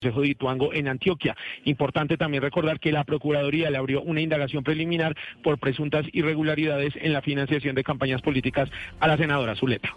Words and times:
Consejo 0.00 0.20
de 0.20 0.28
Ituango 0.28 0.74
en 0.74 0.88
Antioquia. 0.88 1.34
Importante 1.64 2.18
también 2.18 2.42
recordar 2.42 2.80
que 2.80 2.92
la 2.92 3.04
Procuraduría 3.04 3.70
le 3.70 3.78
abrió 3.78 4.02
una 4.02 4.20
indagación 4.20 4.62
preliminar 4.62 5.16
por 5.42 5.58
presuntas 5.58 6.04
irregularidades 6.12 6.92
en 6.96 7.14
la 7.14 7.22
financiación 7.22 7.74
de 7.74 7.82
campañas 7.82 8.20
políticas 8.20 8.68
a 9.00 9.08
la 9.08 9.16
senadora 9.16 9.56
Zuleta. 9.56 9.94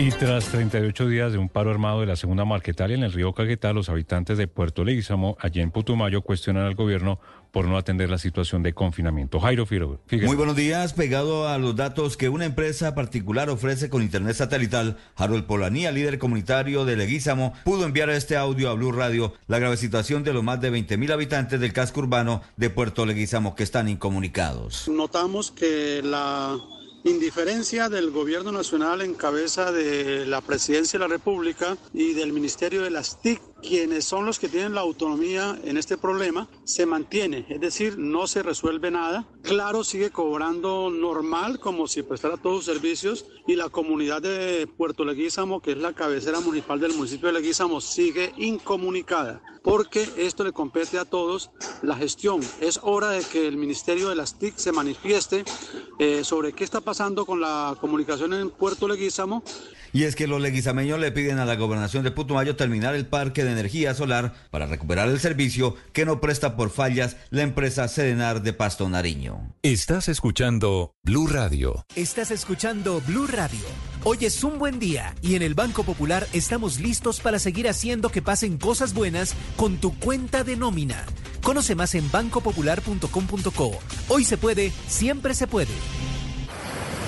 Y 0.00 0.08
tras 0.12 0.46
38 0.46 1.08
días 1.08 1.32
de 1.32 1.36
un 1.36 1.50
paro 1.50 1.70
armado 1.70 2.00
de 2.00 2.06
la 2.06 2.16
segunda 2.16 2.46
Marquetalia 2.46 2.96
en 2.96 3.02
el 3.02 3.12
río 3.12 3.34
Caquetá, 3.34 3.74
los 3.74 3.90
habitantes 3.90 4.38
de 4.38 4.48
Puerto 4.48 4.82
Leguizamo, 4.82 5.36
allá 5.38 5.62
en 5.62 5.70
Putumayo, 5.70 6.22
cuestionan 6.22 6.64
al 6.64 6.74
gobierno 6.74 7.20
por 7.50 7.66
no 7.66 7.76
atender 7.76 8.08
la 8.08 8.16
situación 8.16 8.62
de 8.62 8.72
confinamiento. 8.72 9.38
Jairo 9.40 9.66
Figueroa. 9.66 9.98
Muy 10.10 10.36
buenos 10.36 10.56
días. 10.56 10.94
Pegado 10.94 11.48
a 11.48 11.58
los 11.58 11.76
datos 11.76 12.16
que 12.16 12.30
una 12.30 12.46
empresa 12.46 12.94
particular 12.94 13.50
ofrece 13.50 13.90
con 13.90 14.00
internet 14.00 14.36
satelital, 14.36 14.96
Harold 15.16 15.44
Polanía, 15.44 15.92
líder 15.92 16.18
comunitario 16.18 16.86
de 16.86 16.96
Leguízamo, 16.96 17.52
pudo 17.64 17.84
enviar 17.84 18.08
este 18.08 18.38
audio 18.38 18.70
a 18.70 18.72
Blue 18.72 18.92
Radio 18.92 19.34
la 19.48 19.58
grave 19.58 19.76
situación 19.76 20.24
de 20.24 20.32
los 20.32 20.42
más 20.42 20.62
de 20.62 20.70
20 20.70 20.96
mil 20.96 21.12
habitantes 21.12 21.60
del 21.60 21.74
casco 21.74 22.00
urbano 22.00 22.40
de 22.56 22.70
Puerto 22.70 23.04
Leguízamo 23.04 23.54
que 23.54 23.64
están 23.64 23.86
incomunicados. 23.90 24.88
Notamos 24.88 25.50
que 25.50 26.00
la 26.02 26.56
indiferencia 27.04 27.88
del 27.88 28.10
gobierno 28.10 28.52
nacional 28.52 29.00
en 29.00 29.14
cabeza 29.14 29.72
de 29.72 30.26
la 30.26 30.40
presidencia 30.40 30.98
de 30.98 31.06
la 31.06 31.14
República 31.14 31.76
y 31.92 32.12
del 32.12 32.32
Ministerio 32.32 32.82
de 32.82 32.90
las 32.90 33.20
TIC, 33.20 33.40
quienes 33.60 34.04
son 34.04 34.26
los 34.26 34.38
que 34.38 34.48
tienen 34.48 34.74
la 34.74 34.80
autonomía 34.80 35.58
en 35.64 35.76
este 35.76 35.96
problema, 35.96 36.48
se 36.64 36.86
mantiene, 36.86 37.46
es 37.48 37.60
decir, 37.60 37.98
no 37.98 38.26
se 38.26 38.42
resuelve 38.42 38.90
nada. 38.90 39.26
Claro, 39.42 39.84
sigue 39.84 40.10
cobrando 40.10 40.90
normal 40.90 41.60
como 41.60 41.86
si 41.86 42.02
prestara 42.02 42.36
todos 42.36 42.64
sus 42.64 42.74
servicios 42.74 43.26
y 43.46 43.56
la 43.56 43.68
comunidad 43.68 44.22
de 44.22 44.66
Puerto 44.66 45.04
Leguízamo, 45.04 45.60
que 45.60 45.72
es 45.72 45.78
la 45.78 45.92
cabecera 45.92 46.40
municipal 46.40 46.80
del 46.80 46.94
municipio 46.94 47.28
de 47.28 47.34
Leguízamo, 47.34 47.80
sigue 47.80 48.32
incomunicada 48.36 49.42
porque 49.62 50.08
esto 50.16 50.44
le 50.44 50.52
compete 50.52 50.98
a 50.98 51.04
todos 51.04 51.50
la 51.82 51.96
gestión. 51.96 52.40
Es 52.60 52.80
hora 52.82 53.10
de 53.10 53.22
que 53.22 53.46
el 53.46 53.56
Ministerio 53.56 54.08
de 54.08 54.14
las 54.14 54.38
TIC 54.38 54.56
se 54.56 54.72
manifieste 54.72 55.44
eh, 55.98 56.24
sobre 56.24 56.52
qué 56.52 56.64
está 56.64 56.80
pasando 56.80 57.26
con 57.26 57.40
la 57.40 57.76
comunicación 57.80 58.32
en 58.34 58.50
Puerto 58.50 58.88
Leguízamo. 58.88 59.42
Y 59.92 60.04
es 60.04 60.14
que 60.14 60.28
los 60.28 60.40
leguizameños 60.40 61.00
le 61.00 61.10
piden 61.10 61.38
a 61.38 61.44
la 61.44 61.56
gobernación 61.56 62.04
de 62.04 62.12
Putumayo 62.12 62.54
terminar 62.54 62.94
el 62.94 63.06
parque 63.06 63.42
de 63.42 63.49
energía 63.52 63.94
solar 63.94 64.34
para 64.50 64.66
recuperar 64.66 65.08
el 65.08 65.20
servicio 65.20 65.76
que 65.92 66.04
no 66.04 66.20
presta 66.20 66.56
por 66.56 66.70
fallas 66.70 67.16
la 67.30 67.42
empresa 67.42 67.88
Sedenar 67.88 68.42
de 68.42 68.52
Pasto 68.52 68.88
Nariño. 68.88 69.54
Estás 69.62 70.08
escuchando 70.08 70.94
Blue 71.02 71.26
Radio. 71.26 71.84
Estás 71.96 72.30
escuchando 72.30 73.00
Blue 73.06 73.26
Radio. 73.26 73.60
Hoy 74.04 74.18
es 74.22 74.42
un 74.44 74.58
buen 74.58 74.78
día 74.78 75.14
y 75.22 75.34
en 75.34 75.42
el 75.42 75.54
Banco 75.54 75.84
Popular 75.84 76.26
estamos 76.32 76.80
listos 76.80 77.20
para 77.20 77.38
seguir 77.38 77.68
haciendo 77.68 78.08
que 78.08 78.22
pasen 78.22 78.58
cosas 78.58 78.94
buenas 78.94 79.34
con 79.56 79.76
tu 79.78 79.98
cuenta 79.98 80.44
de 80.44 80.56
nómina. 80.56 81.04
Conoce 81.42 81.74
más 81.74 81.94
en 81.94 82.10
bancopopular.com.co. 82.10 83.78
Hoy 84.08 84.24
se 84.24 84.38
puede, 84.38 84.72
siempre 84.88 85.34
se 85.34 85.46
puede. 85.46 85.72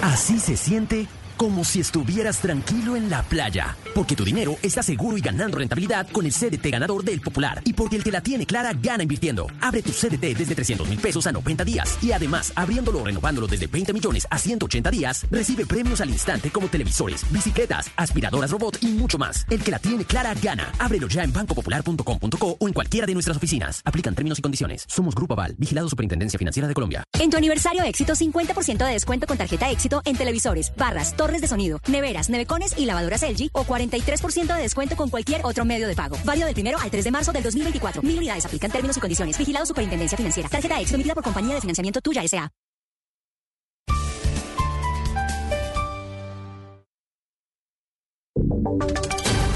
Así 0.02 0.38
se 0.40 0.56
siente 0.56 1.06
como 1.42 1.64
si 1.64 1.80
estuvieras 1.80 2.38
tranquilo 2.38 2.94
en 2.94 3.10
la 3.10 3.24
playa. 3.24 3.76
Porque 3.96 4.14
tu 4.14 4.24
dinero 4.24 4.54
está 4.62 4.80
seguro 4.80 5.16
y 5.16 5.20
ganando 5.20 5.58
rentabilidad 5.58 6.06
con 6.12 6.24
el 6.24 6.30
CDT 6.32 6.70
ganador 6.70 7.02
del 7.02 7.20
Popular. 7.20 7.60
Y 7.64 7.72
porque 7.72 7.96
el 7.96 8.04
que 8.04 8.12
la 8.12 8.20
tiene 8.20 8.46
clara 8.46 8.72
gana 8.80 9.02
invirtiendo. 9.02 9.48
Abre 9.60 9.82
tu 9.82 9.90
CDT 9.90 10.38
desde 10.38 10.54
300 10.54 10.88
mil 10.88 11.00
pesos 11.00 11.26
a 11.26 11.32
90 11.32 11.64
días. 11.64 11.98
Y 12.00 12.12
además, 12.12 12.52
abriéndolo 12.54 13.00
o 13.00 13.04
renovándolo 13.04 13.48
desde 13.48 13.66
20 13.66 13.92
millones 13.92 14.24
a 14.30 14.38
180 14.38 14.88
días, 14.92 15.26
recibe 15.32 15.66
premios 15.66 16.00
al 16.00 16.10
instante 16.10 16.48
como 16.48 16.68
televisores, 16.68 17.26
bicicletas, 17.32 17.90
aspiradoras 17.96 18.52
robot 18.52 18.78
y 18.80 18.92
mucho 18.92 19.18
más. 19.18 19.44
El 19.50 19.64
que 19.64 19.72
la 19.72 19.80
tiene 19.80 20.04
clara 20.04 20.34
gana. 20.40 20.70
Ábrelo 20.78 21.08
ya 21.08 21.24
en 21.24 21.32
bancopopular.com.co 21.32 22.56
o 22.56 22.68
en 22.68 22.72
cualquiera 22.72 23.04
de 23.04 23.14
nuestras 23.14 23.36
oficinas. 23.36 23.82
Aplican 23.84 24.14
términos 24.14 24.38
y 24.38 24.42
condiciones. 24.42 24.84
Somos 24.86 25.16
Grupo 25.16 25.32
Aval, 25.34 25.56
vigilado 25.58 25.88
Superintendencia 25.88 26.38
Financiera 26.38 26.68
de 26.68 26.74
Colombia. 26.74 27.02
En 27.18 27.30
tu 27.30 27.36
aniversario 27.36 27.82
éxito, 27.82 28.12
50% 28.14 28.86
de 28.86 28.92
descuento 28.92 29.26
con 29.26 29.36
tarjeta 29.36 29.68
éxito 29.72 30.02
en 30.04 30.14
televisores, 30.14 30.72
barras, 30.76 31.16
torres 31.16 31.31
de 31.40 31.48
sonido, 31.48 31.80
neveras, 31.88 32.28
nevecones 32.28 32.74
y 32.76 32.84
lavadoras 32.84 33.22
LG 33.22 33.50
o 33.52 33.64
43% 33.64 34.54
de 34.54 34.62
descuento 34.62 34.96
con 34.96 35.08
cualquier 35.08 35.40
otro 35.44 35.64
medio 35.64 35.88
de 35.88 35.94
pago. 35.94 36.16
Válido 36.24 36.46
del 36.46 36.54
primero 36.54 36.78
al 36.78 36.90
3 36.90 37.04
de 37.04 37.10
marzo 37.10 37.32
del 37.32 37.42
2024. 37.42 38.02
Mil 38.02 38.18
unidades 38.18 38.44
aplican 38.44 38.70
términos 38.70 38.96
y 38.96 39.00
condiciones. 39.00 39.38
Vigilado 39.38 39.64
Superintendencia 39.64 40.18
Financiera. 40.18 40.48
Tarjeta 40.48 40.78
éxito 40.80 40.96
emitida 40.96 41.14
por 41.14 41.24
compañía 41.24 41.54
de 41.54 41.60
financiamiento 41.60 42.00
tuya 42.00 42.22
S.A. 42.22 42.50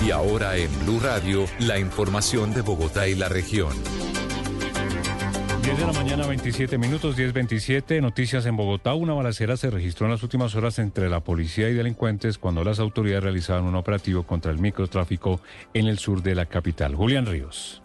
Y 0.06 0.10
ahora 0.12 0.56
en 0.56 0.70
Blue 0.84 1.00
Radio, 1.00 1.46
la 1.58 1.78
información 1.78 2.54
de 2.54 2.60
Bogotá 2.60 3.08
y 3.08 3.16
la 3.16 3.28
región. 3.28 3.72
10 5.66 5.78
de 5.80 5.84
la 5.84 5.92
mañana, 5.92 6.26
27 6.28 6.78
minutos, 6.78 7.16
10.27. 7.16 8.00
Noticias 8.00 8.46
en 8.46 8.56
Bogotá. 8.56 8.94
Una 8.94 9.14
balacera 9.14 9.56
se 9.56 9.68
registró 9.68 10.06
en 10.06 10.12
las 10.12 10.22
últimas 10.22 10.54
horas 10.54 10.78
entre 10.78 11.08
la 11.10 11.18
policía 11.18 11.68
y 11.68 11.74
delincuentes 11.74 12.38
cuando 12.38 12.62
las 12.62 12.78
autoridades 12.78 13.24
realizaban 13.24 13.64
un 13.64 13.74
operativo 13.74 14.22
contra 14.22 14.52
el 14.52 14.60
microtráfico 14.60 15.40
en 15.74 15.88
el 15.88 15.98
sur 15.98 16.22
de 16.22 16.36
la 16.36 16.46
capital. 16.46 16.94
Julián 16.94 17.26
Ríos. 17.26 17.82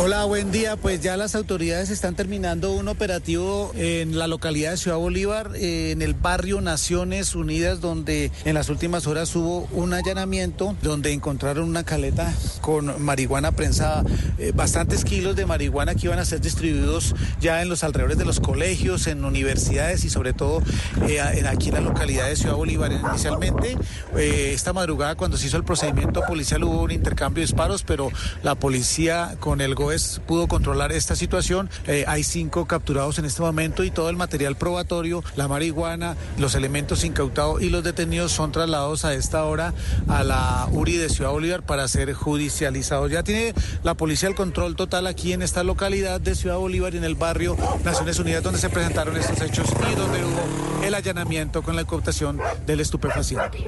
Hola, 0.00 0.24
buen 0.24 0.50
día. 0.52 0.76
Pues 0.76 1.00
ya 1.00 1.16
las 1.16 1.34
autoridades 1.34 1.88
están 1.90 2.14
terminando 2.14 2.72
un 2.72 2.88
operativo 2.88 3.72
en 3.76 4.18
la 4.18 4.26
localidad 4.26 4.72
de 4.72 4.76
Ciudad 4.76 4.96
Bolívar, 4.98 5.52
eh, 5.54 5.92
en 5.92 6.02
el 6.02 6.14
barrio 6.14 6.60
Naciones 6.60 7.34
Unidas, 7.34 7.80
donde 7.80 8.30
en 8.44 8.54
las 8.54 8.68
últimas 8.68 9.06
horas 9.06 9.34
hubo 9.34 9.68
un 9.72 9.94
allanamiento 9.94 10.76
donde 10.82 11.12
encontraron 11.12 11.68
una 11.68 11.84
caleta 11.84 12.32
con 12.60 13.00
marihuana 13.02 13.52
prensada, 13.52 14.04
eh, 14.38 14.52
bastantes 14.54 15.04
kilos 15.04 15.36
de 15.36 15.46
marihuana 15.46 15.94
que 15.94 16.06
iban 16.06 16.18
a 16.18 16.24
ser 16.24 16.40
distribuidos 16.40 17.14
ya 17.40 17.62
en 17.62 17.68
los 17.68 17.82
alrededores 17.82 18.18
de 18.18 18.24
los 18.24 18.40
colegios, 18.40 19.06
en 19.06 19.24
universidades 19.24 20.04
y 20.04 20.10
sobre 20.10 20.32
todo 20.32 20.62
eh, 21.08 21.18
en- 21.34 21.46
aquí 21.46 21.68
en 21.68 21.74
la 21.76 21.80
localidad 21.80 22.28
de 22.28 22.36
Ciudad 22.36 22.56
Bolívar. 22.56 22.92
Inicialmente, 22.92 23.76
esta 24.16 24.72
madrugada 24.72 25.14
cuando 25.14 25.36
se 25.38 25.46
hizo 25.46 25.56
el 25.56 25.64
procedimiento 25.64 26.22
policial 26.26 26.62
hubo 26.64 26.82
un 26.82 26.90
intercambio 26.90 27.40
de 27.40 27.46
disparos, 27.46 27.84
pero 27.84 28.10
la 28.42 28.54
policía 28.54 29.36
con 29.40 29.61
el 29.62 29.74
GOES 29.74 30.20
pudo 30.26 30.48
controlar 30.48 30.92
esta 30.92 31.16
situación. 31.16 31.70
Eh, 31.86 32.04
hay 32.06 32.24
cinco 32.24 32.66
capturados 32.66 33.18
en 33.18 33.24
este 33.24 33.42
momento 33.42 33.84
y 33.84 33.90
todo 33.90 34.10
el 34.10 34.16
material 34.16 34.56
probatorio, 34.56 35.24
la 35.36 35.48
marihuana, 35.48 36.16
los 36.38 36.54
elementos 36.54 37.04
incautados 37.04 37.62
y 37.62 37.70
los 37.70 37.82
detenidos 37.84 38.32
son 38.32 38.52
trasladados 38.52 39.04
a 39.04 39.14
esta 39.14 39.44
hora 39.44 39.74
a 40.08 40.24
la 40.24 40.68
URI 40.70 40.96
de 40.96 41.08
Ciudad 41.08 41.30
Bolívar 41.30 41.62
para 41.62 41.88
ser 41.88 42.12
judicializados. 42.12 43.10
Ya 43.10 43.22
tiene 43.22 43.54
la 43.82 43.94
policía 43.94 44.28
el 44.28 44.34
control 44.34 44.76
total 44.76 45.06
aquí 45.06 45.32
en 45.32 45.42
esta 45.42 45.64
localidad 45.64 46.20
de 46.20 46.34
Ciudad 46.34 46.56
Bolívar 46.56 46.94
y 46.94 46.98
en 46.98 47.04
el 47.04 47.14
barrio 47.14 47.56
Naciones 47.84 48.18
Unidas 48.18 48.42
donde 48.42 48.58
se 48.58 48.68
presentaron 48.68 49.16
estos 49.16 49.40
hechos 49.40 49.68
y 49.90 49.94
donde 49.94 50.24
hubo 50.24 50.84
el 50.84 50.94
allanamiento 50.94 51.62
con 51.62 51.76
la 51.76 51.82
incautación 51.82 52.40
del 52.66 52.80
estupefaciente. 52.80 53.64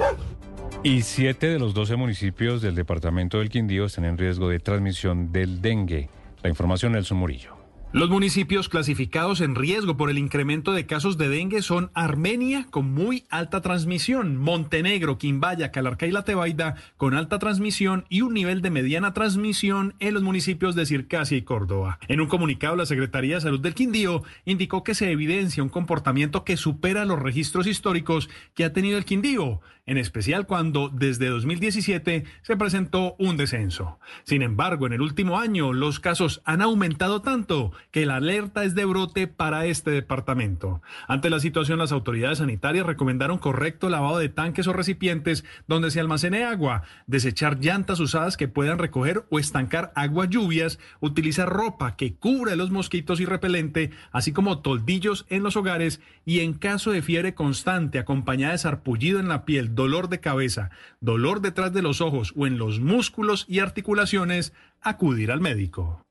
Y 0.87 1.01
siete 1.01 1.47
de 1.47 1.59
los 1.59 1.73
12 1.73 1.97
municipios 1.97 2.61
del 2.61 2.75
departamento 2.75 3.39
del 3.39 3.49
Quindío 3.49 3.87
están 3.87 4.05
en 4.05 4.19
riesgo 4.19 4.51
de 4.51 4.61
transmisión 4.61 5.33
del 5.33 5.63
dengue. 5.63 6.11
La 6.43 6.51
información 6.51 6.93
Nelson 6.93 7.17
Murillo. 7.17 7.57
Los 7.95 8.11
municipios 8.11 8.69
clasificados 8.69 9.41
en 9.41 9.55
riesgo 9.55 9.97
por 9.97 10.11
el 10.11 10.19
incremento 10.19 10.73
de 10.73 10.85
casos 10.85 11.17
de 11.17 11.29
dengue 11.29 11.63
son 11.63 11.93
Armenia 11.95 12.67
con 12.69 12.93
muy 12.93 13.25
alta 13.31 13.61
transmisión, 13.61 14.37
Montenegro, 14.37 15.17
Quimbaya, 15.17 15.71
Calarcá 15.71 16.05
y 16.07 16.11
La 16.11 16.25
Tebaida 16.25 16.75
con 16.97 17.15
alta 17.15 17.39
transmisión 17.39 18.05
y 18.09 18.23
un 18.23 18.35
nivel 18.35 18.63
de 18.63 18.71
mediana 18.71 19.15
transmisión 19.15 19.95
en 20.01 20.13
los 20.13 20.25
municipios 20.25 20.75
de 20.75 20.87
Circasia 20.87 21.39
y 21.39 21.43
Córdoba. 21.43 22.01
En 22.09 22.21
un 22.21 22.27
comunicado, 22.27 22.75
la 22.75 22.85
Secretaría 22.85 23.37
de 23.37 23.43
Salud 23.43 23.61
del 23.61 23.75
Quindío 23.75 24.25
indicó 24.45 24.83
que 24.83 24.97
se 24.97 25.13
evidencia 25.13 25.63
un 25.63 25.69
comportamiento 25.69 26.43
que 26.43 26.57
supera 26.57 27.05
los 27.05 27.23
registros 27.23 27.69
históricos 27.69 28.29
que 28.55 28.65
ha 28.65 28.73
tenido 28.73 28.99
el 28.99 29.05
Quindío, 29.05 29.61
en 29.87 29.99
especial 29.99 30.47
cuando 30.47 30.89
desde 30.89 31.29
2017 31.29 32.25
se 32.43 32.57
presentó 32.57 33.17
un 33.19 33.37
descenso. 33.37 33.99
Sin 34.25 34.43
embargo, 34.43 34.87
en 34.87 34.95
el 34.95 35.03
último 35.03 35.39
año 35.39 35.73
los 35.73 36.01
casos 36.01 36.41
han 36.45 36.63
aumentado 36.63 37.21
tanto 37.21 37.73
que 37.91 38.07
la 38.07 38.17
alerta 38.17 38.65
es 38.65 38.75
de 38.75 38.85
brote 38.85 39.27
para 39.27 39.67
este 39.67 39.91
departamento. 39.91 40.81
Ante 41.07 41.31
la 41.31 41.41
situación, 41.41 41.79
las 41.79 41.93
autoridades 41.93 42.39
sanitarias 42.39 42.87
recomendaron 42.87 43.39
correcto 43.39 43.91
lavado 43.91 44.19
de 44.19 44.29
tanques 44.29 44.67
o 44.67 44.73
recipientes 44.73 45.45
donde 45.67 45.91
se 45.91 46.01
almacene 46.01 46.45
agua, 46.45 46.83
desechar 47.07 47.61
llantas 47.61 48.01
usadas 48.01 48.37
que 48.37 48.49
puedan 48.49 48.79
recoger 48.79 49.25
o 49.31 49.39
estancar 49.39 49.93
agua 49.95 50.27
lluvias, 50.27 50.79
utilizar 51.01 51.49
ropa 51.49 51.97
que 51.97 52.15
cubra 52.15 52.57
los 52.57 52.71
mosquitos 52.71 53.21
y 53.21 53.27
repelente, 53.27 53.91
así 54.13 54.33
como 54.33 54.61
toldillos 54.61 55.27
en 55.29 55.43
los 55.43 55.57
hogares 55.57 56.01
y 56.25 56.41
en 56.41 56.55
caso 56.55 56.91
de 56.91 57.03
fiebre 57.03 57.35
constante 57.35 57.99
acompañada 57.99 58.53
de 58.53 58.59
sarpullido 58.59 59.21
en 59.21 59.29
la 59.29 59.45
piel, 59.45 59.74
dolor 59.75 60.09
de 60.09 60.21
cabeza, 60.21 60.71
dolor 61.01 61.41
detrás 61.41 61.73
de 61.73 61.83
los 61.83 62.01
ojos 62.01 62.33
o 62.37 62.47
en 62.47 62.59
los 62.59 62.81
músculos 62.81 63.45
y 63.49 63.61
articulaciones, 63.61 64.53
acudir 64.81 65.31
al 65.31 65.41
médico. 65.41 66.05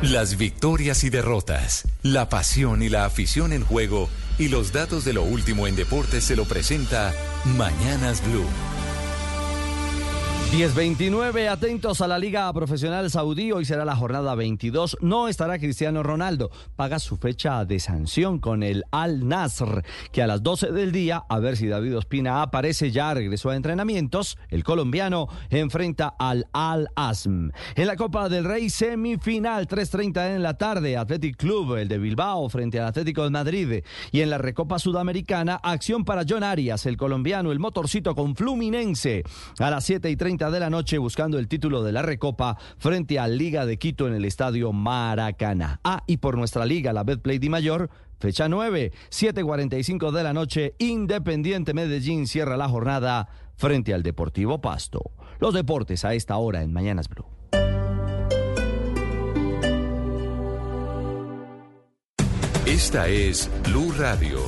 Las 0.00 0.38
victorias 0.38 1.02
y 1.02 1.10
derrotas, 1.10 1.88
la 2.04 2.28
pasión 2.28 2.82
y 2.82 2.88
la 2.88 3.04
afición 3.04 3.52
en 3.52 3.64
juego 3.64 4.08
y 4.38 4.48
los 4.48 4.72
datos 4.72 5.04
de 5.04 5.12
lo 5.12 5.24
último 5.24 5.66
en 5.66 5.74
deportes 5.74 6.22
se 6.22 6.36
lo 6.36 6.44
presenta 6.44 7.12
Mañanas 7.56 8.22
Blue. 8.24 8.77
10-29, 10.50 11.46
atentos 11.46 12.00
a 12.00 12.08
la 12.08 12.18
Liga 12.18 12.50
Profesional 12.54 13.10
Saudí. 13.10 13.52
Hoy 13.52 13.66
será 13.66 13.84
la 13.84 13.94
jornada 13.94 14.34
22. 14.34 14.96
No 15.02 15.28
estará 15.28 15.58
Cristiano 15.58 16.02
Ronaldo. 16.02 16.50
Paga 16.74 16.98
su 16.98 17.18
fecha 17.18 17.66
de 17.66 17.78
sanción 17.78 18.38
con 18.38 18.62
el 18.62 18.82
Al 18.90 19.28
Nasr, 19.28 19.84
que 20.10 20.22
a 20.22 20.26
las 20.26 20.42
12 20.42 20.72
del 20.72 20.90
día, 20.90 21.22
a 21.28 21.38
ver 21.38 21.58
si 21.58 21.68
David 21.68 21.98
Ospina 21.98 22.40
aparece 22.40 22.90
ya, 22.90 23.12
regresó 23.12 23.50
a 23.50 23.56
entrenamientos. 23.56 24.38
El 24.48 24.64
colombiano 24.64 25.28
enfrenta 25.50 26.14
al 26.18 26.46
Al 26.54 26.88
Asm. 26.96 27.50
En 27.76 27.86
la 27.86 27.96
Copa 27.96 28.30
del 28.30 28.44
Rey, 28.44 28.70
semifinal, 28.70 29.68
3.30 29.68 30.34
en 30.34 30.42
la 30.42 30.54
tarde. 30.54 30.96
Athletic 30.96 31.36
Club, 31.36 31.76
el 31.76 31.88
de 31.88 31.98
Bilbao, 31.98 32.48
frente 32.48 32.80
al 32.80 32.86
Atlético 32.86 33.22
de 33.22 33.30
Madrid. 33.30 33.84
Y 34.12 34.22
en 34.22 34.30
la 34.30 34.38
Recopa 34.38 34.78
Sudamericana, 34.78 35.60
acción 35.62 36.06
para 36.06 36.24
John 36.26 36.42
Arias, 36.42 36.86
el 36.86 36.96
colombiano, 36.96 37.52
el 37.52 37.58
motorcito 37.58 38.14
con 38.14 38.34
Fluminense. 38.34 39.24
A 39.58 39.68
las 39.68 39.84
7 39.84 40.08
y 40.08 40.16
30 40.16 40.37
de 40.38 40.60
la 40.60 40.70
noche 40.70 40.98
buscando 40.98 41.38
el 41.38 41.48
título 41.48 41.82
de 41.82 41.90
la 41.90 42.00
Recopa 42.00 42.56
frente 42.78 43.18
al 43.18 43.36
Liga 43.36 43.66
de 43.66 43.76
Quito 43.76 44.06
en 44.06 44.14
el 44.14 44.24
estadio 44.24 44.72
Maracaná. 44.72 45.80
Ah, 45.82 46.04
y 46.06 46.18
por 46.18 46.38
nuestra 46.38 46.64
liga, 46.64 46.92
la 46.92 47.02
Betplay 47.02 47.40
Di 47.40 47.48
Mayor, 47.48 47.90
fecha 48.20 48.48
9, 48.48 48.92
7.45 49.10 50.12
de 50.12 50.22
la 50.22 50.32
noche, 50.32 50.74
Independiente 50.78 51.74
Medellín 51.74 52.28
cierra 52.28 52.56
la 52.56 52.68
jornada 52.68 53.28
frente 53.56 53.92
al 53.92 54.04
Deportivo 54.04 54.60
Pasto. 54.60 55.10
Los 55.40 55.52
deportes 55.54 56.04
a 56.04 56.14
esta 56.14 56.36
hora 56.36 56.62
en 56.62 56.72
Mañanas 56.72 57.08
Blue. 57.08 57.26
Esta 62.64 63.08
es 63.08 63.50
Blue 63.64 63.92
Radio. 63.98 64.38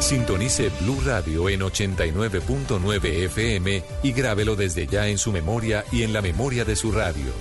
Sintonice 0.00 0.70
Blue 0.80 1.00
Radio 1.04 1.48
en 1.48 1.60
89.9 1.60 3.04
FM 3.24 3.82
y 4.02 4.12
grábelo 4.12 4.54
desde 4.56 4.86
ya 4.86 5.08
en 5.08 5.18
su 5.18 5.32
memoria 5.32 5.84
y 5.90 6.02
en 6.02 6.12
la 6.12 6.22
memoria 6.22 6.64
de 6.64 6.76
su 6.76 6.92
radio. 6.92 7.32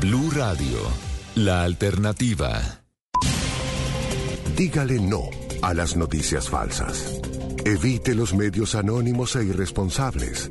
Blue 0.00 0.30
Radio, 0.30 0.78
la 1.34 1.62
alternativa. 1.62 2.80
Dígale 4.56 5.00
no 5.00 5.22
a 5.62 5.74
las 5.74 5.96
noticias 5.96 6.48
falsas. 6.48 7.20
Evite 7.64 8.14
los 8.14 8.34
medios 8.34 8.74
anónimos 8.74 9.36
e 9.36 9.44
irresponsables. 9.44 10.50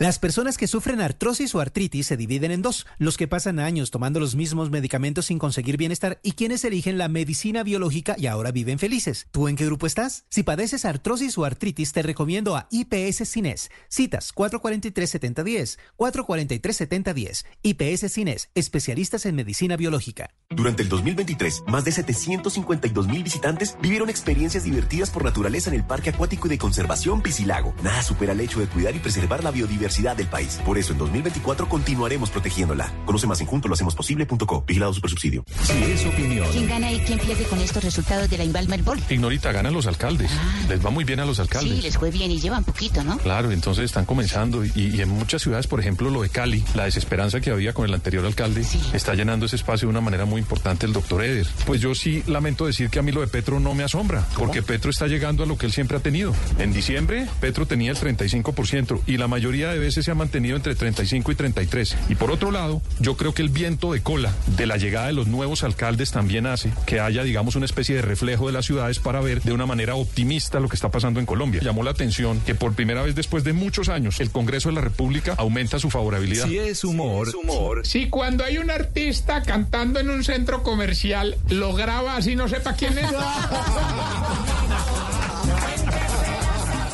Las 0.00 0.20
personas 0.20 0.58
que 0.58 0.68
sufren 0.68 1.00
artrosis 1.00 1.56
o 1.56 1.60
artritis 1.60 2.06
se 2.06 2.16
dividen 2.16 2.52
en 2.52 2.62
dos, 2.62 2.86
los 2.98 3.16
que 3.16 3.26
pasan 3.26 3.58
años 3.58 3.90
tomando 3.90 4.20
los 4.20 4.36
mismos 4.36 4.70
medicamentos 4.70 5.26
sin 5.26 5.40
conseguir 5.40 5.76
bienestar 5.76 6.20
y 6.22 6.32
quienes 6.32 6.64
eligen 6.64 6.98
la 6.98 7.08
medicina 7.08 7.64
biológica 7.64 8.14
y 8.16 8.28
ahora 8.28 8.52
viven 8.52 8.78
felices. 8.78 9.26
¿Tú 9.32 9.48
en 9.48 9.56
qué 9.56 9.66
grupo 9.66 9.88
estás? 9.88 10.24
Si 10.30 10.44
padeces 10.44 10.84
artrosis 10.84 11.36
o 11.36 11.44
artritis, 11.44 11.92
te 11.92 12.02
recomiendo 12.02 12.56
a 12.56 12.68
IPS 12.70 13.28
Cines. 13.28 13.72
Citas 13.88 14.32
443-7010, 14.36 15.78
443-7010. 15.96 17.44
IPS 17.62 18.12
Cines, 18.12 18.50
especialistas 18.54 19.26
en 19.26 19.34
medicina 19.34 19.76
biológica. 19.76 20.30
Durante 20.48 20.84
el 20.84 20.90
2023, 20.90 21.64
más 21.66 21.84
de 21.84 21.90
752 21.90 23.08
mil 23.08 23.24
visitantes 23.24 23.76
vivieron 23.82 24.10
experiencias 24.10 24.62
divertidas 24.62 25.10
por 25.10 25.24
naturaleza 25.24 25.70
en 25.70 25.74
el 25.74 25.84
Parque 25.84 26.10
Acuático 26.10 26.46
y 26.46 26.50
de 26.50 26.58
Conservación 26.58 27.20
Piscilago. 27.20 27.74
Nada 27.82 28.04
supera 28.04 28.32
el 28.32 28.40
hecho 28.40 28.60
de 28.60 28.68
cuidar 28.68 28.94
y 28.94 29.00
preservar 29.00 29.42
la 29.42 29.50
biodiversidad 29.50 29.87
del 29.88 30.26
país. 30.28 30.60
Por 30.64 30.78
eso 30.78 30.92
en 30.92 30.98
2024 30.98 31.68
continuaremos 31.68 32.30
protegiéndola. 32.30 32.92
Conoce 33.06 33.26
más 33.26 33.40
en 33.40 33.46
junto 33.46 33.68
lo 33.68 33.74
hacemos 33.74 33.94
posible.co. 33.94 34.64
Vigilado 34.66 34.92
Supersubsidio. 34.92 35.44
Si 35.62 35.72
es 35.90 36.04
opinión. 36.04 36.46
¿Quién 36.52 36.68
gana 36.68 36.92
y 36.92 37.00
quién 37.00 37.18
pierde 37.18 37.44
con 37.44 37.58
estos 37.58 37.82
resultados 37.82 38.28
de 38.28 38.38
la 38.38 38.44
Invalmer 38.44 38.82
Ball? 38.82 39.00
Ignorita, 39.08 39.50
ganan 39.50 39.72
los 39.72 39.86
alcaldes. 39.86 40.30
Les 40.68 40.84
va 40.84 40.90
muy 40.90 41.04
bien 41.04 41.20
a 41.20 41.26
los 41.26 41.40
alcaldes. 41.40 41.76
Sí, 41.76 41.82
les 41.82 41.96
fue 41.96 42.10
bien 42.10 42.30
y 42.30 42.38
llevan 42.38 42.64
poquito, 42.64 43.02
¿no? 43.02 43.16
Claro, 43.18 43.50
entonces 43.50 43.86
están 43.86 44.04
comenzando 44.04 44.64
y, 44.64 44.72
y 44.74 45.00
en 45.00 45.08
muchas 45.08 45.42
ciudades, 45.42 45.66
por 45.66 45.80
ejemplo, 45.80 46.10
lo 46.10 46.22
de 46.22 46.28
Cali, 46.28 46.62
la 46.74 46.84
desesperanza 46.84 47.40
que 47.40 47.50
había 47.50 47.72
con 47.72 47.86
el 47.86 47.94
anterior 47.94 48.24
alcalde, 48.24 48.64
está 48.92 49.14
llenando 49.14 49.46
ese 49.46 49.56
espacio 49.56 49.88
de 49.88 49.90
una 49.90 50.00
manera 50.00 50.26
muy 50.26 50.40
importante 50.40 50.86
el 50.86 50.92
doctor 50.92 51.24
Eder. 51.24 51.46
Pues 51.66 51.80
yo 51.80 51.94
sí 51.94 52.22
lamento 52.26 52.66
decir 52.66 52.90
que 52.90 52.98
a 52.98 53.02
mí 53.02 53.10
lo 53.10 53.20
de 53.20 53.26
Petro 53.26 53.58
no 53.58 53.74
me 53.74 53.84
asombra, 53.84 54.26
porque 54.36 54.62
Petro 54.62 54.90
está 54.90 55.06
llegando 55.06 55.42
a 55.42 55.46
lo 55.46 55.56
que 55.56 55.66
él 55.66 55.72
siempre 55.72 55.96
ha 55.96 56.00
tenido. 56.00 56.34
En 56.58 56.72
diciembre, 56.72 57.26
Petro 57.40 57.66
tenía 57.66 57.90
el 57.90 57.96
35% 57.96 59.00
y 59.06 59.16
la 59.16 59.28
mayoría 59.28 59.70
de 59.70 59.77
veces 59.78 60.04
se 60.04 60.10
ha 60.10 60.14
mantenido 60.14 60.56
entre 60.56 60.74
35 60.74 61.32
y 61.32 61.34
33. 61.34 61.96
Y 62.08 62.14
por 62.14 62.30
otro 62.30 62.50
lado, 62.50 62.82
yo 63.00 63.16
creo 63.16 63.34
que 63.34 63.42
el 63.42 63.48
viento 63.48 63.92
de 63.92 64.02
cola 64.02 64.32
de 64.56 64.66
la 64.66 64.76
llegada 64.76 65.06
de 65.06 65.12
los 65.12 65.26
nuevos 65.26 65.64
alcaldes 65.64 66.10
también 66.10 66.46
hace 66.46 66.70
que 66.86 67.00
haya, 67.00 67.22
digamos, 67.22 67.56
una 67.56 67.66
especie 67.66 67.96
de 67.96 68.02
reflejo 68.02 68.46
de 68.46 68.52
las 68.52 68.66
ciudades 68.66 68.98
para 68.98 69.20
ver 69.20 69.42
de 69.42 69.52
una 69.52 69.66
manera 69.66 69.94
optimista 69.94 70.60
lo 70.60 70.68
que 70.68 70.76
está 70.76 70.90
pasando 70.90 71.20
en 71.20 71.26
Colombia. 71.26 71.60
Llamó 71.62 71.82
la 71.82 71.90
atención 71.90 72.40
que 72.40 72.54
por 72.54 72.74
primera 72.74 73.02
vez 73.02 73.14
después 73.14 73.44
de 73.44 73.52
muchos 73.52 73.88
años 73.88 74.20
el 74.20 74.30
Congreso 74.30 74.68
de 74.68 74.76
la 74.76 74.80
República 74.80 75.34
aumenta 75.38 75.78
su 75.78 75.90
favorabilidad. 75.90 76.46
Si 76.46 76.58
es 76.58 76.84
humor. 76.84 77.34
humor. 77.36 77.86
Si 77.86 78.08
cuando 78.08 78.44
hay 78.44 78.58
un 78.58 78.70
artista 78.70 79.42
cantando 79.42 80.00
en 80.00 80.10
un 80.10 80.24
centro 80.24 80.62
comercial 80.62 81.36
lo 81.48 81.74
graba 81.74 82.16
así 82.16 82.36
no 82.36 82.48
sepa 82.48 82.74
quién 82.74 82.98
es. 82.98 83.06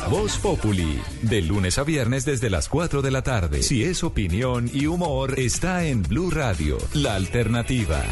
Voz 0.09 0.37
Populi, 0.37 1.01
de 1.23 1.41
lunes 1.41 1.79
a 1.79 1.83
viernes 1.83 2.25
desde 2.25 2.49
las 2.49 2.69
4 2.69 3.01
de 3.01 3.11
la 3.11 3.23
tarde. 3.23 3.63
Si 3.63 3.83
es 3.83 4.03
opinión 4.03 4.69
y 4.71 4.85
humor, 4.85 5.39
está 5.39 5.85
en 5.85 6.03
Blue 6.03 6.29
Radio, 6.29 6.77
la 6.93 7.15
alternativa. 7.15 8.03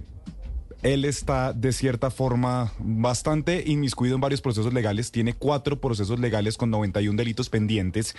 él 0.82 1.04
está 1.04 1.52
de 1.52 1.72
cierta 1.72 2.10
forma 2.10 2.72
bastante 2.78 3.64
inmiscuido 3.66 4.14
en 4.14 4.20
varios 4.20 4.40
procesos 4.40 4.72
legales, 4.72 5.10
tiene 5.10 5.32
cuatro 5.32 5.80
procesos 5.80 6.20
legales 6.20 6.56
con 6.56 6.70
91 6.70 7.16
delitos 7.16 7.50
pendientes 7.50 8.14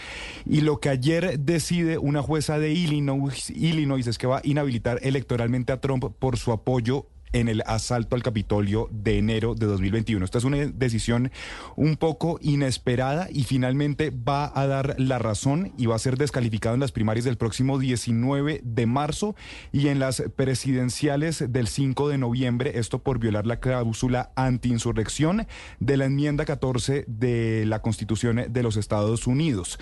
y 0.46 0.62
lo 0.62 0.80
que 0.80 0.90
ayer 0.90 1.40
decide 1.40 1.98
una 1.98 2.22
jueza 2.22 2.60
de 2.60 2.72
Illinois, 2.72 3.50
Illinois 3.50 4.06
es 4.08 4.18
que 4.18 4.28
va 4.28 4.38
a 4.38 4.42
inhabilitar 4.44 5.00
electoralmente 5.02 5.72
a 5.72 5.80
Trump 5.82 6.06
por 6.20 6.38
su 6.38 6.52
apoyo 6.52 7.08
en 7.34 7.48
el 7.48 7.64
asalto 7.66 8.16
al 8.16 8.24
Capitolio 8.24 8.90
de 8.92 9.18
enero 9.18 9.56
de 9.56 9.66
2021. 9.66 10.26
Esta 10.26 10.38
es 10.38 10.44
una 10.44 10.58
decisión 10.58 11.32
un 11.76 11.96
poco 11.96 12.40
inesperada 12.42 13.28
y 13.32 13.44
finalmente 13.44 14.12
va 14.12 14.52
a 14.54 14.68
dar 14.68 14.96
la 14.98 15.20
razón 15.20 15.74
y 15.78 15.86
va 15.86 15.96
a 15.96 16.00
ser 16.00 16.18
descalificado 16.18 16.74
en 16.74 16.82
las 16.82 16.92
primarias 16.92 17.26
del 17.26 17.38
próximo 17.38 17.78
19 17.78 18.62
de 18.64 18.86
marzo 18.86 19.36
y 19.72 19.88
en 19.88 20.00
las 20.00 20.24
presidenciales 20.36 21.52
del 21.52 21.68
5 21.68 22.10
de 22.10 22.18
noviembre, 22.18 22.80
esto 22.80 23.00
por 23.00 23.20
violar 23.20 23.46
la 23.46 23.60
cláusula 23.60 24.32
antiinsurrección 24.36 25.48
de 25.80 25.98
la 25.98 26.06
enmienda 26.06 26.46
14 26.46 27.06
de 27.08 27.66
la 27.66 27.82
Constitución 27.82 28.46
de 28.50 28.64
los 28.64 28.78
Estados 28.78 29.28
Unidos. 29.28 29.80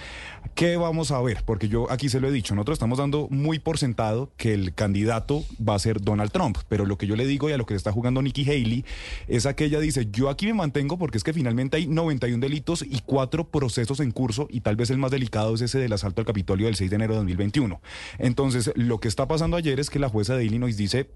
¿Qué 0.56 0.78
vamos 0.78 1.12
a 1.12 1.22
ver? 1.22 1.44
Porque 1.46 1.70
yo 1.70 1.90
aquí 1.92 2.10
se 2.10 2.20
lo 2.20 2.28
he 2.28 2.32
dicho, 2.32 2.56
nosotros 2.56 2.76
estamos 2.76 2.98
dando 2.98 3.28
muy 3.30 3.60
por 3.60 3.78
sentado 3.78 4.32
que 4.38 4.54
el 4.54 4.74
candidato 4.74 5.44
va 5.58 5.76
a 5.76 5.80
ser 5.80 6.02
Donald 6.02 6.32
Trump, 6.32 6.58
pero 6.68 6.86
lo 6.86 6.98
que 6.98 7.08
yo 7.08 7.16
le 7.16 7.26
digo 7.26 7.37
y 7.48 7.52
a 7.52 7.58
lo 7.58 7.66
que 7.66 7.76
está 7.76 7.92
jugando 7.92 8.22
Nikki 8.22 8.44
Haley 8.50 8.84
es 9.28 9.46
a 9.46 9.56
que 9.56 9.66
ella 9.66 9.80
dice, 9.80 10.08
yo 10.12 10.30
aquí 10.30 10.48
me 10.48 10.56
mantengo 10.56 10.98
porque 10.98 11.18
es 11.18 11.24
que 11.24 11.34
finalmente 11.34 11.78
hay 11.78 11.88
91 11.88 12.42
delitos 12.42 12.82
y 12.82 13.02
cuatro 13.06 13.50
procesos 13.50 14.00
en 14.00 14.12
curso 14.12 14.48
y 14.50 14.62
tal 14.62 14.76
vez 14.76 14.90
el 14.90 14.98
más 14.98 15.12
delicado 15.12 15.54
es 15.56 15.62
ese 15.62 15.80
del 15.80 15.94
asalto 15.94 16.22
al 16.22 16.26
Capitolio 16.26 16.66
del 16.66 16.76
6 16.76 16.90
de 16.90 16.96
enero 16.96 17.14
de 17.14 17.20
2021. 17.20 17.80
Entonces, 18.18 18.72
lo 18.76 19.00
que 19.00 19.08
está 19.08 19.28
pasando 19.28 19.58
ayer 19.58 19.80
es 19.80 19.90
que 19.90 20.00
la 20.00 20.10
jueza 20.10 20.36
de 20.36 20.46
Illinois 20.46 20.76
dice, 20.76 21.10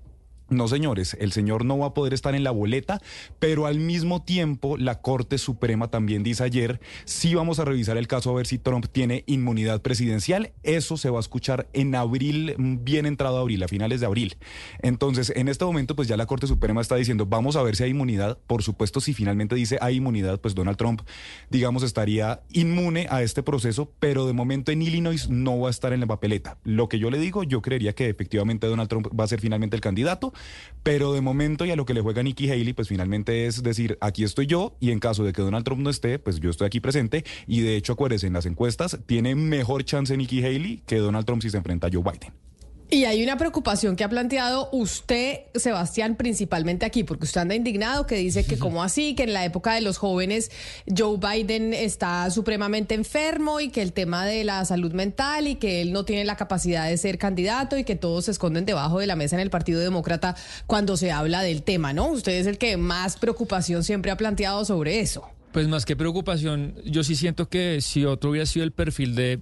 no, 0.51 0.67
señores, 0.67 1.15
el 1.19 1.31
señor 1.31 1.63
no 1.63 1.77
va 1.77 1.87
a 1.87 1.93
poder 1.93 2.13
estar 2.13 2.35
en 2.35 2.43
la 2.43 2.51
boleta, 2.51 3.01
pero 3.39 3.67
al 3.67 3.79
mismo 3.79 4.21
tiempo 4.21 4.75
la 4.75 5.01
Corte 5.01 5.37
Suprema 5.37 5.89
también 5.89 6.23
dice 6.23 6.43
ayer, 6.43 6.81
sí 7.05 7.33
vamos 7.35 7.59
a 7.59 7.65
revisar 7.65 7.95
el 7.95 8.07
caso 8.07 8.31
a 8.31 8.33
ver 8.33 8.47
si 8.47 8.57
Trump 8.57 8.87
tiene 8.91 9.23
inmunidad 9.27 9.81
presidencial. 9.81 10.51
Eso 10.63 10.97
se 10.97 11.09
va 11.09 11.17
a 11.17 11.21
escuchar 11.21 11.69
en 11.71 11.95
abril, 11.95 12.55
bien 12.57 13.05
entrado 13.05 13.37
abril, 13.37 13.63
a 13.63 13.69
finales 13.69 14.01
de 14.01 14.07
abril. 14.07 14.35
Entonces, 14.81 15.31
en 15.37 15.47
este 15.47 15.63
momento, 15.63 15.95
pues 15.95 16.09
ya 16.09 16.17
la 16.17 16.25
Corte 16.25 16.47
Suprema 16.47 16.81
está 16.81 16.97
diciendo, 16.97 17.25
vamos 17.25 17.55
a 17.55 17.63
ver 17.63 17.77
si 17.77 17.83
hay 17.83 17.91
inmunidad. 17.91 18.37
Por 18.45 18.61
supuesto, 18.61 18.99
si 18.99 19.13
finalmente 19.13 19.55
dice 19.55 19.77
hay 19.79 19.95
inmunidad, 19.95 20.41
pues 20.41 20.53
Donald 20.53 20.75
Trump, 20.75 21.01
digamos, 21.49 21.81
estaría 21.83 22.41
inmune 22.51 23.07
a 23.09 23.21
este 23.21 23.41
proceso, 23.41 23.89
pero 23.99 24.27
de 24.27 24.33
momento 24.33 24.73
en 24.73 24.81
Illinois 24.81 25.29
no 25.29 25.59
va 25.61 25.69
a 25.69 25.71
estar 25.71 25.93
en 25.93 26.01
la 26.01 26.07
papeleta. 26.07 26.57
Lo 26.65 26.89
que 26.89 26.99
yo 26.99 27.09
le 27.09 27.19
digo, 27.19 27.43
yo 27.43 27.61
creería 27.61 27.93
que 27.93 28.09
efectivamente 28.09 28.67
Donald 28.67 28.89
Trump 28.89 29.07
va 29.17 29.23
a 29.23 29.27
ser 29.27 29.39
finalmente 29.39 29.77
el 29.77 29.81
candidato 29.81 30.33
pero 30.83 31.13
de 31.13 31.21
momento 31.21 31.65
y 31.65 31.71
a 31.71 31.75
lo 31.75 31.85
que 31.85 31.93
le 31.93 32.01
juega 32.01 32.23
Nikki 32.23 32.49
Haley, 32.49 32.73
pues 32.73 32.87
finalmente 32.87 33.45
es 33.45 33.63
decir, 33.63 33.97
aquí 34.01 34.23
estoy 34.23 34.47
yo 34.47 34.75
y 34.79 34.91
en 34.91 34.99
caso 34.99 35.23
de 35.23 35.33
que 35.33 35.41
Donald 35.41 35.65
Trump 35.65 35.81
no 35.81 35.89
esté, 35.89 36.19
pues 36.19 36.39
yo 36.39 36.49
estoy 36.49 36.67
aquí 36.67 36.79
presente 36.79 37.23
y 37.47 37.61
de 37.61 37.75
hecho 37.75 37.93
acuérdense, 37.93 38.27
en 38.27 38.33
las 38.33 38.45
encuestas 38.45 38.99
tiene 39.05 39.35
mejor 39.35 39.83
chance 39.83 40.15
Nikki 40.15 40.43
Haley 40.43 40.83
que 40.85 40.97
Donald 40.97 41.25
Trump 41.25 41.41
si 41.41 41.49
se 41.49 41.57
enfrenta 41.57 41.87
a 41.87 41.89
Joe 41.91 42.03
Biden. 42.03 42.50
Y 42.93 43.05
hay 43.05 43.23
una 43.23 43.37
preocupación 43.37 43.95
que 43.95 44.03
ha 44.03 44.09
planteado 44.09 44.67
usted, 44.73 45.43
Sebastián, 45.55 46.17
principalmente 46.17 46.85
aquí, 46.85 47.05
porque 47.05 47.23
usted 47.23 47.39
anda 47.39 47.55
indignado, 47.55 48.05
que 48.05 48.15
dice 48.15 48.43
que 48.43 48.59
como 48.59 48.83
así, 48.83 49.15
que 49.15 49.23
en 49.23 49.31
la 49.31 49.45
época 49.45 49.73
de 49.73 49.79
los 49.79 49.97
jóvenes 49.97 50.51
Joe 50.85 51.17
Biden 51.17 51.73
está 51.73 52.29
supremamente 52.31 52.93
enfermo 52.93 53.61
y 53.61 53.69
que 53.69 53.81
el 53.81 53.93
tema 53.93 54.25
de 54.25 54.43
la 54.43 54.65
salud 54.65 54.91
mental 54.91 55.47
y 55.47 55.55
que 55.55 55.81
él 55.81 55.93
no 55.93 56.03
tiene 56.03 56.25
la 56.25 56.35
capacidad 56.35 56.89
de 56.89 56.97
ser 56.97 57.17
candidato 57.17 57.77
y 57.77 57.85
que 57.85 57.95
todos 57.95 58.25
se 58.25 58.31
esconden 58.31 58.65
debajo 58.65 58.99
de 58.99 59.07
la 59.07 59.15
mesa 59.15 59.37
en 59.37 59.41
el 59.41 59.49
Partido 59.49 59.79
Demócrata 59.79 60.35
cuando 60.67 60.97
se 60.97 61.13
habla 61.13 61.43
del 61.43 61.63
tema, 61.63 61.93
¿no? 61.93 62.07
Usted 62.09 62.33
es 62.33 62.45
el 62.45 62.57
que 62.57 62.75
más 62.75 63.15
preocupación 63.15 63.85
siempre 63.85 64.11
ha 64.11 64.17
planteado 64.17 64.65
sobre 64.65 64.99
eso. 64.99 65.29
Pues 65.51 65.67
más 65.67 65.85
que 65.85 65.97
preocupación, 65.97 66.75
yo 66.85 67.03
sí 67.03 67.17
siento 67.17 67.49
que 67.49 67.81
si 67.81 68.05
otro 68.05 68.29
hubiera 68.29 68.45
sido 68.45 68.63
el 68.63 68.71
perfil 68.71 69.15
de, 69.15 69.39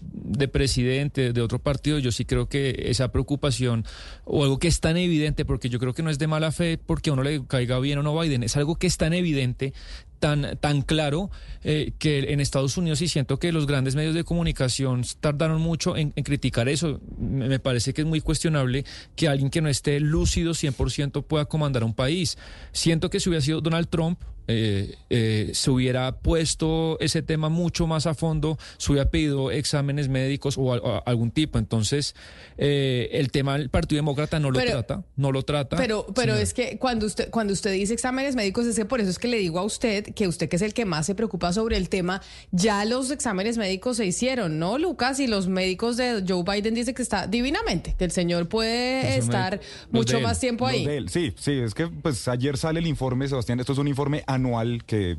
presidente 0.48 1.34
de 1.34 1.42
otro 1.42 1.60
partido, 1.60 2.00
yo 2.00 2.12
sí 2.12 2.26
creo 2.26 2.50
que 2.50 2.86
esa 2.88 3.12
preocupación 3.12 3.86
o 4.26 4.44
algo 4.44 4.58
que 4.58 4.68
es 4.68 4.80
tan 4.80 4.98
evidente, 4.98 5.46
porque 5.46 5.70
yo 5.70 5.78
creo 5.78 5.94
que 5.94 6.02
no 6.02 6.10
es 6.10 6.18
de 6.18 6.26
mala 6.26 6.52
fe 6.52 6.80
porque 6.84 7.12
a 7.12 7.14
uno 7.14 7.22
le 7.22 7.46
caiga 7.46 7.78
bien 7.80 8.00
o 8.00 8.04
no 8.04 8.20
Biden, 8.20 8.42
es 8.42 8.58
algo 8.58 8.76
que 8.76 8.88
es 8.88 8.98
tan 8.98 9.14
evidente, 9.14 9.72
tan, 10.18 10.58
tan 10.58 10.82
claro, 10.82 11.30
eh, 11.64 11.92
que 12.00 12.34
en 12.34 12.40
Estados 12.40 12.76
Unidos 12.78 12.98
sí 12.98 13.08
siento 13.08 13.38
que 13.38 13.52
los 13.52 13.68
grandes 13.68 13.96
medios 13.96 14.16
de 14.16 14.24
comunicación 14.24 15.04
tardaron 15.20 15.62
mucho 15.62 15.96
en, 15.96 16.12
en 16.16 16.24
criticar 16.24 16.70
eso. 16.70 17.02
Me 17.20 17.60
parece 17.60 17.94
que 17.94 18.02
es 18.02 18.08
muy 18.08 18.22
cuestionable 18.22 18.84
que 19.16 19.28
alguien 19.28 19.52
que 19.52 19.62
no 19.62 19.70
esté 19.70 20.00
lúcido 20.00 20.54
100% 20.54 21.24
pueda 21.24 21.46
comandar 21.46 21.84
un 21.84 21.94
país. 21.94 22.40
Siento 22.72 23.12
que 23.12 23.20
si 23.20 23.30
hubiera 23.30 23.46
sido 23.46 23.62
Donald 23.62 23.90
Trump, 23.90 24.20
eh, 24.52 24.96
eh, 25.12 25.52
se 25.54 25.70
hubiera 25.70 26.12
puesto 26.12 26.98
ese 27.00 27.22
tema 27.22 27.50
mucho 27.50 27.86
más 27.86 28.08
a 28.08 28.16
fondo, 28.16 28.58
se 28.80 28.92
hubiera 28.92 29.12
pedido 29.12 29.52
exámenes 29.52 30.10
médicos 30.10 30.56
o, 30.58 30.74
algún 31.06 31.30
tipo. 31.30 31.60
Entonces, 31.60 32.16
eh, 32.58 33.10
el 33.12 33.30
tema 33.30 33.60
del 33.60 33.70
Partido 33.70 34.00
Demócrata 34.00 34.40
no 34.40 34.50
lo 34.50 34.60
trata, 34.60 35.04
no 35.18 35.32
lo 35.32 35.44
trata. 35.44 35.78
Pero, 35.78 36.08
pero 36.16 36.34
es 36.34 36.56
que 36.56 36.80
cuando 36.80 37.06
usted, 37.06 37.30
cuando 37.30 37.54
usted 37.54 37.74
dice 37.74 37.94
exámenes 37.94 38.36
médicos, 38.36 38.66
es 38.66 38.76
que 38.76 38.86
por 38.86 39.00
eso 39.00 39.12
es 39.12 39.20
que 39.20 39.28
le 39.28 39.38
digo 39.38 39.60
a 39.60 39.64
usted 39.64 40.16
que 40.16 40.28
usted 40.28 40.50
que 40.50 40.56
es 40.56 40.64
el 40.64 40.74
que 40.74 40.86
más 40.86 41.06
se 41.06 41.14
preocupa 41.14 41.54
sobre 41.54 41.78
el 41.78 41.88
tema, 41.88 42.24
ya 42.52 42.84
los 42.86 43.12
exámenes 43.12 43.60
médicos 43.60 43.98
se 43.98 44.08
hicieron, 44.08 44.58
¿no, 44.58 44.80
Lucas? 44.80 45.20
Y 45.20 45.28
los 45.28 45.48
médicos 45.48 45.96
de 45.96 46.24
Joe 46.28 46.42
Biden 46.44 46.74
dicen 46.74 46.96
que 46.96 47.04
está 47.04 47.28
divinamente, 47.28 47.94
que 48.00 48.06
el 48.06 48.12
señor 48.12 48.50
puede 48.50 49.16
estar 49.16 49.60
mucho 49.92 50.20
más 50.22 50.40
tiempo 50.40 50.66
ahí. 50.66 51.06
Sí, 51.08 51.36
sí, 51.38 51.52
es 51.52 51.76
que 51.76 51.86
pues 51.86 52.28
ayer 52.28 52.58
sale 52.58 52.80
el 52.80 52.88
informe, 52.88 53.28
Sebastián, 53.28 53.60
esto 53.60 53.74
es 53.74 53.78
un 53.78 53.88
informe 53.88 54.24
anual 54.26 54.39
que 54.86 55.18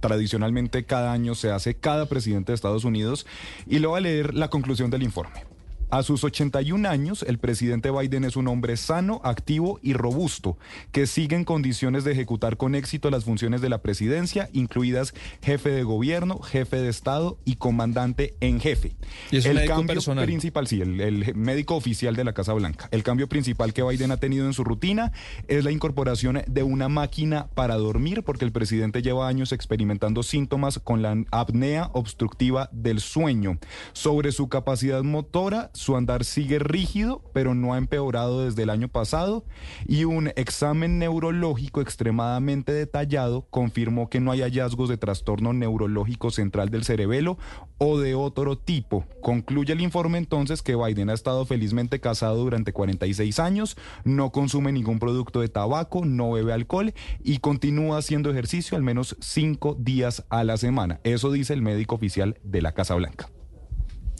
tradicionalmente 0.00 0.84
cada 0.84 1.12
año 1.12 1.34
se 1.34 1.50
hace 1.50 1.74
cada 1.74 2.06
presidente 2.06 2.52
de 2.52 2.56
Estados 2.56 2.84
Unidos 2.84 3.26
y 3.66 3.78
lo 3.78 3.90
voy 3.90 3.98
a 3.98 4.02
leer 4.02 4.34
la 4.34 4.48
conclusión 4.48 4.90
del 4.90 5.02
informe. 5.02 5.44
A 5.90 6.02
sus 6.02 6.22
81 6.22 6.86
años, 6.86 7.24
el 7.26 7.38
presidente 7.38 7.90
Biden 7.90 8.24
es 8.24 8.36
un 8.36 8.46
hombre 8.48 8.76
sano, 8.76 9.22
activo 9.24 9.80
y 9.82 9.94
robusto, 9.94 10.58
que 10.92 11.06
sigue 11.06 11.34
en 11.34 11.44
condiciones 11.44 12.04
de 12.04 12.12
ejecutar 12.12 12.58
con 12.58 12.74
éxito 12.74 13.10
las 13.10 13.24
funciones 13.24 13.62
de 13.62 13.70
la 13.70 13.78
presidencia, 13.78 14.50
incluidas 14.52 15.14
jefe 15.42 15.70
de 15.70 15.84
gobierno, 15.84 16.40
jefe 16.40 16.76
de 16.76 16.90
Estado 16.90 17.38
y 17.46 17.56
comandante 17.56 18.34
en 18.40 18.60
jefe. 18.60 18.96
¿Y 19.30 19.38
es 19.38 19.46
el 19.46 19.64
cambio 19.66 19.94
personal? 19.94 20.26
principal, 20.26 20.66
sí, 20.66 20.82
el, 20.82 21.00
el, 21.00 21.34
médico 21.34 21.74
oficial 21.74 22.14
de 22.14 22.24
la 22.24 22.34
Casa 22.34 22.52
Blanca. 22.52 22.88
El 22.90 23.02
cambio 23.02 23.26
principal 23.26 23.72
que 23.72 23.82
Biden 23.82 24.10
ha 24.10 24.18
tenido 24.18 24.44
en 24.44 24.52
su 24.52 24.64
rutina 24.64 25.12
es 25.46 25.64
la 25.64 25.70
incorporación 25.70 26.42
de 26.46 26.62
una 26.64 26.90
máquina 26.90 27.46
para 27.54 27.76
dormir, 27.76 28.24
porque 28.24 28.44
el 28.44 28.52
presidente 28.52 29.00
lleva 29.00 29.26
años 29.26 29.52
experimentando 29.52 30.22
síntomas 30.22 30.78
con 30.78 31.00
la 31.00 31.16
apnea 31.30 31.88
obstructiva 31.94 32.68
del 32.72 33.00
sueño. 33.00 33.58
Sobre 33.94 34.32
su 34.32 34.50
capacidad 34.50 35.02
motora, 35.02 35.70
su 35.78 35.96
andar 35.96 36.24
sigue 36.24 36.58
rígido, 36.58 37.22
pero 37.32 37.54
no 37.54 37.72
ha 37.72 37.78
empeorado 37.78 38.44
desde 38.44 38.64
el 38.64 38.70
año 38.70 38.88
pasado. 38.88 39.44
Y 39.86 40.04
un 40.04 40.32
examen 40.36 40.98
neurológico 40.98 41.80
extremadamente 41.80 42.72
detallado 42.72 43.46
confirmó 43.50 44.10
que 44.10 44.20
no 44.20 44.32
hay 44.32 44.40
hallazgos 44.42 44.88
de 44.88 44.98
trastorno 44.98 45.52
neurológico 45.52 46.30
central 46.30 46.70
del 46.70 46.84
cerebelo 46.84 47.38
o 47.78 47.98
de 47.98 48.14
otro 48.14 48.58
tipo. 48.58 49.06
Concluye 49.22 49.72
el 49.72 49.80
informe 49.80 50.18
entonces 50.18 50.62
que 50.62 50.76
Biden 50.76 51.10
ha 51.10 51.14
estado 51.14 51.46
felizmente 51.46 52.00
casado 52.00 52.36
durante 52.36 52.72
46 52.72 53.38
años, 53.38 53.76
no 54.04 54.32
consume 54.32 54.72
ningún 54.72 54.98
producto 54.98 55.40
de 55.40 55.48
tabaco, 55.48 56.04
no 56.04 56.32
bebe 56.32 56.52
alcohol 56.52 56.92
y 57.22 57.38
continúa 57.38 57.98
haciendo 57.98 58.30
ejercicio 58.30 58.76
al 58.76 58.82
menos 58.82 59.16
cinco 59.20 59.76
días 59.78 60.24
a 60.28 60.42
la 60.42 60.56
semana. 60.56 61.00
Eso 61.04 61.30
dice 61.30 61.54
el 61.54 61.62
médico 61.62 61.94
oficial 61.94 62.38
de 62.42 62.62
la 62.62 62.72
Casa 62.72 62.94
Blanca. 62.94 63.30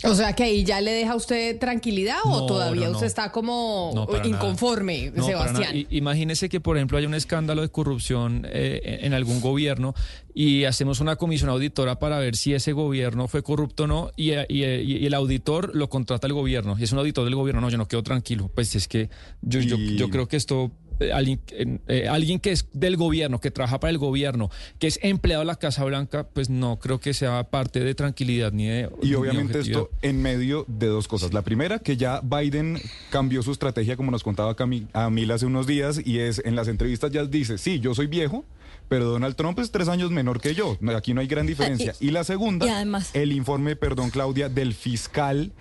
O 0.04 0.14
sea 0.14 0.32
que 0.34 0.44
ahí 0.44 0.64
ya 0.64 0.80
le 0.80 0.92
deja 0.92 1.12
a 1.12 1.16
usted 1.16 1.58
tranquilidad 1.58 2.18
o 2.24 2.40
No, 2.40 2.46
todavía 2.46 2.86
no, 2.86 2.90
no. 2.92 2.96
usted 2.98 3.06
está 3.08 3.32
como 3.32 3.92
inconforme, 4.24 5.12
Sebastián. 5.22 5.86
Imagínese 5.90 6.48
que, 6.48 6.60
por 6.60 6.76
ejemplo, 6.76 6.98
haya 6.98 7.08
un 7.08 7.14
escándalo 7.14 7.62
de 7.62 7.68
corrupción 7.68 8.46
eh, 8.50 9.00
en 9.02 9.12
algún 9.14 9.40
gobierno 9.40 9.94
y 10.34 10.64
hacemos 10.64 11.00
una 11.00 11.16
comisión 11.16 11.50
auditora 11.50 11.98
para 11.98 12.18
ver 12.18 12.36
si 12.36 12.54
ese 12.54 12.72
gobierno 12.72 13.26
fue 13.28 13.42
corrupto 13.42 13.84
o 13.84 13.86
no 13.88 14.10
y, 14.16 14.32
y- 14.32 14.64
y 14.98 15.06
el 15.06 15.14
auditor 15.14 15.74
lo 15.74 15.88
contrata 15.88 16.26
el 16.26 16.32
gobierno 16.32 16.76
y 16.78 16.84
es 16.84 16.92
un 16.92 16.98
auditor 16.98 17.24
del 17.24 17.34
gobierno. 17.34 17.60
No, 17.60 17.70
yo 17.70 17.78
no 17.78 17.88
quedo 17.88 18.02
tranquilo. 18.02 18.50
Pues 18.54 18.74
es 18.76 18.86
que 18.86 19.10
yo, 19.42 19.60
yo, 19.60 19.76
yo 19.76 20.10
creo 20.10 20.28
que 20.28 20.36
esto... 20.36 20.70
eh, 21.00 21.12
Alguien, 21.12 21.40
eh, 21.88 22.08
alguien 22.08 22.40
que 22.40 22.52
es 22.52 22.66
del 22.72 22.96
gobierno, 22.96 23.40
que 23.40 23.50
trabaja 23.50 23.80
para 23.80 23.90
el 23.90 23.98
gobierno, 23.98 24.50
que 24.78 24.86
es 24.86 24.98
empleado 25.02 25.40
de 25.42 25.46
la 25.46 25.56
Casa 25.56 25.84
Blanca, 25.84 26.26
pues 26.28 26.50
no 26.50 26.78
creo 26.78 27.00
que 27.00 27.14
sea 27.14 27.44
parte 27.50 27.80
de 27.80 27.94
tranquilidad 27.94 28.52
ni 28.52 28.66
de. 28.66 28.88
Y 29.02 29.08
ni 29.08 29.14
obviamente 29.14 29.60
esto 29.60 29.90
en 30.02 30.22
medio 30.22 30.64
de 30.68 30.86
dos 30.86 31.08
cosas. 31.08 31.32
La 31.32 31.42
primera, 31.42 31.78
que 31.78 31.96
ya 31.96 32.20
Biden 32.20 32.80
cambió 33.10 33.42
su 33.42 33.52
estrategia, 33.52 33.96
como 33.96 34.10
nos 34.10 34.22
contaba 34.22 34.54
Cami- 34.56 34.86
a 34.92 35.10
Mil 35.10 35.30
hace 35.30 35.46
unos 35.46 35.66
días, 35.66 36.00
y 36.04 36.18
es 36.20 36.40
en 36.44 36.56
las 36.56 36.68
entrevistas 36.68 37.10
ya 37.12 37.24
dice, 37.24 37.58
sí, 37.58 37.80
yo 37.80 37.94
soy 37.94 38.06
viejo, 38.06 38.44
pero 38.88 39.04
Donald 39.04 39.36
Trump 39.36 39.58
es 39.58 39.70
tres 39.70 39.88
años 39.88 40.10
menor 40.10 40.40
que 40.40 40.54
yo. 40.54 40.78
Aquí 40.96 41.12
no 41.14 41.20
hay 41.20 41.26
gran 41.26 41.46
diferencia. 41.46 41.94
y- 42.00 42.06
Y 42.08 42.10
la 42.10 42.24
segunda, 42.24 42.66
y 42.66 42.70
además- 42.70 43.10
el 43.14 43.32
informe, 43.32 43.76
perdón 43.76 44.10
Claudia, 44.10 44.48
del 44.48 44.72
fiscal 44.74 45.52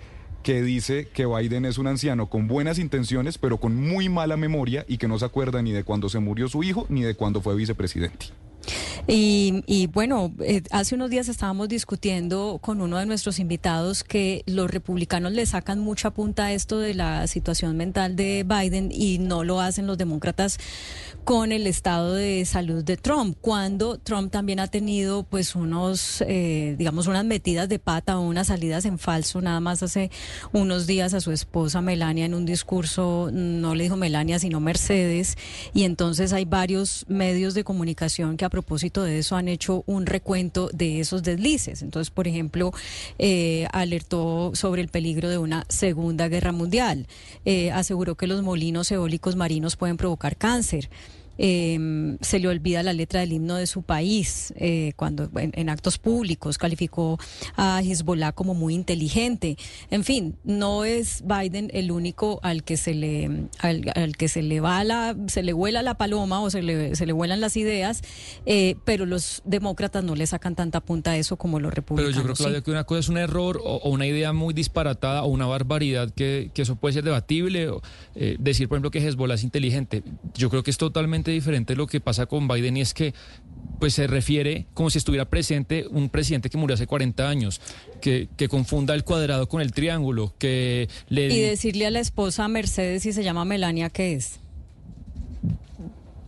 que 0.48 0.62
dice 0.62 1.08
que 1.12 1.26
Biden 1.26 1.66
es 1.66 1.76
un 1.76 1.88
anciano 1.88 2.30
con 2.30 2.48
buenas 2.48 2.78
intenciones, 2.78 3.36
pero 3.36 3.58
con 3.58 3.76
muy 3.76 4.08
mala 4.08 4.38
memoria 4.38 4.82
y 4.88 4.96
que 4.96 5.06
no 5.06 5.18
se 5.18 5.26
acuerda 5.26 5.60
ni 5.60 5.72
de 5.72 5.84
cuando 5.84 6.08
se 6.08 6.20
murió 6.20 6.48
su 6.48 6.62
hijo 6.62 6.86
ni 6.88 7.02
de 7.02 7.14
cuando 7.14 7.42
fue 7.42 7.54
vicepresidente. 7.54 8.28
Y, 9.06 9.62
y 9.66 9.86
bueno, 9.86 10.32
eh, 10.40 10.62
hace 10.70 10.94
unos 10.94 11.10
días 11.10 11.28
estábamos 11.28 11.68
discutiendo 11.68 12.58
con 12.60 12.80
uno 12.80 12.98
de 12.98 13.06
nuestros 13.06 13.38
invitados 13.38 14.04
que 14.04 14.42
los 14.46 14.70
republicanos 14.70 15.32
le 15.32 15.46
sacan 15.46 15.78
mucha 15.78 16.10
punta 16.10 16.46
a 16.46 16.52
esto 16.52 16.78
de 16.78 16.94
la 16.94 17.26
situación 17.26 17.76
mental 17.76 18.16
de 18.16 18.44
Biden 18.46 18.90
y 18.92 19.18
no 19.18 19.44
lo 19.44 19.60
hacen 19.60 19.86
los 19.86 19.98
demócratas 19.98 20.58
con 21.24 21.52
el 21.52 21.66
estado 21.66 22.14
de 22.14 22.44
salud 22.46 22.82
de 22.82 22.96
Trump, 22.96 23.36
cuando 23.40 23.98
Trump 23.98 24.32
también 24.32 24.60
ha 24.60 24.66
tenido 24.68 25.24
pues 25.24 25.54
unos, 25.54 26.24
eh, 26.26 26.74
digamos, 26.78 27.06
unas 27.06 27.24
metidas 27.26 27.68
de 27.68 27.78
pata 27.78 28.18
o 28.18 28.22
unas 28.22 28.46
salidas 28.46 28.86
en 28.86 28.98
falso, 28.98 29.42
nada 29.42 29.60
más 29.60 29.82
hace 29.82 30.10
unos 30.52 30.86
días 30.86 31.12
a 31.12 31.20
su 31.20 31.30
esposa 31.30 31.82
Melania 31.82 32.24
en 32.24 32.32
un 32.32 32.46
discurso, 32.46 33.28
no 33.30 33.74
le 33.74 33.84
dijo 33.84 33.96
Melania, 33.96 34.38
sino 34.38 34.58
Mercedes, 34.60 35.36
y 35.74 35.84
entonces 35.84 36.32
hay 36.32 36.46
varios 36.46 37.04
medios 37.08 37.52
de 37.52 37.62
comunicación 37.62 38.38
que 38.38 38.46
a 38.46 38.50
propósito 38.58 39.04
de 39.04 39.20
eso 39.20 39.36
han 39.36 39.46
hecho 39.46 39.84
un 39.86 40.04
recuento 40.04 40.68
de 40.72 40.98
esos 40.98 41.22
deslices. 41.22 41.82
Entonces, 41.82 42.10
por 42.10 42.26
ejemplo, 42.26 42.72
eh, 43.18 43.68
alertó 43.72 44.50
sobre 44.54 44.82
el 44.82 44.88
peligro 44.88 45.28
de 45.28 45.38
una 45.38 45.64
segunda 45.68 46.26
guerra 46.26 46.50
mundial, 46.50 47.06
eh, 47.44 47.70
aseguró 47.70 48.16
que 48.16 48.26
los 48.26 48.42
molinos 48.42 48.90
eólicos 48.90 49.36
marinos 49.36 49.76
pueden 49.76 49.96
provocar 49.96 50.36
cáncer. 50.36 50.90
Eh, 51.38 52.16
se 52.20 52.38
le 52.38 52.48
olvida 52.48 52.82
la 52.82 52.92
letra 52.92 53.20
del 53.20 53.32
himno 53.32 53.56
de 53.56 53.66
su 53.66 53.82
país 53.82 54.52
eh, 54.56 54.92
cuando 54.96 55.30
en, 55.36 55.52
en 55.54 55.68
actos 55.68 55.98
públicos 55.98 56.58
calificó 56.58 57.18
a 57.56 57.80
Hezbollah 57.82 58.32
como 58.32 58.54
muy 58.54 58.74
inteligente. 58.74 59.56
En 59.90 60.04
fin, 60.04 60.36
no 60.44 60.84
es 60.84 61.22
Biden 61.24 61.70
el 61.72 61.90
único 61.92 62.40
al 62.42 62.64
que 62.64 62.76
se 62.76 62.94
le 62.94 63.48
al, 63.60 63.90
al 63.94 64.16
que 64.16 64.28
se 64.28 64.42
le 64.42 64.60
va 64.60 64.82
la 64.84 65.16
se 65.28 65.42
le 65.42 65.52
vuela 65.52 65.82
la 65.82 65.94
paloma 65.96 66.40
o 66.40 66.50
se 66.50 66.62
le 66.62 66.96
se 66.96 67.06
le 67.06 67.12
vuelan 67.12 67.40
las 67.40 67.56
ideas, 67.56 68.02
eh, 68.46 68.76
pero 68.84 69.06
los 69.06 69.42
demócratas 69.44 70.04
no 70.04 70.14
le 70.14 70.26
sacan 70.26 70.54
tanta 70.54 70.80
punta 70.80 71.12
a 71.12 71.16
eso 71.16 71.36
como 71.36 71.60
los 71.60 71.70
Pero 71.70 71.76
republicanos. 71.76 72.16
yo 72.16 72.22
creo, 72.22 72.36
sí. 72.56 72.62
Que 72.62 72.70
una 72.70 72.84
cosa 72.84 73.00
es 73.00 73.08
un 73.08 73.18
error 73.18 73.60
o, 73.64 73.76
o 73.76 73.90
una 73.90 74.06
idea 74.06 74.32
muy 74.32 74.52
disparatada 74.54 75.22
o 75.22 75.28
una 75.28 75.46
barbaridad 75.46 76.10
que, 76.10 76.50
que 76.52 76.62
eso 76.62 76.76
puede 76.76 76.94
ser 76.94 77.04
debatible. 77.04 77.68
O, 77.68 77.80
eh, 78.14 78.36
decir, 78.40 78.68
por 78.68 78.76
ejemplo, 78.76 78.90
que 78.90 78.98
Hezbollah 79.06 79.34
es 79.36 79.44
inteligente. 79.44 80.02
Yo 80.34 80.50
creo 80.50 80.62
que 80.62 80.70
es 80.70 80.78
totalmente 80.78 81.27
diferente 81.32 81.76
lo 81.76 81.86
que 81.86 82.00
pasa 82.00 82.26
con 82.26 82.48
Biden 82.48 82.76
y 82.76 82.80
es 82.80 82.94
que 82.94 83.14
pues 83.78 83.94
se 83.94 84.06
refiere 84.06 84.66
como 84.74 84.90
si 84.90 84.98
estuviera 84.98 85.24
presente 85.24 85.86
un 85.88 86.08
presidente 86.08 86.50
que 86.50 86.58
murió 86.58 86.74
hace 86.74 86.86
40 86.86 87.28
años, 87.28 87.60
que, 88.00 88.28
que 88.36 88.48
confunda 88.48 88.94
el 88.94 89.04
cuadrado 89.04 89.48
con 89.48 89.60
el 89.60 89.72
triángulo, 89.72 90.34
que 90.38 90.88
le... 91.08 91.26
Y 91.26 91.40
decirle 91.40 91.86
a 91.86 91.90
la 91.90 92.00
esposa 92.00 92.48
Mercedes 92.48 93.02
si 93.02 93.12
se 93.12 93.22
llama 93.22 93.44
Melania, 93.44 93.88
¿qué 93.90 94.14
es? 94.14 94.40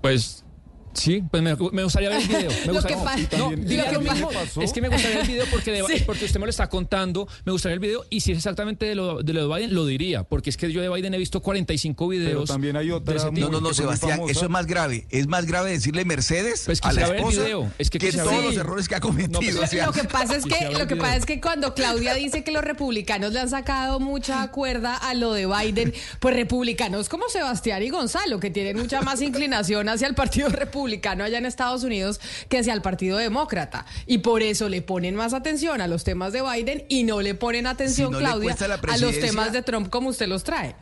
Pues 0.01 0.45
sí, 0.95 1.23
pues 1.31 1.43
me, 1.43 1.55
me 1.73 1.83
gustaría 1.85 2.09
ver 2.09 2.21
el 2.23 2.29
video. 2.29 2.51
Me 2.51 2.67
Lo 2.67 2.73
gustaría, 2.75 2.97
que 2.99 3.05
pasa- 3.05 3.19
no, 3.39 3.45
También- 3.49 3.69
diga 3.69 3.93
lo 3.93 4.01
que 4.01 4.11
mismo. 4.11 4.31
Es 4.63 4.73
que 4.73 4.81
me 4.81 4.89
gustaría 4.89 5.17
ver 5.19 5.27
el 5.27 5.33
video 5.33 5.47
porque, 5.51 5.73
de- 5.73 5.85
Sí. 5.99 6.03
porque 6.07 6.25
usted 6.25 6.41
me 6.41 6.47
lo 6.47 6.51
está 6.51 6.69
contando. 6.69 7.29
Me 7.45 7.53
gustaría 7.53 7.75
el 7.75 7.81
video 7.81 8.05
y 8.11 8.21
si 8.21 8.33
es 8.33 8.39
exactamente 8.39 8.87
de 8.87 8.95
lo, 8.95 9.23
de 9.23 9.33
lo 9.33 9.49
de 9.49 9.55
Biden, 9.57 9.75
lo 9.75 9.87
diría. 9.87 10.23
Porque 10.25 10.51
es 10.51 10.57
que 10.57 10.71
yo 10.73 10.81
de 10.83 10.89
Biden 10.89 11.15
he 11.15 11.19
visto 11.19 11.41
45 11.41 12.09
videos. 12.09 12.31
Pero 12.33 12.45
también 12.45 12.77
hay 12.77 12.91
otra 12.91 13.31
muy-. 13.31 13.41
No, 13.41 13.49
no, 13.49 13.61
no, 13.61 13.73
Sebastián, 13.75 14.13
famosa. 14.19 14.33
eso 14.33 14.45
es 14.45 14.51
más 14.51 14.67
grave. 14.67 15.07
Es 15.11 15.27
más 15.27 15.47
grave 15.47 15.71
decirle 15.71 16.05
Mercedes 16.05 16.63
Pues 16.67 16.81
a 16.83 16.89
la 16.89 16.91
quisiera 16.91 17.09
ver 17.09 17.17
el 17.17 17.23
esposa 17.29 17.45
video. 17.45 17.73
Es 17.79 17.91
que 17.91 17.99
todos 18.13 18.45
los 18.45 18.57
errores 18.57 18.89
que 18.89 18.95
ha 18.95 18.99
No, 18.99 19.07
cometido. 19.09 19.41
pues, 19.41 19.57
o 19.57 19.67
sea, 19.67 19.87
Lo 19.87 19.93
que 19.93 20.05
pasa 20.05 20.37
es 20.37 20.45
que 20.45 20.71
lo 20.79 20.87
que 20.87 20.97
pasa 20.97 21.17
es 21.17 21.27
que 21.27 21.41
cuando 21.41 21.75
Claudia 21.75 22.15
dice 22.15 22.45
que 22.45 22.51
los 22.51 22.63
republicanos 22.65 23.33
le 23.33 23.41
han 23.41 23.49
sacado 23.51 24.01
mucha 24.01 24.51
cuerda 24.51 24.97
a 24.97 25.15
lo 25.15 25.33
de 25.33 25.47
Biden, 25.47 25.93
pues 26.19 26.35
republicanos 26.35 27.09
como 27.09 27.29
Sebastián 27.29 27.83
y 27.83 27.91
Gonzalo 27.91 28.41
que 28.41 28.51
tienen 28.51 28.77
mucha 28.79 29.01
más 29.03 29.23
inclinación 29.23 29.89
hacia 29.89 30.07
el 30.07 30.15
Partido 30.15 30.49
Republicano 30.49 30.80
allá 31.25 31.39
en 31.39 31.47
Estados 31.47 31.85
Unidos 31.85 32.21
que 32.49 32.59
hacia 32.59 32.73
el 32.73 32.83
Partido 32.83 33.19
Demócrata 33.19 33.87
y 34.07 34.19
por 34.19 34.43
eso 34.43 34.69
le 34.69 34.83
ponen 34.83 35.15
más 35.15 35.35
atención 35.35 35.81
a 35.81 35.87
los 35.87 36.05
temas 36.05 36.33
de 36.33 36.43
Biden 36.43 36.85
y 36.89 37.05
no 37.05 37.21
le 37.21 37.35
ponen 37.35 37.67
atención 37.67 38.09
Si 38.09 38.13
no 38.13 38.19
le 38.19 38.25
Claudia 38.25 38.57
a 38.89 38.97
los 38.99 39.19
temas 39.21 39.53
de 39.53 39.63
Trump 39.63 39.91
como 39.91 40.09
usted 40.11 40.27
los 40.27 40.45
trae. 40.45 40.75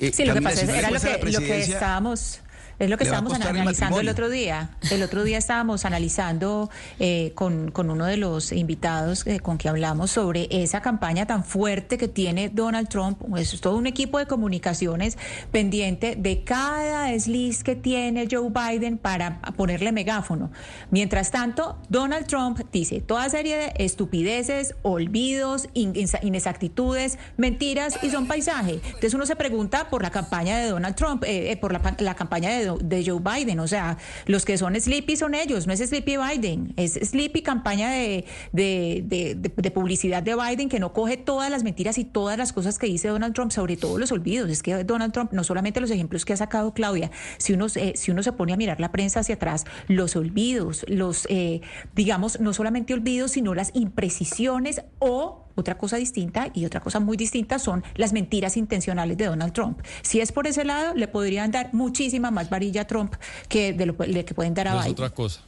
eh, 0.00 0.12
Sí, 0.14 0.24
lo 0.24 0.34
que 0.34 0.40
Camila, 0.42 0.50
pasa 0.50 0.60
si 0.66 0.70
es, 0.72 0.78
era 0.78 0.90
lo 0.90 1.00
que, 1.00 1.32
lo 1.32 1.40
que 1.40 1.60
estábamos, 1.60 2.40
es 2.78 2.88
lo 2.88 2.96
que 2.96 3.04
estábamos 3.04 3.34
el 3.34 3.42
analizando 3.42 4.00
el 4.00 4.08
otro 4.08 4.30
día. 4.30 4.70
El 4.90 5.02
otro 5.02 5.24
día 5.24 5.38
estábamos 5.38 5.84
analizando 5.84 6.70
eh, 7.00 7.32
con, 7.34 7.72
con 7.72 7.90
uno 7.90 8.06
de 8.06 8.16
los 8.16 8.52
invitados 8.52 9.26
eh, 9.26 9.40
con 9.40 9.58
que 9.58 9.68
hablamos 9.68 10.12
sobre 10.12 10.46
esa 10.50 10.80
campaña 10.80 11.26
tan 11.26 11.44
fuerte 11.44 11.98
que 11.98 12.06
tiene 12.06 12.50
Donald 12.50 12.88
Trump. 12.88 13.20
Es 13.36 13.60
todo 13.60 13.76
un 13.76 13.86
equipo 13.86 14.18
de 14.18 14.26
comunicaciones 14.26 15.18
pendiente 15.50 16.14
de 16.16 16.44
cada 16.44 17.06
desliz 17.06 17.64
que 17.64 17.74
tiene 17.74 18.28
Joe 18.30 18.50
Biden 18.50 18.98
para 18.98 19.40
ponerle 19.56 19.90
megáfono. 19.90 20.52
Mientras 20.90 21.32
tanto, 21.32 21.78
Donald 21.88 22.26
Trump 22.26 22.60
dice 22.72 23.00
toda 23.00 23.28
serie 23.28 23.56
de 23.56 23.72
estupideces, 23.78 24.76
olvidos, 24.82 25.68
inexactitudes, 25.74 27.18
mentiras 27.36 27.98
y 28.02 28.10
son 28.10 28.28
paisaje. 28.28 28.80
Entonces 28.84 29.14
uno 29.14 29.26
se 29.26 29.34
pregunta 29.34 29.90
por 29.90 30.02
la 30.02 30.10
campaña 30.10 30.58
de 30.58 30.68
Donald 30.68 30.94
Trump, 30.94 31.24
eh, 31.24 31.50
eh, 31.50 31.56
por 31.56 31.72
la, 31.72 31.96
la 31.98 32.14
campaña 32.14 32.50
de, 32.50 32.67
de 32.76 33.04
Joe 33.04 33.20
Biden. 33.20 33.60
O 33.60 33.66
sea, 33.66 33.96
los 34.26 34.44
que 34.44 34.58
son 34.58 34.78
sleepy 34.78 35.16
son 35.16 35.34
ellos, 35.34 35.66
no 35.66 35.72
es 35.72 35.80
sleepy 35.80 36.16
Biden, 36.16 36.74
es 36.76 36.92
sleepy 36.94 37.42
campaña 37.42 37.90
de, 37.90 38.24
de, 38.52 39.02
de- 39.36 39.70
publicidad 39.70 40.22
de 40.22 40.34
Biden 40.34 40.68
que 40.68 40.80
no 40.80 40.92
coge 40.92 41.16
todas 41.16 41.50
las 41.50 41.62
mentiras 41.62 41.98
y 41.98 42.04
todas 42.04 42.38
las 42.38 42.52
cosas 42.52 42.78
que 42.78 42.86
dice 42.86 43.08
Donald 43.08 43.34
Trump, 43.34 43.52
sobre 43.52 43.76
todo 43.76 43.98
los 43.98 44.10
olvidos. 44.12 44.50
Es 44.50 44.62
que 44.62 44.82
Donald 44.84 45.12
Trump, 45.12 45.32
no 45.32 45.44
solamente 45.44 45.80
los 45.80 45.90
ejemplos 45.90 46.24
que 46.24 46.32
ha 46.32 46.36
sacado 46.36 46.72
Claudia, 46.74 47.10
si 47.36 47.52
uno, 47.52 47.68
si 47.68 48.10
uno 48.10 48.22
se 48.22 48.32
pone 48.32 48.52
a 48.52 48.56
mirar 48.56 48.80
la 48.80 48.90
prensa 48.90 49.20
hacia 49.20 49.36
atrás, 49.36 49.64
los 49.86 50.16
olvidos, 50.16 50.84
los, 50.88 51.26
eh, 51.30 51.60
digamos, 51.94 52.40
no 52.40 52.52
solamente 52.52 52.94
olvidos, 52.94 53.32
sino 53.32 53.54
las 53.54 53.70
imprecisiones 53.74 54.82
o 54.98 55.44
otra 55.58 55.76
cosa 55.76 55.96
distinta 55.96 56.48
y 56.54 56.64
otra 56.64 56.80
cosa 56.80 57.00
muy 57.00 57.16
distinta 57.16 57.58
son 57.58 57.82
las 57.96 58.12
mentiras 58.12 58.56
intencionales 58.56 59.16
de 59.16 59.26
Donald 59.26 59.52
Trump. 59.52 59.80
Si 60.02 60.20
es 60.20 60.32
por 60.32 60.46
ese 60.46 60.64
lado, 60.64 60.94
le 60.94 61.08
podrían 61.08 61.50
dar 61.50 61.74
muchísima 61.74 62.30
más 62.30 62.48
varilla 62.48 62.82
a 62.82 62.86
Trump 62.86 63.14
que 63.48 63.72
de 63.72 63.86
lo 63.86 63.96
que 63.96 64.34
pueden 64.34 64.54
dar 64.54 64.68
a 64.68 64.72
Es 64.72 64.78
Biden. 64.78 64.92
otra 64.92 65.10
cosa. 65.10 65.40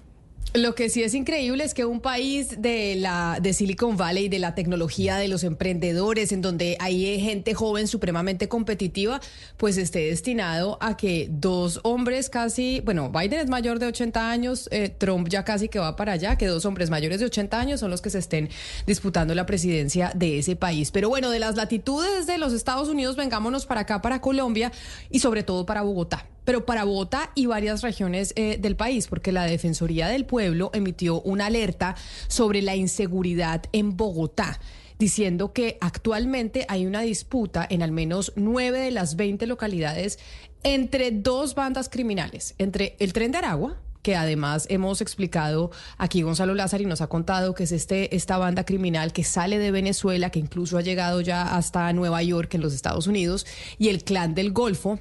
Lo 0.53 0.75
que 0.75 0.89
sí 0.89 1.05
es 1.05 1.15
increíble 1.15 1.63
es 1.63 1.75
que 1.75 1.85
un 1.85 2.01
país 2.01 2.61
de 2.61 2.97
la 2.97 3.39
de 3.41 3.53
Silicon 3.53 3.97
Valley, 3.97 4.29
de 4.29 4.41
la 4.41 4.57
tecnología, 4.57 5.17
de 5.17 5.29
los 5.29 5.45
emprendedores, 5.45 6.33
en 6.33 6.43
donde 6.43 6.77
hay 6.81 7.21
gente 7.21 7.55
joven 7.55 7.87
supremamente 7.87 8.49
competitiva, 8.49 9.21
pues 9.57 9.77
esté 9.77 10.09
destinado 10.09 10.77
a 10.81 10.97
que 10.97 11.29
dos 11.31 11.79
hombres 11.85 12.31
casi, 12.31 12.81
bueno, 12.85 13.13
Biden 13.13 13.39
es 13.39 13.49
mayor 13.49 13.79
de 13.79 13.87
80 13.87 14.29
años, 14.29 14.69
eh, 14.73 14.89
Trump 14.89 15.29
ya 15.29 15.45
casi 15.45 15.69
que 15.69 15.79
va 15.79 15.95
para 15.95 16.13
allá, 16.15 16.37
que 16.37 16.47
dos 16.47 16.65
hombres 16.65 16.91
mayores 16.91 17.21
de 17.21 17.27
80 17.27 17.61
años 17.61 17.79
son 17.79 17.93
los 17.93 18.03
que 18.03 18.11
se 18.11 18.19
estén 18.19 18.49
disputando 18.89 19.37
la 19.37 19.47
presidencia 19.47 20.11
de 20.17 20.41
ese 20.41 20.57
país. 20.57 20.91
Pero 20.91 21.09
bueno, 21.09 21.31
de 21.31 21.39
las 21.39 21.55
latitudes 21.55 22.27
de 22.27 22.39
los 22.39 22.53
Estados 22.53 22.89
Unidos, 22.89 23.15
vengámonos 23.15 23.67
para 23.67 23.83
acá, 23.83 24.03
para 24.03 24.21
Colombia 24.21 24.73
y 25.11 25.21
sobre 25.21 25.45
todo 25.45 25.65
para 25.65 25.83
Bogotá 25.83 26.27
pero 26.45 26.67
para 26.67 26.85
Bogotá 26.85 27.31
y 27.35 27.47
varias 27.47 27.83
regiones 27.83 28.33
eh, 28.37 28.59
del 28.59 28.77
país, 28.77 29.07
porque 29.09 29.33
la 29.33 29.45
Defensoría 29.45 30.09
del 30.09 30.27
Pueblo 30.27 30.71
emitió 30.75 31.21
una 31.23 31.47
alerta 31.47 31.97
sobre 32.29 32.63
la 32.63 32.77
inseguridad 32.77 33.63
en 33.73 33.97
Bogotá 33.97 34.61
diciendo 34.99 35.55
que 35.55 35.79
actualmente 35.81 36.67
hay 36.69 36.85
una 36.85 37.01
disputa 37.01 37.67
en 37.69 37.83
al 37.83 37.91
menos 37.91 38.35
nueve 38.37 38.81
de 38.81 38.91
las 38.91 39.17
20 39.17 39.47
localidades 39.47 40.19
entre 40.63 41.11
dos 41.11 41.55
bandas 41.55 41.89
criminales, 41.89 42.55
entre 42.59 42.97
el 42.99 43.15
tren 43.15 43.33
de 43.33 43.39
Aragua, 43.39 43.79
que 44.03 44.17
además 44.17 44.67
hemos 44.71 45.01
explicado 45.01 45.71
aquí 45.99 46.23
Gonzalo 46.23 46.55
Lázaro 46.55 46.83
y 46.83 46.87
nos 46.87 47.01
ha 47.01 47.09
contado 47.09 47.55
que 47.55 47.65
es 47.65 47.73
este 47.73 48.15
esta 48.15 48.39
banda 48.39 48.65
criminal 48.65 49.13
que 49.13 49.25
sale 49.25 49.59
de 49.59 49.71
Venezuela, 49.71 50.31
que 50.31 50.39
incluso 50.39 50.79
ha 50.79 50.83
llegado 50.83 51.21
ya 51.21 51.57
hasta 51.57 51.93
Nueva 51.93 52.23
York 52.23 52.55
en 52.55 52.61
los 52.61 52.75
Estados 52.75 53.07
Unidos, 53.07 53.47
y 53.79 53.89
el 53.89 54.05
clan 54.05 54.35
del 54.35 54.53
Golfo, 54.53 55.01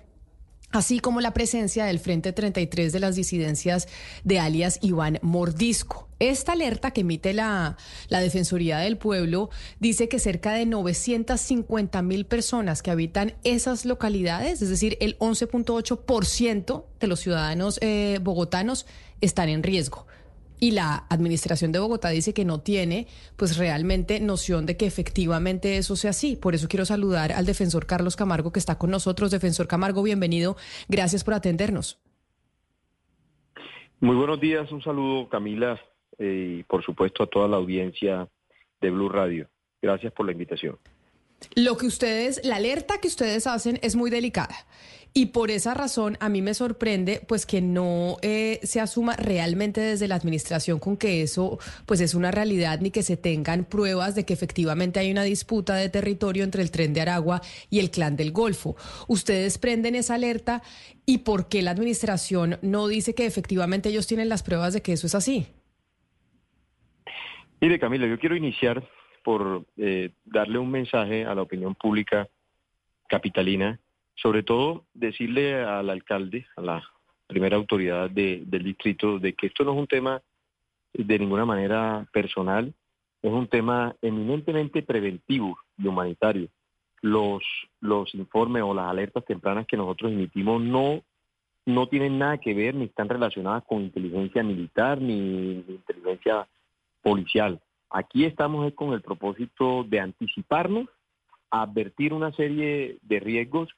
así 0.71 0.99
como 0.99 1.21
la 1.21 1.33
presencia 1.33 1.85
del 1.85 1.99
Frente 1.99 2.33
33 2.33 2.91
de 2.91 2.99
las 2.99 3.15
disidencias 3.15 3.87
de 4.23 4.39
alias 4.39 4.79
Iván 4.81 5.19
Mordisco. 5.21 6.07
Esta 6.19 6.51
alerta 6.51 6.91
que 6.91 7.01
emite 7.01 7.33
la, 7.33 7.77
Defensoría 8.09 8.79
del 8.79 8.97
Pueblo 8.97 9.49
dice 9.79 10.09
que 10.09 10.19
cerca 10.19 10.51
de 10.53 10.65
950 10.65 12.01
mil 12.01 12.25
personas 12.25 12.81
que 12.81 12.91
habitan 12.91 13.35
esas 13.43 13.85
localidades, 13.85 14.61
es 14.61 14.69
decir, 14.69 14.97
el 14.99 15.17
11.8% 15.19 16.83
de 16.99 17.07
los 17.07 17.21
ciudadanos 17.21 17.79
eh, 17.81 18.19
bogotanos, 18.21 18.85
están 19.21 19.49
en 19.49 19.63
riesgo 19.63 20.08
y 20.59 20.71
la 20.71 21.05
administración 21.09 21.71
de 21.71 21.79
Bogotá 21.79 22.09
dice 22.09 22.33
que 22.33 22.45
no 22.45 22.59
tiene 22.59 23.07
pues 23.37 23.57
realmente 23.57 24.19
noción 24.19 24.65
de 24.65 24.77
que 24.77 24.85
efectivamente 24.85 25.77
eso 25.77 25.95
sea 25.95 26.11
así. 26.11 26.35
Por 26.35 26.55
eso 26.55 26.67
quiero 26.67 26.85
saludar 26.85 27.31
al 27.31 27.45
defensor 27.45 27.85
Carlos 27.85 28.15
Camargo 28.15 28.51
que 28.51 28.59
está 28.59 28.77
con 28.77 28.91
nosotros. 28.91 29.31
Defensor 29.31 29.67
Camargo, 29.67 30.03
bienvenido. 30.03 30.57
Gracias 30.87 31.23
por 31.23 31.33
atendernos. 31.33 31.99
Muy 34.01 34.15
buenos 34.15 34.39
días, 34.39 34.71
un 34.71 34.81
saludo 34.81 35.27
Camila 35.27 35.79
eh, 36.17 36.59
y 36.59 36.63
por 36.63 36.83
supuesto 36.83 37.23
a 37.23 37.27
toda 37.27 37.47
la 37.47 37.57
audiencia 37.57 38.27
de 38.79 38.89
Blue 38.89 39.09
Radio. 39.09 39.49
Gracias 39.81 40.13
por 40.13 40.25
la 40.25 40.31
invitación. 40.31 40.77
Lo 41.55 41.77
que 41.77 41.85
ustedes, 41.85 42.41
la 42.43 42.57
alerta 42.57 42.99
que 42.99 43.07
ustedes 43.07 43.47
hacen 43.47 43.79
es 43.81 43.95
muy 43.95 44.09
delicada. 44.09 44.55
Y 45.13 45.27
por 45.27 45.49
esa 45.49 45.73
razón 45.73 46.17
a 46.19 46.29
mí 46.29 46.41
me 46.41 46.53
sorprende 46.53 47.21
pues 47.27 47.45
que 47.45 47.61
no 47.61 48.17
eh, 48.21 48.59
se 48.63 48.79
asuma 48.79 49.15
realmente 49.15 49.81
desde 49.81 50.07
la 50.07 50.15
administración 50.15 50.79
con 50.79 50.97
que 50.97 51.23
eso 51.23 51.57
pues 51.85 51.99
es 51.99 52.13
una 52.13 52.31
realidad 52.31 52.79
ni 52.79 52.91
que 52.91 53.01
se 53.01 53.17
tengan 53.17 53.65
pruebas 53.65 54.13
de 54.15 54.25
que 54.25 54.33
efectivamente 54.33 54.99
hay 54.99 55.11
una 55.11 55.23
disputa 55.23 55.75
de 55.75 55.89
territorio 55.89 56.43
entre 56.43 56.61
el 56.61 56.69
tren 56.69 56.93
de 56.93 57.01
Aragua 57.01 57.41
y 57.69 57.79
el 57.79 57.89
clan 57.89 58.15
del 58.15 58.31
Golfo. 58.31 58.75
Ustedes 59.07 59.57
prenden 59.57 59.95
esa 59.95 60.15
alerta 60.15 60.61
y 61.05 61.19
por 61.19 61.49
qué 61.49 61.63
la 61.63 61.71
administración 61.71 62.59
no 62.61 62.87
dice 62.87 63.15
que 63.15 63.25
efectivamente 63.25 63.89
ellos 63.89 64.05
tienen 64.05 64.29
las 64.29 64.43
pruebas 64.43 64.73
de 64.73 64.81
que 64.81 64.93
eso 64.93 65.07
es 65.07 65.15
así. 65.15 65.47
Mire 67.59 67.79
Camila, 67.79 68.07
yo 68.07 68.19
quiero 68.19 68.35
iniciar 68.35 68.87
por 69.23 69.65
eh, 69.75 70.11
darle 70.23 70.59
un 70.59 70.69
mensaje 70.69 71.25
a 71.25 71.33
la 71.33 71.41
opinión 71.41 71.75
pública 71.75 72.29
capitalina 73.07 73.79
sobre 74.21 74.43
todo 74.43 74.85
decirle 74.93 75.63
al 75.63 75.89
alcalde, 75.89 76.45
a 76.55 76.61
la 76.61 76.83
primera 77.27 77.57
autoridad 77.57 78.09
del 78.09 78.63
distrito, 78.63 79.19
de 79.19 79.33
que 79.33 79.47
esto 79.47 79.63
no 79.63 79.73
es 79.73 79.77
un 79.77 79.87
tema 79.87 80.21
de 80.93 81.19
ninguna 81.19 81.45
manera 81.45 82.07
personal, 82.11 82.73
es 83.21 83.31
un 83.31 83.47
tema 83.47 83.95
eminentemente 84.01 84.81
preventivo 84.81 85.57
y 85.77 85.87
humanitario. 85.87 86.49
Los, 87.01 87.43
los 87.79 88.13
informes 88.15 88.63
o 88.63 88.73
las 88.73 88.87
alertas 88.87 89.23
tempranas 89.25 89.67
que 89.67 89.77
nosotros 89.77 90.11
emitimos 90.11 90.61
no, 90.61 91.01
no 91.65 91.87
tienen 91.87 92.17
nada 92.17 92.39
que 92.39 92.53
ver 92.53 92.75
ni 92.75 92.85
están 92.85 93.07
relacionadas 93.07 93.63
con 93.65 93.83
inteligencia 93.83 94.43
militar 94.43 94.99
ni, 94.99 95.63
inteligencia 95.67 96.47
policial. 97.01 97.61
Aquí 97.89 98.25
estamos 98.25 98.73
con 98.73 98.93
el 98.93 99.01
propósito 99.01 99.83
de 99.83 99.99
anticiparnos, 99.99 100.87
advertir 101.51 102.13
una 102.13 102.31
serie 102.33 102.97
de 103.01 103.19
riesgos 103.19 103.69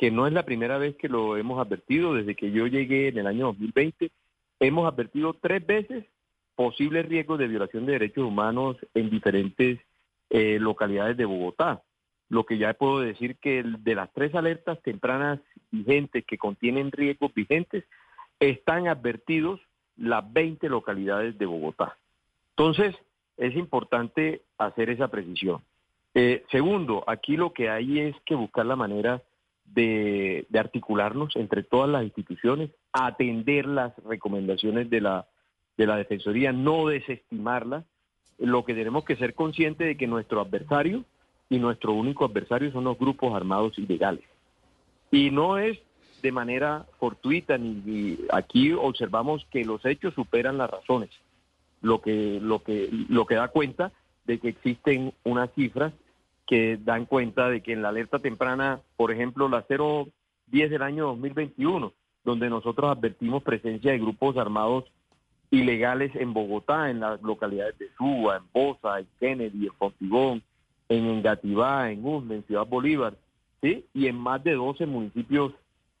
que 0.00 0.10
no 0.10 0.26
es 0.26 0.32
la 0.32 0.46
primera 0.46 0.78
vez 0.78 0.96
que 0.96 1.10
lo 1.10 1.36
hemos 1.36 1.60
advertido, 1.60 2.14
desde 2.14 2.34
que 2.34 2.50
yo 2.52 2.66
llegué 2.66 3.08
en 3.08 3.18
el 3.18 3.26
año 3.26 3.48
2020, 3.48 4.10
hemos 4.58 4.90
advertido 4.90 5.34
tres 5.34 5.66
veces 5.66 6.06
posibles 6.54 7.04
riesgos 7.06 7.38
de 7.38 7.48
violación 7.48 7.84
de 7.84 7.92
derechos 7.92 8.24
humanos 8.24 8.78
en 8.94 9.10
diferentes 9.10 9.78
eh, 10.30 10.56
localidades 10.58 11.18
de 11.18 11.26
Bogotá. 11.26 11.82
Lo 12.30 12.46
que 12.46 12.56
ya 12.56 12.72
puedo 12.72 13.00
decir 13.00 13.36
que 13.36 13.62
de 13.62 13.94
las 13.94 14.10
tres 14.14 14.34
alertas 14.34 14.80
tempranas 14.80 15.38
vigentes 15.70 16.24
que 16.24 16.38
contienen 16.38 16.92
riesgos 16.92 17.34
vigentes, 17.34 17.84
están 18.38 18.88
advertidos 18.88 19.60
las 19.98 20.32
20 20.32 20.66
localidades 20.70 21.36
de 21.36 21.44
Bogotá. 21.44 21.98
Entonces, 22.56 22.96
es 23.36 23.54
importante 23.54 24.40
hacer 24.56 24.88
esa 24.88 25.08
precisión. 25.08 25.60
Eh, 26.14 26.42
segundo, 26.50 27.04
aquí 27.06 27.36
lo 27.36 27.52
que 27.52 27.68
hay 27.68 28.00
es 28.00 28.16
que 28.24 28.34
buscar 28.34 28.64
la 28.64 28.76
manera 28.76 29.22
de, 29.74 30.46
articularnos 30.58 31.36
entre 31.36 31.62
todas 31.62 31.88
las 31.88 32.04
instituciones, 32.04 32.70
atender 32.92 33.66
las 33.66 33.96
recomendaciones 34.04 34.90
de 34.90 35.00
la, 35.00 35.26
de 35.76 35.86
la 35.86 35.96
Defensoría, 35.96 36.52
no 36.52 36.86
desestimarlas. 36.86 37.84
Lo 38.38 38.64
que 38.64 38.74
tenemos 38.74 39.04
que 39.04 39.16
ser 39.16 39.34
conscientes 39.34 39.86
de 39.86 39.96
que 39.96 40.06
nuestro 40.06 40.40
adversario 40.40 41.04
y 41.48 41.58
nuestro 41.58 41.92
único 41.92 42.24
adversario 42.24 42.72
son 42.72 42.84
los 42.84 42.98
grupos 42.98 43.34
armados 43.34 43.78
ilegales. 43.78 44.24
Y 45.10 45.30
no 45.30 45.58
es 45.58 45.78
de 46.22 46.32
manera 46.32 46.86
fortuita, 46.98 47.58
ni, 47.58 48.18
aquí 48.30 48.72
observamos 48.72 49.46
que 49.50 49.64
los 49.64 49.84
hechos 49.84 50.14
superan 50.14 50.58
las 50.58 50.70
razones, 50.70 51.10
lo 51.80 52.00
que, 52.00 52.38
lo 52.40 52.62
que, 52.62 52.88
lo 53.08 53.26
que 53.26 53.34
da 53.36 53.48
cuenta 53.48 53.92
de 54.26 54.38
que 54.38 54.48
existen 54.48 55.12
unas 55.24 55.50
cifras 55.54 55.92
que 56.50 56.78
dan 56.82 57.06
cuenta 57.06 57.48
de 57.48 57.60
que 57.60 57.72
en 57.72 57.80
la 57.80 57.90
alerta 57.90 58.18
temprana, 58.18 58.80
por 58.96 59.12
ejemplo, 59.12 59.48
la 59.48 59.64
010 59.68 60.68
del 60.68 60.82
año 60.82 61.06
2021, 61.06 61.92
donde 62.24 62.50
nosotros 62.50 62.90
advertimos 62.90 63.44
presencia 63.44 63.92
de 63.92 64.00
grupos 64.00 64.36
armados 64.36 64.84
ilegales 65.52 66.10
en 66.16 66.34
Bogotá, 66.34 66.90
en 66.90 66.98
las 66.98 67.22
localidades 67.22 67.78
de 67.78 67.86
Suba, 67.96 68.38
en 68.38 68.42
Bosa, 68.52 68.98
en 68.98 69.06
Kennedy, 69.20 69.66
en 69.66 69.74
Fontigón, 69.74 70.42
en 70.88 71.06
Engativá, 71.06 71.88
en 71.92 72.04
Usme, 72.04 72.34
en 72.34 72.42
Ciudad 72.42 72.66
Bolívar, 72.66 73.14
¿sí? 73.62 73.84
y 73.94 74.08
en 74.08 74.18
más 74.18 74.42
de 74.42 74.54
12 74.54 74.86
municipios 74.86 75.52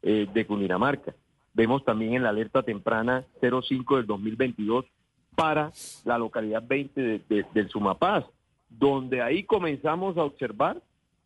eh, 0.02 0.26
de 0.34 0.46
Cundinamarca. 0.46 1.14
Vemos 1.54 1.84
también 1.84 2.14
en 2.14 2.24
la 2.24 2.30
alerta 2.30 2.64
temprana 2.64 3.24
05 3.40 3.98
del 3.98 4.06
2022 4.06 4.84
para 5.36 5.70
la 6.04 6.18
localidad 6.18 6.64
20 6.66 7.20
del 7.54 7.68
Sumapaz, 7.68 8.24
donde 8.70 9.20
ahí 9.20 9.44
comenzamos 9.44 10.16
a 10.16 10.24
observar 10.24 10.80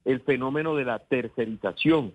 el 0.04 0.20
fenómeno 0.20 0.74
de 0.74 0.84
la 0.84 0.98
tercerización. 0.98 2.14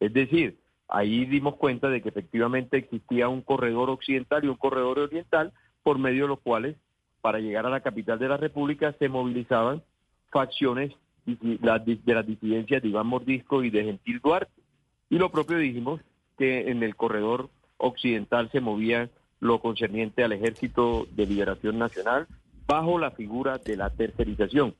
Es 0.00 0.12
decir, 0.12 0.58
ahí 0.88 1.24
dimos 1.26 1.56
cuenta 1.56 1.88
de 1.88 2.02
que 2.02 2.08
efectivamente 2.08 2.76
existía 2.76 3.28
un 3.28 3.42
corredor 3.42 3.90
occidental 3.90 4.44
y 4.44 4.48
un 4.48 4.56
corredor 4.56 4.98
oriental 4.98 5.52
por 5.82 5.98
medio 5.98 6.24
de 6.24 6.28
los 6.28 6.40
cuales 6.40 6.76
para 7.20 7.38
llegar 7.38 7.66
a 7.66 7.70
la 7.70 7.80
capital 7.80 8.18
de 8.18 8.28
la 8.28 8.36
República 8.36 8.94
se 8.98 9.08
movilizaban 9.08 9.82
facciones 10.30 10.92
de 11.26 11.58
las 11.60 12.26
disidencias 12.26 12.82
de 12.82 12.88
Iván 12.88 13.06
Mordisco 13.06 13.62
y 13.62 13.70
de 13.70 13.84
Gentil 13.84 14.20
Duarte. 14.20 14.62
Y 15.10 15.18
lo 15.18 15.30
propio 15.30 15.58
dijimos 15.58 16.00
que 16.38 16.70
en 16.70 16.82
el 16.82 16.96
corredor 16.96 17.50
occidental 17.76 18.50
se 18.50 18.60
movía 18.60 19.10
lo 19.40 19.60
concerniente 19.60 20.24
al 20.24 20.32
Ejército 20.32 21.06
de 21.12 21.26
Liberación 21.26 21.78
Nacional, 21.78 22.26
bajo 22.70 23.00
la 23.00 23.10
figura 23.10 23.58
de 23.58 23.76
la 23.76 23.90
tercerización. 23.90 24.76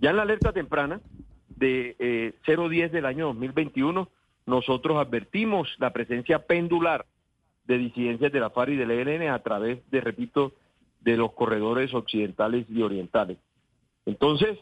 Ya 0.00 0.10
en 0.10 0.16
la 0.16 0.22
alerta 0.22 0.52
temprana 0.52 1.00
de 1.48 1.94
eh, 2.00 2.32
010 2.44 2.90
del 2.90 3.06
año 3.06 3.26
2021, 3.26 4.08
nosotros 4.46 4.96
advertimos 4.96 5.68
la 5.78 5.92
presencia 5.92 6.40
pendular 6.40 7.06
de 7.64 7.78
disidencias 7.78 8.32
de 8.32 8.40
la 8.40 8.50
FARC 8.50 8.70
y 8.70 8.76
del 8.76 8.90
ELN 8.90 9.28
a 9.28 9.38
través 9.38 9.88
de, 9.88 10.00
repito, 10.00 10.52
de 11.00 11.16
los 11.16 11.32
corredores 11.32 11.94
occidentales 11.94 12.66
y 12.68 12.82
orientales. 12.82 13.38
Entonces, 14.04 14.58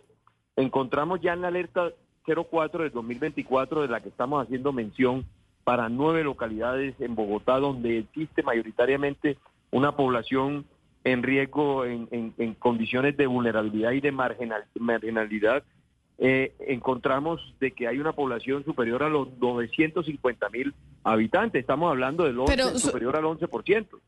encontramos 0.54 1.22
ya 1.22 1.32
en 1.32 1.40
la 1.40 1.48
alerta 1.48 1.92
04 2.26 2.82
del 2.82 2.92
2024, 2.92 3.82
de 3.82 3.88
la 3.88 4.02
que 4.02 4.10
estamos 4.10 4.44
haciendo 4.44 4.74
mención, 4.74 5.24
para 5.64 5.88
nueve 5.88 6.24
localidades 6.24 6.94
en 7.00 7.14
Bogotá, 7.14 7.58
donde 7.58 8.00
existe 8.00 8.42
mayoritariamente 8.42 9.38
una 9.70 9.96
población 9.96 10.66
en 11.06 11.22
riesgo, 11.22 11.84
en, 11.84 12.08
en- 12.10 12.34
en 12.36 12.54
condiciones 12.54 13.16
de 13.16 13.26
vulnerabilidad 13.28 13.92
y 13.92 14.00
de 14.00 14.10
marginal- 14.10 14.64
marginalidad, 14.78 15.62
eh, 16.18 16.52
encontramos 16.66 17.54
de 17.60 17.70
que 17.70 17.86
hay 17.86 17.98
una 18.00 18.12
población 18.12 18.64
superior 18.64 19.02
a 19.04 19.08
los 19.08 19.28
950 19.38 20.48
mil 20.50 20.74
habitantes. 21.04 21.60
Estamos 21.60 21.90
hablando 21.90 22.24
del 22.24 22.38
11, 22.40 22.52
Pero 22.56 22.68
su- 22.70 22.78
superior 22.88 23.16
al 23.16 23.24
11%. 23.24 24.00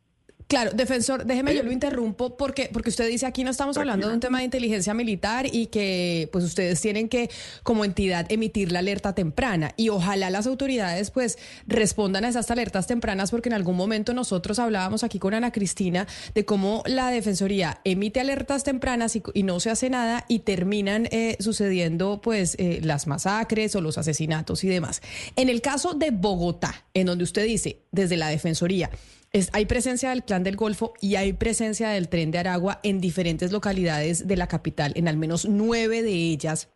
Claro, 0.48 0.70
defensor, 0.72 1.26
déjeme, 1.26 1.54
yo 1.54 1.62
lo 1.62 1.70
interrumpo 1.70 2.38
porque, 2.38 2.70
porque 2.72 2.88
usted 2.88 3.06
dice 3.06 3.26
aquí 3.26 3.44
no 3.44 3.50
estamos 3.50 3.76
hablando 3.76 4.08
de 4.08 4.14
un 4.14 4.20
tema 4.20 4.38
de 4.38 4.44
inteligencia 4.44 4.94
militar 4.94 5.46
y 5.52 5.66
que 5.66 6.30
pues 6.32 6.42
ustedes 6.42 6.80
tienen 6.80 7.10
que 7.10 7.28
como 7.62 7.84
entidad 7.84 8.24
emitir 8.32 8.72
la 8.72 8.78
alerta 8.78 9.14
temprana. 9.14 9.74
Y 9.76 9.90
ojalá 9.90 10.30
las 10.30 10.46
autoridades 10.46 11.10
pues 11.10 11.36
respondan 11.66 12.24
a 12.24 12.30
esas 12.30 12.50
alertas 12.50 12.86
tempranas 12.86 13.30
porque 13.30 13.50
en 13.50 13.52
algún 13.52 13.76
momento 13.76 14.14
nosotros 14.14 14.58
hablábamos 14.58 15.04
aquí 15.04 15.18
con 15.18 15.34
Ana 15.34 15.52
Cristina 15.52 16.06
de 16.34 16.46
cómo 16.46 16.82
la 16.86 17.10
Defensoría 17.10 17.82
emite 17.84 18.20
alertas 18.20 18.64
tempranas 18.64 19.16
y, 19.16 19.22
y 19.34 19.42
no 19.42 19.60
se 19.60 19.68
hace 19.68 19.90
nada 19.90 20.24
y 20.28 20.38
terminan 20.38 21.08
eh, 21.10 21.36
sucediendo 21.40 22.22
pues 22.22 22.56
eh, 22.58 22.80
las 22.82 23.06
masacres 23.06 23.76
o 23.76 23.82
los 23.82 23.98
asesinatos 23.98 24.64
y 24.64 24.68
demás. 24.68 25.02
En 25.36 25.50
el 25.50 25.60
caso 25.60 25.92
de 25.92 26.10
Bogotá, 26.10 26.86
en 26.94 27.04
donde 27.04 27.24
usted 27.24 27.44
dice 27.44 27.82
desde 27.92 28.16
la 28.16 28.28
Defensoría, 28.28 28.90
hay 29.52 29.66
presencia 29.66 30.10
del 30.10 30.24
Clan 30.24 30.42
del 30.42 30.56
Golfo 30.56 30.94
y 31.00 31.16
hay 31.16 31.32
presencia 31.32 31.90
del 31.90 32.08
Tren 32.08 32.30
de 32.30 32.38
Aragua 32.38 32.80
en 32.82 33.00
diferentes 33.00 33.52
localidades 33.52 34.26
de 34.26 34.36
la 34.36 34.48
capital, 34.48 34.92
en 34.96 35.08
al 35.08 35.16
menos 35.16 35.46
nueve 35.46 36.02
de 36.02 36.12
ellas. 36.12 36.72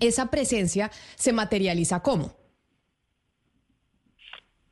Esa 0.00 0.30
presencia 0.30 0.90
se 1.16 1.32
materializa 1.32 2.02
cómo? 2.02 2.34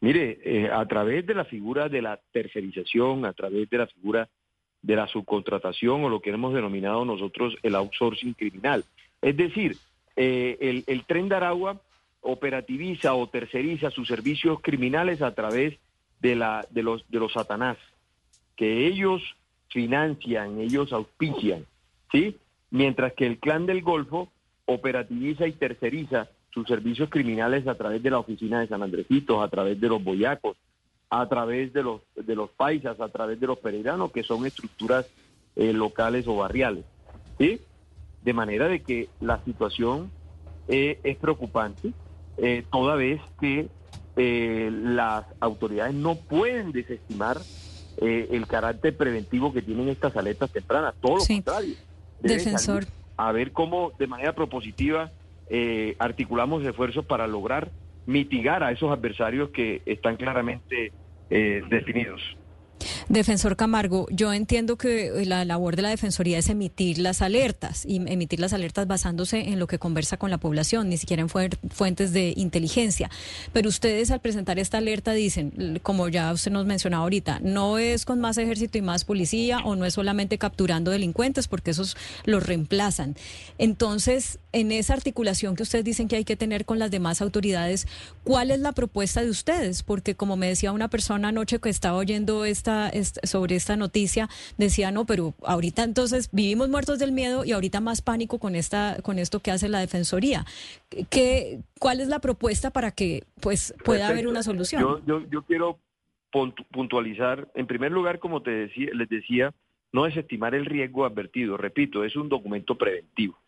Mire, 0.01 0.41
eh, 0.45 0.71
a 0.73 0.87
través 0.87 1.27
de 1.27 1.35
la 1.35 1.45
figura 1.45 1.89
de 1.89 2.01
la 2.01 2.19
tercerización, 2.33 3.27
a 3.27 3.35
través 3.35 3.69
de 3.69 3.79
la 3.79 3.87
figura 3.87 4.29
de 4.81 4.97
la 4.97 5.07
subcontratación 5.07 6.03
o 6.05 6.09
lo 6.09 6.21
que 6.21 6.31
hemos 6.31 6.55
denominado 6.55 7.05
nosotros 7.05 7.55
el 7.63 7.75
outsourcing 7.75 8.33
criminal. 8.33 8.83
Es 9.21 9.37
decir, 9.37 9.77
eh, 10.17 10.57
el, 10.61 10.85
el 10.87 11.05
tren 11.05 11.29
de 11.29 11.37
Aragua 11.37 11.83
operativiza 12.23 13.15
o 13.15 13.29
terceriza 13.29 13.91
sus 13.91 14.09
servicios 14.09 14.61
criminales 14.63 15.21
a 15.21 15.35
través 15.35 15.75
de, 15.75 15.79
la, 16.23 16.67
de, 16.71 16.83
los, 16.83 17.09
de 17.11 17.19
los 17.19 17.33
satanás, 17.33 17.77
que 18.57 18.87
ellos 18.87 19.23
financian, 19.69 20.61
ellos 20.61 20.93
auspician, 20.93 21.65
¿sí? 22.13 22.37
Mientras 22.71 23.13
que 23.15 23.27
el 23.27 23.39
clan 23.39 23.67
del 23.67 23.83
Golfo 23.83 24.31
operativiza 24.67 25.47
y 25.47 25.53
terceriza 25.53 26.29
sus 26.53 26.67
servicios 26.67 27.09
criminales 27.11 27.67
a 27.67 27.75
través 27.75 28.03
de 28.03 28.11
la 28.11 28.19
oficina 28.19 28.61
de 28.61 28.69
San 28.69 28.83
Andresitos, 28.83 29.43
a 29.43 29.49
través 29.49 29.81
de 29.81 29.89
los 29.89 30.03
boyacos, 30.03 30.57
a 31.09 31.29
través 31.29 31.73
de 31.73 31.83
los, 31.83 32.03
de 32.15 32.35
los 32.37 32.51
paisas, 32.51 33.01
a 33.01 33.09
través 33.09 33.41
de 33.41 33.47
los 33.47 33.59
pereiranos, 33.59 34.13
que 34.13 34.23
son 34.23 34.47
estructuras 34.47 35.07
eh, 35.57 35.73
locales 35.73 36.27
o 36.29 36.37
barriales. 36.37 36.85
¿sí? 37.39 37.61
De 38.23 38.33
manera 38.33 38.69
de 38.69 38.83
que 38.83 39.09
la 39.21 39.43
situación 39.45 40.11
eh, 40.69 41.01
es 41.03 41.17
preocupante, 41.17 41.93
eh, 42.37 42.65
toda 42.71 42.95
vez 42.95 43.21
que 43.41 43.69
eh, 44.17 44.71
las 44.73 45.25
autoridades 45.41 45.95
no 45.95 46.15
pueden 46.17 46.73
desestimar 46.73 47.39
eh, 47.99 48.29
el 48.31 48.47
carácter 48.47 48.97
preventivo 48.97 49.53
que 49.53 49.63
tienen 49.63 49.89
estas 49.89 50.17
alertas 50.17 50.51
tempranas, 50.51 50.95
todo 51.01 51.17
lo 51.17 51.21
Sí. 51.21 51.35
contrario. 51.35 51.75
Defensor. 52.21 52.85
A 53.17 53.33
ver 53.33 53.53
cómo 53.53 53.93
de 53.99 54.07
manera 54.07 54.35
propositiva 54.35 55.11
eh, 55.49 55.97
articulamos 55.99 56.65
esfuerzos 56.65 57.05
para 57.05 57.27
lograr 57.27 57.71
mitigar 58.07 58.63
a 58.63 58.73
esos 58.73 58.91
adversarios 58.91 59.51
que 59.51 59.83
están 59.87 60.17
claramente 60.17 60.93
eh, 61.29 61.63
definidos. 61.69 62.21
Defensor 63.09 63.57
Camargo, 63.57 64.07
yo 64.11 64.33
entiendo 64.33 64.77
que 64.77 65.25
la 65.27 65.45
labor 65.45 65.77
de 65.77 65.83
la 65.83 65.89
Defensoría 65.91 66.39
es 66.39 66.49
emitir 66.49 66.99
las 66.99 67.23
alertas 67.23 67.85
y 67.85 67.97
emitir 67.97 68.41
las 68.41 68.53
alertas 68.53 68.87
basándose 68.87 69.49
en 69.49 69.59
lo 69.59 69.67
que 69.67 69.79
conversa 69.79 70.17
con 70.17 70.31
la 70.31 70.39
población, 70.39 70.89
ni 70.89 70.97
siquiera 70.97 71.23
en 71.23 71.29
fuentes 71.29 72.13
de 72.13 72.33
inteligencia. 72.37 73.11
Pero 73.53 73.69
ustedes 73.69 74.11
al 74.11 74.21
presentar 74.21 74.59
esta 74.59 74.79
alerta 74.79 75.13
dicen, 75.13 75.81
como 75.83 76.09
ya 76.09 76.33
usted 76.33 76.53
nos 76.53 76.67
mencionaba 76.67 77.03
ahorita, 77.03 77.41
no 77.43 77.79
es 77.79 78.05
con 78.05 78.21
más 78.21 78.39
ejército 78.39 78.79
y 78.79 78.83
más 78.83 79.05
policía 79.05 79.59
o 79.65 79.75
no 79.77 79.85
es 79.85 79.95
solamente 79.95 80.39
capturando 80.39 80.91
delincuentes 80.91 81.49
porque 81.49 81.73
esos 81.73 81.97
los 82.25 82.45
reemplazan. 82.45 83.17
Entonces, 83.59 84.39
en 84.53 84.73
esa 84.73 84.95
articulación 84.95 85.57
que 85.57 85.63
ustedes 85.63 85.85
dicen 85.85 86.09
que 86.09 86.17
hay 86.17 86.25
que 86.25 86.37
tener 86.37 86.65
con 86.65 86.79
las 86.79 86.91
demás 86.91 87.21
autoridades, 87.23 87.87
¿cuál 88.25 88.51
es 88.51 88.61
la 88.61 88.73
propuesta 88.73 89.23
de 89.23 89.31
ustedes? 89.31 89.83
Porque 89.83 90.15
como 90.15 90.37
me 90.37 90.47
decía 90.49 90.73
una 90.73 90.89
persona 90.89 91.29
anoche 91.29 91.59
que 91.59 91.69
estaba 91.71 91.97
oyendo 91.99 92.45
esta- 92.45 92.89
sobre 93.05 93.57
esta 93.57 93.77
noticia, 93.77 94.29
decía, 94.59 94.91
no, 94.91 95.05
pero 95.07 95.35
ahorita 95.43 95.83
entonces 95.83 96.29
vivimos 96.33 96.69
muertos 96.69 96.99
del 96.99 97.13
miedo 97.13 97.45
y 97.45 97.53
ahorita 97.53 97.81
más 97.81 98.03
pánico 98.03 98.39
con 98.39 98.55
esta, 98.55 98.99
con 99.03 99.19
esto 99.19 99.41
que 99.41 99.51
hace 99.51 99.69
la 99.69 99.81
Defensoría. 99.81 100.45
¿Qué, 101.09 101.61
¿Cuál 101.79 102.01
es 102.01 102.09
la 102.09 102.19
propuesta 102.19 102.71
para 102.71 102.91
que 102.91 103.25
pues 103.41 103.75
pueda 103.85 104.09
haber 104.09 104.27
una 104.29 104.43
solución? 104.43 104.83
Yo, 104.83 105.01
yo, 105.07 105.27
yo 105.31 105.43
quiero 105.43 105.79
puntu- 106.33 106.67
puntualizar, 106.71 107.49
en 107.55 107.67
primer 107.67 107.93
lugar, 107.93 108.19
como 108.19 108.43
te 108.43 108.51
decía, 108.51 108.91
les 108.93 109.09
decía, 109.09 109.53
no 109.93 110.05
desestimar 110.05 110.55
el 110.55 110.67
riesgo 110.67 111.05
advertido. 111.05 111.57
Repito, 111.57 112.05
es 112.05 112.15
un 112.17 112.29
documento 112.29 112.77
preventivo. 112.77 113.39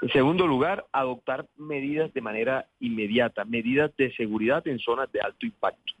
En 0.00 0.08
segundo 0.08 0.46
lugar, 0.48 0.86
adoptar 0.90 1.46
medidas 1.56 2.12
de 2.12 2.20
manera 2.20 2.66
inmediata, 2.80 3.44
medidas 3.44 3.92
de 3.96 4.12
seguridad 4.14 4.66
en 4.66 4.80
zonas 4.80 5.12
de 5.12 5.20
alto 5.20 5.46
impacto. 5.46 5.92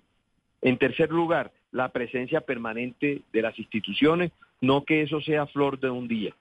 En 0.60 0.76
tercer 0.76 1.10
lugar, 1.10 1.52
la 1.72 1.88
presencia 1.88 2.42
permanente 2.42 3.22
de 3.32 3.42
las 3.42 3.58
instituciones, 3.58 4.30
no 4.60 4.84
que 4.84 5.02
eso 5.02 5.20
sea 5.20 5.46
flor 5.46 5.80
de 5.80 5.90
un 5.90 6.06
día. 6.06 6.34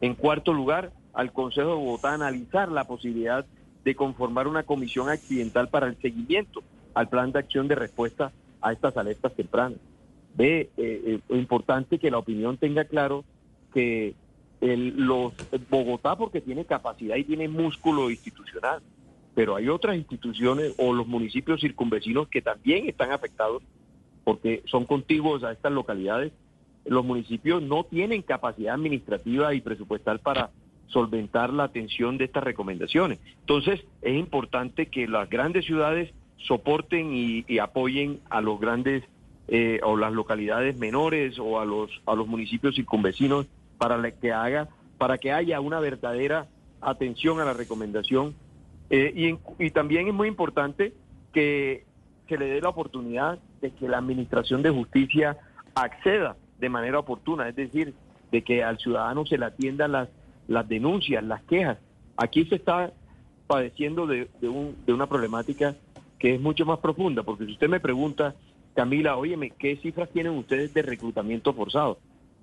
En 0.00 0.14
cuarto 0.14 0.52
lugar, 0.52 0.92
al 1.14 1.32
Consejo 1.32 1.70
de 1.70 1.74
Bogotá 1.74 2.12
analizar 2.12 2.70
la 2.70 2.84
posibilidad 2.84 3.46
de 3.84 3.94
conformar 3.94 4.46
una 4.46 4.62
comisión 4.62 5.08
accidental 5.08 5.68
para 5.68 5.86
el 5.86 5.96
seguimiento 6.00 6.62
al 6.94 7.08
plan 7.08 7.32
de 7.32 7.38
acción 7.38 7.68
de 7.68 7.74
respuesta 7.74 8.32
a 8.60 8.72
estas 8.72 8.96
alertas 8.96 9.34
tempranas. 9.34 9.78
Ve, 10.34 10.70
eh, 10.76 11.20
eh, 11.28 11.36
importante 11.36 11.98
que 11.98 12.10
la 12.10 12.18
opinión 12.18 12.58
tenga 12.58 12.84
claro 12.84 13.24
que 13.72 14.14
el- 14.60 14.96
los 14.96 15.32
Bogotá 15.70 16.16
porque 16.16 16.40
tiene 16.40 16.64
capacidad 16.64 17.16
y 17.16 17.24
tiene 17.24 17.48
músculo 17.48 18.10
institucional, 18.10 18.80
pero 19.34 19.56
hay 19.56 19.68
otras 19.68 19.96
instituciones 19.96 20.72
o 20.78 20.92
los 20.92 21.06
municipios 21.06 21.60
circunvecinos 21.60 22.28
que 22.28 22.42
también 22.42 22.88
están 22.88 23.12
afectados 23.12 23.62
porque 24.26 24.64
son 24.66 24.86
contiguos 24.86 25.44
a 25.44 25.52
estas 25.52 25.70
localidades. 25.70 26.32
Los 26.84 27.04
municipios 27.04 27.62
no 27.62 27.84
tienen 27.84 28.22
capacidad 28.22 28.74
administrativa 28.74 29.54
y 29.54 29.60
presupuestal 29.60 30.18
para 30.18 30.50
solventar 30.88 31.52
la 31.52 31.62
atención 31.62 32.18
de 32.18 32.24
estas 32.24 32.42
recomendaciones. 32.42 33.20
Entonces, 33.38 33.84
es 34.02 34.16
importante 34.16 34.86
que 34.86 35.06
las 35.06 35.30
grandes 35.30 35.64
ciudades 35.64 36.12
soporten 36.38 37.14
y, 37.14 37.44
apoyen 37.60 38.18
a 38.28 38.40
los 38.40 38.58
grandes 38.58 39.04
eh, 39.46 39.78
o 39.84 39.96
las 39.96 40.12
localidades 40.12 40.76
menores 40.76 41.38
o 41.38 41.60
a 41.60 41.64
los 41.64 41.88
a 42.04 42.16
los 42.16 42.26
municipios 42.26 42.74
circunvecinos 42.74 43.46
para 43.78 44.10
que 44.10 44.32
haga 44.32 44.68
para 44.98 45.18
que 45.18 45.30
haya 45.30 45.60
una 45.60 45.78
verdadera 45.78 46.48
atención 46.80 47.38
a 47.40 47.44
la 47.44 47.52
recomendación 47.52 48.34
Eh, 48.88 49.12
y, 49.58 49.64
y 49.64 49.70
también 49.70 50.08
es 50.08 50.14
muy 50.14 50.28
importante 50.28 50.92
que 51.32 51.84
se 52.28 52.38
le 52.38 52.46
dé 52.46 52.60
la 52.60 52.68
oportunidad 52.68 53.38
que 53.72 53.88
la 53.88 53.98
administración 53.98 54.62
de 54.62 54.70
justicia 54.70 55.36
acceda 55.74 56.36
de 56.58 56.68
manera 56.68 56.98
oportuna, 56.98 57.48
es 57.48 57.56
decir, 57.56 57.94
de 58.32 58.42
que 58.42 58.62
al 58.64 58.78
ciudadano 58.78 59.24
se 59.26 59.38
le 59.38 59.44
atiendan 59.46 59.92
las, 59.92 60.08
las 60.48 60.68
denuncias, 60.68 61.22
las 61.22 61.42
quejas. 61.42 61.78
Aquí 62.16 62.44
se 62.46 62.56
está 62.56 62.92
padeciendo 63.46 64.06
de, 64.06 64.28
de, 64.40 64.48
un- 64.48 64.74
de 64.86 64.92
una 64.92 65.06
problemática 65.06 65.74
que 66.18 66.34
es 66.34 66.40
mucho 66.40 66.64
más 66.64 66.78
profunda, 66.78 67.22
porque 67.22 67.44
si 67.46 67.52
usted 67.52 67.68
me 67.68 67.78
pregunta, 67.80 68.34
Camila, 68.74 69.16
óyeme, 69.16 69.50
¿qué 69.50 69.76
cifras 69.76 70.08
tienen 70.10 70.32
ustedes 70.32 70.72
de 70.74 70.82
reclutamiento 70.82 71.52
forzado? 71.52 71.98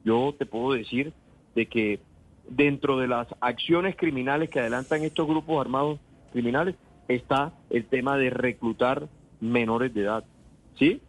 Yo 0.06 0.34
te 0.38 0.46
puedo 0.46 0.74
decir 0.74 1.12
de 1.56 1.66
que 1.68 2.00
dentro 2.50 2.98
de 2.98 3.08
las 3.08 3.28
acciones 3.42 3.96
criminales 3.96 4.50
que 4.50 4.60
adelantan 4.60 5.04
estos 5.04 5.28
grupos 5.28 5.60
armados 5.60 6.00
criminales 6.32 6.76
está 7.08 7.52
el 7.70 7.86
tema 7.86 8.18
de 8.18 8.30
reclutar 8.30 9.08
menores 9.42 9.94
de 9.94 10.02
edad, 10.02 10.24
¿sí? 10.78 11.02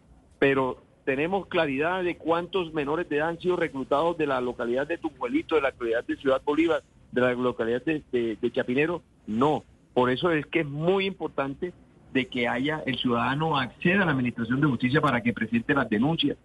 Pero 0.44 0.76
tenemos 1.06 1.46
claridad 1.46 2.04
de 2.04 2.18
cuántos 2.18 2.74
menores 2.74 3.08
de 3.08 3.16
edad 3.16 3.28
han 3.30 3.38
sido 3.40 3.56
reclutados 3.56 4.18
de 4.18 4.26
la 4.26 4.42
localidad 4.42 4.86
de 4.86 4.98
Tumbuelito, 4.98 5.54
de 5.54 5.62
la 5.62 5.70
localidad 5.70 6.04
de 6.04 6.16
Ciudad 6.18 6.42
Bolívar, 6.44 6.82
de 7.12 7.20
la 7.22 7.32
localidad 7.32 7.82
de, 7.82 8.02
de- 8.12 8.36
de 8.38 8.52
Chapinero, 8.52 9.00
no. 9.26 9.64
Por 9.94 10.10
eso 10.10 10.30
es 10.32 10.44
que 10.44 10.60
es 10.60 10.66
muy 10.66 11.06
importante 11.06 11.72
de 12.12 12.26
que 12.28 12.46
haya 12.46 12.82
el 12.84 12.98
ciudadano 12.98 13.56
acceda 13.58 14.02
a 14.02 14.04
la 14.04 14.12
administración 14.12 14.60
de 14.60 14.66
justicia 14.66 15.00
para 15.00 15.22
que 15.22 15.32
presente 15.32 15.72
las 15.72 15.88
denuncias, 15.88 16.36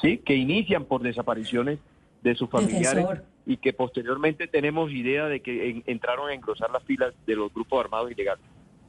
¿sí? 0.00 0.16
Que 0.24 0.36
inician 0.36 0.86
por 0.86 1.02
desapariciones 1.02 1.78
de 2.22 2.34
sus 2.36 2.48
familiares 2.48 2.94
Defensor. 3.06 3.24
y 3.44 3.58
que 3.58 3.74
posteriormente 3.74 4.46
tenemos 4.46 4.90
idea 4.90 5.26
de 5.26 5.40
que 5.40 5.68
en- 5.68 5.82
entraron 5.86 6.30
a 6.30 6.32
engrosar 6.34 6.70
las 6.70 6.82
filas 6.84 7.12
de 7.26 7.36
los 7.36 7.52
grupos 7.52 7.84
armados 7.84 8.10
ilegales. 8.10 8.42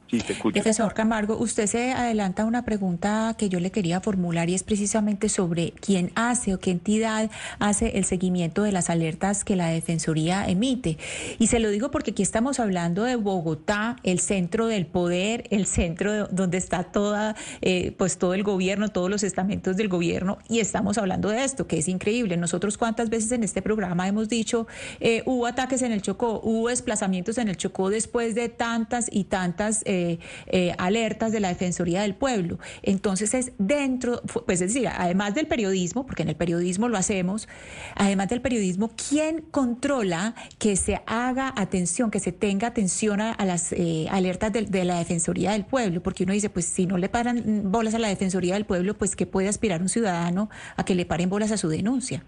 Sí. 0.08 0.22
Profesor 0.52 0.94
Camargo, 0.94 1.36
usted 1.36 1.66
se 1.66 1.92
adelanta 1.92 2.44
una 2.44 2.64
pregunta 2.64 3.34
que 3.36 3.48
yo 3.48 3.58
le 3.58 3.72
quería 3.72 4.00
formular 4.00 4.48
y 4.48 4.54
es 4.54 4.62
precisamente 4.62 5.28
sobre 5.28 5.72
quién 5.72 6.12
hace 6.14 6.54
o 6.54 6.60
qué 6.60 6.70
entidad 6.70 7.28
hace 7.58 7.98
el 7.98 8.04
seguimiento 8.04 8.62
de 8.62 8.70
las 8.70 8.88
alertas 8.88 9.44
que 9.44 9.56
la 9.56 9.66
Defensoría 9.66 10.46
emite. 10.46 10.96
Y 11.40 11.48
se 11.48 11.58
lo 11.58 11.70
digo 11.70 11.90
porque 11.90 12.12
aquí 12.12 12.22
estamos 12.22 12.60
hablando 12.60 13.02
de 13.02 13.16
Bogotá, 13.16 13.96
el 14.04 14.20
centro 14.20 14.68
del 14.68 14.86
poder, 14.86 15.48
el 15.50 15.66
centro 15.66 16.28
donde 16.28 16.58
está 16.58 16.84
toda, 16.84 17.34
eh, 17.60 17.92
pues 17.98 18.16
todo 18.16 18.34
el 18.34 18.44
gobierno, 18.44 18.90
todos 18.90 19.10
los 19.10 19.24
estamentos 19.24 19.76
del 19.76 19.88
gobierno, 19.88 20.38
y 20.48 20.60
estamos 20.60 20.98
hablando 20.98 21.30
de 21.30 21.42
esto, 21.42 21.66
que 21.66 21.78
es 21.78 21.88
increíble. 21.88 22.36
Nosotros 22.36 22.78
cuántas 22.78 23.10
veces 23.10 23.32
en 23.32 23.42
este 23.42 23.60
programa 23.60 24.06
hemos 24.06 24.28
dicho, 24.28 24.68
eh, 25.00 25.24
hubo 25.26 25.46
ataques 25.46 25.82
en 25.82 25.90
el 25.90 26.00
Chocó, 26.00 26.40
hubo 26.44 26.68
desplazamientos 26.68 27.38
en 27.38 27.48
el 27.48 27.56
Chocó 27.56 27.90
después 27.90 28.36
de 28.36 28.48
tantas 28.48 29.08
y 29.10 29.24
tantas... 29.24 29.82
Eh, 29.84 29.95
eh, 30.46 30.74
alertas 30.78 31.32
de 31.32 31.40
la 31.40 31.48
Defensoría 31.48 32.02
del 32.02 32.14
Pueblo. 32.14 32.58
Entonces 32.82 33.34
es 33.34 33.52
dentro, 33.58 34.22
pues 34.46 34.60
es 34.60 34.72
decir, 34.72 34.88
además 34.88 35.34
del 35.34 35.46
periodismo, 35.46 36.06
porque 36.06 36.22
en 36.22 36.28
el 36.28 36.36
periodismo 36.36 36.88
lo 36.88 36.96
hacemos, 36.96 37.48
además 37.94 38.28
del 38.28 38.40
periodismo, 38.40 38.90
¿quién 39.08 39.42
controla 39.50 40.34
que 40.58 40.76
se 40.76 41.00
haga 41.06 41.52
atención, 41.56 42.10
que 42.10 42.20
se 42.20 42.32
tenga 42.32 42.68
atención 42.68 43.20
a, 43.20 43.36
las 43.44 43.72
eh, 43.72 44.06
alertas 44.10 44.52
de, 44.52 44.84
la 44.84 44.98
Defensoría 44.98 45.52
del 45.52 45.64
Pueblo? 45.64 46.02
Porque 46.02 46.24
uno 46.24 46.32
dice, 46.32 46.50
pues 46.50 46.66
si 46.66 46.86
no 46.86 46.98
le 46.98 47.08
paran 47.08 47.70
bolas 47.70 47.94
a 47.94 47.98
la 47.98 48.08
Defensoría 48.08 48.54
del 48.54 48.64
Pueblo, 48.64 48.94
pues 48.94 49.16
¿qué 49.16 49.26
puede 49.26 49.48
aspirar 49.48 49.82
un 49.82 49.88
ciudadano 49.88 50.50
a 50.76 50.84
que 50.84 50.94
le 50.94 51.06
paren 51.06 51.30
bolas 51.30 51.52
a 51.52 51.56
su 51.56 51.68
denuncia? 51.68 52.24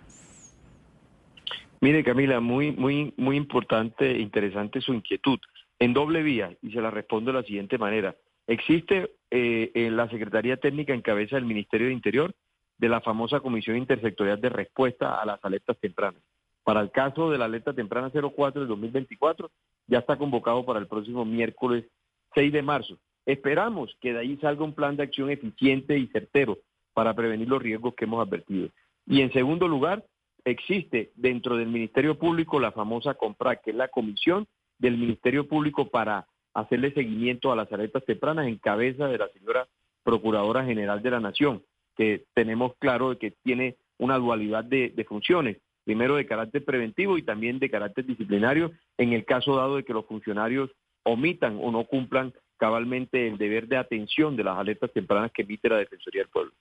Mire, 1.81 2.02
Camila, 2.02 2.40
muy, 2.40 2.72
muy, 2.72 3.14
muy 3.16 3.37
importante 3.37 4.11
e 4.11 4.20
interesante 4.20 4.81
su 4.81 4.92
inquietud 4.92 5.38
en 5.78 5.92
doble 5.92 6.22
vía 6.22 6.56
y 6.62 6.70
se 6.70 6.80
la 6.80 6.90
respondo 6.90 7.32
de 7.32 7.40
la 7.40 7.46
siguiente 7.46 7.78
manera. 7.78 8.16
Existe 8.46 9.12
eh, 9.30 9.70
en 9.74 9.96
la 9.96 10.08
Secretaría 10.08 10.56
Técnica 10.56 10.94
en 10.94 11.02
cabeza 11.02 11.36
del 11.36 11.44
Ministerio 11.44 11.88
de 11.88 11.92
Interior 11.92 12.34
de 12.78 12.88
la 12.88 13.00
famosa 13.00 13.40
Comisión 13.40 13.76
Intersectorial 13.76 14.40
de 14.40 14.48
Respuesta 14.48 15.20
a 15.20 15.26
las 15.26 15.44
Alertas 15.44 15.78
Tempranas. 15.78 16.22
Para 16.68 16.80
el 16.80 16.90
caso 16.90 17.30
de 17.30 17.38
la 17.38 17.46
alerta 17.46 17.72
temprana 17.72 18.10
04 18.10 18.60
del 18.60 18.68
2024, 18.68 19.50
ya 19.86 20.00
está 20.00 20.18
convocado 20.18 20.66
para 20.66 20.78
el 20.78 20.86
próximo 20.86 21.24
miércoles 21.24 21.86
6 22.34 22.52
de 22.52 22.62
marzo. 22.62 22.98
Esperamos 23.24 23.96
que 24.00 24.12
de 24.12 24.20
ahí 24.20 24.36
salga 24.36 24.64
un 24.64 24.74
plan 24.74 24.96
de 24.96 25.04
acción 25.04 25.30
eficiente 25.30 25.98
y 25.98 26.08
certero 26.08 26.58
para 26.92 27.14
prevenir 27.14 27.48
los 27.48 27.62
riesgos 27.62 27.94
que 27.94 28.04
hemos 28.04 28.26
advertido. 28.26 28.68
Y 29.06 29.22
en 29.22 29.32
segundo 29.32 29.66
lugar, 29.66 30.04
existe 30.44 31.10
dentro 31.16 31.56
del 31.56 31.68
Ministerio 31.68 32.18
Público 32.18 32.60
la 32.60 32.72
famosa 32.72 33.14
COMPRA, 33.14 33.56
que 33.56 33.70
es 33.70 33.76
la 33.76 33.88
Comisión 33.88 34.46
del 34.78 34.96
Ministerio 34.96 35.46
Público 35.46 35.88
para 35.88 36.26
hacerle 36.54 36.92
seguimiento 36.92 37.52
a 37.52 37.56
las 37.56 37.72
alertas 37.72 38.04
tempranas 38.04 38.46
en 38.46 38.58
cabeza 38.58 39.06
de 39.08 39.18
la 39.18 39.28
señora 39.28 39.68
Procuradora 40.02 40.64
General 40.64 41.02
de 41.02 41.10
la 41.10 41.20
Nación, 41.20 41.62
que 41.96 42.24
tenemos 42.34 42.72
claro 42.78 43.18
que 43.18 43.32
tiene 43.42 43.76
una 43.98 44.16
dualidad 44.16 44.64
de, 44.64 45.04
funciones, 45.08 45.58
primero 45.84 46.16
de 46.16 46.26
carácter 46.26 46.64
preventivo 46.64 47.18
y 47.18 47.22
también 47.22 47.58
de 47.58 47.70
carácter 47.70 48.06
disciplinario, 48.06 48.72
en 48.96 49.12
el 49.12 49.24
caso 49.24 49.56
dado 49.56 49.76
de 49.76 49.84
que 49.84 49.92
los 49.92 50.06
funcionarios 50.06 50.70
omitan 51.04 51.58
o 51.60 51.70
no 51.70 51.84
cumplan 51.84 52.32
cabalmente 52.56 53.28
el 53.28 53.38
deber 53.38 53.68
de 53.68 53.76
atención 53.76 54.36
de 54.36 54.44
las 54.44 54.58
alertas 54.58 54.92
tempranas 54.92 55.32
que 55.32 55.42
emite 55.42 55.68
la 55.68 55.78
Defensoría 55.78 56.22
del 56.22 56.30
Pueblo. 56.30 56.52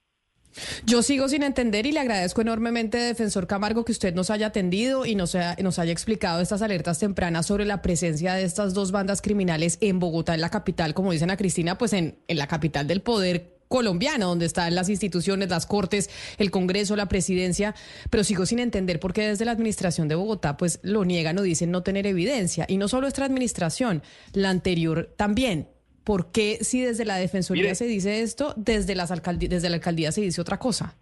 Yo 0.85 1.03
sigo 1.03 1.29
sin 1.29 1.43
entender 1.43 1.85
y 1.85 1.91
le 1.91 1.99
agradezco 1.99 2.41
enormemente, 2.41 2.97
defensor 2.97 3.47
Camargo, 3.47 3.85
que 3.85 3.91
usted 3.91 4.13
nos 4.13 4.29
haya 4.29 4.47
atendido 4.47 5.05
y 5.05 5.15
nos, 5.15 5.35
nos 5.61 5.79
haya 5.79 5.91
explicado 5.91 6.41
estas 6.41 6.61
alertas 6.61 6.99
tempranas 6.99 7.45
sobre 7.45 7.65
la 7.65 7.81
presencia 7.81 8.33
de 8.33 8.43
estas 8.43 8.73
dos 8.73 8.91
bandas 8.91 9.21
criminales 9.21 9.77
en 9.81 9.99
Bogotá, 9.99 10.33
en 10.33 10.41
la 10.41 10.49
capital, 10.49 10.93
como 10.93 11.11
dicen 11.11 11.29
a 11.29 11.37
Cristina, 11.37 11.77
pues 11.77 11.93
en, 11.93 12.17
en 12.27 12.37
la 12.37 12.47
capital 12.47 12.87
del 12.87 13.01
poder 13.01 13.57
colombiano, 13.67 14.27
donde 14.27 14.45
están 14.45 14.75
las 14.75 14.89
instituciones, 14.89 15.49
las 15.49 15.65
cortes, 15.65 16.09
el 16.37 16.51
Congreso, 16.51 16.95
la 16.95 17.07
presidencia, 17.07 17.75
pero 18.09 18.23
sigo 18.23 18.45
sin 18.45 18.59
entender 18.59 18.99
por 18.99 19.13
qué 19.13 19.27
desde 19.27 19.45
la 19.45 19.51
administración 19.51 20.07
de 20.07 20.15
Bogotá 20.15 20.57
pues 20.57 20.79
lo 20.83 21.05
niegan 21.05 21.37
o 21.37 21.41
dicen 21.41 21.71
no 21.71 21.83
tener 21.83 22.07
evidencia. 22.07 22.65
Y 22.67 22.77
no 22.77 22.87
solo 22.87 23.07
esta 23.07 23.25
administración, 23.25 24.03
la 24.33 24.49
anterior 24.49 25.13
también. 25.17 25.67
¿Por 26.07 26.31
qué 26.31 26.63
si 26.63 26.79
desde 26.79 27.03
la 27.03 27.17
Defensoría 27.17 27.75
se 27.75 27.85
dice 27.85 28.21
esto, 28.21 28.53
desde, 28.55 28.95
las 28.95 29.09
desde 29.09 29.69
la 29.69 29.75
alcaldía 29.75 30.13
se 30.13 30.21
dice 30.21 30.39
otra 30.39 30.57
cosa? 30.57 30.95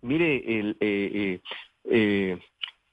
Mire, 0.00 0.58
el, 0.58 0.76
eh, 0.80 1.10
eh, 1.14 1.40
eh, 1.84 2.38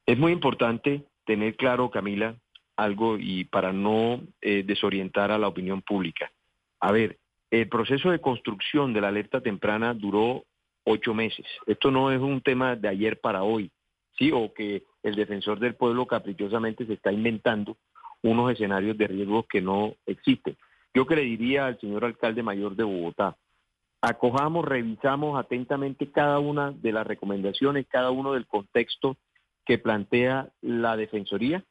es 0.05 0.17
muy 0.19 0.31
importante 0.31 1.05
tener 1.25 1.55
claro, 1.55 1.89
Camila, 1.89 2.35
algo 2.77 3.17
y 3.17 3.45
para 3.45 3.73
no 3.73 4.21
desorientar 4.43 5.31
a 5.31 5.39
la 5.39 5.47
opinión 5.47 5.81
pública. 5.81 6.31
A 6.81 6.91
ver, 6.91 7.17
el 7.49 7.67
proceso 7.67 8.11
de 8.11 8.21
construcción 8.21 8.93
de 8.93 9.01
la 9.01 9.07
alerta 9.07 9.41
temprana 9.41 9.95
duró 9.95 10.45
ocho 10.83 11.15
meses. 11.15 11.47
Esto 11.65 11.89
no 11.89 12.11
es 12.11 12.19
un 12.19 12.41
tema 12.41 12.75
de 12.75 12.89
ayer 12.89 13.19
para 13.19 13.41
hoy, 13.41 13.71
¿sí? 14.19 14.31
O 14.31 14.53
que 14.53 14.83
el 15.01 15.15
defensor 15.15 15.59
del 15.59 15.73
pueblo 15.73 16.05
caprichosamente 16.05 16.85
se 16.85 16.93
está 16.93 17.11
inventando 17.11 17.75
unos 18.23 18.51
escenarios 18.51 18.97
de 18.97 19.07
riesgo 19.07 19.43
que 19.43 19.61
no 19.61 19.95
existen. 20.05 20.57
Yo 20.93 21.05
que 21.05 21.15
le 21.15 21.21
diría 21.21 21.65
al 21.65 21.79
señor 21.79 22.05
alcalde 22.05 22.43
mayor 22.43 22.75
de 22.75 22.83
Bogotá, 22.83 23.37
acojamos, 24.01 24.65
revisamos 24.65 25.39
atentamente 25.39 26.11
cada 26.11 26.39
una 26.39 26.71
de 26.71 26.91
las 26.91 27.05
recomendaciones, 27.05 27.85
cada 27.87 28.11
uno 28.11 28.33
del 28.33 28.47
contexto 28.47 29.17
que 29.65 29.77
plantea 29.77 30.49
la 30.61 30.97
Defensoría, 30.97 31.63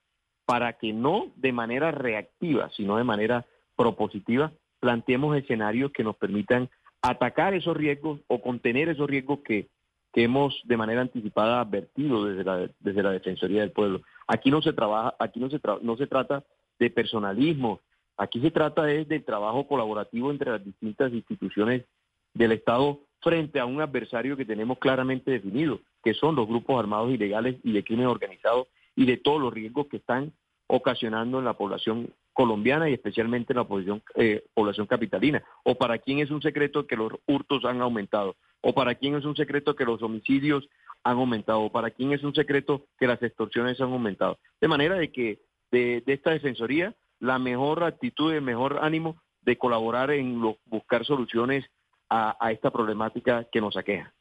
para 0.45 0.75
que 0.75 0.93
no 0.93 1.33
de 1.37 1.53
manera 1.53 1.91
reactiva, 1.91 2.71
sino 2.71 2.97
de 2.97 3.05
manera 3.05 3.45
propositiva, 3.77 4.53
planteemos 4.81 5.37
escenarios 5.37 5.93
que 5.93 6.05
nos 6.05 6.17
permitan 6.17 6.71
atacar 7.03 7.55
esos 7.55 7.77
riesgos 7.77 8.21
o 8.29 8.41
contener 8.41 8.89
esos 8.89 9.09
riesgos 9.09 9.41
que, 9.45 9.69
que 10.13 10.25
hemos 10.25 10.61
de 10.65 10.77
manera 10.77 11.01
anticipada 11.01 11.61
advertido 11.61 12.25
desde 12.25 12.45
la, 12.45 12.71
desde 12.81 13.03
la 13.03 13.11
Defensoría 13.13 13.61
del 13.61 13.73
Pueblo. 13.73 14.03
Aquí 14.27 14.51
no 14.51 14.63
se 14.63 14.73
trabaja, 14.73 15.15
aquí 15.19 15.41
no 15.41 15.51
se, 15.51 15.61
no 15.83 15.97
se 15.97 16.07
trata 16.07 16.45
de 16.79 16.91
personalismo, 16.91 17.81
aquí 18.17 18.41
se 18.41 18.51
trata 18.51 18.85
de, 18.85 19.05
de 19.05 19.21
trabajo 19.21 19.67
colaborativo 19.67 20.31
entre 20.31 20.51
las 20.51 20.65
distintas 20.65 21.13
instituciones 21.13 21.85
del 22.35 22.53
Estado 22.53 23.01
frente 23.21 23.59
a 23.59 23.67
un 23.67 23.81
adversario 23.81 24.37
que 24.37 24.45
tenemos 24.45 24.79
claramente 24.79 25.31
definido, 25.31 25.81
que 26.03 26.15
son 26.15 26.37
los 26.37 26.47
grupos 26.47 26.79
armados 26.79 27.11
ilegales 27.11 27.57
y 27.65 27.73
de 27.73 27.85
crimen 27.85 28.07
organizado 28.07 28.69
y 28.95 29.07
de 29.07 29.17
todos 29.17 29.41
los 29.41 29.53
riesgos 29.53 29.87
que 29.89 29.99
están 29.99 30.33
ocasionando 30.69 31.39
en 31.39 31.45
la 31.45 31.55
población 31.55 32.13
colombiana 32.33 32.89
y 32.89 32.95
especialmente 32.95 33.53
en 33.53 33.57
la 33.57 33.65
población, 33.65 34.03
eh, 34.15 34.45
población 34.55 34.87
capitalina. 34.87 35.43
O 35.65 35.75
para 35.75 35.99
quién 35.99 36.21
es 36.21 36.31
un 36.31 36.43
secreto 36.43 36.87
que 36.87 36.97
los 36.97 37.13
hurtos 37.27 37.65
han 37.65 37.81
aumentado, 37.81 38.37
o 38.61 38.73
para 38.75 38.95
quién 38.95 39.15
es 39.17 39.25
un 39.25 39.37
secreto 39.37 39.77
que 39.77 39.85
los 39.85 40.03
homicidios 40.03 40.69
han 41.05 41.19
aumentado, 41.19 41.63
o 41.63 41.73
para 41.73 41.91
quién 41.91 42.13
es 42.13 42.23
un 42.23 42.35
secreto 42.35 42.87
que 42.99 43.07
las 43.07 43.23
extorsiones 43.23 43.81
han 43.81 43.93
aumentado. 43.93 44.39
De 44.61 44.69
manera 44.69 44.97
de 44.97 45.11
que 45.13 45.41
de, 45.71 46.03
esta 46.07 46.31
defensoría 46.31 46.95
la 47.21 47.39
mejor 47.39 47.85
actitud 47.85 48.33
y 48.33 48.37
el 48.37 48.43
mejor 48.43 48.79
ánimo 48.83 49.21
de 49.43 49.57
colaborar 49.57 50.11
en 50.11 50.41
buscar 50.67 51.05
soluciones 51.05 51.65
a, 52.09 52.37
a 52.41 52.53
esta 52.53 52.71
problemática 52.71 53.45
que 53.51 53.61
nos 53.61 53.77
aqueja. 53.77 54.13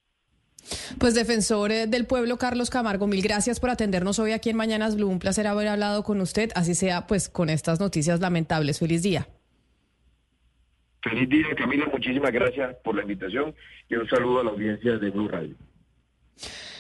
Pues 1.00 1.14
defensor 1.14 1.72
eh, 1.72 1.88
del 1.88 2.06
pueblo 2.06 2.38
Carlos 2.38 2.70
Camargo, 2.70 3.08
mil 3.08 3.22
gracias 3.22 3.60
por 3.60 3.70
atendernos 3.70 4.20
hoy 4.20 4.32
aquí 4.32 4.50
en 4.50 4.58
Mañanas 4.58 4.96
Blue. 4.96 5.08
Un 5.08 5.20
placer 5.20 5.48
haber 5.48 5.68
hablado 5.68 6.04
con 6.04 6.20
usted, 6.22 6.52
así 6.56 6.76
sea 6.76 7.08
pues 7.08 7.30
con 7.30 7.50
estas 7.50 7.80
noticias 7.80 8.20
lamentables. 8.20 8.80
Feliz 8.80 9.04
día. 9.04 9.28
Feliz 11.02 11.30
día 11.30 11.56
Camila, 11.56 11.86
muchísimas 11.92 12.32
gracias 12.32 12.76
por 12.84 12.96
la 12.96 13.04
invitación 13.04 13.54
y 13.90 13.96
un 13.96 14.08
saludo 14.10 14.42
a 14.42 14.44
la 14.44 14.52
audiencia 14.52 14.98
de 14.98 15.10
Blue 15.10 15.28
Radio. 15.28 15.56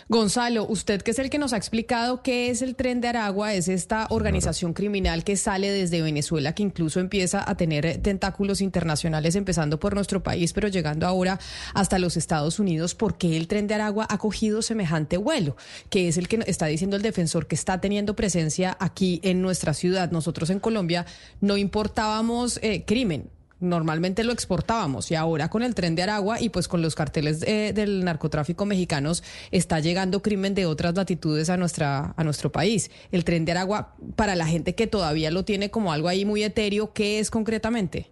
Gonzalo, 0.09 0.65
usted 0.65 1.01
que 1.01 1.11
es 1.11 1.19
el 1.19 1.29
que 1.29 1.37
nos 1.37 1.51
ha 1.51 1.57
explicado 1.57 2.23
qué 2.23 2.49
es 2.49 2.61
el 2.61 2.77
Tren 2.77 3.01
de 3.01 3.09
Aragua, 3.09 3.53
es 3.53 3.67
esta 3.67 4.07
organización 4.09 4.71
criminal 4.71 5.25
que 5.25 5.35
sale 5.35 5.69
desde 5.69 6.01
Venezuela, 6.01 6.55
que 6.55 6.63
incluso 6.63 7.01
empieza 7.01 7.43
a 7.45 7.57
tener 7.57 8.01
tentáculos 8.01 8.61
internacionales, 8.61 9.35
empezando 9.35 9.81
por 9.81 9.95
nuestro 9.95 10.23
país, 10.23 10.53
pero 10.53 10.69
llegando 10.69 11.05
ahora 11.05 11.39
hasta 11.73 11.99
los 11.99 12.15
Estados 12.15 12.57
Unidos. 12.57 12.95
¿Por 12.95 13.17
qué 13.17 13.35
el 13.35 13.49
Tren 13.49 13.67
de 13.67 13.73
Aragua 13.73 14.07
ha 14.09 14.17
cogido 14.17 14.61
semejante 14.61 15.17
vuelo? 15.17 15.57
Que 15.89 16.07
es 16.07 16.17
el 16.17 16.29
que 16.29 16.39
está 16.47 16.67
diciendo 16.67 16.95
el 16.95 17.01
defensor 17.01 17.47
que 17.47 17.55
está 17.55 17.81
teniendo 17.81 18.15
presencia 18.15 18.77
aquí 18.79 19.19
en 19.23 19.41
nuestra 19.41 19.73
ciudad. 19.73 20.11
Nosotros 20.11 20.49
en 20.51 20.61
Colombia 20.61 21.05
no 21.41 21.57
importábamos 21.57 22.61
eh, 22.63 22.85
crimen, 22.85 23.29
normalmente 23.59 24.23
lo 24.23 24.31
exportábamos 24.31 25.11
y 25.11 25.15
ahora 25.15 25.49
con 25.49 25.63
el 25.63 25.75
tren 25.75 25.95
de 25.95 26.03
Aragua 26.03 26.41
y 26.41 26.49
pues 26.49 26.67
con 26.67 26.81
los 26.81 26.95
carteles 26.95 27.43
eh, 27.43 27.71
del 27.73 28.03
narcotráfico 28.03 28.65
mexicanos 28.65 29.23
está 29.51 29.79
llegando 29.79 30.21
crimen 30.21 30.53
de 30.53 30.65
otras 30.65 30.95
latitudes 30.95 31.49
a 31.49 31.57
nuestra 31.57 32.13
a 32.15 32.23
nuestro 32.23 32.51
país. 32.51 32.91
El 33.11 33.23
tren 33.23 33.45
de 33.45 33.51
Aragua 33.53 33.95
para 34.15 34.35
la 34.35 34.45
gente 34.45 34.75
que 34.75 34.87
todavía 34.87 35.31
lo 35.31 35.45
tiene 35.45 35.71
como 35.71 35.91
algo 35.91 36.07
ahí 36.07 36.25
muy 36.25 36.43
etéreo, 36.43 36.93
¿qué 36.93 37.19
es 37.19 37.31
concretamente? 37.31 38.11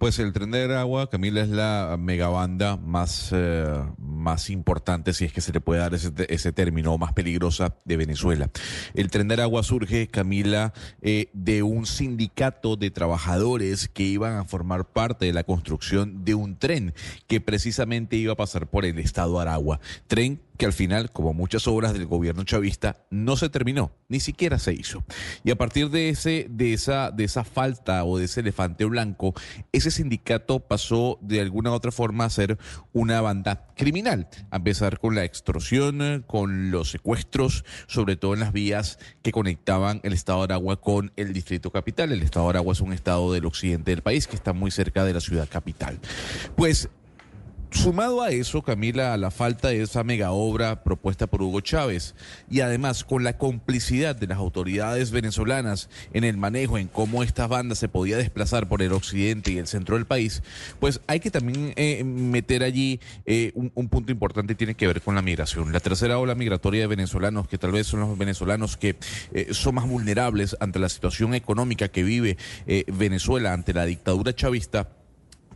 Pues 0.00 0.18
el 0.18 0.32
tren 0.32 0.50
de 0.50 0.64
Aragua, 0.64 1.10
Camila, 1.10 1.42
es 1.42 1.50
la 1.50 1.94
megabanda 1.98 2.78
más, 2.78 3.28
eh, 3.32 3.66
más 3.98 4.48
importante, 4.48 5.12
si 5.12 5.26
es 5.26 5.32
que 5.34 5.42
se 5.42 5.52
le 5.52 5.60
puede 5.60 5.80
dar 5.80 5.92
ese, 5.92 6.10
ese 6.30 6.52
término, 6.52 6.96
más 6.96 7.12
peligrosa 7.12 7.76
de 7.84 7.98
Venezuela. 7.98 8.50
El 8.94 9.10
tren 9.10 9.28
de 9.28 9.34
Aragua 9.34 9.62
surge, 9.62 10.08
Camila, 10.08 10.72
eh, 11.02 11.28
de 11.34 11.62
un 11.62 11.84
sindicato 11.84 12.76
de 12.76 12.90
trabajadores 12.90 13.88
que 13.88 14.04
iban 14.04 14.38
a 14.38 14.44
formar 14.44 14.86
parte 14.86 15.26
de 15.26 15.34
la 15.34 15.44
construcción 15.44 16.24
de 16.24 16.34
un 16.34 16.56
tren 16.56 16.94
que 17.26 17.42
precisamente 17.42 18.16
iba 18.16 18.32
a 18.32 18.36
pasar 18.36 18.68
por 18.68 18.86
el 18.86 18.98
estado 19.00 19.38
Aragua. 19.38 19.80
Tren 20.06 20.40
que 20.60 20.66
al 20.66 20.74
final, 20.74 21.10
como 21.10 21.32
muchas 21.32 21.66
obras 21.66 21.94
del 21.94 22.04
gobierno 22.04 22.44
chavista, 22.44 23.06
no 23.08 23.38
se 23.38 23.48
terminó, 23.48 23.92
ni 24.10 24.20
siquiera 24.20 24.58
se 24.58 24.74
hizo. 24.74 25.02
Y 25.42 25.52
a 25.52 25.56
partir 25.56 25.88
de 25.88 26.10
ese, 26.10 26.48
de 26.50 26.74
esa, 26.74 27.10
de 27.10 27.24
esa 27.24 27.44
falta 27.44 28.04
o 28.04 28.18
de 28.18 28.26
ese 28.26 28.40
elefante 28.40 28.84
blanco, 28.84 29.32
ese 29.90 29.98
sindicato 29.98 30.60
pasó 30.60 31.18
de 31.20 31.40
alguna 31.40 31.70
u 31.70 31.74
otra 31.74 31.92
forma 31.92 32.24
a 32.24 32.30
ser 32.30 32.58
una 32.92 33.20
banda 33.20 33.66
criminal, 33.76 34.28
a 34.50 34.56
empezar 34.56 34.98
con 34.98 35.14
la 35.14 35.24
extorsión, 35.24 36.24
con 36.26 36.70
los 36.70 36.90
secuestros, 36.90 37.64
sobre 37.86 38.16
todo 38.16 38.34
en 38.34 38.40
las 38.40 38.52
vías 38.52 38.98
que 39.22 39.32
conectaban 39.32 40.00
el 40.02 40.12
estado 40.12 40.38
de 40.38 40.54
Aragua 40.54 40.80
con 40.80 41.12
el 41.16 41.32
distrito 41.32 41.70
capital. 41.70 42.12
El 42.12 42.22
estado 42.22 42.46
de 42.46 42.50
Aragua 42.50 42.72
es 42.72 42.80
un 42.80 42.92
estado 42.92 43.32
del 43.32 43.46
occidente 43.46 43.90
del 43.90 44.02
país 44.02 44.26
que 44.26 44.36
está 44.36 44.52
muy 44.52 44.70
cerca 44.70 45.04
de 45.04 45.14
la 45.14 45.20
ciudad 45.20 45.48
capital. 45.48 45.98
Pues 46.56 46.88
Sumado 47.72 48.20
a 48.20 48.30
eso, 48.30 48.62
Camila, 48.62 49.14
a 49.14 49.16
la 49.16 49.30
falta 49.30 49.68
de 49.68 49.82
esa 49.82 50.02
mega 50.02 50.32
obra 50.32 50.82
propuesta 50.82 51.28
por 51.28 51.40
Hugo 51.40 51.60
Chávez 51.60 52.16
y 52.50 52.60
además 52.60 53.04
con 53.04 53.22
la 53.22 53.38
complicidad 53.38 54.16
de 54.16 54.26
las 54.26 54.38
autoridades 54.38 55.12
venezolanas 55.12 55.88
en 56.12 56.24
el 56.24 56.36
manejo, 56.36 56.78
en 56.78 56.88
cómo 56.88 57.22
esta 57.22 57.46
banda 57.46 57.76
se 57.76 57.88
podía 57.88 58.16
desplazar 58.16 58.68
por 58.68 58.82
el 58.82 58.92
occidente 58.92 59.52
y 59.52 59.58
el 59.58 59.68
centro 59.68 59.94
del 59.94 60.04
país, 60.04 60.42
pues 60.80 61.00
hay 61.06 61.20
que 61.20 61.30
también 61.30 61.72
eh, 61.76 62.02
meter 62.02 62.64
allí 62.64 63.00
eh, 63.24 63.52
un, 63.54 63.88
punto 63.88 64.10
importante 64.10 64.54
y 64.54 64.56
tiene 64.56 64.74
que 64.74 64.88
ver 64.88 65.00
con 65.00 65.14
la 65.14 65.22
migración. 65.22 65.72
La 65.72 65.80
tercera 65.80 66.18
ola 66.18 66.34
migratoria 66.34 66.80
de 66.80 66.86
venezolanos, 66.88 67.46
que 67.46 67.56
tal 67.56 67.70
vez 67.70 67.86
son 67.86 68.00
los 68.00 68.18
venezolanos 68.18 68.76
que 68.76 68.96
eh, 69.32 69.48
son 69.52 69.76
más 69.76 69.88
vulnerables 69.88 70.56
ante 70.58 70.80
la 70.80 70.88
situación 70.88 71.34
económica 71.34 71.88
que 71.88 72.02
vive 72.02 72.36
Venezuela 72.88 73.52
ante 73.52 73.72
la 73.72 73.84
dictadura 73.84 74.34
chavista 74.34 74.88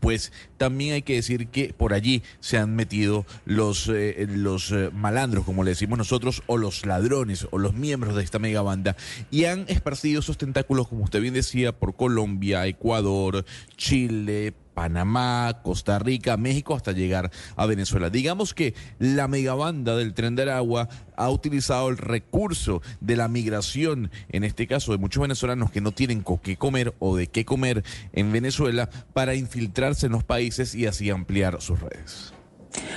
pues 0.05 0.33
también 0.59 0.93
hay 0.93 1.01
que 1.01 1.15
decir 1.15 1.49
que 1.49 1.73
por 1.73 1.95
allí 1.95 2.23
se 2.39 2.59
han 2.59 2.77
metido 2.77 3.25
los, 3.47 3.89
eh, 3.89 4.27
los 4.29 4.71
eh, 4.71 4.91
malandros, 4.93 5.47
como 5.47 5.65
le 5.65 5.71
decimos 5.71 5.97
nosotros, 5.97 6.43
o 6.45 6.59
los 6.59 6.85
ladrones, 6.85 7.49
o 7.53 7.57
los 7.57 7.73
miembros 7.73 8.15
de 8.15 8.23
esta 8.23 8.39
mega 8.39 8.61
banda, 8.61 8.97
y 9.31 9.47
han 9.47 9.65
esparcido 9.67 10.21
esos 10.21 10.37
tentáculos, 10.37 10.89
como 10.89 11.05
usted 11.05 11.23
bien 11.23 11.33
decía, 11.33 11.73
por 11.73 11.97
Colombia, 11.97 12.67
Ecuador, 12.67 13.47
Chile, 13.79 14.53
Panamá, 14.75 15.61
Costa 15.63 15.99
Rica, 15.99 16.37
México, 16.37 16.75
hasta 16.75 16.93
llegar 16.93 17.31
a 17.57 17.67
Venezuela. 17.67 18.11
Digamos 18.11 18.55
que 18.55 18.75
la 18.99 19.29
megabanda 19.29 19.97
del 19.97 20.15
tren 20.15 20.37
de 20.37 20.43
Aragua 20.43 20.89
ha 21.17 21.31
utilizado 21.31 21.89
el 21.89 21.97
recurso 21.97 22.83
de 23.01 23.17
la 23.17 23.29
migración, 23.29 24.11
en 24.29 24.45
este 24.45 24.67
caso 24.67 24.93
de 24.93 24.99
muchos 24.99 25.23
venezolanos 25.23 25.71
que 25.71 25.81
no 25.81 25.93
tienen 25.93 26.23
con 26.23 26.39
qué 26.39 26.57
comer 26.57 26.95
o 26.99 27.17
de 27.17 27.29
qué 27.29 27.45
comer 27.45 27.85
en 28.13 28.33
Venezuela, 28.33 28.91
para 29.13 29.35
infiltrarse 29.35 30.07
en 30.07 30.13
los 30.13 30.25
países 30.25 30.75
y 30.75 30.87
así 30.87 31.11
ampliar 31.11 31.61
sus 31.61 31.81
redes. 31.81 32.35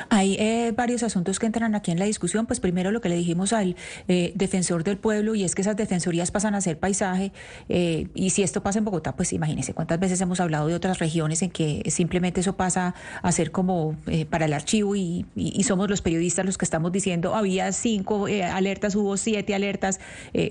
Hay 0.09 0.35
eh, 0.39 0.73
varios 0.75 1.03
asuntos 1.03 1.39
que 1.39 1.45
entran 1.45 1.75
aquí 1.75 1.91
en 1.91 1.99
la 1.99 2.05
discusión. 2.05 2.45
Pues 2.45 2.59
primero 2.59 2.91
lo 2.91 3.01
que 3.01 3.09
le 3.09 3.15
dijimos 3.15 3.53
al 3.53 3.75
eh, 4.07 4.31
defensor 4.35 4.83
del 4.83 4.97
pueblo 4.97 5.35
y 5.35 5.43
es 5.43 5.55
que 5.55 5.61
esas 5.61 5.75
defensorías 5.75 6.31
pasan 6.31 6.55
a 6.55 6.61
ser 6.61 6.79
paisaje 6.79 7.31
eh, 7.69 8.07
y 8.13 8.31
si 8.31 8.43
esto 8.43 8.63
pasa 8.63 8.79
en 8.79 8.85
Bogotá, 8.85 9.15
pues 9.15 9.33
imagínese 9.33 9.73
cuántas 9.73 9.99
veces 9.99 10.21
hemos 10.21 10.39
hablado 10.39 10.67
de 10.67 10.75
otras 10.75 10.99
regiones 10.99 11.41
en 11.41 11.51
que 11.51 11.83
simplemente 11.89 12.41
eso 12.41 12.55
pasa 12.55 12.95
a 13.21 13.31
ser 13.31 13.51
como 13.51 13.95
para 14.29 14.45
el 14.45 14.53
archivo 14.53 14.95
y, 14.95 15.25
somos 15.67 15.89
los 15.89 16.01
periodistas 16.01 16.45
los 16.45 16.57
que 16.57 16.63
estamos 16.63 16.93
diciendo 16.93 17.35
había 17.35 17.73
cinco 17.73 18.27
alertas, 18.27 18.95
hubo 18.95 19.17
siete 19.17 19.53
alertas. 19.53 19.99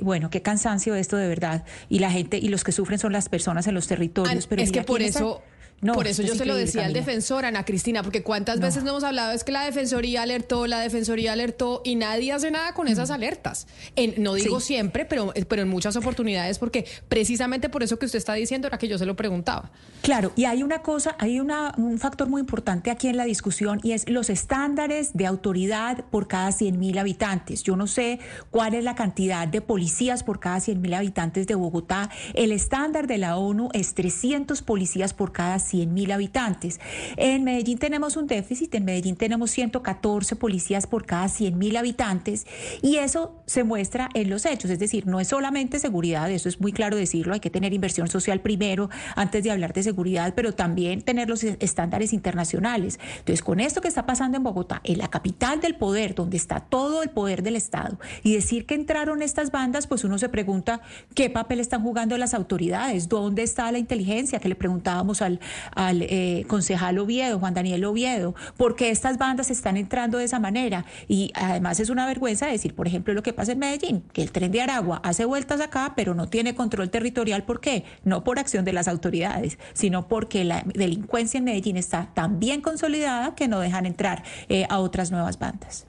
bueno, 0.03 0.29
qué 0.29 0.43
cansancio 0.43 0.95
esto 0.95 1.16
de 1.16 1.27
verdad. 1.27 1.64
Y 1.89 2.01
la 2.01 2.11
gente 2.11 2.37
y 2.37 2.49
los 2.49 2.64
que 2.64 2.72
sufren 2.72 2.99
son 2.99 3.12
las 3.12 3.29
personas 3.29 3.66
en 3.66 3.74
los 3.74 3.87
territorios. 3.87 4.47
pero 4.47 4.62
es 4.62 4.72
que 4.72 4.83
por 4.83 5.01
eso... 5.01 5.43
Por 5.81 6.07
eso 6.07 6.22
yo 6.22 6.35
se 6.35 6.47
lo 6.47 6.55
decía 6.55 6.87
al 6.87 6.93
defensor, 6.93 7.45
Ana 7.45 7.64
Cristina, 7.64 8.03
porque 8.03 8.22
cuántas 8.22 8.61
veces 8.61 8.83
no 8.83 8.91
hemos 8.91 9.05
hablado 9.05 9.33
es 9.33 9.45
que 9.45 9.53
la 9.53 9.62
defensoría 9.64 10.22
alertó, 10.22 10.66
la 10.66 10.81
defensoría 10.81 11.33
alertó 11.33 11.83
y 11.85 11.97
nadie 11.97 12.33
hace 12.33 12.51
nada 12.51 12.72
con 12.72 12.89
esas 12.89 13.11
alertas. 13.11 13.66
En, 13.95 14.22
no 14.22 14.35
digo 14.35 14.61
siempre, 14.61 15.05
pero, 15.05 15.35
pero 15.49 15.62
en 15.62 15.68
muchas 15.68 15.95
oportunidades, 15.97 16.59
porque 16.59 16.87
precisamente 17.09 17.68
por 17.68 17.83
eso 17.83 17.99
que 17.99 18.07
usted 18.07 18.18
está 18.18 18.33
diciendo 18.35 18.68
era 18.68 18.79
que 18.79 18.89
yo 18.89 18.97
se 18.97 19.05
lo 19.05 19.16
preguntaba. 19.16 19.70
Claro, 20.01 20.33
y 20.35 20.45
hay 20.45 20.62
una 20.62 20.81
cosa, 20.81 21.14
hay 21.18 21.41
una, 21.41 21.74
un 21.77 21.99
factor 21.99 22.29
muy 22.29 22.41
importante 22.41 22.91
aquí 22.91 23.09
en 23.09 23.18
la 23.18 23.24
discusión 23.24 23.81
y 23.83 23.93
es 23.93 24.09
los 24.09 24.31
estándares 24.31 25.12
de 25.14 25.27
autoridad 25.27 26.05
por 26.11 26.27
cada 26.27 26.53
100 26.53 26.79
mil 26.79 26.97
habitantes. 26.99 27.62
Yo 27.62 27.77
no 27.77 27.87
sé 27.87 28.18
cuál 28.51 28.74
es 28.74 28.85
la 28.85 28.95
cantidad 28.95 29.47
de 29.47 29.61
policías 29.61 30.22
por 30.22 30.41
cada 30.41 30.61
100 30.61 30.81
mil 30.81 30.95
habitantes 30.95 31.47
de 31.47 31.55
Bogotá. 31.55 32.09
El 32.35 32.53
estándar 32.53 33.07
de 33.07 33.18
la 33.18 33.37
ONU 33.37 33.68
es 33.74 33.95
300 33.95 34.62
policías 34.62 35.12
por 35.12 35.33
cada 35.33 35.59
100 35.67 35.93
mil 35.93 36.12
habitantes. 36.12 36.81
En 37.17 37.45
Medellín 37.45 37.79
tenemos 37.79 38.17
un 38.17 38.27
déficit, 38.27 38.75
en 38.75 38.85
Medellín 38.85 39.17
tenemos 39.17 39.51
114 39.51 40.37
policías 40.37 40.87
por 40.87 41.07
cada 41.07 41.29
100 41.29 41.59
mil 41.59 41.77
habitantes 41.77 42.47
y 42.83 42.97
eso 42.97 43.43
se 43.47 43.64
muestra 43.64 44.09
en 44.14 44.31
los 44.31 44.47
hechos, 44.47 44.71
es 44.71 44.79
decir, 44.79 45.07
no 45.07 45.21
es 45.21 45.29
solamente 45.29 45.79
seguridad, 45.79 46.31
eso 46.31 46.49
es 46.49 46.61
muy 46.61 46.73
claro 46.73 46.97
decirlo, 46.97 47.35
hay 47.35 47.41
que 47.41 47.51
tener 47.51 47.73
inversión 47.73 48.09
social 48.09 48.41
primero 48.41 48.91
antes 49.14 49.45
de 49.45 49.51
hablar 49.51 49.73
de 49.73 49.83
seguridad, 49.83 50.35
pero 50.35 50.53
también 50.53 51.03
tener 51.03 51.29
los 51.29 51.45
estándares 51.45 52.12
internacionales. 52.12 52.99
Entonces, 53.19 53.43
con 53.43 53.61
esto 53.61 53.81
que 53.81 53.89
está 53.89 54.07
pasando 54.07 54.37
en 54.37 54.43
Bogotá, 54.43 54.81
en 54.85 54.99
la 54.99 55.09
capital 55.09 55.61
del 55.61 55.77
poder, 55.77 56.14
donde 56.14 56.37
está 56.37 56.61
todo 56.61 57.03
el 57.03 57.11
poder 57.11 57.43
del 57.43 57.57
Estado, 57.57 57.99
y 58.23 58.35
decir 58.35 58.67
que 58.67 58.75
entraron 58.75 59.23
estas 59.23 59.51
bandas, 59.51 59.87
pues 59.87 60.05
uno 60.05 60.19
se 60.19 60.29
pregunta 60.29 60.81
qué 61.14 61.31
papel 61.31 61.61
están 61.61 61.83
jugando 61.83 62.17
las 62.19 62.35
autoridades, 62.35 63.09
dónde 63.09 63.43
está 63.43 63.71
la 63.73 63.79
inteligencia, 63.79 64.39
que 64.39 64.49
le 64.49 64.55
preguntábamos 64.55 65.23
al, 65.23 65.41
al 65.75 66.03
eh, 66.03 66.45
concejal 66.47 66.99
Oviedo, 66.99 67.39
Juan 67.39 67.55
Daniel 67.55 67.85
Oviedo, 67.85 68.35
porque 68.57 68.91
estas 68.91 69.19
bandas 69.19 69.51
están 69.51 69.77
entrando 69.77 70.19
de 70.19 70.25
esa 70.25 70.39
manera. 70.39 70.85
Y 71.09 71.33
además 71.35 71.81
es 71.81 71.91
una 71.91 72.07
vergüenza 72.07 72.47
decir, 72.47 72.75
por 72.75 72.87
ejemplo, 72.87 73.15
lo 73.15 73.23
que 73.23 73.33
pasa 73.33 73.53
en 73.53 73.59
Medellín, 73.59 74.03
que 74.13 74.23
el 74.23 74.33
tren 74.33 74.53
de 74.53 74.61
Aragua 74.61 75.01
hace 75.03 75.25
vueltas 75.25 75.61
acá, 75.61 75.93
pero 75.97 76.15
no 76.15 76.29
tiene 76.29 76.55
control 76.55 76.91
territorial. 76.91 77.45
¿Por 77.45 77.61
qué? 77.61 77.85
No 78.05 78.25
por 78.25 78.39
acción 78.39 78.65
de 78.65 78.73
las 78.73 78.89
autoridades, 78.89 79.59
sino 79.73 80.09
porque 80.09 80.45
la 80.45 80.63
delincuencia 80.75 81.39
en 81.39 81.45
Medellín 81.45 81.77
está 81.77 82.11
tan 82.15 82.39
bien 82.39 82.61
consolidada 82.61 83.35
que 83.35 83.49
no 83.49 83.61
dejan 83.61 83.87
entrar 83.87 84.23
eh, 84.49 84.67
a 84.69 84.79
otras 84.79 85.11
nuevas 85.11 85.39
bandas. 85.39 85.87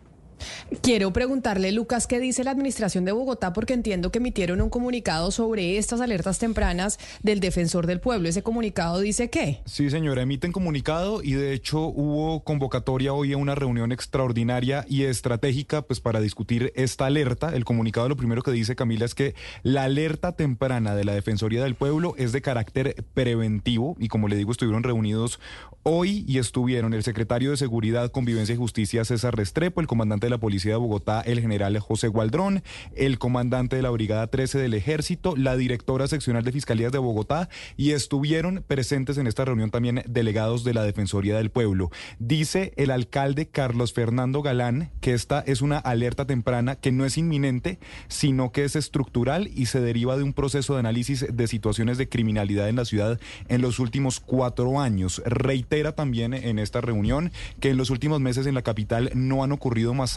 Quiero 0.82 1.12
preguntarle, 1.14 1.72
Lucas, 1.72 2.08
¿qué 2.08 2.20
dice 2.20 2.44
la 2.44 2.52
administración 2.52 3.06
de 3.06 3.12
Bogotá? 3.12 3.54
Porque 3.54 3.74
entiendo 3.74 4.12
que 4.12 4.20
emitieron 4.20 4.62
un 4.62 4.70
comunicado 4.70 5.32
sobre 5.32 5.78
estas 5.78 6.02
alertas 6.02 6.40
tempranas 6.40 7.00
del 7.24 7.40
defensor 7.40 7.88
del 7.88 8.00
pueblo. 8.00 8.30
¿Ese 8.30 8.44
comunicado 8.44 9.00
dice 9.00 9.30
qué? 9.30 9.62
Sí, 9.66 9.90
señora, 9.90 10.22
emiten 10.22 10.52
comunicado 10.52 11.24
y 11.24 11.34
de 11.34 11.54
hecho 11.54 11.88
hubo 11.88 12.44
convocatoria 12.44 13.14
hoy 13.14 13.34
a 13.34 13.38
una 13.38 13.56
reunión 13.56 13.92
extraordinaria 13.92 14.86
y 14.88 15.04
estratégica 15.04 15.82
pues 15.82 16.00
para 16.00 16.20
discutir 16.20 16.72
esta 16.76 17.06
alerta. 17.06 17.56
El 17.56 17.66
comunicado 17.66 18.10
lo 18.10 18.18
primero 18.18 18.42
que 18.42 18.52
dice 18.52 18.76
Camila 18.76 19.06
es 19.06 19.16
que 19.16 19.36
la 19.64 19.84
alerta 19.84 20.36
temprana 20.36 20.96
de 20.96 21.04
la 21.04 21.14
Defensoría 21.14 21.64
del 21.64 21.76
Pueblo 21.76 22.16
es 22.18 22.32
de 22.32 22.42
carácter 22.42 23.06
preventivo 23.14 23.96
y 24.00 24.08
como 24.08 24.28
le 24.28 24.36
digo 24.36 24.52
estuvieron 24.52 24.84
reunidos 24.84 25.40
hoy 25.84 26.26
y 26.28 26.38
estuvieron 26.38 26.94
el 26.94 27.04
secretario 27.04 27.52
de 27.52 27.58
Seguridad, 27.58 28.12
Convivencia 28.12 28.54
y 28.54 28.58
Justicia 28.58 29.06
César 29.06 29.36
Restrepo, 29.36 29.82
el 29.82 29.88
comandante 29.88 30.28
de 30.28 30.32
la 30.32 30.37
Policía 30.38 30.74
de 30.74 30.78
Bogotá, 30.78 31.22
el 31.22 31.42
general 31.42 31.78
José 31.80 32.08
Gualdrón, 32.08 32.64
el 32.96 33.20
comandante 33.20 33.76
de 33.76 33.82
la 33.82 33.90
Brigada 33.90 34.28
13 34.28 34.60
del 34.60 34.74
Ejército, 34.74 35.36
la 35.36 35.56
directora 35.56 36.08
seccional 36.08 36.44
de 36.44 36.52
Fiscalías 36.52 36.92
de 36.92 36.98
Bogotá 36.98 37.50
y 37.76 37.92
estuvieron 37.92 38.64
presentes 38.68 39.18
en 39.18 39.28
esta 39.28 39.46
reunión 39.46 39.72
también 39.72 40.04
delegados 40.08 40.64
de 40.64 40.74
la 40.74 40.84
Defensoría 40.84 41.38
del 41.38 41.52
Pueblo. 41.52 41.90
Dice 42.20 42.74
el 42.78 42.92
alcalde 42.92 43.48
Carlos 43.48 43.94
Fernando 43.94 44.42
Galán 44.42 44.92
que 45.02 45.14
esta 45.14 45.40
es 45.42 45.62
una 45.62 45.78
alerta 45.78 46.26
temprana 46.26 46.76
que 46.76 46.92
no 46.92 47.06
es 47.06 47.18
inminente, 47.18 47.80
sino 48.08 48.52
que 48.52 48.64
es 48.64 48.76
estructural 48.76 49.50
y 49.54 49.68
se 49.68 49.82
deriva 49.82 50.18
de 50.18 50.24
un 50.24 50.34
proceso 50.34 50.74
de 50.74 50.80
análisis 50.80 51.26
de 51.30 51.48
situaciones 51.48 51.98
de 51.98 52.10
criminalidad 52.10 52.70
en 52.70 52.76
la 52.76 52.86
ciudad 52.86 53.20
en 53.48 53.62
los 53.62 53.80
últimos 53.80 54.20
cuatro 54.20 54.80
años. 54.80 55.22
Reitera 55.26 55.94
también 55.94 56.34
en 56.34 56.60
esta 56.60 56.82
reunión 56.82 57.32
que 57.60 57.70
en 57.70 57.78
los 57.78 57.90
últimos 57.90 58.20
meses 58.20 58.48
en 58.48 58.56
la 58.56 58.62
capital 58.62 59.12
no 59.14 59.44
han 59.44 59.52
ocurrido 59.52 59.94
más 59.94 60.17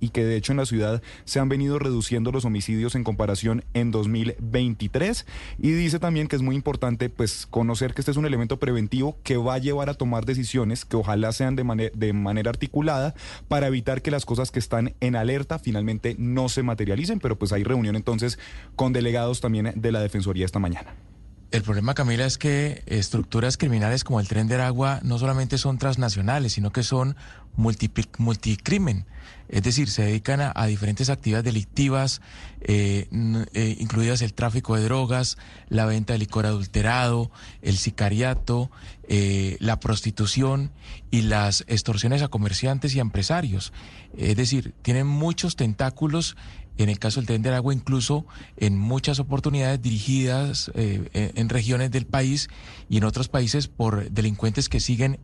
y 0.00 0.10
que 0.10 0.24
de 0.24 0.36
hecho 0.36 0.52
en 0.52 0.58
la 0.58 0.66
ciudad 0.66 1.02
se 1.24 1.40
han 1.40 1.48
venido 1.48 1.78
reduciendo 1.78 2.30
los 2.32 2.44
homicidios 2.44 2.94
en 2.94 3.04
comparación 3.04 3.64
en 3.74 3.90
2023 3.90 5.26
y 5.58 5.70
dice 5.72 5.98
también 5.98 6.28
que 6.28 6.36
es 6.36 6.42
muy 6.42 6.54
importante 6.54 7.08
pues 7.08 7.46
conocer 7.46 7.94
que 7.94 8.00
este 8.00 8.12
es 8.12 8.16
un 8.16 8.26
elemento 8.26 8.58
preventivo 8.58 9.18
que 9.24 9.36
va 9.36 9.54
a 9.54 9.58
llevar 9.58 9.90
a 9.90 9.94
tomar 9.94 10.24
decisiones 10.24 10.84
que 10.84 10.96
ojalá 10.96 11.32
sean 11.32 11.56
de, 11.56 11.92
de 11.94 12.12
manera 12.12 12.50
articulada 12.50 13.14
para 13.48 13.66
evitar 13.66 14.02
que 14.02 14.10
las 14.10 14.24
cosas 14.24 14.50
que 14.50 14.58
están 14.58 14.94
en 15.00 15.16
alerta 15.16 15.58
finalmente 15.58 16.14
no 16.18 16.48
se 16.48 16.62
materialicen, 16.62 17.18
pero 17.18 17.38
pues 17.38 17.52
hay 17.52 17.64
reunión 17.64 17.96
entonces 17.96 18.38
con 18.76 18.92
delegados 18.92 19.40
también 19.40 19.72
de 19.74 19.92
la 19.92 20.00
Defensoría 20.00 20.46
esta 20.46 20.58
mañana. 20.58 20.94
el 21.50 21.62
problema, 21.62 21.94
Camila, 21.94 22.26
es 22.26 22.38
que 22.38 22.82
estructuras 22.86 23.56
criminales 23.56 24.04
como 24.04 24.20
el 24.20 24.28
Tren 24.28 24.46
de 24.46 24.54
Aragua 24.54 25.00
no 25.02 25.18
solamente 25.18 25.58
son 25.58 25.78
transnacionales, 25.78 26.52
sino 26.52 26.70
que 26.70 26.82
son 26.84 27.16
multicrimen. 27.56 29.06
Es 29.50 29.64
decir, 29.64 29.90
se 29.90 30.02
dedican 30.02 30.40
a, 30.40 30.66
diferentes 30.66 31.10
actividades 31.10 31.44
delictivas, 31.44 32.20
eh, 32.60 33.08
eh, 33.52 33.76
incluidas 33.80 34.22
el 34.22 34.32
tráfico 34.32 34.76
de 34.76 34.84
drogas, 34.84 35.38
la 35.68 35.86
venta 35.86 36.12
de 36.12 36.20
licor 36.20 36.46
adulterado, 36.46 37.32
el 37.60 37.76
sicariato, 37.76 38.70
eh, 39.08 39.56
la 39.58 39.80
prostitución 39.80 40.70
y 41.10 41.22
las 41.22 41.64
extorsiones 41.66 42.22
a 42.22 42.28
comerciantes 42.28 42.94
y 42.94 43.00
a 43.00 43.02
empresarios. 43.02 43.72
Es 44.16 44.36
decir, 44.36 44.72
tienen 44.82 45.08
muchos 45.08 45.56
tentáculos 45.56 46.36
en 46.78 46.88
el 46.88 47.00
caso 47.00 47.20
del 47.20 47.26
tren 47.26 47.42
del 47.42 47.54
agua, 47.54 47.74
incluso 47.74 48.26
en 48.56 48.78
muchas 48.78 49.18
oportunidades 49.18 49.82
dirigidas 49.82 50.70
en 50.74 51.48
regiones 51.50 51.90
del 51.90 52.06
país 52.06 52.48
y 52.88 52.96
en 52.96 53.04
otros 53.04 53.28
países 53.28 53.68
por 53.68 54.10
delincuentes 54.10 54.70
que 54.70 54.80
siguen 54.80 55.20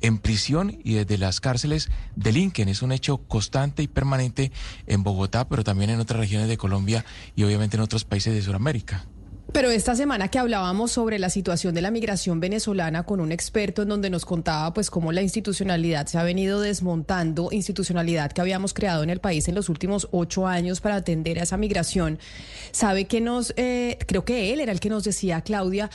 en 0.00 0.18
prisión 0.18 0.78
y 0.84 0.94
desde 0.94 1.18
las 1.18 1.40
cárceles 1.40 1.90
delinquen. 2.14 2.68
Es 2.68 2.82
un 2.82 2.92
hecho 2.92 3.18
constante 3.18 3.82
y 3.82 3.88
permanente 3.88 4.52
en 4.86 5.02
Bogotá, 5.02 5.48
pero 5.48 5.64
también 5.64 5.90
en 5.90 6.00
otras 6.00 6.20
regiones 6.20 6.48
de 6.48 6.56
Colombia 6.56 7.04
y 7.34 7.44
obviamente 7.44 7.76
en 7.76 7.82
otros 7.82 8.04
países 8.04 8.34
de 8.34 8.42
Sudamérica. 8.42 9.06
Pero 9.52 9.70
esta 9.70 9.94
semana 9.94 10.28
que 10.28 10.38
hablábamos 10.38 10.90
sobre 10.90 11.18
la 11.18 11.30
situación 11.30 11.74
de 11.74 11.80
la 11.80 11.90
migración 11.90 12.40
venezolana 12.40 13.04
con 13.04 13.20
un 13.20 13.30
experto 13.30 13.82
en 13.82 13.88
donde 13.88 14.10
nos 14.10 14.24
contaba 14.26 14.74
pues 14.74 14.90
cómo 14.90 15.12
la 15.12 15.22
institucionalidad 15.22 16.06
se 16.08 16.18
ha 16.18 16.24
venido 16.24 16.60
desmontando, 16.60 17.48
institucionalidad 17.52 18.32
que 18.32 18.40
habíamos 18.40 18.74
creado 18.74 19.02
en 19.04 19.10
el 19.10 19.20
país 19.20 19.46
en 19.48 19.54
los 19.54 19.68
últimos 19.68 20.08
ocho 20.10 20.46
años 20.46 20.80
para 20.80 20.96
atender 20.96 21.38
a 21.38 21.44
esa 21.44 21.56
migración, 21.56 22.18
sabe 22.72 23.06
que 23.06 23.20
nos, 23.20 23.54
eh, 23.56 23.98
creo 24.06 24.24
que 24.24 24.52
él 24.52 24.60
era 24.60 24.72
el 24.72 24.80
que 24.80 24.90
nos 24.90 25.04
decía, 25.04 25.40
Claudia, 25.40 25.90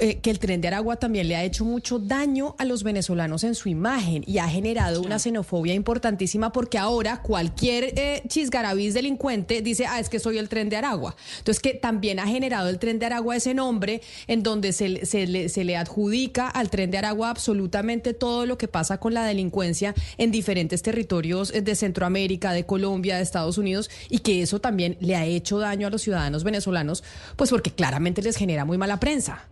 eh, 0.00 0.18
que 0.20 0.30
el 0.30 0.38
tren 0.38 0.60
de 0.60 0.68
Aragua 0.68 0.96
también 0.96 1.28
le 1.28 1.36
ha 1.36 1.44
hecho 1.44 1.64
mucho 1.64 1.98
daño 1.98 2.56
a 2.58 2.64
los 2.64 2.82
venezolanos 2.82 3.44
en 3.44 3.54
su 3.54 3.68
imagen 3.68 4.24
y 4.26 4.38
ha 4.38 4.48
generado 4.48 5.02
una 5.02 5.18
xenofobia 5.18 5.74
importantísima 5.74 6.52
porque 6.52 6.78
ahora 6.78 7.20
cualquier 7.22 7.92
eh, 7.96 8.22
chisgarabiz 8.26 8.94
delincuente 8.94 9.62
dice, 9.62 9.86
ah, 9.86 10.00
es 10.00 10.08
que 10.08 10.18
soy 10.18 10.38
el 10.38 10.48
tren 10.48 10.68
de 10.68 10.76
Aragua. 10.76 11.14
Entonces 11.38 11.62
que 11.62 11.74
también 11.74 12.18
ha 12.18 12.26
generado 12.26 12.68
el 12.70 12.78
tren 12.78 12.93
de 12.98 13.06
Aragua 13.06 13.36
ese 13.36 13.54
nombre 13.54 14.00
en 14.26 14.42
donde 14.42 14.72
se, 14.72 15.06
se, 15.06 15.26
le, 15.26 15.48
se 15.48 15.64
le 15.64 15.76
adjudica 15.76 16.48
al 16.48 16.70
tren 16.70 16.90
de 16.90 16.98
Aragua 16.98 17.30
absolutamente 17.30 18.14
todo 18.14 18.46
lo 18.46 18.58
que 18.58 18.68
pasa 18.68 18.98
con 18.98 19.14
la 19.14 19.24
delincuencia 19.24 19.94
en 20.18 20.30
diferentes 20.30 20.82
territorios 20.82 21.52
de 21.52 21.74
Centroamérica, 21.74 22.52
de 22.52 22.66
Colombia, 22.66 23.16
de 23.16 23.22
Estados 23.22 23.58
Unidos 23.58 23.90
y 24.08 24.18
que 24.20 24.42
eso 24.42 24.60
también 24.60 24.96
le 25.00 25.16
ha 25.16 25.24
hecho 25.24 25.58
daño 25.58 25.86
a 25.86 25.90
los 25.90 26.02
ciudadanos 26.02 26.44
venezolanos, 26.44 27.04
pues 27.36 27.50
porque 27.50 27.70
claramente 27.70 28.22
les 28.22 28.36
genera 28.36 28.64
muy 28.64 28.78
mala 28.78 29.00
prensa. 29.00 29.48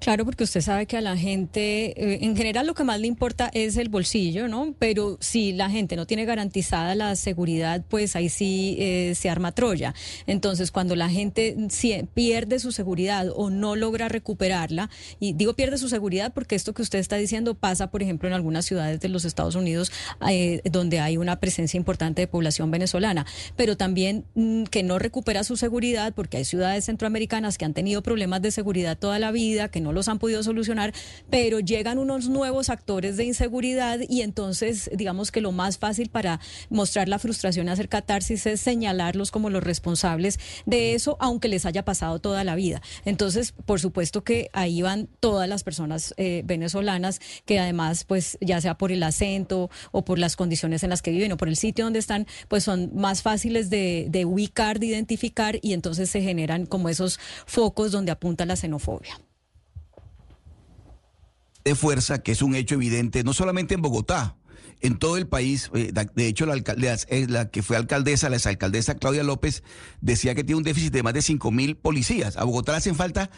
Claro, 0.00 0.24
porque 0.24 0.44
usted 0.44 0.60
sabe 0.60 0.86
que 0.86 0.96
a 0.96 1.00
la 1.00 1.16
gente, 1.16 1.86
eh, 1.96 2.18
en 2.22 2.36
general 2.36 2.66
lo 2.66 2.74
que 2.74 2.84
más 2.84 3.00
le 3.00 3.08
importa 3.08 3.50
es 3.52 3.76
el 3.76 3.88
bolsillo, 3.88 4.46
¿no? 4.46 4.74
Pero 4.78 5.18
si 5.20 5.52
la 5.52 5.70
gente 5.70 5.96
no 5.96 6.06
tiene 6.06 6.24
garantizada 6.24 6.94
la 6.94 7.16
seguridad, 7.16 7.84
pues 7.88 8.14
ahí 8.14 8.28
sí 8.28 8.76
eh, 8.78 9.14
se 9.16 9.28
arma 9.28 9.52
Troya. 9.52 9.94
Entonces, 10.26 10.70
cuando 10.70 10.94
la 10.94 11.08
gente 11.08 11.56
pierde 12.14 12.60
su 12.60 12.70
seguridad 12.70 13.26
o 13.34 13.50
no 13.50 13.74
logra 13.74 14.08
recuperarla, 14.08 14.88
y 15.18 15.32
digo 15.32 15.54
pierde 15.54 15.78
su 15.78 15.88
seguridad 15.88 16.32
porque 16.32 16.54
esto 16.54 16.74
que 16.74 16.82
usted 16.82 17.00
está 17.00 17.16
diciendo 17.16 17.54
pasa, 17.54 17.90
por 17.90 18.02
ejemplo, 18.02 18.28
en 18.28 18.34
algunas 18.34 18.66
ciudades 18.66 19.00
de 19.00 19.08
los 19.08 19.24
Estados 19.24 19.56
Unidos, 19.56 19.90
eh, 20.28 20.60
donde 20.64 21.00
hay 21.00 21.16
una 21.16 21.40
presencia 21.40 21.76
importante 21.76 22.22
de 22.22 22.28
población 22.28 22.70
venezolana, 22.70 23.26
pero 23.56 23.76
también 23.76 24.24
mm, 24.34 24.64
que 24.64 24.84
no 24.84 25.00
recupera 25.00 25.42
su 25.42 25.56
seguridad 25.56 26.12
porque 26.14 26.36
hay 26.36 26.44
ciudades 26.44 26.84
centroamericanas 26.84 27.58
que 27.58 27.64
han 27.64 27.74
tenido 27.74 28.02
problemas 28.02 28.42
de 28.42 28.52
seguridad 28.52 28.96
toda 28.96 29.18
la 29.18 29.32
vida, 29.32 29.68
que 29.68 29.80
no 29.80 29.87
no 29.88 29.92
los 29.92 30.08
han 30.08 30.18
podido 30.18 30.42
solucionar, 30.42 30.92
pero 31.30 31.60
llegan 31.60 31.98
unos 31.98 32.28
nuevos 32.28 32.68
actores 32.68 33.16
de 33.16 33.24
inseguridad 33.24 34.00
y 34.06 34.20
entonces 34.20 34.90
digamos 34.94 35.32
que 35.32 35.40
lo 35.40 35.50
más 35.50 35.78
fácil 35.78 36.10
para 36.10 36.40
mostrar 36.68 37.08
la 37.08 37.18
frustración 37.18 37.70
hacer 37.70 37.88
catarsis 37.88 38.44
es 38.44 38.60
señalarlos 38.60 39.30
como 39.30 39.48
los 39.48 39.62
responsables 39.62 40.38
de 40.66 40.94
eso, 40.94 41.16
aunque 41.20 41.48
les 41.48 41.64
haya 41.64 41.86
pasado 41.86 42.18
toda 42.18 42.44
la 42.44 42.54
vida. 42.54 42.82
Entonces, 43.06 43.52
por 43.64 43.80
supuesto 43.80 44.24
que 44.24 44.50
ahí 44.52 44.82
van 44.82 45.08
todas 45.20 45.48
las 45.48 45.64
personas 45.64 46.12
eh, 46.18 46.42
venezolanas 46.44 47.20
que 47.46 47.58
además, 47.58 48.04
pues 48.04 48.36
ya 48.42 48.60
sea 48.60 48.76
por 48.76 48.92
el 48.92 49.02
acento 49.02 49.70
o 49.90 50.04
por 50.04 50.18
las 50.18 50.36
condiciones 50.36 50.82
en 50.82 50.90
las 50.90 51.00
que 51.00 51.12
viven 51.12 51.32
o 51.32 51.38
por 51.38 51.48
el 51.48 51.56
sitio 51.56 51.84
donde 51.84 51.98
están, 51.98 52.26
pues 52.48 52.62
son 52.62 52.90
más 52.94 53.22
fáciles 53.22 53.70
de 53.70 54.24
ubicar, 54.26 54.78
de 54.78 54.86
identificar 54.86 55.58
y 55.62 55.72
entonces 55.72 56.10
se 56.10 56.20
generan 56.20 56.66
como 56.66 56.90
esos 56.90 57.18
focos 57.46 57.90
donde 57.92 58.12
apunta 58.12 58.44
la 58.44 58.56
xenofobia 58.56 59.18
de 61.68 61.74
fuerza, 61.74 62.22
que 62.22 62.32
es 62.32 62.42
un 62.42 62.54
hecho 62.54 62.74
evidente, 62.74 63.24
no 63.24 63.32
solamente 63.32 63.74
en 63.74 63.82
Bogotá, 63.82 64.36
en 64.80 64.98
todo 64.98 65.16
el 65.16 65.26
país. 65.26 65.70
Eh, 65.74 65.92
de 65.92 66.26
hecho, 66.26 66.46
la, 66.46 66.56
eh, 66.56 67.26
la 67.28 67.50
que 67.50 67.62
fue 67.62 67.76
alcaldesa, 67.76 68.28
la 68.28 68.36
exalcaldesa 68.36 68.96
Claudia 68.96 69.22
López, 69.22 69.62
decía 70.00 70.34
que 70.34 70.44
tiene 70.44 70.58
un 70.58 70.64
déficit 70.64 70.92
de 70.92 71.02
más 71.02 71.14
de 71.14 71.22
5 71.22 71.50
mil 71.50 71.76
policías. 71.76 72.36
A 72.36 72.44
Bogotá 72.44 72.72
le 72.72 72.78
hacen 72.78 72.94
falta 72.94 73.30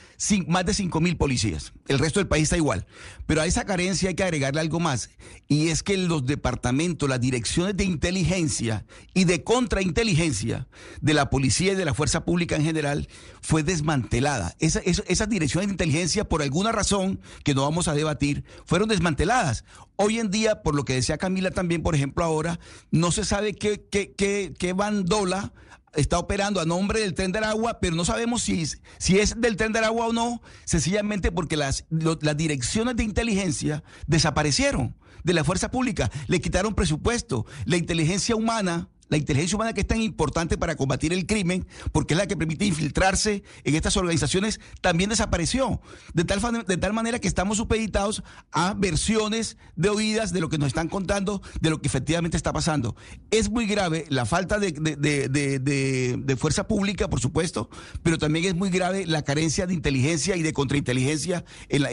más 0.46 0.66
de 0.66 0.74
5 0.74 1.00
mil 1.00 1.16
policías. 1.16 1.72
El 1.88 1.98
resto 1.98 2.20
del 2.20 2.28
país 2.28 2.44
está 2.44 2.56
igual. 2.56 2.86
Pero 3.26 3.40
a 3.40 3.46
esa 3.46 3.64
carencia 3.64 4.08
hay 4.08 4.14
que 4.14 4.24
agregarle 4.24 4.60
algo 4.60 4.80
más. 4.80 5.10
Y 5.48 5.68
es 5.68 5.82
que 5.82 5.96
los 5.96 6.26
departamentos, 6.26 7.08
las 7.08 7.20
direcciones 7.20 7.76
de 7.76 7.84
inteligencia 7.84 8.84
y 9.14 9.24
de 9.24 9.42
contrainteligencia 9.44 10.68
de 11.00 11.14
la 11.14 11.30
policía 11.30 11.72
y 11.72 11.76
de 11.76 11.84
la 11.84 11.94
fuerza 11.94 12.24
pública 12.24 12.56
en 12.56 12.64
general 12.64 13.08
fue 13.40 13.62
desmantelada. 13.62 14.54
Esa, 14.58 14.80
esas 14.80 15.28
direcciones 15.28 15.68
de 15.68 15.72
inteligencia, 15.72 16.28
por 16.28 16.42
alguna 16.42 16.72
razón 16.72 17.20
que 17.44 17.54
no 17.54 17.62
vamos 17.62 17.88
a 17.88 17.94
debatir, 17.94 18.44
fueron 18.66 18.88
desmanteladas. 18.88 19.64
Hoy 20.02 20.18
en 20.18 20.30
día, 20.30 20.62
por 20.62 20.74
lo 20.74 20.86
que 20.86 20.94
decía 20.94 21.18
Camila 21.18 21.50
también, 21.50 21.82
por 21.82 21.94
ejemplo, 21.94 22.24
ahora, 22.24 22.58
no 22.90 23.12
se 23.12 23.22
sabe 23.22 23.52
qué, 23.52 23.84
qué, 23.90 24.14
qué, 24.14 24.54
qué 24.58 24.72
bandola 24.72 25.52
está 25.94 26.18
operando 26.18 26.58
a 26.58 26.64
nombre 26.64 27.00
del 27.00 27.12
tren 27.12 27.32
del 27.32 27.44
agua, 27.44 27.80
pero 27.80 27.94
no 27.94 28.06
sabemos 28.06 28.40
si, 28.40 28.64
si 28.96 29.18
es 29.18 29.38
del 29.38 29.56
tren 29.56 29.74
del 29.74 29.84
agua 29.84 30.06
o 30.06 30.14
no, 30.14 30.40
sencillamente 30.64 31.30
porque 31.30 31.58
las, 31.58 31.84
las 31.90 32.34
direcciones 32.34 32.96
de 32.96 33.04
inteligencia 33.04 33.84
desaparecieron 34.06 34.96
de 35.22 35.34
la 35.34 35.44
fuerza 35.44 35.70
pública, 35.70 36.10
le 36.28 36.40
quitaron 36.40 36.74
presupuesto, 36.74 37.44
la 37.66 37.76
inteligencia 37.76 38.34
humana 38.34 38.88
la 39.10 39.18
inteligencia 39.18 39.56
humana 39.56 39.74
que 39.74 39.82
es 39.82 39.86
tan 39.86 40.00
importante 40.00 40.56
para 40.56 40.76
combatir 40.76 41.12
el 41.12 41.26
crimen, 41.26 41.66
porque 41.92 42.14
es 42.14 42.18
la 42.18 42.26
que 42.26 42.36
permite 42.36 42.64
infiltrarse 42.64 43.42
en 43.64 43.74
estas 43.74 43.96
organizaciones, 43.96 44.60
también 44.80 45.10
desapareció. 45.10 45.82
De 46.14 46.24
tal, 46.24 46.40
de 46.66 46.76
tal 46.76 46.92
manera 46.92 47.18
que 47.18 47.28
estamos 47.28 47.58
supeditados 47.58 48.22
a 48.52 48.74
versiones 48.74 49.58
de 49.76 49.90
oídas 49.90 50.32
de 50.32 50.40
lo 50.40 50.48
que 50.48 50.58
nos 50.58 50.68
están 50.68 50.88
contando, 50.88 51.42
de 51.60 51.70
lo 51.70 51.80
que 51.80 51.88
efectivamente 51.88 52.36
está 52.36 52.52
pasando. 52.52 52.96
Es 53.30 53.50
muy 53.50 53.66
grave 53.66 54.06
la 54.08 54.24
falta 54.24 54.58
de, 54.58 54.72
de 54.72 56.36
fuerza 56.36 56.66
pública, 56.66 57.10
por 57.10 57.20
supuesto, 57.20 57.68
pero 58.02 58.16
también 58.16 58.44
es 58.44 58.54
muy 58.54 58.70
grave 58.70 59.06
la 59.06 59.22
carencia 59.22 59.66
de 59.66 59.74
inteligencia 59.74 60.36
y 60.36 60.42
de 60.42 60.52
contrainteligencia 60.52 61.44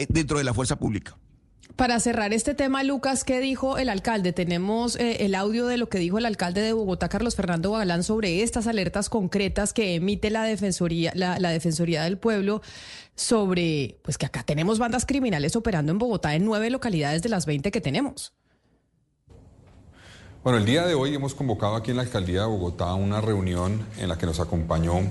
dentro 0.08 0.38
de 0.38 0.44
la 0.44 0.54
fuerza 0.54 0.78
pública. 0.78 1.18
Para 1.78 2.00
cerrar 2.00 2.32
este 2.32 2.54
tema, 2.54 2.82
Lucas, 2.82 3.22
¿qué 3.22 3.38
dijo 3.38 3.78
el 3.78 3.88
alcalde? 3.88 4.32
Tenemos 4.32 4.96
eh, 4.96 5.24
el 5.24 5.36
audio 5.36 5.68
de 5.68 5.76
lo 5.76 5.88
que 5.88 5.98
dijo 5.98 6.18
el 6.18 6.26
alcalde 6.26 6.60
de 6.60 6.72
Bogotá, 6.72 7.08
Carlos 7.08 7.36
Fernando 7.36 7.70
Bagalán, 7.70 8.02
sobre 8.02 8.42
estas 8.42 8.66
alertas 8.66 9.08
concretas 9.08 9.72
que 9.72 9.94
emite 9.94 10.30
la 10.30 10.42
Defensoría, 10.42 11.12
la, 11.14 11.38
Defensoría 11.38 12.02
del 12.02 12.18
Pueblo 12.18 12.62
sobre, 13.14 14.00
pues 14.02 14.18
que 14.18 14.26
acá 14.26 14.42
tenemos 14.42 14.80
bandas 14.80 15.06
criminales 15.06 15.54
operando 15.54 15.92
en 15.92 15.98
Bogotá 15.98 16.34
en 16.34 16.44
nueve 16.44 16.68
localidades 16.68 17.22
de 17.22 17.28
las 17.28 17.46
20 17.46 17.70
que 17.70 17.80
tenemos. 17.80 18.32
Bueno, 20.42 20.58
el 20.58 20.64
día 20.64 20.84
de 20.84 20.94
hoy 20.94 21.14
hemos 21.14 21.36
convocado 21.36 21.76
aquí 21.76 21.92
en 21.92 21.98
la 21.98 22.02
Alcaldía 22.02 22.40
de 22.40 22.48
Bogotá 22.48 22.92
una 22.94 23.20
reunión 23.20 23.86
en 23.98 24.08
la 24.08 24.18
que 24.18 24.26
nos 24.26 24.40
acompañó 24.40 25.02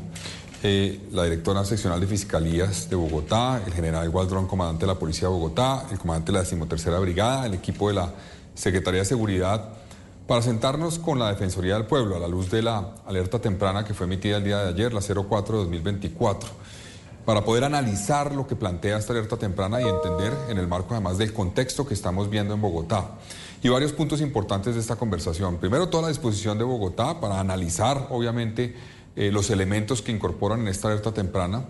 eh, 0.63 0.99
la 1.11 1.23
directora 1.25 1.63
seccional 1.63 1.99
de 1.99 2.07
Fiscalías 2.07 2.89
de 2.89 2.95
Bogotá, 2.95 3.61
el 3.63 3.73
general 3.73 4.09
Gualdrón, 4.09 4.47
comandante 4.47 4.87
de 4.87 4.93
la 4.93 4.97
Policía 4.97 5.27
de 5.27 5.33
Bogotá, 5.35 5.85
el 5.91 5.99
comandante 5.99 6.31
de 6.31 6.37
la 6.37 6.43
decimotercera 6.43 6.97
Brigada, 6.97 7.45
el 7.45 7.53
equipo 7.53 7.89
de 7.89 7.93
la 7.93 8.11
Secretaría 8.55 9.01
de 9.01 9.05
Seguridad, 9.05 9.69
para 10.25 10.41
sentarnos 10.41 10.97
con 10.97 11.19
la 11.19 11.29
Defensoría 11.29 11.75
del 11.75 11.85
Pueblo 11.85 12.15
a 12.15 12.19
la 12.19 12.27
luz 12.27 12.49
de 12.49 12.63
la 12.63 12.95
alerta 13.05 13.39
temprana 13.39 13.85
que 13.85 13.93
fue 13.93 14.07
emitida 14.07 14.37
el 14.37 14.43
día 14.43 14.57
de 14.57 14.69
ayer, 14.69 14.93
la 14.93 15.01
04 15.01 15.57
de 15.57 15.63
2024, 15.65 16.49
para 17.23 17.45
poder 17.45 17.63
analizar 17.63 18.33
lo 18.33 18.47
que 18.47 18.55
plantea 18.55 18.97
esta 18.97 19.13
alerta 19.13 19.37
temprana 19.37 19.79
y 19.79 19.85
entender 19.85 20.33
en 20.49 20.57
el 20.57 20.67
marco 20.67 20.95
además 20.95 21.19
del 21.19 21.33
contexto 21.33 21.85
que 21.85 21.93
estamos 21.93 22.31
viendo 22.31 22.55
en 22.55 22.61
Bogotá. 22.61 23.11
Y 23.61 23.69
varios 23.69 23.91
puntos 23.91 24.21
importantes 24.21 24.73
de 24.73 24.81
esta 24.81 24.95
conversación. 24.95 25.57
Primero, 25.57 25.89
toda 25.89 26.03
la 26.03 26.09
disposición 26.09 26.57
de 26.57 26.63
Bogotá 26.63 27.19
para 27.19 27.39
analizar, 27.39 28.07
obviamente, 28.09 28.75
eh, 29.17 29.31
los 29.31 29.49
elementos 29.49 30.01
que 30.01 30.11
incorporan 30.11 30.61
en 30.61 30.67
esta 30.67 30.87
alerta 30.87 31.11
temprana. 31.11 31.65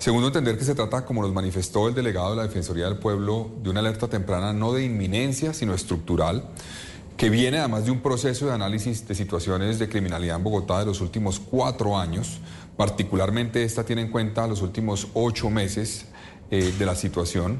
Segundo, 0.00 0.26
entender 0.26 0.58
que 0.58 0.64
se 0.64 0.74
trata, 0.74 1.04
como 1.04 1.22
nos 1.22 1.32
manifestó 1.32 1.86
el 1.86 1.94
delegado 1.94 2.30
de 2.30 2.36
la 2.36 2.42
Defensoría 2.42 2.86
del 2.86 2.98
Pueblo, 2.98 3.50
de 3.62 3.70
una 3.70 3.78
alerta 3.80 4.08
temprana 4.08 4.52
no 4.52 4.72
de 4.72 4.84
inminencia, 4.84 5.54
sino 5.54 5.72
estructural, 5.72 6.48
que 7.16 7.30
viene 7.30 7.58
además 7.58 7.84
de 7.84 7.90
un 7.90 8.00
proceso 8.00 8.46
de 8.46 8.54
análisis 8.54 9.06
de 9.06 9.14
situaciones 9.14 9.78
de 9.78 9.88
criminalidad 9.88 10.38
en 10.38 10.42
Bogotá 10.42 10.80
de 10.80 10.86
los 10.86 11.00
últimos 11.00 11.38
cuatro 11.38 11.96
años, 11.96 12.40
particularmente 12.76 13.62
esta 13.62 13.84
tiene 13.84 14.02
en 14.02 14.08
cuenta 14.10 14.46
los 14.46 14.62
últimos 14.62 15.08
ocho 15.14 15.48
meses 15.48 16.06
eh, 16.50 16.74
de 16.76 16.86
la 16.86 16.96
situación, 16.96 17.58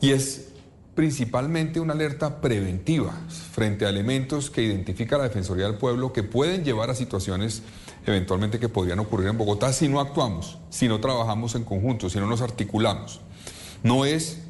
y 0.00 0.10
es 0.10 0.48
principalmente 0.96 1.78
una 1.78 1.92
alerta 1.92 2.40
preventiva 2.40 3.12
frente 3.52 3.86
a 3.86 3.90
elementos 3.90 4.50
que 4.50 4.62
identifica 4.62 5.16
la 5.16 5.24
Defensoría 5.24 5.66
del 5.66 5.76
Pueblo 5.76 6.12
que 6.12 6.24
pueden 6.24 6.64
llevar 6.64 6.90
a 6.90 6.94
situaciones 6.94 7.62
eventualmente 8.06 8.58
que 8.58 8.68
podrían 8.68 8.98
ocurrir 9.00 9.28
en 9.28 9.38
Bogotá 9.38 9.72
si 9.72 9.88
no 9.88 10.00
actuamos, 10.00 10.58
si 10.70 10.88
no 10.88 11.00
trabajamos 11.00 11.54
en 11.54 11.64
conjunto, 11.64 12.08
si 12.08 12.18
no 12.18 12.26
nos 12.26 12.40
articulamos. 12.40 13.20
No 13.82 14.04
es 14.04 14.42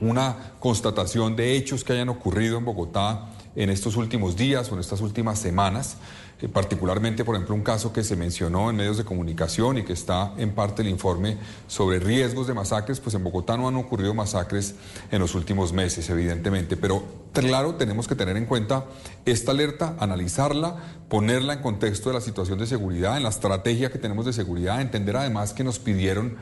una 0.00 0.54
constatación 0.58 1.36
de 1.36 1.56
hechos 1.56 1.84
que 1.84 1.92
hayan 1.92 2.08
ocurrido 2.08 2.58
en 2.58 2.64
Bogotá 2.64 3.30
en 3.54 3.70
estos 3.70 3.96
últimos 3.96 4.36
días 4.36 4.70
o 4.70 4.74
en 4.74 4.80
estas 4.80 5.00
últimas 5.00 5.38
semanas, 5.38 5.96
eh, 6.42 6.48
particularmente, 6.48 7.24
por 7.24 7.34
ejemplo, 7.34 7.54
un 7.54 7.62
caso 7.62 7.92
que 7.92 8.02
se 8.02 8.16
mencionó 8.16 8.70
en 8.70 8.76
medios 8.76 8.96
de 8.96 9.04
comunicación 9.04 9.78
y 9.78 9.84
que 9.84 9.92
está 9.92 10.32
en 10.36 10.52
parte 10.52 10.82
del 10.82 10.90
informe 10.90 11.36
sobre 11.66 11.98
riesgos 11.98 12.46
de 12.46 12.54
masacres, 12.54 13.00
pues 13.00 13.14
en 13.14 13.24
Bogotá 13.24 13.56
no 13.56 13.68
han 13.68 13.76
ocurrido 13.76 14.14
masacres 14.14 14.74
en 15.10 15.20
los 15.20 15.34
últimos 15.34 15.72
meses, 15.72 16.08
evidentemente, 16.10 16.76
pero 16.76 17.02
claro, 17.32 17.74
tenemos 17.74 18.08
que 18.08 18.14
tener 18.14 18.36
en 18.36 18.46
cuenta 18.46 18.86
esta 19.24 19.52
alerta, 19.52 19.96
analizarla, 19.98 20.76
ponerla 21.08 21.54
en 21.54 21.60
contexto 21.60 22.08
de 22.08 22.14
la 22.14 22.20
situación 22.20 22.58
de 22.58 22.66
seguridad, 22.66 23.16
en 23.16 23.24
la 23.24 23.28
estrategia 23.28 23.90
que 23.90 23.98
tenemos 23.98 24.26
de 24.26 24.32
seguridad, 24.32 24.80
entender 24.80 25.16
además 25.16 25.52
que 25.52 25.64
nos 25.64 25.78
pidieron 25.78 26.36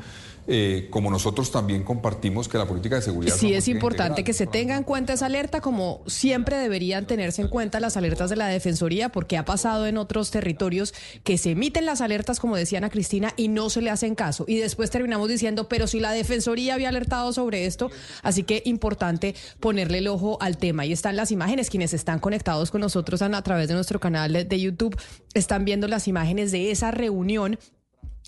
eh, 0.51 0.89
como 0.89 1.11
nosotros 1.11 1.53
también 1.53 1.85
compartimos 1.85 2.49
que 2.49 2.57
la 2.57 2.67
política 2.67 2.97
de 2.97 3.03
seguridad... 3.03 3.37
Sí, 3.37 3.53
es 3.53 3.69
importante 3.69 4.25
que 4.25 4.33
se 4.33 4.47
tenga 4.47 4.77
en 4.77 4.83
cuenta 4.83 5.13
esa 5.13 5.27
alerta, 5.27 5.61
como 5.61 6.03
siempre 6.07 6.57
deberían 6.57 7.07
tenerse 7.07 7.43
en 7.43 7.49
cuenta 7.49 7.81
las 7.81 7.99
alertas 7.99 8.31
de 8.31 8.37
la 8.37 8.49
Defensoría, 8.49 9.11
porque 9.11 9.37
ha 9.37 9.45
pasado 9.45 9.87
en 9.87 9.99
otros 9.99 10.31
territorios 10.31 10.95
que 11.23 11.37
se 11.37 11.51
emiten 11.51 11.85
las 11.85 12.01
alertas, 12.01 12.41
como 12.41 12.57
decía 12.57 12.79
Ana 12.79 12.89
Cristina, 12.89 13.35
y 13.37 13.49
no 13.49 13.69
se 13.69 13.83
le 13.83 13.91
hacen 13.91 14.15
caso. 14.15 14.47
Y 14.49 14.57
después 14.57 14.89
terminamos 14.91 15.29
diciendo, 15.29 15.69
pero 15.69 15.87
si 15.87 16.01
la 16.01 16.13
Defensoría 16.13 16.75
había 16.75 16.89
alertado 16.89 17.33
sobre 17.35 17.67
esto, 17.67 17.91
así 18.23 18.43
que 18.43 18.63
importante 18.65 19.35
ponerle 19.61 19.99
el 19.99 20.09
ojo 20.09 20.39
al 20.41 20.57
tema. 20.57 20.85
Ahí 20.85 20.93
están 20.93 21.17
las 21.17 21.31
imágenes, 21.31 21.69
quienes 21.69 21.93
están 21.93 22.21
conectados 22.21 22.71
con 22.71 22.81
nosotros 22.81 23.21
a, 23.21 23.27
a 23.27 23.43
través 23.43 23.69
de 23.69 23.75
nuestro 23.75 24.01
canal 24.01 24.33
de 24.49 24.61
YouTube, 24.61 24.99
están 25.35 25.67
viendo 25.67 25.89
las 25.89 26.09
imágenes 26.09 26.53
de 26.53 26.71
esa 26.71 26.91
reunión 26.91 27.59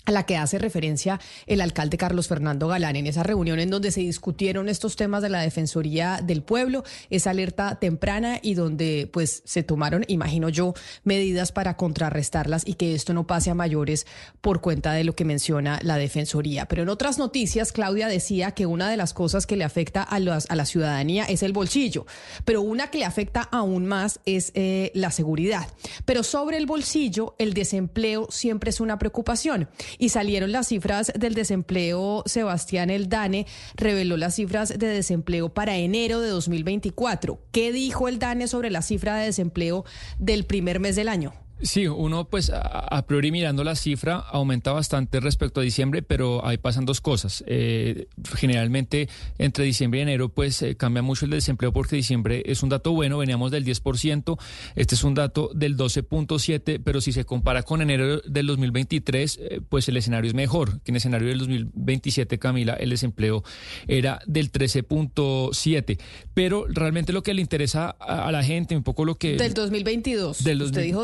a 0.05 0.11
la 0.11 0.25
que 0.25 0.37
hace 0.37 0.57
referencia 0.57 1.19
el 1.45 1.61
alcalde 1.61 1.97
Carlos 1.97 2.27
Fernando 2.27 2.67
Galán 2.67 2.95
en 2.95 3.07
esa 3.07 3.23
reunión 3.23 3.59
en 3.59 3.69
donde 3.69 3.91
se 3.91 4.01
discutieron 4.01 4.67
estos 4.67 4.95
temas 4.95 5.21
de 5.21 5.29
la 5.29 5.41
Defensoría 5.41 6.21
del 6.23 6.41
Pueblo, 6.41 6.83
esa 7.09 7.29
alerta 7.29 7.75
temprana 7.75 8.39
y 8.41 8.55
donde 8.55 9.09
pues 9.11 9.43
se 9.45 9.63
tomaron, 9.63 10.03
imagino 10.07 10.49
yo, 10.49 10.73
medidas 11.03 11.51
para 11.51 11.77
contrarrestarlas 11.77 12.67
y 12.67 12.73
que 12.73 12.95
esto 12.95 13.13
no 13.13 13.27
pase 13.27 13.51
a 13.51 13.55
mayores 13.55 14.07
por 14.41 14.61
cuenta 14.61 14.93
de 14.93 15.03
lo 15.03 15.13
que 15.13 15.25
menciona 15.25 15.79
la 15.83 15.97
Defensoría. 15.97 16.67
Pero 16.67 16.83
en 16.83 16.89
otras 16.89 17.17
noticias, 17.17 17.71
Claudia 17.71 18.07
decía 18.07 18.51
que 18.51 18.65
una 18.65 18.89
de 18.89 18.97
las 18.97 19.13
cosas 19.13 19.45
que 19.45 19.55
le 19.55 19.63
afecta 19.63 20.01
a, 20.01 20.15
a 20.15 20.55
la 20.55 20.65
ciudadanía 20.65 21.25
es 21.25 21.43
el 21.43 21.53
bolsillo, 21.53 22.05
pero 22.43 22.61
una 22.61 22.89
que 22.89 22.97
le 22.97 23.05
afecta 23.05 23.41
aún 23.51 23.85
más 23.85 24.19
es 24.25 24.51
eh, 24.55 24.91
la 24.95 25.11
seguridad. 25.11 25.67
Pero 26.05 26.23
sobre 26.23 26.57
el 26.57 26.65
bolsillo, 26.65 27.35
el 27.37 27.53
desempleo 27.53 28.27
siempre 28.31 28.71
es 28.71 28.79
una 28.79 28.97
preocupación 28.97 29.69
y 29.97 30.09
salieron 30.09 30.51
las 30.51 30.67
cifras 30.67 31.11
del 31.17 31.33
desempleo. 31.33 32.23
Sebastián 32.25 32.89
Eldane 32.89 33.47
reveló 33.75 34.17
las 34.17 34.35
cifras 34.35 34.69
de 34.77 34.87
desempleo 34.87 35.49
para 35.49 35.77
enero 35.77 36.21
de 36.21 36.29
2024. 36.29 37.39
¿Qué 37.51 37.71
dijo 37.71 38.07
el 38.07 38.19
DANE 38.19 38.47
sobre 38.47 38.69
la 38.69 38.81
cifra 38.81 39.15
de 39.15 39.25
desempleo 39.25 39.85
del 40.19 40.45
primer 40.45 40.79
mes 40.79 40.95
del 40.95 41.09
año? 41.09 41.33
Sí, 41.63 41.87
uno 41.87 42.25
pues 42.25 42.51
a, 42.53 43.05
priori 43.05 43.31
mirando 43.31 43.63
la 43.63 43.75
cifra 43.75 44.15
aumenta 44.15 44.71
bastante 44.71 45.19
respecto 45.19 45.59
a 45.59 45.63
diciembre, 45.63 46.01
pero 46.01 46.45
ahí 46.45 46.57
pasan 46.57 46.85
dos 46.85 47.01
cosas. 47.01 47.43
Eh, 47.45 48.07
generalmente 48.35 49.09
entre 49.37 49.65
diciembre 49.65 49.99
y 49.99 50.03
enero 50.03 50.29
pues 50.29 50.61
eh, 50.63 50.75
cambia 50.75 51.03
mucho 51.03 51.25
el 51.25 51.31
desempleo 51.31 51.71
porque 51.71 51.95
diciembre 51.95 52.41
es 52.45 52.63
un 52.63 52.69
dato 52.69 52.93
bueno, 52.93 53.19
veníamos 53.19 53.51
del 53.51 53.63
10%, 53.63 54.39
este 54.75 54.95
es 54.95 55.03
un 55.03 55.13
dato 55.13 55.51
del 55.53 55.77
12.7%, 55.77 56.81
pero 56.83 56.99
si 56.99 57.11
se 57.11 57.25
compara 57.25 57.61
con 57.61 57.81
enero 57.81 58.21
del 58.21 58.47
2023 58.47 59.39
eh, 59.41 59.61
pues 59.69 59.87
el 59.87 59.97
escenario 59.97 60.29
es 60.29 60.35
mejor, 60.35 60.81
que 60.81 60.91
en 60.91 60.95
el 60.95 60.97
escenario 60.97 61.27
del 61.27 61.39
2027 61.39 62.39
Camila 62.39 62.73
el 62.73 62.89
desempleo 62.89 63.43
era 63.87 64.19
del 64.25 64.51
13.7%, 64.51 65.99
pero 66.33 66.65
realmente 66.67 67.13
lo 67.13 67.21
que 67.21 67.35
le 67.35 67.41
interesa 67.41 67.89
a, 67.89 68.31
la 68.31 68.43
gente, 68.43 68.75
un 68.75 68.83
poco 68.83 69.05
lo 69.05 69.15
que... 69.15 69.35
Del 69.37 69.53
2022, 69.53 70.43
del 70.43 70.61
usted 70.63 70.83
dijo 70.83 71.01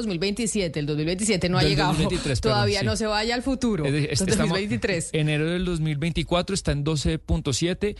2027 0.47 0.79
el 0.79 0.85
2027 0.85 1.49
no 1.49 1.57
ha 1.57 1.63
llegado. 1.63 1.95
Todavía 2.41 2.83
no 2.83 2.95
se 2.95 3.05
vaya 3.05 3.35
al 3.35 3.43
futuro. 3.43 3.85
Es, 3.85 4.19
2023. 4.25 5.09
Enero 5.13 5.49
del 5.49 5.65
2024 5.65 6.53
está 6.53 6.71
en 6.71 6.83
12.7 6.83 7.95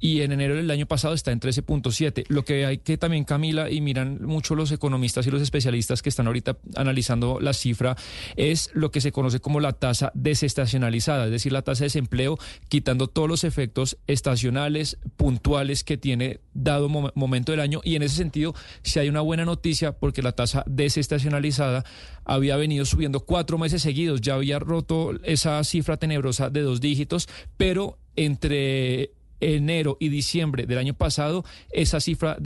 y 0.00 0.22
en 0.22 0.32
enero 0.32 0.54
del 0.54 0.70
año 0.70 0.86
pasado 0.86 1.14
está 1.14 1.32
en 1.32 1.40
13.7. 1.40 2.24
Lo 2.28 2.44
que 2.44 2.66
hay 2.66 2.78
que 2.78 2.98
también, 2.98 3.24
Camila, 3.24 3.70
y 3.70 3.80
miran 3.80 4.24
mucho 4.24 4.54
los 4.54 4.72
economistas 4.72 5.26
y 5.26 5.30
los 5.30 5.42
especialistas 5.42 6.02
que 6.02 6.08
están 6.08 6.26
ahorita 6.26 6.58
analizando 6.76 7.40
la 7.40 7.52
cifra, 7.52 7.96
es 8.36 8.70
lo 8.74 8.90
que 8.90 9.00
se 9.00 9.12
conoce 9.12 9.40
como 9.40 9.60
la 9.60 9.72
tasa 9.72 10.12
desestacionalizada, 10.14 11.26
es 11.26 11.30
decir, 11.30 11.52
la 11.52 11.62
tasa 11.62 11.80
de 11.80 11.86
desempleo, 11.86 12.38
quitando 12.68 13.08
todos 13.08 13.28
los 13.28 13.44
efectos 13.44 13.98
estacionales, 14.06 14.98
puntuales 15.16 15.84
que 15.84 15.96
tiene 15.96 16.40
dado 16.54 16.88
momento 16.88 17.52
del 17.52 17.60
año. 17.60 17.80
Y 17.84 17.96
en 17.96 18.02
ese 18.02 18.16
sentido, 18.16 18.54
si 18.82 18.98
hay 18.98 19.08
una 19.08 19.20
buena 19.20 19.44
noticia, 19.44 19.92
porque 19.92 20.22
la 20.22 20.32
tasa 20.32 20.64
desestacionalizada 20.66 21.84
había 22.24 22.56
venido 22.56 22.84
subiendo 22.84 23.20
cuatro 23.20 23.58
meses 23.58 23.82
seguidos, 23.82 24.20
ya 24.20 24.34
había 24.34 24.58
roto 24.58 25.12
esa 25.24 25.62
cifra 25.64 25.96
tenebrosa 25.96 26.50
de 26.50 26.62
dos 26.62 26.80
dígitos, 26.80 27.28
pero 27.56 27.98
entre 28.16 29.12
enero 29.40 29.96
y 30.00 30.08
diciembre 30.08 30.66
del 30.66 30.78
año 30.78 30.94
pasado, 30.94 31.44
esa 31.70 32.00
cifra 32.00 32.36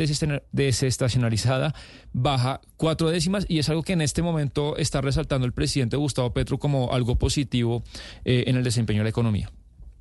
desestacionalizada 0.53 1.74
baja 2.12 2.61
cuatro 2.76 3.11
décimas 3.11 3.47
y 3.49 3.59
es 3.59 3.68
algo 3.68 3.82
que 3.82 3.93
en 3.93 4.01
este 4.01 4.22
momento 4.22 4.76
está 4.76 5.01
resaltando 5.01 5.47
el 5.47 5.53
presidente 5.53 5.97
Gustavo 5.97 6.32
Petro 6.32 6.59
como 6.59 6.93
algo 6.93 7.16
positivo 7.16 7.82
eh, 8.24 8.45
en 8.47 8.57
el 8.57 8.64
desempeño 8.64 9.01
de 9.01 9.05
la 9.05 9.11
economía. 9.11 9.51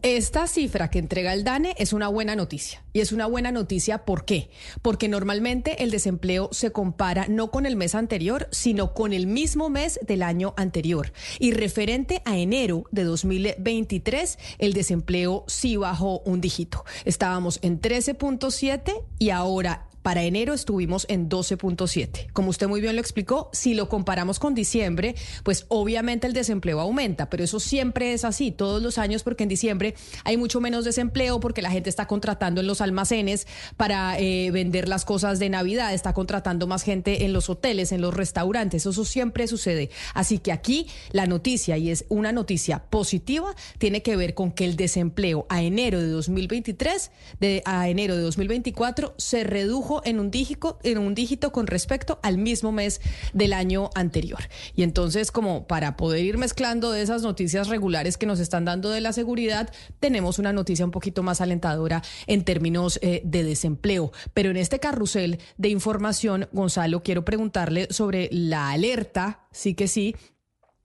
Esta 0.04 0.48
cifra 0.48 0.90
que 0.90 0.98
entrega 0.98 1.32
el 1.32 1.44
DANE 1.44 1.76
es 1.78 1.94
una 1.94 2.08
buena 2.08 2.36
noticia. 2.36 2.84
Y 2.92 3.02
es 3.02 3.12
una 3.12 3.28
buena 3.28 3.52
noticia 3.52 4.04
¿por 4.04 4.26
qué? 4.26 4.50
Porque 4.82 5.08
normalmente 5.08 5.84
el 5.84 5.92
desempleo 5.92 6.50
se 6.52 6.72
compara 6.72 7.28
no 7.28 7.52
con 7.52 7.68
el 7.68 7.76
mes 7.76 7.94
anterior, 7.94 8.48
sino 8.52 8.96
con 8.96 9.14
el 9.14 9.28
mismo 9.28 9.70
mes 9.70 10.00
del 10.02 10.24
año 10.24 10.56
anterior. 10.58 11.14
Y 11.38 11.52
referente 11.52 12.24
a 12.26 12.36
enero 12.36 12.86
de 12.90 13.04
2023, 13.04 14.40
el 14.58 14.74
desempleo 14.74 15.46
sí 15.48 15.78
bajó 15.78 16.22
un 16.22 16.42
dígito. 16.42 16.84
Estábamos 17.06 17.60
en 17.62 17.80
13.7 17.80 19.04
y 19.20 19.30
ahora 19.30 19.91
para 20.02 20.24
enero 20.24 20.54
estuvimos 20.54 21.06
en 21.10 21.30
12.7. 21.30 22.32
Como 22.34 22.50
usted 22.50 22.68
muy 22.68 22.82
bien 22.82 22.96
lo 22.96 23.02
explicó, 23.02 23.50
si 23.54 23.74
lo 23.74 23.90
comparamos 23.90 24.40
con 24.40 24.56
diciembre, 24.56 25.16
pues 25.44 25.66
obviamente 25.70 26.28
el 26.28 26.34
desempleo 26.34 26.80
aumenta, 26.80 27.30
pero 27.30 27.44
eso 27.44 27.60
siempre 27.60 28.14
es 28.14 28.26
así 28.26 28.52
todos 28.52 28.82
los 28.82 28.98
años 28.98 29.24
porque 29.24 29.44
en 29.44 29.50
diciembre 29.50 29.96
hay 30.24 30.38
mucho 30.38 30.62
menos 30.62 30.86
desempleo 30.86 31.40
porque 31.40 31.62
la 31.62 31.72
gente 31.72 31.90
está 31.90 32.08
contratando 32.08 32.62
en 32.62 32.68
los 32.68 32.82
almacenes 32.82 33.48
para 33.78 34.18
eh, 34.20 34.52
vender 34.52 34.88
las 34.88 35.06
cosas 35.06 35.40
de 35.40 35.50
Navidad, 35.50 35.94
está 35.94 36.14
contratando 36.14 36.68
más 36.68 36.84
gente 36.84 37.26
en 37.26 37.34
los 37.34 37.50
hoteles, 37.50 37.92
en 37.92 38.02
los 38.02 38.14
restaurantes, 38.14 38.86
eso 38.86 39.06
siempre 39.06 39.48
sucede. 39.48 39.90
Así 40.14 40.40
que 40.40 40.52
aquí 40.52 40.88
la 41.12 41.26
noticia, 41.26 41.78
y 41.78 41.90
es 41.90 42.06
una 42.10 42.32
noticia 42.32 42.84
positiva, 42.90 43.56
tiene 43.78 44.02
que 44.02 44.16
ver 44.16 44.34
con 44.34 44.52
que 44.52 44.66
el 44.66 44.76
desempleo 44.76 45.46
a 45.50 45.62
enero 45.62 46.00
de 46.00 46.08
2023, 46.08 47.12
de, 47.40 47.62
a 47.66 47.90
enero 47.90 48.16
de 48.16 48.22
2024, 48.22 49.14
se 49.18 49.44
redujo 49.44 49.91
en 50.06 50.20
un 50.20 50.32
dígito, 50.32 50.80
en 50.84 50.98
un 50.98 51.14
dígito 51.14 51.52
con 51.52 51.68
respecto 51.68 52.20
al 52.24 52.38
mismo 52.38 52.72
mes 52.72 53.02
del 53.34 53.54
año 53.54 53.90
anterior. 53.96 54.40
Y 54.76 54.84
entonces, 54.84 55.32
como 55.32 55.68
para 55.68 55.98
poder 55.98 56.24
ir 56.24 56.38
mezclando 56.38 56.92
de 56.92 57.02
esas 57.02 57.22
noticias 57.24 57.68
regulares 57.68 58.18
que 58.18 58.26
nos 58.26 58.40
están 58.40 58.66
dando 58.66 58.90
de 58.90 59.02
la 59.02 59.14
seguridad, 59.14 59.72
tenemos 60.00 60.40
una 60.40 60.54
noticia 60.54 60.86
un 60.86 60.92
poquito 60.92 61.24
más 61.24 61.42
alentadora 61.42 62.02
en 62.28 62.44
términos 62.44 63.00
eh, 63.02 63.22
de 63.26 63.44
desempleo. 63.44 64.12
Pero 64.34 64.50
en 64.52 64.58
este 64.58 64.80
carrusel 64.80 65.40
de 65.58 65.70
información, 65.70 66.48
Gonzalo, 66.52 67.04
quiero 67.04 67.26
preguntarle 67.26 67.88
sobre 67.90 68.30
la 68.32 68.70
alerta, 68.72 69.48
sí 69.52 69.74
que 69.74 69.88
sí, 69.88 70.16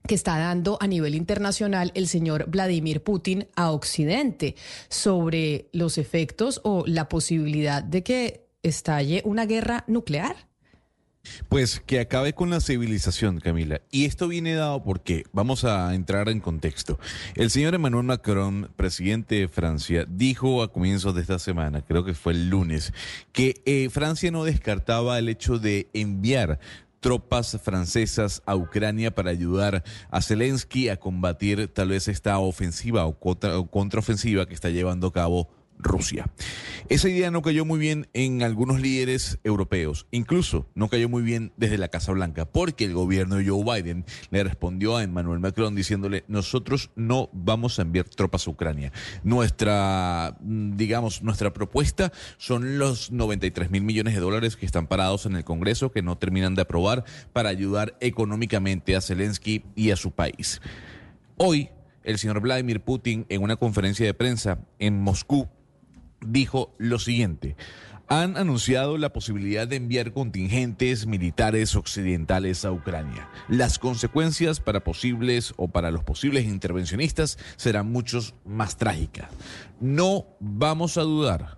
que 0.07 0.15
está 0.15 0.39
dando 0.39 0.77
a 0.81 0.87
nivel 0.87 1.13
internacional 1.13 1.91
el 1.93 2.07
señor 2.07 2.49
Vladimir 2.49 3.03
Putin 3.03 3.47
a 3.55 3.71
Occidente 3.71 4.55
sobre 4.89 5.69
los 5.73 5.97
efectos 5.97 6.61
o 6.63 6.83
la 6.87 7.09
posibilidad 7.09 7.83
de 7.83 8.03
que 8.03 8.46
estalle 8.63 9.21
una 9.25 9.45
guerra 9.45 9.83
nuclear? 9.87 10.47
Pues 11.49 11.81
que 11.85 11.99
acabe 11.99 12.33
con 12.33 12.49
la 12.49 12.59
civilización, 12.59 13.39
Camila. 13.39 13.81
Y 13.91 14.05
esto 14.05 14.27
viene 14.27 14.53
dado 14.53 14.83
porque, 14.83 15.23
vamos 15.31 15.63
a 15.65 15.93
entrar 15.93 16.29
en 16.29 16.39
contexto. 16.39 16.99
El 17.35 17.49
señor 17.49 17.75
Emmanuel 17.75 18.05
Macron, 18.05 18.71
presidente 18.75 19.35
de 19.35 19.47
Francia, 19.47 20.05
dijo 20.07 20.61
a 20.63 20.71
comienzos 20.71 21.15
de 21.15 21.21
esta 21.21 21.39
semana, 21.39 21.81
creo 21.81 22.03
que 22.03 22.13
fue 22.13 22.33
el 22.33 22.49
lunes, 22.49 22.93
que 23.31 23.61
eh, 23.65 23.89
Francia 23.89 24.31
no 24.31 24.43
descartaba 24.43 25.19
el 25.19 25.29
hecho 25.29 25.59
de 25.59 25.89
enviar 25.93 26.59
tropas 26.99 27.57
francesas 27.63 28.41
a 28.45 28.55
Ucrania 28.55 29.13
para 29.13 29.29
ayudar 29.29 29.83
a 30.09 30.21
Zelensky 30.21 30.89
a 30.89 30.97
combatir 30.97 31.67
tal 31.67 31.89
vez 31.89 32.07
esta 32.07 32.39
ofensiva 32.39 33.05
o 33.05 33.19
contraofensiva 33.69 34.47
que 34.47 34.55
está 34.55 34.69
llevando 34.69 35.07
a 35.07 35.13
cabo 35.13 35.47
Rusia. 35.77 36.29
Esa 36.89 37.09
idea 37.09 37.31
no 37.31 37.41
cayó 37.41 37.65
muy 37.65 37.79
bien 37.79 38.07
en 38.13 38.43
algunos 38.43 38.79
líderes 38.79 39.39
europeos, 39.43 40.07
incluso 40.11 40.67
no 40.75 40.89
cayó 40.89 41.09
muy 41.09 41.21
bien 41.21 41.51
desde 41.57 41.77
la 41.77 41.89
Casa 41.89 42.11
Blanca, 42.11 42.45
porque 42.45 42.85
el 42.85 42.93
gobierno 42.93 43.35
de 43.35 43.47
Joe 43.47 43.63
Biden 43.63 44.05
le 44.31 44.43
respondió 44.43 44.97
a 44.97 45.03
Emmanuel 45.03 45.39
Macron 45.39 45.75
diciéndole, 45.75 46.23
nosotros 46.27 46.91
no 46.95 47.29
vamos 47.33 47.79
a 47.79 47.83
enviar 47.83 48.07
tropas 48.07 48.47
a 48.47 48.51
Ucrania. 48.51 48.91
Nuestra, 49.23 50.37
digamos, 50.41 51.23
nuestra 51.23 51.53
propuesta 51.53 52.11
son 52.37 52.79
los 52.79 53.11
93 53.11 53.69
mil 53.69 53.83
millones 53.83 54.13
de 54.13 54.21
dólares 54.21 54.55
que 54.55 54.65
están 54.65 54.87
parados 54.87 55.25
en 55.25 55.35
el 55.35 55.43
Congreso, 55.43 55.91
que 55.91 56.01
no 56.01 56.17
terminan 56.17 56.55
de 56.55 56.61
aprobar, 56.61 57.03
para 57.33 57.49
ayudar 57.49 57.97
económicamente 57.99 58.95
a 58.95 59.01
Zelensky 59.01 59.63
y 59.75 59.91
a 59.91 59.95
su 59.95 60.11
país. 60.11 60.61
Hoy, 61.37 61.69
el 62.03 62.17
señor 62.17 62.39
Vladimir 62.39 62.81
Putin, 62.81 63.25
en 63.29 63.43
una 63.43 63.57
conferencia 63.57 64.05
de 64.05 64.13
prensa 64.13 64.59
en 64.79 65.01
Moscú, 65.01 65.49
dijo 66.21 66.73
lo 66.77 66.99
siguiente. 66.99 67.55
Han 68.09 68.37
anunciado 68.37 68.97
la 68.97 69.11
posibilidad 69.11 69.67
de 69.67 69.75
enviar 69.75 70.13
contingentes 70.13 71.07
militares 71.07 71.75
occidentales 71.75 72.63
a 72.63 72.71
Ucrania. 72.71 73.29
Las 73.49 73.79
consecuencias 73.79 74.61
para 74.61 74.83
posibles 74.83 75.53
o 75.57 75.67
para 75.67 75.91
los 75.91 76.05
posibles 76.05 76.45
intervencionistas 76.45 77.37
serán 77.57 77.91
muchos 77.91 78.33
más 78.45 78.77
trágicas. 78.77 79.29
No 79.81 80.25
vamos 80.39 80.97
a 80.97 81.01
dudar 81.01 81.57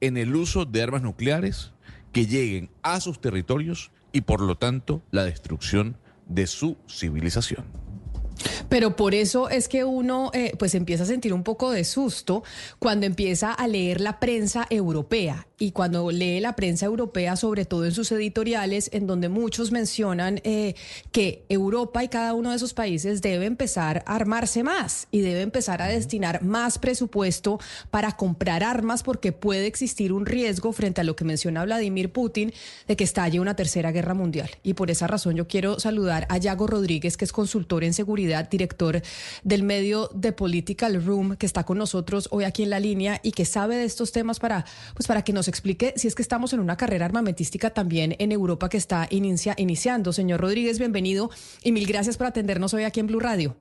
en 0.00 0.16
el 0.16 0.36
uso 0.36 0.64
de 0.64 0.82
armas 0.82 1.02
nucleares 1.02 1.72
que 2.12 2.26
lleguen 2.26 2.70
a 2.82 3.00
sus 3.00 3.20
territorios 3.20 3.90
y 4.12 4.20
por 4.20 4.40
lo 4.40 4.56
tanto 4.56 5.02
la 5.10 5.24
destrucción 5.24 5.96
de 6.28 6.46
su 6.46 6.76
civilización. 6.88 7.64
Pero 8.68 8.96
por 8.96 9.14
eso 9.14 9.48
es 9.48 9.68
que 9.68 9.84
uno 9.84 10.30
eh, 10.32 10.52
pues 10.58 10.74
empieza 10.74 11.02
a 11.02 11.06
sentir 11.06 11.32
un 11.32 11.42
poco 11.42 11.70
de 11.70 11.84
susto 11.84 12.42
cuando 12.78 13.06
empieza 13.06 13.52
a 13.52 13.66
leer 13.66 14.00
la 14.00 14.20
prensa 14.20 14.66
europea 14.70 15.47
y 15.58 15.72
cuando 15.72 16.10
lee 16.10 16.40
la 16.40 16.54
prensa 16.54 16.86
europea, 16.86 17.36
sobre 17.36 17.64
todo 17.64 17.84
en 17.84 17.92
sus 17.92 18.12
editoriales, 18.12 18.90
en 18.92 19.06
donde 19.06 19.28
muchos 19.28 19.72
mencionan 19.72 20.40
eh, 20.44 20.74
que 21.10 21.44
Europa 21.48 22.04
y 22.04 22.08
cada 22.08 22.34
uno 22.34 22.50
de 22.50 22.56
esos 22.56 22.74
países 22.74 23.20
debe 23.22 23.46
empezar 23.46 24.04
a 24.06 24.14
armarse 24.14 24.62
más 24.62 25.08
y 25.10 25.20
debe 25.20 25.42
empezar 25.42 25.82
a 25.82 25.88
destinar 25.88 26.42
más 26.42 26.78
presupuesto 26.78 27.58
para 27.90 28.12
comprar 28.12 28.62
armas 28.62 29.02
porque 29.02 29.32
puede 29.32 29.66
existir 29.66 30.12
un 30.12 30.26
riesgo 30.26 30.72
frente 30.72 31.00
a 31.00 31.04
lo 31.04 31.16
que 31.16 31.24
menciona 31.24 31.64
Vladimir 31.64 32.12
Putin 32.12 32.52
de 32.86 32.96
que 32.96 33.04
estalle 33.04 33.40
una 33.40 33.56
tercera 33.56 33.90
guerra 33.90 34.14
mundial. 34.14 34.50
Y 34.62 34.74
por 34.74 34.90
esa 34.90 35.08
razón 35.08 35.34
yo 35.34 35.48
quiero 35.48 35.80
saludar 35.80 36.26
a 36.30 36.38
Yago 36.38 36.68
Rodríguez, 36.68 37.16
que 37.16 37.24
es 37.24 37.32
consultor 37.32 37.82
en 37.82 37.94
seguridad, 37.94 38.48
director 38.48 39.02
del 39.42 39.64
medio 39.64 40.08
de 40.14 40.32
Political 40.32 41.04
Room, 41.04 41.36
que 41.36 41.46
está 41.46 41.64
con 41.64 41.78
nosotros 41.78 42.28
hoy 42.30 42.44
aquí 42.44 42.62
en 42.62 42.70
la 42.70 42.78
línea 42.78 43.20
y 43.24 43.32
que 43.32 43.44
sabe 43.44 43.76
de 43.76 43.84
estos 43.84 44.12
temas 44.12 44.38
para, 44.38 44.64
pues 44.94 45.08
para 45.08 45.22
que 45.22 45.32
nos 45.32 45.47
explique 45.50 45.94
si 45.96 46.08
es 46.08 46.14
que 46.14 46.22
estamos 46.22 46.52
en 46.52 46.60
una 46.60 46.76
carrera 46.76 47.04
armamentística 47.06 47.70
también 47.70 48.16
en 48.18 48.32
Europa 48.32 48.68
que 48.68 48.76
está 48.76 49.06
inicia, 49.10 49.54
iniciando. 49.56 50.12
Señor 50.12 50.40
Rodríguez, 50.40 50.78
bienvenido 50.78 51.30
y 51.62 51.72
mil 51.72 51.86
gracias 51.86 52.16
por 52.16 52.26
atendernos 52.26 52.74
hoy 52.74 52.84
aquí 52.84 53.00
en 53.00 53.06
Blue 53.06 53.20
Radio. 53.20 53.56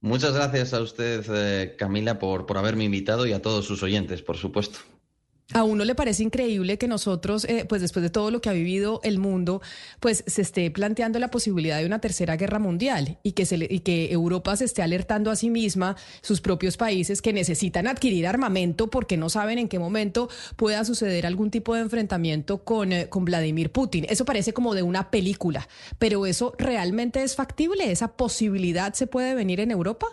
Muchas 0.00 0.34
gracias 0.34 0.74
a 0.74 0.80
usted, 0.80 1.24
eh, 1.32 1.76
Camila, 1.78 2.18
por, 2.18 2.44
por 2.46 2.58
haberme 2.58 2.84
invitado 2.84 3.24
y 3.26 3.32
a 3.32 3.40
todos 3.40 3.64
sus 3.64 3.82
oyentes, 3.82 4.20
por 4.20 4.36
supuesto. 4.36 4.80
A 5.54 5.64
uno 5.64 5.84
le 5.84 5.94
parece 5.94 6.22
increíble 6.22 6.78
que 6.78 6.88
nosotros, 6.88 7.44
eh, 7.44 7.66
pues 7.68 7.82
después 7.82 8.02
de 8.02 8.08
todo 8.08 8.30
lo 8.30 8.40
que 8.40 8.48
ha 8.48 8.54
vivido 8.54 9.00
el 9.04 9.18
mundo, 9.18 9.60
pues 10.00 10.24
se 10.26 10.40
esté 10.40 10.70
planteando 10.70 11.18
la 11.18 11.30
posibilidad 11.30 11.78
de 11.78 11.84
una 11.84 12.00
tercera 12.00 12.36
guerra 12.36 12.58
mundial 12.58 13.18
y 13.22 13.32
que, 13.32 13.42
Europa 14.12 14.56
se 14.56 14.64
esté 14.64 14.82
alertando 14.82 15.30
a 15.30 15.36
sí 15.36 15.50
misma, 15.50 15.96
sus 16.22 16.40
propios 16.40 16.76
países 16.76 17.20
que 17.20 17.32
necesitan 17.32 17.86
adquirir 17.86 18.26
armamento 18.26 18.88
porque 18.88 19.16
no 19.16 19.28
saben 19.28 19.58
en 19.58 19.68
qué 19.68 19.78
momento 19.78 20.30
pueda 20.56 20.84
suceder 20.84 21.26
algún 21.26 21.50
tipo 21.50 21.74
de 21.74 21.82
enfrentamiento 21.82 22.64
con, 22.64 22.92
eh, 22.92 23.08
con 23.08 23.24
Vladimir 23.24 23.70
Putin. 23.70 24.06
Eso 24.08 24.24
parece 24.24 24.54
como 24.54 24.74
de 24.74 24.82
una 24.82 25.10
película, 25.10 25.68
pero 25.98 26.24
eso 26.24 26.54
realmente 26.58 27.22
es 27.22 27.36
factible, 27.36 27.90
esa 27.90 28.16
posibilidad 28.16 28.94
se 28.94 29.06
puede 29.06 29.34
venir 29.34 29.60
en 29.60 29.70
Europa. 29.70 30.06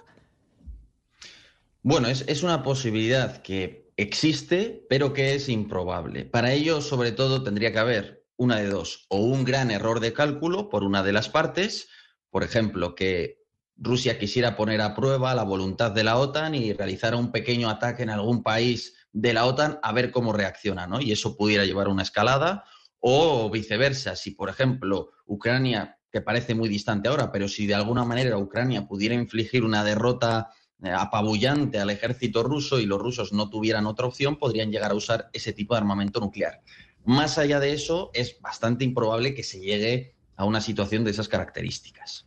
Bueno, 1.81 2.09
es, 2.09 2.25
es 2.27 2.43
una 2.43 2.61
posibilidad 2.61 3.41
que 3.41 3.78
existe, 4.01 4.85
pero 4.89 5.13
que 5.13 5.35
es 5.35 5.49
improbable. 5.49 6.25
Para 6.25 6.53
ello, 6.53 6.81
sobre 6.81 7.11
todo, 7.11 7.43
tendría 7.43 7.71
que 7.73 7.79
haber 7.79 8.25
una 8.37 8.57
de 8.57 8.69
dos, 8.69 9.05
o 9.09 9.17
un 9.17 9.43
gran 9.43 9.69
error 9.71 9.99
de 9.99 10.13
cálculo 10.13 10.69
por 10.69 10.83
una 10.83 11.03
de 11.03 11.11
las 11.11 11.27
partes, 11.27 11.89
por 12.29 12.43
ejemplo, 12.43 12.95
que 12.95 13.43
Rusia 13.75 14.17
quisiera 14.17 14.55
poner 14.55 14.81
a 14.81 14.95
prueba 14.95 15.35
la 15.35 15.43
voluntad 15.43 15.91
de 15.91 16.05
la 16.05 16.17
OTAN 16.17 16.55
y 16.55 16.71
realizara 16.71 17.17
un 17.17 17.31
pequeño 17.31 17.69
ataque 17.69 18.03
en 18.03 18.09
algún 18.09 18.41
país 18.41 18.95
de 19.11 19.33
la 19.33 19.45
OTAN 19.45 19.79
a 19.83 19.91
ver 19.91 20.11
cómo 20.11 20.31
reacciona, 20.31 20.87
¿no? 20.87 21.01
Y 21.01 21.11
eso 21.11 21.35
pudiera 21.35 21.65
llevar 21.65 21.87
a 21.87 21.91
una 21.91 22.03
escalada, 22.03 22.63
o 22.99 23.49
viceversa, 23.49 24.15
si 24.15 24.31
por 24.31 24.49
ejemplo 24.49 25.11
Ucrania, 25.25 25.97
que 26.11 26.21
parece 26.21 26.55
muy 26.55 26.69
distante 26.69 27.09
ahora, 27.09 27.31
pero 27.31 27.47
si 27.47 27.67
de 27.67 27.75
alguna 27.75 28.03
manera 28.03 28.37
Ucrania 28.37 28.87
pudiera 28.87 29.15
infligir 29.15 29.63
una 29.63 29.83
derrota 29.83 30.49
apabullante 30.83 31.79
al 31.79 31.89
ejército 31.89 32.43
ruso 32.43 32.79
y 32.79 32.85
los 32.85 32.99
rusos 32.99 33.33
no 33.33 33.49
tuvieran 33.49 33.85
otra 33.85 34.07
opción, 34.07 34.37
podrían 34.37 34.71
llegar 34.71 34.91
a 34.91 34.95
usar 34.95 35.29
ese 35.33 35.53
tipo 35.53 35.73
de 35.73 35.79
armamento 35.79 36.19
nuclear. 36.19 36.61
Más 37.05 37.37
allá 37.37 37.59
de 37.59 37.73
eso, 37.73 38.11
es 38.13 38.39
bastante 38.41 38.83
improbable 38.83 39.33
que 39.33 39.43
se 39.43 39.59
llegue 39.59 40.15
a 40.35 40.45
una 40.45 40.61
situación 40.61 41.03
de 41.03 41.11
esas 41.11 41.27
características. 41.27 42.25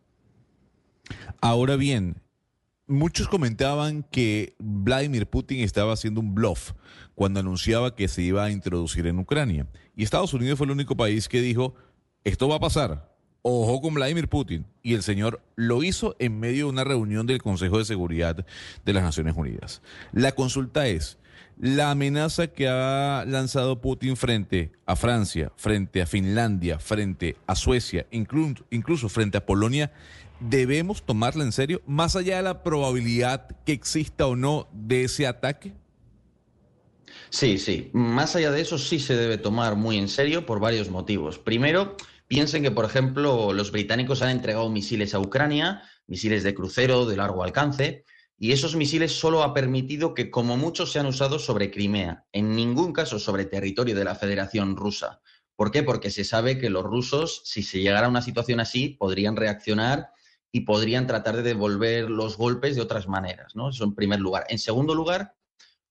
Ahora 1.40 1.76
bien, 1.76 2.22
muchos 2.86 3.28
comentaban 3.28 4.02
que 4.02 4.54
Vladimir 4.58 5.28
Putin 5.28 5.60
estaba 5.60 5.92
haciendo 5.92 6.20
un 6.20 6.34
bluff 6.34 6.72
cuando 7.14 7.40
anunciaba 7.40 7.94
que 7.94 8.08
se 8.08 8.22
iba 8.22 8.44
a 8.44 8.50
introducir 8.50 9.06
en 9.06 9.18
Ucrania. 9.18 9.66
Y 9.96 10.04
Estados 10.04 10.34
Unidos 10.34 10.58
fue 10.58 10.66
el 10.66 10.72
único 10.72 10.96
país 10.96 11.28
que 11.28 11.40
dijo, 11.40 11.74
esto 12.24 12.48
va 12.48 12.56
a 12.56 12.60
pasar, 12.60 13.11
ojo 13.42 13.80
con 13.80 13.94
Vladimir 13.94 14.28
Putin. 14.28 14.64
Y 14.82 14.94
el 14.94 15.02
señor 15.02 15.42
lo 15.56 15.82
hizo 15.82 16.16
en 16.18 16.40
medio 16.40 16.66
de 16.66 16.70
una 16.70 16.84
reunión 16.84 17.26
del 17.26 17.42
Consejo 17.42 17.78
de 17.78 17.84
Seguridad 17.84 18.46
de 18.84 18.92
las 18.92 19.02
Naciones 19.02 19.34
Unidas. 19.36 19.82
La 20.12 20.32
consulta 20.32 20.86
es, 20.86 21.18
la 21.58 21.90
amenaza 21.90 22.48
que 22.48 22.68
ha 22.68 23.24
lanzado 23.26 23.80
Putin 23.80 24.16
frente 24.16 24.72
a 24.86 24.96
Francia, 24.96 25.52
frente 25.56 26.02
a 26.02 26.06
Finlandia, 26.06 26.78
frente 26.78 27.36
a 27.46 27.54
Suecia, 27.54 28.06
incluso, 28.10 28.64
incluso 28.70 29.08
frente 29.08 29.38
a 29.38 29.46
Polonia, 29.46 29.92
¿debemos 30.40 31.04
tomarla 31.04 31.44
en 31.44 31.52
serio, 31.52 31.82
más 31.86 32.16
allá 32.16 32.38
de 32.38 32.42
la 32.42 32.62
probabilidad 32.62 33.46
que 33.64 33.72
exista 33.72 34.26
o 34.26 34.34
no 34.34 34.68
de 34.72 35.04
ese 35.04 35.26
ataque? 35.26 35.72
Sí, 37.30 37.58
sí. 37.58 37.90
Más 37.92 38.36
allá 38.36 38.50
de 38.50 38.60
eso, 38.60 38.76
sí 38.76 38.98
se 38.98 39.16
debe 39.16 39.38
tomar 39.38 39.76
muy 39.76 39.98
en 39.98 40.08
serio 40.08 40.44
por 40.44 40.60
varios 40.60 40.90
motivos. 40.90 41.38
Primero, 41.38 41.96
Piensen 42.32 42.62
que, 42.62 42.70
por 42.70 42.86
ejemplo, 42.86 43.52
los 43.52 43.72
británicos 43.72 44.22
han 44.22 44.30
entregado 44.30 44.70
misiles 44.70 45.12
a 45.12 45.20
Ucrania, 45.20 45.82
misiles 46.06 46.42
de 46.42 46.54
crucero 46.54 47.04
de 47.04 47.18
largo 47.18 47.44
alcance, 47.44 48.06
y 48.38 48.52
esos 48.52 48.74
misiles 48.74 49.12
solo 49.12 49.42
ha 49.42 49.52
permitido 49.52 50.14
que 50.14 50.30
como 50.30 50.56
muchos 50.56 50.90
sean 50.92 51.04
usados 51.04 51.44
sobre 51.44 51.70
Crimea, 51.70 52.24
en 52.32 52.56
ningún 52.56 52.94
caso 52.94 53.18
sobre 53.18 53.44
territorio 53.44 53.94
de 53.94 54.04
la 54.04 54.14
Federación 54.14 54.76
Rusa. 54.78 55.20
¿Por 55.56 55.70
qué? 55.70 55.82
Porque 55.82 56.08
se 56.08 56.24
sabe 56.24 56.56
que 56.56 56.70
los 56.70 56.84
rusos, 56.84 57.42
si 57.44 57.62
se 57.62 57.80
llegara 57.80 58.06
a 58.06 58.08
una 58.08 58.22
situación 58.22 58.60
así, 58.60 58.96
podrían 58.98 59.36
reaccionar 59.36 60.08
y 60.50 60.60
podrían 60.60 61.06
tratar 61.06 61.36
de 61.36 61.42
devolver 61.42 62.08
los 62.08 62.38
golpes 62.38 62.76
de 62.76 62.80
otras 62.80 63.08
maneras, 63.08 63.54
¿no? 63.54 63.68
Eso 63.68 63.84
en 63.84 63.94
primer 63.94 64.20
lugar. 64.20 64.46
En 64.48 64.58
segundo 64.58 64.94
lugar, 64.94 65.34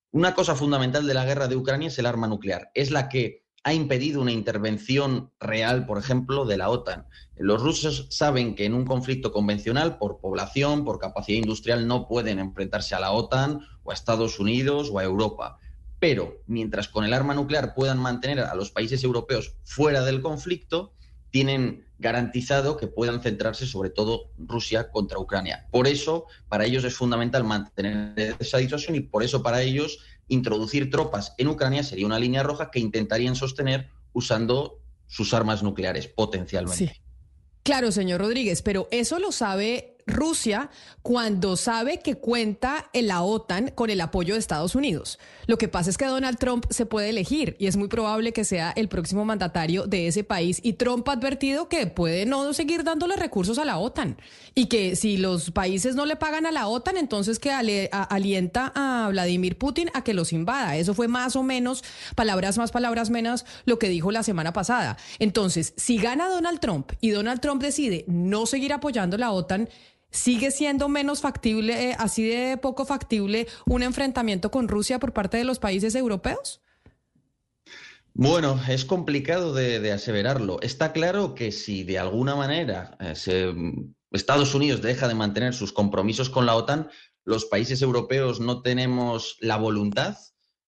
una 0.10 0.34
cosa 0.34 0.56
fundamental 0.56 1.06
de 1.06 1.14
la 1.14 1.24
guerra 1.24 1.48
de 1.48 1.56
Ucrania 1.56 1.90
es 1.90 2.00
el 2.00 2.08
arma 2.08 2.28
nuclear. 2.28 2.72
Es 2.74 2.90
la 2.90 3.10
que 3.10 3.46
ha 3.64 3.74
impedido 3.74 4.22
una 4.22 4.32
intervención 4.32 5.32
real, 5.40 5.86
por 5.86 6.00
ejemplo, 6.00 6.46
de 6.46 6.58
la 6.58 6.70
OTAN. 6.70 7.06
Los 7.38 7.62
rusos 7.62 8.08
saben 8.10 8.56
que 8.56 8.66
en 8.66 8.74
un 8.74 8.86
conflicto 8.86 9.32
convencional, 9.32 9.98
por 9.98 10.20
población, 10.20 10.84
por 10.84 11.00
capacidad 11.00 11.38
industrial, 11.38 11.88
no 11.88 12.08
pueden 12.08 12.40
enfrentarse 12.40 12.96
a 12.96 13.00
la 13.00 13.12
OTAN 13.12 13.60
o 13.84 13.92
a 13.92 13.94
Estados 13.94 14.40
Unidos 14.40 14.90
o 14.92 15.00
a 15.00 15.04
Europa. 15.04 15.60
Pero 16.00 16.42
mientras 16.48 16.88
con 16.88 17.06
el 17.06 17.14
arma 17.14 17.36
nuclear 17.36 17.76
puedan 17.76 18.00
mantener 18.00 18.40
a 18.40 18.56
los 18.56 18.72
países 18.72 19.04
europeos 19.04 19.56
fuera 19.64 20.04
del 20.04 20.22
conflicto, 20.22 20.94
tienen 21.30 21.86
garantizado 22.00 22.78
que 22.78 22.88
puedan 22.88 23.22
centrarse 23.22 23.68
sobre 23.68 23.92
todo 23.92 24.32
Rusia 24.38 24.90
contra 24.90 25.20
Ucrania. 25.20 25.68
Por 25.72 25.88
eso, 25.88 26.26
para 26.50 26.66
ellos 26.66 26.84
es 26.84 26.96
fundamental 26.96 27.44
mantener 27.44 28.36
esa 28.40 28.58
disuasión 28.58 28.96
y 28.96 29.02
por 29.02 29.24
eso 29.24 29.44
para 29.44 29.62
ellos 29.62 30.00
introducir 30.32 30.90
tropas 30.90 31.34
en 31.38 31.48
Ucrania 31.50 31.84
sería 31.84 32.06
una 32.06 32.20
línea 32.20 32.42
roja 32.42 32.72
que 32.72 32.80
intentarían 32.80 33.36
sostener 33.36 33.90
usando 34.14 34.80
sus 35.08 35.34
armas 35.34 35.62
nucleares 35.62 36.08
potencialmente. 36.08 36.88
Sí. 36.88 37.02
Claro, 37.64 37.92
señor 37.92 38.22
Rodríguez, 38.22 38.62
pero 38.62 38.88
eso 38.92 39.20
lo 39.20 39.32
sabe 39.32 39.91
Rusia 40.08 40.70
cuando 41.02 41.58
sabe 41.58 42.00
que 42.00 42.16
cuenta 42.16 42.90
en 42.94 43.08
la 43.08 43.22
OTAN 43.24 43.70
con 43.70 43.90
el 43.90 44.02
apoyo 44.02 44.34
de 44.34 44.40
Estados 44.40 44.76
Unidos. 44.76 45.20
Lo 45.48 45.58
que 45.58 45.68
pasa 45.68 45.90
es 45.90 45.98
que 45.98 46.06
Donald 46.06 46.38
Trump 46.38 46.66
se 46.70 46.86
puede 46.86 47.10
elegir 47.10 47.56
y 47.60 47.68
es 47.68 47.78
muy 47.78 47.88
probable 47.88 48.34
que 48.34 48.44
sea 48.44 48.72
el 48.76 48.88
próximo 48.88 49.26
mandatario 49.26 49.88
de 49.88 50.08
ese 50.08 50.24
país 50.24 50.60
y 50.64 50.74
Trump 50.74 51.08
ha 51.10 51.14
advertido 51.14 51.70
que 51.70 51.88
puede 51.88 52.26
no 52.26 52.54
seguir 52.54 52.84
dándole 52.84 53.16
recursos 53.16 53.58
a 53.58 53.66
la 53.66 53.78
OTAN 53.78 54.18
y 54.56 54.68
que 54.68 54.96
si 54.96 55.18
los 55.18 55.52
países 55.52 55.96
no 55.96 56.06
le 56.06 56.16
pagan 56.16 56.46
a 56.46 56.52
la 56.52 56.68
OTAN, 56.68 56.98
entonces 56.98 57.40
que 57.40 57.52
alienta 57.52 58.72
a 58.76 59.10
Vladimir 59.10 59.58
Putin 59.58 59.90
a 59.94 60.04
que 60.04 60.14
los 60.14 60.34
invada. 60.34 60.78
Eso 60.78 60.94
fue 60.94 61.08
más 61.08 61.36
o 61.36 61.44
menos, 61.44 61.84
palabras 62.16 62.58
más, 62.58 62.72
palabras 62.72 63.10
menos, 63.10 63.46
lo 63.66 63.80
que 63.80 63.90
dijo 63.90 64.12
la 64.12 64.24
semana 64.24 64.54
pasada. 64.54 64.98
Entonces, 65.20 65.74
si 65.78 65.98
gana 65.98 66.30
Donald 66.30 66.60
Trump 66.60 66.92
y 67.02 67.12
Donald 67.12 67.42
Trump 67.42 67.62
decide 67.62 68.06
no 68.08 68.46
seguir 68.46 68.74
apoyando 68.74 69.18
la 69.18 69.32
OTAN, 69.32 69.70
¿Sigue 70.12 70.52
siendo 70.52 70.90
menos 70.90 71.22
factible, 71.22 71.90
eh, 71.90 71.96
así 71.98 72.24
de 72.24 72.58
poco 72.58 72.86
factible, 72.86 73.48
un 73.66 73.82
enfrentamiento 73.82 74.52
con 74.52 74.68
Rusia 74.68 75.00
por 75.00 75.14
parte 75.14 75.38
de 75.38 75.46
los 75.46 75.58
países 75.58 75.96
europeos? 75.96 76.62
Bueno, 78.14 78.60
es 78.68 78.84
complicado 78.84 79.54
de, 79.54 79.90
aseverarlo. 79.92 80.60
Está 80.62 80.92
claro 80.92 81.34
que 81.34 81.54
si 81.54 81.84
de 81.86 81.98
alguna 81.98 82.36
manera 82.36 82.98
eh, 83.00 83.54
Estados 84.12 84.54
Unidos 84.54 84.82
deja 84.82 85.08
de 85.08 85.16
mantener 85.16 85.54
sus 85.54 85.72
compromisos 85.72 86.30
con 86.30 86.46
la 86.46 86.56
OTAN, 86.56 86.90
los 87.24 87.46
países 87.46 87.82
europeos 87.82 88.42
no 88.42 88.62
tenemos 88.62 89.38
la 89.40 89.56
voluntad 89.56 90.18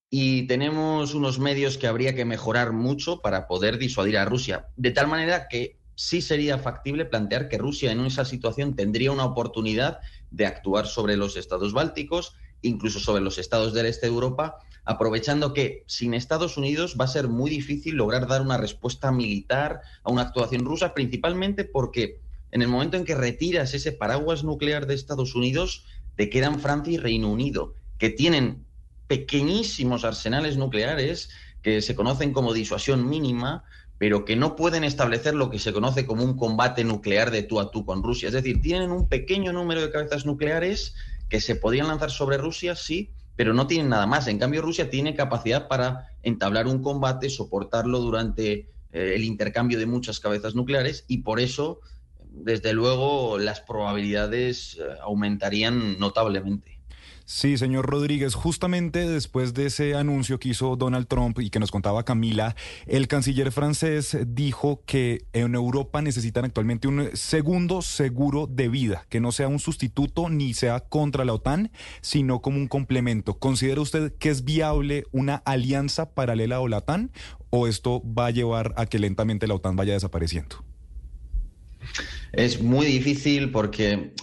y 0.10 0.48
tenemos 0.48 1.16
unos 1.16 1.40
medios 1.40 1.78
que 1.78 1.88
habría 1.88 2.16
que 2.16 2.24
mejorar 2.24 2.72
mucho 2.72 3.20
para 3.20 3.48
poder 3.48 3.78
disuadir 3.78 4.18
a 4.18 4.26
Rusia. 4.26 4.68
De 4.78 4.92
tal 4.92 5.08
manera 5.08 5.48
que 5.50 5.80
sí 5.96 6.22
sería 6.22 6.58
factible 6.58 7.06
plantear 7.06 7.50
que 7.50 7.58
Rusia 7.58 7.92
en 7.92 8.06
esa 8.06 8.26
situación 8.26 8.76
tendría 8.76 9.12
una 9.12 9.26
oportunidad 9.26 10.00
de 10.32 10.46
actuar 10.46 10.88
sobre 10.88 11.18
los 11.18 11.38
estados 11.38 11.74
bálticos, 11.74 12.36
incluso 12.62 13.00
sobre 13.00 13.22
los 13.22 13.38
estados 13.38 13.74
del 13.74 13.86
este 13.86 14.08
de 14.08 14.14
Europa, 14.14 14.58
aprovechando 14.86 15.54
que 15.54 15.84
sin 15.88 16.14
Estados 16.14 16.58
Unidos 16.58 16.98
va 17.00 17.06
a 17.06 17.10
ser 17.10 17.28
muy 17.28 17.50
difícil 17.50 17.96
lograr 17.96 18.28
dar 18.28 18.42
una 18.42 18.58
respuesta 18.58 19.12
militar 19.12 19.82
a 20.04 20.12
una 20.12 20.24
actuación 20.24 20.66
rusa, 20.66 20.94
principalmente 20.94 21.64
porque 21.64 22.20
en 22.52 22.62
el 22.62 22.68
momento 22.68 22.98
en 22.98 23.06
que 23.06 23.16
retiras 23.16 23.74
ese 23.74 23.92
paraguas 23.92 24.44
nuclear 24.44 24.86
de 24.86 24.94
Estados 24.94 25.36
Unidos, 25.36 25.86
te 26.16 26.30
quedan 26.30 26.60
Francia 26.60 26.94
y 26.94 26.98
Reino 26.98 27.30
Unido, 27.30 27.76
que 27.98 28.10
tienen 28.10 28.66
pequeñísimos 29.08 30.06
arsenales 30.06 30.58
nucleares 30.58 31.30
que 31.62 31.82
se 31.82 31.96
conocen 31.96 32.34
como 32.34 32.54
disuasión 32.54 33.08
mínima, 33.10 33.64
pero 33.98 34.26
que 34.26 34.36
no 34.36 34.56
pueden 34.56 34.84
establecer 34.84 35.34
lo 35.34 35.50
que 35.50 35.60
se 35.60 35.74
conoce 35.74 36.06
como 36.06 36.24
un 36.24 36.36
combate 36.36 36.84
nuclear 36.84 37.32
de 37.32 37.44
tú 37.44 37.60
a 37.60 37.72
tú 37.72 37.86
con 37.86 38.04
Rusia. 38.04 38.28
Es 38.28 38.34
decir, 38.34 38.62
tienen 38.62 38.92
un 38.92 39.08
pequeño 39.08 39.54
número 39.54 39.82
de 39.82 39.92
cabezas 39.92 40.26
nucleares 40.26 40.96
que 41.30 41.40
se 41.40 41.56
podrían 41.56 41.88
lanzar 41.88 42.12
sobre 42.12 42.38
Rusia, 42.38 42.76
sí, 42.76 43.12
pero 43.36 43.54
no 43.54 43.68
tienen 43.68 43.90
nada 43.90 44.06
más. 44.06 44.28
En 44.28 44.40
cambio, 44.40 44.62
Rusia 44.62 44.90
tiene 44.90 45.16
capacidad 45.16 45.68
para 45.68 46.08
entablar 46.22 46.68
un 46.68 46.82
combate, 46.82 47.30
soportarlo 47.30 48.00
durante 48.00 48.70
eh, 48.92 49.14
el 49.16 49.24
intercambio 49.24 49.80
de 49.80 49.86
muchas 49.86 50.20
cabezas 50.20 50.56
nucleares 50.56 51.06
y 51.08 51.20
por 51.20 51.40
eso, 51.40 51.80
desde 52.30 52.74
luego, 52.74 53.38
las 53.38 53.62
probabilidades 53.62 54.78
eh, 54.80 54.84
aumentarían 55.02 55.98
notablemente. 56.00 56.73
Sí, 57.26 57.58
señor 57.58 57.90
Rodríguez, 57.90 58.36
justamente 58.36 59.08
después 59.10 59.54
de 59.54 59.68
ese 59.68 59.96
anuncio 59.96 60.40
que 60.40 60.50
hizo 60.50 60.76
Donald 60.76 61.08
Trump 61.08 61.40
y 61.40 61.50
que 61.50 61.60
nos 61.60 61.72
contaba 61.72 62.04
Camila, 62.04 62.54
el 62.86 63.08
canciller 63.08 63.54
francés 63.54 64.18
dijo 64.28 64.84
que 64.86 65.26
en 65.32 65.56
Europa 65.56 66.02
necesitan 66.02 66.44
actualmente 66.44 66.90
un 66.90 67.12
segundo 67.14 67.82
seguro 67.82 68.46
de 68.46 68.68
vida, 68.68 69.06
que 69.08 69.22
no 69.22 69.32
sea 69.32 69.48
un 69.48 69.60
sustituto 69.60 70.30
ni 70.30 70.54
sea 70.54 70.82
contra 70.82 71.24
la 71.24 71.34
OTAN, 71.34 71.72
sino 72.02 72.42
como 72.42 72.58
un 72.58 72.68
complemento. 72.68 73.40
¿Considera 73.40 73.80
usted 73.80 74.14
que 74.18 74.30
es 74.30 74.44
viable 74.44 75.06
una 75.12 75.36
alianza 75.46 76.14
paralela 76.14 76.58
a 76.58 76.68
la 76.68 76.80
OTAN 76.80 77.12
o 77.50 77.68
esto 77.68 78.04
va 78.06 78.26
a 78.26 78.32
llevar 78.32 78.74
a 78.76 78.86
que 78.86 79.00
lentamente 79.00 79.48
la 79.48 79.56
OTAN 79.56 79.78
vaya 79.78 79.94
desapareciendo? 79.94 80.73
Es 82.34 82.60
muy 82.64 82.88
difícil 82.88 83.52
porque 83.52 84.16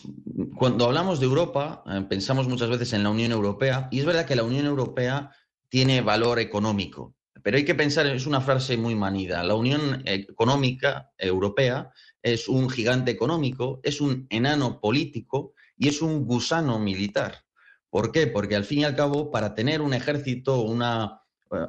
cuando 0.56 0.86
hablamos 0.86 1.20
de 1.20 1.26
Europa, 1.26 1.84
eh, 1.86 2.04
pensamos 2.08 2.48
muchas 2.48 2.68
veces 2.68 2.92
en 2.92 3.04
la 3.04 3.10
Unión 3.10 3.30
Europea, 3.30 3.86
y 3.92 4.00
es 4.00 4.04
verdad 4.04 4.26
que 4.26 4.34
la 4.34 4.42
Unión 4.42 4.66
Europea 4.66 5.30
tiene 5.68 6.00
valor 6.00 6.40
económico, 6.40 7.14
pero 7.44 7.56
hay 7.56 7.64
que 7.64 7.76
pensar, 7.76 8.08
es 8.08 8.26
una 8.26 8.40
frase 8.40 8.76
muy 8.76 8.96
manida, 8.96 9.44
la 9.44 9.54
Unión 9.54 10.02
Económica 10.06 11.12
Europea 11.16 11.92
es 12.20 12.48
un 12.48 12.68
gigante 12.68 13.12
económico, 13.12 13.78
es 13.84 14.00
un 14.00 14.26
enano 14.28 14.80
político 14.80 15.54
y 15.76 15.86
es 15.86 16.02
un 16.02 16.26
gusano 16.26 16.80
militar. 16.80 17.44
¿Por 17.90 18.10
qué? 18.10 18.26
Porque 18.26 18.56
al 18.56 18.64
fin 18.64 18.80
y 18.80 18.84
al 18.84 18.96
cabo, 18.96 19.30
para 19.30 19.54
tener 19.54 19.80
un 19.80 19.94
ejército, 19.94 20.62
una 20.62 21.19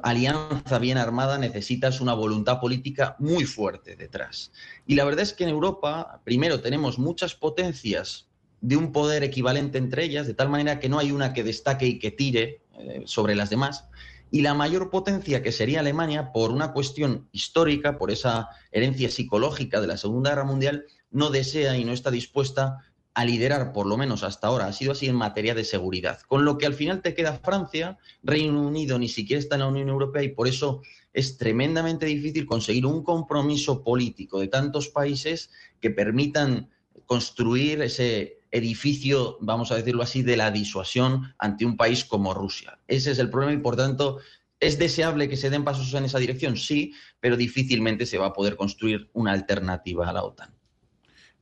alianza 0.02 0.78
bien 0.78 0.98
armada 0.98 1.38
necesitas 1.38 2.00
una 2.00 2.14
voluntad 2.14 2.60
política 2.60 3.16
muy 3.18 3.44
fuerte 3.44 3.96
detrás. 3.96 4.52
Y 4.86 4.94
la 4.94 5.04
verdad 5.04 5.22
es 5.22 5.32
que 5.32 5.44
en 5.44 5.50
Europa, 5.50 6.20
primero, 6.24 6.60
tenemos 6.60 6.98
muchas 6.98 7.34
potencias 7.34 8.28
de 8.60 8.76
un 8.76 8.92
poder 8.92 9.24
equivalente 9.24 9.78
entre 9.78 10.04
ellas, 10.04 10.26
de 10.26 10.34
tal 10.34 10.48
manera 10.48 10.78
que 10.78 10.88
no 10.88 10.98
hay 10.98 11.10
una 11.10 11.32
que 11.32 11.42
destaque 11.42 11.86
y 11.86 11.98
que 11.98 12.12
tire 12.12 12.62
eh, 12.78 13.02
sobre 13.06 13.34
las 13.34 13.50
demás. 13.50 13.88
Y 14.30 14.42
la 14.42 14.54
mayor 14.54 14.88
potencia, 14.88 15.42
que 15.42 15.52
sería 15.52 15.80
Alemania, 15.80 16.32
por 16.32 16.52
una 16.52 16.72
cuestión 16.72 17.28
histórica, 17.32 17.98
por 17.98 18.10
esa 18.10 18.48
herencia 18.70 19.10
psicológica 19.10 19.80
de 19.80 19.88
la 19.88 19.96
Segunda 19.96 20.30
Guerra 20.30 20.44
Mundial, 20.44 20.86
no 21.10 21.28
desea 21.28 21.76
y 21.76 21.84
no 21.84 21.92
está 21.92 22.10
dispuesta 22.10 22.78
a 23.14 23.24
liderar, 23.24 23.72
por 23.72 23.86
lo 23.86 23.96
menos 23.96 24.22
hasta 24.22 24.46
ahora, 24.46 24.66
ha 24.66 24.72
sido 24.72 24.92
así 24.92 25.06
en 25.06 25.16
materia 25.16 25.54
de 25.54 25.64
seguridad. 25.64 26.20
Con 26.28 26.44
lo 26.44 26.58
que 26.58 26.66
al 26.66 26.74
final 26.74 27.02
te 27.02 27.14
queda 27.14 27.40
Francia, 27.42 27.98
Reino 28.22 28.62
Unido 28.62 28.98
ni 28.98 29.08
siquiera 29.08 29.40
está 29.40 29.56
en 29.56 29.60
la 29.60 29.68
Unión 29.68 29.88
Europea 29.88 30.22
y 30.22 30.30
por 30.30 30.48
eso 30.48 30.82
es 31.12 31.36
tremendamente 31.36 32.06
difícil 32.06 32.46
conseguir 32.46 32.86
un 32.86 33.02
compromiso 33.02 33.82
político 33.82 34.40
de 34.40 34.48
tantos 34.48 34.88
países 34.88 35.50
que 35.80 35.90
permitan 35.90 36.70
construir 37.04 37.82
ese 37.82 38.38
edificio, 38.50 39.36
vamos 39.40 39.72
a 39.72 39.76
decirlo 39.76 40.02
así, 40.02 40.22
de 40.22 40.36
la 40.36 40.50
disuasión 40.50 41.34
ante 41.38 41.66
un 41.66 41.76
país 41.76 42.04
como 42.04 42.32
Rusia. 42.32 42.78
Ese 42.86 43.10
es 43.10 43.18
el 43.18 43.30
problema 43.30 43.52
y 43.52 43.62
por 43.62 43.76
tanto 43.76 44.20
¿Es 44.62 44.78
deseable 44.78 45.28
que 45.28 45.36
se 45.36 45.50
den 45.50 45.64
pasos 45.64 45.92
en 45.92 46.04
esa 46.04 46.20
dirección? 46.20 46.56
Sí, 46.56 46.94
pero 47.18 47.36
difícilmente 47.36 48.06
se 48.06 48.16
va 48.16 48.26
a 48.26 48.32
poder 48.32 48.54
construir 48.54 49.10
una 49.12 49.32
alternativa 49.32 50.08
a 50.08 50.12
la 50.12 50.22
OTAN. 50.22 50.54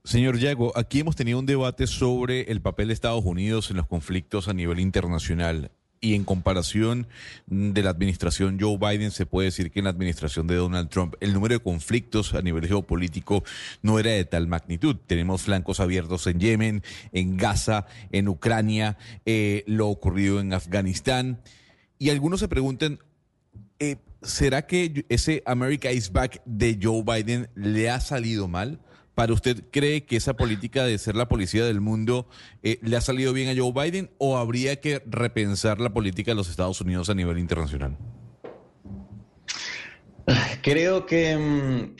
Señor 0.04 0.38
Yago, 0.38 0.76
aquí 0.78 1.00
hemos 1.00 1.14
tenido 1.14 1.38
un 1.38 1.44
debate 1.44 1.86
sobre 1.86 2.50
el 2.50 2.62
papel 2.62 2.88
de 2.88 2.94
Estados 2.94 3.22
Unidos 3.22 3.70
en 3.70 3.76
los 3.76 3.86
conflictos 3.86 4.48
a 4.48 4.54
nivel 4.54 4.80
internacional. 4.80 5.72
Y 6.00 6.14
en 6.14 6.24
comparación 6.24 7.06
de 7.46 7.82
la 7.82 7.90
administración 7.90 8.56
Joe 8.58 8.78
Biden, 8.78 9.10
se 9.10 9.26
puede 9.26 9.48
decir 9.48 9.70
que 9.70 9.80
en 9.80 9.84
la 9.84 9.90
administración 9.90 10.46
de 10.46 10.54
Donald 10.54 10.88
Trump 10.88 11.16
el 11.20 11.34
número 11.34 11.52
de 11.52 11.60
conflictos 11.60 12.32
a 12.32 12.40
nivel 12.40 12.66
geopolítico 12.66 13.44
no 13.82 13.98
era 13.98 14.12
de 14.12 14.24
tal 14.24 14.46
magnitud. 14.46 14.96
Tenemos 15.06 15.42
flancos 15.42 15.80
abiertos 15.80 16.26
en 16.26 16.40
Yemen, 16.40 16.82
en 17.12 17.36
Gaza, 17.36 17.84
en 18.10 18.28
Ucrania, 18.28 18.96
eh, 19.26 19.64
lo 19.66 19.88
ocurrido 19.88 20.40
en 20.40 20.54
Afganistán. 20.54 21.42
Y 21.98 22.08
algunos 22.08 22.40
se 22.40 22.48
preguntan, 22.48 23.00
eh, 23.78 23.96
¿será 24.22 24.66
que 24.66 25.04
ese 25.10 25.42
America 25.44 25.92
is 25.92 26.10
Back 26.10 26.40
de 26.46 26.78
Joe 26.82 27.02
Biden 27.02 27.50
le 27.54 27.90
ha 27.90 28.00
salido 28.00 28.48
mal? 28.48 28.80
¿Para 29.20 29.34
usted 29.34 29.64
cree 29.70 30.06
que 30.06 30.16
esa 30.16 30.32
política 30.32 30.84
de 30.84 30.96
ser 30.96 31.14
la 31.14 31.28
policía 31.28 31.66
del 31.66 31.82
mundo 31.82 32.26
eh, 32.62 32.78
le 32.80 32.96
ha 32.96 33.02
salido 33.02 33.34
bien 33.34 33.50
a 33.50 33.54
Joe 33.54 33.70
Biden 33.70 34.08
o 34.16 34.38
habría 34.38 34.80
que 34.80 35.02
repensar 35.04 35.78
la 35.78 35.92
política 35.92 36.30
de 36.30 36.36
los 36.36 36.48
Estados 36.48 36.80
Unidos 36.80 37.10
a 37.10 37.14
nivel 37.14 37.36
internacional? 37.36 37.98
Creo 40.62 41.04
que 41.04 41.36
mm, 41.36 41.96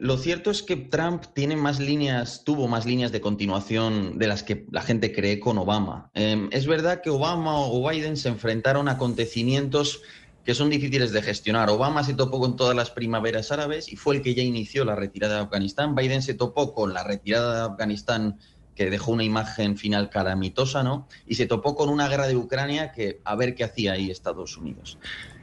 lo 0.00 0.16
cierto 0.16 0.50
es 0.50 0.64
que 0.64 0.74
Trump 0.74 1.26
tiene 1.32 1.54
más 1.54 1.78
líneas, 1.78 2.42
tuvo 2.44 2.66
más 2.66 2.86
líneas 2.86 3.12
de 3.12 3.20
continuación 3.20 4.18
de 4.18 4.26
las 4.26 4.42
que 4.42 4.66
la 4.72 4.82
gente 4.82 5.12
cree 5.12 5.38
con 5.38 5.58
Obama. 5.58 6.10
Em, 6.14 6.48
es 6.50 6.66
verdad 6.66 7.02
que 7.02 7.10
Obama 7.10 7.60
o 7.60 7.88
Biden 7.88 8.16
se 8.16 8.30
enfrentaron 8.30 8.88
a 8.88 8.92
acontecimientos 8.92 10.02
que 10.44 10.54
son 10.54 10.70
difíciles 10.70 11.12
de 11.12 11.22
gestionar. 11.22 11.70
Obama 11.70 12.04
se 12.04 12.14
topó 12.14 12.38
con 12.38 12.56
todas 12.56 12.76
las 12.76 12.90
primaveras 12.90 13.50
árabes 13.50 13.90
y 13.90 13.96
fue 13.96 14.16
el 14.16 14.22
que 14.22 14.34
ya 14.34 14.42
inició 14.42 14.84
la 14.84 14.94
retirada 14.94 15.36
de 15.36 15.40
Afganistán. 15.40 15.94
Biden 15.94 16.22
se 16.22 16.34
topó 16.34 16.74
con 16.74 16.92
la 16.92 17.02
retirada 17.02 17.54
de 17.54 17.72
Afganistán 17.72 18.38
que 18.74 18.90
dejó 18.90 19.12
una 19.12 19.24
imagen 19.24 19.76
final 19.76 20.10
calamitosa, 20.10 20.82
¿no? 20.82 21.08
Y 21.26 21.36
se 21.36 21.46
topó 21.46 21.76
con 21.76 21.88
una 21.88 22.08
guerra 22.08 22.26
de 22.26 22.36
Ucrania 22.36 22.92
que 22.92 23.20
a 23.24 23.36
ver 23.36 23.54
qué 23.54 23.64
hacía 23.64 23.92
ahí 23.92 24.10
Estados 24.10 24.56
Unidos. 24.56 24.98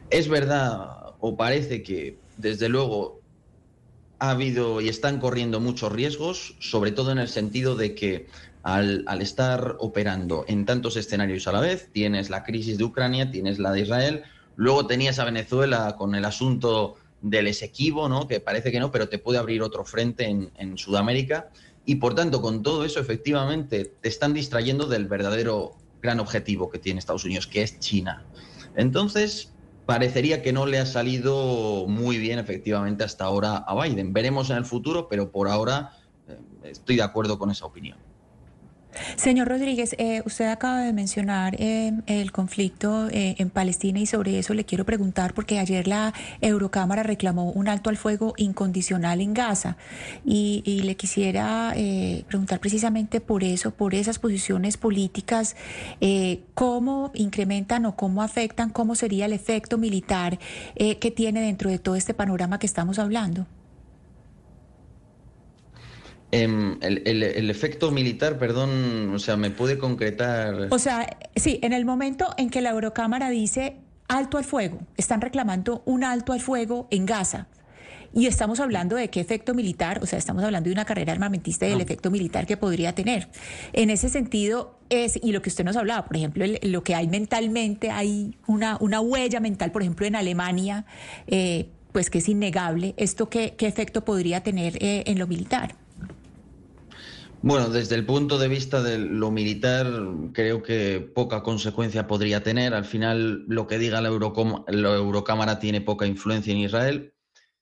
Es 0.10 0.28
verdad, 0.28 1.16
o 1.20 1.38
parece 1.38 1.82
que 1.82 2.18
desde 2.38 2.70
luego 2.70 3.22
ha 4.20 4.32
habido 4.32 4.82
y 4.82 4.90
están 4.90 5.20
corriendo 5.20 5.60
muchos 5.60 5.92
riesgos, 5.92 6.56
sobre 6.60 6.92
todo 6.92 7.12
en 7.12 7.18
el 7.18 7.30
sentido 7.30 7.76
de 7.76 7.96
que 7.96 8.28
al, 8.64 9.04
al, 9.08 9.22
estar 9.22 9.78
operando 9.80 10.46
en 10.48 10.66
tantos 10.66 10.96
escenarios 10.96 11.48
a 11.48 11.54
la 11.54 11.62
vez, 11.62 11.90
tienes 11.92 12.30
la 12.30 12.44
crisis 12.44 12.78
de 12.78 12.84
Ucrania, 12.84 13.32
tienes 13.32 13.58
la 13.58 13.72
de 13.72 13.82
Israel, 13.82 14.24
Luego 14.56 14.88
tenías 14.88 15.20
a 15.20 15.26
Venezuela 15.26 15.96
con 15.98 16.16
el 16.16 16.26
asunto 16.26 16.96
del 17.22 17.48
Esequibo, 17.48 18.10
¿no? 18.10 18.28
que 18.28 18.40
parece 18.40 18.72
que 18.72 18.80
no, 18.80 18.92
pero 18.92 19.08
te 19.08 19.20
puede 19.20 19.40
abrir 19.40 19.62
otro 19.62 19.86
frente 19.86 20.26
en, 20.26 20.78
Sudamérica. 20.78 21.50
Y 21.86 21.96
por 21.96 22.16
tanto, 22.16 22.42
con 22.42 22.62
todo 22.64 22.86
eso, 22.86 23.00
efectivamente, 23.00 23.86
te 24.02 24.10
están 24.10 24.34
distrayendo 24.34 24.86
del 24.86 25.08
verdadero 25.08 25.76
gran 26.02 26.20
objetivo 26.20 26.70
que 26.70 26.80
tiene 26.80 27.00
Estados 27.00 27.26
Unidos, 27.26 27.48
que 27.48 27.62
es 27.62 27.80
China. 27.80 28.24
Entonces, 28.76 29.54
parecería 29.86 30.42
que 30.42 30.54
no 30.54 30.66
le 30.66 30.80
ha 30.80 30.86
salido 30.86 31.86
muy 31.88 32.18
bien, 32.18 32.40
efectivamente, 32.40 33.04
hasta 33.04 33.26
ahora 33.26 33.58
a 33.58 33.82
Biden. 33.82 34.14
Veremos 34.14 34.50
en 34.50 34.58
el 34.58 34.66
futuro, 34.66 35.08
pero 35.08 35.32
por 35.32 35.48
ahora 35.48 35.94
eh, 36.28 36.38
estoy 36.64 36.98
de 36.98 37.04
acuerdo 37.04 37.38
con 37.40 37.52
esa 37.52 37.66
opinión. 37.66 37.98
Señor 39.16 39.48
Rodríguez, 39.48 39.96
eh, 39.98 40.22
usted 40.26 40.48
acaba 40.48 40.82
de 40.82 40.94
mencionar 40.94 41.56
eh, 41.60 41.94
el 42.08 42.32
conflicto 42.32 43.08
eh, 43.10 43.36
en 43.38 43.50
Palestina 43.50 44.00
y 44.00 44.06
sobre 44.06 44.40
eso 44.40 44.54
le 44.54 44.66
quiero 44.66 44.86
preguntar 44.86 45.34
porque 45.34 45.60
ayer 45.60 45.88
la 45.88 46.14
Eurocámara 46.42 47.04
reclamó 47.04 47.52
un 47.52 47.68
alto 47.68 47.90
al 47.90 47.98
fuego 47.98 48.34
incondicional 48.38 49.22
en 49.22 49.34
Gaza 49.34 49.78
y, 50.26 50.62
y 50.66 50.82
le 50.82 50.96
quisiera 50.96 51.74
preguntar 52.28 52.60
precisamente 52.60 53.22
por 53.22 53.44
eso, 53.44 53.72
por 53.72 53.96
esas 53.96 54.20
posiciones 54.20 54.78
políticas, 54.78 55.56
cómo 56.54 57.12
incrementan 57.14 57.86
o 57.86 57.96
cómo 57.96 58.22
afectan, 58.24 58.70
cómo 58.70 58.96
sería 58.96 59.26
el 59.26 59.34
efecto 59.34 59.78
militar 59.78 60.40
que 60.76 61.12
tiene 61.16 61.42
dentro 61.42 61.70
de 61.70 61.80
todo 61.80 61.96
este 61.96 62.14
panorama 62.14 62.60
que 62.60 62.68
estamos 62.68 63.00
hablando. 63.00 63.46
Em, 66.32 66.78
el, 66.82 67.24
el, 67.24 67.50
efecto 67.50 67.92
militar, 67.92 68.38
perdón, 68.38 69.14
o 69.14 69.20
sea, 69.20 69.36
¿me 69.36 69.50
puede 69.50 69.78
concretar? 69.78 70.68
O 70.70 70.80
sea, 70.80 71.18
sí, 71.36 71.60
en 71.62 71.74
el 71.74 71.84
momento 71.84 72.34
en 72.38 72.50
que 72.50 72.62
la 72.62 72.70
Eurocámara 72.70 73.30
dice 73.30 73.76
alto 74.08 74.38
al 74.38 74.46
fuego, 74.46 74.80
están 74.96 75.20
reclamando 75.20 75.84
un 75.86 76.06
alto 76.06 76.32
al 76.32 76.40
fuego 76.40 76.88
en 76.90 77.06
Gaza. 77.06 77.48
Y 78.14 78.28
estamos 78.28 78.60
hablando 78.60 78.96
de 78.96 79.10
qué 79.10 79.20
efecto 79.22 79.54
militar, 79.54 80.00
o 80.02 80.06
sea, 80.06 80.20
estamos 80.20 80.44
hablando 80.44 80.70
de 80.70 80.74
una 80.74 80.86
carrera 80.86 81.14
armamentista 81.14 81.66
y 81.66 81.70
del 81.70 81.82
efecto 81.82 82.12
militar 82.12 82.46
que 82.46 82.58
podría 82.58 82.94
tener. 82.94 83.30
En 83.72 83.90
ese 83.90 84.10
sentido, 84.10 84.80
es, 84.90 85.18
y 85.22 85.32
lo 85.32 85.42
que 85.42 85.50
usted 85.50 85.64
nos 85.64 85.78
hablaba, 85.78 86.06
por 86.06 86.18
ejemplo, 86.18 86.46
lo 86.62 86.84
que 86.84 86.96
hay 86.96 87.08
mentalmente, 87.08 87.90
hay 87.90 88.38
una, 88.48 88.78
una 88.82 89.00
huella 89.00 89.40
mental, 89.40 89.72
por 89.72 89.82
ejemplo, 89.82 90.06
en 90.06 90.18
Alemania, 90.18 90.86
eh, 91.28 91.70
pues 91.94 92.10
que 92.10 92.18
es 92.18 92.28
innegable. 92.28 92.94
¿Esto 92.98 93.30
qué, 93.30 93.56
qué 93.58 93.68
efecto 93.68 94.04
podría 94.04 94.44
tener 94.44 94.82
eh, 94.84 95.04
en 95.08 95.18
lo 95.18 95.28
militar? 95.28 95.76
Bueno, 97.44 97.70
desde 97.70 97.96
el 97.96 98.06
punto 98.06 98.38
de 98.38 98.48
vista 98.48 98.84
de 98.84 99.00
lo 99.00 99.32
militar, 99.32 99.88
creo 100.32 100.62
que 100.62 101.00
poca 101.00 101.42
consecuencia 101.42 102.06
podría 102.06 102.44
tener. 102.44 102.76
Al 102.76 102.86
final, 102.86 103.46
lo 103.48 103.66
que 103.66 103.80
diga 103.80 104.00
la, 104.00 104.10
Eurocámara 104.10 105.58
tiene 105.58 105.82
poca 105.82 106.06
influencia 106.06 106.52
en 106.54 106.60
Israel. 106.60 107.16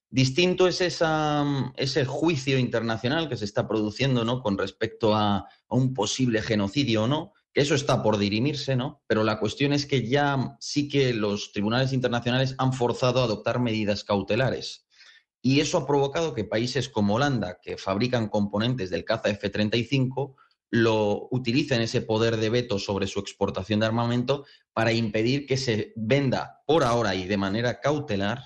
Distinto 0.09 0.67
es 0.67 0.81
esa, 0.81 1.71
ese 1.77 2.03
juicio 2.03 2.59
internacional 2.59 3.29
que 3.29 3.37
se 3.37 3.45
está 3.45 3.69
produciendo 3.69 4.25
¿no? 4.25 4.41
con 4.41 4.57
respecto 4.57 5.15
a, 5.15 5.37
a, 5.37 5.47
un 5.69 5.93
posible 5.93 6.41
genocidio 6.41 7.03
o 7.03 7.07
no, 7.07 7.31
que 7.53 7.61
eso 7.61 7.73
está 7.73 8.03
por 8.03 8.17
dirimirse, 8.17 8.75
¿no? 8.75 9.01
pero 9.07 9.23
la 9.23 9.39
cuestión 9.39 9.71
es 9.71 9.85
que 9.85 10.05
ya 10.09 10.57
sí 10.59 10.89
que 10.89 11.13
los 11.13 11.53
tribunales 11.53 11.93
internacionales 11.93 12.53
han 12.57 12.73
forzado 12.73 13.21
a 13.21 13.25
adoptar 13.25 13.59
medidas 13.59 14.03
cautelares. 14.03 14.88
Y 15.41 15.61
eso 15.61 15.77
ha 15.77 15.87
provocado 15.87 16.33
que 16.33 16.43
países 16.43 16.89
como 16.89 17.15
Holanda, 17.15 17.59
que 17.61 17.77
fabrican 17.77 18.29
componentes 18.29 18.89
del 18.89 19.05
caza 19.05 19.29
F-35, 19.29 20.35
lo 20.71 21.27
utilicen 21.31 21.81
ese 21.81 22.01
poder 22.01 22.37
de 22.37 22.49
veto 22.49 22.77
sobre 22.77 23.07
su 23.07 23.19
exportación 23.19 23.79
de 23.79 23.87
armamento 23.87 24.45
para 24.73 24.91
impedir 24.91 25.45
que 25.45 25.57
se 25.57 25.93
venda 25.95 26.61
por 26.65 26.83
ahora 26.83 27.15
y 27.15 27.25
de 27.25 27.37
manera 27.37 27.79
cautelar 27.79 28.39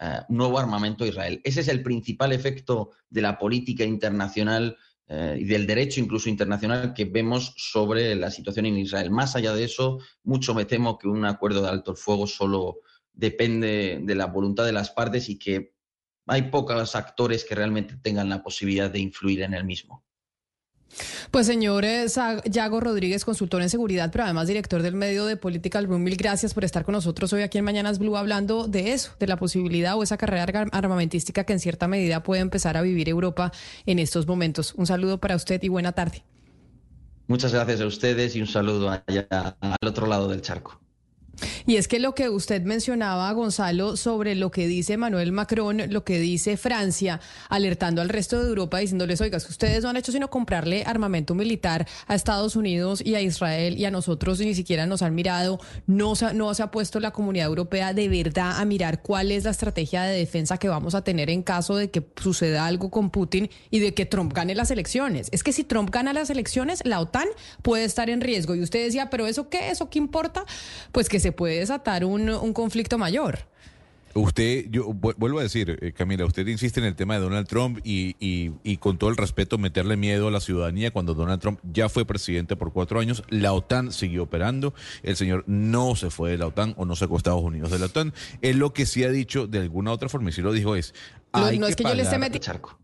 eh, 0.00 0.20
nuevo 0.28 0.58
armamento 0.58 1.04
a 1.04 1.08
Israel. 1.08 1.40
Ese 1.44 1.60
es 1.60 1.68
el 1.68 1.82
principal 1.82 2.32
efecto 2.32 2.90
de 3.08 3.22
la 3.22 3.38
política 3.38 3.84
internacional 3.84 4.76
eh, 5.08 5.36
y 5.40 5.44
del 5.44 5.66
derecho 5.66 6.00
incluso 6.00 6.28
internacional 6.28 6.94
que 6.94 7.04
vemos 7.04 7.52
sobre 7.56 8.14
la 8.14 8.30
situación 8.30 8.66
en 8.66 8.78
Israel. 8.78 9.10
Más 9.10 9.36
allá 9.36 9.54
de 9.54 9.64
eso, 9.64 9.98
mucho 10.22 10.54
me 10.54 10.64
temo 10.64 10.98
que 10.98 11.08
un 11.08 11.24
acuerdo 11.24 11.62
de 11.62 11.68
alto 11.68 11.90
el 11.90 11.96
fuego 11.96 12.26
solo 12.26 12.78
depende 13.12 14.00
de 14.02 14.14
la 14.14 14.26
voluntad 14.26 14.64
de 14.64 14.72
las 14.72 14.90
partes 14.90 15.28
y 15.28 15.38
que 15.38 15.73
hay 16.26 16.42
pocos 16.42 16.96
actores 16.96 17.44
que 17.44 17.54
realmente 17.54 17.96
tengan 17.96 18.28
la 18.28 18.42
posibilidad 18.42 18.90
de 18.90 19.00
influir 19.00 19.42
en 19.42 19.54
el 19.54 19.64
mismo. 19.64 20.04
Pues 21.30 21.46
señores, 21.46 22.18
Yago 22.44 22.80
Rodríguez, 22.80 23.24
consultor 23.24 23.62
en 23.62 23.70
seguridad, 23.70 24.10
pero 24.12 24.24
además 24.24 24.46
director 24.46 24.82
del 24.82 24.94
medio 24.94 25.26
de 25.26 25.36
Political 25.36 25.86
Room, 25.86 26.04
mil 26.04 26.16
gracias 26.16 26.54
por 26.54 26.64
estar 26.64 26.84
con 26.84 26.92
nosotros 26.92 27.32
hoy 27.32 27.42
aquí 27.42 27.58
en 27.58 27.64
Mañanas 27.64 27.98
Blue 27.98 28.16
hablando 28.16 28.68
de 28.68 28.92
eso, 28.92 29.12
de 29.18 29.26
la 29.26 29.36
posibilidad 29.36 29.96
o 29.96 30.02
esa 30.02 30.16
carrera 30.16 30.68
armamentística 30.70 31.44
que 31.44 31.52
en 31.52 31.60
cierta 31.60 31.88
medida 31.88 32.22
puede 32.22 32.42
empezar 32.42 32.76
a 32.76 32.82
vivir 32.82 33.08
Europa 33.08 33.50
en 33.86 33.98
estos 33.98 34.26
momentos. 34.26 34.74
Un 34.74 34.86
saludo 34.86 35.18
para 35.18 35.34
usted 35.34 35.60
y 35.62 35.68
buena 35.68 35.92
tarde. 35.92 36.24
Muchas 37.26 37.52
gracias 37.52 37.80
a 37.80 37.86
ustedes 37.86 38.36
y 38.36 38.40
un 38.40 38.46
saludo 38.46 38.90
allá 38.90 39.26
al 39.60 39.88
otro 39.88 40.06
lado 40.06 40.28
del 40.28 40.42
charco. 40.42 40.83
Y 41.66 41.76
es 41.76 41.88
que 41.88 41.98
lo 41.98 42.14
que 42.14 42.28
usted 42.28 42.62
mencionaba, 42.62 43.30
Gonzalo, 43.32 43.96
sobre 43.96 44.34
lo 44.34 44.50
que 44.50 44.66
dice 44.66 44.96
Manuel 44.96 45.32
Macron, 45.32 45.82
lo 45.88 46.04
que 46.04 46.18
dice 46.18 46.56
Francia, 46.56 47.20
alertando 47.48 48.02
al 48.02 48.08
resto 48.08 48.42
de 48.42 48.48
Europa, 48.48 48.78
diciéndoles, 48.78 49.20
oiga, 49.20 49.38
que 49.38 49.50
ustedes 49.50 49.82
no 49.82 49.90
han 49.90 49.96
hecho 49.96 50.12
sino 50.12 50.30
comprarle 50.30 50.84
armamento 50.84 51.34
militar 51.34 51.86
a 52.06 52.14
Estados 52.14 52.56
Unidos 52.56 53.02
y 53.04 53.14
a 53.14 53.20
Israel 53.20 53.78
y 53.78 53.84
a 53.84 53.90
nosotros 53.90 54.40
ni 54.40 54.54
siquiera 54.54 54.86
nos 54.86 55.02
han 55.02 55.14
mirado, 55.14 55.60
no 55.86 56.14
se, 56.16 56.34
no 56.34 56.52
se 56.54 56.62
ha 56.62 56.70
puesto 56.70 57.00
la 57.00 57.10
comunidad 57.10 57.46
europea 57.46 57.92
de 57.92 58.08
verdad 58.08 58.60
a 58.60 58.64
mirar 58.64 59.02
cuál 59.02 59.32
es 59.32 59.44
la 59.44 59.50
estrategia 59.50 60.02
de 60.02 60.16
defensa 60.16 60.58
que 60.58 60.68
vamos 60.68 60.94
a 60.94 61.02
tener 61.02 61.30
en 61.30 61.42
caso 61.42 61.76
de 61.76 61.90
que 61.90 62.06
suceda 62.16 62.66
algo 62.66 62.90
con 62.90 63.10
Putin 63.10 63.50
y 63.70 63.78
de 63.80 63.94
que 63.94 64.06
Trump 64.06 64.32
gane 64.32 64.54
las 64.54 64.70
elecciones. 64.70 65.28
Es 65.32 65.42
que 65.42 65.52
si 65.52 65.64
Trump 65.64 65.90
gana 65.90 66.12
las 66.12 66.30
elecciones, 66.30 66.80
la 66.84 67.00
OTAN 67.00 67.28
puede 67.62 67.84
estar 67.84 68.10
en 68.10 68.20
riesgo. 68.20 68.54
Y 68.54 68.62
usted 68.62 68.84
decía, 68.84 69.10
pero 69.10 69.26
¿eso 69.26 69.48
qué? 69.48 69.70
¿Eso 69.70 69.90
qué 69.90 69.98
importa? 69.98 70.44
Pues 70.92 71.08
que 71.08 71.20
se 71.24 71.32
puede 71.32 71.60
desatar 71.60 72.04
un, 72.04 72.28
un 72.28 72.52
conflicto 72.52 72.98
mayor. 72.98 73.38
Usted, 74.12 74.66
yo 74.70 74.92
vuelvo 74.92 75.40
a 75.40 75.42
decir, 75.42 75.76
eh, 75.80 75.92
Camila, 75.92 76.26
usted 76.26 76.46
insiste 76.46 76.80
en 76.80 76.86
el 76.86 76.94
tema 76.94 77.14
de 77.14 77.20
Donald 77.20 77.48
Trump 77.48 77.80
y, 77.82 78.14
y, 78.20 78.76
con 78.76 78.98
todo 78.98 79.08
el 79.08 79.16
respeto 79.16 79.56
meterle 79.56 79.96
miedo 79.96 80.28
a 80.28 80.30
la 80.30 80.40
ciudadanía 80.40 80.92
cuando 80.92 81.14
Donald 81.14 81.40
Trump 81.40 81.58
ya 81.72 81.88
fue 81.88 82.04
presidente 82.04 82.56
por 82.56 82.72
cuatro 82.72 83.00
años, 83.00 83.24
la 83.30 83.54
OTAN 83.54 83.90
siguió 83.90 84.24
operando, 84.24 84.74
el 85.02 85.16
señor 85.16 85.44
no 85.48 85.96
se 85.96 86.10
fue 86.10 86.30
de 86.30 86.38
la 86.38 86.46
OTAN 86.46 86.74
o 86.76 86.84
no 86.84 86.94
se 86.94 87.08
fue 87.08 87.16
a 87.16 87.18
Estados 87.18 87.42
Unidos 87.42 87.70
de 87.70 87.78
la 87.78 87.86
OTAN. 87.86 88.12
Es 88.42 88.54
lo 88.54 88.74
que 88.74 88.84
sí 88.84 89.02
ha 89.02 89.10
dicho 89.10 89.46
de 89.46 89.58
alguna 89.58 89.92
otra 89.92 90.10
forma 90.10 90.28
y 90.28 90.32
sí 90.32 90.42
lo 90.42 90.52
dijo 90.52 90.76
es... 90.76 90.94
No, 91.32 91.50
no 91.50 91.66
es 91.66 91.74
que 91.74 91.84
yo 91.84 91.94
le 91.94 92.02
esté 92.02 92.18
metiendo... 92.18 92.83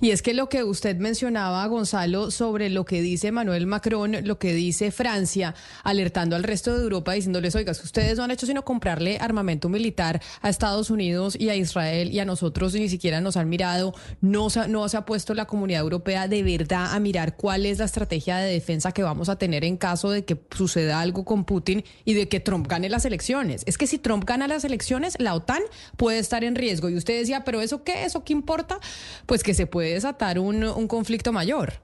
Y 0.00 0.10
es 0.10 0.22
que 0.22 0.34
lo 0.34 0.48
que 0.48 0.64
usted 0.64 0.96
mencionaba, 0.96 1.66
Gonzalo, 1.66 2.30
sobre 2.30 2.70
lo 2.70 2.84
que 2.84 3.02
dice 3.02 3.32
Manuel 3.32 3.66
Macron, 3.66 4.16
lo 4.24 4.38
que 4.38 4.54
dice 4.54 4.90
Francia, 4.90 5.54
alertando 5.84 6.36
al 6.36 6.42
resto 6.42 6.76
de 6.76 6.82
Europa, 6.82 7.12
diciéndoles, 7.12 7.54
oiga, 7.54 7.72
que 7.74 7.82
ustedes 7.82 8.16
no 8.16 8.24
han 8.24 8.30
hecho 8.30 8.46
sino 8.46 8.64
comprarle 8.64 9.18
armamento 9.20 9.68
militar 9.68 10.20
a 10.42 10.48
Estados 10.48 10.90
Unidos 10.90 11.36
y 11.38 11.48
a 11.48 11.56
Israel 11.56 12.10
y 12.10 12.18
a 12.18 12.24
nosotros 12.24 12.74
ni 12.74 12.88
siquiera 12.88 13.20
nos 13.20 13.36
han 13.36 13.48
mirado, 13.48 13.94
no 14.20 14.50
se, 14.50 14.68
no 14.68 14.88
se 14.88 14.96
ha 14.96 15.04
puesto 15.04 15.34
la 15.34 15.46
comunidad 15.46 15.82
europea 15.82 16.28
de 16.28 16.42
verdad 16.42 16.94
a 16.94 17.00
mirar 17.00 17.36
cuál 17.36 17.66
es 17.66 17.78
la 17.78 17.84
estrategia 17.84 18.38
de 18.38 18.52
defensa 18.52 18.92
que 18.92 19.02
vamos 19.02 19.28
a 19.28 19.36
tener 19.36 19.64
en 19.64 19.76
caso 19.76 20.10
de 20.10 20.24
que 20.24 20.40
suceda 20.56 21.00
algo 21.00 21.24
con 21.24 21.44
Putin 21.44 21.84
y 22.04 22.14
de 22.14 22.28
que 22.28 22.40
Trump 22.40 22.66
gane 22.66 22.88
las 22.88 23.04
elecciones. 23.04 23.62
Es 23.66 23.78
que 23.78 23.86
si 23.86 23.98
Trump 23.98 24.24
gana 24.24 24.48
las 24.48 24.64
elecciones, 24.64 25.16
la 25.18 25.34
OTAN 25.34 25.62
puede 25.96 26.18
estar 26.18 26.44
en 26.44 26.54
riesgo. 26.54 26.88
Y 26.88 26.96
usted 26.96 27.18
decía, 27.18 27.44
pero 27.44 27.60
¿eso 27.60 27.84
qué? 27.84 28.04
¿Eso 28.04 28.24
qué 28.24 28.32
importa? 28.32 28.78
Pues 29.26 29.42
que 29.42 29.54
se 29.60 29.66
puede 29.66 29.92
desatar 29.92 30.38
un, 30.38 30.64
un 30.64 30.88
conflicto 30.88 31.34
mayor. 31.34 31.74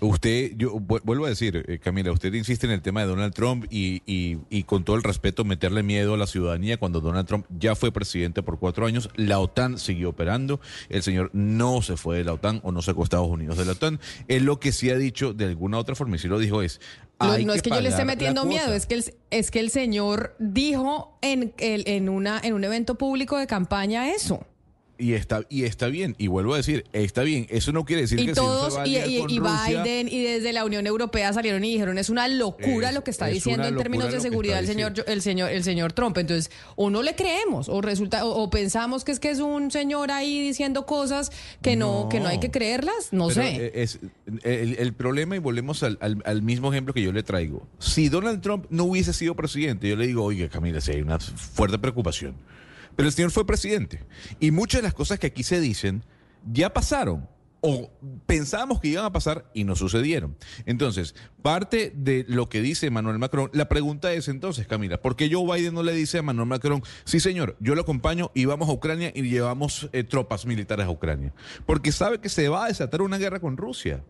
Usted, 0.00 0.52
yo 0.56 0.80
vuelvo 0.80 1.26
a 1.26 1.28
decir, 1.28 1.62
eh, 1.68 1.78
Camila, 1.78 2.10
usted 2.10 2.32
insiste 2.32 2.66
en 2.66 2.72
el 2.72 2.80
tema 2.80 3.02
de 3.02 3.06
Donald 3.06 3.34
Trump 3.34 3.66
y, 3.70 4.02
y, 4.06 4.62
con 4.64 4.82
todo 4.82 4.96
el 4.96 5.02
respeto 5.02 5.44
meterle 5.44 5.82
miedo 5.82 6.14
a 6.14 6.16
la 6.16 6.26
ciudadanía 6.26 6.78
cuando 6.78 7.02
Donald 7.02 7.28
Trump 7.28 7.44
ya 7.56 7.76
fue 7.76 7.92
presidente 7.92 8.42
por 8.42 8.58
cuatro 8.58 8.86
años, 8.86 9.10
la 9.14 9.38
OTAN 9.40 9.78
siguió 9.78 10.08
operando, 10.08 10.58
el 10.88 11.02
señor 11.02 11.28
no 11.34 11.82
se 11.82 11.98
fue 11.98 12.16
de 12.16 12.24
la 12.24 12.32
OTAN 12.32 12.60
o 12.64 12.72
no 12.72 12.80
se 12.80 12.94
fue 12.94 13.02
a 13.02 13.04
Estados 13.04 13.28
Unidos 13.28 13.58
de 13.58 13.66
la 13.66 13.72
OTAN. 13.72 14.00
Es 14.26 14.40
lo 14.40 14.58
que 14.58 14.72
sí 14.72 14.88
ha 14.88 14.96
dicho 14.96 15.34
de 15.34 15.44
alguna 15.44 15.78
otra 15.78 15.94
forma 15.94 16.16
y 16.16 16.18
sí 16.18 16.28
lo 16.28 16.38
dijo 16.38 16.62
es... 16.62 16.80
No, 17.20 17.38
no 17.38 17.52
es 17.52 17.60
que 17.60 17.70
yo 17.70 17.80
le 17.82 17.90
esté 17.90 18.06
metiendo 18.06 18.46
miedo, 18.46 18.74
es 18.74 18.86
que 18.86 18.94
el, 18.94 19.04
es 19.30 19.50
que 19.52 19.60
el 19.60 19.68
señor 19.70 20.34
dijo 20.40 21.16
en, 21.20 21.52
en, 21.58 22.08
una, 22.08 22.40
en 22.42 22.54
un 22.54 22.64
evento 22.64 22.96
público 22.96 23.36
de 23.36 23.46
campaña 23.46 24.10
eso. 24.10 24.44
Y 25.02 25.14
está, 25.14 25.44
y 25.48 25.64
está 25.64 25.88
bien, 25.88 26.14
y 26.16 26.28
vuelvo 26.28 26.54
a 26.54 26.58
decir, 26.58 26.84
está 26.92 27.22
bien. 27.24 27.48
Eso 27.50 27.72
no 27.72 27.84
quiere 27.84 28.02
decir 28.02 28.20
y 28.20 28.26
que 28.26 28.34
todos, 28.34 28.78
y, 28.86 28.96
y, 28.96 29.40
Biden 29.40 30.06
y 30.06 30.22
desde 30.22 30.52
la 30.52 30.64
Unión 30.64 30.86
Europea 30.86 31.32
salieron 31.32 31.64
y 31.64 31.72
dijeron 31.72 31.98
es 31.98 32.08
una 32.08 32.28
locura 32.28 32.92
lo 32.92 33.02
que 33.02 33.10
está 33.10 33.26
diciendo 33.26 33.66
en 33.66 33.76
términos 33.76 34.12
de 34.12 34.20
seguridad 34.20 34.60
el 34.60 34.68
señor, 34.68 34.92
el 35.08 35.20
señor, 35.20 35.50
el 35.50 35.64
señor 35.64 35.92
Trump. 35.92 36.16
Entonces, 36.18 36.52
o 36.76 36.88
no 36.88 37.02
le 37.02 37.16
creemos, 37.16 37.68
o 37.68 37.80
resulta, 37.80 38.24
o, 38.24 38.48
pensamos 38.48 39.02
que 39.02 39.10
es 39.10 39.18
que 39.18 39.30
es 39.30 39.40
un 39.40 39.72
señor 39.72 40.12
ahí 40.12 40.40
diciendo 40.40 40.86
cosas 40.86 41.32
que 41.62 41.74
no, 41.74 42.08
que 42.08 42.20
no 42.20 42.28
hay 42.28 42.38
que 42.38 42.52
creerlas, 42.52 43.08
no 43.10 43.28
sé. 43.30 43.72
Es, 43.74 43.98
el, 44.44 44.92
problema, 44.92 45.34
y 45.34 45.40
volvemos 45.40 45.82
al, 45.82 45.98
al, 46.00 46.42
mismo 46.42 46.72
ejemplo 46.72 46.94
que 46.94 47.02
yo 47.02 47.10
le 47.10 47.24
traigo. 47.24 47.66
Si 47.80 48.08
Donald 48.08 48.40
Trump 48.40 48.66
no 48.70 48.84
hubiese 48.84 49.12
sido 49.12 49.34
presidente, 49.34 49.88
yo 49.88 49.96
le 49.96 50.06
digo, 50.06 50.22
oye, 50.22 50.48
Camila, 50.48 50.80
si 50.80 50.92
hay 50.92 51.02
una 51.02 51.18
fuerte 51.18 51.76
preocupación 51.76 52.36
Pero 52.96 53.08
el 53.08 53.14
señor 53.14 53.30
fue 53.30 53.46
presidente. 53.46 54.04
Y 54.40 54.50
muchas 54.50 54.80
de 54.80 54.88
las 54.88 54.94
cosas 54.94 55.18
que 55.18 55.28
aquí 55.28 55.42
se 55.42 55.60
dicen 55.60 56.04
ya 56.50 56.72
pasaron 56.72 57.28
o 57.64 57.92
pensábamos 58.26 58.80
que 58.80 58.88
iban 58.88 59.04
a 59.04 59.12
pasar 59.12 59.48
y 59.54 59.62
no 59.62 59.76
sucedieron. 59.76 60.36
Entonces, 60.66 61.14
parte 61.42 61.92
de 61.94 62.24
lo 62.28 62.48
que 62.48 62.60
dice 62.60 62.88
Emmanuel 62.88 63.20
Macron, 63.20 63.50
la 63.52 63.68
pregunta 63.68 64.12
es 64.12 64.26
entonces, 64.26 64.66
Camila, 64.66 65.00
¿por 65.00 65.14
qué 65.14 65.30
Joe 65.32 65.44
Biden 65.46 65.72
no 65.72 65.84
le 65.84 65.92
dice 65.92 66.18
a 66.18 66.20
Emmanuel 66.20 66.48
Macron, 66.48 66.82
sí 67.04 67.20
señor, 67.20 67.56
yo 67.60 67.76
lo 67.76 67.82
acompaño 67.82 68.32
y 68.34 68.46
vamos 68.46 68.68
a 68.68 68.72
Ucrania 68.72 69.12
y 69.14 69.22
llevamos 69.22 69.88
eh, 69.92 70.02
tropas 70.02 70.44
militares 70.44 70.86
a 70.86 70.90
Ucrania? 70.90 71.32
Porque 71.64 71.92
sabe 71.92 72.18
que 72.18 72.28
se 72.28 72.48
va 72.48 72.64
a 72.64 72.68
desatar 72.68 73.00
una 73.00 73.16
guerra 73.16 73.38
con 73.38 73.56
Rusia. 73.56 74.02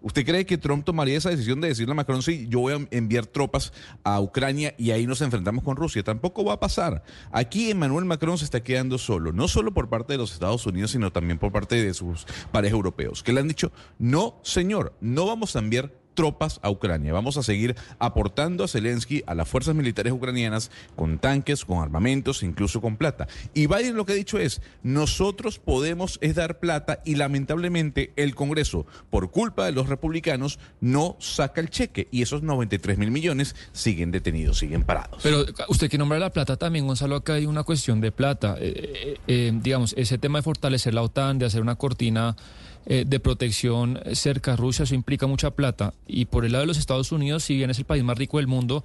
¿Usted 0.00 0.24
cree 0.24 0.46
que 0.46 0.58
Trump 0.58 0.84
tomaría 0.84 1.16
esa 1.16 1.30
decisión 1.30 1.60
de 1.60 1.68
decirle 1.68 1.92
a 1.92 1.94
Macron, 1.94 2.22
sí, 2.22 2.46
yo 2.48 2.60
voy 2.60 2.74
a 2.74 2.96
enviar 2.96 3.26
tropas 3.26 3.72
a 4.04 4.20
Ucrania 4.20 4.74
y 4.78 4.90
ahí 4.90 5.06
nos 5.06 5.20
enfrentamos 5.20 5.64
con 5.64 5.76
Rusia? 5.76 6.02
Tampoco 6.02 6.44
va 6.44 6.54
a 6.54 6.60
pasar. 6.60 7.02
Aquí 7.32 7.70
Emmanuel 7.70 8.04
Macron 8.04 8.38
se 8.38 8.44
está 8.44 8.62
quedando 8.62 8.98
solo, 8.98 9.32
no 9.32 9.48
solo 9.48 9.72
por 9.72 9.88
parte 9.88 10.12
de 10.14 10.18
los 10.18 10.32
Estados 10.32 10.66
Unidos, 10.66 10.92
sino 10.92 11.12
también 11.12 11.38
por 11.38 11.52
parte 11.52 11.82
de 11.82 11.94
sus 11.94 12.26
pares 12.52 12.72
europeos, 12.72 13.22
que 13.22 13.32
le 13.32 13.40
han 13.40 13.48
dicho, 13.48 13.72
no, 13.98 14.38
señor, 14.42 14.94
no 15.00 15.26
vamos 15.26 15.56
a 15.56 15.58
enviar 15.58 15.92
tropas 16.18 16.58
a 16.64 16.70
Ucrania. 16.70 17.12
Vamos 17.12 17.36
a 17.36 17.44
seguir 17.44 17.76
aportando 18.00 18.64
a 18.64 18.68
Zelensky, 18.68 19.22
a 19.28 19.36
las 19.36 19.46
fuerzas 19.46 19.76
militares 19.76 20.12
ucranianas, 20.12 20.72
con 20.96 21.20
tanques, 21.20 21.64
con 21.64 21.78
armamentos, 21.78 22.42
incluso 22.42 22.80
con 22.80 22.96
plata. 22.96 23.28
Y 23.54 23.68
Biden 23.68 23.94
lo 23.94 24.04
que 24.04 24.14
ha 24.14 24.16
dicho 24.16 24.36
es, 24.40 24.60
nosotros 24.82 25.60
podemos 25.60 26.18
es 26.20 26.34
dar 26.34 26.58
plata 26.58 27.02
y 27.04 27.14
lamentablemente 27.14 28.12
el 28.16 28.34
Congreso, 28.34 28.84
por 29.10 29.30
culpa 29.30 29.64
de 29.64 29.70
los 29.70 29.88
republicanos, 29.88 30.58
no 30.80 31.14
saca 31.20 31.60
el 31.60 31.70
cheque 31.70 32.08
y 32.10 32.22
esos 32.22 32.42
93 32.42 32.98
mil 32.98 33.12
millones 33.12 33.54
siguen 33.70 34.10
detenidos, 34.10 34.58
siguen 34.58 34.82
parados. 34.82 35.20
Pero 35.22 35.44
usted 35.68 35.88
que 35.88 35.98
nombra 35.98 36.18
la 36.18 36.32
plata 36.32 36.56
también, 36.56 36.88
Gonzalo, 36.88 37.14
acá 37.14 37.34
hay 37.34 37.46
una 37.46 37.62
cuestión 37.62 38.00
de 38.00 38.10
plata. 38.10 38.56
Eh, 38.58 38.72
eh, 38.76 39.18
eh, 39.28 39.52
digamos, 39.54 39.94
ese 39.96 40.18
tema 40.18 40.40
de 40.40 40.42
fortalecer 40.42 40.94
la 40.94 41.02
OTAN, 41.02 41.38
de 41.38 41.46
hacer 41.46 41.62
una 41.62 41.76
cortina 41.76 42.34
eh, 42.90 43.04
de 43.06 43.20
protección 43.20 44.00
cerca 44.14 44.54
a 44.54 44.56
Rusia, 44.56 44.84
eso 44.84 44.94
implica 44.94 45.26
mucha 45.26 45.50
plata. 45.50 45.92
Y 46.06 46.24
por 46.24 46.46
el 46.46 46.52
lado 46.52 46.62
de 46.62 46.68
los 46.68 46.78
Estados 46.78 47.12
Unidos, 47.12 47.44
si 47.44 47.54
bien 47.54 47.68
es 47.68 47.78
el 47.78 47.84
país 47.84 48.02
más 48.02 48.16
rico 48.16 48.38
del 48.38 48.46
mundo, 48.46 48.82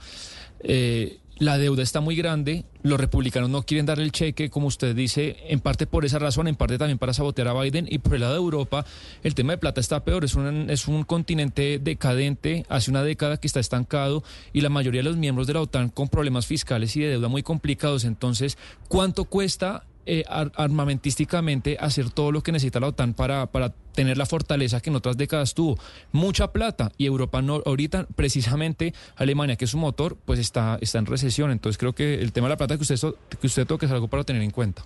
eh, 0.59 1.19
la 1.37 1.57
deuda 1.57 1.81
está 1.83 2.01
muy 2.01 2.15
grande, 2.15 2.65
los 2.83 2.99
republicanos 2.99 3.49
no 3.49 3.63
quieren 3.63 3.85
dar 3.85 3.99
el 3.99 4.11
cheque, 4.11 4.49
como 4.49 4.67
usted 4.67 4.95
dice, 4.95 5.37
en 5.47 5.61
parte 5.61 5.87
por 5.87 6.05
esa 6.05 6.19
razón, 6.19 6.47
en 6.47 6.55
parte 6.55 6.77
también 6.77 6.97
para 6.97 7.13
sabotear 7.13 7.47
a 7.47 7.53
Biden, 7.53 7.87
y 7.89 7.99
por 7.99 8.15
el 8.15 8.21
lado 8.21 8.33
de 8.33 8.39
Europa, 8.39 8.85
el 9.23 9.35
tema 9.35 9.53
de 9.53 9.57
plata 9.57 9.81
está 9.81 10.03
peor, 10.03 10.25
es 10.25 10.35
un, 10.35 10.69
es 10.69 10.87
un 10.87 11.03
continente 11.03 11.79
decadente, 11.79 12.65
hace 12.69 12.91
una 12.91 13.03
década 13.03 13.37
que 13.37 13.47
está 13.47 13.59
estancado, 13.59 14.23
y 14.51 14.61
la 14.61 14.69
mayoría 14.69 14.99
de 14.99 15.09
los 15.09 15.17
miembros 15.17 15.47
de 15.47 15.53
la 15.53 15.61
OTAN 15.61 15.89
con 15.89 16.07
problemas 16.09 16.45
fiscales 16.45 16.95
y 16.97 17.01
de 17.01 17.07
deuda 17.07 17.29
muy 17.29 17.41
complicados, 17.41 18.03
entonces, 18.03 18.57
¿cuánto 18.87 19.25
cuesta 19.25 19.85
eh, 20.05 20.25
armamentísticamente 20.27 21.77
hacer 21.79 22.09
todo 22.09 22.33
lo 22.33 22.43
que 22.43 22.51
necesita 22.51 22.81
la 22.81 22.87
OTAN 22.87 23.13
para, 23.13 23.47
para 23.47 23.73
tener 23.93 24.17
la 24.17 24.25
fortaleza 24.25 24.81
que 24.81 24.89
en 24.89 24.95
otras 24.95 25.17
décadas 25.17 25.53
tuvo. 25.53 25.77
Mucha 26.11 26.51
plata 26.51 26.91
y 26.97 27.05
Europa 27.05 27.41
no, 27.41 27.61
ahorita 27.65 28.07
precisamente 28.15 28.93
Alemania, 29.15 29.55
que 29.55 29.65
es 29.65 29.71
su 29.71 29.77
motor, 29.77 30.17
pues 30.25 30.39
está, 30.39 30.77
está 30.81 30.99
en 30.99 31.05
recesión. 31.05 31.51
Entonces 31.51 31.77
creo 31.77 31.93
que 31.93 32.15
el 32.15 32.31
tema 32.31 32.47
de 32.47 32.51
la 32.51 32.57
plata 32.57 32.75
que 32.77 32.81
usted, 32.81 32.99
que 33.39 33.47
usted 33.47 33.65
toca 33.65 33.85
es 33.85 33.91
algo 33.91 34.07
para 34.07 34.23
tener 34.23 34.41
en 34.41 34.51
cuenta. 34.51 34.83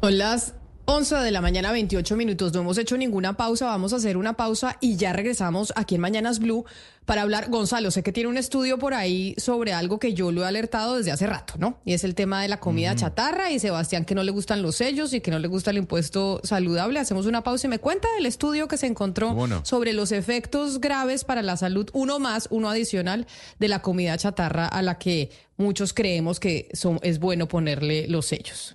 Son 0.00 0.16
las 0.16 0.54
11 0.92 1.14
de 1.18 1.30
la 1.30 1.40
mañana, 1.40 1.70
28 1.70 2.16
minutos. 2.16 2.52
No 2.52 2.62
hemos 2.62 2.76
hecho 2.76 2.96
ninguna 2.96 3.36
pausa. 3.36 3.66
Vamos 3.66 3.92
a 3.92 3.96
hacer 3.96 4.16
una 4.16 4.32
pausa 4.32 4.76
y 4.80 4.96
ya 4.96 5.12
regresamos 5.12 5.72
aquí 5.76 5.94
en 5.94 6.00
Mañanas 6.00 6.40
Blue 6.40 6.64
para 7.04 7.22
hablar. 7.22 7.48
Gonzalo, 7.48 7.92
sé 7.92 8.02
que 8.02 8.10
tiene 8.10 8.28
un 8.28 8.36
estudio 8.36 8.76
por 8.76 8.92
ahí 8.92 9.36
sobre 9.38 9.72
algo 9.72 10.00
que 10.00 10.14
yo 10.14 10.32
lo 10.32 10.42
he 10.42 10.46
alertado 10.46 10.96
desde 10.96 11.12
hace 11.12 11.28
rato, 11.28 11.54
¿no? 11.58 11.78
Y 11.84 11.92
es 11.92 12.02
el 12.02 12.16
tema 12.16 12.42
de 12.42 12.48
la 12.48 12.58
comida 12.58 12.96
chatarra 12.96 13.52
y 13.52 13.60
Sebastián 13.60 14.04
que 14.04 14.16
no 14.16 14.24
le 14.24 14.32
gustan 14.32 14.62
los 14.62 14.74
sellos 14.74 15.14
y 15.14 15.20
que 15.20 15.30
no 15.30 15.38
le 15.38 15.46
gusta 15.46 15.70
el 15.70 15.76
impuesto 15.78 16.40
saludable. 16.42 16.98
Hacemos 16.98 17.26
una 17.26 17.44
pausa 17.44 17.68
y 17.68 17.70
me 17.70 17.78
cuenta 17.78 18.08
del 18.16 18.26
estudio 18.26 18.66
que 18.66 18.76
se 18.76 18.86
encontró 18.88 19.32
Bueno. 19.32 19.60
sobre 19.64 19.92
los 19.92 20.10
efectos 20.10 20.80
graves 20.80 21.22
para 21.22 21.42
la 21.42 21.56
salud, 21.56 21.88
uno 21.92 22.18
más, 22.18 22.48
uno 22.50 22.68
adicional 22.68 23.28
de 23.60 23.68
la 23.68 23.80
comida 23.80 24.18
chatarra 24.18 24.66
a 24.66 24.82
la 24.82 24.98
que 24.98 25.30
muchos 25.56 25.92
creemos 25.94 26.40
que 26.40 26.68
son, 26.72 26.98
es 27.02 27.20
bueno 27.20 27.46
ponerle 27.46 28.08
los 28.08 28.26
sellos. 28.26 28.74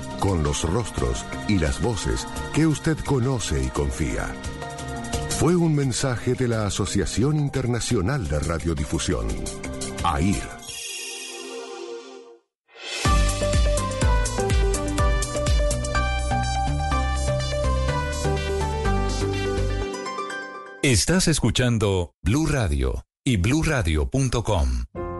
con 0.21 0.43
los 0.43 0.63
rostros 0.63 1.25
y 1.49 1.57
las 1.57 1.81
voces 1.81 2.25
que 2.53 2.67
usted 2.67 2.97
conoce 3.05 3.61
y 3.61 3.67
confía. 3.67 4.33
Fue 5.39 5.55
un 5.55 5.75
mensaje 5.75 6.35
de 6.35 6.47
la 6.47 6.67
Asociación 6.67 7.37
Internacional 7.37 8.27
de 8.27 8.39
Radiodifusión, 8.39 9.27
AIR. 10.03 10.61
Estás 20.83 21.27
escuchando 21.27 22.13
Blue 22.21 22.45
Radio 22.45 23.05
y 23.23 23.37
bluradio.com. 23.37 25.10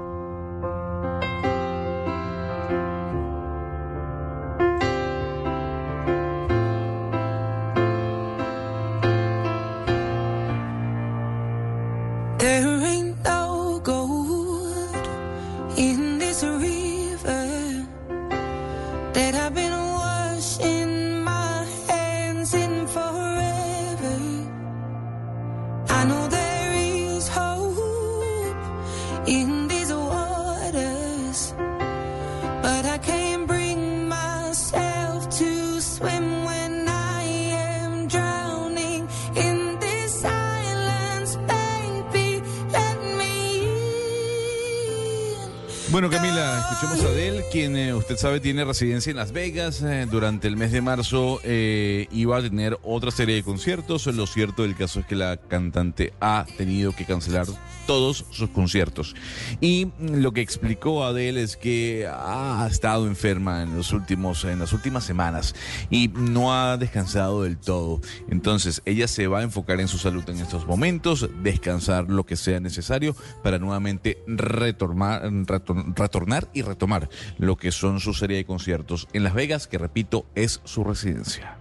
sabe 48.21 48.39
tiene 48.39 48.63
residencia 48.63 49.09
en 49.09 49.17
Las 49.17 49.31
Vegas. 49.31 49.81
Eh, 49.81 50.05
durante 50.09 50.47
el 50.47 50.55
mes 50.55 50.71
de 50.71 50.79
marzo 50.79 51.39
eh, 51.43 52.05
iba 52.11 52.37
a 52.37 52.41
tener 52.43 52.77
otra 52.83 53.09
serie 53.09 53.33
de 53.33 53.41
conciertos. 53.41 54.05
Lo 54.05 54.27
cierto 54.27 54.61
del 54.61 54.75
caso 54.75 54.99
es 54.99 55.07
que 55.07 55.15
la 55.15 55.37
cantante 55.37 56.13
ha 56.21 56.45
tenido 56.55 56.95
que 56.95 57.05
cancelar 57.05 57.47
todos 57.87 58.25
sus 58.31 58.49
conciertos. 58.49 59.15
Y 59.59 59.87
lo 59.99 60.31
que 60.31 60.41
explicó 60.41 61.03
Adele 61.03 61.43
es 61.43 61.57
que 61.57 62.07
ha 62.09 62.67
estado 62.69 63.07
enferma 63.07 63.63
en, 63.63 63.75
los 63.75 63.91
últimos, 63.93 64.43
en 64.45 64.59
las 64.59 64.73
últimas 64.73 65.03
semanas 65.03 65.55
y 65.89 66.09
no 66.09 66.53
ha 66.53 66.77
descansado 66.77 67.43
del 67.43 67.57
todo. 67.57 68.01
Entonces, 68.29 68.81
ella 68.85 69.07
se 69.07 69.27
va 69.27 69.39
a 69.39 69.43
enfocar 69.43 69.79
en 69.79 69.87
su 69.87 69.97
salud 69.97 70.23
en 70.29 70.39
estos 70.39 70.65
momentos, 70.65 71.29
descansar 71.43 72.09
lo 72.09 72.25
que 72.25 72.35
sea 72.35 72.59
necesario 72.59 73.15
para 73.43 73.59
nuevamente 73.59 74.17
retornar, 74.27 75.23
retor- 75.23 75.93
retornar 75.95 76.49
y 76.53 76.61
retomar 76.61 77.09
lo 77.37 77.57
que 77.57 77.71
son 77.71 77.99
su 77.99 78.13
serie 78.13 78.37
de 78.37 78.45
conciertos 78.45 79.07
en 79.13 79.23
Las 79.23 79.33
Vegas, 79.33 79.67
que 79.67 79.77
repito, 79.77 80.25
es 80.35 80.61
su 80.63 80.83
residencia. 80.83 81.60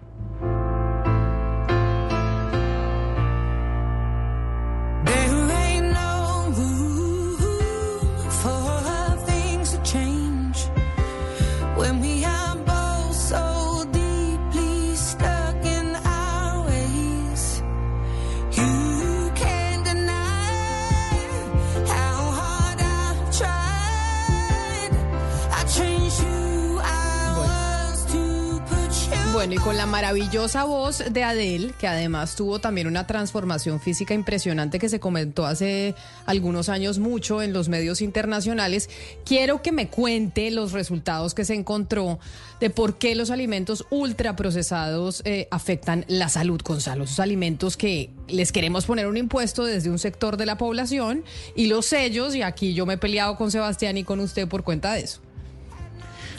Maravillosa 30.41 30.65
voz 30.65 31.05
de 31.13 31.23
Adele, 31.23 31.75
que 31.79 31.87
además 31.87 32.35
tuvo 32.35 32.61
también 32.61 32.87
una 32.87 33.07
transformación 33.07 33.79
física 33.79 34.15
impresionante 34.15 34.79
que 34.79 34.89
se 34.89 34.99
comentó 34.99 35.45
hace 35.45 35.95
algunos 36.25 36.71
años 36.71 36.99
mucho 36.99 37.43
en 37.43 37.53
los 37.53 37.69
medios 37.69 38.01
internacionales, 38.01 38.89
quiero 39.27 39.61
que 39.61 39.71
me 39.71 39.89
cuente 39.89 40.51
los 40.51 40.73
resultados 40.73 41.35
que 41.35 41.45
se 41.45 41.55
encontró 41.55 42.19
de 42.59 42.71
por 42.71 42.97
qué 42.97 43.15
los 43.15 43.31
alimentos 43.31 43.85
ultraprocesados 43.91 45.21
eh, 45.27 45.47
afectan 45.51 46.07
la 46.09 46.31
salud, 46.31 46.61
Gonzalo. 46.65 47.05
Esos 47.05 47.21
alimentos 47.21 47.77
que 47.77 48.09
les 48.27 48.51
queremos 48.51 48.87
poner 48.87 49.09
un 49.09 49.19
impuesto 49.19 49.65
desde 49.65 49.91
un 49.91 49.99
sector 49.99 50.39
de 50.39 50.47
la 50.47 50.57
población 50.57 51.23
y 51.55 51.67
los 51.67 51.85
sellos, 51.85 52.35
y 52.35 52.41
aquí 52.41 52.73
yo 52.73 52.87
me 52.87 52.95
he 52.95 52.99
peleado 52.99 53.37
con 53.37 53.51
Sebastián 53.51 53.99
y 53.99 54.05
con 54.05 54.21
usted 54.21 54.49
por 54.49 54.65
cuenta 54.65 54.95
de 54.95 55.01
eso. 55.01 55.21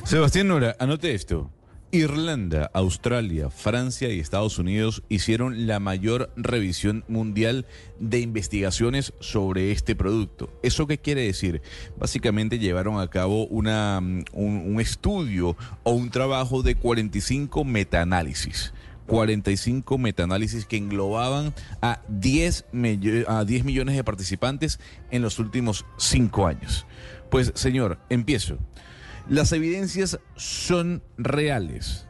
Sebastián 0.05 0.47
Nora, 0.47 0.75
anote 0.79 1.13
esto. 1.13 1.51
Irlanda, 1.91 2.71
Australia, 2.73 3.49
Francia 3.49 4.09
y 4.09 4.19
Estados 4.19 4.57
Unidos 4.59 5.03
hicieron 5.09 5.67
la 5.67 5.79
mayor 5.79 6.31
revisión 6.35 7.03
mundial 7.07 7.65
de 7.99 8.19
investigaciones 8.19 9.13
sobre 9.19 9.71
este 9.71 9.95
producto. 9.95 10.49
¿Eso 10.63 10.87
qué 10.87 10.97
quiere 10.99 11.23
decir? 11.25 11.61
Básicamente 11.97 12.59
llevaron 12.59 12.99
a 12.99 13.07
cabo 13.09 13.45
una, 13.47 13.99
un, 13.99 14.23
un 14.33 14.79
estudio 14.79 15.57
o 15.83 15.91
un 15.91 16.09
trabajo 16.09 16.63
de 16.63 16.75
45 16.75 17.65
metaanálisis. 17.65 18.73
45 19.07 19.97
metaanálisis 19.97 20.65
que 20.65 20.77
englobaban 20.77 21.53
a 21.81 22.01
10, 22.07 22.65
millo- 22.71 23.25
a 23.27 23.43
10 23.43 23.65
millones 23.65 23.95
de 23.97 24.03
participantes 24.05 24.79
en 25.09 25.21
los 25.21 25.37
últimos 25.39 25.85
5 25.97 26.47
años. 26.47 26.85
Pues 27.29 27.51
señor, 27.55 27.99
empiezo. 28.09 28.57
Las 29.29 29.51
evidencias 29.51 30.19
son 30.35 31.03
reales. 31.17 32.07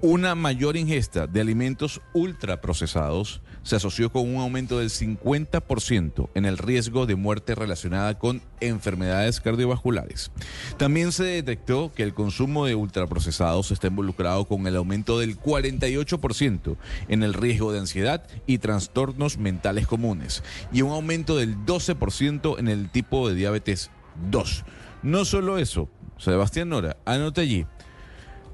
Una 0.00 0.36
mayor 0.36 0.76
ingesta 0.76 1.26
de 1.26 1.40
alimentos 1.40 2.00
ultraprocesados 2.14 3.42
se 3.64 3.74
asoció 3.74 4.12
con 4.12 4.32
un 4.32 4.40
aumento 4.40 4.78
del 4.78 4.90
50% 4.90 6.30
en 6.34 6.44
el 6.44 6.56
riesgo 6.56 7.04
de 7.04 7.16
muerte 7.16 7.56
relacionada 7.56 8.16
con 8.16 8.40
enfermedades 8.60 9.40
cardiovasculares. 9.40 10.30
También 10.76 11.10
se 11.10 11.24
detectó 11.24 11.92
que 11.92 12.04
el 12.04 12.14
consumo 12.14 12.64
de 12.64 12.76
ultraprocesados 12.76 13.72
está 13.72 13.88
involucrado 13.88 14.44
con 14.44 14.68
el 14.68 14.76
aumento 14.76 15.18
del 15.18 15.36
48% 15.36 16.76
en 17.08 17.22
el 17.24 17.34
riesgo 17.34 17.72
de 17.72 17.80
ansiedad 17.80 18.24
y 18.46 18.58
trastornos 18.58 19.36
mentales 19.36 19.88
comunes 19.88 20.44
y 20.72 20.82
un 20.82 20.92
aumento 20.92 21.36
del 21.36 21.56
12% 21.66 22.60
en 22.60 22.68
el 22.68 22.88
tipo 22.88 23.28
de 23.28 23.34
diabetes 23.34 23.90
2. 24.30 24.64
No 25.02 25.24
solo 25.24 25.58
eso, 25.58 25.88
Sebastián 26.18 26.68
Nora, 26.68 26.96
anote 27.04 27.40
allí. 27.40 27.66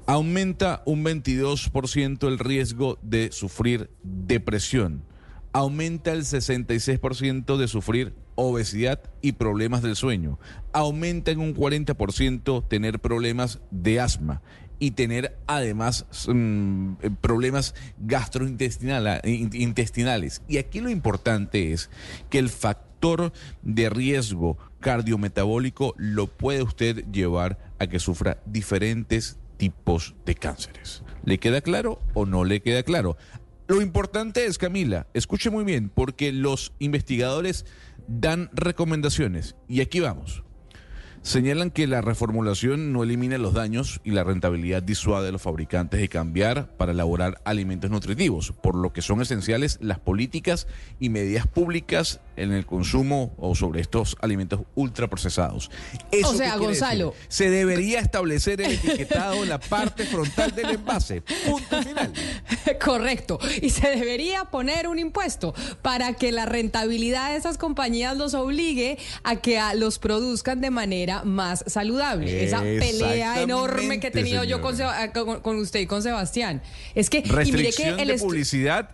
Aumenta 0.07 0.83
un 0.85 1.03
22% 1.03 2.27
el 2.27 2.37
riesgo 2.39 2.99
de 3.01 3.31
sufrir 3.31 3.89
depresión. 4.03 5.03
Aumenta 5.51 6.11
el 6.11 6.21
66% 6.23 7.57
de 7.57 7.67
sufrir 7.67 8.13
obesidad 8.35 8.99
y 9.21 9.31
problemas 9.33 9.81
del 9.81 9.95
sueño. 9.95 10.37
Aumenta 10.73 11.31
en 11.31 11.39
un 11.39 11.55
40% 11.55 12.67
tener 12.67 12.99
problemas 12.99 13.61
de 13.71 13.99
asma 13.99 14.41
y 14.77 14.91
tener 14.91 15.37
además 15.47 16.05
mm, 16.27 16.95
problemas 17.21 17.73
gastrointestinala- 17.99 19.21
in- 19.25 19.49
intestinales. 19.53 20.43
Y 20.49 20.57
aquí 20.57 20.81
lo 20.81 20.89
importante 20.89 21.71
es 21.71 21.89
que 22.29 22.37
el 22.39 22.49
factor 22.49 23.31
de 23.63 23.89
riesgo 23.89 24.57
cardiometabólico 24.85 25.95
lo 25.97 26.27
puede 26.27 26.61
usted 26.61 27.05
llevar 27.11 27.57
a 27.79 27.87
que 27.87 27.97
sufra 27.97 28.37
diferentes 28.45 29.39
tipos 29.57 30.13
de 30.27 30.35
cánceres. 30.35 31.01
¿Le 31.23 31.39
queda 31.39 31.61
claro 31.61 31.99
o 32.13 32.27
no 32.27 32.43
le 32.43 32.61
queda 32.61 32.83
claro? 32.83 33.17
Lo 33.67 33.81
importante 33.81 34.45
es, 34.45 34.59
Camila, 34.59 35.07
escuche 35.15 35.49
muy 35.49 35.63
bien, 35.63 35.89
porque 35.89 36.31
los 36.31 36.71
investigadores 36.77 37.65
dan 38.07 38.51
recomendaciones. 38.53 39.55
Y 39.67 39.81
aquí 39.81 40.01
vamos. 40.01 40.43
Señalan 41.25 41.71
que 41.71 41.87
la 41.87 42.01
reformulación 42.01 42.93
no 42.93 43.01
elimina 43.01 43.39
los 43.39 43.55
daños 43.55 43.99
y 44.03 44.11
la 44.11 44.23
rentabilidad 44.23 44.83
disuade 44.83 45.29
a 45.29 45.31
los 45.31 45.41
fabricantes 45.41 45.99
de 45.99 46.07
cambiar 46.07 46.67
para 46.77 46.91
elaborar 46.91 47.41
alimentos 47.45 47.89
nutritivos, 47.89 48.53
por 48.61 48.75
lo 48.75 48.93
que 48.93 49.01
son 49.01 49.23
esenciales 49.23 49.79
las 49.81 49.97
políticas 49.97 50.67
y 50.99 51.09
medidas 51.09 51.47
públicas 51.47 52.21
en 52.35 52.51
el 52.51 52.67
consumo 52.67 53.33
o 53.37 53.55
sobre 53.55 53.81
estos 53.81 54.17
alimentos 54.21 54.61
ultraprocesados. 54.75 55.71
¿Eso 56.11 56.29
O 56.29 56.33
sea, 56.35 56.57
Gonzalo. 56.57 57.13
decir? 57.13 57.25
Se 57.27 57.49
debería 57.49 58.01
establecer 58.01 58.61
el 58.61 58.73
etiquetado 58.73 59.41
en 59.41 59.49
la 59.49 59.59
parte 59.59 60.05
frontal 60.05 60.53
del 60.53 60.69
envase. 60.69 61.21
Punto 61.21 61.81
final. 61.81 62.13
Correcto. 62.85 63.39
Y 63.63 63.71
se 63.71 63.89
debería 63.89 64.45
poner 64.45 64.87
un 64.87 64.99
impuesto 64.99 65.55
para 65.81 66.13
que 66.13 66.31
la 66.31 66.45
rentabilidad 66.45 67.31
de 67.31 67.37
esas 67.37 67.57
compañías 67.57 68.15
los 68.15 68.35
obligue 68.35 68.99
a 69.23 69.37
que 69.37 69.59
los 69.75 69.97
produzcan 69.97 70.61
de 70.61 70.69
manera 70.69 71.14
más 71.23 71.63
saludable. 71.67 72.43
Esa 72.43 72.61
pelea 72.61 73.41
enorme 73.41 73.99
que 73.99 74.07
he 74.07 74.11
tenido 74.11 74.43
yo 74.43 74.61
con, 74.61 74.75
Seba- 74.75 75.11
con- 75.13 75.39
con 75.41 75.57
usted 75.57 75.79
y 75.79 75.85
con 75.87 76.01
Sebastián. 76.03 76.61
Es 76.95 77.09
que, 77.09 77.19
y 77.19 77.21
mire 77.21 77.31
que 77.33 77.35
Restricción 77.53 77.99
el 77.99 78.07
de 78.09 78.17
publicidad, 78.17 78.89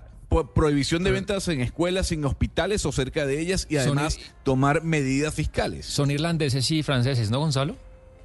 prohibición 0.54 1.04
de 1.04 1.12
ventas 1.12 1.48
en 1.48 1.62
escuelas, 1.62 2.12
en 2.12 2.24
hospitales 2.26 2.86
o 2.86 2.92
cerca 2.92 3.26
de 3.26 3.40
ellas 3.42 3.68
y 3.70 3.78
además 3.78 4.18
tomar 4.44 4.84
medidas 4.84 5.34
fiscales. 5.34 5.86
Son 5.86 6.10
irlandeses 6.12 6.70
y 6.72 6.84
franceses, 6.84 7.30
¿no, 7.32 7.40
Gonzalo? 7.40 7.76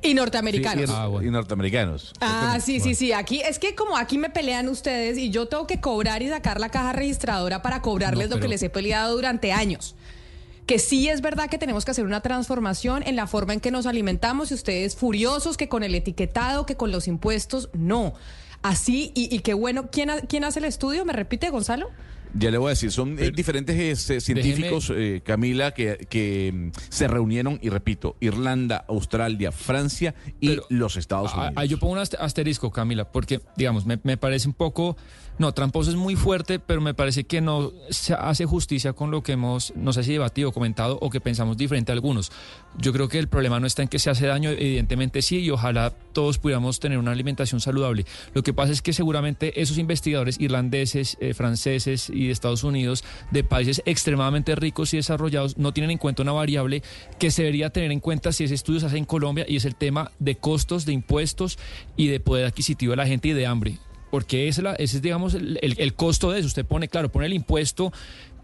y 0.02 0.14
norteamericanos. 0.14 0.90
y, 1.22 1.26
y 1.26 1.30
norteamericanos. 1.30 2.12
Ah, 2.20 2.58
sí, 2.62 2.78
sí, 2.80 2.94
sí. 2.94 3.12
Aquí 3.12 3.40
es 3.40 3.58
que 3.58 3.74
como 3.74 3.96
aquí 3.96 4.18
me 4.18 4.30
pelean 4.30 4.68
ustedes 4.68 5.18
y 5.18 5.30
yo 5.30 5.46
tengo 5.48 5.66
que 5.66 5.80
cobrar 5.80 6.22
y 6.22 6.28
sacar 6.28 6.60
la 6.60 6.68
caja 6.68 6.92
registradora 6.92 7.62
para 7.62 7.82
cobrarles 7.82 8.28
No, 8.28 8.36
lo 8.36 8.42
que 8.42 8.46
les 8.46 8.62
he 8.62 8.70
peleado 8.70 9.16
durante 9.16 9.50
años. 9.52 9.96
Que 10.66 10.78
sí 10.80 11.08
es 11.08 11.20
verdad 11.20 11.48
que 11.48 11.58
tenemos 11.58 11.84
que 11.84 11.92
hacer 11.92 12.04
una 12.04 12.20
transformación 12.22 13.04
en 13.06 13.14
la 13.16 13.26
forma 13.28 13.52
en 13.54 13.60
que 13.60 13.70
nos 13.70 13.86
alimentamos 13.86 14.50
y 14.50 14.54
ustedes 14.54 14.96
furiosos 14.96 15.56
que 15.56 15.68
con 15.68 15.82
el 15.84 15.94
etiquetado, 15.94 16.66
que 16.66 16.76
con 16.76 16.90
los 16.90 17.06
impuestos, 17.06 17.70
no. 17.72 18.14
Así, 18.62 19.12
y, 19.14 19.32
y 19.34 19.40
qué 19.40 19.54
bueno. 19.54 19.90
¿Quién, 19.92 20.10
ha- 20.10 20.20
¿Quién 20.22 20.42
hace 20.42 20.58
el 20.58 20.64
estudio? 20.64 21.04
¿Me 21.04 21.12
repite, 21.12 21.50
Gonzalo? 21.50 21.88
Ya 22.34 22.50
le 22.50 22.58
voy 22.58 22.66
a 22.66 22.70
decir, 22.70 22.90
son 22.90 23.16
eh, 23.18 23.30
diferentes 23.30 23.76
este, 23.78 24.20
científicos, 24.20 24.92
eh, 24.94 25.22
Camila, 25.24 25.72
que, 25.72 26.06
que 26.10 26.52
mm, 26.52 26.70
se 26.90 27.06
reunieron, 27.08 27.58
y 27.62 27.70
repito, 27.70 28.16
Irlanda, 28.20 28.84
Australia, 28.88 29.52
Francia 29.52 30.14
y 30.40 30.58
los 30.68 30.96
Estados 30.96 31.32
Unidos. 31.32 31.52
ah, 31.56 31.64
yo 31.64 31.78
pongo 31.78 31.92
un 31.94 32.00
aste- 32.00 32.18
asterisco, 32.20 32.72
Camila, 32.72 33.10
porque, 33.10 33.40
digamos, 33.56 33.86
me, 33.86 34.00
me 34.02 34.16
parece 34.16 34.48
un 34.48 34.54
poco. 34.54 34.96
No, 35.38 35.52
tramposo 35.52 35.90
es 35.90 35.96
muy 35.96 36.16
fuerte, 36.16 36.58
pero 36.58 36.80
me 36.80 36.94
parece 36.94 37.24
que 37.24 37.42
no 37.42 37.72
se 37.90 38.14
hace 38.14 38.46
justicia 38.46 38.94
con 38.94 39.10
lo 39.10 39.22
que 39.22 39.32
hemos, 39.32 39.74
no 39.76 39.92
sé 39.92 40.02
si 40.02 40.12
debatido, 40.12 40.50
comentado 40.50 40.98
o 41.02 41.10
que 41.10 41.20
pensamos 41.20 41.58
diferente 41.58 41.92
a 41.92 41.94
algunos. 41.94 42.32
Yo 42.78 42.90
creo 42.94 43.08
que 43.08 43.18
el 43.18 43.28
problema 43.28 43.60
no 43.60 43.66
está 43.66 43.82
en 43.82 43.88
que 43.88 43.98
se 43.98 44.08
hace 44.08 44.26
daño, 44.26 44.48
evidentemente 44.48 45.20
sí, 45.20 45.40
y 45.40 45.50
ojalá 45.50 45.90
todos 45.90 46.38
pudiéramos 46.38 46.80
tener 46.80 46.96
una 46.96 47.10
alimentación 47.10 47.60
saludable. 47.60 48.06
Lo 48.32 48.42
que 48.42 48.54
pasa 48.54 48.72
es 48.72 48.80
que 48.80 48.94
seguramente 48.94 49.60
esos 49.60 49.76
investigadores 49.76 50.40
irlandeses, 50.40 51.18
eh, 51.20 51.34
franceses 51.34 52.08
y 52.08 52.26
de 52.26 52.32
Estados 52.32 52.64
Unidos, 52.64 53.04
de 53.30 53.44
países 53.44 53.82
extremadamente 53.84 54.54
ricos 54.54 54.94
y 54.94 54.96
desarrollados, 54.96 55.58
no 55.58 55.72
tienen 55.72 55.90
en 55.90 55.98
cuenta 55.98 56.22
una 56.22 56.32
variable 56.32 56.82
que 57.18 57.30
se 57.30 57.42
debería 57.42 57.68
tener 57.68 57.92
en 57.92 58.00
cuenta 58.00 58.32
si 58.32 58.44
ese 58.44 58.54
estudio 58.54 58.80
se 58.80 58.86
hace 58.86 58.96
en 58.96 59.04
Colombia 59.04 59.44
y 59.46 59.56
es 59.56 59.66
el 59.66 59.76
tema 59.76 60.12
de 60.18 60.36
costos, 60.36 60.86
de 60.86 60.94
impuestos 60.94 61.58
y 61.94 62.08
de 62.08 62.20
poder 62.20 62.46
adquisitivo 62.46 62.92
de 62.92 62.96
la 62.96 63.06
gente 63.06 63.28
y 63.28 63.32
de 63.34 63.46
hambre. 63.46 63.78
Porque 64.10 64.48
ese 64.48 64.62
es, 64.78 65.02
digamos, 65.02 65.34
el, 65.34 65.58
el- 65.62 65.94
costo 65.94 66.30
de 66.30 66.38
eso. 66.40 66.46
Usted 66.46 66.64
pone, 66.64 66.88
claro, 66.88 67.10
pone 67.10 67.26
el 67.26 67.32
impuesto, 67.34 67.92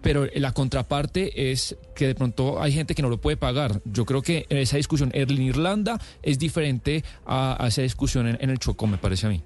pero 0.01 0.27
la 0.35 0.53
contraparte 0.53 1.53
es 1.53 1.77
que 1.95 2.09
de 2.09 2.15
pronto 2.15 2.61
hay 2.61 2.73
gente 2.73 2.95
que 2.95 3.03
no 3.03 3.09
lo 3.09 3.21
puede 3.21 3.37
pagar. 3.37 3.81
Yo 3.85 4.05
creo 4.05 4.23
que 4.23 4.47
esa 4.49 4.77
discusión 4.77 5.11
en 5.15 5.31
Irlanda 5.43 6.01
es 6.23 6.39
diferente 6.39 7.05
a, 7.25 7.63
a 7.63 7.69
esa 7.69 7.83
discusión 7.83 8.27
en, 8.27 8.39
en 8.41 8.51
el 8.51 8.59
Chocó, 8.59 8.87
me 8.87 8.99
parece 8.99 9.27
a 9.27 9.31
mí. 9.31 9.43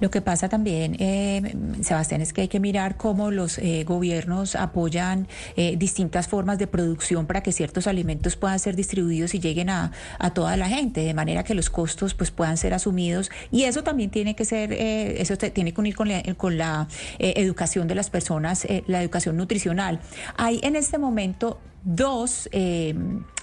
Lo 0.00 0.10
que 0.10 0.20
pasa 0.20 0.48
también, 0.48 0.96
eh, 0.98 1.54
Sebastián, 1.82 2.20
es 2.20 2.32
que 2.32 2.42
hay 2.42 2.48
que 2.48 2.60
mirar 2.60 2.96
cómo 2.96 3.30
los 3.30 3.58
eh, 3.58 3.84
gobiernos 3.84 4.54
apoyan 4.54 5.28
eh, 5.56 5.76
distintas 5.76 6.28
formas 6.28 6.58
de 6.58 6.66
producción 6.66 7.26
para 7.26 7.42
que 7.42 7.52
ciertos 7.52 7.86
alimentos 7.86 8.36
puedan 8.36 8.58
ser 8.58 8.76
distribuidos 8.76 9.34
y 9.34 9.40
lleguen 9.40 9.70
a, 9.70 9.92
toda 10.34 10.56
la 10.56 10.68
gente, 10.68 11.00
de 11.00 11.14
manera 11.14 11.42
que 11.42 11.54
los 11.54 11.70
costos 11.70 12.14
pues 12.14 12.30
puedan 12.30 12.56
ser 12.56 12.74
asumidos. 12.74 13.30
Y 13.50 13.64
eso 13.64 13.82
también 13.82 14.10
tiene 14.10 14.36
que 14.36 14.44
ser, 14.44 14.72
eh, 14.72 15.20
eso 15.20 15.36
tiene 15.36 15.72
que 15.72 15.80
unir 15.80 15.96
con 15.96 16.08
la, 16.08 16.22
con 16.36 16.58
la 16.58 16.88
eh, 17.18 17.34
educación 17.36 17.88
de 17.88 17.94
las 17.94 18.10
personas, 18.10 18.64
eh, 18.64 18.84
la 18.86 19.02
educación 19.02 19.36
nutricional. 19.36 20.00
Hay 20.36 20.60
en 20.62 20.76
este 20.76 20.98
momento 20.98 21.58
dos 21.84 22.48
eh, 22.52 22.94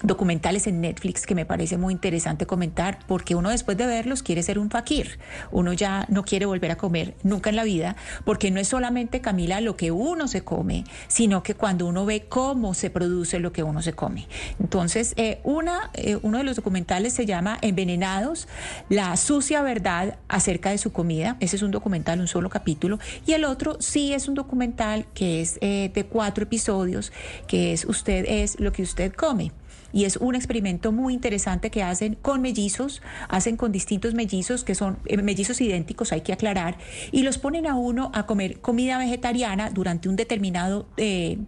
documentales 0.02 0.66
en 0.66 0.80
Netflix 0.80 1.26
que 1.26 1.34
me 1.34 1.46
parece 1.46 1.78
muy 1.78 1.92
interesante 1.92 2.46
comentar, 2.46 2.98
porque 3.06 3.34
uno 3.34 3.50
después 3.50 3.76
de 3.78 3.86
verlos 3.86 4.22
quiere 4.22 4.42
ser 4.42 4.58
un 4.58 4.70
fakir. 4.70 5.18
Uno 5.50 5.72
ya 5.72 6.06
no 6.08 6.22
quiere 6.22 6.46
volver 6.46 6.70
a 6.70 6.76
comer 6.76 7.14
nunca 7.22 7.50
en 7.50 7.56
la 7.56 7.64
vida, 7.64 7.96
porque 8.24 8.50
no 8.50 8.60
es 8.60 8.68
solamente, 8.68 9.20
Camila, 9.20 9.60
lo 9.60 9.76
que 9.76 9.90
uno 9.90 10.28
se 10.28 10.42
come, 10.42 10.84
sino 11.08 11.42
que 11.42 11.54
cuando 11.54 11.86
uno 11.86 12.04
ve 12.04 12.26
cómo 12.28 12.74
se 12.74 12.90
produce 12.90 13.40
lo 13.40 13.52
que 13.52 13.62
uno 13.62 13.82
se 13.82 13.94
come. 13.94 14.28
Entonces, 14.60 15.14
eh, 15.16 15.40
una, 15.42 15.90
eh, 15.94 16.18
uno 16.22 16.38
de 16.38 16.44
los 16.44 16.56
documentales 16.56 17.14
se 17.14 17.26
llama 17.26 17.58
Envenenados, 17.62 18.48
la 18.88 19.16
sucia 19.16 19.62
verdad 19.62 20.18
acerca 20.28 20.70
de 20.70 20.78
su 20.78 20.92
comida. 20.92 21.36
Ese 21.40 21.56
es 21.56 21.62
un 21.62 21.70
documental, 21.70 22.20
un 22.20 22.28
solo 22.28 22.50
capítulo. 22.50 22.98
Y 23.26 23.32
el 23.32 23.44
otro 23.44 23.76
sí 23.80 24.12
es 24.12 24.28
un 24.28 24.34
documental 24.34 25.06
que 25.14 25.40
es 25.40 25.58
de 25.60 26.06
cuatro 26.10 26.44
episodios, 26.44 27.12
que 27.46 27.72
es 27.72 27.84
Usted 27.84 28.25
es 28.26 28.58
lo 28.60 28.72
que 28.72 28.82
usted 28.82 29.12
come. 29.12 29.52
Y 29.92 30.04
es 30.04 30.16
un 30.16 30.34
experimento 30.34 30.92
muy 30.92 31.14
interesante 31.14 31.70
que 31.70 31.82
hacen 31.82 32.16
con 32.16 32.42
mellizos, 32.42 33.02
hacen 33.28 33.56
con 33.56 33.72
distintos 33.72 34.14
mellizos, 34.14 34.64
que 34.64 34.74
son 34.74 34.98
eh, 35.06 35.16
mellizos 35.16 35.60
idénticos, 35.60 36.12
hay 36.12 36.20
que 36.20 36.32
aclarar, 36.32 36.76
y 37.12 37.22
los 37.22 37.38
ponen 37.38 37.66
a 37.66 37.76
uno 37.76 38.10
a 38.12 38.26
comer 38.26 38.60
comida 38.60 38.98
vegetariana 38.98 39.70
durante 39.70 40.08
un 40.08 40.16
determinado 40.16 40.86
eh, 40.96 41.38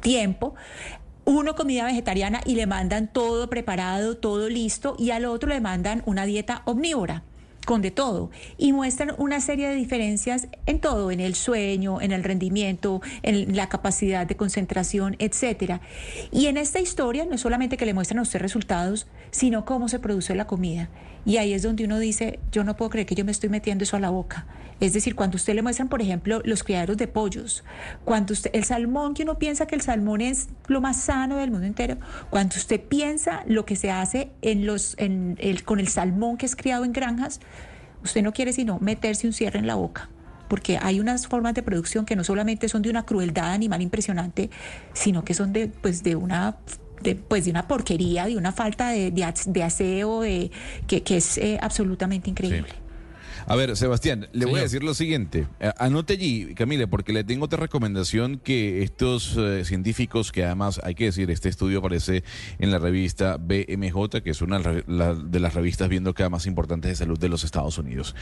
tiempo 0.00 0.54
uno 1.26 1.54
comida 1.54 1.86
vegetariana 1.86 2.42
y 2.44 2.54
le 2.54 2.66
mandan 2.66 3.10
todo 3.10 3.48
preparado, 3.48 4.18
todo 4.18 4.50
listo, 4.50 4.94
y 4.98 5.10
al 5.10 5.24
otro 5.24 5.48
le 5.48 5.60
mandan 5.60 6.02
una 6.04 6.26
dieta 6.26 6.60
omnívora 6.66 7.22
con 7.64 7.82
todo 7.90 8.30
y 8.56 8.72
muestran 8.72 9.14
una 9.18 9.40
serie 9.40 9.68
de 9.68 9.74
diferencias 9.74 10.48
en 10.66 10.80
todo, 10.80 11.10
en 11.10 11.20
el 11.20 11.34
sueño, 11.34 12.00
en 12.00 12.12
el 12.12 12.24
rendimiento, 12.24 13.02
en 13.22 13.56
la 13.56 13.68
capacidad 13.68 14.26
de 14.26 14.36
concentración, 14.36 15.16
etcétera. 15.18 15.80
Y 16.32 16.46
en 16.46 16.56
esta 16.56 16.80
historia 16.80 17.24
no 17.24 17.34
es 17.34 17.40
solamente 17.40 17.76
que 17.76 17.86
le 17.86 17.94
muestran 17.94 18.18
a 18.18 18.22
usted 18.22 18.40
resultados, 18.40 19.06
sino 19.30 19.64
cómo 19.64 19.88
se 19.88 19.98
produce 19.98 20.34
la 20.34 20.46
comida. 20.46 20.88
Y 21.26 21.38
ahí 21.38 21.52
es 21.54 21.62
donde 21.62 21.84
uno 21.84 21.98
dice, 21.98 22.38
yo 22.52 22.64
no 22.64 22.76
puedo 22.76 22.90
creer 22.90 23.06
que 23.06 23.14
yo 23.14 23.24
me 23.24 23.32
estoy 23.32 23.48
metiendo 23.48 23.84
eso 23.84 23.96
a 23.96 24.00
la 24.00 24.10
boca. 24.10 24.46
Es 24.80 24.92
decir, 24.92 25.14
cuando 25.14 25.36
usted 25.36 25.54
le 25.54 25.62
muestran, 25.62 25.88
por 25.88 26.02
ejemplo, 26.02 26.42
los 26.44 26.62
criaderos 26.62 26.96
de 26.96 27.06
pollos, 27.06 27.64
cuando 28.04 28.32
usted, 28.32 28.50
el 28.52 28.64
salmón, 28.64 29.14
que 29.14 29.22
uno 29.22 29.38
piensa 29.38 29.66
que 29.66 29.74
el 29.74 29.80
salmón 29.80 30.20
es 30.20 30.48
lo 30.66 30.80
más 30.80 31.00
sano 31.00 31.36
del 31.36 31.50
mundo 31.50 31.66
entero, 31.66 31.96
cuando 32.30 32.56
usted 32.56 32.80
piensa 32.80 33.44
lo 33.46 33.64
que 33.64 33.76
se 33.76 33.90
hace 33.90 34.30
en 34.42 34.66
los, 34.66 34.94
en 34.98 35.36
el, 35.38 35.64
con 35.64 35.80
el 35.80 35.88
salmón 35.88 36.36
que 36.36 36.46
es 36.46 36.56
criado 36.56 36.84
en 36.84 36.92
granjas, 36.92 37.40
usted 38.02 38.22
no 38.22 38.32
quiere 38.32 38.52
sino 38.52 38.78
meterse 38.80 39.26
un 39.26 39.32
cierre 39.32 39.58
en 39.58 39.66
la 39.66 39.76
boca 39.76 40.10
porque 40.48 40.78
hay 40.80 41.00
unas 41.00 41.26
formas 41.26 41.54
de 41.54 41.62
producción 41.62 42.04
que 42.04 42.16
no 42.16 42.22
solamente 42.22 42.68
son 42.68 42.82
de 42.82 42.90
una 42.90 43.04
crueldad 43.04 43.52
animal 43.52 43.82
impresionante, 43.82 44.50
sino 44.92 45.24
que 45.24 45.34
son 45.34 45.52
de, 45.52 45.68
pues, 45.68 46.02
de 46.02 46.16
una 46.16 46.56
de, 47.04 47.14
pues 47.14 47.44
de 47.44 47.50
una 47.50 47.68
porquería, 47.68 48.26
de 48.26 48.36
una 48.36 48.52
falta 48.52 48.88
de, 48.88 49.12
de, 49.12 49.62
aseo, 49.62 50.22
de, 50.22 50.50
que, 50.88 51.02
que 51.02 51.18
es 51.18 51.38
eh, 51.38 51.58
absolutamente 51.62 52.30
increíble. 52.30 52.84
A 53.46 53.56
ver, 53.56 53.76
Sebastián, 53.76 54.28
le 54.32 54.46
voy 54.46 54.60
a 54.60 54.62
decir 54.62 54.82
lo 54.82 54.94
siguiente. 54.94 55.46
Eh, 55.60 55.70
anote 55.78 56.14
allí, 56.14 56.54
Camila, 56.54 56.86
porque 56.86 57.12
le 57.12 57.24
tengo 57.24 57.44
otra 57.44 57.58
recomendación 57.58 58.38
que 58.38 58.82
estos 58.82 59.36
eh, 59.36 59.64
científicos, 59.66 60.32
que 60.32 60.44
además 60.44 60.80
hay 60.82 60.94
que 60.94 61.04
decir, 61.04 61.30
este 61.30 61.50
estudio 61.50 61.80
aparece 61.80 62.24
en 62.58 62.70
la 62.70 62.78
revista 62.78 63.36
BMJ, 63.36 64.22
que 64.22 64.30
es 64.30 64.40
una 64.40 64.60
de 64.60 65.40
las 65.40 65.54
revistas 65.54 65.90
viendo 65.90 66.14
cada 66.14 66.30
más 66.30 66.46
importantes 66.46 66.90
de 66.90 66.96
salud 66.96 67.18
de 67.18 67.28
los 67.28 67.44
Estados 67.44 67.76
Unidos. 67.76 68.14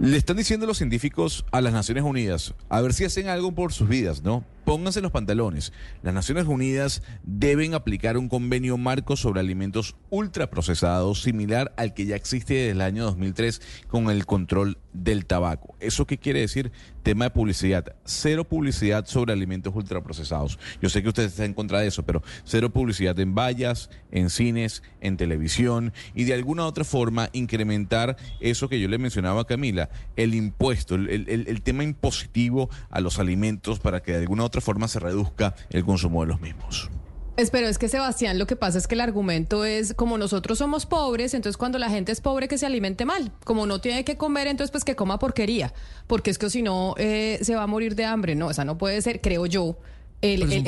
Le 0.00 0.16
están 0.16 0.36
diciendo 0.36 0.66
los 0.66 0.78
científicos 0.78 1.44
a 1.50 1.60
las 1.60 1.72
Naciones 1.72 2.04
Unidas, 2.04 2.54
a 2.68 2.80
ver 2.80 2.92
si 2.92 3.04
hacen 3.04 3.28
algo 3.28 3.52
por 3.52 3.72
sus 3.72 3.88
vidas, 3.88 4.22
¿no? 4.22 4.44
Pónganse 4.64 5.00
los 5.00 5.10
pantalones. 5.10 5.72
Las 6.02 6.14
Naciones 6.14 6.46
Unidas 6.46 7.02
deben 7.24 7.74
aplicar 7.74 8.16
un 8.16 8.28
convenio 8.28 8.78
marco 8.78 9.16
sobre 9.16 9.40
alimentos 9.40 9.96
ultraprocesados 10.10 11.22
similar 11.22 11.72
al 11.76 11.94
que 11.94 12.06
ya 12.06 12.16
existe 12.16 12.54
desde 12.54 12.70
el 12.70 12.80
año 12.80 13.04
2003 13.04 13.60
con 13.88 14.10
el 14.10 14.24
control 14.24 14.78
del 14.92 15.26
tabaco. 15.26 15.74
¿Eso 15.80 16.06
qué 16.06 16.18
quiere 16.18 16.40
decir? 16.40 16.70
Tema 17.02 17.26
de 17.26 17.30
publicidad. 17.30 17.96
Cero 18.04 18.44
publicidad 18.44 19.06
sobre 19.06 19.32
alimentos 19.32 19.74
ultraprocesados. 19.74 20.58
Yo 20.80 20.88
sé 20.88 21.02
que 21.02 21.08
usted 21.08 21.24
está 21.24 21.44
en 21.44 21.54
contra 21.54 21.80
de 21.80 21.88
eso, 21.88 22.04
pero 22.04 22.22
cero 22.44 22.70
publicidad 22.70 23.18
en 23.18 23.34
vallas, 23.34 23.90
en 24.10 24.30
cines, 24.30 24.82
en 25.00 25.16
televisión 25.16 25.92
y 26.14 26.24
de 26.24 26.34
alguna 26.34 26.66
otra 26.66 26.84
forma 26.84 27.28
incrementar 27.32 28.16
eso 28.40 28.68
que 28.68 28.80
yo 28.80 28.88
le 28.88 28.98
mencionaba 28.98 29.42
a 29.42 29.46
Camila, 29.46 29.90
el 30.16 30.34
impuesto, 30.34 30.94
el, 30.94 31.08
el 31.28 31.62
tema 31.62 31.84
impositivo 31.84 32.70
a 32.90 33.00
los 33.00 33.18
alimentos 33.18 33.80
para 33.80 34.02
que 34.02 34.12
de 34.12 34.18
alguna 34.18 34.44
otra 34.44 34.60
forma 34.60 34.88
se 34.88 35.00
reduzca 35.00 35.54
el 35.70 35.84
consumo 35.84 36.22
de 36.22 36.28
los 36.28 36.40
mismos. 36.40 36.90
Espero, 37.38 37.66
es 37.66 37.78
que 37.78 37.88
Sebastián, 37.88 38.38
lo 38.38 38.46
que 38.46 38.56
pasa 38.56 38.76
es 38.76 38.86
que 38.86 38.94
el 38.94 39.00
argumento 39.00 39.64
es 39.64 39.94
como 39.94 40.18
nosotros 40.18 40.58
somos 40.58 40.84
pobres, 40.84 41.32
entonces 41.32 41.56
cuando 41.56 41.78
la 41.78 41.88
gente 41.88 42.12
es 42.12 42.20
pobre 42.20 42.46
que 42.46 42.58
se 42.58 42.66
alimente 42.66 43.06
mal, 43.06 43.32
como 43.44 43.64
no 43.64 43.80
tiene 43.80 44.04
que 44.04 44.18
comer, 44.18 44.48
entonces 44.48 44.70
pues 44.70 44.84
que 44.84 44.96
coma 44.96 45.18
porquería, 45.18 45.72
porque 46.06 46.30
es 46.30 46.36
que 46.36 46.50
si 46.50 46.60
no 46.60 46.94
eh, 46.98 47.38
se 47.40 47.54
va 47.54 47.62
a 47.62 47.66
morir 47.66 47.94
de 47.94 48.04
hambre, 48.04 48.34
no, 48.34 48.50
esa 48.50 48.66
no 48.66 48.76
puede 48.76 49.00
ser, 49.00 49.22
creo 49.22 49.46
yo, 49.46 49.78
el, 50.22 50.42
el, 50.42 50.62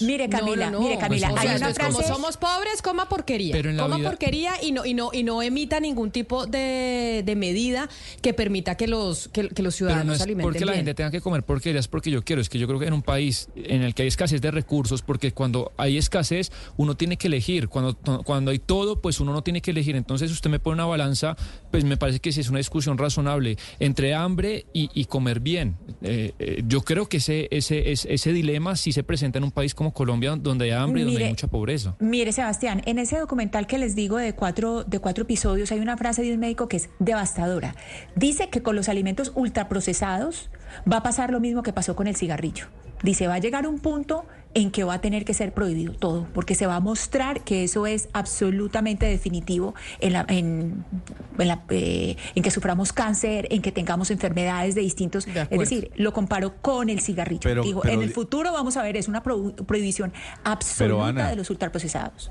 Mire, 0.00 0.28
Camila, 0.28 0.70
mire, 0.70 0.98
Camila, 0.98 1.32
hay 1.36 1.56
una 1.56 1.72
frase... 1.72 1.92
como 1.92 2.02
somos 2.02 2.36
pobres, 2.36 2.82
coma 2.82 3.08
porquería. 3.08 3.56
coma 3.78 3.98
porquería 3.98 4.54
y 4.60 4.72
no, 4.72 4.84
y 4.84 4.92
no, 4.92 5.10
y 5.12 5.22
no 5.22 5.40
emita 5.40 5.78
ningún 5.78 6.10
tipo 6.10 6.46
de, 6.46 7.22
de 7.24 7.36
medida 7.36 7.88
que 8.20 8.34
permita 8.34 8.76
que 8.76 8.88
los, 8.88 9.28
que, 9.28 9.50
los 9.62 9.74
ciudadanos 9.74 10.02
Pero 10.02 10.08
no 10.08 10.14
es 10.14 10.20
alimenten 10.20 10.52
porque 10.52 10.64
la 10.64 10.74
gente 10.74 10.94
tenga 10.94 11.12
que 11.12 11.20
comer 11.20 11.44
porquerías 11.44 11.86
porque 11.86 12.10
yo 12.10 12.24
quiero, 12.24 12.42
es 12.42 12.48
que 12.48 12.58
yo 12.58 12.66
creo 12.66 12.80
que 12.80 12.86
en 12.86 12.92
un 12.92 13.02
país 13.02 13.48
en 13.54 13.82
el 13.82 13.94
que 13.94 14.02
hay 14.02 14.08
escasez 14.08 14.40
de 14.40 14.50
recursos, 14.50 15.02
porque 15.02 15.32
cuando 15.32 15.72
hay 15.76 15.96
escasez, 15.96 16.50
uno 16.76 16.96
tiene 16.96 17.16
que 17.16 17.28
elegir. 17.28 17.68
Cuando, 17.68 17.96
cuando 18.24 18.50
hay 18.50 18.58
todo, 18.58 19.00
pues 19.00 19.20
uno 19.20 19.32
no 19.32 19.42
tiene 19.42 19.60
que 19.60 19.70
elegir. 19.70 19.94
Entonces 19.94 20.32
usted 20.32 20.50
me 20.50 20.58
pone 20.58 20.74
una 20.74 20.86
balanza, 20.86 21.36
pues 21.70 21.84
me 21.84 21.96
parece 21.96 22.18
que 22.18 22.32
sí 22.32 22.40
es 22.40 22.48
una 22.48 22.58
discusión 22.58 22.98
razonable 22.98 23.56
entre 23.78 24.12
hambre 24.14 24.66
y, 24.72 25.04
comer 25.04 25.38
bien. 25.38 25.76
Eh, 26.02 26.32
eh, 26.40 26.62
yo 26.66 26.82
creo 26.82 27.08
que 27.08 27.18
ese, 27.18 27.46
ese, 27.52 27.92
ese, 27.92 28.12
ese 28.12 28.32
dilema 28.32 28.55
si 28.76 28.92
se 28.92 29.02
presenta 29.02 29.38
en 29.38 29.44
un 29.44 29.50
país 29.50 29.74
como 29.74 29.92
Colombia 29.92 30.36
donde 30.36 30.66
hay 30.66 30.70
hambre 30.72 31.02
y 31.02 31.04
donde 31.04 31.24
hay 31.24 31.30
mucha 31.30 31.48
pobreza. 31.48 31.96
Mire, 32.00 32.32
Sebastián, 32.32 32.82
en 32.86 32.98
ese 32.98 33.18
documental 33.18 33.66
que 33.66 33.78
les 33.78 33.94
digo 33.94 34.16
de 34.16 34.34
cuatro, 34.34 34.84
de 34.84 34.98
cuatro 34.98 35.22
episodios 35.22 35.72
hay 35.72 35.80
una 35.80 35.96
frase 35.96 36.22
de 36.22 36.32
un 36.32 36.40
médico 36.40 36.68
que 36.68 36.76
es 36.78 36.88
devastadora. 36.98 37.74
Dice 38.14 38.48
que 38.48 38.62
con 38.62 38.76
los 38.76 38.88
alimentos 38.88 39.32
ultraprocesados 39.34 40.50
va 40.90 40.98
a 40.98 41.02
pasar 41.02 41.30
lo 41.30 41.40
mismo 41.40 41.62
que 41.62 41.72
pasó 41.72 41.94
con 41.96 42.06
el 42.06 42.16
cigarrillo. 42.16 42.66
Dice, 43.02 43.26
va 43.26 43.34
a 43.34 43.38
llegar 43.38 43.66
un 43.66 43.78
punto 43.78 44.24
en 44.56 44.70
que 44.70 44.84
va 44.84 44.94
a 44.94 45.00
tener 45.02 45.26
que 45.26 45.34
ser 45.34 45.52
prohibido 45.52 45.92
todo, 45.92 46.26
porque 46.32 46.54
se 46.54 46.66
va 46.66 46.76
a 46.76 46.80
mostrar 46.80 47.44
que 47.44 47.64
eso 47.64 47.86
es 47.86 48.08
absolutamente 48.14 49.04
definitivo 49.04 49.74
en, 50.00 50.14
la, 50.14 50.24
en, 50.30 50.82
eh, 51.68 52.16
en, 52.34 52.42
que 52.42 52.50
suframos 52.50 52.94
cáncer, 52.94 53.48
en 53.50 53.60
que 53.60 53.70
tengamos 53.70 54.10
enfermedades 54.10 54.74
de 54.74 54.80
distintos. 54.80 55.26
es 55.26 55.58
decir, 55.58 55.90
lo 55.96 56.14
comparo 56.14 56.56
con 56.62 56.88
el 56.88 57.00
cigarrillo. 57.00 57.62
Digo, 57.62 57.84
en 57.84 58.00
el 58.00 58.10
futuro 58.10 58.50
vamos 58.50 58.78
a 58.78 58.82
ver, 58.82 58.96
es 58.96 59.08
una 59.08 59.22
prohibición 59.22 60.14
absoluta 60.42 61.28
de 61.28 61.36
los 61.36 61.50
ultraprocesados. 61.50 62.30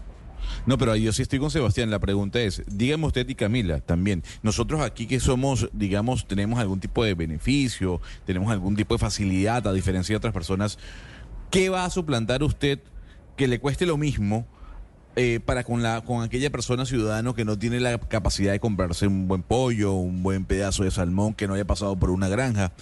No, 0.66 0.80
pero 0.80 0.96
yo 0.96 1.14
sí 1.14 1.22
estoy 1.22 1.38
con 1.38 1.52
Sebastián. 1.52 1.92
La 1.92 2.00
pregunta 2.00 2.40
es, 2.40 2.64
dígame 2.68 3.06
usted 3.06 3.30
y 3.30 3.36
Camila 3.36 3.82
también, 3.82 4.24
nosotros 4.42 4.82
aquí 4.82 5.06
que 5.06 5.20
somos, 5.20 5.70
digamos, 5.74 6.28
tenemos 6.28 6.60
algún 6.60 6.80
tipo 6.80 7.04
de 7.04 7.14
beneficio, 7.14 8.02
tenemos 8.26 8.52
algún 8.52 8.76
tipo 8.76 8.96
de 8.96 9.00
facilidad 9.00 9.68
a 9.68 9.74
diferencia 9.74 10.14
de 10.14 10.18
otras 10.18 10.34
personas, 10.34 10.80
¿qué 11.50 11.70
va 11.70 11.86
a 11.86 11.90
suplantar 11.90 12.44
usted 12.44 12.80
que 13.38 13.48
le 13.48 13.60
cueste 13.60 13.86
lo 13.86 13.98
mismo? 13.98 14.46
Eh, 15.18 15.40
para 15.40 15.64
con 15.64 15.82
la 15.82 16.02
con 16.02 16.24
aquella 16.24 16.50
persona 16.50 16.86
ciudadano 16.86 17.34
que 17.34 17.46
no 17.46 17.58
tiene 17.58 17.80
la 17.80 17.98
capacidad 17.98 18.52
de 18.52 18.60
comprarse 18.60 19.08
un 19.08 19.30
buen 19.30 19.44
pollo, 19.44 19.94
un 19.94 20.24
buen 20.24 20.44
pedazo 20.44 20.84
de 20.84 20.92
salmón 20.92 21.34
que 21.34 21.48
no 21.48 21.54
haya 21.54 21.66
pasado 21.66 21.96
por 21.96 22.10
una 22.10 22.28
granja. 22.28 22.74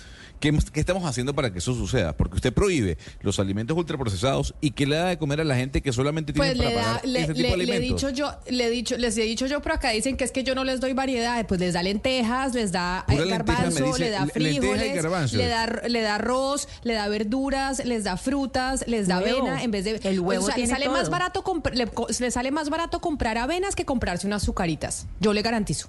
¿Qué, 0.43 0.81
estamos 0.81 1.05
haciendo 1.05 1.33
para 1.33 1.53
que 1.53 1.59
eso 1.59 1.73
suceda? 1.73 2.17
Porque 2.17 2.35
usted 2.35 2.51
prohíbe 2.51 2.97
los 3.21 3.39
alimentos 3.39 3.77
ultraprocesados 3.77 4.53
y 4.59 4.71
que 4.71 4.85
le 4.85 4.97
da 4.97 5.07
de 5.07 5.17
comer 5.17 5.39
a 5.39 5.45
la 5.45 5.55
gente 5.55 5.81
que 5.81 5.93
solamente 5.93 6.33
tiene 6.33 6.53
pues 6.53 6.57
para 6.57 6.75
pagar 6.75 7.05
ese 7.05 7.33
tipo 7.33 7.47
de 7.47 7.53
alimentos. 7.53 7.67
Le 7.67 7.75
he 7.77 7.79
dicho 7.79 8.09
yo, 8.09 8.29
le 8.49 8.65
he 8.65 8.69
dicho, 8.69 8.97
les 8.97 9.17
he 9.17 9.21
dicho 9.21 9.45
yo 9.45 9.61
por 9.61 9.71
acá, 9.71 9.91
dicen 9.91 10.17
que 10.17 10.25
es 10.25 10.33
que 10.33 10.43
yo 10.43 10.53
no 10.53 10.65
les 10.65 10.81
doy 10.81 10.91
variedad, 10.91 11.47
pues 11.47 11.61
les 11.61 11.75
da 11.75 11.81
lentejas, 11.81 12.53
les 12.53 12.73
da 12.73 13.05
eh, 13.07 13.25
garbanzo, 13.25 13.97
le 13.97 14.09
da 14.09 14.25
frijoles, 14.27 15.33
le 15.33 15.47
da, 15.47 15.81
le 15.87 16.01
da 16.01 16.15
arroz, 16.15 16.67
le 16.83 16.93
da 16.93 17.07
verduras, 17.07 17.85
les 17.85 18.03
da 18.03 18.17
frutas, 18.17 18.85
les 18.85 19.07
da 19.07 19.19
avena, 19.19 19.63
en 19.63 19.71
vez 19.71 19.85
de 19.85 20.01
el 20.03 20.19
huevo 20.19 20.49
tiene 20.49 20.69
sale 20.69 20.89
más 20.89 21.09
barato 21.09 21.41
le, 21.71 21.87
le 22.19 22.31
sale 22.31 22.51
más 22.51 22.69
barato 22.69 22.99
comprar 22.99 23.37
avenas 23.37 23.77
que 23.77 23.85
comprarse 23.85 24.27
unas 24.27 24.43
azucaritas. 24.43 25.07
Yo 25.21 25.31
le 25.31 25.41
garantizo. 25.41 25.87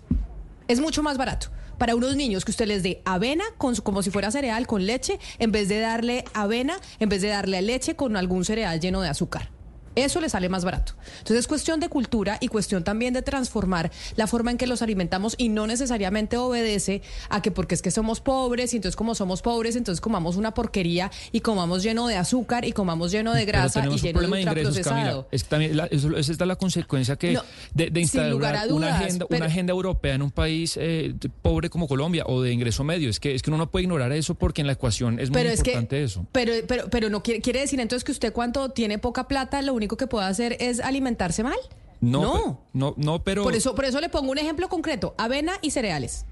Es 0.68 0.78
mucho 0.78 1.02
más 1.02 1.18
barato 1.18 1.50
para 1.78 1.94
unos 1.94 2.16
niños 2.16 2.44
que 2.44 2.50
usted 2.50 2.66
les 2.66 2.82
dé 2.82 3.02
avena 3.04 3.44
con, 3.58 3.74
como 3.76 4.02
si 4.02 4.10
fuera 4.10 4.30
cereal 4.30 4.66
con 4.66 4.86
leche, 4.86 5.18
en 5.38 5.52
vez 5.52 5.68
de 5.68 5.80
darle 5.80 6.24
avena, 6.34 6.78
en 6.98 7.08
vez 7.08 7.22
de 7.22 7.28
darle 7.28 7.62
leche 7.62 7.96
con 7.96 8.16
algún 8.16 8.44
cereal 8.44 8.80
lleno 8.80 9.00
de 9.00 9.08
azúcar. 9.08 9.50
Eso 9.94 10.20
le 10.20 10.28
sale 10.28 10.48
más 10.48 10.64
barato. 10.64 10.94
Entonces 11.18 11.38
es 11.38 11.46
cuestión 11.46 11.80
de 11.80 11.88
cultura 11.88 12.38
y 12.40 12.48
cuestión 12.48 12.84
también 12.84 13.14
de 13.14 13.22
transformar 13.22 13.90
la 14.16 14.26
forma 14.26 14.50
en 14.50 14.58
que 14.58 14.66
los 14.66 14.82
alimentamos 14.82 15.34
y 15.38 15.48
no 15.48 15.66
necesariamente 15.66 16.36
obedece 16.36 17.02
a 17.28 17.42
que 17.42 17.50
porque 17.50 17.74
es 17.74 17.82
que 17.82 17.90
somos 17.90 18.20
pobres 18.20 18.72
y 18.72 18.76
entonces 18.76 18.96
como 18.96 19.14
somos 19.14 19.42
pobres, 19.42 19.76
entonces 19.76 20.00
comamos 20.00 20.36
una 20.36 20.54
porquería 20.54 21.10
y 21.32 21.40
comamos 21.40 21.82
lleno 21.82 22.06
de 22.06 22.16
azúcar 22.16 22.64
y 22.64 22.72
comamos 22.72 23.12
lleno 23.12 23.32
de 23.32 23.44
grasa 23.44 23.86
y 23.86 23.98
lleno 23.98 24.20
de 24.20 24.26
ultraprocesado. 24.26 25.28
Es 25.30 25.44
que 25.44 25.50
también 25.50 25.76
la, 25.76 25.86
eso, 25.86 26.16
esa 26.16 26.32
es 26.32 26.38
la 26.38 26.56
consecuencia 26.56 27.16
que 27.16 27.38
de, 27.72 27.90
de 27.90 28.00
instalar 28.00 28.34
una, 28.70 28.96
agenda, 28.96 29.26
una 29.28 29.46
agenda 29.46 29.72
europea 29.72 30.14
en 30.14 30.22
un 30.22 30.30
país 30.30 30.78
eh, 30.80 31.14
pobre 31.42 31.70
como 31.70 31.86
Colombia 31.88 32.24
o 32.26 32.42
de 32.42 32.52
ingreso 32.52 32.84
medio. 32.84 33.10
Es 33.10 33.20
que 33.20 33.34
es 33.34 33.42
que 33.42 33.50
uno 33.50 33.58
no 33.58 33.70
puede 33.70 33.84
ignorar 33.84 34.12
eso 34.12 34.34
porque 34.34 34.60
en 34.60 34.66
la 34.66 34.74
ecuación 34.74 35.18
es 35.20 35.30
muy 35.30 35.40
importante 35.42 36.02
eso. 36.02 36.26
Pero 36.32 36.52
pero 36.66 36.88
pero 36.90 37.10
no 37.10 37.22
quiere, 37.22 37.40
quiere 37.40 37.60
decir 37.60 37.80
entonces 37.80 38.04
que 38.04 38.12
usted 38.12 38.32
cuando 38.32 38.70
tiene 38.70 38.98
poca 38.98 39.28
plata 39.28 39.62
lo 39.62 39.74
único 39.74 39.83
que 39.88 40.06
puede 40.06 40.26
hacer 40.26 40.56
es 40.60 40.80
alimentarse 40.80 41.42
mal. 41.42 41.58
No, 42.00 42.60
no, 42.72 42.94
no, 42.96 43.22
pero 43.22 43.42
por 43.42 43.54
eso 43.54 43.74
por 43.74 43.84
eso 43.86 44.00
le 44.00 44.08
pongo 44.08 44.30
un 44.30 44.38
ejemplo 44.38 44.68
concreto: 44.68 45.14
avena 45.16 45.54
y 45.62 45.70
cereales, 45.70 46.26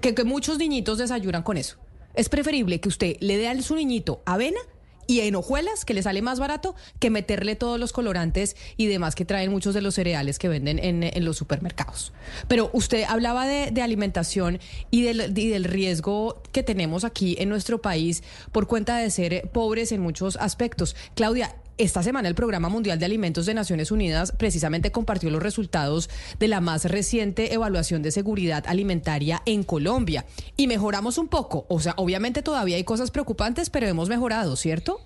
que, 0.00 0.14
que 0.14 0.24
muchos 0.24 0.58
niñitos 0.58 0.98
desayunan 0.98 1.42
con 1.42 1.56
eso. 1.56 1.76
Es 2.14 2.28
preferible 2.28 2.80
que 2.80 2.88
usted 2.88 3.16
le 3.20 3.36
dé 3.36 3.48
a 3.48 3.62
su 3.62 3.74
niñito 3.74 4.22
avena 4.26 4.60
y 5.06 5.20
en 5.20 5.34
hojuelas, 5.34 5.84
que 5.84 5.94
le 5.94 6.02
sale 6.02 6.22
más 6.22 6.38
barato 6.38 6.74
que 6.98 7.10
meterle 7.10 7.56
todos 7.56 7.78
los 7.78 7.92
colorantes 7.92 8.56
y 8.76 8.86
demás 8.86 9.14
que 9.14 9.24
traen 9.24 9.50
muchos 9.50 9.74
de 9.74 9.82
los 9.82 9.94
cereales 9.94 10.38
que 10.38 10.48
venden 10.48 10.78
en, 10.78 11.24
los 11.24 11.36
supermercados. 11.36 12.12
Pero 12.48 12.70
usted 12.72 13.04
hablaba 13.08 13.46
de, 13.46 13.82
alimentación 13.82 14.60
y 14.90 15.02
del, 15.02 15.36
y 15.36 15.48
del, 15.48 15.64
riesgo 15.64 16.40
que 16.52 16.62
tenemos 16.62 17.04
aquí 17.04 17.36
en 17.38 17.48
nuestro 17.48 17.82
país 17.82 18.22
por 18.52 18.66
cuenta 18.66 18.96
de 18.96 19.10
ser 19.10 19.50
pobres 19.50 19.92
en 19.92 20.00
muchos 20.00 20.36
aspectos. 20.36 20.96
Claudia, 21.14 21.56
esta 21.78 22.02
semana 22.02 22.28
el 22.28 22.34
Programa 22.34 22.68
Mundial 22.68 22.98
de 22.98 23.06
Alimentos 23.06 23.46
de 23.46 23.54
Naciones 23.54 23.90
Unidas 23.90 24.32
precisamente 24.36 24.92
compartió 24.92 25.30
los 25.30 25.42
resultados 25.42 26.10
de 26.38 26.48
la 26.48 26.60
más 26.60 26.84
reciente 26.84 27.54
evaluación 27.54 28.02
de 28.02 28.10
seguridad 28.10 28.64
alimentaria 28.66 29.42
en 29.46 29.62
Colombia. 29.62 30.24
Y 30.56 30.66
mejoramos 30.66 31.18
un 31.18 31.28
poco. 31.28 31.66
O 31.68 31.80
sea, 31.80 31.94
obviamente 31.96 32.42
todavía 32.42 32.76
hay 32.76 32.84
cosas 32.84 33.10
preocupantes, 33.10 33.70
pero 33.70 33.86
hemos 33.86 34.08
mejorado, 34.08 34.56
¿cierto? 34.56 35.00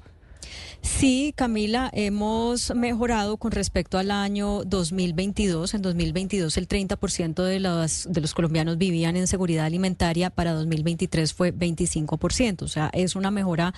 Sí, 0.82 1.34
Camila, 1.36 1.90
hemos 1.92 2.74
mejorado 2.74 3.36
con 3.36 3.52
respecto 3.52 3.98
al 3.98 4.10
año 4.10 4.62
2022. 4.64 5.74
En 5.74 5.82
2022 5.82 6.56
el 6.56 6.68
30% 6.68 7.42
de 7.42 7.60
los, 7.60 8.06
de 8.10 8.20
los 8.20 8.34
colombianos 8.34 8.78
vivían 8.78 9.16
en 9.16 9.26
seguridad 9.26 9.66
alimentaria, 9.66 10.30
para 10.30 10.52
2023 10.52 11.34
fue 11.34 11.52
25%, 11.52 12.62
o 12.62 12.68
sea, 12.68 12.90
es 12.92 13.16
una 13.16 13.30
mejora 13.30 13.74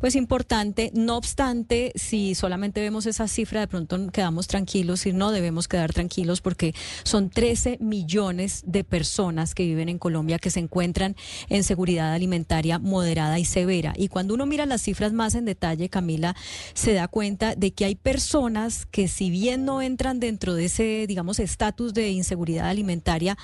pues 0.00 0.16
importante. 0.16 0.90
No 0.94 1.16
obstante, 1.16 1.92
si 1.94 2.34
solamente 2.34 2.80
vemos 2.80 3.06
esa 3.06 3.28
cifra, 3.28 3.60
de 3.60 3.68
pronto 3.68 4.10
quedamos 4.10 4.46
tranquilos 4.46 5.06
y 5.06 5.12
no 5.12 5.30
debemos 5.30 5.68
quedar 5.68 5.92
tranquilos 5.92 6.40
porque 6.40 6.74
son 7.02 7.30
13 7.30 7.78
millones 7.80 8.62
de 8.66 8.84
personas 8.84 9.54
que 9.54 9.64
viven 9.64 9.88
en 9.88 9.98
Colombia 9.98 10.38
que 10.38 10.50
se 10.50 10.60
encuentran 10.60 11.16
en 11.48 11.64
seguridad 11.64 12.12
alimentaria 12.12 12.78
moderada 12.78 13.38
y 13.38 13.44
severa. 13.44 13.94
Y 13.96 14.08
cuando 14.08 14.34
uno 14.34 14.46
mira 14.46 14.66
las 14.66 14.82
cifras 14.82 15.12
más 15.12 15.34
en 15.34 15.44
detalle, 15.44 15.88
Camila, 15.88 16.35
se 16.74 16.92
da 16.92 17.08
cuenta 17.08 17.54
de 17.54 17.72
que 17.72 17.84
hay 17.84 17.94
personas 17.94 18.86
que 18.86 19.08
si 19.08 19.30
bien 19.30 19.64
no 19.64 19.82
entran 19.82 20.20
dentro 20.20 20.54
de 20.54 20.66
ese, 20.66 21.06
digamos, 21.06 21.38
estatus 21.38 21.94
de 21.94 22.10
inseguridad 22.10 22.68
alimentaria, 22.68 23.36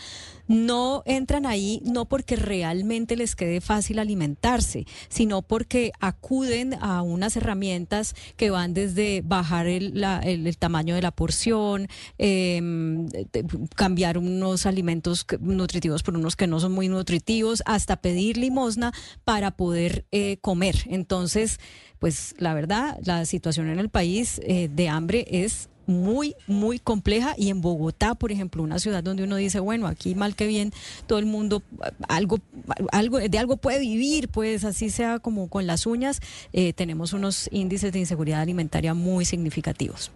no 0.48 1.02
entran 1.06 1.47
ahí 1.47 1.81
no 1.85 2.06
porque 2.06 2.36
realmente 2.36 3.16
les 3.16 3.36
quede 3.36 3.60
fácil 3.60 3.98
alimentarse, 3.98 4.86
sino 5.09 5.43
porque 5.43 5.93
acuden 6.01 6.74
a 6.81 7.02
unas 7.02 7.36
herramientas 7.36 8.14
que 8.36 8.51
van 8.51 8.74
desde 8.74 9.23
bajar 9.24 9.66
el, 9.66 9.93
tamaño 10.59 10.94
de 10.94 11.02
la 11.02 11.10
porción, 11.10 11.89
em, 12.19 13.09
cambiar 13.74 14.19
unos 14.19 14.66
alimentos 14.66 15.27
nutritivos 15.40 16.02
por 16.02 16.16
unos 16.16 16.36
que 16.36 16.47
no 16.47 16.60
son 16.60 16.73
muy 16.73 16.89
nutritivos, 16.89 17.62
hasta 17.66 17.97
pedir 17.97 18.36
limosna 18.36 18.93
para 19.24 19.52
poder 19.52 20.05
eh, 20.12 20.39
comer. 20.40 20.77
Entonces, 20.86 21.59
pues 22.03 22.35
la 22.39 22.53
verdad, 22.53 22.99
la 23.05 23.24
situación 23.27 23.69
en 23.69 23.79
el 23.79 23.89
país 23.89 24.41
eh, 24.43 24.69
de 24.69 24.89
hambre 24.89 25.24
es 25.31 25.69
muy, 25.87 26.35
muy 26.49 26.81
compleja 26.81 27.35
y 27.39 27.49
en 27.49 27.61
Bogotá, 27.61 28.16
por 28.16 28.33
ejemplo, 28.33 28.65
una 28.65 28.81
ciudad 28.81 29.05
donde 29.05 29.23
uno 29.23 29.37
dice, 29.37 29.61
bueno, 29.61 29.87
aquí 29.87 30.16
mal 30.16 30.35
que 30.35 30.49
bien, 30.49 30.73
todo 31.07 31.20
el 31.20 31.27
mundo 31.27 31.62
algo, 32.09 32.41
algo 32.91 33.20
de 33.20 33.39
algo 33.39 33.57
puede 33.57 33.79
vivir, 33.79 34.29
pues 34.31 34.65
así 34.65 34.91
sea 34.91 35.20
como 35.20 35.47
con 35.47 35.69
las 35.69 35.87
uñas, 35.87 36.19
eh, 36.53 36.73
tenemos 36.73 37.12
unos 37.12 37.49
índices 37.53 37.93
de 37.93 38.01
inseguridad 38.01 38.41
alimentaria 38.41 38.95
muy 38.95 39.24
significativos. 39.24 40.11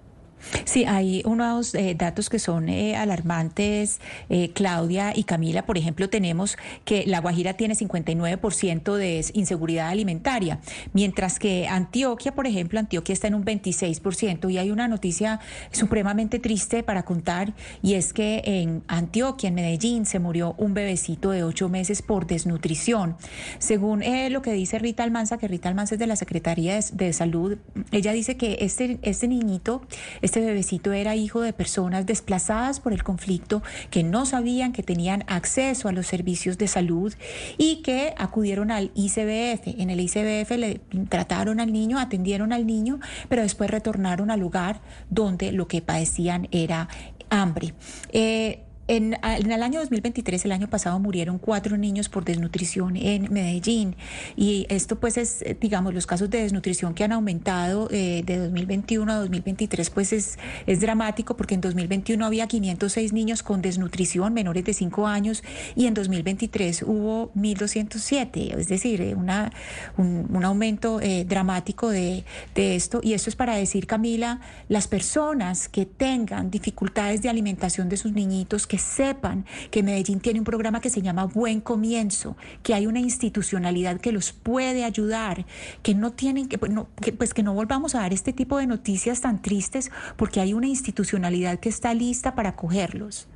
Sí, 0.64 0.84
hay 0.84 1.22
unos 1.24 1.74
eh, 1.74 1.94
datos 1.96 2.30
que 2.30 2.38
son 2.38 2.68
eh, 2.68 2.96
alarmantes, 2.96 4.00
eh, 4.28 4.50
Claudia 4.52 5.12
y 5.14 5.24
Camila. 5.24 5.66
Por 5.66 5.78
ejemplo, 5.78 6.08
tenemos 6.08 6.56
que 6.84 7.04
La 7.06 7.20
Guajira 7.20 7.54
tiene 7.54 7.74
59% 7.74 8.94
de 8.96 9.24
inseguridad 9.34 9.88
alimentaria, 9.88 10.60
mientras 10.92 11.38
que 11.38 11.66
Antioquia, 11.68 12.34
por 12.34 12.46
ejemplo, 12.46 12.78
Antioquia 12.78 13.12
está 13.12 13.28
en 13.28 13.34
un 13.34 13.44
26%. 13.44 14.50
Y 14.50 14.58
hay 14.58 14.70
una 14.70 14.88
noticia 14.88 15.40
supremamente 15.72 16.38
triste 16.38 16.82
para 16.82 17.04
contar, 17.04 17.54
y 17.82 17.94
es 17.94 18.12
que 18.12 18.42
en 18.44 18.82
Antioquia, 18.88 19.48
en 19.48 19.54
Medellín, 19.54 20.06
se 20.06 20.18
murió 20.18 20.54
un 20.58 20.74
bebecito 20.74 21.30
de 21.30 21.44
ocho 21.44 21.68
meses 21.68 22.02
por 22.02 22.26
desnutrición. 22.26 23.16
Según 23.58 24.02
lo 24.30 24.42
que 24.42 24.52
dice 24.52 24.78
Rita 24.78 25.02
Almanza, 25.02 25.38
que 25.38 25.48
Rita 25.48 25.68
Almanza 25.68 25.94
es 25.94 25.98
de 25.98 26.06
la 26.06 26.16
Secretaría 26.16 26.78
de, 26.92 27.12
Salud, 27.12 27.56
ella 27.92 28.12
dice 28.12 28.36
que 28.36 28.58
este, 28.60 28.98
este 29.02 29.28
niñito, 29.28 29.82
este 30.22 30.35
bebecito 30.40 30.92
era 30.92 31.16
hijo 31.16 31.40
de 31.40 31.52
personas 31.52 32.06
desplazadas 32.06 32.80
por 32.80 32.92
el 32.92 33.02
conflicto 33.02 33.62
que 33.90 34.02
no 34.02 34.26
sabían 34.26 34.72
que 34.72 34.82
tenían 34.82 35.24
acceso 35.26 35.88
a 35.88 35.92
los 35.92 36.06
servicios 36.06 36.58
de 36.58 36.68
salud 36.68 37.14
y 37.58 37.82
que 37.82 38.14
acudieron 38.18 38.70
al 38.70 38.90
ICBF. 38.94 39.78
En 39.78 39.90
el 39.90 40.00
ICBF 40.00 40.50
le 40.52 40.80
trataron 41.08 41.60
al 41.60 41.72
niño, 41.72 41.98
atendieron 41.98 42.52
al 42.52 42.66
niño, 42.66 43.00
pero 43.28 43.42
después 43.42 43.70
retornaron 43.70 44.30
al 44.30 44.40
lugar 44.40 44.80
donde 45.10 45.52
lo 45.52 45.68
que 45.68 45.82
padecían 45.82 46.48
era 46.50 46.88
hambre. 47.30 47.74
Eh, 48.12 48.65
en, 48.88 49.14
el 49.22 49.62
año 49.62 49.80
2023, 49.80 50.44
el 50.44 50.52
año 50.52 50.68
pasado, 50.68 50.98
murieron 51.00 51.38
cuatro 51.38 51.76
niños 51.76 52.08
por 52.08 52.24
desnutrición 52.24 52.96
en 52.96 53.32
Medellín. 53.32 53.96
Y 54.36 54.66
esto, 54.68 54.96
pues, 55.00 55.16
es, 55.16 55.42
eh, 55.42 55.56
digamos, 55.60 55.92
los 55.92 56.06
casos 56.06 56.30
de 56.30 56.42
desnutrición 56.42 56.94
que 56.94 57.02
han 57.02 57.12
aumentado 57.12 57.88
eh, 57.90 58.22
de 58.24 58.38
2021 58.38 59.10
a 59.12 59.16
2023, 59.16 59.90
pues 59.90 60.12
es, 60.12 60.38
es 60.66 60.80
dramático 60.80 61.36
porque 61.36 61.54
en 61.54 61.60
2021 61.60 62.24
había 62.24 62.46
506 62.46 63.12
niños 63.12 63.42
con 63.42 63.60
desnutrición 63.60 64.32
menores 64.32 64.64
de 64.64 64.72
5 64.72 65.06
años 65.06 65.42
y 65.74 65.86
en 65.86 65.94
2023 65.94 66.82
hubo 66.82 67.32
1.207. 67.34 68.56
Es 68.56 68.68
decir, 68.68 69.00
eh, 69.00 69.14
una, 69.14 69.52
un, 69.96 70.26
un 70.30 70.44
aumento 70.44 71.00
dramático 71.26 71.88
de, 71.88 72.24
de 72.54 72.76
esto. 72.76 73.00
Y 73.02 73.14
esto 73.14 73.30
es 73.30 73.36
para 73.36 73.56
decir, 73.56 73.86
Camila, 73.86 74.40
las 74.68 74.88
personas 74.88 75.68
que 75.68 75.86
tengan 75.86 76.50
dificultades 76.50 77.22
de 77.22 77.28
alimentación 77.28 77.88
de 77.88 77.96
sus 77.96 78.12
niñitos, 78.12 78.66
que 78.66 78.75
sepan 78.78 79.44
que 79.70 79.82
Medellín 79.82 80.20
tiene 80.20 80.40
un 80.40 80.44
programa 80.44 80.80
que 80.80 80.90
se 80.90 81.02
llama 81.02 81.24
Buen 81.24 81.60
Comienzo, 81.60 82.36
que 82.62 82.74
hay 82.74 82.86
una 82.86 83.00
institucionalidad 83.00 84.00
que 84.00 84.12
los 84.12 84.32
puede 84.32 84.84
ayudar, 84.84 85.46
que 85.82 85.94
no 85.94 86.12
tienen 86.12 86.48
que, 86.48 86.58
pues 86.58 87.34
que 87.34 87.42
no 87.42 87.54
volvamos 87.54 87.94
a 87.94 88.00
dar 88.00 88.12
este 88.12 88.32
tipo 88.32 88.58
de 88.58 88.66
noticias 88.66 89.20
tan 89.20 89.42
tristes 89.42 89.90
porque 90.16 90.40
hay 90.40 90.54
una 90.54 90.66
institucionalidad 90.66 91.58
que 91.58 91.68
está 91.68 91.94
lista 91.94 92.34
para 92.34 92.50
acogerlos. 92.50 93.28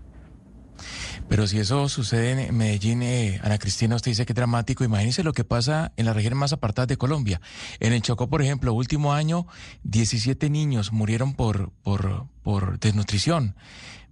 Pero 1.29 1.47
si 1.47 1.59
eso 1.59 1.89
sucede 1.89 2.47
en 2.49 2.57
Medellín, 2.57 3.03
eh, 3.03 3.41
Ana 3.45 3.59
Cristina, 3.59 3.97
usted 3.97 4.11
dice 4.11 4.27
que 4.27 4.33
es 4.33 4.37
dramático. 4.37 4.83
Imagínese 4.83 5.23
lo 5.23 5.33
que 5.33 5.45
pasa 5.45 5.93
en 5.97 6.07
las 6.07 6.17
regiones 6.17 6.39
más 6.39 6.53
apartadas 6.53 6.89
de 6.89 6.97
Colombia. 6.97 7.41
En 7.79 7.93
el 7.93 8.03
Chocó, 8.03 8.29
por 8.29 8.43
ejemplo, 8.43 8.73
último 8.73 9.13
año, 9.13 9.47
17 9.85 10.51
niños 10.51 10.93
murieron 10.93 11.35
por, 11.35 11.71
por, 11.83 12.27
por 12.43 12.81
desnutrición. 12.81 13.55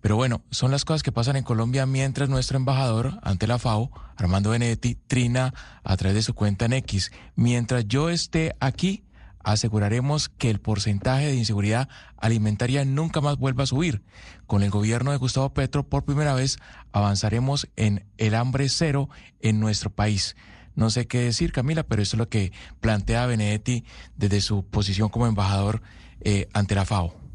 Pero 0.01 0.17
bueno, 0.17 0.43
son 0.51 0.71
las 0.71 0.85
cosas 0.85 1.03
que 1.03 1.13
pasan 1.13 1.37
en 1.37 1.45
Colombia 1.45 1.87
mientras 1.87 2.29
nuestro 2.29 2.57
embajador 2.57 3.19
ante 3.23 3.47
la 3.47 3.59
FAO, 3.59 3.91
Armando 4.17 4.51
Benedetti, 4.51 4.95
trina 4.95 5.55
a 5.83 5.97
través 5.97 6.15
de 6.15 6.23
su 6.23 6.35
cuenta 6.35 6.67
en 6.67 6.73
X. 6.75 7.11
Mientras 7.35 7.87
yo 7.87 8.09
esté 8.09 8.55
aquí, 8.61 9.05
aseguraremos 9.43 10.29
que 10.29 10.51
el 10.51 10.61
porcentaje 10.61 11.27
de 11.27 11.35
inseguridad 11.35 11.89
alimentaria 12.17 12.85
nunca 12.85 13.21
más 13.21 13.39
vuelva 13.39 13.65
a 13.65 13.67
subir. 13.67 14.03
Con 14.47 14.63
el 14.63 14.71
gobierno 14.71 15.11
de 15.11 15.17
Gustavo 15.17 15.53
Petro, 15.53 15.89
por 15.89 16.05
primera 16.05 16.35
vez, 16.35 16.59
avanzaremos 16.93 17.69
en 17.77 18.05
el 18.19 18.35
hambre 18.35 18.69
cero 18.69 19.09
en 19.41 19.59
nuestro 19.59 19.91
país. 19.91 20.37
No 20.75 20.91
sé 20.91 21.07
qué 21.09 21.21
decir, 21.21 21.51
Camila, 21.51 21.83
pero 21.83 22.03
eso 22.03 22.17
es 22.17 22.19
lo 22.19 22.29
que 22.29 22.53
plantea 22.81 23.27
Benedetti 23.27 23.85
desde 24.17 24.41
su 24.41 24.65
posición 24.65 25.09
como 25.09 25.27
embajador 25.27 25.83
eh, 26.21 26.49
ante 26.53 26.77
la 26.77 26.85
FAO. 26.85 27.28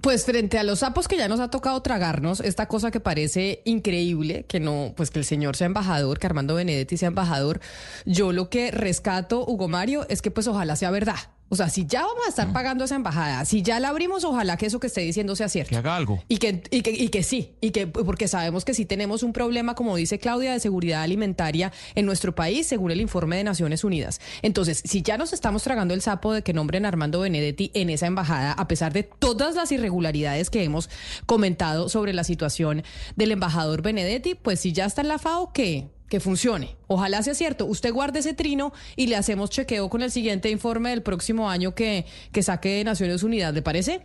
Pues 0.00 0.24
frente 0.24 0.58
a 0.58 0.62
los 0.62 0.78
sapos 0.78 1.08
que 1.08 1.16
ya 1.16 1.28
nos 1.28 1.40
ha 1.40 1.50
tocado 1.50 1.80
tragarnos, 1.82 2.40
esta 2.40 2.66
cosa 2.68 2.90
que 2.90 3.00
parece 3.00 3.60
increíble, 3.64 4.44
que 4.46 4.60
no, 4.60 4.94
pues 4.96 5.10
que 5.10 5.18
el 5.18 5.24
señor 5.24 5.56
sea 5.56 5.66
embajador, 5.66 6.18
que 6.18 6.26
Armando 6.26 6.54
Benedetti 6.54 6.96
sea 6.96 7.08
embajador, 7.08 7.60
yo 8.06 8.32
lo 8.32 8.48
que 8.48 8.70
rescato, 8.70 9.44
Hugo 9.46 9.68
Mario, 9.68 10.06
es 10.08 10.22
que 10.22 10.30
pues 10.30 10.46
ojalá 10.46 10.76
sea 10.76 10.90
verdad 10.90 11.16
O 11.52 11.56
sea, 11.56 11.68
si 11.68 11.84
ya 11.84 12.02
vamos 12.02 12.24
a 12.26 12.28
estar 12.28 12.52
pagando 12.52 12.84
esa 12.84 12.94
embajada, 12.94 13.44
si 13.44 13.62
ya 13.62 13.80
la 13.80 13.88
abrimos, 13.88 14.22
ojalá 14.22 14.56
que 14.56 14.66
eso 14.66 14.78
que 14.78 14.86
esté 14.86 15.00
diciendo 15.00 15.34
sea 15.34 15.48
cierto. 15.48 15.70
Que 15.70 15.76
haga 15.76 15.96
algo. 15.96 16.22
Y 16.28 16.36
que, 16.36 16.62
y 16.70 16.82
que, 16.82 16.92
y 16.92 17.08
que 17.08 17.24
sí, 17.24 17.54
y 17.60 17.72
que 17.72 17.88
porque 17.88 18.28
sabemos 18.28 18.64
que 18.64 18.72
sí 18.72 18.84
tenemos 18.84 19.24
un 19.24 19.32
problema, 19.32 19.74
como 19.74 19.96
dice 19.96 20.20
Claudia, 20.20 20.52
de 20.52 20.60
seguridad 20.60 21.02
alimentaria 21.02 21.72
en 21.96 22.06
nuestro 22.06 22.36
país, 22.36 22.68
según 22.68 22.92
el 22.92 23.00
informe 23.00 23.36
de 23.36 23.42
Naciones 23.42 23.82
Unidas. 23.82 24.20
Entonces, 24.42 24.80
si 24.84 25.02
ya 25.02 25.18
nos 25.18 25.32
estamos 25.32 25.64
tragando 25.64 25.92
el 25.92 26.02
sapo 26.02 26.32
de 26.32 26.42
que 26.42 26.52
nombren 26.52 26.84
a 26.84 26.88
Armando 26.88 27.18
Benedetti 27.18 27.72
en 27.74 27.90
esa 27.90 28.06
embajada, 28.06 28.52
a 28.52 28.68
pesar 28.68 28.92
de 28.92 29.02
todas 29.02 29.56
las 29.56 29.72
irregularidades 29.72 30.50
que 30.50 30.62
hemos 30.62 30.88
comentado 31.26 31.88
sobre 31.88 32.12
la 32.12 32.22
situación 32.22 32.84
del 33.16 33.32
embajador 33.32 33.82
Benedetti, 33.82 34.36
pues 34.36 34.60
si 34.60 34.72
ya 34.72 34.84
está 34.84 35.00
en 35.00 35.08
la 35.08 35.18
FAO, 35.18 35.52
¿qué? 35.52 35.88
Que 36.10 36.20
funcione. 36.20 36.76
Ojalá 36.88 37.22
sea 37.22 37.34
cierto. 37.34 37.64
Usted 37.64 37.92
guarde 37.94 38.18
ese 38.18 38.34
trino 38.34 38.74
y 38.96 39.06
le 39.06 39.16
hacemos 39.16 39.48
chequeo 39.48 39.88
con 39.88 40.02
el 40.02 40.10
siguiente 40.10 40.50
informe 40.50 40.90
del 40.90 41.02
próximo 41.02 41.48
año 41.48 41.74
que, 41.74 42.04
que 42.32 42.42
saque 42.42 42.76
de 42.76 42.84
Naciones 42.84 43.22
Unidas. 43.22 43.54
¿Le 43.54 43.62
parece? 43.62 44.02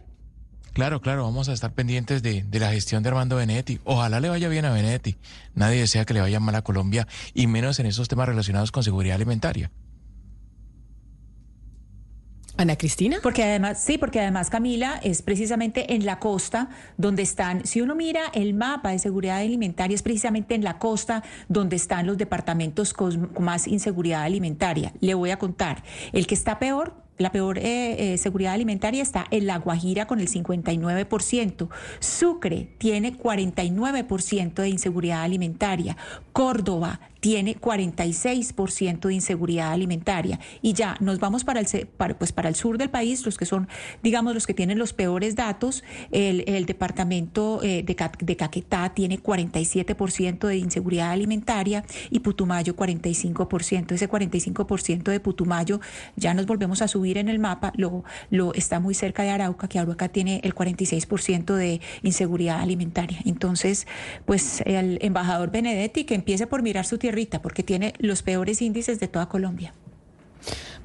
Claro, 0.74 1.02
claro, 1.02 1.24
vamos 1.24 1.50
a 1.50 1.54
estar 1.54 1.74
pendientes 1.74 2.22
de, 2.22 2.44
de, 2.44 2.60
la 2.60 2.72
gestión 2.72 3.02
de 3.02 3.10
Armando 3.10 3.38
Benedetti. 3.38 3.80
Ojalá 3.86 4.20
le 4.20 4.30
vaya 4.30 4.48
bien 4.50 4.66
a 4.66 4.72
Benedetti. 4.72 5.18
Nadie 5.56 5.80
desea 5.80 6.06
que 6.06 6.14
le 6.14 6.22
vaya 6.22 6.40
mal 6.40 6.54
a 6.56 6.62
Colombia 6.62 7.08
y 7.34 7.48
menos 7.48 7.80
en 7.80 7.88
esos 7.88 8.08
temas 8.08 8.28
relacionados 8.28 8.72
con 8.72 8.84
seguridad 8.84 9.16
alimentaria. 9.16 9.72
Ana 12.58 12.78
Cristina. 12.78 13.18
Porque 13.22 13.44
además, 13.44 13.82
sí, 13.84 13.98
porque 13.98 14.20
además 14.20 14.50
Camila 14.50 15.00
es 15.04 15.22
precisamente 15.22 15.94
en 15.94 16.06
la 16.06 16.20
costa 16.20 16.70
donde 16.98 17.24
están, 17.24 17.66
si 17.66 17.82
uno 17.82 17.96
mira 17.96 18.22
el 18.34 18.54
mapa 18.54 18.92
de 18.92 19.00
seguridad 19.00 19.38
alimentaria, 19.38 19.96
es 19.96 20.04
precisamente 20.04 20.56
en 20.56 20.64
la 20.64 20.78
costa 20.78 21.24
donde 21.50 21.76
están 21.76 22.08
los 22.08 22.18
departamentos 22.18 22.94
con, 22.94 23.32
más 23.40 23.68
inseguridad 23.68 24.24
alimentaria. 24.24 24.94
Le 25.02 25.14
voy 25.14 25.32
a 25.32 25.38
contar, 25.38 25.84
el 26.14 26.28
que 26.28 26.36
está 26.36 26.60
peor 26.60 27.06
la 27.18 27.32
peor 27.32 27.60
eh, 27.60 28.14
eh, 28.14 28.18
seguridad 28.18 28.54
alimentaria 28.54 29.02
está 29.02 29.26
en 29.32 29.48
La 29.48 29.58
Guajira 29.58 30.06
con 30.06 30.20
el 30.20 30.28
59%. 30.28 31.70
Sucre 32.00 32.76
tiene 32.78 33.18
49% 33.18 34.54
de 34.54 34.70
inseguridad 34.70 35.22
alimentaria. 35.22 35.96
Córdoba 36.34 37.00
tiene 37.26 37.60
46% 37.60 39.08
de 39.08 39.14
inseguridad 39.16 39.72
alimentaria. 39.72 40.40
Y 40.62 40.74
ya 40.74 40.96
nos 41.00 41.20
vamos 41.20 41.44
para 41.44 41.60
el, 41.60 41.88
para, 41.98 42.16
pues 42.16 42.32
para 42.32 42.50
el 42.50 42.54
sur 42.54 42.78
del 42.78 42.92
país, 42.92 43.26
los 43.26 43.40
que 43.40 43.48
son, 43.48 43.68
digamos, 44.04 44.36
los 44.36 44.46
que 44.46 44.54
tienen 44.54 44.78
los 44.78 44.94
peores 44.94 45.36
datos. 45.36 45.84
El, 46.12 46.68
departamento 46.68 47.64
eh, 47.64 47.82
de, 47.82 47.98
de, 48.20 48.36
Caquetá 48.36 48.94
tiene 48.94 49.20
47% 49.20 50.48
de 50.48 50.58
inseguridad 50.58 51.10
alimentaria 51.10 51.84
y 52.12 52.20
Putumayo 52.20 52.76
45%. 52.76 53.94
Ese 53.94 54.08
45% 54.08 55.04
de 55.06 55.20
Putumayo 55.20 55.82
ya 56.16 56.36
nos 56.36 56.46
volvemos 56.46 56.84
a 56.84 56.88
subir 56.88 57.18
en 57.18 57.28
el 57.28 57.40
mapa, 57.40 57.74
lo, 57.76 58.04
lo 58.30 58.54
está 58.54 58.80
muy 58.80 58.94
cerca 58.94 59.24
de 59.24 59.32
Arauca, 59.32 59.68
que 59.68 59.80
Arauca 59.80 60.10
tiene 60.10 60.42
el 60.44 60.54
46% 60.54 61.56
de 61.56 61.82
inseguridad 62.04 62.60
alimentaria. 62.60 63.18
Entonces, 63.26 63.88
pues 64.26 64.62
el 64.68 65.00
embajador 65.02 65.50
Benedetti 65.50 66.04
que 66.04 66.14
empiece 66.14 66.46
por 66.46 66.62
mirar 66.62 66.86
su 66.86 67.00
tierra 67.00 67.15
porque 67.42 67.64
tiene 67.64 67.94
los 68.00 68.22
peores 68.22 68.62
índices 68.62 69.00
de 69.00 69.08
toda 69.08 69.28
Colombia. 69.28 69.74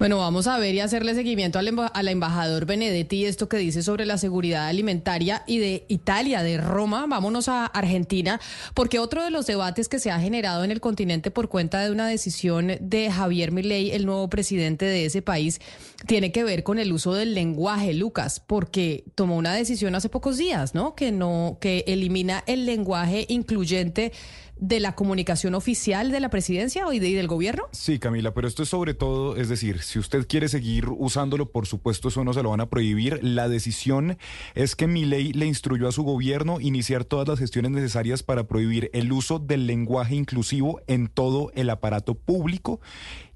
Bueno, 0.00 0.16
vamos 0.16 0.46
a 0.46 0.58
ver 0.58 0.74
y 0.74 0.80
hacerle 0.80 1.14
seguimiento 1.14 1.58
al, 1.58 1.70
al 1.92 2.08
embajador 2.08 2.64
Benedetti 2.64 3.26
esto 3.26 3.50
que 3.50 3.58
dice 3.58 3.82
sobre 3.82 4.06
la 4.06 4.16
seguridad 4.16 4.66
alimentaria 4.66 5.42
y 5.46 5.58
de 5.58 5.84
Italia, 5.88 6.42
de 6.42 6.56
Roma. 6.56 7.04
Vámonos 7.06 7.48
a 7.48 7.66
Argentina, 7.66 8.40
porque 8.72 8.98
otro 8.98 9.22
de 9.22 9.30
los 9.30 9.46
debates 9.46 9.90
que 9.90 9.98
se 9.98 10.10
ha 10.10 10.18
generado 10.18 10.64
en 10.64 10.70
el 10.70 10.80
continente 10.80 11.30
por 11.30 11.50
cuenta 11.50 11.80
de 11.80 11.90
una 11.90 12.06
decisión 12.06 12.78
de 12.80 13.10
Javier 13.10 13.52
Milei, 13.52 13.90
el 13.90 14.06
nuevo 14.06 14.30
presidente 14.30 14.86
de 14.86 15.04
ese 15.04 15.20
país, 15.20 15.60
tiene 16.06 16.32
que 16.32 16.44
ver 16.44 16.62
con 16.62 16.78
el 16.78 16.94
uso 16.94 17.12
del 17.12 17.34
lenguaje, 17.34 17.92
Lucas, 17.92 18.40
porque 18.40 19.04
tomó 19.14 19.36
una 19.36 19.52
decisión 19.52 19.94
hace 19.94 20.08
pocos 20.08 20.38
días, 20.38 20.74
¿no? 20.74 20.94
Que 20.94 21.12
no, 21.12 21.58
que 21.60 21.84
elimina 21.86 22.42
el 22.46 22.64
lenguaje 22.64 23.26
incluyente 23.28 24.12
de 24.60 24.78
la 24.78 24.94
comunicación 24.94 25.54
oficial 25.54 26.10
de 26.10 26.20
la 26.20 26.28
presidencia 26.28 26.84
y, 26.92 26.98
del 26.98 27.26
gobierno? 27.26 27.64
Sí, 27.72 27.98
Camila, 27.98 28.32
pero 28.34 28.46
esto 28.46 28.62
es 28.62 28.68
sobre 28.68 28.94
todo, 28.94 29.36
es 29.36 29.48
decir, 29.48 29.82
si 29.82 29.98
usted 29.98 30.26
quiere 30.28 30.48
seguir 30.48 30.88
usándolo, 30.88 31.50
por 31.50 31.66
supuesto 31.66 32.08
eso 32.08 32.24
no 32.24 32.32
se 32.32 32.42
lo 32.42 32.50
van 32.50 32.60
a 32.60 32.68
prohibir. 32.68 33.18
La 33.22 33.48
decisión 33.48 34.18
es 34.54 34.76
que 34.76 34.86
mi 34.86 35.04
ley 35.04 35.32
le 35.32 35.46
instruyó 35.46 35.88
a 35.88 35.92
su 35.92 36.02
gobierno 36.02 36.60
iniciar 36.60 37.04
todas 37.04 37.26
las 37.26 37.38
gestiones 37.38 37.70
necesarias 37.72 38.22
para 38.22 38.46
prohibir 38.46 38.90
el 38.92 39.10
uso 39.12 39.38
del 39.38 39.66
lenguaje 39.66 40.14
inclusivo 40.14 40.80
en 40.86 41.08
todo 41.08 41.50
el 41.54 41.70
aparato 41.70 42.14
público 42.14 42.80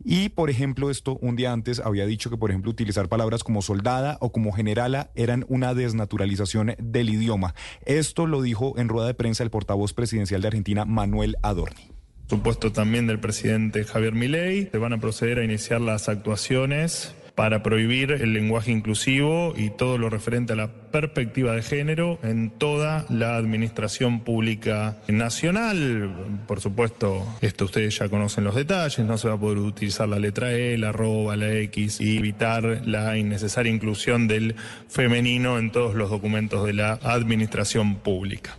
y, 0.03 0.31
por 0.31 0.51
ejemplo, 0.51 0.91
esto 0.91 1.19
un 1.21 1.37
día 1.37 1.53
antes 1.53 1.81
había 1.81 2.07
dicho 2.07 2.31
que, 2.31 2.37
por 2.37 2.51
ejemplo, 2.51 2.71
utilizar 2.71 3.09
palabras 3.09 3.45
como 3.45 3.63
soldada 3.63 4.19
o 4.21 4.33
como 4.33 4.53
generala 4.53 5.11
eran 5.15 5.45
una 5.49 5.75
desnaturalización 5.75 6.75
del 6.79 7.11
idioma. 7.11 7.55
Esto 7.85 8.27
lo 8.27 8.43
dijo 8.43 8.75
en 8.79 8.89
rueda 8.89 9.07
de 9.07 9.15
prensa 9.15 9.45
el 9.45 9.51
portavoz 9.51 9.93
presidencial 9.93 10.43
de 10.43 10.49
Argentina, 10.49 10.85
Manuel 10.85 11.37
Adorni 11.43 11.91
supuesto 12.27 12.73
también 12.73 13.07
del 13.07 13.21
presidente 13.21 13.85
Javier 13.85 14.15
Milei. 14.15 14.69
Se 14.73 14.79
van 14.79 14.95
a 14.95 14.99
proceder 14.99 15.39
a 15.39 15.45
iniciar 15.45 15.81
las 15.81 16.09
actuaciones 16.09 17.15
para 17.35 17.63
prohibir 17.63 18.13
el 18.13 18.33
lenguaje 18.33 18.71
inclusivo 18.71 19.55
y 19.57 19.71
todo 19.71 19.99
lo 19.99 20.09
referente 20.09 20.53
a 20.53 20.57
la 20.57 20.69
perspectiva 20.69 21.53
de 21.53 21.63
género 21.63 22.19
en 22.23 22.51
toda 22.51 23.07
la 23.09 23.37
administración 23.37 24.21
pública 24.21 24.99
nacional. 25.09 26.43
Por 26.47 26.61
supuesto, 26.61 27.27
esto 27.41 27.65
ustedes 27.65 27.99
ya 27.99 28.09
conocen 28.09 28.45
los 28.45 28.55
detalles, 28.55 29.01
no 29.01 29.19
se 29.19 29.29
va 29.29 29.35
a 29.35 29.41
poder 29.41 29.59
utilizar 29.59 30.09
la 30.09 30.19
letra 30.19 30.53
E, 30.53 30.79
la 30.79 30.91
arroba, 30.91 31.37
la 31.37 31.53
X 31.53 32.01
y 32.01 32.19
evitar 32.19 32.83
la 32.87 33.19
innecesaria 33.19 33.73
inclusión 33.73 34.29
del 34.29 34.55
femenino 34.89 35.59
en 35.59 35.73
todos 35.73 35.95
los 35.95 36.11
documentos 36.11 36.65
de 36.65 36.75
la 36.75 36.93
administración 37.03 37.97
pública. 37.97 38.57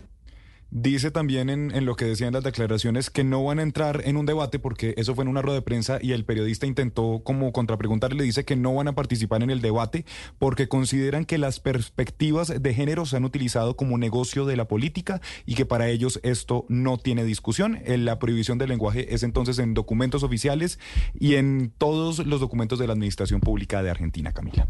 Dice 0.77 1.10
también 1.10 1.49
en, 1.49 1.85
lo 1.85 1.95
que 1.95 2.03
decían 2.03 2.34
las 2.34 2.43
declaraciones 2.43 3.10
que 3.10 3.23
no 3.23 3.41
van 3.45 3.60
a 3.60 3.61
entrar 3.61 4.02
en 4.03 4.18
un 4.18 4.26
debate 4.26 4.60
porque 4.60 4.93
eso 4.97 5.15
fue 5.15 5.23
en 5.23 5.30
una 5.30 5.41
rueda 5.41 5.60
de 5.60 5.61
prensa 5.61 5.99
y 6.02 6.11
el 6.11 6.26
periodista 6.26 6.68
intentó 6.68 7.22
como 7.23 7.53
contrapreguntarle, 7.53 8.18
le 8.18 8.26
dice 8.26 8.43
que 8.43 8.57
no 8.57 8.76
van 8.76 8.89
a 8.89 8.93
participar 8.93 9.41
en 9.41 9.52
el 9.52 9.61
debate 9.61 10.03
porque 10.38 10.68
consideran 10.68 11.23
que 11.23 11.38
las 11.38 11.61
perspectivas 11.61 12.61
de 12.61 12.73
género 12.73 13.06
se 13.06 13.15
han 13.15 13.23
utilizado 13.23 13.77
como 13.77 13.97
negocio 13.97 14.43
de 14.43 14.57
la 14.57 14.68
política 14.68 15.22
y 15.45 15.56
que 15.56 15.65
para 15.65 15.88
ellos 15.88 16.19
esto 16.23 16.65
no 16.68 16.97
tiene 16.97 17.23
discusión. 17.23 17.80
La 17.88 18.19
prohibición 18.19 18.57
del 18.57 18.68
lenguaje 18.68 19.15
es 19.15 19.23
entonces 19.23 19.60
en 19.60 19.76
documentos 19.76 20.23
oficiales 20.23 20.77
y 21.18 21.35
en 21.35 21.72
todos 21.77 22.26
los 22.26 22.41
documentos 22.41 22.80
de 22.80 22.88
la 22.88 22.91
Administración 22.91 23.39
Pública 23.39 23.81
de 23.81 23.91
Argentina, 23.91 24.34
Camila. 24.34 24.68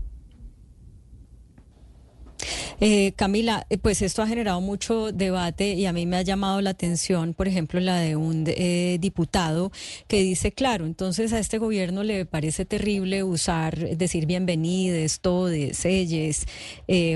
Eh, 2.79 3.13
Camila, 3.15 3.65
eh, 3.69 3.77
pues 3.77 4.01
esto 4.01 4.21
ha 4.21 4.27
generado 4.27 4.61
mucho 4.61 5.11
debate 5.11 5.73
y 5.73 5.85
a 5.85 5.93
mí 5.93 6.05
me 6.05 6.17
ha 6.17 6.21
llamado 6.21 6.61
la 6.61 6.71
atención, 6.71 7.33
por 7.33 7.47
ejemplo, 7.47 7.79
la 7.79 7.97
de 7.99 8.15
un 8.15 8.45
eh, 8.47 8.97
diputado 8.99 9.71
que 10.07 10.21
dice, 10.21 10.51
claro, 10.51 10.85
entonces 10.85 11.33
a 11.33 11.39
este 11.39 11.57
gobierno 11.57 12.03
le 12.03 12.25
parece 12.25 12.65
terrible 12.65 13.23
usar, 13.23 13.77
decir 13.97 14.25
bienvenides, 14.25 15.19
todes, 15.19 15.77
selles, 15.77 16.45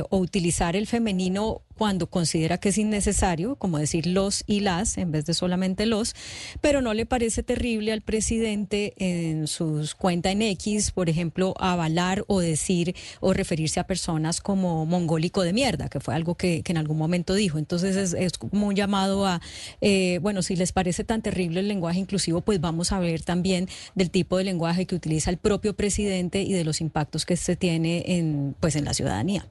o 0.09 0.17
utilizar 0.17 0.75
el 0.75 0.87
femenino 0.87 1.61
cuando 1.79 2.07
considera 2.07 2.57
que 2.57 2.69
es 2.69 2.77
innecesario, 2.77 3.55
como 3.55 3.77
decir 3.77 4.05
los 4.05 4.43
y 4.45 4.59
las 4.59 4.97
en 4.97 5.13
vez 5.13 5.23
de 5.25 5.33
solamente 5.33 5.85
los, 5.85 6.13
pero 6.59 6.81
no 6.81 6.93
le 6.93 7.05
parece 7.05 7.41
terrible 7.41 7.93
al 7.93 8.01
presidente 8.01 8.93
en 8.97 9.47
sus 9.47 9.95
cuentas 9.95 10.33
en 10.33 10.41
X, 10.41 10.91
por 10.91 11.07
ejemplo, 11.07 11.53
avalar 11.57 12.25
o 12.27 12.41
decir 12.41 12.97
o 13.21 13.31
referirse 13.31 13.79
a 13.79 13.87
personas 13.87 14.41
como 14.41 14.85
mongólico 14.85 15.41
de 15.41 15.53
mierda, 15.53 15.87
que 15.87 16.01
fue 16.01 16.13
algo 16.13 16.35
que, 16.35 16.63
en 16.65 16.77
algún 16.77 16.97
momento 16.97 17.33
dijo. 17.33 17.57
Entonces 17.57 17.95
es, 17.95 18.13
es 18.13 18.37
como 18.37 18.67
un 18.67 18.75
llamado 18.75 19.25
a, 19.25 19.39
eh, 19.79 20.19
bueno, 20.21 20.41
si 20.41 20.57
les 20.57 20.73
parece 20.73 21.05
tan 21.05 21.21
terrible 21.21 21.61
el 21.61 21.69
lenguaje 21.69 21.99
inclusivo, 21.99 22.41
pues 22.41 22.59
vamos 22.59 22.91
a 22.91 22.99
ver 22.99 23.21
también 23.21 23.69
del 23.95 24.11
tipo 24.11 24.37
de 24.37 24.43
lenguaje 24.43 24.85
que 24.85 24.95
utiliza 24.95 25.29
el 25.29 25.37
propio 25.37 25.77
presidente 25.77 26.41
y 26.41 26.51
de 26.51 26.65
los 26.65 26.81
impactos 26.81 27.25
que 27.25 27.37
se 27.37 27.55
tiene 27.55 28.03
en, 28.05 28.53
pues, 28.59 28.75
en 28.75 28.83
la 28.83 28.93
ciudadanía. 28.93 29.49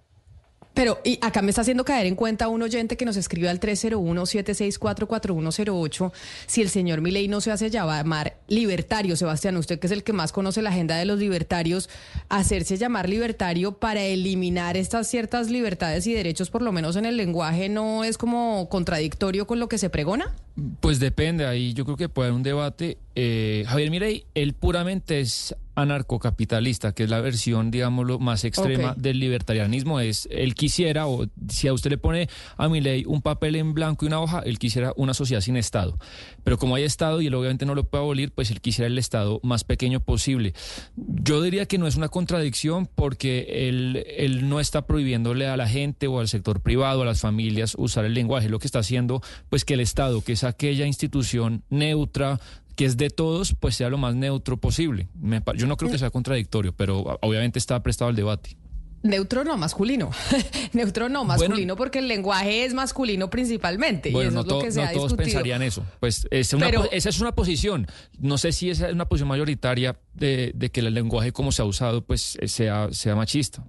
Pero 0.78 1.00
y 1.02 1.18
acá 1.22 1.42
me 1.42 1.50
está 1.50 1.62
haciendo 1.62 1.84
caer 1.84 2.06
en 2.06 2.14
cuenta 2.14 2.46
un 2.46 2.62
oyente 2.62 2.96
que 2.96 3.04
nos 3.04 3.16
escribe 3.16 3.48
al 3.48 3.58
301-764-4108 3.58 6.12
si 6.46 6.62
el 6.62 6.68
señor 6.68 7.00
Milei 7.00 7.26
no 7.26 7.40
se 7.40 7.50
hace 7.50 7.68
llamar 7.68 8.36
libertario, 8.46 9.16
Sebastián, 9.16 9.56
usted 9.56 9.80
que 9.80 9.88
es 9.88 9.92
el 9.92 10.04
que 10.04 10.12
más 10.12 10.30
conoce 10.30 10.62
la 10.62 10.70
agenda 10.70 10.96
de 10.96 11.04
los 11.04 11.18
libertarios, 11.18 11.90
hacerse 12.28 12.76
llamar 12.76 13.08
libertario 13.08 13.72
para 13.72 14.04
eliminar 14.04 14.76
estas 14.76 15.08
ciertas 15.08 15.50
libertades 15.50 16.06
y 16.06 16.14
derechos, 16.14 16.48
por 16.48 16.62
lo 16.62 16.70
menos 16.70 16.94
en 16.94 17.06
el 17.06 17.16
lenguaje, 17.16 17.68
¿no 17.68 18.04
es 18.04 18.16
como 18.16 18.68
contradictorio 18.68 19.48
con 19.48 19.58
lo 19.58 19.68
que 19.68 19.78
se 19.78 19.90
pregona? 19.90 20.32
Pues 20.78 21.00
depende, 21.00 21.44
ahí 21.44 21.74
yo 21.74 21.84
creo 21.86 21.96
que 21.96 22.08
puede 22.08 22.28
haber 22.28 22.36
un 22.36 22.44
debate. 22.44 22.98
Eh, 23.16 23.64
Javier 23.66 23.90
Mirey, 23.90 24.26
él 24.36 24.54
puramente 24.54 25.18
es 25.18 25.56
anarcocapitalista, 25.80 26.92
que 26.92 27.04
es 27.04 27.10
la 27.10 27.20
versión, 27.20 27.70
digámoslo, 27.70 28.18
más 28.18 28.44
extrema 28.44 28.94
del 28.96 29.20
libertarianismo. 29.20 30.00
Es, 30.00 30.28
él 30.30 30.54
quisiera, 30.54 31.06
o 31.06 31.26
si 31.48 31.68
a 31.68 31.72
usted 31.72 31.90
le 31.90 31.98
pone 31.98 32.28
a 32.56 32.68
Milei 32.68 33.04
un 33.06 33.22
papel 33.22 33.54
en 33.56 33.74
blanco 33.74 34.04
y 34.04 34.08
una 34.08 34.20
hoja, 34.20 34.42
él 34.44 34.58
quisiera 34.58 34.92
una 34.96 35.14
sociedad 35.14 35.40
sin 35.40 35.56
Estado. 35.56 35.96
Pero 36.42 36.58
como 36.58 36.74
hay 36.74 36.82
Estado 36.82 37.20
y 37.20 37.28
él 37.28 37.34
obviamente 37.34 37.64
no 37.64 37.74
lo 37.74 37.84
puede 37.84 38.02
abolir, 38.02 38.32
pues 38.32 38.50
él 38.50 38.60
quisiera 38.60 38.88
el 38.88 38.98
Estado 38.98 39.40
más 39.44 39.62
pequeño 39.62 40.00
posible. 40.00 40.52
Yo 40.96 41.42
diría 41.42 41.66
que 41.66 41.78
no 41.78 41.86
es 41.86 41.96
una 41.96 42.08
contradicción 42.08 42.88
porque 42.92 43.68
él, 43.68 44.04
él 44.16 44.48
no 44.48 44.58
está 44.58 44.86
prohibiéndole 44.86 45.46
a 45.46 45.56
la 45.56 45.68
gente 45.68 46.08
o 46.08 46.18
al 46.18 46.28
sector 46.28 46.60
privado, 46.60 47.02
a 47.02 47.06
las 47.06 47.20
familias, 47.20 47.74
usar 47.78 48.04
el 48.04 48.14
lenguaje. 48.14 48.48
Lo 48.48 48.58
que 48.58 48.66
está 48.66 48.80
haciendo, 48.80 49.22
pues 49.48 49.64
que 49.64 49.74
el 49.74 49.80
Estado, 49.80 50.22
que 50.22 50.32
es 50.32 50.42
aquella 50.42 50.86
institución 50.86 51.62
neutra, 51.70 52.40
que 52.78 52.84
es 52.84 52.96
de 52.96 53.10
todos, 53.10 53.56
pues 53.58 53.74
sea 53.74 53.88
lo 53.90 53.98
más 53.98 54.14
neutro 54.14 54.56
posible. 54.56 55.08
Me 55.20 55.42
yo 55.56 55.66
no 55.66 55.76
creo 55.76 55.90
que 55.90 55.98
sea 55.98 56.10
contradictorio, 56.10 56.72
pero 56.72 57.18
obviamente 57.22 57.58
está 57.58 57.82
prestado 57.82 58.08
al 58.08 58.14
debate. 58.14 58.56
Neutro 59.02 59.42
no 59.42 59.56
masculino. 59.56 60.10
Neutro 60.72 61.08
no 61.08 61.24
masculino 61.24 61.74
porque 61.74 61.98
el 61.98 62.06
lenguaje 62.06 62.64
es 62.64 62.74
masculino 62.74 63.30
principalmente. 63.30 64.10
y 64.10 64.12
Bueno, 64.12 64.28
eso 64.30 64.34
no, 64.36 64.40
es 64.42 64.46
lo 64.48 64.60
que 64.60 64.70
se 64.70 64.80
no 64.80 64.86
ha 64.86 64.92
todos 64.92 65.10
discutido. 65.10 65.24
pensarían 65.24 65.62
eso. 65.62 65.84
Pues 65.98 66.28
es 66.30 66.52
una 66.54 66.66
Pero- 66.66 66.88
esa 66.92 67.08
es 67.08 67.20
una 67.20 67.34
posición. 67.34 67.88
No 68.20 68.38
sé 68.38 68.52
si 68.52 68.70
esa 68.70 68.86
es 68.86 68.92
una 68.94 69.08
posición 69.08 69.28
mayoritaria 69.28 69.98
de, 70.14 70.52
de 70.54 70.70
que 70.70 70.78
el 70.78 70.94
lenguaje 70.94 71.32
como 71.32 71.50
se 71.50 71.62
ha 71.62 71.64
usado, 71.64 72.04
pues 72.04 72.38
eh, 72.40 72.46
sea, 72.46 72.92
sea 72.92 73.16
machista. 73.16 73.64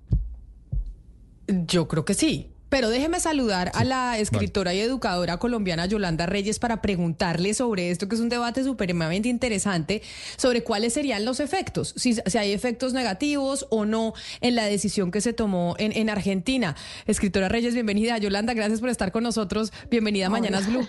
Yo 1.48 1.88
creo 1.88 2.06
que 2.06 2.14
sí. 2.14 2.52
Pero 2.70 2.90
déjeme 2.90 3.20
saludar 3.20 3.72
a 3.74 3.84
la 3.84 4.18
escritora 4.18 4.74
y 4.74 4.80
educadora 4.80 5.38
colombiana 5.38 5.86
Yolanda 5.86 6.26
Reyes 6.26 6.60
para 6.60 6.82
preguntarle 6.82 7.54
sobre 7.54 7.90
esto, 7.90 8.08
que 8.08 8.16
es 8.16 8.22
un 8.22 8.30
debate 8.30 8.64
supremamente 8.64 9.28
interesante, 9.30 10.02
sobre 10.38 10.64
cuáles 10.64 10.94
serían 10.94 11.26
los 11.26 11.40
efectos, 11.40 11.94
si, 11.98 12.14
si 12.14 12.38
hay 12.38 12.54
efectos 12.54 12.94
negativos 12.94 13.68
o 13.70 13.86
no 13.86 14.14
en 14.42 14.56
la 14.56 14.66
decisión 14.66 15.12
que 15.12 15.22
se 15.22 15.34
tomó 15.34 15.76
en, 15.80 15.92
en 15.94 16.10
Argentina. 16.10 16.76
Escritora 17.06 17.50
Reyes, 17.50 17.74
bienvenida. 17.74 18.18
Yolanda, 18.18 18.54
gracias 18.54 18.80
por 18.80 18.90
estar 18.90 19.12
con 19.12 19.24
nosotros. 19.24 19.74
Bienvenida 19.90 20.28
a 20.28 20.30
Mañanas 20.30 20.68
Blue. 20.68 20.88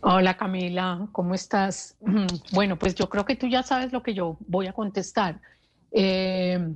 Hola 0.00 0.36
Camila, 0.36 1.08
¿cómo 1.12 1.34
estás? 1.34 1.96
Bueno, 2.52 2.78
pues 2.78 2.94
yo 2.94 3.08
creo 3.08 3.24
que 3.24 3.36
tú 3.36 3.46
ya 3.46 3.62
sabes 3.62 3.92
lo 3.92 4.02
que 4.02 4.14
yo 4.14 4.36
voy 4.46 4.66
a 4.66 4.72
contestar. 4.72 5.40
Eh, 5.92 6.72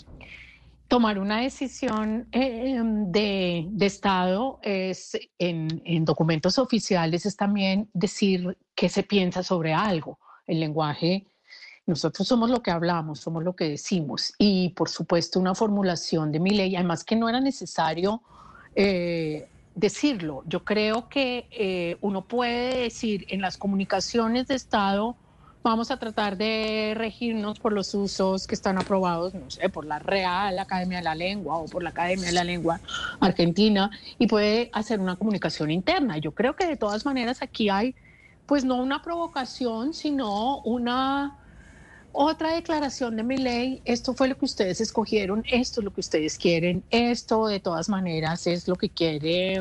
tomar 0.88 1.18
una 1.18 1.42
decisión 1.42 2.26
eh, 2.32 2.80
de, 2.82 3.66
de 3.70 3.86
Estado 3.86 4.58
es 4.62 5.18
en, 5.38 5.82
en 5.84 6.04
documentos 6.06 6.58
oficiales 6.58 7.26
es 7.26 7.36
también 7.36 7.90
decir 7.92 8.56
qué 8.74 8.88
se 8.88 9.02
piensa 9.02 9.42
sobre 9.42 9.74
algo. 9.74 10.18
El 10.46 10.60
lenguaje, 10.60 11.26
nosotros 11.86 12.26
somos 12.26 12.48
lo 12.48 12.62
que 12.62 12.70
hablamos, 12.70 13.20
somos 13.20 13.44
lo 13.44 13.54
que 13.54 13.68
decimos. 13.68 14.32
Y 14.38 14.70
por 14.70 14.88
supuesto 14.88 15.38
una 15.38 15.54
formulación 15.54 16.32
de 16.32 16.40
mi 16.40 16.50
ley, 16.50 16.74
además 16.74 17.04
que 17.04 17.16
no 17.16 17.28
era 17.28 17.40
necesario 17.40 18.22
eh, 18.74 19.48
decirlo. 19.74 20.42
Yo 20.46 20.64
creo 20.64 21.08
que 21.10 21.48
eh, 21.50 21.98
uno 22.00 22.26
puede 22.26 22.82
decir 22.84 23.26
en 23.28 23.42
las 23.42 23.58
comunicaciones 23.58 24.48
de 24.48 24.54
Estado, 24.54 25.16
vamos 25.62 25.90
a 25.90 25.98
tratar 25.98 26.36
de 26.36 26.94
regirnos 26.96 27.58
por 27.58 27.72
los 27.72 27.94
usos 27.94 28.46
que 28.46 28.54
están 28.54 28.78
aprobados, 28.78 29.34
no 29.34 29.50
sé, 29.50 29.68
por 29.68 29.84
la 29.84 29.98
Real 29.98 30.58
Academia 30.58 30.98
de 30.98 31.04
la 31.04 31.14
Lengua 31.14 31.56
o 31.56 31.66
por 31.66 31.82
la 31.82 31.90
Academia 31.90 32.26
de 32.26 32.32
la 32.32 32.44
Lengua 32.44 32.80
Argentina 33.20 33.90
y 34.18 34.26
puede 34.26 34.70
hacer 34.72 35.00
una 35.00 35.16
comunicación 35.16 35.70
interna. 35.70 36.18
Yo 36.18 36.32
creo 36.32 36.56
que 36.56 36.66
de 36.66 36.76
todas 36.76 37.04
maneras 37.04 37.42
aquí 37.42 37.68
hay, 37.68 37.94
pues 38.46 38.64
no 38.64 38.76
una 38.76 39.02
provocación, 39.02 39.94
sino 39.94 40.60
una 40.62 41.36
otra 42.12 42.52
declaración 42.54 43.16
de 43.16 43.22
mi 43.22 43.36
ley, 43.36 43.82
esto 43.84 44.14
fue 44.14 44.28
lo 44.28 44.38
que 44.38 44.46
ustedes 44.46 44.80
escogieron, 44.80 45.44
esto 45.50 45.80
es 45.80 45.84
lo 45.84 45.92
que 45.92 46.00
ustedes 46.00 46.38
quieren, 46.38 46.82
esto 46.90 47.46
de 47.46 47.60
todas 47.60 47.88
maneras 47.88 48.46
es 48.46 48.66
lo 48.66 48.76
que 48.76 48.88
quiere 48.88 49.60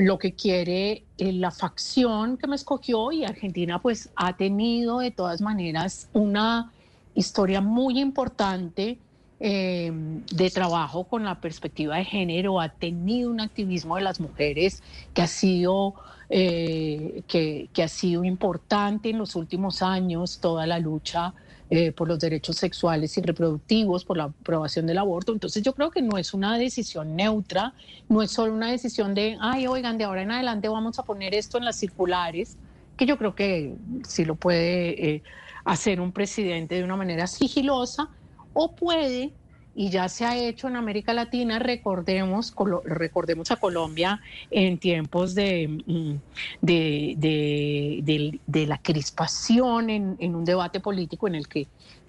lo 0.00 0.18
que 0.18 0.32
quiere 0.32 1.04
eh, 1.18 1.32
la 1.32 1.50
facción 1.50 2.38
que 2.38 2.46
me 2.46 2.56
escogió 2.56 3.12
y 3.12 3.24
Argentina 3.24 3.80
pues 3.80 4.08
ha 4.16 4.34
tenido 4.34 5.00
de 5.00 5.10
todas 5.10 5.42
maneras 5.42 6.08
una 6.14 6.72
historia 7.14 7.60
muy 7.60 8.00
importante 8.00 8.98
eh, 9.40 9.92
de 9.92 10.50
trabajo 10.50 11.04
con 11.04 11.24
la 11.24 11.40
perspectiva 11.40 11.96
de 11.96 12.06
género, 12.06 12.60
ha 12.60 12.70
tenido 12.70 13.30
un 13.30 13.40
activismo 13.40 13.96
de 13.96 14.02
las 14.02 14.20
mujeres 14.20 14.82
que 15.12 15.20
ha 15.20 15.26
sido, 15.26 15.94
eh, 16.30 17.22
que, 17.28 17.68
que 17.72 17.82
ha 17.82 17.88
sido 17.88 18.24
importante 18.24 19.10
en 19.10 19.18
los 19.18 19.36
últimos 19.36 19.82
años, 19.82 20.38
toda 20.40 20.66
la 20.66 20.78
lucha 20.78 21.34
eh, 21.72 21.92
por 21.92 22.08
los 22.08 22.18
derechos 22.18 22.56
sexuales 22.56 23.16
y 23.16 23.22
reproductivos, 23.22 24.04
por 24.04 24.16
la 24.16 24.24
aprobación 24.24 24.88
del 24.88 24.98
aborto. 24.98 25.32
Entonces 25.32 25.62
yo 25.62 25.72
creo 25.72 25.92
que 25.92 26.02
no 26.02 26.18
es 26.18 26.34
una 26.34 26.58
decisión 26.58 27.14
neutra, 27.14 27.74
no 28.08 28.22
es 28.22 28.32
solo 28.32 28.52
una 28.52 28.72
decisión 28.72 29.14
de, 29.14 29.38
ay, 29.40 29.68
oigan, 29.68 29.96
de 29.96 30.02
ahora 30.02 30.22
en 30.22 30.32
adelante 30.32 30.68
vamos 30.68 30.98
a 30.98 31.04
poner 31.04 31.32
esto 31.32 31.58
en 31.58 31.64
las 31.64 31.76
circulares, 31.76 32.56
que 32.96 33.06
yo 33.06 33.16
creo 33.16 33.36
que 33.36 33.76
sí 34.06 34.24
lo 34.24 34.34
puede 34.34 35.14
eh, 35.14 35.22
hacer 35.64 36.00
un 36.00 36.10
presidente 36.10 36.74
de 36.74 36.82
una 36.82 36.96
manera 36.96 37.28
sigilosa, 37.28 38.08
o 38.52 38.74
puede, 38.74 39.32
y 39.74 39.90
ya 39.90 40.08
se 40.08 40.24
ha 40.26 40.36
hecho 40.36 40.68
en 40.68 40.76
América 40.76 41.12
Latina, 41.14 41.58
recordemos, 41.58 42.52
recordemos 42.84 43.50
a 43.50 43.56
Colombia 43.56 44.20
en 44.50 44.78
tiempos 44.78 45.34
de, 45.34 45.68
mm, 45.86 46.14
de- 46.62 48.40
de 48.46 48.66
la 48.66 48.78
crispación 48.78 49.90
en, 49.90 50.16
en 50.18 50.34
un 50.34 50.44
debate 50.44 50.80
político 50.80 51.28
en 51.28 51.34
el 51.36 51.48
que 51.48 51.68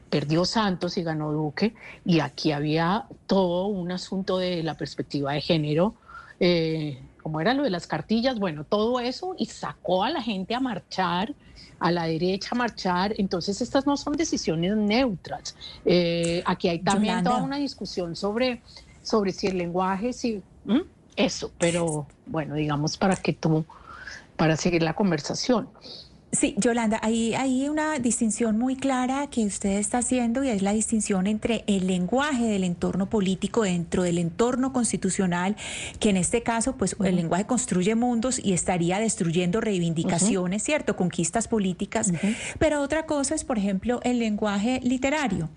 perdió 0.09 0.43
Santos 0.43 0.97
y 0.97 1.03
ganó 1.03 1.31
Duque, 1.31 1.73
y 2.03 2.19
aquí 2.19 2.51
había 2.51 3.05
todo 3.27 3.67
un 3.67 3.91
asunto 3.91 4.37
de 4.39 4.61
la 4.61 4.75
perspectiva 4.75 5.31
de 5.33 5.41
género, 5.41 5.95
eh, 6.39 6.99
como 7.23 7.39
era 7.39 7.53
lo 7.53 7.63
de 7.63 7.69
las 7.69 7.87
cartillas, 7.87 8.37
bueno, 8.39 8.65
todo 8.65 8.99
eso, 8.99 9.35
y 9.37 9.45
sacó 9.45 10.03
a 10.03 10.09
la 10.09 10.21
gente 10.21 10.53
a 10.55 10.59
marchar, 10.59 11.33
a 11.81 11.91
la 11.91 12.05
derecha 12.05 12.53
marchar, 12.53 13.15
entonces 13.17 13.59
estas 13.59 13.87
no 13.87 13.97
son 13.97 14.13
decisiones 14.13 14.77
neutras. 14.77 15.55
Eh, 15.83 16.43
aquí 16.45 16.69
hay 16.69 16.79
también 16.79 17.13
Yolanda. 17.15 17.31
toda 17.31 17.43
una 17.43 17.57
discusión 17.57 18.15
sobre, 18.15 18.61
sobre 19.01 19.31
si 19.31 19.47
el 19.47 19.57
lenguaje, 19.57 20.13
si 20.13 20.43
¿Mm? 20.63 20.81
eso, 21.15 21.51
pero 21.57 22.05
bueno, 22.27 22.53
digamos 22.53 22.97
para 22.97 23.15
que 23.15 23.33
tú, 23.33 23.65
para 24.37 24.57
seguir 24.57 24.83
la 24.83 24.93
conversación. 24.93 25.69
Sí, 26.33 26.55
Yolanda, 26.57 26.97
ahí 27.03 27.33
hay 27.33 27.67
una 27.67 27.99
distinción 27.99 28.57
muy 28.57 28.77
clara 28.77 29.27
que 29.27 29.43
usted 29.43 29.71
está 29.71 29.97
haciendo 29.97 30.45
y 30.45 30.47
es 30.47 30.61
la 30.61 30.71
distinción 30.71 31.27
entre 31.27 31.65
el 31.67 31.87
lenguaje 31.87 32.45
del 32.45 32.63
entorno 32.63 33.09
político 33.09 33.63
dentro 33.63 34.03
del 34.03 34.17
entorno 34.17 34.71
constitucional, 34.71 35.57
que 35.99 36.09
en 36.09 36.15
este 36.15 36.41
caso, 36.41 36.77
pues 36.77 36.95
el 37.03 37.17
lenguaje 37.17 37.45
construye 37.45 37.95
mundos 37.95 38.39
y 38.41 38.53
estaría 38.53 38.97
destruyendo 38.99 39.59
reivindicaciones, 39.59 40.63
¿cierto? 40.63 40.95
Conquistas 40.95 41.49
políticas. 41.49 42.13
Pero 42.59 42.81
otra 42.81 43.05
cosa 43.05 43.35
es, 43.35 43.43
por 43.43 43.57
ejemplo, 43.57 43.99
el 44.03 44.19
lenguaje 44.19 44.79
literario. 44.83 45.49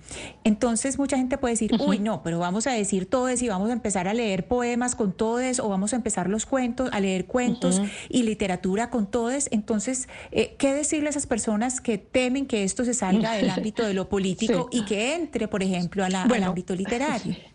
Entonces, 0.42 0.98
mucha 0.98 1.16
gente 1.16 1.38
puede 1.38 1.54
decir, 1.54 1.70
uy, 1.86 2.00
no, 2.00 2.24
pero 2.24 2.40
vamos 2.40 2.66
a 2.66 2.72
decir 2.72 3.06
todes 3.06 3.42
y 3.42 3.48
vamos 3.48 3.70
a 3.70 3.74
empezar 3.74 4.08
a 4.08 4.14
leer 4.14 4.48
poemas 4.48 4.96
con 4.96 5.12
todes 5.12 5.60
o 5.60 5.68
vamos 5.68 5.92
a 5.92 5.96
empezar 5.96 6.28
los 6.28 6.46
cuentos, 6.46 6.90
a 6.92 6.98
leer 6.98 7.26
cuentos 7.26 7.80
y 8.08 8.24
literatura 8.24 8.90
con 8.90 9.06
todes. 9.06 9.48
Entonces, 9.52 10.08
eh, 10.32 10.56
¿qué 10.64 10.72
decirle 10.72 11.08
a 11.08 11.10
esas 11.10 11.26
personas 11.26 11.78
que 11.82 11.98
temen 11.98 12.46
que 12.46 12.64
esto 12.64 12.86
se 12.86 12.94
salga 12.94 13.32
del 13.34 13.50
ámbito 13.50 13.84
de 13.86 13.92
lo 13.92 14.08
político 14.08 14.70
Sí. 14.72 14.78
y 14.78 14.84
que 14.86 15.14
entre, 15.14 15.46
por 15.46 15.62
ejemplo, 15.62 16.02
a 16.02 16.08
la- 16.08 16.22
al 16.22 16.42
ámbito 16.42 16.74
literario? 16.74 17.36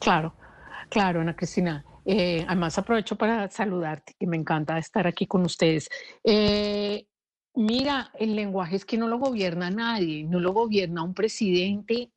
Claro, 0.00 0.32
claro, 0.88 1.20
Ana 1.20 1.34
Cristina. 1.36 1.84
Eh, 2.06 2.42
además 2.46 2.78
aprovecho 2.78 3.16
para 3.16 3.50
saludarte, 3.50 4.14
que 4.18 4.26
me 4.28 4.36
encanta 4.38 4.78
estar 4.78 5.06
aquí 5.08 5.26
con 5.26 5.42
ustedes. 5.44 5.90
Eh, 6.24 7.04
mira, 7.54 8.10
el 8.18 8.34
lenguaje 8.36 8.76
es 8.76 8.84
que 8.86 8.96
no 8.96 9.08
lo 9.08 9.18
gobierna 9.18 9.70
nadie, 9.70 10.22
no 10.24 10.38
lo 10.40 10.52
gobierna 10.54 11.02
un 11.02 11.12
presidente, 11.14 12.12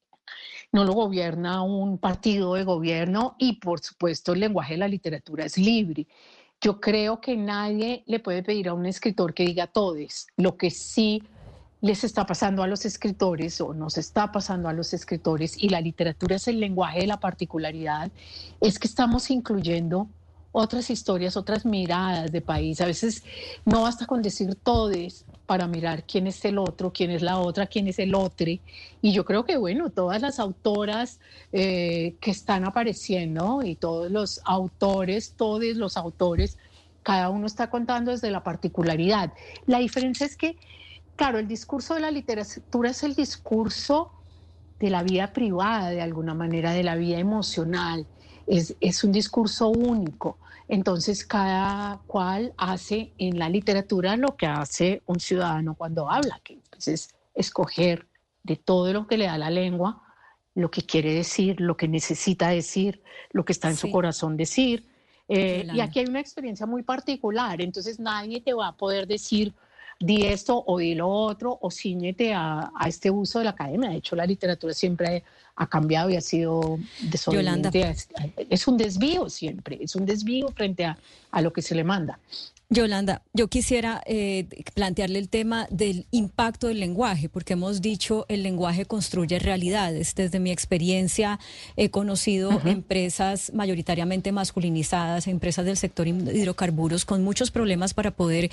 no 0.72 0.86
lo 0.86 0.94
gobierna 0.94 1.64
un 1.64 1.98
partido 1.98 2.54
de 2.54 2.64
gobierno 2.64 3.36
y 3.40 3.54
por 3.60 3.82
supuesto 3.82 4.32
el 4.34 4.40
lenguaje 4.42 4.76
de 4.76 4.78
la 4.78 4.88
literatura 4.88 5.44
es 5.46 5.58
libre. 5.58 6.06
Yo 6.62 6.80
creo 6.80 7.20
que 7.20 7.36
nadie 7.36 8.04
le 8.06 8.20
puede 8.20 8.44
pedir 8.44 8.70
a 8.70 8.74
un 8.76 8.86
escritor 8.86 9.34
que 9.34 9.44
diga 9.44 9.66
todes. 9.66 10.28
Lo 10.38 10.58
que 10.58 10.70
sí 10.70 11.24
les 11.82 12.04
está 12.04 12.28
pasando 12.28 12.62
a 12.62 12.68
los 12.68 12.86
escritores 12.86 13.60
o 13.60 13.74
nos 13.74 13.98
está 13.98 14.32
pasando 14.32 14.70
a 14.70 14.74
los 14.74 14.94
escritores 14.94 15.56
y 15.58 15.70
la 15.70 15.82
literatura 15.82 16.36
es 16.36 16.48
el 16.48 16.60
lenguaje 16.60 17.00
de 17.00 17.08
la 17.08 17.20
particularidad, 17.20 18.12
es 18.62 18.78
que 18.78 18.88
estamos 18.88 19.32
incluyendo 19.32 20.08
otras 20.52 20.92
historias, 20.92 21.36
otras 21.36 21.66
miradas 21.66 22.32
de 22.32 22.42
país. 22.42 22.80
A 22.82 22.86
veces 22.86 23.24
no 23.66 23.82
basta 23.82 24.06
con 24.06 24.22
decir 24.22 24.54
todes 24.56 25.26
para 25.52 25.68
mirar 25.68 26.06
quién 26.06 26.28
es 26.28 26.46
el 26.46 26.58
otro, 26.58 26.94
quién 26.94 27.12
es 27.12 27.22
la 27.22 27.38
otra, 27.38 27.68
quién 27.68 27.86
es 27.90 28.00
el 28.00 28.16
otro. 28.16 28.48
Y 29.02 29.12
yo 29.12 29.26
creo 29.26 29.44
que, 29.44 29.58
bueno, 29.58 29.90
todas 29.90 30.22
las 30.22 30.40
autoras 30.40 31.20
eh, 31.52 32.16
que 32.22 32.32
están 32.32 32.64
apareciendo 32.64 33.62
y 33.62 33.76
todos 33.76 34.10
los 34.10 34.40
autores, 34.46 35.34
todos 35.36 35.66
los 35.76 35.98
autores 35.98 36.58
cada 37.04 37.30
uno 37.30 37.48
está 37.48 37.70
contando 37.70 38.12
desde 38.12 38.32
la 38.32 38.46
particularidad. 38.46 39.34
La 39.66 39.80
diferencia 39.80 40.26
es 40.26 40.38
que, 40.38 40.56
claro, 41.18 41.38
el 41.38 41.50
discurso 41.50 41.96
de 41.96 42.00
la 42.00 42.12
literatura 42.12 42.92
es 42.92 43.04
el 43.04 43.14
discurso 43.14 44.14
de 44.80 44.90
la 44.90 45.04
vida 45.04 45.34
privada, 45.34 45.90
de 45.90 46.02
alguna 46.02 46.34
manera, 46.34 46.72
de 46.72 46.84
la 46.84 46.96
vida 46.96 47.20
emocional. 47.20 48.08
Es, 48.48 48.78
es 48.80 49.04
un 49.04 49.12
discurso 49.12 49.68
único. 49.68 50.38
Entonces, 50.72 51.26
cada 51.26 52.00
cual 52.08 52.54
hace 52.56 53.12
en 53.18 53.38
la 53.38 53.50
literatura 53.50 54.16
lo 54.16 54.38
que 54.38 54.46
hace 54.46 55.02
un 55.06 55.20
ciudadano 55.20 55.76
cuando 55.76 56.10
habla, 56.10 56.40
que 56.46 56.60
pues, 56.70 56.88
es 56.88 57.14
escoger 57.36 58.08
de 58.42 58.56
todo 58.56 58.94
lo 58.94 59.06
que 59.06 59.18
le 59.18 59.26
da 59.26 59.38
la 59.38 59.50
lengua, 59.50 60.02
lo 60.56 60.72
que 60.72 60.84
quiere 60.84 61.14
decir, 61.14 61.60
lo 61.60 61.76
que 61.76 61.90
necesita 61.90 62.48
decir, 62.48 63.04
lo 63.34 63.44
que 63.44 63.52
está 63.52 63.68
en 63.68 63.76
su 63.76 63.92
corazón 63.92 64.38
decir. 64.38 64.88
Eh, 65.28 65.68
y 65.74 65.82
aquí 65.82 66.00
hay 66.00 66.06
una 66.06 66.22
experiencia 66.22 66.66
muy 66.66 66.84
particular, 66.84 67.62
entonces 67.62 68.00
nadie 68.00 68.40
te 68.40 68.54
va 68.54 68.68
a 68.68 68.78
poder 68.78 69.08
decir 69.08 69.54
di 70.00 70.26
esto 70.26 70.64
o 70.66 70.78
di 70.78 70.96
lo 70.96 71.10
otro 71.10 71.60
o 71.62 71.70
ciñete 71.70 72.34
a, 72.34 72.72
a 72.74 72.88
este 72.88 73.12
uso 73.12 73.40
de 73.40 73.46
la 73.46 73.52
academia. 73.52 73.90
De 73.90 73.98
hecho, 73.98 74.16
la 74.16 74.26
literatura 74.26 74.74
siempre 74.74 75.26
ha 75.62 75.68
cambiado 75.68 76.10
y 76.10 76.16
ha 76.16 76.22
sido 76.22 76.80
desobediente. 77.02 77.82
Es, 77.88 78.10
es 78.50 78.68
un 78.68 78.78
desvío 78.78 79.30
siempre, 79.30 79.78
es 79.80 79.96
un 79.96 80.08
desvío 80.08 80.48
frente 80.56 80.86
a, 80.86 80.98
a 81.30 81.42
lo 81.42 81.54
que 81.54 81.62
se 81.62 81.76
le 81.76 81.84
manda. 81.84 82.18
Yolanda, 82.74 83.22
yo 83.34 83.50
quisiera 83.50 84.02
eh, 84.06 84.48
plantearle 84.74 85.20
el 85.20 85.28
tema 85.28 85.68
del 85.72 86.08
impacto 86.10 86.68
del 86.68 86.80
lenguaje, 86.80 87.28
porque 87.28 87.52
hemos 87.52 87.82
dicho 87.82 88.26
el 88.30 88.44
lenguaje 88.44 88.86
construye 88.86 89.40
realidades. 89.40 90.16
Desde 90.16 90.40
mi 90.40 90.52
experiencia 90.52 91.38
he 91.76 91.90
conocido 91.90 92.62
empresas 92.64 93.52
mayoritariamente 93.54 94.32
masculinizadas, 94.32 95.28
empresas 95.28 95.66
del 95.66 95.76
sector 95.76 96.08
hidrocarburos 96.08 97.04
con 97.04 97.26
muchos 97.26 97.52
problemas 97.52 97.94
para 97.94 98.12
poder 98.12 98.50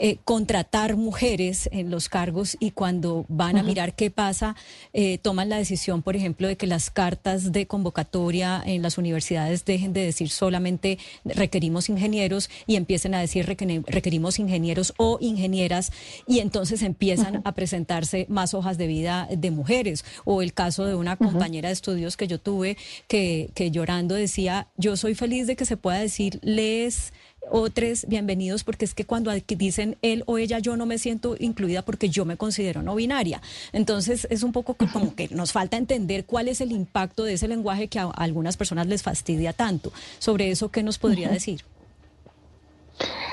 eh, 0.00 0.16
contratar 0.24 0.96
mujeres 0.96 1.68
en 1.70 1.92
los 1.92 2.08
cargos 2.08 2.56
y 2.58 2.72
cuando 2.72 3.24
van 3.28 3.56
a 3.56 3.62
mirar 3.62 3.94
qué 3.94 4.10
pasa, 4.10 4.56
eh, 4.92 5.18
toman 5.18 5.48
la 5.48 5.58
decisión, 5.58 6.02
por 6.02 6.16
ejemplo, 6.16 6.48
de 6.48 6.56
que 6.56 6.66
las 6.66 6.90
cartas 6.90 7.52
de 7.52 7.68
convocatoria 7.68 8.60
en 8.66 8.82
las 8.82 8.98
universidades 8.98 9.64
dejen 9.64 9.92
de 9.92 10.04
decir 10.04 10.28
solamente 10.28 10.98
requerimos 11.24 11.88
ingenieros 11.88 12.50
y 12.66 12.74
empiecen 12.74 13.14
a 13.14 13.20
decir 13.20 13.46
requerimos 13.86 14.38
ingenieros 14.38 14.94
o 14.96 15.18
ingenieras 15.20 15.92
y 16.26 16.40
entonces 16.40 16.82
empiezan 16.82 17.42
a 17.44 17.52
presentarse 17.52 18.26
más 18.28 18.54
hojas 18.54 18.78
de 18.78 18.86
vida 18.86 19.28
de 19.30 19.50
mujeres. 19.50 20.04
O 20.24 20.42
el 20.42 20.52
caso 20.52 20.84
de 20.86 20.94
una 20.94 21.16
compañera 21.16 21.68
de 21.68 21.72
estudios 21.72 22.16
que 22.16 22.26
yo 22.26 22.38
tuve 22.38 22.76
que, 23.08 23.50
que 23.54 23.70
llorando 23.70 24.14
decía, 24.14 24.68
yo 24.76 24.96
soy 24.96 25.14
feliz 25.14 25.46
de 25.46 25.56
que 25.56 25.64
se 25.64 25.76
pueda 25.76 25.98
decir 25.98 26.38
les 26.42 27.12
otros 27.48 28.06
bienvenidos 28.06 28.64
porque 28.64 28.84
es 28.84 28.94
que 28.94 29.04
cuando 29.04 29.32
dicen 29.48 29.96
él 30.02 30.22
o 30.26 30.38
ella 30.38 30.58
yo 30.58 30.76
no 30.76 30.86
me 30.86 30.98
siento 30.98 31.36
incluida 31.38 31.82
porque 31.82 32.08
yo 32.08 32.24
me 32.24 32.36
considero 32.36 32.82
no 32.82 32.94
binaria. 32.94 33.40
Entonces 33.72 34.26
es 34.30 34.42
un 34.42 34.52
poco 34.52 34.74
como 34.74 35.14
que 35.14 35.28
nos 35.28 35.52
falta 35.52 35.76
entender 35.76 36.24
cuál 36.24 36.48
es 36.48 36.60
el 36.60 36.72
impacto 36.72 37.24
de 37.24 37.34
ese 37.34 37.48
lenguaje 37.48 37.88
que 37.88 37.98
a 37.98 38.04
algunas 38.10 38.56
personas 38.56 38.86
les 38.86 39.02
fastidia 39.02 39.52
tanto. 39.52 39.92
Sobre 40.18 40.50
eso, 40.50 40.70
¿qué 40.70 40.82
nos 40.82 40.98
podría 40.98 41.28
decir? 41.30 41.64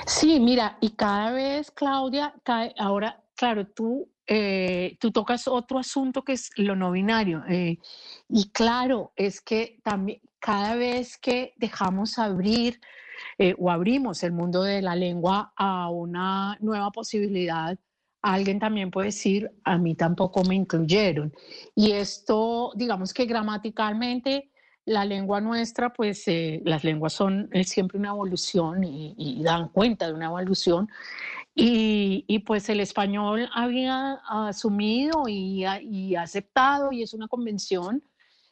Sí, 0.06 0.40
mira, 0.40 0.78
y 0.82 0.92
cada 0.92 1.32
vez, 1.32 1.72
Claudia, 1.72 2.34
ahora, 2.78 3.24
claro, 3.36 3.68
tú, 3.68 4.10
eh, 4.26 4.98
tú 5.00 5.12
tocas 5.12 5.48
otro 5.48 5.80
asunto 5.80 6.24
que 6.24 6.34
es 6.34 6.52
lo 6.58 6.76
no 6.76 6.92
binario. 6.92 7.44
Eh, 7.50 7.78
y 8.30 8.50
claro, 8.52 9.12
es 9.16 9.42
que 9.42 9.80
también 9.84 10.22
cada 10.40 10.76
vez 10.76 11.18
que 11.18 11.54
dejamos 11.58 12.20
abrir 12.20 12.80
eh, 13.38 13.56
o 13.58 13.72
abrimos 13.72 14.24
el 14.24 14.32
mundo 14.32 14.64
de 14.64 14.82
la 14.82 14.96
lengua 14.96 15.54
a 15.56 15.90
una 15.90 16.58
nueva 16.62 16.92
posibilidad, 16.92 17.78
alguien 18.22 18.60
también 18.60 18.92
puede 18.92 19.08
decir, 19.08 19.52
a 19.64 19.78
mí 19.78 19.96
tampoco 19.96 20.44
me 20.44 20.56
incluyeron. 20.56 21.34
Y 21.76 21.92
esto, 21.92 22.72
digamos 22.76 23.14
que 23.14 23.26
gramaticalmente 23.26 24.52
la 24.88 25.04
lengua 25.04 25.42
nuestra, 25.42 25.92
pues 25.92 26.26
eh, 26.30 26.62
las 26.64 26.86
lenguas 26.86 27.12
son 27.12 27.50
siempre 27.66 28.00
una 28.00 28.10
evolución 28.10 28.86
y, 28.86 29.44
dan 29.44 29.68
cuenta 29.68 30.08
de 30.08 30.14
una 30.14 30.28
evolución. 30.28 30.90
Y, 31.54 32.40
pues 32.46 32.70
el 32.70 32.80
español 32.80 33.50
había 33.54 34.14
asumido 34.30 35.28
y, 35.28 36.16
aceptado, 36.16 36.92
y 36.94 37.04
es 37.04 37.14
una 37.14 37.28
convención, 37.28 38.02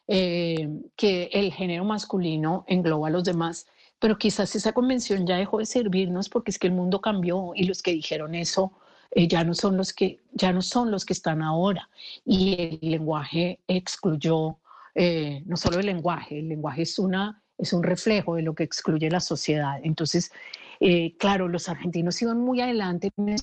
eh, 0.08 0.68
que 0.94 1.30
el 1.32 1.52
género 1.52 1.84
masculino 1.84 2.64
engloba 2.68 3.08
a 3.08 3.10
los 3.10 3.24
demás. 3.24 3.66
Pero 3.98 4.18
quizás 4.18 4.54
esa 4.54 4.72
convención 4.72 5.26
ya 5.26 5.36
dejó 5.38 5.58
de 5.58 5.66
servirnos 5.66 6.28
porque 6.28 6.50
es 6.50 6.58
que 6.58 6.66
el 6.66 6.74
mundo 6.74 7.00
cambió 7.00 7.52
y 7.54 7.64
los 7.64 7.80
que 7.82 7.92
dijeron 7.92 8.34
eso 8.34 8.72
eh, 9.10 9.26
ya 9.26 9.42
no 9.42 9.54
son 9.54 9.78
los 9.78 9.94
que 9.94 10.20
ya 10.32 10.52
no 10.52 10.60
son 10.60 10.90
los 10.90 11.06
que 11.06 11.14
están 11.14 11.40
ahora 11.40 11.88
y 12.26 12.78
el 12.82 12.90
lenguaje 12.90 13.58
excluyó 13.66 14.58
eh, 14.98 15.42
no 15.44 15.56
solo 15.56 15.78
el 15.78 15.86
lenguaje, 15.86 16.38
el 16.38 16.48
lenguaje 16.48 16.82
es, 16.82 16.98
una, 16.98 17.42
es 17.58 17.72
un 17.72 17.82
reflejo 17.82 18.36
de 18.36 18.42
lo 18.42 18.54
que 18.54 18.64
excluye 18.64 19.10
la 19.10 19.20
sociedad. 19.20 19.78
Entonces, 19.82 20.32
eh, 20.80 21.16
claro, 21.18 21.48
los 21.48 21.68
argentinos 21.68 22.20
iban 22.22 22.40
muy 22.40 22.60
adelante 22.62 23.10
en 23.18 23.36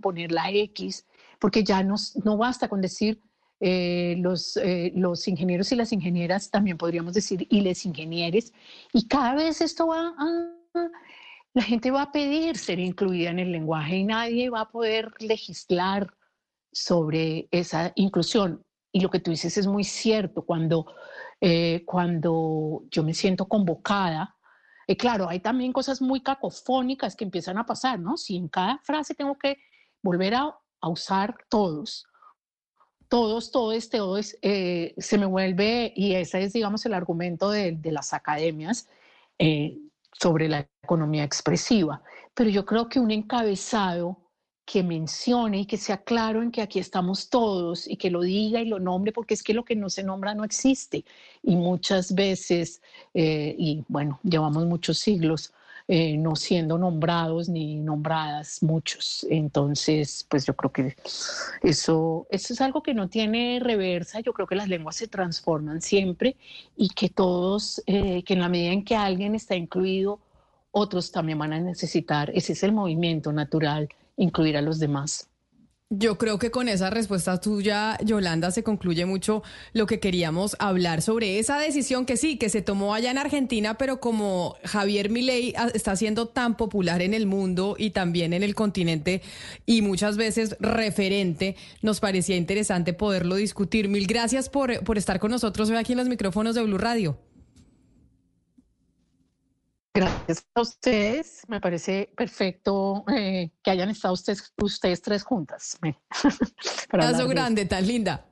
poner 0.00 0.30
la 0.30 0.50
X, 0.50 1.04
porque 1.40 1.64
ya 1.64 1.82
no, 1.82 1.96
no 2.24 2.36
basta 2.36 2.68
con 2.68 2.80
decir 2.80 3.20
eh, 3.58 4.14
los, 4.18 4.58
los 4.94 5.26
ingenieros 5.26 5.72
y 5.72 5.76
las 5.76 5.92
ingenieras, 5.92 6.50
también 6.50 6.76
podríamos 6.76 7.14
decir, 7.14 7.46
y 7.50 7.62
les 7.62 7.84
ingenieres, 7.84 8.52
y 8.92 9.08
cada 9.08 9.34
vez 9.34 9.60
esto 9.60 9.88
va 9.88 10.14
a, 10.16 10.56
la 11.56 11.62
gente 11.62 11.90
va 11.90 12.02
a 12.02 12.12
pedir 12.12 12.58
ser 12.58 12.78
incluida 12.78 13.30
en 13.30 13.38
el 13.38 13.50
lenguaje 13.50 13.96
y 13.96 14.04
nadie 14.04 14.50
va 14.50 14.60
a 14.60 14.68
poder 14.68 15.10
legislar 15.18 16.14
sobre 16.70 17.48
esa 17.50 17.92
inclusión 17.96 18.65
y 18.96 19.00
lo 19.00 19.10
que 19.10 19.20
tú 19.20 19.30
dices 19.30 19.58
es 19.58 19.66
muy 19.66 19.84
cierto, 19.84 20.46
cuando, 20.46 20.86
eh, 21.42 21.82
cuando 21.84 22.84
yo 22.90 23.02
me 23.02 23.12
siento 23.12 23.46
convocada, 23.46 24.38
eh, 24.86 24.96
claro, 24.96 25.28
hay 25.28 25.40
también 25.40 25.70
cosas 25.70 26.00
muy 26.00 26.22
cacofónicas 26.22 27.14
que 27.14 27.24
empiezan 27.24 27.58
a 27.58 27.66
pasar, 27.66 27.98
¿no? 27.98 28.16
Si 28.16 28.38
en 28.38 28.48
cada 28.48 28.78
frase 28.78 29.14
tengo 29.14 29.36
que 29.36 29.58
volver 30.02 30.36
a, 30.36 30.58
usar 30.80 31.36
todos, 31.50 32.06
todos, 33.10 33.50
todos, 33.50 33.90
todos, 33.90 34.34
eh, 34.40 34.94
se 34.96 35.18
me 35.18 35.26
vuelve, 35.26 35.92
y 35.94 36.14
ese 36.14 36.44
es, 36.44 36.54
digamos, 36.54 36.86
el 36.86 36.94
argumento 36.94 37.50
de, 37.50 37.72
de 37.72 37.92
las 37.92 38.14
academias 38.14 38.88
sobre 40.12 40.48
la 40.48 40.66
economía 40.82 41.24
expresiva. 41.24 42.02
Pero 42.32 42.48
yo 42.48 42.64
creo 42.64 42.88
que 42.88 42.98
un 42.98 43.10
encabezado 43.10 44.25
que 44.66 44.82
mencione 44.82 45.60
y 45.60 45.66
que 45.66 45.76
sea 45.76 45.98
claro 45.98 46.42
en 46.42 46.50
que 46.50 46.60
aquí 46.60 46.80
estamos 46.80 47.30
todos 47.30 47.86
y 47.86 47.96
que 47.96 48.10
lo 48.10 48.20
diga 48.20 48.60
y 48.60 48.66
lo 48.66 48.80
nombre, 48.80 49.12
porque 49.12 49.34
es 49.34 49.42
que 49.44 49.54
lo 49.54 49.64
que 49.64 49.76
no 49.76 49.88
se 49.88 50.02
nombra 50.02 50.34
no 50.34 50.42
existe. 50.44 51.04
Y 51.44 51.54
muchas 51.54 52.14
veces, 52.14 52.82
eh, 53.14 53.54
y 53.56 53.84
bueno, 53.88 54.18
llevamos 54.24 54.66
muchos 54.66 54.98
siglos 54.98 55.54
eh, 55.88 56.16
no 56.16 56.34
siendo 56.34 56.78
nombrados 56.78 57.48
ni 57.48 57.76
nombradas 57.76 58.60
muchos. 58.60 59.24
Entonces, 59.30 60.26
pues 60.28 60.44
yo 60.44 60.56
creo 60.56 60.72
que 60.72 60.96
eso, 61.62 62.26
eso 62.28 62.52
es 62.52 62.60
algo 62.60 62.82
que 62.82 62.92
no 62.92 63.08
tiene 63.08 63.60
reversa. 63.62 64.18
Yo 64.18 64.32
creo 64.32 64.48
que 64.48 64.56
las 64.56 64.68
lenguas 64.68 64.96
se 64.96 65.06
transforman 65.06 65.80
siempre 65.80 66.34
y 66.76 66.88
que 66.88 67.08
todos, 67.08 67.80
eh, 67.86 68.24
que 68.24 68.34
en 68.34 68.40
la 68.40 68.48
medida 68.48 68.72
en 68.72 68.84
que 68.84 68.96
alguien 68.96 69.36
está 69.36 69.54
incluido, 69.54 70.18
otros 70.72 71.12
también 71.12 71.38
van 71.38 71.52
a 71.52 71.60
necesitar. 71.60 72.32
Ese 72.34 72.54
es 72.54 72.64
el 72.64 72.72
movimiento 72.72 73.32
natural 73.32 73.88
incluir 74.16 74.56
a 74.56 74.62
los 74.62 74.78
demás. 74.78 75.28
Yo 75.88 76.18
creo 76.18 76.40
que 76.40 76.50
con 76.50 76.68
esa 76.68 76.90
respuesta 76.90 77.40
tuya, 77.40 77.96
Yolanda, 78.02 78.50
se 78.50 78.64
concluye 78.64 79.06
mucho 79.06 79.44
lo 79.72 79.86
que 79.86 80.00
queríamos 80.00 80.56
hablar 80.58 81.00
sobre 81.00 81.38
esa 81.38 81.58
decisión 81.60 82.06
que 82.06 82.16
sí, 82.16 82.38
que 82.38 82.48
se 82.48 82.60
tomó 82.60 82.92
allá 82.92 83.12
en 83.12 83.18
Argentina, 83.18 83.78
pero 83.78 84.00
como 84.00 84.56
Javier 84.64 85.10
Milei 85.10 85.54
está 85.74 85.94
siendo 85.94 86.26
tan 86.26 86.56
popular 86.56 87.02
en 87.02 87.14
el 87.14 87.26
mundo 87.26 87.76
y 87.78 87.90
también 87.90 88.32
en 88.32 88.42
el 88.42 88.56
continente 88.56 89.22
y 89.64 89.80
muchas 89.82 90.16
veces 90.16 90.56
referente, 90.58 91.54
nos 91.82 92.00
parecía 92.00 92.34
interesante 92.34 92.92
poderlo 92.92 93.36
discutir. 93.36 93.88
Mil 93.88 94.08
gracias 94.08 94.48
por, 94.48 94.82
por 94.82 94.98
estar 94.98 95.20
con 95.20 95.30
nosotros 95.30 95.70
hoy 95.70 95.76
aquí 95.76 95.92
en 95.92 95.98
los 95.98 96.08
micrófonos 96.08 96.56
de 96.56 96.64
Blue 96.64 96.78
Radio. 96.78 97.16
Gracias 99.96 100.46
a 100.54 100.60
ustedes. 100.60 101.42
Me 101.48 101.58
parece 101.58 102.10
perfecto 102.14 103.04
eh, 103.08 103.50
que 103.62 103.70
hayan 103.70 103.88
estado 103.88 104.12
ustedes, 104.12 104.52
ustedes 104.60 105.00
tres 105.00 105.22
juntas. 105.22 105.78
Abrazo 106.90 107.26
grande, 107.26 107.64
tan 107.64 107.86
linda. 107.86 108.26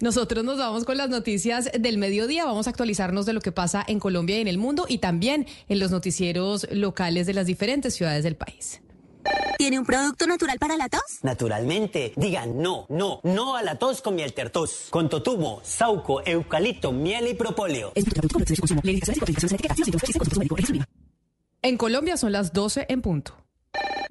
Nosotros 0.00 0.42
nos 0.42 0.58
vamos 0.58 0.84
con 0.84 0.96
las 0.96 1.10
noticias 1.10 1.70
del 1.78 1.98
mediodía. 1.98 2.46
Vamos 2.46 2.66
a 2.66 2.70
actualizarnos 2.70 3.26
de 3.26 3.34
lo 3.34 3.40
que 3.40 3.52
pasa 3.52 3.84
en 3.86 4.00
Colombia 4.00 4.38
y 4.38 4.40
en 4.40 4.48
el 4.48 4.56
mundo 4.58 4.86
y 4.88 4.98
también 4.98 5.46
en 5.68 5.78
los 5.78 5.90
noticieros 5.90 6.66
locales 6.72 7.26
de 7.26 7.34
las 7.34 7.46
diferentes 7.46 7.94
ciudades 7.94 8.24
del 8.24 8.36
país. 8.36 8.80
¿Tiene 9.58 9.78
un 9.78 9.86
producto 9.86 10.26
natural 10.26 10.58
para 10.58 10.76
la 10.76 10.88
tos? 10.88 11.20
Naturalmente. 11.22 12.12
Digan 12.16 12.60
no, 12.60 12.86
no, 12.88 13.20
no 13.22 13.54
a 13.54 13.62
la 13.62 13.78
tos 13.78 14.02
con 14.02 14.16
miel 14.16 14.32
tertos. 14.32 14.88
Con 14.90 15.08
totumo, 15.08 15.60
sauco, 15.62 16.22
eucalipto, 16.26 16.90
miel 16.90 17.28
y 17.28 17.34
propóleo. 17.34 17.92
En 21.64 21.76
Colombia 21.76 22.16
son 22.16 22.32
las 22.32 22.52
12 22.52 22.86
en 22.88 23.02
punto. 23.02 23.36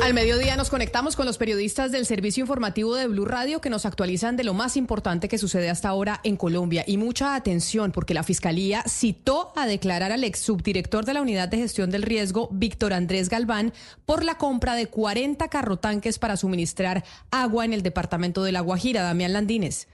Al 0.00 0.14
mediodía 0.14 0.56
nos 0.56 0.70
conectamos 0.70 1.16
con 1.16 1.26
los 1.26 1.38
periodistas 1.38 1.92
del 1.92 2.06
servicio 2.06 2.40
informativo 2.40 2.94
de 2.96 3.06
Blue 3.06 3.24
Radio 3.24 3.60
que 3.60 3.70
nos 3.70 3.84
actualizan 3.86 4.36
de 4.36 4.42
lo 4.42 4.54
más 4.54 4.76
importante 4.76 5.28
que 5.28 5.38
sucede 5.38 5.68
hasta 5.70 5.90
ahora 5.90 6.20
en 6.24 6.36
Colombia. 6.36 6.82
Y 6.86 6.96
mucha 6.96 7.34
atención 7.34 7.92
porque 7.92 8.14
la 8.14 8.24
Fiscalía 8.24 8.82
citó 8.88 9.52
a 9.54 9.66
declarar 9.66 10.10
al 10.10 10.24
ex 10.24 10.40
subdirector 10.40 11.04
de 11.04 11.14
la 11.14 11.22
Unidad 11.22 11.48
de 11.48 11.58
Gestión 11.58 11.90
del 11.90 12.02
Riesgo, 12.02 12.48
Víctor 12.50 12.94
Andrés 12.94 13.28
Galván, 13.28 13.72
por 14.06 14.24
la 14.24 14.38
compra 14.38 14.74
de 14.74 14.86
40 14.86 15.46
carrotanques 15.48 16.18
para 16.18 16.36
suministrar 16.36 17.04
agua 17.30 17.64
en 17.64 17.72
el 17.72 17.82
departamento 17.82 18.42
de 18.42 18.52
La 18.52 18.60
Guajira. 18.60 19.02
Damián 19.02 19.32
Landines. 19.32 19.88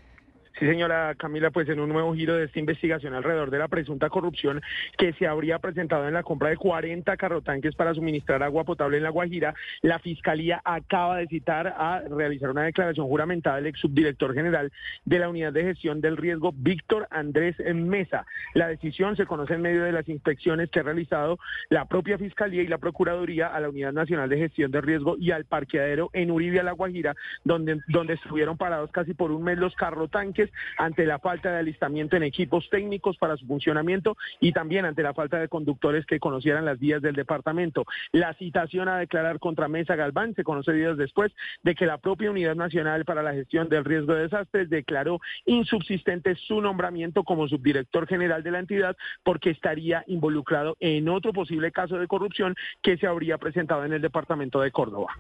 Sí, 0.58 0.66
señora 0.66 1.14
Camila, 1.14 1.52
pues 1.52 1.68
en 1.68 1.78
un 1.78 1.88
nuevo 1.88 2.12
giro 2.16 2.34
de 2.34 2.46
esta 2.46 2.58
investigación 2.58 3.14
alrededor 3.14 3.50
de 3.50 3.58
la 3.58 3.68
presunta 3.68 4.10
corrupción 4.10 4.60
que 4.96 5.12
se 5.12 5.28
habría 5.28 5.60
presentado 5.60 6.08
en 6.08 6.14
la 6.14 6.24
compra 6.24 6.48
de 6.48 6.56
40 6.56 7.16
carrotanques 7.16 7.76
para 7.76 7.94
suministrar 7.94 8.42
agua 8.42 8.64
potable 8.64 8.96
en 8.96 9.04
La 9.04 9.10
Guajira, 9.10 9.54
la 9.82 10.00
Fiscalía 10.00 10.60
acaba 10.64 11.18
de 11.18 11.28
citar 11.28 11.68
a 11.68 12.02
realizar 12.10 12.50
una 12.50 12.64
declaración 12.64 13.06
juramentada 13.06 13.56
del 13.56 13.66
ex 13.66 13.78
subdirector 13.78 14.34
general 14.34 14.72
de 15.04 15.18
la 15.20 15.28
Unidad 15.28 15.52
de 15.52 15.62
Gestión 15.62 16.00
del 16.00 16.16
Riesgo, 16.16 16.52
Víctor 16.52 17.06
Andrés 17.10 17.54
Mesa. 17.74 18.26
La 18.54 18.66
decisión 18.66 19.14
se 19.16 19.26
conoce 19.26 19.54
en 19.54 19.62
medio 19.62 19.84
de 19.84 19.92
las 19.92 20.08
inspecciones 20.08 20.70
que 20.70 20.80
ha 20.80 20.82
realizado 20.82 21.38
la 21.68 21.84
propia 21.84 22.18
Fiscalía 22.18 22.62
y 22.62 22.66
la 22.66 22.78
Procuraduría 22.78 23.46
a 23.46 23.60
la 23.60 23.68
Unidad 23.68 23.92
Nacional 23.92 24.28
de 24.28 24.38
Gestión 24.38 24.72
del 24.72 24.82
Riesgo 24.82 25.16
y 25.20 25.30
al 25.30 25.44
parqueadero 25.44 26.10
en 26.14 26.32
Uribia, 26.32 26.64
La 26.64 26.72
Guajira, 26.72 27.14
donde, 27.44 27.78
donde 27.86 28.14
estuvieron 28.14 28.56
parados 28.56 28.90
casi 28.90 29.14
por 29.14 29.30
un 29.30 29.44
mes 29.44 29.56
los 29.56 29.76
carrotanques 29.76 30.47
ante 30.76 31.06
la 31.06 31.18
falta 31.18 31.50
de 31.50 31.58
alistamiento 31.58 32.16
en 32.16 32.22
equipos 32.22 32.68
técnicos 32.70 33.16
para 33.16 33.36
su 33.36 33.46
funcionamiento 33.46 34.16
y 34.40 34.52
también 34.52 34.84
ante 34.84 35.02
la 35.02 35.14
falta 35.14 35.38
de 35.38 35.48
conductores 35.48 36.06
que 36.06 36.20
conocieran 36.20 36.64
las 36.64 36.78
vías 36.78 37.02
del 37.02 37.14
departamento. 37.14 37.84
La 38.12 38.34
citación 38.34 38.88
a 38.88 38.98
declarar 38.98 39.38
contra 39.38 39.68
Mesa 39.68 39.96
Galván 39.96 40.34
se 40.34 40.44
conoce 40.44 40.72
días 40.72 40.96
después 40.96 41.32
de 41.62 41.74
que 41.74 41.86
la 41.86 41.98
propia 41.98 42.30
Unidad 42.30 42.54
Nacional 42.54 43.04
para 43.04 43.22
la 43.22 43.32
Gestión 43.32 43.68
del 43.68 43.84
Riesgo 43.84 44.14
de 44.14 44.22
Desastres 44.22 44.70
declaró 44.70 45.20
insubsistente 45.46 46.34
su 46.34 46.60
nombramiento 46.60 47.24
como 47.24 47.48
subdirector 47.48 48.06
general 48.06 48.42
de 48.42 48.50
la 48.50 48.58
entidad 48.58 48.96
porque 49.22 49.50
estaría 49.50 50.04
involucrado 50.06 50.76
en 50.80 51.08
otro 51.08 51.32
posible 51.32 51.72
caso 51.72 51.98
de 51.98 52.06
corrupción 52.06 52.54
que 52.82 52.96
se 52.96 53.06
habría 53.06 53.38
presentado 53.38 53.84
en 53.84 53.92
el 53.92 54.02
departamento 54.02 54.60
de 54.60 54.70
Córdoba. 54.70 55.14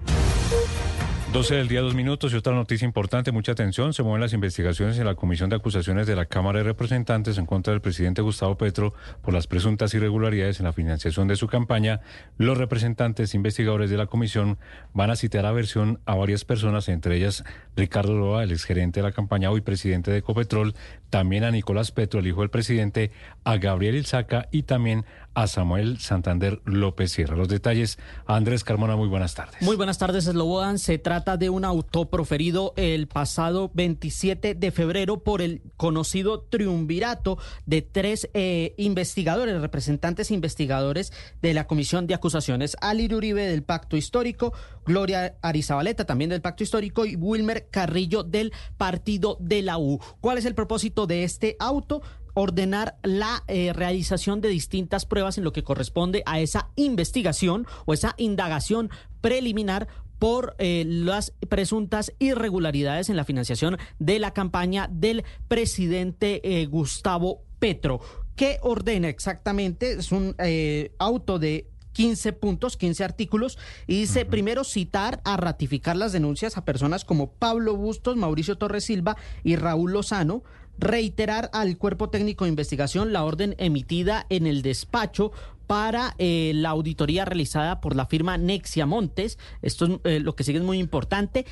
12 1.32 1.56
del 1.56 1.68
día, 1.68 1.82
dos 1.82 1.94
minutos 1.94 2.32
y 2.32 2.36
otra 2.36 2.54
noticia 2.54 2.86
importante, 2.86 3.32
mucha 3.32 3.52
atención, 3.52 3.92
se 3.92 4.02
mueven 4.02 4.22
las 4.22 4.32
investigaciones 4.32 4.98
en 4.98 5.04
la 5.04 5.14
Comisión 5.14 5.50
de 5.50 5.56
Acusaciones 5.56 6.06
de 6.06 6.16
la 6.16 6.24
Cámara 6.24 6.60
de 6.60 6.64
Representantes 6.64 7.36
en 7.36 7.44
contra 7.44 7.74
del 7.74 7.82
presidente 7.82 8.22
Gustavo 8.22 8.56
Petro 8.56 8.94
por 9.20 9.34
las 9.34 9.46
presuntas 9.46 9.92
irregularidades 9.92 10.58
en 10.58 10.64
la 10.64 10.72
financiación 10.72 11.28
de 11.28 11.36
su 11.36 11.46
campaña. 11.46 12.00
Los 12.38 12.56
representantes 12.56 13.34
investigadores 13.34 13.90
de 13.90 13.98
la 13.98 14.06
comisión 14.06 14.58
van 14.94 15.10
a 15.10 15.16
citar 15.16 15.44
a 15.44 15.52
versión 15.52 16.00
a 16.06 16.14
varias 16.14 16.46
personas, 16.46 16.88
entre 16.88 17.18
ellas 17.18 17.44
Ricardo 17.78 18.14
Loa, 18.14 18.42
el 18.42 18.50
exgerente 18.50 19.00
de 19.00 19.04
la 19.04 19.12
campaña, 19.12 19.50
hoy 19.50 19.60
presidente 19.60 20.10
de 20.10 20.18
Ecopetrol, 20.18 20.74
también 21.10 21.44
a 21.44 21.50
Nicolás 21.52 21.92
Petro, 21.92 22.18
el 22.20 22.26
hijo 22.26 22.40
del 22.40 22.50
presidente, 22.50 23.12
a 23.44 23.56
Gabriel 23.56 23.94
Ilzaca 23.94 24.48
y 24.50 24.64
también 24.64 25.04
a 25.34 25.46
Samuel 25.46 25.98
Santander 26.00 26.60
López 26.64 27.12
Sierra. 27.12 27.36
Los 27.36 27.48
detalles, 27.48 27.98
Andrés 28.26 28.64
Carmona, 28.64 28.96
muy 28.96 29.06
buenas 29.06 29.34
tardes. 29.34 29.62
Muy 29.62 29.76
buenas 29.76 29.96
tardes, 29.96 30.24
Slobodan. 30.24 30.80
Se 30.80 30.98
trata 30.98 31.36
de 31.36 31.48
un 31.48 31.64
auto 31.64 32.10
proferido 32.10 32.74
el 32.76 33.06
pasado 33.06 33.70
27 33.74 34.56
de 34.56 34.70
febrero 34.72 35.22
por 35.22 35.40
el 35.40 35.62
conocido 35.76 36.40
triunvirato 36.40 37.38
de 37.66 37.82
tres 37.82 38.28
eh, 38.34 38.74
investigadores, 38.76 39.60
representantes 39.60 40.32
investigadores 40.32 41.12
de 41.40 41.54
la 41.54 41.68
Comisión 41.68 42.08
de 42.08 42.14
Acusaciones, 42.14 42.76
Ali 42.80 43.06
Uribe 43.14 43.46
del 43.46 43.62
Pacto 43.62 43.96
Histórico, 43.96 44.52
Gloria 44.84 45.36
Arizabaleta 45.42 46.04
también 46.04 46.30
del 46.30 46.40
Pacto 46.40 46.64
Histórico 46.64 47.06
y 47.06 47.14
Wilmer 47.14 47.67
Carrillo 47.70 48.22
del 48.22 48.52
Partido 48.76 49.36
de 49.40 49.62
la 49.62 49.78
U. 49.78 50.00
¿Cuál 50.20 50.38
es 50.38 50.44
el 50.44 50.54
propósito 50.54 51.06
de 51.06 51.24
este 51.24 51.56
auto? 51.58 52.02
ordenar 52.38 52.96
la 53.02 53.42
eh, 53.48 53.72
realización 53.72 54.40
de 54.40 54.48
distintas 54.48 55.06
pruebas 55.06 55.38
en 55.38 55.44
lo 55.44 55.52
que 55.52 55.64
corresponde 55.64 56.22
a 56.24 56.40
esa 56.40 56.68
investigación 56.76 57.66
o 57.84 57.92
esa 57.92 58.14
indagación 58.16 58.90
preliminar 59.20 59.88
por 60.18 60.54
eh, 60.58 60.84
las 60.86 61.32
presuntas 61.48 62.12
irregularidades 62.18 63.08
en 63.08 63.16
la 63.16 63.24
financiación 63.24 63.76
de 63.98 64.18
la 64.18 64.32
campaña 64.32 64.88
del 64.90 65.24
presidente 65.48 66.40
eh, 66.44 66.66
Gustavo 66.66 67.42
Petro. 67.58 68.00
¿Qué 68.36 68.58
ordena 68.62 69.08
exactamente? 69.08 69.92
Es 69.92 70.12
un 70.12 70.36
auto 70.98 71.40
de 71.40 71.66
15 71.92 72.32
puntos, 72.34 72.76
15 72.76 73.04
artículos, 73.04 73.58
y 73.86 74.00
dice 74.00 74.24
primero 74.24 74.64
citar 74.64 75.20
a 75.24 75.36
ratificar 75.36 75.96
las 75.96 76.12
denuncias 76.12 76.56
a 76.56 76.64
personas 76.64 77.04
como 77.04 77.32
Pablo 77.32 77.76
Bustos, 77.76 78.16
Mauricio 78.16 78.56
Torres 78.56 78.84
Silva 78.84 79.16
y 79.42 79.56
Raúl 79.56 79.92
Lozano, 79.92 80.42
reiterar 80.78 81.50
al 81.52 81.76
cuerpo 81.76 82.08
técnico 82.08 82.44
de 82.44 82.50
investigación 82.50 83.12
la 83.12 83.24
orden 83.24 83.54
emitida 83.58 84.26
en 84.28 84.46
el 84.46 84.62
despacho 84.62 85.32
para 85.66 86.14
eh, 86.18 86.52
la 86.54 86.70
auditoría 86.70 87.24
realizada 87.24 87.80
por 87.80 87.94
la 87.94 88.06
firma 88.06 88.38
Nexia 88.38 88.86
Montes. 88.86 89.38
Esto 89.60 89.84
es 89.84 90.00
eh, 90.04 90.20
lo 90.20 90.34
que 90.34 90.42
sigue 90.42 90.58
es 90.58 90.64
muy 90.64 90.78
importante 90.78 91.44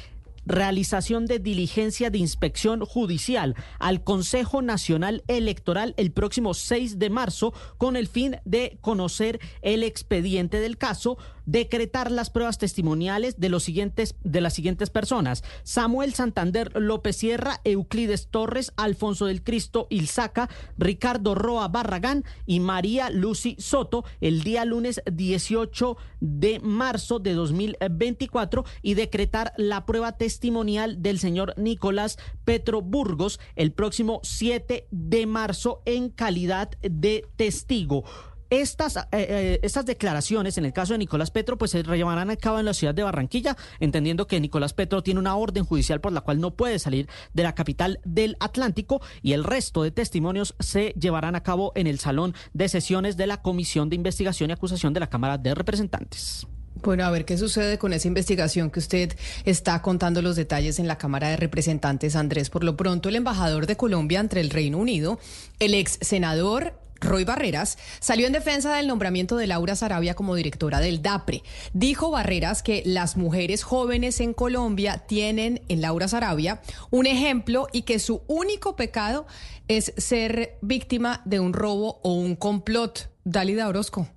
realización 0.46 1.26
de 1.26 1.38
diligencia 1.38 2.10
de 2.10 2.18
inspección 2.18 2.80
judicial 2.84 3.54
al 3.78 4.02
Consejo 4.02 4.62
Nacional 4.62 5.24
Electoral 5.28 5.94
el 5.96 6.12
próximo 6.12 6.54
6 6.54 6.98
de 6.98 7.10
marzo 7.10 7.52
con 7.76 7.96
el 7.96 8.08
fin 8.08 8.36
de 8.44 8.78
conocer 8.80 9.40
el 9.62 9.82
expediente 9.82 10.60
del 10.60 10.78
caso, 10.78 11.18
decretar 11.46 12.10
las 12.10 12.30
pruebas 12.30 12.58
testimoniales 12.58 13.40
de 13.40 13.48
los 13.48 13.64
siguientes 13.64 14.16
de 14.22 14.40
las 14.40 14.54
siguientes 14.54 14.90
personas: 14.90 15.42
Samuel 15.62 16.14
Santander 16.14 16.70
López 16.74 17.16
Sierra, 17.16 17.60
Euclides 17.64 18.28
Torres, 18.28 18.72
Alfonso 18.76 19.26
del 19.26 19.42
Cristo 19.42 19.86
Ilzaca, 19.90 20.50
Ricardo 20.76 21.34
Roa 21.34 21.68
Barragán 21.68 22.24
y 22.44 22.60
María 22.60 23.10
Lucy 23.10 23.56
Soto 23.58 24.04
el 24.20 24.42
día 24.42 24.64
lunes 24.64 25.00
18 25.10 25.96
de 26.20 26.60
marzo 26.60 27.18
de 27.18 27.34
2024 27.34 28.64
y 28.82 28.94
decretar 28.94 29.52
la 29.56 29.86
prueba 29.86 30.16
testimonial 30.16 31.02
del 31.02 31.18
señor 31.18 31.54
Nicolás 31.56 32.18
Petro 32.44 32.82
Burgos 32.82 33.40
el 33.54 33.72
próximo 33.72 34.20
7 34.22 34.88
de 34.90 35.26
marzo 35.26 35.82
en 35.84 36.10
calidad 36.10 36.70
de 36.82 37.26
testigo. 37.36 38.04
Estas, 38.50 38.96
eh, 38.96 39.02
eh, 39.12 39.60
estas 39.62 39.86
declaraciones, 39.86 40.56
en 40.56 40.64
el 40.64 40.72
caso 40.72 40.94
de 40.94 40.98
Nicolás 40.98 41.30
Petro, 41.30 41.58
pues 41.58 41.72
se 41.72 41.82
llevarán 41.82 42.30
a 42.30 42.36
cabo 42.36 42.60
en 42.60 42.64
la 42.64 42.74
ciudad 42.74 42.94
de 42.94 43.02
Barranquilla, 43.02 43.56
entendiendo 43.80 44.26
que 44.26 44.40
Nicolás 44.40 44.72
Petro 44.72 45.02
tiene 45.02 45.18
una 45.18 45.36
orden 45.36 45.64
judicial 45.64 46.00
por 46.00 46.12
la 46.12 46.20
cual 46.20 46.40
no 46.40 46.52
puede 46.52 46.78
salir 46.78 47.08
de 47.34 47.42
la 47.42 47.54
capital 47.54 48.00
del 48.04 48.36
Atlántico 48.38 49.00
y 49.22 49.32
el 49.32 49.42
resto 49.42 49.82
de 49.82 49.90
testimonios 49.90 50.54
se 50.60 50.94
llevarán 50.98 51.34
a 51.34 51.42
cabo 51.42 51.72
en 51.74 51.86
el 51.86 51.98
salón 51.98 52.34
de 52.52 52.68
sesiones 52.68 53.16
de 53.16 53.26
la 53.26 53.42
Comisión 53.42 53.90
de 53.90 53.96
Investigación 53.96 54.50
y 54.50 54.52
Acusación 54.52 54.92
de 54.92 55.00
la 55.00 55.08
Cámara 55.08 55.38
de 55.38 55.54
Representantes. 55.54 56.46
Bueno, 56.82 57.04
a 57.04 57.10
ver 57.10 57.24
qué 57.24 57.38
sucede 57.38 57.78
con 57.78 57.92
esa 57.92 58.06
investigación 58.06 58.70
que 58.70 58.78
usted 58.78 59.16
está 59.44 59.80
contando 59.82 60.22
los 60.22 60.36
detalles 60.36 60.78
en 60.78 60.86
la 60.86 60.98
Cámara 60.98 61.28
de 61.28 61.36
Representantes, 61.36 62.14
Andrés. 62.14 62.50
Por 62.50 62.64
lo 62.64 62.76
pronto, 62.76 63.08
el 63.08 63.16
embajador 63.16 63.66
de 63.66 63.76
Colombia 63.76 64.20
entre 64.20 64.40
el 64.40 64.50
Reino 64.50 64.78
Unido, 64.78 65.18
el 65.58 65.74
ex 65.74 65.98
senador 66.02 66.74
Roy 67.00 67.24
Barreras 67.24 67.78
salió 68.00 68.26
en 68.26 68.32
defensa 68.32 68.74
del 68.74 68.86
nombramiento 68.86 69.36
de 69.36 69.46
Laura 69.46 69.76
Sarabia 69.76 70.14
como 70.14 70.34
directora 70.34 70.80
del 70.80 71.02
DAPRE. 71.02 71.42
Dijo 71.72 72.10
Barreras 72.10 72.62
que 72.62 72.82
las 72.84 73.16
mujeres 73.16 73.62
jóvenes 73.62 74.20
en 74.20 74.34
Colombia 74.34 75.04
tienen 75.06 75.62
en 75.68 75.80
Laura 75.80 76.08
Sarabia 76.08 76.60
un 76.90 77.06
ejemplo 77.06 77.68
y 77.72 77.82
que 77.82 77.98
su 77.98 78.22
único 78.26 78.76
pecado 78.76 79.26
es 79.68 79.92
ser 79.96 80.58
víctima 80.62 81.22
de 81.24 81.40
un 81.40 81.52
robo 81.52 82.00
o 82.02 82.14
un 82.14 82.36
complot. 82.36 83.10
Dalida 83.24 83.66
Orozco. 83.66 84.08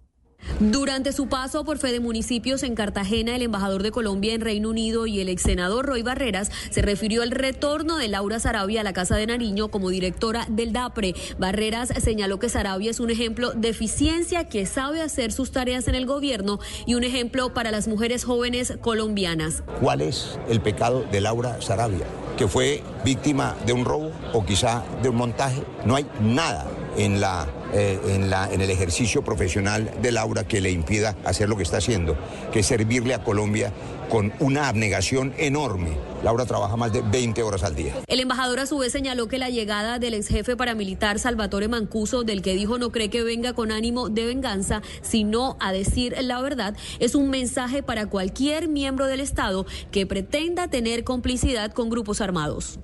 Durante 0.60 1.14
su 1.14 1.28
paso 1.28 1.64
por 1.64 1.78
Fede 1.78 2.02
Municipios 2.02 2.64
en 2.64 2.76
Cartagena, 2.76 3.36
el 3.36 3.44
embajador 3.44 3.82
de 3.82 3.91
Colombia 3.91 4.34
en 4.34 4.41
Reino 4.41 4.70
Unido 4.70 5.07
y 5.07 5.22
el 5.22 5.30
ex 5.30 5.44
senador 5.44 5.86
Roy 5.86 6.02
Barreras 6.02 6.52
se 6.70 6.82
refirió 6.82 7.22
al 7.22 7.32
retorno 7.32 7.95
de 7.95 8.10
Laura 8.10 8.40
Sarabia 8.40 8.82
a 8.82 8.84
la 8.84 8.91
Casa 8.91 9.16
de 9.16 9.26
Nariño 9.26 9.70
como 9.70 9.90
directora 9.90 10.45
del 10.49 10.74
DAPRE. 10.74 11.16
Barreras 11.38 11.94
señaló 12.02 12.40
que 12.40 12.49
Sarabia 12.49 12.91
es 12.91 12.99
un 12.99 13.10
ejemplo 13.10 13.52
de 13.53 13.70
eficiencia 13.70 14.49
que 14.49 14.66
sabe 14.66 15.02
hacer 15.02 15.32
sus 15.32 15.52
tareas 15.52 15.88
en 15.88 15.95
el 15.95 16.06
gobierno 16.06 16.60
y 16.86 16.95
un 16.95 17.06
ejemplo 17.06 17.53
para 17.53 17.72
las 17.72 17.88
mujeres 17.88 18.26
jóvenes 18.26 18.74
colombianas. 18.82 19.64
¿Cuál 19.80 20.02
es 20.02 20.38
el 20.49 20.60
pecado 20.60 21.06
de 21.10 21.22
Laura 21.22 21.61
Sarabia? 21.61 22.06
que 22.40 22.48
fue 22.48 22.82
víctima 23.03 23.53
de 23.66 23.74
un 23.74 23.84
robo 23.84 24.14
o 24.32 24.45
quizá 24.45 24.86
de 25.03 25.10
un 25.10 25.18
montaje. 25.18 25.61
No 25.86 25.98
hay 25.98 26.06
nada 26.22 26.66
en, 26.98 27.22
la, 27.22 27.48
eh, 27.74 27.99
en, 28.07 28.30
la, 28.30 28.52
en 28.52 28.61
el 28.61 28.70
ejercicio 28.70 29.24
profesional 29.24 29.91
de 30.02 30.11
Laura 30.11 30.44
que 30.44 30.61
le 30.61 30.72
impida 30.72 31.16
hacer 31.24 31.49
lo 31.49 31.57
que 31.57 31.64
está 31.64 31.78
haciendo, 31.78 32.18
que 32.52 32.60
es 32.60 32.66
servirle 32.66 33.14
a 33.14 33.24
Colombia 33.24 33.72
con 34.10 34.34
una 34.40 34.68
abnegación 34.68 35.34
enorme. 35.38 35.91
Laura 36.24 36.45
trabaja 36.45 36.76
más 36.76 36.91
de 36.91 37.02
20 37.02 37.44
horas 37.44 37.64
al 37.64 37.76
día. 37.76 37.94
El 38.07 38.20
embajador 38.20 38.60
a 38.60 38.66
su 38.66 38.78
vez 38.80 38.91
señaló 38.91 39.28
que 39.28 39.38
la 39.38 39.49
llegada 39.49 39.99
del 39.99 40.16
ex 40.16 40.28
jefe 40.28 40.57
paramilitar 40.57 41.20
Salvatore 41.20 41.68
Mancuso, 41.68 42.24
del 42.24 42.41
que 42.41 42.56
dijo 42.56 42.78
no 42.78 42.91
cree 42.91 43.10
que 43.10 43.24
venga 43.24 43.53
con 43.53 43.72
ánimo 43.72 44.10
de 44.10 44.26
venganza, 44.26 44.82
sino 45.02 45.57
a 45.60 45.72
decir 45.72 46.16
la 46.22 46.41
verdad, 46.41 46.76
es 46.99 47.16
un 47.16 47.30
mensaje 47.30 47.84
para 47.84 48.07
cualquier 48.07 48.68
miembro 48.68 49.06
del 49.06 49.20
Estado 49.20 49.66
que 49.91 50.06
pretenda 50.06 50.68
tener 50.68 51.03
complicidad 51.03 51.72
con 51.72 51.90
grupos 51.90 52.20
armados. 52.20 52.80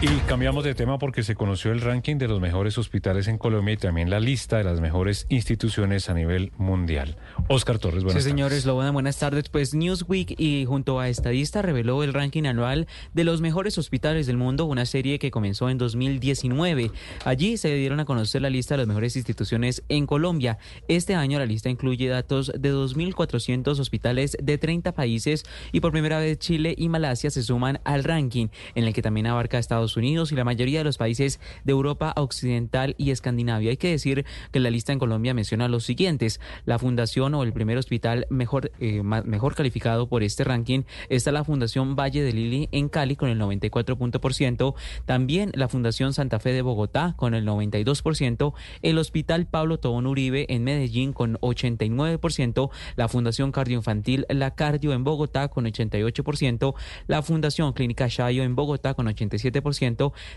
Y 0.00 0.06
cambiamos 0.28 0.62
de 0.62 0.76
tema 0.76 0.96
porque 0.96 1.24
se 1.24 1.34
conoció 1.34 1.72
el 1.72 1.80
ranking 1.80 2.18
de 2.18 2.28
los 2.28 2.40
mejores 2.40 2.78
hospitales 2.78 3.26
en 3.26 3.36
Colombia 3.36 3.74
y 3.74 3.76
también 3.78 4.10
la 4.10 4.20
lista 4.20 4.58
de 4.58 4.62
las 4.62 4.80
mejores 4.80 5.26
instituciones 5.28 6.08
a 6.08 6.14
nivel 6.14 6.52
mundial. 6.56 7.16
Oscar 7.48 7.80
Torres, 7.80 8.04
buenas 8.04 8.22
sí, 8.22 8.30
señores, 8.30 8.58
tardes. 8.58 8.66
lo 8.66 8.74
buenas, 8.76 8.92
buenas 8.92 9.18
tardes. 9.18 9.48
Pues 9.48 9.74
Newsweek 9.74 10.38
y 10.38 10.66
junto 10.66 11.00
a 11.00 11.08
Estadista 11.08 11.62
reveló 11.62 12.04
el 12.04 12.14
ranking 12.14 12.44
anual 12.44 12.86
de 13.12 13.24
los 13.24 13.40
mejores 13.40 13.76
hospitales 13.76 14.28
del 14.28 14.36
mundo, 14.36 14.66
una 14.66 14.86
serie 14.86 15.18
que 15.18 15.32
comenzó 15.32 15.68
en 15.68 15.78
2019. 15.78 16.92
Allí 17.24 17.56
se 17.56 17.74
dieron 17.74 17.98
a 17.98 18.04
conocer 18.04 18.40
la 18.40 18.50
lista 18.50 18.74
de 18.74 18.78
las 18.78 18.86
mejores 18.86 19.16
instituciones 19.16 19.82
en 19.88 20.06
Colombia. 20.06 20.58
Este 20.86 21.16
año 21.16 21.40
la 21.40 21.46
lista 21.46 21.70
incluye 21.70 22.06
datos 22.06 22.52
de 22.56 22.72
2.400 22.72 23.80
hospitales 23.80 24.36
de 24.40 24.58
30 24.58 24.92
países 24.92 25.42
y 25.72 25.80
por 25.80 25.90
primera 25.90 26.20
vez 26.20 26.38
Chile 26.38 26.76
y 26.78 26.88
Malasia 26.88 27.30
se 27.30 27.42
suman 27.42 27.80
al 27.82 28.04
ranking, 28.04 28.46
en 28.76 28.84
el 28.84 28.94
que 28.94 29.02
también 29.02 29.26
abarca 29.26 29.58
Estados 29.58 29.87
Unidos 29.96 30.32
y 30.32 30.36
la 30.36 30.44
mayoría 30.44 30.78
de 30.78 30.84
los 30.84 30.98
países 30.98 31.40
de 31.64 31.72
Europa 31.72 32.12
Occidental 32.16 32.94
y 32.98 33.10
Escandinavia. 33.10 33.70
Hay 33.70 33.76
que 33.76 33.90
decir 33.90 34.24
que 34.52 34.60
la 34.60 34.70
lista 34.70 34.92
en 34.92 34.98
Colombia 34.98 35.34
menciona 35.34 35.68
los 35.68 35.84
siguientes. 35.84 36.40
La 36.64 36.78
fundación 36.78 37.34
o 37.34 37.42
el 37.42 37.52
primer 37.52 37.78
hospital 37.78 38.26
mejor, 38.30 38.72
eh, 38.80 39.02
mejor 39.02 39.54
calificado 39.54 40.08
por 40.08 40.22
este 40.22 40.44
ranking 40.44 40.82
está 41.08 41.32
la 41.32 41.44
Fundación 41.44 41.96
Valle 41.96 42.22
de 42.22 42.32
Lili 42.32 42.68
en 42.72 42.88
Cali 42.88 43.16
con 43.16 43.28
el 43.28 43.38
94%, 43.40 44.74
también 45.04 45.50
la 45.54 45.68
Fundación 45.68 46.12
Santa 46.12 46.38
Fe 46.38 46.52
de 46.52 46.62
Bogotá 46.62 47.14
con 47.16 47.34
el 47.34 47.46
92%, 47.46 48.54
el 48.82 48.98
Hospital 48.98 49.46
Pablo 49.46 49.78
Tobón 49.78 50.06
Uribe 50.06 50.46
en 50.48 50.64
Medellín 50.64 51.12
con 51.12 51.36
89%, 51.38 52.70
la 52.96 53.08
Fundación 53.08 53.52
Cardioinfantil 53.52 54.26
La 54.28 54.54
Cardio 54.54 54.92
en 54.92 55.04
Bogotá 55.04 55.48
con 55.48 55.64
88%, 55.64 56.74
la 57.06 57.22
Fundación 57.22 57.72
Clínica 57.72 58.06
Shayo 58.08 58.42
en 58.42 58.54
Bogotá 58.54 58.94
con 58.94 59.06
87%, 59.06 59.62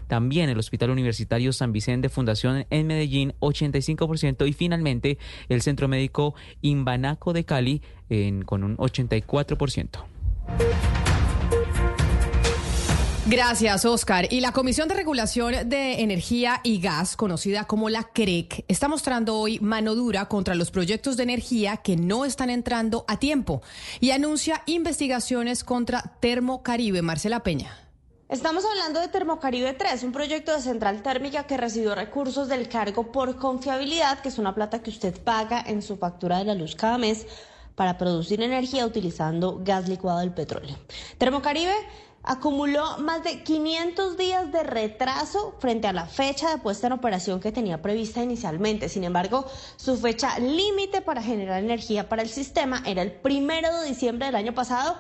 también 0.08 0.50
el 0.50 0.60
Hospital 0.60 0.90
Universitario 0.90 1.54
San 1.54 1.72
Vicente 1.72 2.10
Fundación 2.10 2.66
en 2.70 2.88
Medellín 2.88 3.34
85% 3.40 4.48
y 4.48 4.54
finalmente 4.54 5.18
el 5.50 5.62
Centro 5.62 5.88
Médico 5.88 6.36
Imbanaco 6.62 7.34
de 7.34 7.46
Cali 7.46 7.82
con 8.46 8.64
un 8.64 8.78
84%. 8.78 10.06
Gracias, 13.28 13.86
Oscar. 13.86 14.28
Y 14.32 14.42
la 14.42 14.52
Comisión 14.52 14.90
de 14.90 14.96
Regulación 14.96 15.70
de 15.70 16.02
Energía 16.02 16.60
y 16.64 16.82
Gas, 16.82 17.16
conocida 17.16 17.66
como 17.66 17.90
la 17.90 18.04
CREC, 18.04 18.66
está 18.68 18.88
mostrando 18.88 19.38
hoy 19.38 19.60
mano 19.60 19.96
dura 19.96 20.26
contra 20.26 20.56
los 20.56 20.72
proyectos 20.72 21.18
de 21.18 21.24
energía 21.24 21.78
que 21.78 21.96
no 21.96 22.26
están 22.26 22.50
entrando 22.50 23.06
a 23.08 23.20
tiempo 23.20 23.62
y 24.00 24.12
anuncia 24.12 24.64
investigaciones 24.66 25.64
contra 25.64 26.18
Termocaribe. 26.20 27.04
Marcela 27.04 27.42
Peña. 27.42 27.91
Estamos 28.32 28.64
hablando 28.64 29.02
de 29.02 29.10
Termocaribe 29.10 29.74
3, 29.74 30.04
un 30.04 30.14
proyecto 30.14 30.54
de 30.54 30.62
central 30.62 31.04
térmica 31.04 31.46
que 31.48 31.58
recibió 31.58 31.96
recursos 31.96 32.48
del 32.48 32.70
cargo 32.70 33.12
por 33.12 33.36
confiabilidad, 33.36 34.20
que 34.20 34.30
es 34.30 34.38
una 34.38 34.56
plata 34.56 34.82
que 34.82 34.90
usted 34.90 35.22
paga 35.22 35.62
en 35.68 35.82
su 35.82 35.98
factura 35.98 36.38
de 36.38 36.46
la 36.46 36.56
luz 36.56 36.74
cada 36.74 36.98
mes 36.98 37.28
para 37.76 37.98
producir 37.98 38.42
energía 38.42 38.86
utilizando 38.86 39.60
gas 39.62 39.90
licuado 39.90 40.20
del 40.20 40.32
petróleo. 40.32 40.78
Termocaribe 41.18 41.74
acumuló 42.24 43.00
más 43.00 43.22
de 43.22 43.44
500 43.44 44.16
días 44.16 44.50
de 44.54 44.64
retraso 44.64 45.58
frente 45.60 45.90
a 45.90 45.94
la 45.94 46.06
fecha 46.06 46.52
de 46.52 46.58
puesta 46.58 46.88
en 46.88 46.94
operación 46.94 47.42
que 47.42 47.52
tenía 47.52 47.82
prevista 47.82 48.24
inicialmente. 48.24 48.88
Sin 48.88 49.04
embargo, 49.04 49.46
su 49.76 49.98
fecha 49.98 50.40
límite 50.40 51.02
para 51.02 51.22
generar 51.22 51.62
energía 51.62 52.08
para 52.08 52.22
el 52.22 52.30
sistema 52.30 52.82
era 52.86 53.02
el 53.02 53.12
primero 53.12 53.76
de 53.82 53.90
diciembre 53.90 54.28
del 54.28 54.36
año 54.36 54.54
pasado 54.54 54.96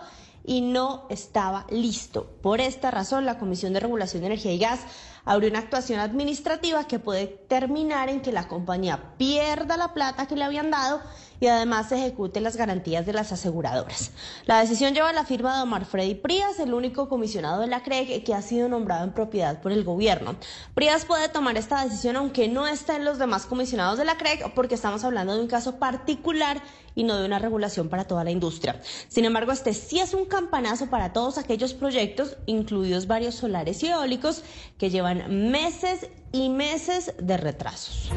y 0.45 0.61
no 0.61 1.05
estaba 1.09 1.65
listo. 1.69 2.25
Por 2.41 2.61
esta 2.61 2.91
razón, 2.91 3.25
la 3.25 3.37
Comisión 3.37 3.73
de 3.73 3.79
Regulación 3.79 4.21
de 4.21 4.27
Energía 4.27 4.53
y 4.53 4.59
Gas 4.59 4.81
abrió 5.25 5.49
una 5.49 5.59
actuación 5.59 5.99
administrativa 5.99 6.87
que 6.87 6.99
puede 6.99 7.27
terminar 7.27 8.09
en 8.09 8.21
que 8.21 8.31
la 8.31 8.47
compañía 8.47 9.13
pierda 9.17 9.77
la 9.77 9.93
plata 9.93 10.27
que 10.27 10.35
le 10.35 10.43
habían 10.43 10.71
dado 10.71 11.01
y 11.41 11.47
además 11.47 11.89
se 11.89 11.97
ejecuten 11.97 12.43
las 12.43 12.55
garantías 12.55 13.05
de 13.05 13.13
las 13.13 13.31
aseguradoras. 13.31 14.11
La 14.45 14.61
decisión 14.61 14.93
lleva 14.93 15.11
la 15.11 15.25
firma 15.25 15.57
de 15.57 15.63
Omar 15.63 15.85
Freddy 15.85 16.13
Prías, 16.15 16.59
el 16.59 16.73
único 16.73 17.09
comisionado 17.09 17.61
de 17.61 17.67
la 17.67 17.81
CREG 17.81 18.23
que 18.23 18.33
ha 18.35 18.43
sido 18.43 18.69
nombrado 18.69 19.03
en 19.03 19.11
propiedad 19.11 19.59
por 19.59 19.71
el 19.71 19.83
gobierno. 19.83 20.35
Prías 20.75 21.03
puede 21.03 21.29
tomar 21.29 21.57
esta 21.57 21.83
decisión 21.83 22.15
aunque 22.15 22.47
no 22.47 22.67
esté 22.67 22.95
en 22.95 23.05
los 23.05 23.17
demás 23.17 23.47
comisionados 23.47 23.97
de 23.97 24.05
la 24.05 24.17
CREG 24.17 24.53
porque 24.53 24.75
estamos 24.75 25.03
hablando 25.03 25.33
de 25.35 25.41
un 25.41 25.47
caso 25.47 25.77
particular 25.77 26.61
y 26.93 27.03
no 27.03 27.17
de 27.17 27.25
una 27.25 27.39
regulación 27.39 27.89
para 27.89 28.05
toda 28.05 28.23
la 28.23 28.31
industria. 28.31 28.79
Sin 29.07 29.25
embargo, 29.25 29.51
este 29.51 29.73
sí 29.73 29.99
es 29.99 30.13
un 30.13 30.25
campanazo 30.25 30.91
para 30.91 31.11
todos 31.11 31.39
aquellos 31.39 31.73
proyectos, 31.73 32.37
incluidos 32.45 33.07
varios 33.07 33.33
solares 33.33 33.81
y 33.81 33.87
eólicos, 33.87 34.43
que 34.77 34.91
llevan 34.91 35.51
meses 35.51 36.07
y 36.31 36.49
meses 36.49 37.13
de 37.17 37.37
retrasos. 37.37 38.11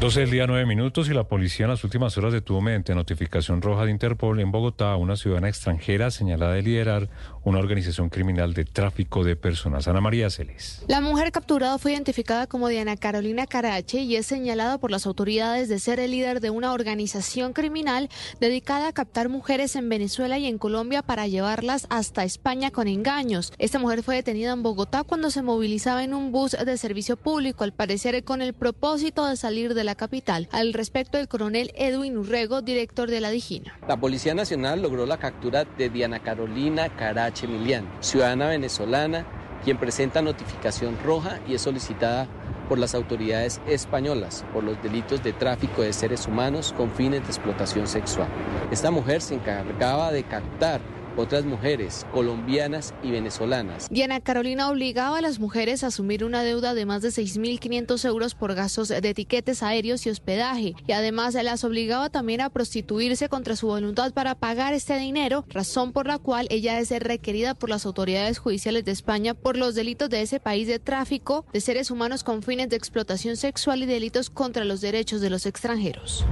12 0.00 0.20
del 0.20 0.30
día, 0.30 0.46
9 0.46 0.64
minutos 0.64 1.10
y 1.10 1.12
la 1.12 1.24
policía 1.24 1.66
en 1.66 1.72
las 1.72 1.84
últimas 1.84 2.16
horas 2.16 2.32
detuvo 2.32 2.62
mediante 2.62 2.94
notificación 2.94 3.60
roja 3.60 3.84
de 3.84 3.90
Interpol 3.90 4.40
en 4.40 4.50
Bogotá 4.50 4.92
a 4.92 4.96
una 4.96 5.14
ciudadana 5.14 5.50
extranjera 5.50 6.10
señalada 6.10 6.54
de 6.54 6.62
liderar 6.62 7.10
una 7.44 7.58
organización 7.58 8.08
criminal 8.08 8.54
de 8.54 8.64
tráfico 8.64 9.24
de 9.24 9.36
personas. 9.36 9.88
Ana 9.88 10.00
María 10.00 10.30
Celis. 10.30 10.82
La 10.88 11.02
mujer 11.02 11.32
capturada 11.32 11.76
fue 11.76 11.92
identificada 11.92 12.46
como 12.46 12.68
Diana 12.68 12.96
Carolina 12.96 13.46
Carache 13.46 14.00
y 14.00 14.16
es 14.16 14.24
señalada 14.24 14.78
por 14.78 14.90
las 14.90 15.04
autoridades 15.04 15.68
de 15.68 15.78
ser 15.78 16.00
el 16.00 16.12
líder 16.12 16.40
de 16.40 16.48
una 16.48 16.72
organización 16.72 17.52
criminal 17.52 18.08
dedicada 18.40 18.88
a 18.88 18.92
captar 18.94 19.28
mujeres 19.28 19.76
en 19.76 19.90
Venezuela 19.90 20.38
y 20.38 20.46
en 20.46 20.56
Colombia 20.56 21.02
para 21.02 21.26
llevarlas 21.26 21.86
hasta 21.90 22.24
España 22.24 22.70
con 22.70 22.88
engaños. 22.88 23.52
Esta 23.58 23.78
mujer 23.78 24.02
fue 24.02 24.16
detenida 24.16 24.52
en 24.52 24.62
Bogotá 24.62 25.04
cuando 25.04 25.30
se 25.30 25.42
movilizaba 25.42 26.04
en 26.04 26.14
un 26.14 26.32
bus 26.32 26.52
de 26.52 26.78
servicio 26.78 27.18
público, 27.18 27.64
al 27.64 27.74
parecer 27.74 28.24
con 28.24 28.40
el 28.40 28.54
propósito 28.54 29.26
de 29.26 29.36
salir 29.36 29.74
de 29.74 29.84
la 29.84 29.89
capital. 29.94 30.48
Al 30.52 30.72
respecto, 30.72 31.18
el 31.18 31.28
coronel 31.28 31.72
Edwin 31.74 32.16
Urrego, 32.16 32.62
director 32.62 33.10
de 33.10 33.20
la 33.20 33.30
Digina. 33.30 33.78
La 33.88 33.98
Policía 33.98 34.34
Nacional 34.34 34.82
logró 34.82 35.06
la 35.06 35.18
captura 35.18 35.64
de 35.64 35.88
Diana 35.90 36.20
Carolina 36.20 36.88
Carache 36.88 37.46
Milian, 37.46 37.88
ciudadana 38.00 38.48
venezolana, 38.48 39.26
quien 39.64 39.78
presenta 39.78 40.22
notificación 40.22 40.98
roja 41.04 41.38
y 41.46 41.54
es 41.54 41.62
solicitada 41.62 42.26
por 42.68 42.78
las 42.78 42.94
autoridades 42.94 43.60
españolas 43.66 44.44
por 44.52 44.62
los 44.62 44.80
delitos 44.82 45.24
de 45.24 45.32
tráfico 45.32 45.82
de 45.82 45.92
seres 45.92 46.26
humanos 46.28 46.72
con 46.76 46.90
fines 46.92 47.20
de 47.22 47.26
explotación 47.26 47.88
sexual. 47.88 48.28
Esta 48.70 48.90
mujer 48.92 49.20
se 49.20 49.34
encargaba 49.34 50.12
de 50.12 50.22
captar 50.22 50.80
otras 51.16 51.44
mujeres 51.44 52.06
colombianas 52.12 52.94
y 53.02 53.10
venezolanas. 53.10 53.88
Diana 53.90 54.20
Carolina 54.20 54.70
obligaba 54.70 55.18
a 55.18 55.20
las 55.20 55.38
mujeres 55.38 55.84
a 55.84 55.88
asumir 55.88 56.24
una 56.24 56.42
deuda 56.42 56.74
de 56.74 56.86
más 56.86 57.02
de 57.02 57.08
6.500 57.08 58.04
euros 58.06 58.34
por 58.34 58.54
gastos 58.54 58.88
de 58.88 59.08
etiquetes 59.08 59.62
aéreos 59.62 60.06
y 60.06 60.10
hospedaje 60.10 60.74
y 60.86 60.92
además 60.92 61.34
las 61.34 61.64
obligaba 61.64 62.10
también 62.10 62.40
a 62.40 62.50
prostituirse 62.50 63.28
contra 63.28 63.56
su 63.56 63.66
voluntad 63.66 64.12
para 64.12 64.34
pagar 64.34 64.74
este 64.74 64.96
dinero, 64.98 65.44
razón 65.48 65.92
por 65.92 66.06
la 66.06 66.18
cual 66.18 66.46
ella 66.50 66.78
es 66.78 66.90
requerida 66.90 67.54
por 67.54 67.70
las 67.70 67.86
autoridades 67.86 68.38
judiciales 68.38 68.84
de 68.84 68.92
España 68.92 69.34
por 69.34 69.56
los 69.56 69.74
delitos 69.74 70.10
de 70.10 70.22
ese 70.22 70.40
país 70.40 70.66
de 70.66 70.78
tráfico 70.78 71.44
de 71.52 71.60
seres 71.60 71.90
humanos 71.90 72.24
con 72.24 72.42
fines 72.42 72.68
de 72.68 72.76
explotación 72.76 73.36
sexual 73.36 73.82
y 73.82 73.86
delitos 73.86 74.30
contra 74.30 74.64
los 74.64 74.80
derechos 74.80 75.20
de 75.20 75.30
los 75.30 75.46
extranjeros. 75.46 76.24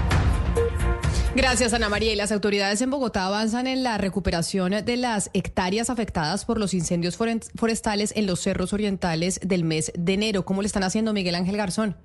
Gracias, 1.39 1.73
Ana 1.73 1.89
María. 1.89 2.13
Y 2.13 2.17
las 2.17 2.33
autoridades 2.33 2.83
en 2.83 2.91
Bogotá 2.91 3.25
avanzan 3.25 3.69
en 3.69 3.85
la 3.85 3.97
recuperación 3.97 4.73
de 4.85 4.97
las 4.97 5.31
hectáreas 5.35 5.89
afectadas 5.89 6.45
por 6.45 6.59
los 6.59 6.75
incendios 6.75 7.17
forestales 7.17 8.13
en 8.17 8.27
los 8.27 8.41
cerros 8.41 8.73
orientales 8.73 9.39
del 9.45 9.63
mes 9.63 9.93
de 9.97 10.15
enero. 10.15 10.45
¿Cómo 10.45 10.63
le 10.63 10.67
están 10.67 10.83
haciendo, 10.83 11.13
Miguel 11.13 11.37
Ángel 11.37 11.57
Garzón? 11.57 11.97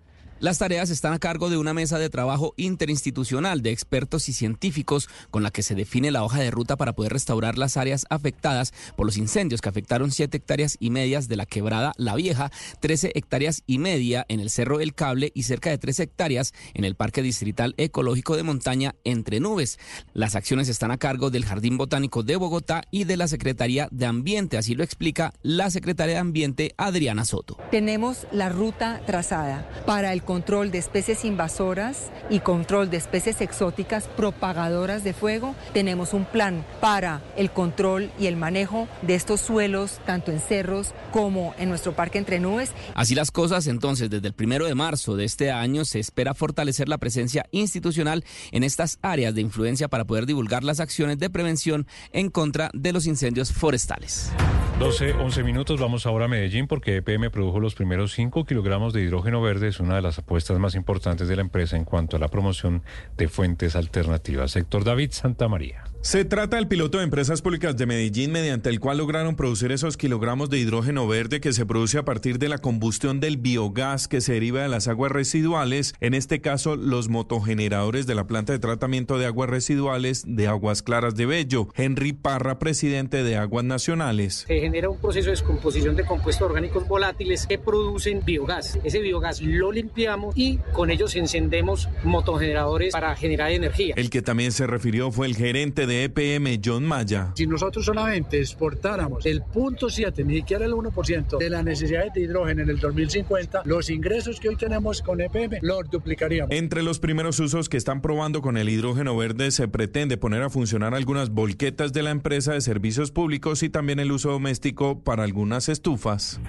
Las 0.44 0.58
tareas 0.58 0.90
están 0.90 1.14
a 1.14 1.20
cargo 1.20 1.50
de 1.50 1.56
una 1.56 1.74
mesa 1.74 1.98
de 1.98 2.10
trabajo 2.10 2.54
interinstitucional 2.58 3.62
de 3.62 3.72
expertos 3.72 4.28
y 4.28 4.34
científicos 4.34 5.08
con 5.32 5.42
la 5.42 5.52
que 5.52 5.64
se 5.64 5.74
define 5.74 6.12
la 6.12 6.22
hoja 6.22 6.42
de 6.42 6.52
ruta 6.52 6.76
para 6.76 6.92
poder 6.92 7.14
restaurar 7.14 7.58
las 7.58 7.78
áreas 7.78 8.06
afectadas 8.10 8.74
por 8.98 9.06
los 9.06 9.16
incendios 9.16 9.62
que 9.62 9.70
afectaron 9.70 10.12
7 10.12 10.36
hectáreas 10.36 10.76
y 10.82 10.90
medias 10.90 11.30
de 11.30 11.38
la 11.38 11.46
quebrada 11.46 11.94
La 11.96 12.16
Vieja, 12.16 12.52
13 12.82 13.14
hectáreas 13.16 13.64
y 13.68 13.78
media 13.78 14.26
en 14.28 14.42
el 14.42 14.50
Cerro 14.50 14.82
El 14.82 14.94
Cable 14.94 15.32
y 15.34 15.44
cerca 15.44 15.70
de 15.70 15.78
3 15.78 16.02
hectáreas 16.02 16.54
en 16.74 16.84
el 16.84 16.96
Parque 16.96 17.22
Distrital 17.22 17.74
Ecológico 17.78 18.36
de 18.36 18.44
Montaña 18.44 18.96
Entre 19.06 19.40
Nubes. 19.40 19.80
Las 20.12 20.36
acciones 20.36 20.68
están 20.68 20.92
a 20.92 20.98
cargo 20.98 21.30
del 21.30 21.46
Jardín 21.46 21.78
Botánico 21.78 22.22
de 22.22 22.36
Bogotá 22.36 22.82
y 22.92 23.06
de 23.06 23.16
la 23.16 23.30
Secretaría 23.30 23.88
de 23.92 24.08
Ambiente, 24.08 24.58
así 24.58 24.76
lo 24.76 24.84
explica 24.84 25.32
la 25.42 25.70
Secretaria 25.70 26.16
de 26.16 26.20
Ambiente 26.20 26.74
Adriana 26.76 27.24
Soto. 27.24 27.58
Tenemos 27.72 28.28
la 28.34 28.50
ruta 28.50 29.02
trazada 29.06 29.70
para 29.86 30.12
el 30.12 30.22
control 30.34 30.72
de 30.72 30.80
especies 30.80 31.26
invasoras 31.26 32.12
y 32.28 32.40
control 32.40 32.90
de 32.90 32.98
especies 32.98 33.40
exóticas 33.40 34.08
propagadoras 34.08 35.04
de 35.04 35.14
fuego. 35.14 35.54
Tenemos 35.74 36.12
un 36.16 36.26
plan 36.26 36.66
para 36.82 37.22
el 37.38 37.52
control 37.52 38.10
y 38.20 38.26
el 38.26 38.36
manejo 38.36 38.88
de 39.04 39.14
estos 39.14 39.42
suelos, 39.42 40.00
tanto 40.08 40.32
en 40.32 40.40
cerros 40.40 40.96
como 41.12 41.54
en 41.60 41.70
nuestro 41.70 41.94
parque 41.96 42.18
entre 42.18 42.40
nubes. 42.40 42.72
Así 42.96 43.14
las 43.14 43.30
cosas, 43.30 43.68
entonces, 43.68 44.10
desde 44.10 44.26
el 44.26 44.34
primero 44.34 44.66
de 44.66 44.74
marzo 44.74 45.16
de 45.16 45.26
este 45.26 45.52
año 45.52 45.86
se 45.86 46.00
espera 46.00 46.34
fortalecer 46.34 46.90
la 46.90 46.98
presencia 46.98 47.46
institucional 47.52 48.24
en 48.52 48.64
estas 48.64 48.98
áreas 49.04 49.36
de 49.36 49.42
influencia 49.42 49.88
para 49.88 50.06
poder 50.06 50.26
divulgar 50.26 50.64
las 50.64 50.80
acciones 50.80 51.20
de 51.20 51.30
prevención 51.30 51.86
en 52.12 52.32
contra 52.32 52.72
de 52.74 52.92
los 52.92 53.06
incendios 53.06 53.54
forestales. 53.54 54.32
12, 54.80 55.14
11 55.14 55.44
minutos, 55.44 55.80
vamos 55.80 56.08
ahora 56.08 56.26
a 56.26 56.28
Medellín 56.28 56.66
porque 56.66 56.98
EPM 56.98 57.30
produjo 57.30 57.60
los 57.60 57.76
primeros 57.76 58.14
5 58.14 58.46
kilogramos 58.46 58.94
de 58.94 59.04
hidrógeno 59.04 59.40
verde, 59.40 59.68
es 59.68 59.80
una 59.80 59.96
de 59.96 60.02
las 60.02 60.23
apuestas 60.24 60.58
más 60.58 60.76
importantes 60.76 61.28
de 61.28 61.36
la 61.36 61.42
empresa 61.42 61.76
en 61.76 61.86
cuanto 61.86 62.18
a 62.18 62.20
la 62.20 62.30
promoción 62.30 62.82
de 63.18 63.28
fuentes 63.28 63.76
alternativas. 63.76 64.52
Sector 64.52 64.84
David 64.84 65.12
Santa 65.12 65.48
María. 65.48 65.84
Se 66.04 66.26
trata 66.26 66.58
del 66.58 66.68
piloto 66.68 66.98
de 66.98 67.06
empresas 67.06 67.42
públicas 67.42 67.78
de 67.78 67.86
Medellín 67.86 68.34
mediante 68.34 68.70
el 68.70 68.82
cual 68.82 68.98
lograron 68.98 69.38
producir 69.38 69.72
esos 69.72 69.96
kilogramos 69.96 70.50
de 70.50 70.60
hidrógeno 70.60 71.08
verde 71.08 71.40
que 71.40 71.54
se 71.54 71.66
produce 71.66 71.98
a 71.98 72.04
partir 72.04 72.40
de 72.40 72.50
la 72.50 72.58
combustión 72.58 73.22
del 73.22 73.38
biogás 73.38 74.10
que 74.10 74.20
se 74.20 74.34
deriva 74.34 74.62
de 74.62 74.68
las 74.68 74.90
aguas 74.90 75.14
residuales, 75.14 75.96
en 76.02 76.14
este 76.14 76.42
caso 76.42 76.76
los 76.76 77.08
motogeneradores 77.08 78.06
de 78.06 78.16
la 78.16 78.28
planta 78.28 78.52
de 78.52 78.60
tratamiento 78.60 79.18
de 79.18 79.28
aguas 79.28 79.50
residuales 79.50 80.26
de 80.28 80.48
Aguas 80.48 80.84
Claras 80.84 81.16
de 81.16 81.26
Bello. 81.26 81.70
Henry 81.74 82.12
Parra, 82.12 82.60
presidente 82.60 83.24
de 83.24 83.38
Aguas 83.38 83.64
Nacionales. 83.64 84.44
Se 84.46 84.60
genera 84.60 84.90
un 84.90 84.98
proceso 84.98 85.28
de 85.28 85.32
descomposición 85.32 85.96
de 85.96 86.04
compuestos 86.04 86.46
orgánicos 86.46 86.86
volátiles 86.86 87.48
que 87.48 87.58
producen 87.58 88.26
biogás. 88.26 88.78
Ese 88.84 89.00
biogás 89.00 89.42
lo 89.42 89.72
limpiamos 89.72 90.38
y 90.38 90.58
con 90.74 90.92
ellos 90.92 91.16
encendemos 91.16 91.88
motogeneradores 92.04 92.92
para 92.92 93.16
generar 93.16 93.52
energía. 93.52 93.94
El 93.96 94.10
que 94.10 94.22
también 94.22 94.52
se 94.52 94.68
refirió 94.68 95.10
fue 95.10 95.28
el 95.28 95.38
gerente 95.38 95.88
de 95.88 95.93
EPM, 95.94 96.60
John 96.64 96.86
Maya. 96.86 97.32
Si 97.36 97.48
nosotros 97.48 97.86
solamente 97.86 98.40
exportáramos 98.40 99.26
el 99.26 99.42
punto 99.42 99.90
7, 99.90 100.24
ni 100.24 100.38
siquiera 100.38 100.66
el 100.66 100.74
1% 100.74 101.38
de 101.38 101.50
las 101.50 101.64
necesidades 101.64 102.14
de 102.14 102.22
hidrógeno 102.22 102.64
en 102.64 102.70
el 102.70 102.80
2050, 102.80 103.62
los 103.66 103.90
ingresos 103.90 104.40
que 104.40 104.50
hoy 104.50 104.56
tenemos 104.56 105.02
con 105.02 105.22
EPM 105.22 105.60
los 105.62 105.90
duplicaríamos. 105.90 106.56
Entre 106.56 106.84
los 106.84 107.00
primeros 107.00 107.40
usos 107.40 107.70
que 107.70 107.78
están 107.78 108.02
probando 108.02 108.42
con 108.42 108.58
el 108.58 108.70
hidrógeno 108.70 109.16
verde 109.16 109.52
se 109.52 109.68
pretende 109.68 110.18
poner 110.18 110.42
a 110.42 110.50
funcionar 110.50 110.94
algunas 110.94 111.30
volquetas 111.30 111.94
de 111.94 112.04
la 112.04 112.12
empresa 112.12 112.54
de 112.54 112.62
servicios 112.62 113.12
públicos 113.12 113.64
y 113.64 113.70
también 113.70 114.00
el 114.00 114.12
uso 114.12 114.32
doméstico 114.32 115.00
para 115.02 115.24
algunas 115.24 115.70
estufas. 115.70 116.40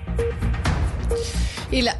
Y 1.70 1.82
la 1.82 1.96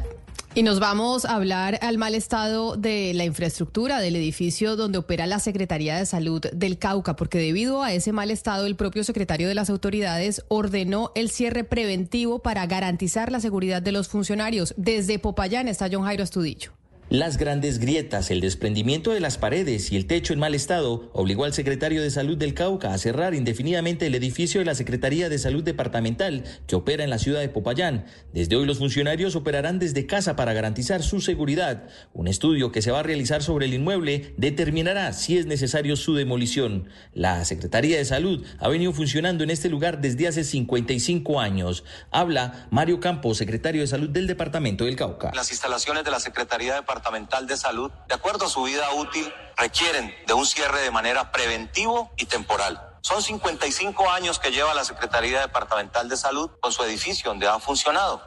y 0.55 0.63
nos 0.63 0.79
vamos 0.79 1.25
a 1.25 1.35
hablar 1.35 1.79
al 1.81 1.97
mal 1.97 2.15
estado 2.15 2.77
de 2.77 3.13
la 3.13 3.25
infraestructura 3.25 3.99
del 3.99 4.15
edificio 4.15 4.77
donde 4.77 4.97
opera 4.97 5.27
la 5.27 5.39
Secretaría 5.39 5.97
de 5.97 6.05
Salud 6.05 6.41
del 6.53 6.79
Cauca, 6.79 7.17
porque 7.17 7.37
debido 7.37 7.83
a 7.83 7.91
ese 7.91 8.13
mal 8.13 8.31
estado, 8.31 8.65
el 8.65 8.77
propio 8.77 9.03
secretario 9.03 9.49
de 9.49 9.55
las 9.55 9.69
autoridades 9.69 10.45
ordenó 10.47 11.11
el 11.13 11.29
cierre 11.29 11.65
preventivo 11.65 12.39
para 12.39 12.65
garantizar 12.67 13.33
la 13.33 13.41
seguridad 13.41 13.81
de 13.81 13.91
los 13.91 14.07
funcionarios. 14.07 14.73
Desde 14.77 15.19
Popayán 15.19 15.67
está 15.67 15.89
John 15.91 16.05
Jairo 16.05 16.23
Astudillo. 16.23 16.71
Las 17.11 17.37
grandes 17.37 17.77
grietas, 17.77 18.31
el 18.31 18.41
desprendimiento 18.41 19.11
de 19.11 19.19
las 19.19 19.37
paredes 19.37 19.91
y 19.91 19.95
el 19.95 20.07
techo 20.07 20.33
en 20.33 20.39
mal 20.39 20.55
estado 20.55 21.11
obligó 21.13 21.45
al 21.45 21.53
secretario 21.53 22.01
de 22.01 22.09
Salud 22.09 22.35
del 22.35 22.55
Cauca 22.55 22.95
a 22.95 22.97
cerrar 22.97 23.35
indefinidamente 23.35 24.07
el 24.07 24.15
edificio 24.15 24.59
de 24.59 24.65
la 24.65 24.73
Secretaría 24.73 25.29
de 25.29 25.37
Salud 25.37 25.63
Departamental 25.63 26.43
que 26.65 26.75
opera 26.75 27.03
en 27.03 27.11
la 27.11 27.19
ciudad 27.19 27.41
de 27.41 27.49
Popayán. 27.49 28.07
Desde 28.33 28.55
hoy 28.55 28.65
los 28.65 28.79
funcionarios 28.79 29.35
operarán 29.35 29.77
desde 29.77 30.07
casa 30.07 30.35
para 30.35 30.53
garantizar 30.53 31.03
su 31.03 31.21
seguridad. 31.21 31.83
Un 32.15 32.27
estudio 32.27 32.71
que 32.71 32.81
se 32.81 32.89
va 32.89 33.01
a 33.01 33.03
realizar 33.03 33.43
sobre 33.43 33.67
el 33.67 33.75
inmueble 33.75 34.33
determinará 34.37 35.13
si 35.13 35.37
es 35.37 35.45
necesario 35.45 35.97
su 35.97 36.15
demolición. 36.15 36.89
La 37.13 37.45
Secretaría 37.45 37.97
de 37.97 38.05
Salud 38.05 38.43
ha 38.57 38.67
venido 38.67 38.93
funcionando 38.93 39.43
en 39.43 39.51
este 39.51 39.69
lugar 39.69 40.01
desde 40.01 40.27
hace 40.27 40.43
55 40.43 41.39
años. 41.39 41.83
Habla 42.09 42.67
Mario 42.71 42.99
Campos, 42.99 43.37
secretario 43.37 43.81
de 43.81 43.87
Salud 43.87 44.09
del 44.09 44.25
Departamento 44.25 44.85
del 44.85 44.95
Cauca. 44.95 45.31
Las 45.35 45.51
instalaciones 45.51 46.03
de 46.03 46.09
la 46.09 46.19
Secretaría 46.19 46.73
de 46.73 46.81
Departamental 46.95 47.45
de 47.45 47.57
Salud, 47.57 47.91
de 48.07 48.15
acuerdo 48.15 48.45
a 48.45 48.49
su 48.49 48.63
vida 48.63 48.89
útil, 48.93 49.29
requieren 49.57 50.15
de 50.27 50.33
un 50.33 50.45
cierre 50.45 50.79
de 50.79 50.91
manera 50.91 51.29
preventivo 51.29 52.09
y 52.15 52.25
temporal. 52.25 52.81
Son 53.01 53.21
55 53.21 54.09
años 54.09 54.39
que 54.39 54.51
lleva 54.51 54.73
la 54.73 54.85
Secretaría 54.85 55.41
Departamental 55.41 56.07
de 56.07 56.15
Salud 56.15 56.49
con 56.61 56.71
su 56.71 56.83
edificio 56.83 57.31
donde 57.31 57.49
ha 57.49 57.59
funcionado. 57.59 58.21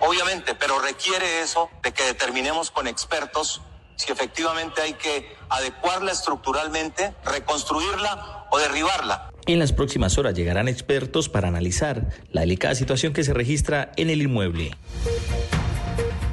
Obviamente, 0.00 0.56
pero 0.56 0.80
requiere 0.80 1.42
eso 1.42 1.70
de 1.84 1.92
que 1.92 2.02
determinemos 2.02 2.72
con 2.72 2.88
expertos 2.88 3.62
si 3.94 4.10
efectivamente 4.10 4.80
hay 4.80 4.94
que 4.94 5.36
adecuarla 5.48 6.10
estructuralmente, 6.10 7.14
reconstruirla 7.24 8.48
o 8.50 8.58
derribarla. 8.58 9.30
En 9.46 9.60
las 9.60 9.72
próximas 9.72 10.18
horas 10.18 10.34
llegarán 10.34 10.66
expertos 10.66 11.28
para 11.28 11.46
analizar 11.46 12.08
la 12.32 12.40
delicada 12.40 12.74
situación 12.74 13.12
que 13.12 13.22
se 13.22 13.32
registra 13.32 13.92
en 13.96 14.10
el 14.10 14.22
inmueble. 14.22 14.72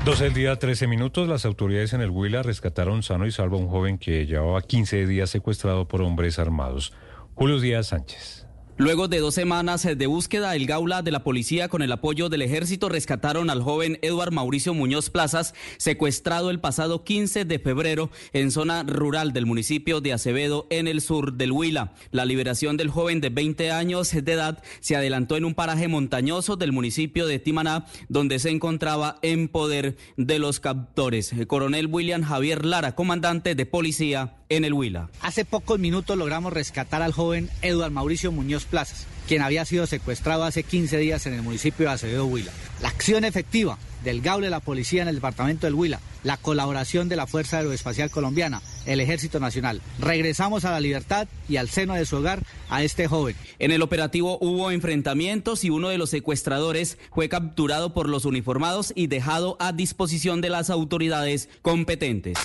12 0.06 0.24
del 0.24 0.34
día, 0.34 0.56
13 0.56 0.88
minutos. 0.88 1.28
Las 1.28 1.46
autoridades 1.46 1.94
en 1.94 2.02
el 2.02 2.10
Huila 2.10 2.42
rescataron 2.42 3.04
sano 3.04 3.28
y 3.28 3.32
salvo 3.32 3.58
a 3.58 3.60
un 3.60 3.68
joven 3.68 3.98
que 3.98 4.26
llevaba 4.26 4.62
15 4.62 5.06
días 5.06 5.30
secuestrado 5.30 5.88
por 5.88 6.02
hombres 6.02 6.40
armados. 6.40 6.94
Julio 7.36 7.60
Díaz 7.60 7.88
Sánchez. 7.88 8.39
Luego 8.80 9.10
de 9.10 9.20
dos 9.20 9.36
semanas 9.36 9.84
de 9.84 10.08
búsqueda, 10.08 10.56
el 10.56 10.66
Gaula 10.66 11.02
de 11.02 11.12
la 11.12 11.22
policía 11.22 11.68
con 11.68 11.82
el 11.82 11.92
apoyo 11.92 12.30
del 12.30 12.44
ejército 12.44 12.88
rescataron 12.88 13.50
al 13.50 13.62
joven 13.62 14.00
Eduard 14.02 14.32
Mauricio 14.32 14.74
Muñoz 14.74 15.10
Plazas, 15.10 15.54
secuestrado 15.76 16.50
el 16.50 16.62
pasado 16.62 17.04
15 17.04 17.44
de 17.44 17.60
febrero 17.60 18.10
en 18.32 18.52
zona 18.52 18.84
rural 18.84 19.34
del 19.34 19.46
municipio 19.46 20.00
de 20.00 20.14
Acevedo, 20.14 20.66
en 20.70 20.88
el 20.88 21.02
sur 21.02 21.34
del 21.34 21.52
Huila. 21.52 21.92
La 22.12 22.24
liberación 22.24 22.78
del 22.78 22.90
joven 22.90 23.20
de 23.20 23.28
20 23.28 23.70
años 23.70 24.14
de 24.14 24.32
edad 24.32 24.64
se 24.80 24.96
adelantó 24.96 25.36
en 25.36 25.44
un 25.44 25.56
paraje 25.56 25.90
montañoso 25.90 26.56
del 26.56 26.72
municipio 26.72 27.28
de 27.28 27.40
Timaná, 27.40 27.86
donde 28.08 28.40
se 28.40 28.50
encontraba 28.50 29.20
en 29.22 29.50
poder 29.50 29.98
de 30.16 30.40
los 30.40 30.62
captores. 30.62 31.34
El 31.34 31.48
coronel 31.48 31.88
William 31.88 32.24
Javier 32.24 32.64
Lara, 32.64 32.96
comandante 32.96 33.56
de 33.56 33.66
policía 33.66 34.39
en 34.50 34.66
el 34.66 34.74
Huila. 34.74 35.10
Hace 35.22 35.46
pocos 35.46 35.80
minutos 35.80 36.18
logramos 36.18 36.52
rescatar 36.52 37.02
al 37.04 37.14
joven 37.14 37.50
Eduard 37.62 37.92
Mauricio 37.92 38.32
Muñoz 38.32 38.66
Plazas, 38.66 39.06
quien 39.28 39.44
había 39.44 39.64
sido 39.64 39.86
secuestrado 39.86 40.44
hace 40.44 40.64
15 40.64 40.98
días 40.98 41.26
en 41.28 41.34
el 41.34 41.44
municipio 41.44 41.86
de 41.86 41.94
Acevedo 41.94 42.26
Huila. 42.26 42.52
La 42.82 42.90
acción 42.90 43.24
efectiva 43.24 43.78
del 44.04 44.22
GAULE 44.22 44.48
de 44.48 44.52
la 44.52 44.60
policía 44.60 45.02
en 45.02 45.08
el 45.08 45.16
departamento 45.16 45.68
del 45.68 45.74
Huila, 45.74 46.00
la 46.24 46.38
colaboración 46.38 47.10
de 47.10 47.16
la 47.16 47.28
Fuerza 47.28 47.58
Aeroespacial 47.58 48.10
Colombiana, 48.10 48.62
el 48.86 49.00
Ejército 49.00 49.40
Nacional. 49.40 49.82
Regresamos 50.00 50.66
a 50.66 50.72
la 50.72 50.80
libertad 50.80 51.28
y 51.48 51.58
al 51.58 51.70
seno 51.70 51.94
de 51.94 52.06
su 52.06 52.18
hogar 52.18 52.44
a 52.70 52.84
este 52.84 53.08
joven. 53.08 53.36
En 53.60 53.72
el 53.72 53.82
operativo 53.82 54.38
hubo 54.42 54.72
enfrentamientos 54.72 55.64
y 55.64 55.70
uno 55.70 55.90
de 55.90 55.98
los 55.98 56.10
secuestradores 56.10 56.98
fue 57.14 57.30
capturado 57.30 57.94
por 57.94 58.10
los 58.10 58.26
uniformados 58.26 58.94
y 58.96 59.08
dejado 59.08 59.58
a 59.60 59.72
disposición 59.72 60.42
de 60.42 60.50
las 60.50 60.70
autoridades 60.70 61.50
competentes. 61.62 62.38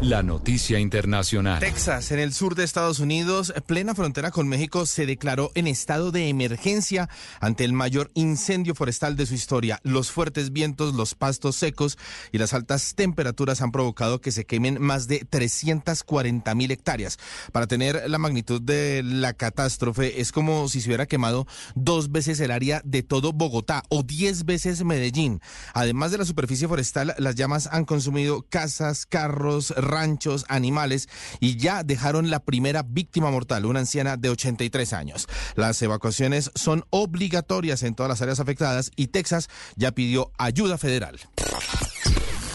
La 0.00 0.22
noticia 0.22 0.78
internacional. 0.78 1.60
Texas, 1.60 2.12
en 2.12 2.18
el 2.18 2.32
sur 2.32 2.54
de 2.54 2.64
Estados 2.64 2.98
Unidos, 2.98 3.52
plena 3.66 3.94
frontera 3.94 4.30
con 4.30 4.48
México, 4.48 4.86
se 4.86 5.06
declaró 5.06 5.50
en 5.54 5.66
estado 5.66 6.12
de 6.12 6.28
emergencia 6.28 7.08
ante 7.40 7.64
el 7.64 7.72
mayor 7.72 8.10
incendio 8.14 8.74
forestal 8.74 9.16
de 9.16 9.26
su 9.26 9.34
historia. 9.34 9.80
Los 9.82 10.10
fuertes 10.10 10.52
vientos, 10.52 10.93
los 10.94 11.14
pastos 11.14 11.56
secos 11.56 11.98
y 12.32 12.38
las 12.38 12.54
altas 12.54 12.94
temperaturas 12.94 13.60
han 13.60 13.72
provocado 13.72 14.20
que 14.20 14.32
se 14.32 14.46
quemen 14.46 14.80
más 14.80 15.08
de 15.08 15.26
340 15.28 16.54
mil 16.54 16.70
hectáreas. 16.70 17.18
Para 17.52 17.66
tener 17.66 18.08
la 18.08 18.18
magnitud 18.18 18.60
de 18.60 19.02
la 19.02 19.32
catástrofe, 19.32 20.20
es 20.20 20.32
como 20.32 20.68
si 20.68 20.80
se 20.80 20.88
hubiera 20.88 21.06
quemado 21.06 21.46
dos 21.74 22.10
veces 22.10 22.40
el 22.40 22.50
área 22.50 22.80
de 22.84 23.02
todo 23.02 23.32
Bogotá 23.32 23.82
o 23.88 24.02
diez 24.02 24.44
veces 24.44 24.84
Medellín. 24.84 25.40
Además 25.72 26.10
de 26.10 26.18
la 26.18 26.24
superficie 26.24 26.68
forestal, 26.68 27.14
las 27.18 27.34
llamas 27.34 27.68
han 27.70 27.84
consumido 27.84 28.46
casas, 28.48 29.06
carros, 29.06 29.70
ranchos, 29.76 30.44
animales 30.48 31.08
y 31.40 31.56
ya 31.56 31.82
dejaron 31.82 32.30
la 32.30 32.40
primera 32.40 32.82
víctima 32.82 33.30
mortal, 33.30 33.66
una 33.66 33.80
anciana 33.80 34.16
de 34.16 34.30
83 34.30 34.92
años. 34.92 35.28
Las 35.56 35.80
evacuaciones 35.82 36.50
son 36.54 36.84
obligatorias 36.90 37.82
en 37.82 37.94
todas 37.94 38.10
las 38.10 38.22
áreas 38.22 38.40
afectadas 38.40 38.90
y 38.96 39.08
Texas 39.08 39.48
ya 39.76 39.92
pidió 39.92 40.32
ayuda 40.38 40.78
federal. 40.84 41.16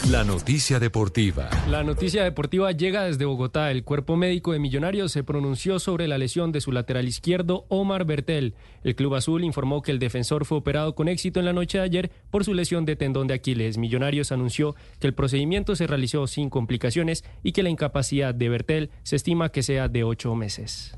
La 0.08 0.22
noticia 0.22 0.78
deportiva. 0.78 1.50
La 1.68 1.82
noticia 1.82 2.22
deportiva 2.22 2.70
llega 2.70 3.02
desde 3.02 3.24
Bogotá. 3.24 3.72
El 3.72 3.82
cuerpo 3.82 4.14
médico 4.14 4.52
de 4.52 4.60
Millonarios 4.60 5.10
se 5.10 5.24
pronunció 5.24 5.80
sobre 5.80 6.06
la 6.06 6.16
lesión 6.16 6.52
de 6.52 6.60
su 6.60 6.70
lateral 6.70 7.08
izquierdo, 7.08 7.66
Omar 7.68 8.04
Bertel. 8.04 8.54
El 8.84 8.94
Club 8.94 9.16
Azul 9.16 9.42
informó 9.42 9.82
que 9.82 9.90
el 9.90 9.98
defensor 9.98 10.44
fue 10.44 10.58
operado 10.58 10.94
con 10.94 11.08
éxito 11.08 11.40
en 11.40 11.46
la 11.46 11.52
noche 11.52 11.78
de 11.78 11.84
ayer 11.84 12.12
por 12.30 12.44
su 12.44 12.54
lesión 12.54 12.84
de 12.84 12.94
tendón 12.94 13.26
de 13.26 13.34
Aquiles. 13.34 13.78
Millonarios 13.78 14.30
anunció 14.30 14.76
que 15.00 15.08
el 15.08 15.14
procedimiento 15.14 15.74
se 15.74 15.88
realizó 15.88 16.28
sin 16.28 16.50
complicaciones 16.50 17.24
y 17.42 17.50
que 17.50 17.64
la 17.64 17.70
incapacidad 17.70 18.32
de 18.32 18.48
Bertel 18.48 18.90
se 19.02 19.16
estima 19.16 19.48
que 19.48 19.64
sea 19.64 19.88
de 19.88 20.04
ocho 20.04 20.36
meses. 20.36 20.96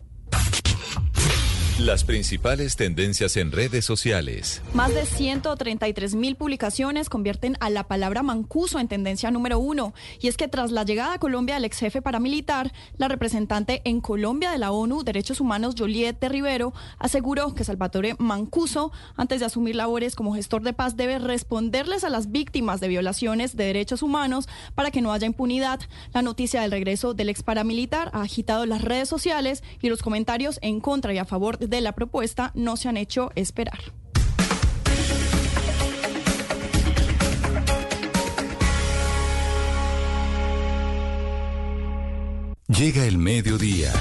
Las 1.85 2.05
principales 2.05 2.77
tendencias 2.77 3.37
en 3.37 3.51
redes 3.51 3.85
sociales. 3.85 4.63
Más 4.73 4.95
de 4.95 5.05
133 5.05 6.15
mil 6.15 6.37
publicaciones 6.37 7.09
convierten 7.09 7.57
a 7.59 7.71
la 7.71 7.89
palabra 7.89 8.23
mancuso 8.23 8.79
en 8.79 8.87
tendencia 8.87 9.33
número 9.33 9.59
uno. 9.59 9.93
Y 10.21 10.29
es 10.29 10.37
que 10.37 10.47
tras 10.47 10.71
la 10.71 10.85
llegada 10.85 11.15
a 11.15 11.19
Colombia 11.19 11.57
del 11.57 11.65
ex 11.65 11.81
jefe 11.81 12.01
paramilitar, 12.01 12.73
la 12.99 13.09
representante 13.09 13.83
en 13.85 14.01
Colombia 14.01 14.53
de 14.53 14.59
la 14.59 14.71
ONU 14.71 15.03
Derechos 15.03 15.41
Humanos, 15.41 15.75
Joliette 15.77 16.29
Rivero, 16.29 16.73
aseguró 17.01 17.53
que 17.53 17.65
Salvatore 17.65 18.15
Mancuso, 18.17 18.93
antes 19.17 19.41
de 19.41 19.47
asumir 19.47 19.75
labores 19.75 20.15
como 20.15 20.37
gestor 20.37 20.63
de 20.63 20.75
paz, 20.75 20.97
debe 20.97 21.19
responderles 21.19 22.05
a 22.05 22.11
las 22.11 22.31
víctimas 22.31 22.79
de 22.79 22.87
violaciones 22.87 23.57
de 23.57 23.65
derechos 23.65 24.05
humanos 24.05 24.49
para 24.77 24.93
que 24.93 25.03
no 25.03 25.13
haya 25.13 25.27
impunidad. 25.27 25.81
La 26.15 26.23
noticia 26.23 26.61
del 26.61 26.71
regreso 26.71 27.13
del 27.13 27.29
ex 27.29 27.43
paramilitar 27.43 28.09
ha 28.13 28.23
agitado 28.23 28.67
las 28.67 28.83
redes 28.83 29.09
sociales 29.09 29.65
y 29.81 29.89
los 29.89 30.01
comentarios 30.01 30.61
en 30.63 30.79
contra 30.81 31.13
y 31.13 31.19
a 31.19 31.25
favor 31.25 31.59
de 31.59 31.72
la 31.81 31.93
propuesta 31.93 32.53
no 32.55 32.77
se 32.77 32.89
han 32.89 32.97
hecho 32.97 33.31
esperar. 33.35 33.81
Llega 42.69 43.05
el 43.05 43.19
mediodía. 43.19 43.93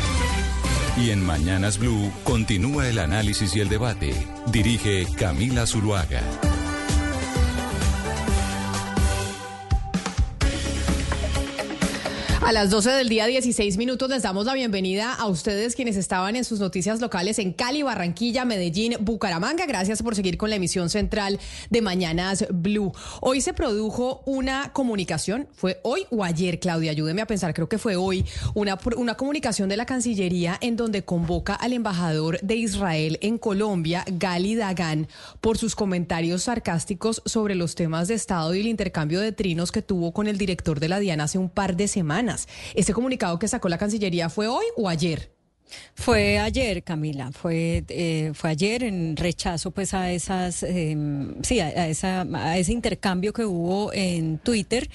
Y 0.97 1.09
en 1.09 1.25
Mañanas 1.25 1.77
Blue 1.77 2.11
continúa 2.23 2.87
el 2.87 2.99
análisis 2.99 3.55
y 3.55 3.59
el 3.59 3.69
debate. 3.69 4.13
Dirige 4.51 5.05
Camila 5.17 5.65
Zuluaga. 5.65 6.21
A 12.43 12.51
las 12.51 12.71
12 12.71 12.89
del 12.89 13.07
día, 13.07 13.27
16 13.27 13.77
minutos, 13.77 14.09
les 14.09 14.23
damos 14.23 14.47
la 14.47 14.55
bienvenida 14.55 15.13
a 15.13 15.27
ustedes 15.27 15.75
quienes 15.75 15.95
estaban 15.95 16.35
en 16.35 16.43
sus 16.43 16.59
noticias 16.59 16.99
locales 16.99 17.37
en 17.37 17.53
Cali, 17.53 17.83
Barranquilla, 17.83 18.45
Medellín, 18.45 18.95
Bucaramanga. 18.99 19.67
Gracias 19.67 20.01
por 20.01 20.15
seguir 20.15 20.39
con 20.39 20.49
la 20.49 20.55
emisión 20.55 20.89
central 20.89 21.39
de 21.69 21.81
Mañanas 21.83 22.47
Blue. 22.49 22.93
Hoy 23.21 23.41
se 23.41 23.53
produjo 23.53 24.23
una 24.25 24.73
comunicación, 24.73 25.47
¿fue 25.53 25.79
hoy 25.83 26.07
o 26.09 26.23
ayer, 26.23 26.59
Claudia? 26.59 26.89
Ayúdeme 26.89 27.21
a 27.21 27.27
pensar, 27.27 27.53
creo 27.53 27.69
que 27.69 27.77
fue 27.77 27.95
hoy, 27.95 28.25
una, 28.55 28.79
una 28.97 29.13
comunicación 29.13 29.69
de 29.69 29.77
la 29.77 29.85
Cancillería 29.85 30.57
en 30.61 30.75
donde 30.75 31.03
convoca 31.03 31.53
al 31.53 31.73
embajador 31.73 32.39
de 32.41 32.55
Israel 32.55 33.19
en 33.21 33.37
Colombia, 33.37 34.03
Gali 34.11 34.55
Dagan, 34.55 35.07
por 35.41 35.59
sus 35.59 35.75
comentarios 35.75 36.43
sarcásticos 36.43 37.21
sobre 37.23 37.53
los 37.53 37.75
temas 37.75 38.07
de 38.07 38.15
Estado 38.15 38.55
y 38.55 38.61
el 38.61 38.67
intercambio 38.67 39.19
de 39.19 39.31
trinos 39.31 39.71
que 39.71 39.83
tuvo 39.83 40.11
con 40.11 40.27
el 40.27 40.39
director 40.39 40.79
de 40.79 40.89
la 40.89 40.99
DIAN 40.99 41.21
hace 41.21 41.37
un 41.37 41.49
par 41.49 41.77
de 41.77 41.87
semanas. 41.87 42.30
¿Ese 42.73 42.93
comunicado 42.93 43.37
que 43.39 43.47
sacó 43.47 43.69
la 43.69 43.77
Cancillería 43.77 44.29
fue 44.29 44.47
hoy 44.47 44.65
o 44.77 44.89
ayer? 44.89 45.31
Fue 45.95 46.37
ayer, 46.39 46.83
Camila, 46.83 47.31
fue, 47.31 47.83
eh, 47.87 48.31
fue 48.33 48.49
ayer 48.49 48.83
en 48.83 49.15
rechazo 49.15 49.71
pues 49.71 49.93
a 49.93 50.11
esas, 50.11 50.63
em, 50.63 51.41
sí, 51.43 51.59
a, 51.59 51.87
esa, 51.87 52.25
a 52.33 52.57
ese 52.57 52.73
intercambio 52.73 53.31
que 53.33 53.45
hubo 53.45 53.93
en 53.93 54.37
Twitter 54.39 54.89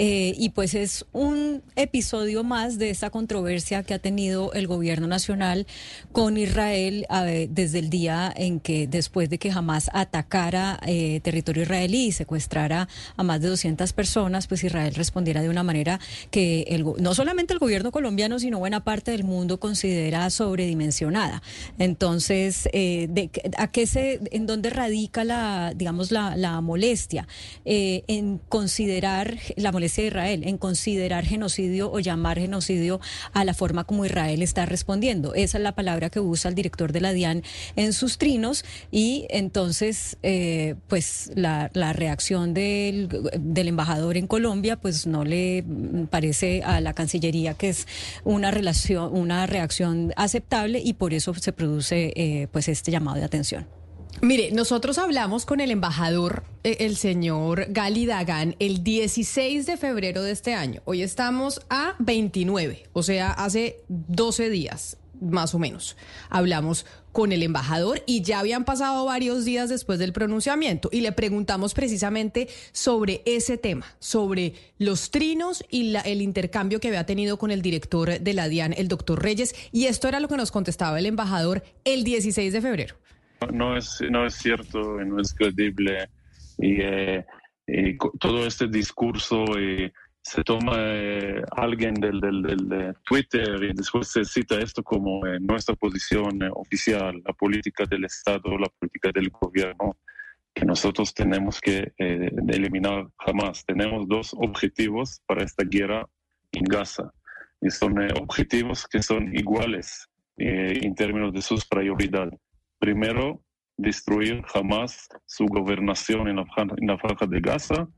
eh, 0.00 0.32
y 0.38 0.50
pues 0.50 0.74
es 0.74 1.04
un 1.12 1.60
episodio 1.74 2.44
más 2.44 2.78
de 2.78 2.90
esta 2.90 3.10
controversia 3.10 3.82
que 3.82 3.94
ha 3.94 3.98
tenido 3.98 4.52
el 4.52 4.68
gobierno 4.68 5.08
nacional 5.08 5.66
con 6.12 6.36
Israel 6.36 7.04
desde 7.50 7.80
el 7.80 7.90
día 7.90 8.32
en 8.34 8.60
que 8.60 8.86
después 8.86 9.28
de 9.28 9.38
que 9.38 9.50
jamás 9.50 9.90
atacara 9.92 10.78
eh, 10.86 11.18
territorio 11.24 11.64
israelí 11.64 12.06
y 12.06 12.12
secuestrara 12.12 12.88
a 13.16 13.22
más 13.24 13.40
de 13.40 13.48
200 13.48 13.92
personas, 13.92 14.46
pues 14.46 14.62
Israel 14.62 14.94
respondiera 14.94 15.42
de 15.42 15.48
una 15.48 15.64
manera 15.64 15.98
que 16.30 16.62
el, 16.68 16.84
no 16.98 17.14
solamente 17.14 17.52
el 17.52 17.58
gobierno 17.58 17.90
colombiano, 17.90 18.38
sino 18.38 18.60
buena 18.60 18.84
parte 18.84 19.10
del 19.10 19.24
mundo 19.24 19.58
considera 19.58 20.30
sobredimensionada. 20.30 21.42
Entonces, 21.80 22.68
eh, 22.72 23.08
de, 23.10 23.30
¿a 23.56 23.66
qué 23.72 23.86
se, 23.88 24.20
en 24.30 24.46
dónde 24.46 24.70
radica 24.70 25.24
la, 25.24 25.72
digamos, 25.74 26.12
la, 26.12 26.36
la 26.36 26.60
molestia? 26.60 27.26
En 27.64 28.38
considerar, 28.48 29.36
la 29.56 29.72
molestia 29.72 29.87
Israel, 29.96 30.42
en 30.44 30.58
considerar 30.58 31.24
genocidio 31.24 31.90
o 31.90 32.00
llamar 32.00 32.38
genocidio 32.38 33.00
a 33.32 33.44
la 33.44 33.54
forma 33.54 33.84
como 33.84 34.04
Israel 34.04 34.42
está 34.42 34.66
respondiendo. 34.66 35.34
Esa 35.34 35.58
es 35.58 35.64
la 35.64 35.72
palabra 35.72 36.10
que 36.10 36.20
usa 36.20 36.50
el 36.50 36.54
director 36.54 36.92
de 36.92 37.00
la 37.00 37.12
DIAN 37.12 37.42
en 37.76 37.92
sus 37.92 38.18
trinos 38.18 38.64
y 38.90 39.26
entonces, 39.30 40.18
eh, 40.22 40.74
pues 40.88 41.30
la, 41.34 41.70
la 41.72 41.92
reacción 41.92 42.54
del, 42.54 43.08
del 43.38 43.68
embajador 43.68 44.16
en 44.16 44.26
Colombia, 44.26 44.76
pues 44.76 45.06
no 45.06 45.24
le 45.24 45.64
parece 46.10 46.62
a 46.64 46.80
la 46.80 46.92
Cancillería 46.92 47.54
que 47.54 47.70
es 47.70 47.86
una 48.24 48.50
relación, 48.50 49.16
una 49.16 49.46
reacción 49.46 50.12
aceptable 50.16 50.80
y 50.84 50.94
por 50.94 51.14
eso 51.14 51.32
se 51.34 51.52
produce 51.52 52.12
eh, 52.16 52.48
pues 52.52 52.68
este 52.68 52.90
llamado 52.90 53.18
de 53.18 53.24
atención. 53.24 53.77
Mire, 54.20 54.50
nosotros 54.50 54.98
hablamos 54.98 55.46
con 55.46 55.60
el 55.60 55.70
embajador, 55.70 56.42
eh, 56.64 56.78
el 56.80 56.96
señor 56.96 57.66
Gali 57.68 58.04
Dagan, 58.04 58.56
el 58.58 58.82
16 58.82 59.64
de 59.64 59.76
febrero 59.76 60.22
de 60.22 60.32
este 60.32 60.54
año. 60.54 60.82
Hoy 60.86 61.02
estamos 61.02 61.60
a 61.70 61.94
29, 62.00 62.88
o 62.92 63.02
sea, 63.04 63.30
hace 63.30 63.84
12 63.88 64.50
días 64.50 64.96
más 65.20 65.54
o 65.54 65.58
menos. 65.58 65.96
Hablamos 66.30 66.84
con 67.12 67.32
el 67.32 67.42
embajador 67.42 68.02
y 68.06 68.22
ya 68.22 68.40
habían 68.40 68.64
pasado 68.64 69.04
varios 69.04 69.44
días 69.44 69.68
después 69.68 69.98
del 69.98 70.12
pronunciamiento 70.12 70.88
y 70.92 71.00
le 71.00 71.12
preguntamos 71.12 71.74
precisamente 71.74 72.48
sobre 72.72 73.22
ese 73.24 73.56
tema, 73.56 73.86
sobre 73.98 74.54
los 74.78 75.10
trinos 75.10 75.64
y 75.70 75.94
el 75.96 76.22
intercambio 76.22 76.80
que 76.80 76.88
había 76.88 77.06
tenido 77.06 77.38
con 77.38 77.50
el 77.50 77.62
director 77.62 78.20
de 78.20 78.34
la 78.34 78.48
DIAN, 78.48 78.74
el 78.76 78.88
doctor 78.88 79.22
Reyes, 79.22 79.54
y 79.72 79.86
esto 79.86 80.08
era 80.08 80.20
lo 80.20 80.28
que 80.28 80.36
nos 80.36 80.50
contestaba 80.50 80.98
el 80.98 81.06
embajador 81.06 81.62
el 81.84 82.04
16 82.04 82.52
de 82.52 82.60
febrero. 82.60 82.96
No 83.52 83.76
es, 83.76 84.00
no 84.10 84.26
es 84.26 84.34
cierto, 84.34 85.02
no 85.04 85.20
es 85.20 85.34
credible 85.34 86.08
y, 86.58 86.80
eh, 86.80 87.24
todo 88.18 88.46
este 88.46 88.66
discurso... 88.66 89.44
Eh, 89.58 89.92
se 90.20 90.44
toma 90.44 90.74
eh, 90.76 91.42
alguien 91.52 91.94
del, 91.94 92.20
Twitter 93.06 93.62
y 93.62 93.72
después 93.72 94.08
se 94.08 94.26
cita 94.26 94.58
esto 94.58 94.82
como 94.82 95.22
nuestra 95.40 95.74
posición 95.74 96.40
oficial, 96.52 97.22
la 97.24 97.32
política 97.32 97.86
del 97.86 98.04
Estado, 98.04 98.58
la 98.58 98.68
política 98.78 99.10
del 99.14 99.30
gobierno, 99.30 99.96
que 100.52 100.66
nosotros 100.66 101.14
tenemos 101.14 101.62
que 101.62 101.94
eliminar 101.96 103.08
jamás. 103.18 103.64
Tenemos 103.64 104.06
dos 104.06 104.34
objetivos 104.36 105.22
para 105.24 105.44
esta 105.44 105.64
guerra 105.64 106.06
en 106.52 106.64
Gaza 106.64 107.10
y 107.62 107.70
son 107.70 107.98
objetivos 108.20 108.86
que 108.86 109.02
son 109.02 109.34
iguales 109.34 110.10
en 110.36 110.94
términos 110.94 111.32
de 111.32 111.40
sus 111.40 111.64
prioridades. 111.64 112.38
Primero, 112.78 113.42
destruir 113.76 114.42
jamás 114.44 115.08
su 115.26 115.46
gobernación 115.46 116.28
en 116.28 116.36
la, 116.36 116.44
en 116.76 116.98
franja 116.98 117.26
de 117.26 117.40
Gaza 117.40 117.88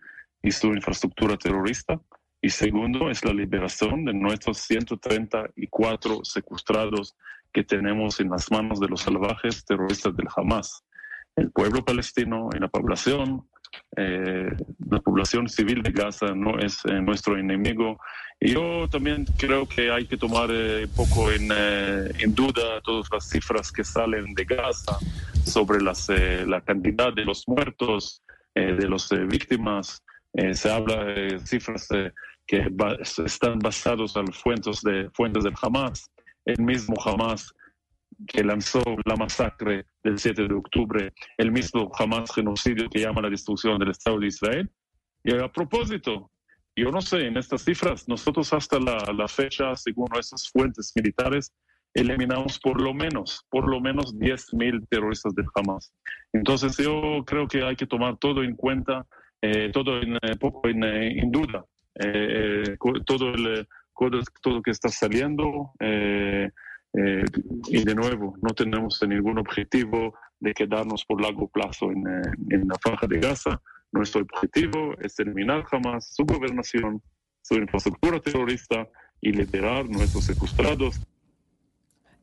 y 0.43 0.51
su 0.51 0.69
infraestructura 0.69 1.36
terrorista 1.36 2.01
y 2.43 2.48
segundo 2.48 3.11
es 3.11 3.23
la 3.24 3.35
liberación 3.35 4.07
de 4.07 4.15
nuestros 4.15 4.59
134 4.59 6.24
secuestrados 6.24 7.15
que 7.52 7.65
tenemos 7.65 8.19
en 8.20 8.31
las 8.31 8.51
manos 8.51 8.81
de 8.81 8.89
los 8.89 9.02
salvajes 9.02 9.65
terroristas 9.65 10.16
del 10.16 10.28
Hamas. 10.35 10.82
El 11.36 11.51
pueblo 11.51 11.85
palestino 11.85 12.48
y 12.55 12.59
la 12.59 12.69
población, 12.69 13.47
eh, 13.97 14.48
la 14.89 15.01
población 15.01 15.48
civil 15.48 15.82
de 15.82 15.93
Gaza 15.93 16.35
no 16.35 16.59
es 16.59 16.82
eh, 16.86 17.01
nuestro 17.02 17.36
enemigo. 17.36 17.98
Yo 18.40 18.88
también 18.88 19.26
creo 19.36 19.68
que 19.68 19.90
hay 19.90 20.06
que 20.06 20.16
tomar 20.16 20.50
eh, 20.50 20.84
un 20.84 20.94
poco 20.94 21.30
en, 21.30 21.52
en, 21.52 22.34
duda 22.34 22.80
todas 22.82 23.06
las 23.12 23.28
cifras 23.28 23.70
que 23.70 23.84
salen 23.84 24.32
de 24.34 24.44
Gaza 24.44 24.98
sobre 25.44 25.82
las, 25.82 26.08
la 26.46 26.60
cantidad 26.62 27.12
de 27.12 27.24
los 27.24 27.46
muertos, 27.46 28.22
de 28.54 28.88
las 28.88 29.10
víctimas. 29.28 30.02
se 30.52 30.70
habla 30.70 31.04
de 31.04 31.38
cifras 31.40 31.88
que 32.46 32.66
están 33.24 33.58
basados 33.58 34.16
en 34.16 34.32
fuentes, 34.32 34.80
de, 34.82 35.10
fuentes 35.10 35.44
del 35.44 35.54
Hamas. 35.60 36.10
El 36.44 36.60
mismo 36.62 36.96
Hamas 37.04 37.54
que 38.26 38.42
lanzó 38.42 38.82
la 39.04 39.16
masacre 39.16 39.86
del 40.02 40.18
7 40.18 40.48
de 40.48 40.54
octubre, 40.54 41.12
el 41.38 41.52
mismo 41.52 41.90
Hamas 41.98 42.32
genocidio 42.34 42.88
que 42.90 43.00
llama 43.00 43.22
la 43.22 43.30
destrucción 43.30 43.78
del 43.78 43.90
Estado 43.90 44.18
de 44.18 44.26
Israel. 44.26 44.70
Y 45.22 45.34
a 45.34 45.50
propósito, 45.50 46.30
yo 46.81 46.90
no 46.90 47.01
sé, 47.01 47.27
en 47.27 47.36
estas 47.36 47.62
cifras, 47.62 48.09
nosotros 48.09 48.52
hasta 48.52 48.78
la, 48.78 48.98
la 49.16 49.28
fecha, 49.28 49.74
según 49.77 50.09
nuestras 50.12 50.48
fuentes 50.51 50.93
militares, 50.94 51.52
eliminamos 51.94 52.59
por 52.59 52.81
lo 52.81 52.94
menos, 52.94 53.44
por 53.51 53.69
lo 53.69 53.81
menos 53.81 54.15
10.000 54.16 54.86
terroristas 54.89 55.35
del 55.35 55.47
Hamas. 55.55 55.93
Entonces 56.32 56.77
yo 56.77 57.24
creo 57.27 57.48
que 57.48 57.65
hay 57.65 57.77
que 57.77 57.86
tomar 57.86 58.16
todo 58.19 58.43
en 58.43 58.55
cuenta 58.55 59.07
todo 59.73 60.02
en, 60.02 60.19
poco 60.39 60.69
en, 60.69 60.85
en 60.85 61.31
duda. 61.31 61.65
todo 63.07 63.31
el 63.32 63.66
todo 64.43 64.62
que 64.62 64.70
está 64.70 64.89
saliendo 64.89 65.73
eh, 66.93 67.24
y 67.69 67.85
de 67.85 67.94
nuevo, 67.94 68.36
no 68.43 68.52
tenemos 68.55 69.01
ningún 69.07 69.39
objetivo 69.39 70.15
de 70.40 70.52
quedarnos 70.55 71.05
por 71.05 71.20
largo 71.20 71.48
plazo 71.48 71.90
en, 71.93 72.07
eh, 72.07 72.23
en 72.51 72.66
la 72.66 72.74
franja 72.81 73.07
de 73.07 73.20
Gaza. 73.20 73.61
Nuestro 73.92 74.22
objetivo 74.22 74.94
es 75.00 75.14
terminar 75.14 75.64
jamás 75.64 76.14
su 76.14 76.24
gobernación, 76.24 77.02
su 77.42 77.54
infraestructura 77.54 78.20
terrorista 78.20 78.88
y 79.20 79.32
liberar 79.32 79.88
nuestros 79.88 80.24
secuestrados. 80.24 81.00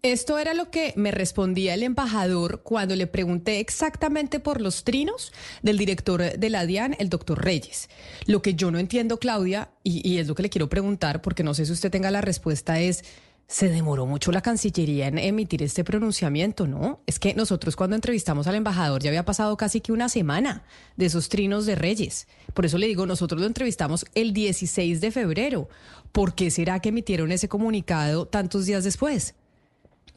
Esto 0.04 0.38
era 0.38 0.54
lo 0.54 0.70
que 0.70 0.94
me 0.96 1.12
respondía 1.12 1.74
el 1.74 1.84
embajador 1.84 2.62
cuando 2.62 2.96
le 2.96 3.08
pregunté 3.08 3.60
exactamente 3.60 4.40
por 4.40 4.62
los 4.62 4.84
trinos 4.84 5.34
del 5.64 5.78
director 5.78 6.38
de 6.38 6.50
la 6.50 6.66
DIAN, 6.66 6.96
el 7.00 7.10
doctor 7.10 7.44
Reyes. 7.44 7.90
Lo 8.28 8.42
que 8.42 8.54
yo 8.54 8.70
no 8.72 8.78
entiendo, 8.78 9.18
Claudia, 9.18 9.72
y, 9.84 10.08
y 10.08 10.20
es 10.20 10.28
lo 10.28 10.36
que 10.36 10.44
le 10.44 10.50
quiero 10.50 10.70
preguntar, 10.70 11.22
porque 11.22 11.44
no 11.44 11.56
sé 11.56 11.66
si 11.66 11.72
usted 11.72 11.92
tenga 11.92 12.12
la 12.12 12.22
respuesta, 12.22 12.80
es 12.80 13.04
se 13.48 13.70
demoró 13.70 14.06
mucho 14.06 14.34
la 14.34 14.42
Cancillería 14.42 15.08
en 15.08 15.18
emitir 15.18 15.64
este 15.64 15.86
pronunciamiento, 15.86 16.68
¿no? 16.68 17.00
Es 17.06 17.18
que 17.18 17.34
nosotros 17.34 17.78
cuando 17.78 17.96
entrevistamos 17.96 18.46
al 18.48 18.56
embajador 18.56 19.02
ya 19.02 19.10
había 19.10 19.24
pasado 19.24 19.56
casi 19.56 19.80
que 19.80 19.94
una 19.94 20.10
semana 20.10 20.64
de 20.98 21.06
esos 21.06 21.30
trinos 21.30 21.66
de 21.66 21.76
Reyes. 21.76 22.28
Por 22.54 22.66
eso 22.66 22.78
le 22.78 22.88
digo, 22.88 23.06
nosotros 23.06 23.40
lo 23.40 23.48
entrevistamos 23.48 24.06
el 24.16 24.34
16 24.34 25.00
de 25.00 25.12
febrero. 25.12 25.70
¿Por 26.12 26.36
qué 26.36 26.52
será 26.52 26.82
que 26.82 26.90
emitieron 26.90 27.32
ese 27.32 27.48
comunicado 27.48 28.28
tantos 28.28 28.66
días 28.66 28.84
después? 28.84 29.34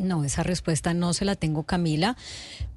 No, 0.00 0.24
esa 0.24 0.42
respuesta 0.42 0.94
no 0.94 1.12
se 1.12 1.26
la 1.26 1.36
tengo, 1.36 1.64
Camila, 1.64 2.16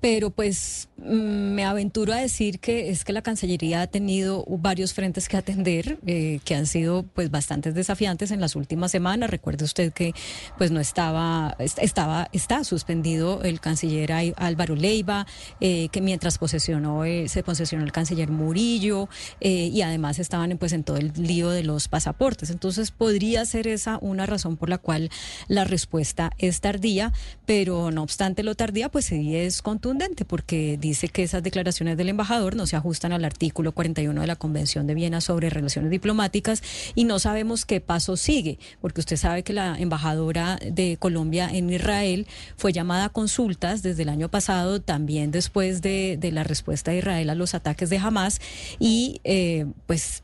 pero 0.02 0.30
pues 0.30 0.90
mm, 0.98 1.54
me 1.54 1.64
aventuro 1.64 2.12
a 2.12 2.18
decir 2.18 2.60
que 2.60 2.90
es 2.90 3.06
que 3.06 3.14
la 3.14 3.22
Cancillería 3.22 3.82
ha 3.82 3.88
tenido 3.88 4.44
varios 4.50 4.94
frentes 4.94 5.30
que 5.30 5.38
atender, 5.38 6.00
eh, 6.06 6.42
que 6.44 6.56
han 6.56 6.66
sido 6.66 7.04
pues 7.04 7.32
bastante 7.32 7.72
desafiantes 7.72 8.32
en 8.32 8.42
las 8.42 8.58
últimas 8.58 8.92
semanas. 8.92 9.30
Recuerde 9.30 9.64
usted 9.64 9.94
que 9.94 10.14
pues 10.58 10.72
no 10.72 10.82
estaba, 10.82 11.56
estaba, 11.60 12.28
está 12.34 12.66
suspendido 12.66 13.42
el 13.44 13.62
canciller 13.62 14.12
Álvaro 14.36 14.76
Leiva, 14.76 15.26
eh, 15.62 15.88
que 15.94 16.02
mientras 16.02 16.38
posesionó, 16.38 17.06
eh, 17.06 17.30
se 17.30 17.42
posesionó 17.42 17.86
el 17.86 17.94
canciller 17.94 18.30
Murillo, 18.30 19.08
y 19.40 19.82
además 19.82 20.20
estaban 20.20 20.58
pues 20.58 20.74
en 20.74 20.84
todo 20.84 20.98
el 20.98 21.14
lío 21.16 21.50
de 21.50 21.64
los 21.64 21.88
pasaportes. 21.88 22.50
Entonces 22.50 22.92
podría 22.92 23.46
ser 23.46 23.68
esa 23.68 23.98
una 24.02 24.26
razón 24.26 24.58
por 24.58 24.70
la 24.70 24.78
cual 24.78 25.10
la 25.48 25.64
respuesta 25.64 26.32
es 26.38 26.60
tardía 26.60 27.13
pero 27.46 27.92
no 27.92 28.04
obstante 28.04 28.44
lo 28.44 28.56
tardía, 28.56 28.90
pues 28.90 29.06
sí 29.06 29.36
es 29.36 29.62
contundente 29.62 30.26
porque 30.26 30.78
dice 30.80 31.10
que 31.10 31.24
esas 31.24 31.44
declaraciones 31.44 31.98
del 31.98 32.10
embajador 32.10 32.56
no 32.56 32.68
se 32.68 32.76
ajustan 32.76 33.14
al 33.14 33.26
artículo 33.26 33.72
41 33.72 34.22
de 34.22 34.28
la 34.28 34.36
Convención 34.36 34.88
de 34.88 34.94
Viena 34.94 35.22
sobre 35.22 35.50
relaciones 35.50 35.92
diplomáticas 35.92 36.62
y 36.96 37.04
no 37.04 37.20
sabemos 37.20 37.66
qué 37.66 37.82
paso 37.82 38.18
sigue, 38.18 38.60
porque 38.82 39.02
usted 39.02 39.18
sabe 39.18 39.44
que 39.44 39.54
la 39.54 39.78
embajadora 39.78 40.60
de 40.66 40.98
Colombia 40.98 41.50
en 41.52 41.70
Israel 41.70 42.28
fue 42.58 42.74
llamada 42.74 43.06
a 43.06 43.10
consultas 43.10 43.84
desde 43.84 44.04
el 44.04 44.10
año 44.10 44.30
pasado, 44.30 44.82
también 44.82 45.32
después 45.32 45.82
de, 45.82 46.20
la 46.34 46.44
respuesta 46.44 46.92
de 46.92 46.98
Israel 46.98 47.30
a 47.30 47.36
los 47.36 47.54
ataques 47.54 47.90
de 47.90 47.98
Hamas 47.98 48.40
y 48.80 49.22
eh, 49.24 49.66
pues 49.86 50.23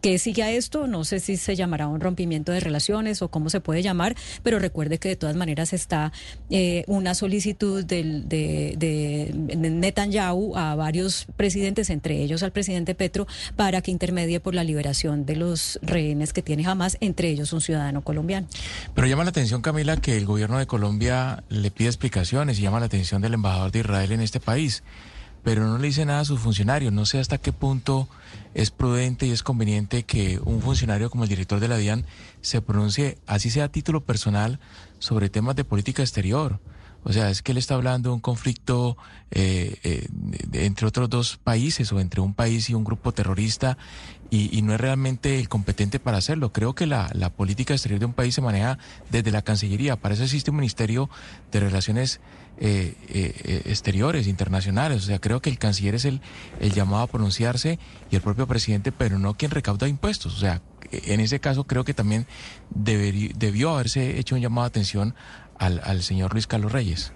¿Qué 0.00 0.18
sigue 0.18 0.42
a 0.42 0.50
esto? 0.50 0.86
No 0.86 1.04
sé 1.04 1.20
si 1.20 1.36
se 1.36 1.56
llamará 1.56 1.88
un 1.88 2.00
rompimiento 2.00 2.52
de 2.52 2.60
relaciones 2.60 3.22
o 3.22 3.28
cómo 3.28 3.50
se 3.50 3.60
puede 3.60 3.82
llamar, 3.82 4.16
pero 4.42 4.58
recuerde 4.58 4.98
que 4.98 5.08
de 5.08 5.16
todas 5.16 5.36
maneras 5.36 5.72
está 5.72 6.12
eh, 6.50 6.84
una 6.86 7.14
solicitud 7.14 7.84
del, 7.84 8.28
de, 8.28 8.74
de, 8.78 9.32
Netanyahu 9.56 10.56
a 10.56 10.74
varios 10.74 11.26
presidentes, 11.36 11.90
entre 11.90 12.22
ellos 12.22 12.42
al 12.42 12.52
presidente 12.52 12.94
Petro, 12.94 13.26
para 13.56 13.82
que 13.82 13.90
intermedie 13.90 14.40
por 14.40 14.54
la 14.54 14.64
liberación 14.64 15.26
de 15.26 15.36
los 15.36 15.78
rehenes 15.82 16.32
que 16.32 16.42
tiene 16.42 16.64
jamás, 16.64 16.96
entre 17.00 17.28
ellos 17.28 17.52
un 17.52 17.60
ciudadano 17.60 18.02
colombiano. 18.02 18.46
Pero 18.94 19.06
llama 19.06 19.24
la 19.24 19.30
atención, 19.30 19.62
Camila, 19.62 19.96
que 19.96 20.16
el 20.16 20.26
gobierno 20.26 20.58
de 20.58 20.66
Colombia 20.66 21.44
le 21.48 21.70
pide 21.70 21.88
explicaciones 21.88 22.58
y 22.58 22.62
llama 22.62 22.80
la 22.80 22.86
atención 22.86 23.22
del 23.22 23.34
embajador 23.34 23.72
de 23.72 23.80
Israel 23.80 24.12
en 24.12 24.20
este 24.20 24.40
país 24.40 24.82
pero 25.42 25.66
no 25.66 25.78
le 25.78 25.86
dice 25.86 26.04
nada 26.04 26.20
a 26.20 26.24
sus 26.24 26.40
funcionarios. 26.40 26.92
No 26.92 27.06
sé 27.06 27.18
hasta 27.18 27.38
qué 27.38 27.52
punto 27.52 28.08
es 28.54 28.70
prudente 28.70 29.26
y 29.26 29.30
es 29.30 29.42
conveniente 29.42 30.02
que 30.04 30.40
un 30.44 30.60
funcionario 30.60 31.10
como 31.10 31.24
el 31.24 31.28
director 31.28 31.60
de 31.60 31.68
la 31.68 31.76
DIAN 31.76 32.06
se 32.40 32.60
pronuncie, 32.62 33.18
así 33.26 33.50
sea 33.50 33.64
a 33.64 33.72
título 33.72 34.04
personal, 34.04 34.60
sobre 34.98 35.30
temas 35.30 35.56
de 35.56 35.64
política 35.64 36.02
exterior. 36.02 36.60
O 37.02 37.12
sea, 37.12 37.30
es 37.30 37.42
que 37.42 37.52
él 37.52 37.58
está 37.58 37.74
hablando 37.74 38.10
de 38.10 38.14
un 38.14 38.20
conflicto 38.20 38.96
eh, 39.30 39.78
eh, 39.84 40.08
entre 40.52 40.86
otros 40.86 41.08
dos 41.08 41.36
países 41.38 41.90
o 41.92 42.00
entre 42.00 42.20
un 42.20 42.34
país 42.34 42.68
y 42.68 42.74
un 42.74 42.84
grupo 42.84 43.12
terrorista 43.12 43.78
y, 44.32 44.62
no 44.62 44.74
es 44.74 44.80
realmente 44.80 45.40
el 45.40 45.48
competente 45.48 45.98
para 45.98 46.18
hacerlo. 46.18 46.52
Creo 46.52 46.74
que 46.74 46.86
la, 46.86 47.08
política 47.36 47.74
exterior 47.74 47.98
de 47.98 48.06
un 48.06 48.12
país 48.12 48.34
se 48.34 48.40
maneja 48.40 48.78
desde 49.10 49.32
la 49.32 49.42
Cancillería. 49.42 49.96
Para 49.96 50.14
eso 50.14 50.22
existe 50.22 50.52
un 50.52 50.56
Ministerio 50.58 51.10
de 51.50 51.58
Relaciones 51.58 52.20
eh, 52.58 53.62
Exteriores, 53.64 54.28
internacionales. 54.28 55.02
O 55.02 55.06
sea, 55.06 55.18
creo 55.18 55.42
que 55.42 55.50
el 55.50 55.58
canciller 55.58 55.96
es 55.96 56.04
el, 56.04 56.20
el 56.60 56.72
llamado 56.72 57.02
a 57.02 57.06
pronunciarse 57.08 57.80
y 58.08 58.14
el 58.14 58.22
propio 58.22 58.46
presidente, 58.46 58.92
pero 58.92 59.18
no 59.18 59.34
quien 59.34 59.50
recauda 59.50 59.88
impuestos. 59.88 60.36
O 60.36 60.38
sea, 60.38 60.62
en 60.92 61.20
ese 61.20 61.40
caso 61.40 61.64
creo 61.64 61.84
que 61.84 61.94
también 61.94 62.26
debió 62.70 63.70
haberse 63.70 64.18
hecho 64.18 64.34
un 64.34 64.40
llamado 64.40 64.64
de 64.64 64.68
atención 64.68 65.14
al, 65.60 65.80
al 65.84 66.02
señor 66.02 66.32
Luis 66.32 66.46
Carlos 66.48 66.72
Reyes. 66.72 67.12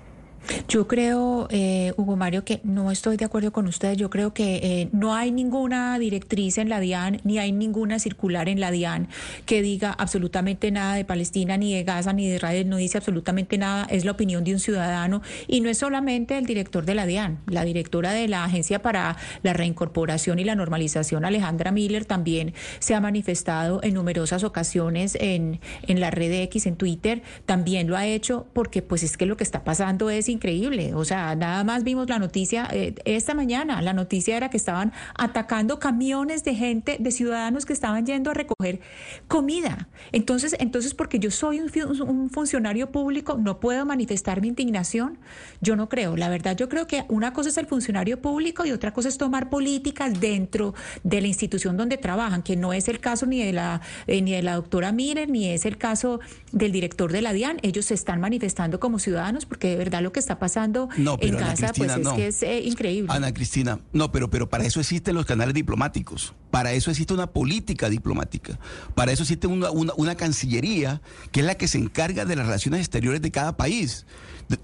Yo 0.68 0.86
creo, 0.86 1.48
eh, 1.50 1.92
Hugo 1.96 2.16
Mario, 2.16 2.44
que 2.44 2.60
no 2.64 2.90
estoy 2.90 3.16
de 3.16 3.24
acuerdo 3.24 3.52
con 3.52 3.66
ustedes. 3.66 3.96
Yo 3.96 4.10
creo 4.10 4.34
que 4.34 4.56
eh, 4.56 4.88
no 4.92 5.14
hay 5.14 5.30
ninguna 5.30 5.98
directriz 5.98 6.58
en 6.58 6.68
la 6.68 6.80
DIAN, 6.80 7.20
ni 7.24 7.38
hay 7.38 7.52
ninguna 7.52 7.98
circular 7.98 8.48
en 8.48 8.60
la 8.60 8.70
DIAN 8.70 9.08
que 9.46 9.62
diga 9.62 9.92
absolutamente 9.92 10.70
nada 10.70 10.94
de 10.94 11.04
Palestina, 11.04 11.56
ni 11.56 11.74
de 11.74 11.84
Gaza, 11.84 12.12
ni 12.12 12.28
de 12.28 12.36
Israel. 12.36 12.68
No 12.68 12.76
dice 12.76 12.98
absolutamente 12.98 13.58
nada. 13.58 13.86
Es 13.90 14.04
la 14.04 14.12
opinión 14.12 14.44
de 14.44 14.52
un 14.52 14.60
ciudadano. 14.60 15.22
Y 15.46 15.60
no 15.60 15.68
es 15.68 15.78
solamente 15.78 16.38
el 16.38 16.46
director 16.46 16.84
de 16.84 16.94
la 16.94 17.06
DIAN. 17.06 17.38
La 17.46 17.64
directora 17.64 18.12
de 18.12 18.28
la 18.28 18.44
Agencia 18.44 18.82
para 18.82 19.16
la 19.42 19.52
Reincorporación 19.52 20.38
y 20.38 20.44
la 20.44 20.54
Normalización, 20.54 21.24
Alejandra 21.24 21.72
Miller, 21.72 22.04
también 22.04 22.54
se 22.78 22.94
ha 22.94 23.00
manifestado 23.00 23.80
en 23.82 23.94
numerosas 23.94 24.44
ocasiones 24.44 25.16
en, 25.20 25.60
en 25.82 26.00
la 26.00 26.10
red 26.10 26.32
X, 26.42 26.66
en 26.66 26.76
Twitter. 26.76 27.22
También 27.46 27.88
lo 27.88 27.96
ha 27.96 28.06
hecho 28.06 28.46
porque, 28.52 28.82
pues, 28.82 29.02
es 29.02 29.16
que 29.16 29.26
lo 29.26 29.36
que 29.36 29.44
está 29.44 29.64
pasando 29.64 30.10
es 30.10 30.28
increíble. 30.34 30.94
O 30.94 31.04
sea, 31.04 31.34
nada 31.34 31.64
más 31.64 31.84
vimos 31.84 32.08
la 32.08 32.18
noticia 32.18 32.68
eh, 32.70 32.94
esta 33.04 33.34
mañana. 33.34 33.80
La 33.82 33.92
noticia 33.92 34.36
era 34.36 34.50
que 34.50 34.56
estaban 34.56 34.92
atacando 35.16 35.78
camiones 35.78 36.44
de 36.44 36.54
gente, 36.54 36.96
de 37.00 37.10
ciudadanos 37.10 37.64
que 37.64 37.72
estaban 37.72 38.04
yendo 38.04 38.30
a 38.30 38.34
recoger 38.34 38.80
comida. 39.28 39.88
Entonces, 40.12 40.56
entonces 40.58 40.94
porque 40.94 41.18
yo 41.18 41.30
soy 41.30 41.60
un, 41.60 41.70
un 42.02 42.30
funcionario 42.30 42.90
público, 42.92 43.38
no 43.38 43.60
puedo 43.60 43.86
manifestar 43.86 44.40
mi 44.40 44.48
indignación. 44.48 45.18
Yo 45.60 45.76
no 45.76 45.88
creo. 45.88 46.16
La 46.16 46.28
verdad, 46.28 46.56
yo 46.56 46.68
creo 46.68 46.86
que 46.86 47.04
una 47.08 47.32
cosa 47.32 47.48
es 47.48 47.58
el 47.58 47.66
funcionario 47.66 48.20
público 48.20 48.66
y 48.66 48.72
otra 48.72 48.92
cosa 48.92 49.08
es 49.08 49.18
tomar 49.18 49.48
políticas 49.48 50.20
dentro 50.20 50.74
de 51.02 51.20
la 51.20 51.26
institución 51.26 51.76
donde 51.76 51.96
trabajan, 51.96 52.42
que 52.42 52.56
no 52.56 52.72
es 52.72 52.88
el 52.88 53.00
caso 53.00 53.26
ni 53.26 53.42
de 53.42 53.52
la 53.52 53.80
eh, 54.06 54.22
ni 54.22 54.32
de 54.32 54.42
la 54.42 54.54
doctora 54.54 54.92
Miller, 54.92 55.28
ni 55.28 55.48
es 55.48 55.64
el 55.64 55.78
caso 55.78 56.20
del 56.52 56.72
director 56.72 57.12
de 57.12 57.22
la 57.22 57.32
DIAN. 57.32 57.58
Ellos 57.62 57.86
se 57.86 57.94
están 57.94 58.20
manifestando 58.20 58.80
como 58.80 58.98
ciudadanos 58.98 59.46
porque 59.46 59.68
de 59.68 59.76
verdad 59.76 60.02
lo 60.02 60.12
que 60.12 60.20
está 60.24 60.38
pasando 60.38 60.88
en 60.96 61.36
casa, 61.36 61.72
pues 61.76 61.92
es 61.96 62.08
que 62.08 62.26
es 62.26 62.42
eh, 62.42 62.60
increíble. 62.64 63.12
Ana 63.12 63.32
Cristina, 63.32 63.80
no, 63.92 64.10
pero, 64.10 64.30
pero 64.30 64.48
para 64.48 64.64
eso 64.64 64.80
existen 64.80 65.14
los 65.14 65.26
canales 65.26 65.54
diplomáticos, 65.54 66.34
para 66.50 66.72
eso 66.72 66.90
existe 66.90 67.12
una 67.12 67.28
política 67.28 67.88
diplomática, 67.88 68.58
para 68.94 69.12
eso 69.12 69.22
existe 69.22 69.46
una, 69.46 69.70
una, 69.70 70.14
cancillería 70.14 71.02
que 71.32 71.40
es 71.40 71.46
la 71.46 71.56
que 71.56 71.68
se 71.68 71.78
encarga 71.78 72.24
de 72.24 72.36
las 72.36 72.46
relaciones 72.46 72.80
exteriores 72.80 73.20
de 73.20 73.30
cada 73.30 73.56
país. 73.56 74.06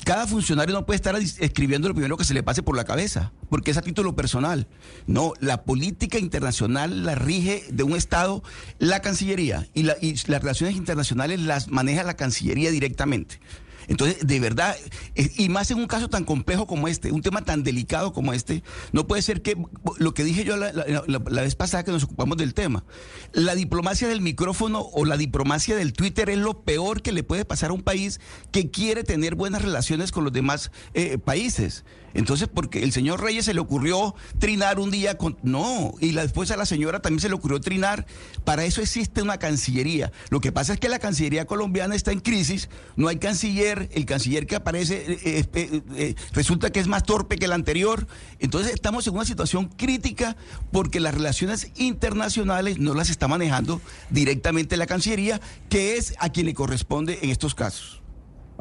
Cada 0.05 0.27
funcionario 0.27 0.75
no 0.75 0.85
puede 0.85 0.97
estar 0.97 1.17
escribiendo 1.17 1.89
lo 1.89 1.95
primero 1.95 2.17
que 2.19 2.25
se 2.25 2.35
le 2.35 2.43
pase 2.43 2.63
por 2.63 2.77
la 2.77 2.85
cabeza, 2.85 3.33
porque 3.49 3.71
es 3.71 3.79
a 3.79 3.83
título 3.83 4.15
personal. 4.15 4.67
No, 5.07 5.33
la 5.41 5.63
política 5.63 6.19
internacional 6.19 7.05
la 7.05 7.15
rige 7.15 7.65
de 7.71 7.83
un 7.83 7.97
Estado 7.97 8.43
la 8.79 9.01
Cancillería 9.01 9.67
y, 9.73 9.85
la, 9.85 9.97
y 10.01 10.15
las 10.27 10.43
relaciones 10.43 10.77
internacionales 10.77 11.41
las 11.41 11.69
maneja 11.69 12.05
la 12.05 12.15
Cancillería 12.15 12.71
directamente. 12.71 13.41
Entonces, 13.91 14.25
de 14.25 14.39
verdad, 14.39 14.77
eh, 15.17 15.33
y 15.37 15.49
más 15.49 15.73
en 15.73 15.79
un 15.79 15.89
caso 15.89 16.09
tan 16.09 16.25
complejo 16.25 16.69
como 16.69 16.87
este, 16.87 17.11
un 17.11 17.23
tema 17.23 17.43
tan 17.43 17.65
delicado 17.65 18.13
como 18.13 18.33
este, 18.33 18.63
no 18.93 19.09
puede 19.09 19.21
ser 19.21 19.43
que 19.43 19.57
lo 19.99 20.15
que 20.15 20.23
dije 20.23 20.45
yo 20.45 20.57
la, 20.57 20.71
vez 21.19 21.57
pasada 21.57 21.83
que 21.83 21.91
nos 21.91 22.05
ocupamos 22.05 22.37
del 22.37 22.55
tema, 22.55 22.85
la 23.33 23.57
diplomacia 23.57 24.07
del 24.07 24.21
micrófono 24.21 24.81
o 24.81 25.05
la 25.05 25.17
diplomacia 25.17 25.75
del 25.75 25.93
Twitter 25.93 26.31
es 26.31 26.39
lo 26.39 26.63
peor 26.63 27.03
que 27.03 27.11
le 27.11 27.25
puede 27.25 27.45
pasar 27.45 27.71
a 27.71 27.73
un 27.73 27.83
país 27.83 28.21
que 28.53 28.71
quiere 28.71 29.03
tener 29.03 29.35
buenas 29.35 29.61
relaciones 29.61 30.13
con 30.13 30.23
los 30.23 30.33
demás 30.33 30.71
eh, 30.95 31.19
países. 31.19 31.85
Entonces, 32.15 32.49
porque 32.53 32.83
el 32.83 32.93
señor 32.93 33.23
Reyes 33.23 33.45
se 33.45 33.55
le 33.55 33.61
ocurrió 33.61 34.15
trinar 34.39 34.79
un 34.79 34.91
día 34.91 35.17
con... 35.17 35.39
No, 35.43 35.95
y 36.01 36.13
la, 36.13 36.23
después 36.23 36.51
a 36.51 36.57
la 36.57 36.67
señora 36.67 37.01
también 37.01 37.21
se 37.21 37.29
le 37.29 37.35
ocurrió 37.35 37.61
trinar. 37.61 38.07
Para 38.45 38.65
eso 38.65 38.81
existe 38.81 39.23
una 39.23 39.39
Cancillería. 39.39 40.13
Lo 40.31 40.41
que 40.41 40.53
pasa 40.53 40.73
es 40.73 40.81
que 40.81 40.89
la 40.89 40.99
Cancillería 40.99 41.47
colombiana 41.47 41.95
está 41.95 42.13
en 42.13 42.21
crisis, 42.21 42.69
no 42.97 43.09
hay 43.09 43.17
canciller 43.17 43.89
el 43.93 44.07
canciller 44.07 44.47
que 44.47 44.57
aparece 44.57 45.05
eh, 45.09 45.45
eh, 45.55 45.83
eh, 45.95 46.15
resulta 46.33 46.71
que 46.71 46.81
es 46.81 46.89
más 46.89 47.05
torpe 47.05 47.37
que 47.37 47.45
el 47.47 47.53
anterior. 47.53 48.07
Entonces 48.39 48.73
estamos 48.73 49.07
en 49.07 49.15
una 49.15 49.25
situación 49.25 49.69
crítica 49.69 50.37
porque 50.73 51.01
las 51.01 51.15
relaciones 51.15 51.71
internacionales 51.77 52.79
no 52.79 52.95
las 52.95 53.11
está 53.11 53.29
manejando 53.29 53.81
directamente 54.11 54.77
la 54.77 54.87
Cancillería, 54.87 55.41
que 55.69 55.97
es 55.97 56.15
a 56.19 56.31
quien 56.31 56.47
le 56.47 56.55
corresponde 56.55 57.19
en 57.23 57.31
estos 57.31 57.55
casos. 57.55 58.00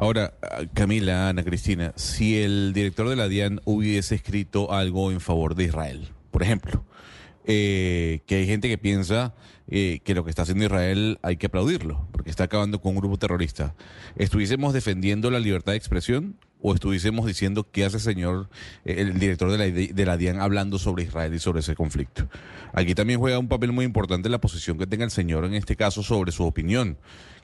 Ahora, 0.00 0.32
Camila, 0.72 1.28
Ana 1.28 1.44
Cristina, 1.44 1.92
si 1.94 2.38
el 2.38 2.72
director 2.72 3.10
de 3.10 3.16
la 3.16 3.28
DIAN 3.28 3.60
hubiese 3.66 4.14
escrito 4.14 4.72
algo 4.72 5.12
en 5.12 5.20
favor 5.20 5.54
de 5.54 5.64
Israel, 5.64 6.08
por 6.30 6.42
ejemplo, 6.42 6.86
que 7.44 8.22
hay 8.26 8.46
gente 8.46 8.70
que 8.70 8.78
piensa 8.78 9.34
eh, 9.68 10.00
que 10.02 10.14
lo 10.14 10.24
que 10.24 10.30
está 10.30 10.40
haciendo 10.40 10.64
Israel 10.64 11.18
hay 11.20 11.36
que 11.36 11.48
aplaudirlo, 11.48 12.08
porque 12.12 12.30
está 12.30 12.44
acabando 12.44 12.80
con 12.80 12.94
un 12.94 13.00
grupo 13.00 13.18
terrorista. 13.18 13.74
¿Estuviésemos 14.16 14.72
defendiendo 14.72 15.30
la 15.30 15.38
libertad 15.38 15.72
de 15.72 15.78
expresión 15.78 16.38
o 16.62 16.72
estuviésemos 16.72 17.26
diciendo 17.26 17.68
qué 17.70 17.84
hace 17.84 17.98
el 17.98 18.02
señor, 18.02 18.48
eh, 18.86 19.02
el 19.02 19.18
director 19.18 19.52
de 19.52 19.58
la, 19.58 19.64
de 19.66 20.06
la 20.06 20.16
DIAN, 20.16 20.40
hablando 20.40 20.78
sobre 20.78 21.02
Israel 21.02 21.34
y 21.34 21.40
sobre 21.40 21.60
ese 21.60 21.74
conflicto? 21.74 22.26
Aquí 22.72 22.94
también 22.94 23.20
juega 23.20 23.38
un 23.38 23.48
papel 23.48 23.70
muy 23.72 23.84
importante 23.84 24.30
la 24.30 24.40
posición 24.40 24.78
que 24.78 24.86
tenga 24.86 25.04
el 25.04 25.10
señor 25.10 25.44
en 25.44 25.52
este 25.52 25.76
caso 25.76 26.02
sobre 26.02 26.32
su 26.32 26.46
opinión 26.46 26.96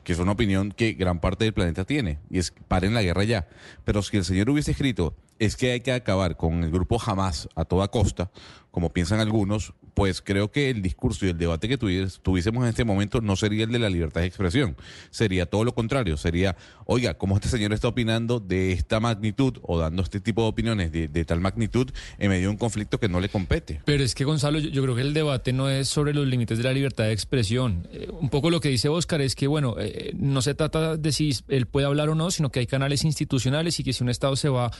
que 0.06 0.12
es 0.12 0.20
una 0.20 0.30
opinión 0.30 0.70
que 0.70 0.92
gran 0.92 1.18
parte 1.18 1.42
del 1.42 1.52
planeta 1.52 1.84
tiene, 1.84 2.20
y 2.30 2.38
es 2.38 2.54
paren 2.68 2.94
la 2.94 3.02
guerra 3.02 3.24
ya. 3.24 3.48
Pero 3.84 4.02
si 4.02 4.16
el 4.16 4.24
señor 4.24 4.48
hubiese 4.48 4.70
escrito, 4.70 5.16
es 5.38 5.56
que 5.56 5.72
hay 5.72 5.80
que 5.80 5.92
acabar 5.92 6.36
con 6.36 6.64
el 6.64 6.70
grupo 6.70 7.00
Hamas 7.04 7.48
a 7.54 7.64
toda 7.64 7.88
costa, 7.88 8.30
como 8.70 8.92
piensan 8.92 9.20
algunos, 9.20 9.72
pues 9.94 10.20
creo 10.20 10.50
que 10.50 10.68
el 10.68 10.82
discurso 10.82 11.24
y 11.24 11.30
el 11.30 11.38
debate 11.38 11.66
que 11.66 11.78
tuviésemos 11.78 12.62
en 12.62 12.68
este 12.68 12.84
momento 12.84 13.22
no 13.22 13.34
sería 13.34 13.64
el 13.64 13.72
de 13.72 13.78
la 13.78 13.88
libertad 13.88 14.20
de 14.20 14.26
expresión, 14.26 14.76
sería 15.08 15.46
todo 15.46 15.64
lo 15.64 15.74
contrario, 15.74 16.18
sería, 16.18 16.54
oiga, 16.84 17.14
¿cómo 17.14 17.36
este 17.36 17.48
señor 17.48 17.72
está 17.72 17.88
opinando 17.88 18.38
de 18.38 18.72
esta 18.72 19.00
magnitud 19.00 19.58
o 19.62 19.78
dando 19.78 20.02
este 20.02 20.20
tipo 20.20 20.42
de 20.42 20.48
opiniones 20.48 20.92
de, 20.92 21.24
tal 21.24 21.40
magnitud 21.40 21.90
en 22.18 22.28
medio 22.28 22.42
de 22.42 22.48
un 22.48 22.58
conflicto 22.58 23.00
que 23.00 23.08
no 23.08 23.20
le 23.20 23.30
compete? 23.30 23.80
Pero 23.86 24.04
es 24.04 24.14
que, 24.14 24.24
Gonzalo, 24.24 24.58
yo, 24.58 24.82
creo 24.82 24.94
que 24.94 25.00
el 25.00 25.14
debate 25.14 25.54
no 25.54 25.70
es 25.70 25.88
sobre 25.88 26.12
los 26.12 26.26
límites 26.26 26.58
de 26.58 26.64
la 26.64 26.74
libertad 26.74 27.04
de 27.04 27.12
expresión. 27.12 27.88
Eh, 27.90 28.10
un 28.10 28.28
poco 28.28 28.50
lo 28.50 28.60
que 28.60 28.68
dice 28.68 28.90
Oscar 28.90 29.22
es 29.22 29.34
que, 29.34 29.46
bueno, 29.46 29.76
eh, 29.78 30.12
no 30.18 30.42
se 30.42 30.54
trata 30.54 30.98
de 30.98 31.12
si 31.12 31.34
él 31.48 31.64
puede 31.64 31.86
hablar 31.86 32.10
o 32.10 32.14
no, 32.14 32.30
sino 32.30 32.50
que 32.50 32.60
hay 32.60 32.66
canales 32.66 33.02
institucionales 33.04 33.80
y 33.80 33.84
que 33.84 33.94
si 33.94 34.04
un 34.04 34.10
Estado 34.10 34.36
se 34.36 34.50
va 34.50 34.66
a 34.66 34.70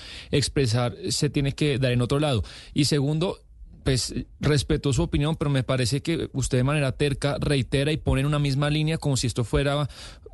expresar, 0.47 0.95
se 1.11 1.31
tiene 1.31 1.53
que 1.53 1.79
dar 1.79 1.93
en 1.93 2.03
otro 2.03 2.19
lado. 2.19 2.43
Y 2.73 2.87
segundo, 2.87 3.39
pues 3.85 4.15
respeto 4.41 4.93
su 4.93 5.03
opinión, 5.03 5.37
pero 5.37 5.51
me 5.51 5.63
parece 5.63 6.03
que 6.03 6.29
usted 6.33 6.59
de 6.59 6.65
manera 6.65 6.93
terca 6.93 7.37
reitera 7.39 7.93
y 7.93 7.97
pone 7.97 8.21
en 8.21 8.27
una 8.27 8.41
misma 8.41 8.69
línea 8.69 8.99
como 8.99 9.17
si 9.17 9.29
esto 9.29 9.45
fuera 9.45 9.89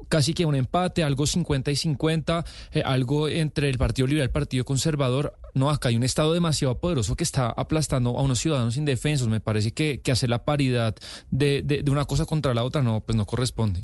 casi 0.08 0.34
que 0.34 0.46
un 0.46 0.54
empate, 0.54 1.04
algo 1.04 1.26
50 1.26 1.70
y 1.70 1.76
50, 1.76 2.44
eh, 2.72 2.82
algo 2.84 3.28
entre 3.28 3.68
el 3.68 3.78
Partido 3.78 4.06
Liberal 4.06 4.24
y 4.24 4.28
el 4.28 4.30
Partido 4.30 4.64
Conservador. 4.64 5.38
No, 5.54 5.70
acá 5.70 5.90
hay 5.90 5.96
un 5.96 6.02
Estado 6.02 6.32
demasiado 6.32 6.78
poderoso 6.78 7.16
que 7.16 7.24
está 7.24 7.48
aplastando 7.48 8.18
a 8.18 8.22
unos 8.22 8.38
ciudadanos 8.38 8.76
indefensos. 8.76 9.28
Me 9.28 9.40
parece 9.40 9.72
que, 9.72 10.00
que 10.00 10.12
hacer 10.12 10.30
la 10.30 10.44
paridad 10.44 10.94
de, 11.30 11.62
de, 11.62 11.82
de 11.82 11.90
una 11.90 12.04
cosa 12.04 12.24
contra 12.24 12.54
la 12.54 12.64
otra 12.64 12.82
no, 12.82 13.00
pues 13.00 13.16
no 13.16 13.26
corresponde. 13.26 13.82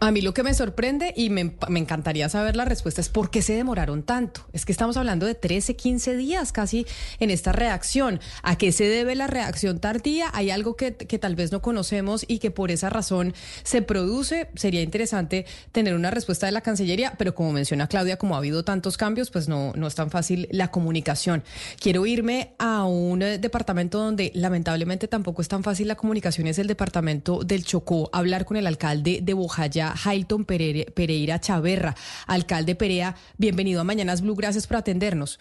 A 0.00 0.10
mí 0.10 0.20
lo 0.20 0.34
que 0.34 0.42
me 0.42 0.52
sorprende 0.52 1.14
y 1.16 1.30
me, 1.30 1.54
encantaría 1.68 2.28
saber 2.28 2.56
la 2.56 2.64
respuesta 2.64 3.00
es 3.00 3.08
por 3.08 3.30
qué 3.30 3.40
se 3.42 3.54
demoraron 3.54 4.02
tanto. 4.02 4.42
Es 4.52 4.66
que 4.66 4.72
estamos 4.72 4.96
hablando 4.96 5.24
de 5.24 5.34
13, 5.34 5.76
15 5.76 6.16
días 6.16 6.52
casi 6.52 6.84
en 7.20 7.30
esta 7.30 7.52
reacción. 7.52 8.20
¿A 8.42 8.56
qué 8.56 8.72
se 8.72 8.84
debe 8.84 9.14
la 9.14 9.28
reacción 9.28 9.78
tardía? 9.78 10.30
¿Hay 10.34 10.50
algo 10.50 10.76
que, 10.76 10.90
tal 10.92 11.36
vez 11.36 11.52
no 11.52 11.62
conocemos 11.62 12.24
y 12.28 12.38
que 12.38 12.50
por 12.50 12.70
esa 12.70 12.90
razón 12.90 13.34
se 13.62 13.82
produce? 13.82 14.48
Sería 14.56 14.82
interesante 14.82 15.46
tener 15.72 15.94
una 15.94 16.10
respuesta 16.10 16.46
de 16.46 16.52
la 16.52 16.60
Cancillería, 16.60 17.14
pero 17.16 17.34
como 17.34 17.52
menciona 17.52 17.86
Claudia, 17.86 18.18
como 18.18 18.34
ha 18.34 18.38
habido 18.38 18.64
tantos 18.64 18.98
cambios, 18.98 19.30
pues 19.30 19.48
no, 19.48 19.72
no 19.74 19.86
es 19.86 19.94
tan 19.94 20.10
fácil 20.10 20.48
la 20.50 20.70
comunicación. 20.70 21.44
Quiero 21.80 22.04
irme 22.04 22.54
a 22.58 22.84
un 22.84 23.22
eh, 23.22 23.38
departamento 23.38 23.98
donde 23.98 24.32
lamentablemente 24.34 25.08
tampoco 25.08 25.40
es 25.40 25.48
tan 25.48 25.62
fácil 25.62 25.88
la 25.88 25.94
comunicación, 25.94 26.46
es 26.46 26.58
el 26.58 26.66
departamento 26.66 27.42
del 27.42 27.64
Chocó. 27.64 28.10
Hablar 28.12 28.44
con 28.44 28.56
el 28.56 28.66
alcalde 28.66 29.20
de 29.22 29.32
Bojayá 29.32 29.83
Jailton 29.92 30.44
Pereira 30.44 31.40
Chaverra. 31.40 31.94
Alcalde 32.26 32.74
Perea, 32.74 33.16
bienvenido 33.36 33.80
a 33.80 33.84
Mañanas 33.84 34.22
Blue, 34.22 34.34
gracias 34.34 34.66
por 34.66 34.78
atendernos. 34.78 35.38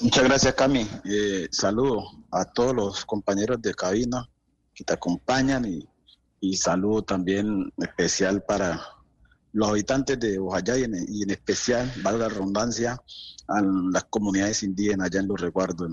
Muchas 0.00 0.24
gracias, 0.24 0.54
Cami. 0.54 0.86
Eh, 1.04 1.48
saludo 1.50 2.04
a 2.30 2.44
todos 2.44 2.74
los 2.74 3.04
compañeros 3.04 3.62
de 3.62 3.74
cabina 3.74 4.28
que 4.74 4.84
te 4.84 4.92
acompañan 4.92 5.64
y, 5.64 5.86
y 6.40 6.56
saludo 6.56 7.02
también 7.02 7.72
especial 7.78 8.42
para 8.42 8.80
los 9.52 9.68
habitantes 9.68 10.18
de 10.18 10.38
Ojayá 10.38 10.78
y 10.78 10.84
en, 10.84 11.30
especial, 11.30 11.90
valga 12.02 12.28
la 12.28 12.34
redundancia, 12.34 13.00
a 13.48 13.60
las 13.60 14.04
comunidades 14.04 14.62
indígenas 14.62 15.06
allá 15.06 15.20
en 15.20 15.28
los 15.28 15.40
recuerdos. 15.40 15.90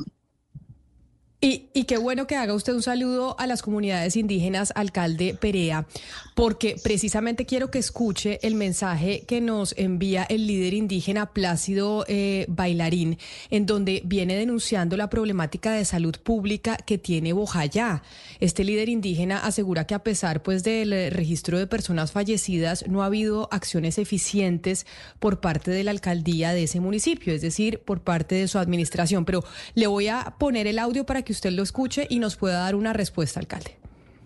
Y, 1.42 1.70
y, 1.74 1.86
qué 1.86 1.98
bueno 1.98 2.28
que 2.28 2.36
haga 2.36 2.54
usted 2.54 2.74
un 2.74 2.82
saludo 2.82 3.40
a 3.40 3.48
las 3.48 3.62
comunidades 3.62 4.18
indígenas, 4.18 4.74
alcalde 4.76 5.38
Perea, 5.40 5.88
porque 6.36 6.76
precisamente 6.84 7.46
quiero 7.46 7.72
que 7.72 7.80
escuche 7.80 8.40
el 8.42 8.56
mensaje 8.56 9.24
que 9.26 9.40
nos 9.40 9.74
envía 9.78 10.24
el 10.24 10.48
líder 10.48 10.74
indígena 10.74 11.28
Plácido 11.32 12.04
eh, 12.10 12.46
Bailarín, 12.50 13.18
en 13.52 13.66
donde 13.66 14.02
viene 14.04 14.36
denunciando 14.36 14.98
la 14.98 15.10
problemática 15.10 15.72
de 15.72 15.86
salud 15.86 16.18
pública 16.22 16.76
que 16.76 16.98
tiene 16.98 17.32
Bojayá. 17.32 18.04
Este 18.42 18.66
líder 18.66 18.90
indígena 18.90 19.38
asegura 19.38 19.88
que 19.88 19.96
a 19.96 20.04
pesar 20.04 20.44
pues 20.44 20.66
del 20.66 20.92
eh, 20.92 21.10
registro 21.10 21.58
de 21.58 21.68
personas 21.68 22.12
fallecidas, 22.12 22.86
no 22.90 23.02
ha 23.02 23.06
habido 23.06 23.48
acciones 23.52 23.98
eficientes 23.98 24.86
por 25.20 25.40
parte 25.40 25.72
de 25.72 25.86
la 25.86 25.92
alcaldía 25.92 26.52
de 26.52 26.64
ese 26.64 26.82
municipio, 26.82 27.34
es 27.34 27.42
decir, 27.42 27.80
por 27.80 28.02
parte 28.02 28.36
de 28.36 28.50
su 28.50 28.60
administración. 28.60 29.24
Pero 29.24 29.46
le 29.74 29.88
voy 29.88 30.10
a 30.10 30.36
poner 30.38 30.68
el 30.68 30.80
audio 30.80 31.06
para 31.06 31.22
que 31.22 31.29
que 31.30 31.34
usted 31.34 31.52
lo 31.52 31.62
escuche 31.62 32.08
y 32.10 32.18
nos 32.18 32.38
pueda 32.38 32.62
dar 32.62 32.74
una 32.74 32.92
respuesta, 32.92 33.40
alcalde. 33.40 33.78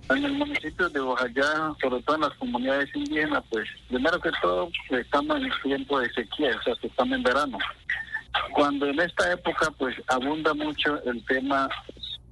En 0.10 0.24
el 0.24 0.32
municipio 0.32 0.88
de 0.88 1.02
Bojayá, 1.02 1.74
sobre 1.82 2.02
todo 2.04 2.16
en 2.16 2.22
las 2.22 2.34
comunidades 2.36 2.90
indígenas, 2.96 3.44
pues 3.50 3.68
primero 3.90 4.22
que 4.22 4.30
todo 4.42 4.70
estamos 4.90 5.42
en 5.42 5.52
tiempo 5.64 6.00
de 6.00 6.10
sequía, 6.14 6.56
o 6.58 6.64
sea, 6.64 6.76
estamos 6.82 7.18
en 7.18 7.24
verano. 7.24 7.58
Cuando 8.54 8.86
en 8.86 9.02
esta 9.02 9.34
época 9.34 9.70
pues 9.78 9.98
abunda 10.08 10.54
mucho 10.54 11.04
el 11.04 11.22
tema 11.26 11.68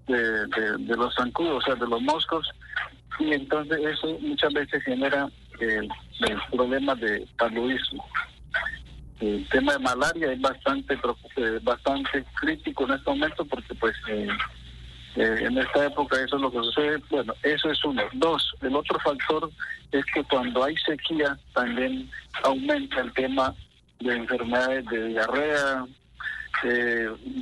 de, 0.08 0.96
los 0.96 1.14
zancudos, 1.16 1.58
o 1.58 1.66
sea, 1.66 1.76
de 1.76 1.88
los 1.88 2.02
moscos, 2.02 2.50
y 3.20 3.34
entonces 3.34 3.78
eso 3.78 4.18
muchas 4.22 4.54
veces 4.54 4.82
genera 4.86 5.30
el, 5.60 5.90
problema 6.50 6.96
de 6.96 7.28
paludismo. 7.38 8.08
El 9.20 9.46
tema 9.50 9.74
de 9.74 9.80
malaria 9.80 10.32
es 10.32 10.40
bastante 10.40 10.94
eh, 10.94 11.60
bastante 11.62 12.24
crítico 12.40 12.86
en 12.86 12.92
este 12.94 13.10
momento 13.10 13.44
porque 13.46 13.76
pues 13.76 13.96
eh, 14.08 14.30
eh, 15.16 15.36
en 15.42 15.58
esta 15.58 15.86
época 15.86 16.16
eso 16.24 16.38
es 16.38 16.42
lo 16.42 16.52
que 16.52 16.58
sucede. 16.58 17.02
Bueno, 17.10 17.34
eso 17.44 17.70
es 17.70 17.84
uno. 17.84 18.02
Dos, 18.14 18.54
el 18.62 18.76
otro 18.76 18.98
factor 19.00 19.50
es 19.92 20.06
que 20.14 20.24
cuando 20.24 20.64
hay 20.64 20.76
sequía 20.78 21.38
también 21.54 22.10
aumenta 22.44 23.02
el 23.02 23.12
tema 23.14 23.54
de 24.00 24.16
enfermedades 24.16 24.86
de 24.86 25.08
diarrea, 25.08 25.86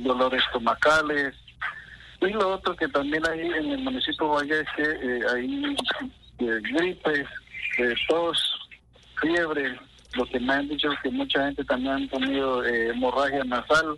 dolores 0.02 0.42
estomacales. 0.46 1.34
Y 2.20 2.28
lo 2.28 2.54
otro 2.54 2.76
que 2.76 2.88
también 2.88 3.22
hay 3.28 3.40
en 3.40 3.70
el 3.72 3.78
municipio 3.78 4.26
de 4.26 4.34
Valle 4.34 4.60
es 4.60 4.68
que 4.76 4.82
eh, 4.82 5.20
hay 5.32 5.76
eh, 6.38 6.60
gripes, 6.72 7.26
tos, 8.08 8.68
fiebre. 9.20 9.78
Lo 10.14 10.26
que 10.26 10.40
me 10.40 10.54
han 10.54 10.68
dicho 10.68 10.90
es 10.90 10.98
que 11.02 11.10
mucha 11.10 11.46
gente 11.46 11.64
también 11.64 11.94
ha 11.94 12.18
tenido 12.18 12.64
hemorragia 12.64 13.44
nasal 13.44 13.96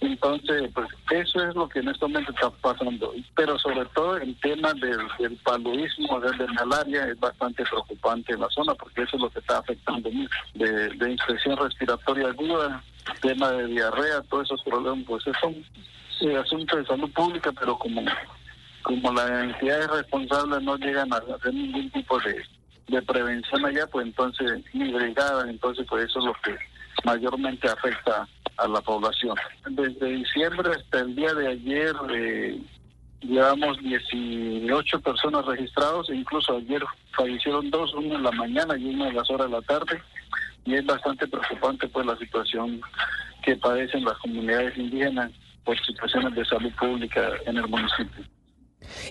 entonces, 0.00 0.70
pues 0.74 0.88
eso 1.10 1.48
es 1.48 1.54
lo 1.54 1.68
que 1.68 1.80
en 1.80 1.88
este 1.88 2.06
momento 2.06 2.30
está 2.32 2.50
pasando. 2.50 3.12
Pero 3.34 3.58
sobre 3.58 3.84
todo 3.94 4.16
el 4.16 4.34
tema 4.40 4.72
del, 4.74 4.98
del 5.18 5.36
paludismo, 5.38 6.20
del 6.20 6.52
malaria, 6.52 7.06
es 7.08 7.18
bastante 7.18 7.64
preocupante 7.64 8.32
en 8.32 8.40
la 8.40 8.48
zona 8.50 8.74
porque 8.74 9.02
eso 9.02 9.16
es 9.16 9.22
lo 9.22 9.30
que 9.30 9.38
está 9.38 9.58
afectando 9.58 10.10
mucho. 10.10 10.36
De, 10.54 11.10
infección 11.10 11.56
respiratoria 11.56 12.28
aguda, 12.28 12.82
tema 13.20 13.50
de 13.52 13.66
diarrea, 13.66 14.22
todos 14.22 14.44
esos 14.44 14.62
problemas, 14.62 15.04
pues 15.06 15.22
son 15.40 15.54
eh, 16.20 16.36
asuntos 16.36 16.78
de 16.78 16.86
salud 16.86 17.10
pública, 17.12 17.52
pero 17.52 17.78
como, 17.78 18.02
como 18.82 19.12
las 19.12 19.30
entidades 19.30 19.88
responsables 19.88 20.62
no 20.62 20.76
llegan 20.76 21.12
a 21.12 21.16
hacer 21.16 21.54
ningún 21.54 21.90
tipo 21.90 22.18
de, 22.20 22.42
prevención 23.02 23.64
allá, 23.64 23.86
pues 23.88 24.06
entonces, 24.06 24.62
ni 24.72 24.92
brigada, 24.92 25.48
entonces 25.50 25.86
pues 25.88 26.04
eso 26.04 26.18
es 26.20 26.24
lo 26.26 26.34
que 26.44 26.56
mayormente 27.04 27.68
afecta 27.68 28.28
a 28.58 28.68
la 28.68 28.80
población. 28.80 29.36
Desde 29.70 30.06
diciembre 30.06 30.70
hasta 30.70 31.00
el 31.00 31.14
día 31.14 31.34
de 31.34 31.48
ayer 31.48 31.94
eh, 32.14 32.60
llevamos 33.20 33.78
18 33.78 35.00
personas 35.00 35.44
registradas, 35.46 36.08
e 36.10 36.16
incluso 36.16 36.56
ayer 36.56 36.82
fallecieron 37.16 37.70
dos, 37.70 37.92
uno 37.94 38.16
en 38.16 38.22
la 38.22 38.32
mañana 38.32 38.76
y 38.76 38.86
uno 38.86 39.06
en 39.06 39.16
las 39.16 39.30
horas 39.30 39.48
de 39.48 39.52
la 39.52 39.62
tarde, 39.62 40.02
y 40.64 40.74
es 40.74 40.86
bastante 40.86 41.26
preocupante 41.26 41.88
pues 41.88 42.06
la 42.06 42.16
situación 42.16 42.80
que 43.42 43.56
padecen 43.56 44.04
las 44.04 44.16
comunidades 44.18 44.76
indígenas 44.76 45.30
por 45.64 45.78
situaciones 45.84 46.34
de 46.34 46.44
salud 46.44 46.72
pública 46.78 47.30
en 47.46 47.56
el 47.56 47.68
municipio. 47.68 48.24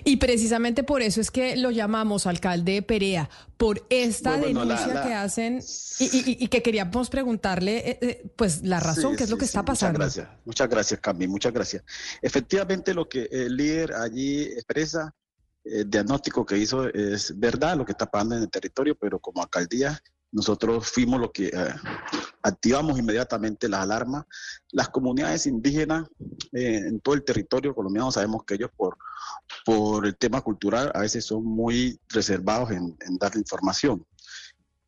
Y 0.04 0.16
precisamente 0.16 0.84
por 0.84 1.02
eso 1.02 1.20
es 1.20 1.30
que 1.30 1.56
lo 1.56 1.70
llamamos 1.70 2.26
alcalde 2.26 2.82
Perea, 2.82 3.28
por 3.56 3.86
esta 3.90 4.36
denuncia 4.36 5.02
que 5.02 5.14
hacen 5.14 5.60
y, 5.98 6.48
que 6.48 6.62
queríamos 6.62 7.10
preguntarle, 7.10 7.90
eh, 7.90 7.98
eh, 8.00 8.32
pues, 8.36 8.62
la 8.62 8.80
razón, 8.80 9.16
qué 9.16 9.24
es 9.24 9.30
lo 9.30 9.38
que 9.38 9.44
está 9.44 9.64
pasando. 9.64 9.98
Muchas 9.98 10.16
gracias, 10.16 10.40
muchas 10.44 10.68
gracias, 10.68 11.00
Cami, 11.00 11.28
muchas 11.28 11.52
gracias. 11.52 11.84
Efectivamente, 12.20 12.94
lo 12.94 13.08
que 13.08 13.28
el 13.30 13.56
líder 13.56 13.94
allí 13.94 14.42
expresa, 14.42 15.14
el 15.64 15.88
diagnóstico 15.88 16.44
que 16.44 16.58
hizo 16.58 16.88
es 16.88 17.38
verdad, 17.38 17.76
lo 17.76 17.84
que 17.84 17.92
está 17.92 18.06
pasando 18.06 18.36
en 18.36 18.42
el 18.42 18.50
territorio, 18.50 18.96
pero 18.96 19.18
como 19.18 19.42
alcaldía 19.42 20.00
nosotros 20.34 20.90
fuimos 20.90 21.20
los 21.20 21.30
que 21.30 21.46
eh, 21.46 21.74
activamos 22.42 22.98
inmediatamente 22.98 23.68
las 23.68 23.82
alarmas. 23.82 24.24
Las 24.72 24.88
comunidades 24.88 25.46
indígenas 25.46 26.08
eh, 26.52 26.82
en 26.88 27.00
todo 27.00 27.14
el 27.14 27.22
territorio 27.22 27.72
colombiano 27.72 28.10
sabemos 28.10 28.44
que 28.44 28.54
ellos 28.54 28.70
por, 28.76 28.98
por 29.64 30.04
el 30.04 30.16
tema 30.16 30.40
cultural 30.40 30.90
a 30.92 31.00
veces 31.00 31.24
son 31.24 31.44
muy 31.44 32.00
reservados 32.08 32.72
en, 32.72 32.96
dar 33.20 33.36
información. 33.36 34.04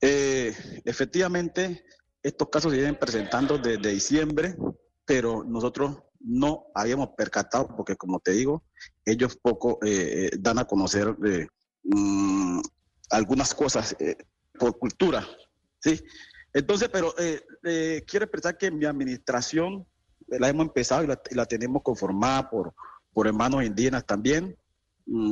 Eh, 0.00 0.82
efectivamente, 0.84 1.84
estos 2.24 2.48
casos 2.48 2.72
se 2.72 2.78
vienen 2.78 2.98
presentando 2.98 3.56
desde 3.56 3.90
diciembre, 3.90 4.56
pero 5.04 5.44
nosotros 5.44 5.96
no 6.18 6.64
habíamos 6.74 7.10
percatado, 7.16 7.68
porque 7.76 7.94
como 7.94 8.18
te 8.18 8.32
digo, 8.32 8.64
ellos 9.04 9.38
poco 9.40 9.78
dan 10.40 10.58
a 10.58 10.64
conocer 10.64 11.16
mm, 11.84 12.60
algunas 13.10 13.54
cosas 13.54 13.94
por 14.58 14.78
cultura, 14.78 15.26
¿sí? 15.78 16.00
Entonces, 16.52 16.88
pero 16.90 17.14
eh, 17.18 17.42
eh, 17.64 18.04
quiero 18.06 18.24
expresar 18.24 18.56
que 18.56 18.70
mi 18.70 18.86
administración 18.86 19.86
la 20.26 20.48
hemos 20.48 20.66
empezado 20.66 21.04
y 21.04 21.34
la, 21.34 21.46
tenemos 21.46 21.82
conformada 21.82 22.48
por, 22.48 22.74
por 23.12 23.26
hermanos 23.26 23.64
indígenas 23.64 24.04
también, 24.06 24.56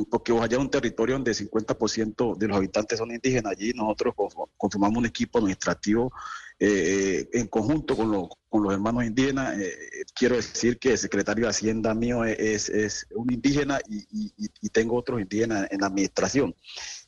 porque 0.09 0.31
allá 0.31 0.55
es 0.55 0.57
un 0.57 0.69
territorio 0.69 1.15
donde 1.15 1.31
50% 1.33 2.37
de 2.37 2.47
los 2.47 2.57
habitantes 2.57 2.97
son 2.97 3.11
indígenas. 3.11 3.51
Allí 3.51 3.73
nosotros 3.73 4.13
conformamos 4.57 4.99
un 4.99 5.05
equipo 5.05 5.39
administrativo 5.39 6.13
en 6.57 7.47
conjunto 7.47 7.97
con, 7.97 8.09
los 8.63 8.73
hermanos 8.73 9.03
indígenas. 9.03 9.57
quiero 10.13 10.37
decir 10.37 10.79
que 10.79 10.91
el 10.91 10.97
secretario 10.97 11.43
de 11.43 11.49
Hacienda 11.49 11.93
mío 11.93 12.23
es, 12.23 13.07
un 13.13 13.33
indígena 13.33 13.79
y, 13.87 14.69
tengo 14.69 14.95
otros 14.95 15.19
indígenas 15.21 15.67
en 15.71 15.81
la 15.81 15.87
administración. 15.87 16.55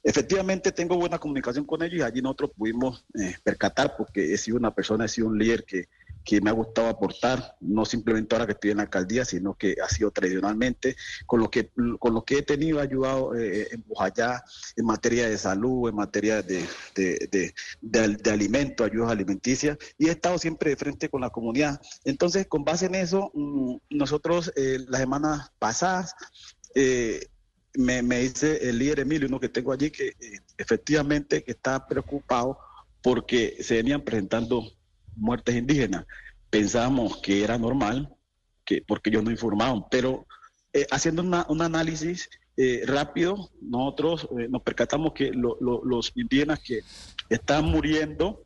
Efectivamente, 0.04 0.72
tengo 0.72 0.98
buena 0.98 1.20
comunicación 1.20 1.66
con 1.66 1.84
ellos 1.84 2.00
y 2.00 2.02
allí 2.02 2.22
nosotros 2.22 2.52
pudimos 2.56 3.06
eh, 3.20 3.36
percatar, 3.44 3.96
porque 3.98 4.34
he 4.34 4.38
sido 4.38 4.58
una 4.58 4.74
persona, 4.74 5.06
he 5.06 5.10
sido 5.10 5.28
un 5.28 5.38
líder 5.38 5.66
que, 5.66 5.90
que 6.28 6.42
me 6.42 6.50
ha 6.50 6.54
gustado 6.54 6.90
aportar, 6.90 7.56
no 7.62 7.86
simplemente 7.86 8.36
ahora 8.36 8.46
que 8.46 8.52
estoy 8.52 8.72
en 8.72 8.78
la 8.78 8.84
alcaldía, 8.84 9.24
sino 9.24 9.56
que 9.56 9.78
ha 9.82 9.88
sido 9.88 10.12
tradicionalmente, 10.12 10.98
con 11.26 11.40
lo 11.40 11.50
que, 11.50 11.72
con 12.00 12.14
lo 12.14 12.26
que 12.26 12.40
he 12.40 12.42
tenido, 12.42 12.82
ayudado 12.82 13.34
eh, 13.34 13.70
en 13.72 13.82
Bojayá 13.88 14.44
en 14.76 14.86
materia 14.86 15.30
de 15.30 15.38
salud, 15.38 15.88
en 15.88 15.96
materia 15.96 16.42
de, 16.42 16.68
de, 16.96 17.54
de, 17.82 18.30
alimentos, 18.30 18.86
ayudas 18.86 19.10
alimenticias, 19.10 19.78
y 19.98 20.10
he 20.10 20.12
estado 20.12 20.38
siempre 20.38 20.72
de 20.72 20.76
frente 20.76 21.08
con 21.08 21.22
la 21.22 21.30
comunidad. 21.30 21.80
Entonces, 22.04 22.46
con 22.48 22.66
base 22.66 22.88
en 22.88 22.96
eso, 22.96 23.32
mm, 23.34 23.78
nosotros 23.92 24.52
eh, 24.58 24.80
las 24.90 25.00
semanas 25.00 25.52
pasadas, 25.60 26.14
eh, 26.76 27.26
me, 27.76 28.02
dice 28.20 28.70
el 28.70 28.80
líder 28.80 29.00
Emilio, 29.00 29.30
uno 29.30 29.40
que 29.40 29.48
tengo 29.48 29.72
allí, 29.72 29.92
que 29.92 30.08
eh, 30.08 30.40
efectivamente 30.58 31.42
está 31.48 31.88
preocupado 31.88 32.60
porque 33.02 33.58
se 33.62 33.76
venían 33.76 34.02
presentando 34.02 34.74
muertes 35.18 35.56
indígenas. 35.56 36.06
Pensábamos 36.50 37.18
que 37.18 37.44
era 37.44 37.58
normal, 37.58 38.16
que, 38.66 38.84
porque 38.88 39.10
ellos 39.10 39.24
no 39.24 39.32
informaban, 39.32 39.84
pero 39.90 40.26
eh, 40.74 40.86
haciendo 40.92 41.22
un 41.22 41.62
análisis 41.62 42.30
eh, 42.56 42.84
rápido, 42.86 43.50
nosotros 43.62 44.28
nos 44.50 44.62
percatamos 44.62 45.14
que 45.14 45.32
los 45.32 46.12
indígenas 46.16 46.60
que 46.60 46.80
están 47.30 47.66
muriendo 47.66 48.46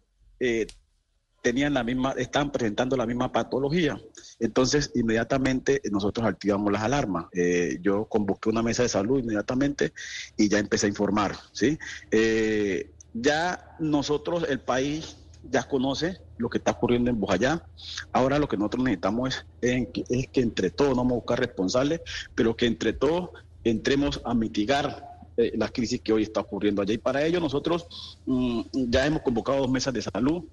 tenían 1.41 1.73
la 1.73 1.83
misma, 1.83 2.13
estaban 2.17 2.51
presentando 2.51 2.95
la 2.95 3.05
misma 3.05 3.31
patología. 3.31 3.99
Entonces, 4.39 4.91
inmediatamente 4.95 5.81
nosotros 5.91 6.25
activamos 6.25 6.71
las 6.71 6.83
alarmas. 6.83 7.25
Eh, 7.33 7.79
yo 7.81 8.05
convoqué 8.05 8.49
una 8.49 8.61
mesa 8.61 8.83
de 8.83 8.89
salud 8.89 9.19
inmediatamente 9.19 9.93
y 10.37 10.49
ya 10.49 10.59
empecé 10.59 10.85
a 10.85 10.89
informar. 10.89 11.35
¿sí? 11.51 11.77
Eh, 12.11 12.91
ya 13.13 13.75
nosotros, 13.79 14.45
el 14.47 14.61
país 14.61 15.17
ya 15.49 15.63
conoce 15.63 16.17
lo 16.37 16.49
que 16.49 16.57
está 16.57 16.71
ocurriendo 16.71 17.09
en 17.09 17.19
Bojayá. 17.19 17.63
Ahora 18.11 18.39
lo 18.39 18.47
que 18.47 18.57
nosotros 18.57 18.83
necesitamos 18.83 19.45
es, 19.61 19.87
es 20.09 20.27
que 20.27 20.41
entre 20.41 20.69
todos, 20.69 20.91
no 20.91 20.97
vamos 20.97 21.13
a 21.13 21.15
buscar 21.15 21.39
responsables, 21.39 22.01
pero 22.35 22.55
que 22.55 22.65
entre 22.65 22.93
todos 22.93 23.29
entremos 23.63 24.21
a 24.25 24.33
mitigar 24.33 25.11
eh, 25.37 25.53
la 25.55 25.69
crisis 25.69 26.01
que 26.01 26.13
hoy 26.13 26.23
está 26.23 26.41
ocurriendo 26.41 26.81
allá. 26.81 26.93
Y 26.93 26.97
para 26.97 27.25
ello 27.25 27.39
nosotros 27.39 27.87
mm, 28.25 28.61
ya 28.89 29.05
hemos 29.05 29.21
convocado 29.21 29.59
dos 29.59 29.71
mesas 29.71 29.93
de 29.93 30.01
salud, 30.01 30.43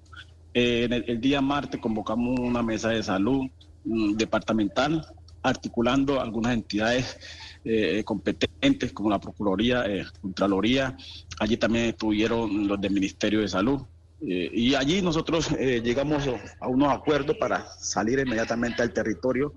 eh, 0.53 0.87
el, 1.07 1.21
día 1.21 1.41
martes 1.41 1.79
convocamos 1.79 2.39
una 2.39 2.63
mesa 2.63 2.89
de 2.89 3.03
salud 3.03 3.45
mm, 3.83 4.13
departamental 4.13 5.05
articulando 5.43 6.19
algunas 6.19 6.53
entidades 6.53 7.17
eh, 7.63 8.03
competentes 8.03 8.91
como 8.91 9.09
la 9.09 9.19
Procuraduría, 9.19 9.85
Contraloría. 10.21 10.97
Allí 11.39 11.55
también 11.57 11.85
estuvieron 11.85 12.67
los 12.67 12.79
del 12.81 12.91
Ministerio 12.91 13.41
de 13.41 13.47
Salud. 13.47 13.81
Y 14.21 14.75
allí 14.75 15.01
nosotros 15.01 15.49
llegamos 15.51 16.27
a 16.59 16.67
unos 16.67 16.93
acuerdos 16.93 17.37
para 17.37 17.65
salir 17.79 18.19
inmediatamente 18.19 18.81
al 18.81 18.91
territorio 18.91 19.53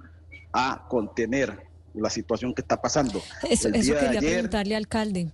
a 0.53 0.87
contener 0.89 1.59
la 1.95 2.11
situación 2.11 2.55
que 2.55 2.63
está 2.63 2.81
pasando. 2.81 3.23
Eso, 3.49 3.69
eso 3.69 3.95
quería 3.99 4.21
preguntarle, 4.21 4.77
alcalde. 4.77 5.33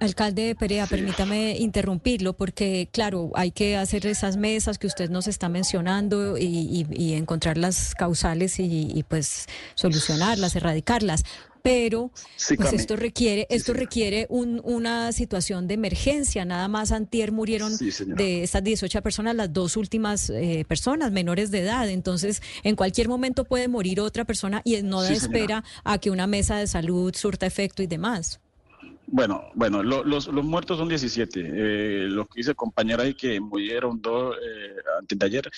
Alcalde 0.00 0.56
Perea, 0.56 0.86
permítame 0.86 1.56
interrumpirlo 1.56 2.32
porque, 2.32 2.88
claro, 2.92 3.30
hay 3.34 3.52
que 3.52 3.76
hacer 3.76 4.06
esas 4.06 4.36
mesas 4.36 4.76
que 4.76 4.88
usted 4.88 5.08
nos 5.08 5.28
está 5.28 5.48
mencionando 5.48 6.36
y, 6.36 7.14
encontrar 7.14 7.56
las 7.56 7.94
causales 7.94 8.56
y, 8.58 9.04
pues 9.08 9.46
solucionarlas, 9.74 10.56
erradicarlas. 10.56 11.24
Pero 11.62 12.10
pues 12.56 12.72
esto 12.72 12.96
requiere, 12.96 13.46
esto 13.50 13.72
requiere 13.74 14.26
una 14.30 15.12
situación 15.12 15.66
de 15.66 15.74
emergencia. 15.74 16.44
Nada 16.44 16.68
más 16.68 16.92
antier 16.92 17.32
murieron 17.32 17.72
de 17.76 18.42
estas 18.42 18.64
18 18.64 19.02
personas, 19.02 19.34
las 19.34 19.52
dos 19.52 19.76
últimas 19.76 20.30
eh, 20.30 20.64
personas 20.68 21.12
menores 21.12 21.50
de 21.50 21.60
edad. 21.60 21.88
Entonces, 21.88 22.42
en 22.62 22.76
cualquier 22.76 23.08
momento 23.08 23.44
puede 23.44 23.68
morir 23.68 24.00
otra 24.00 24.24
persona 24.24 24.62
y 24.64 24.82
no 24.82 25.02
da 25.02 25.12
espera 25.12 25.64
a 25.84 25.98
que 25.98 26.10
una 26.10 26.26
mesa 26.26 26.56
de 26.56 26.66
salud 26.66 27.14
surta 27.14 27.46
efecto 27.46 27.82
y 27.82 27.86
demás. 27.86 28.40
Bueno, 29.10 29.44
bueno, 29.54 29.82
los, 29.82 30.04
los, 30.04 30.44
muertos 30.44 30.78
son 30.78 30.88
17. 30.88 31.40
Eh, 31.40 32.08
lo 32.08 32.26
que 32.26 32.40
dice 32.40 32.50
el 32.50 32.56
compañero 32.56 33.02
ahí 33.02 33.14
que 33.14 33.40
murieron 33.40 34.00
dos 34.02 34.36
eh, 34.36 34.76
antes 34.98 35.18
de 35.18 35.26
ayer 35.26 35.50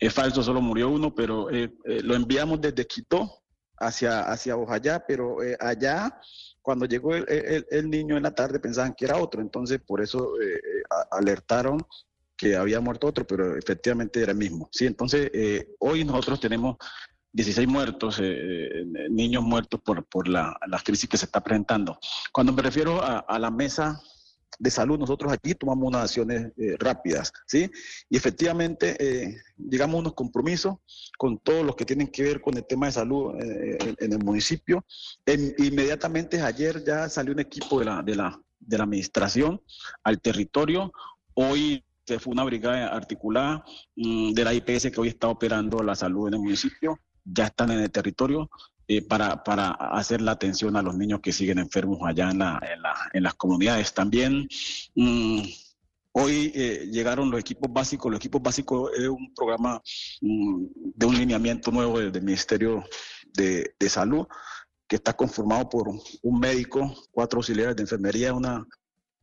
es 0.00 0.14
falso, 0.14 0.42
solo 0.42 0.62
murió 0.62 0.88
uno, 0.88 1.14
pero 1.14 1.50
eh, 1.50 1.70
eh, 1.84 2.00
lo 2.02 2.14
enviamos 2.14 2.60
desde 2.60 2.86
Quito 2.86 3.39
hacia, 3.80 4.20
hacia 4.30 4.56
Ojayá, 4.56 5.04
pero 5.06 5.38
allá 5.58 6.20
cuando 6.62 6.86
llegó 6.86 7.14
el, 7.14 7.66
el, 7.70 7.90
niño 7.90 8.16
en 8.16 8.22
la 8.22 8.34
tarde 8.34 8.60
pensaban 8.60 8.94
que 8.94 9.06
era 9.06 9.16
otro, 9.16 9.40
entonces 9.40 9.80
por 9.80 10.00
eso 10.02 10.34
alertaron 11.10 11.84
que 12.36 12.54
había 12.54 12.80
muerto 12.80 13.06
otro, 13.06 13.26
pero 13.26 13.56
efectivamente 13.56 14.22
era 14.22 14.32
el 14.32 14.38
mismo. 14.38 14.68
Sí, 14.70 14.86
entonces 14.86 15.30
hoy 15.78 16.04
nosotros 16.04 16.38
tenemos 16.38 16.76
16 17.32 17.68
muertos, 17.68 18.18
eh, 18.18 18.24
eh, 18.24 18.84
niños 19.10 19.42
muertos 19.42 19.80
por, 19.80 20.04
por 20.04 20.28
la, 20.28 20.58
crisis 20.84 21.08
que 21.08 21.16
se 21.16 21.26
está 21.26 21.40
presentando. 21.42 21.98
Cuando 22.32 22.52
me 22.52 22.62
refiero 22.62 23.00
a, 23.02 23.38
la 23.38 23.50
mesa 23.50 24.00
de 24.58 24.70
salud, 24.70 24.98
nosotros 24.98 25.32
aquí 25.32 25.54
tomamos 25.54 25.88
unas 25.88 26.02
acciones 26.02 26.52
eh, 26.56 26.76
rápidas, 26.78 27.32
¿sí? 27.46 27.70
Y 28.08 28.16
efectivamente 28.16 29.40
llegamos 29.56 29.96
a 29.96 30.00
unos 30.00 30.14
compromisos 30.14 30.76
con 31.16 31.38
todos 31.38 31.64
los 31.64 31.76
que 31.76 31.84
tienen 31.84 32.08
que 32.08 32.22
ver 32.22 32.40
con 32.40 32.56
el 32.56 32.66
tema 32.66 32.86
de 32.86 32.92
salud 32.92 33.34
en, 33.40 34.12
el 34.12 34.18
municipio. 34.24 34.84
inmediatamente 35.58 36.40
ayer 36.42 36.84
ya 36.84 37.08
salió 37.08 37.32
un 37.32 37.40
equipo 37.40 37.78
de 37.78 37.84
la, 37.84 38.02
de 38.02 38.16
la, 38.16 38.40
de 38.58 38.78
la 38.78 38.84
administración 38.84 39.60
al 40.02 40.20
territorio. 40.20 40.92
Hoy 41.34 41.84
se 42.06 42.18
fue 42.18 42.32
una 42.32 42.44
brigada 42.44 42.88
articulada 42.88 43.64
mm, 43.96 44.32
de 44.32 44.44
la 44.44 44.54
IPS 44.54 44.90
que 44.90 45.00
hoy 45.00 45.08
está 45.08 45.28
operando 45.28 45.82
la 45.82 45.94
salud 45.94 46.28
en 46.28 46.34
el 46.34 46.40
municipio 46.40 46.98
ya 47.24 47.46
están 47.46 47.70
en 47.70 47.80
el 47.80 47.90
territorio 47.90 48.50
eh, 48.92 49.02
para, 49.02 49.44
para, 49.44 49.70
hacer 49.70 50.20
la 50.20 50.32
atención 50.32 50.74
a 50.74 50.82
los 50.82 50.96
niños 50.96 51.20
que 51.20 51.30
siguen 51.30 51.60
enfermos 51.60 52.00
allá 52.02 52.32
en, 52.32 52.40
la, 52.40 52.60
en, 53.12 53.22
las 53.22 53.34
comunidades. 53.34 53.94
También 53.94 54.48
mm, 54.96 55.42
hoy 56.10 56.50
eh, 56.56 56.88
llegaron 56.90 57.30
los 57.30 57.38
equipos 57.38 57.72
básicos. 57.72 58.10
Los 58.10 58.18
equipos 58.18 58.42
básicos 58.42 58.90
es 58.98 59.06
un 59.06 59.32
programa 59.32 59.80
mm, 60.20 60.64
de 60.96 61.06
un 61.06 61.16
lineamiento 61.16 61.70
nuevo 61.70 62.00
del, 62.00 62.20
Ministerio 62.20 62.82
de, 63.32 63.72
Salud 63.88 64.26
que 64.88 64.96
está 64.96 65.12
conformado 65.12 65.68
por 65.68 65.88
un 66.22 66.40
médico, 66.40 66.92
cuatro 67.12 67.38
auxiliares 67.38 67.76
de 67.76 67.82
enfermería, 67.82 68.34
una, 68.34 68.66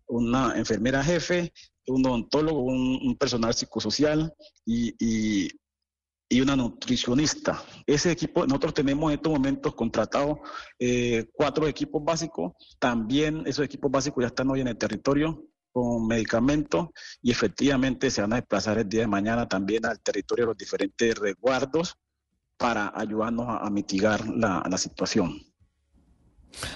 una 0.05 0.57
enfermera 0.57 1.03
jefe, 1.03 1.51
un 1.87 2.05
odontólogo, 2.05 2.61
un, 2.61 3.17
personal 3.17 3.53
psicosocial 3.53 4.33
y, 4.65 4.95
y 4.97 5.49
una 6.41 6.55
nutricionista. 6.55 7.63
Ese 7.85 8.11
equipo, 8.11 8.45
nosotros 8.45 8.73
tenemos 8.73 9.11
en 9.11 9.15
estos 9.17 9.31
momentos 9.31 9.73
contratados 9.75 10.39
eh, 10.77 11.25
cuatro 11.33 11.67
equipos 11.67 12.03
básicos. 12.03 12.53
También 12.79 13.43
esos 13.45 13.65
equipos 13.65 13.89
básicos 13.89 14.23
ya 14.23 14.27
están 14.27 14.49
hoy 14.49 14.61
en 14.61 14.67
el 14.67 14.77
territorio 14.77 15.43
con 15.71 16.07
medicamentos 16.07 16.89
y 17.21 17.31
efectivamente 17.31 18.11
se 18.11 18.21
van 18.21 18.33
a 18.33 18.37
desplazar 18.37 18.77
el 18.79 18.89
día 18.89 19.01
de 19.01 19.07
mañana 19.07 19.47
también 19.47 19.85
al 19.85 20.01
territorio 20.01 20.45
de 20.45 20.47
los 20.47 20.57
diferentes 20.57 21.17
resguardos 21.17 21.95
para 22.57 22.91
ayudarnos 22.95 23.47
a, 23.49 23.69
mitigar 23.69 24.27
la 24.27 24.77
situación. 24.77 25.39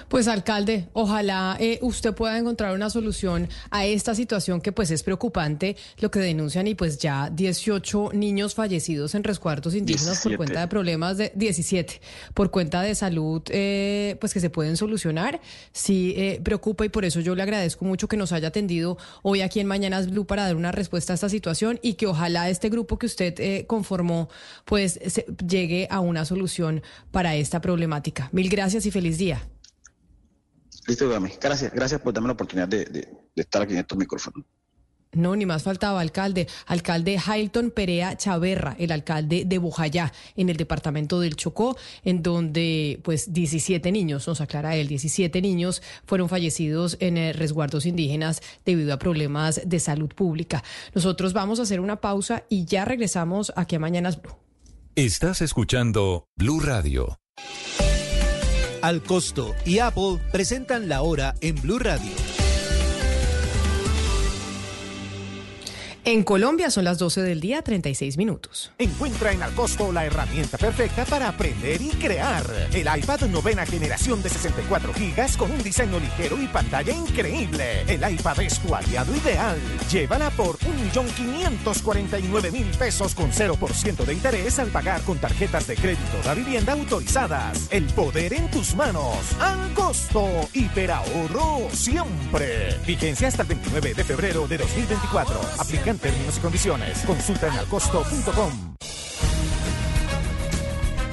Pues 0.08 0.28
alcalde, 0.28 0.88
ojalá 0.92 1.56
eh, 1.58 1.78
usted 1.82 2.14
pueda 2.14 2.38
encontrar 2.38 2.74
una 2.74 2.90
solución 2.90 3.48
a 3.70 3.84
esta 3.84 4.14
situación 4.14 4.60
que 4.60 4.72
pues 4.72 4.90
es 4.90 5.02
preocupante 5.02 5.76
lo 5.98 6.10
que 6.10 6.20
denuncian 6.20 6.66
y 6.66 6.74
pues 6.74 6.98
ya 6.98 7.30
18 7.30 8.10
niños 8.12 8.54
fallecidos 8.54 9.14
en 9.14 9.24
resguardos 9.24 9.74
indígenas 9.74 10.20
por 10.22 10.36
cuenta 10.36 10.60
de 10.60 10.68
problemas 10.68 11.16
de 11.16 11.32
17 11.34 12.00
por 12.34 12.50
cuenta 12.50 12.82
de 12.82 12.94
salud 12.94 13.42
eh, 13.48 14.16
pues 14.20 14.32
que 14.32 14.40
se 14.40 14.50
pueden 14.50 14.76
solucionar. 14.76 15.40
Sí 15.72 16.14
eh, 16.16 16.40
preocupa 16.42 16.84
y 16.84 16.88
por 16.88 17.04
eso 17.04 17.20
yo 17.20 17.34
le 17.34 17.42
agradezco 17.42 17.84
mucho 17.84 18.08
que 18.08 18.16
nos 18.16 18.32
haya 18.32 18.48
atendido 18.48 18.98
hoy 19.22 19.40
aquí 19.40 19.60
en 19.60 19.66
Mañanas 19.66 20.10
Blue 20.10 20.26
para 20.26 20.44
dar 20.44 20.56
una 20.56 20.72
respuesta 20.72 21.12
a 21.12 21.14
esta 21.14 21.28
situación 21.28 21.80
y 21.82 21.94
que 21.94 22.06
ojalá 22.06 22.48
este 22.50 22.68
grupo 22.68 22.98
que 22.98 23.06
usted 23.06 23.66
conformó 23.66 24.28
pues 24.64 25.00
llegue 25.46 25.88
a 25.90 26.00
una 26.00 26.24
solución 26.24 26.82
para 27.10 27.34
esta 27.34 27.60
problemática. 27.60 28.28
Mil 28.32 28.48
gracias 28.48 28.86
y 28.86 28.90
feliz 28.90 29.18
día. 29.18 29.42
Listo, 30.86 31.08
dame. 31.08 31.32
Gracias, 31.40 31.72
gracias 31.72 32.00
por 32.00 32.12
darme 32.12 32.28
la 32.28 32.34
oportunidad 32.34 32.68
de, 32.68 33.08
estar 33.36 33.62
aquí 33.62 33.72
en 33.72 33.80
estos 33.80 33.98
micrófonos. 33.98 34.44
No, 35.14 35.36
ni 35.36 35.44
más 35.44 35.62
faltaba, 35.62 36.00
alcalde. 36.00 36.48
Alcalde 36.66 37.20
Hilton 37.20 37.70
Perea 37.70 38.16
Chaverra, 38.16 38.74
el 38.78 38.92
alcalde 38.92 39.44
de 39.44 39.58
Bojayá, 39.58 40.10
en 40.36 40.48
el 40.48 40.56
departamento 40.56 41.20
del 41.20 41.36
Chocó, 41.36 41.76
en 42.02 42.22
donde 42.22 42.98
pues 43.04 43.30
17 43.30 43.92
niños, 43.92 44.26
nos 44.26 44.40
aclara 44.40 44.74
él, 44.74 44.88
17 44.88 45.42
niños 45.42 45.82
fueron 46.06 46.30
fallecidos 46.30 46.96
en 46.98 47.18
eh, 47.18 47.34
resguardos 47.34 47.84
indígenas 47.84 48.40
debido 48.64 48.94
a 48.94 48.98
problemas 48.98 49.60
de 49.66 49.80
salud 49.80 50.08
pública. 50.08 50.64
Nosotros 50.94 51.34
vamos 51.34 51.60
a 51.60 51.64
hacer 51.64 51.80
una 51.80 52.00
pausa 52.00 52.44
y 52.48 52.64
ya 52.64 52.86
regresamos 52.86 53.52
aquí 53.54 53.76
a 53.76 53.80
Mañanas 53.80 54.20
Blue. 54.20 54.34
Estás 54.94 55.42
escuchando 55.42 56.24
Blue 56.36 56.60
Radio. 56.60 57.18
Al 58.82 59.00
Costo 59.00 59.54
y 59.64 59.78
Apple 59.78 60.18
presentan 60.32 60.88
la 60.88 61.02
hora 61.02 61.36
en 61.40 61.54
Blue 61.62 61.78
Radio. 61.78 62.31
En 66.04 66.24
Colombia 66.24 66.68
son 66.68 66.82
las 66.82 66.98
12 66.98 67.22
del 67.22 67.40
día, 67.40 67.62
36 67.62 68.16
minutos. 68.16 68.72
Encuentra 68.76 69.30
en 69.30 69.40
Alcosto 69.40 69.92
la 69.92 70.04
herramienta 70.04 70.58
perfecta 70.58 71.04
para 71.04 71.28
aprender 71.28 71.80
y 71.80 71.90
crear. 71.90 72.44
El 72.72 72.88
iPad 72.98 73.20
novena 73.28 73.64
generación 73.64 74.20
de 74.20 74.28
64 74.28 74.92
gigas 74.94 75.36
con 75.36 75.52
un 75.52 75.62
diseño 75.62 76.00
ligero 76.00 76.42
y 76.42 76.48
pantalla 76.48 76.92
increíble. 76.92 77.82
El 77.86 78.00
iPad 78.14 78.40
es 78.40 78.58
tu 78.58 78.74
aliado 78.74 79.14
ideal. 79.14 79.56
Llévala 79.92 80.30
por 80.30 80.58
1.549.000 80.58 82.76
pesos 82.76 83.14
con 83.14 83.30
0% 83.30 84.04
de 84.04 84.12
interés 84.12 84.58
al 84.58 84.70
pagar 84.70 85.02
con 85.02 85.18
tarjetas 85.18 85.68
de 85.68 85.76
crédito 85.76 86.20
de 86.24 86.34
vivienda 86.34 86.72
autorizadas. 86.72 87.68
El 87.70 87.84
poder 87.84 88.32
en 88.32 88.50
tus 88.50 88.74
manos. 88.74 89.18
Al 89.38 89.72
costo. 89.72 90.28
Hiperahorro 90.52 91.68
siempre. 91.72 92.76
Vigencia 92.84 93.28
hasta 93.28 93.42
el 93.42 93.48
29 93.48 93.94
de 93.94 94.02
febrero 94.02 94.48
de 94.48 94.58
2024. 94.58 95.40
Aplica 95.60 95.91
en 95.92 95.98
términos 95.98 96.38
y 96.38 96.40
condiciones. 96.40 97.04
Consulta 97.06 97.46
en 97.48 97.54
alcosto.com. 97.54 98.74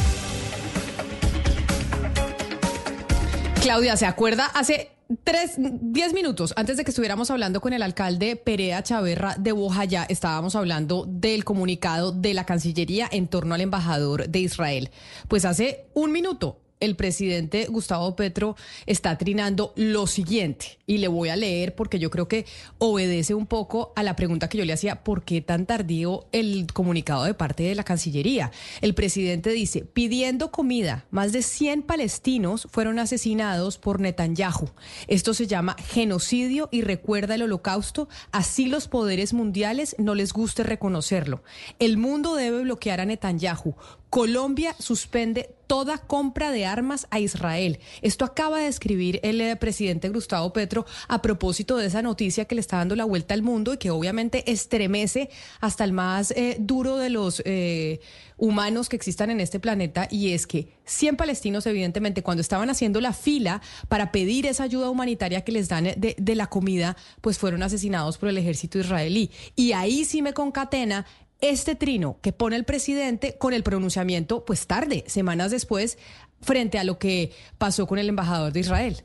Claudia, 3.61 3.95
¿se 3.99 4.07
acuerda? 4.07 4.47
Hace 4.47 4.91
tres, 5.23 5.57
diez 5.59 6.15
minutos 6.15 6.55
antes 6.57 6.79
de 6.79 6.85
que 6.85 6.91
estuviéramos 6.91 7.31
hablando 7.31 7.61
con 7.61 7.75
el 7.75 7.83
alcalde 7.83 8.37
Perea 8.37 8.83
Chaverra 8.83 9.35
de 9.39 9.53
Bojayá, 9.53 10.05
estábamos 10.09 10.57
hablando 10.57 11.05
del 11.07 11.45
comunicado 11.45 12.11
de 12.11 12.33
la 12.33 12.47
Cancillería 12.47 13.07
en 13.13 13.29
torno 13.29 13.55
al 13.55 13.61
embajador 13.61 14.29
de 14.29 14.39
Israel. 14.39 14.91
Pues 15.29 15.45
hace 15.45 15.85
un 15.93 16.11
minuto 16.11 16.60
el 16.81 16.97
presidente 16.97 17.67
Gustavo 17.67 18.17
Petro 18.17 18.57
está 18.87 19.17
trinando 19.19 19.73
lo 19.77 20.07
siguiente, 20.07 20.79
y 20.87 20.99
le 20.99 21.09
voy 21.09 21.29
a 21.29 21.37
leer 21.37 21.75
porque 21.75 21.99
yo 21.99 22.11
creo 22.11 22.27
que 22.27 22.47
obedece 22.79 23.35
un 23.35 23.47
poco 23.47 23.93
a 23.95 24.03
la 24.03 24.17
pregunta 24.17 24.49
que 24.49 24.59
yo 24.59 24.65
le 24.65 24.73
hacía, 24.73 25.05
¿por 25.05 25.23
qué 25.23 25.41
tan 25.41 25.67
tardío 25.67 26.27
el 26.33 26.67
comunicado 26.73 27.25
de 27.25 27.35
parte 27.35 27.63
de 27.63 27.75
la 27.75 27.85
Cancillería? 27.85 28.51
El 28.81 28.95
presidente 28.95 29.51
dice, 29.51 29.83
pidiendo 29.85 30.51
comida, 30.51 31.07
más 31.11 31.33
de 31.33 31.43
100 31.43 31.83
palestinos 31.83 32.67
fueron 32.71 32.99
asesinados 32.99 33.79
por 33.79 34.01
Netanyahu. 34.01 34.71
Esto 35.07 35.35
se 35.35 35.47
llama 35.47 35.77
genocidio 35.79 36.69
y 36.73 36.83
recuerda 36.83 37.37
el 37.37 37.43
holocausto, 37.43 38.09
así 38.33 38.67
los 38.67 38.89
poderes 38.89 39.33
mundiales 39.33 39.95
no 39.99 40.15
les 40.15 40.33
guste 40.33 40.63
reconocerlo. 40.63 41.43
El 41.79 41.99
mundo 41.99 42.35
debe 42.35 42.63
bloquear 42.63 43.01
a 43.01 43.05
Netanyahu. 43.05 43.75
Colombia 44.11 44.75
suspende 44.81 45.55
toda 45.69 45.99
compra 45.99 46.51
de 46.51 46.67
armas 46.67 47.07
a 47.11 47.21
Israel. 47.21 47.79
Esto 48.03 48.25
acaba 48.25 48.59
de 48.59 48.67
escribir 48.67 49.21
el 49.23 49.41
eh, 49.41 49.55
presidente 49.55 50.09
Gustavo 50.09 50.53
Petro 50.53 50.85
a 51.07 51.23
propósito 51.23 51.77
de 51.77 51.87
esa 51.87 52.03
noticia 52.03 52.45
que 52.45 52.57
le 52.57 52.61
está 52.61 52.79
dando 52.79 52.97
la 52.97 53.05
vuelta 53.05 53.35
al 53.35 53.43
mundo 53.43 53.73
y 53.73 53.77
que 53.77 53.93
obviamente 53.93 54.51
estremece 54.51 55.31
hasta 55.61 55.85
el 55.85 55.93
más 55.93 56.33
eh, 56.33 56.57
duro 56.59 56.97
de 56.97 57.09
los 57.09 57.41
eh, 57.45 58.01
humanos 58.37 58.89
que 58.89 58.97
existan 58.97 59.31
en 59.31 59.39
este 59.39 59.61
planeta 59.61 60.09
y 60.11 60.33
es 60.33 60.49
que 60.49 60.73
100 60.87 61.17
palestinos 61.17 61.65
evidentemente 61.67 62.25
cuando 62.25 62.41
estaban 62.41 62.69
haciendo 62.69 63.01
la 63.01 63.13
fila 63.13 63.63
para 63.89 64.11
pedir 64.11 64.47
esa 64.47 64.65
ayuda 64.65 64.91
humanitaria 64.91 65.45
que 65.45 65.53
les 65.53 65.69
dan 65.69 65.85
de, 65.85 66.17
de 66.19 66.35
la 66.35 66.49
comida, 66.49 66.97
pues 67.21 67.39
fueron 67.39 67.63
asesinados 67.63 68.19
por 68.19 68.29
el 68.29 68.39
ejército 68.39 68.81
israelí. 68.81 69.31
Y 69.55 69.71
ahí 69.71 70.05
sí 70.05 70.21
me 70.21 70.33
concatena 70.33 71.07
este 71.41 71.75
trino 71.75 72.19
que 72.23 72.33
pone 72.33 72.57
el 72.57 72.65
presidente 72.65 73.37
con 73.39 73.55
el 73.55 73.63
pronunciamiento, 73.63 74.45
pues 74.45 74.67
tarde, 74.67 75.05
semanas 75.07 75.51
después, 75.51 75.99
frente 76.43 76.79
a 76.79 76.85
lo 76.85 76.99
que 76.99 77.33
pasó 77.59 77.87
con 77.87 77.99
el 77.99 78.09
embajador 78.09 78.53
de 78.53 78.61
Israel. 78.61 79.03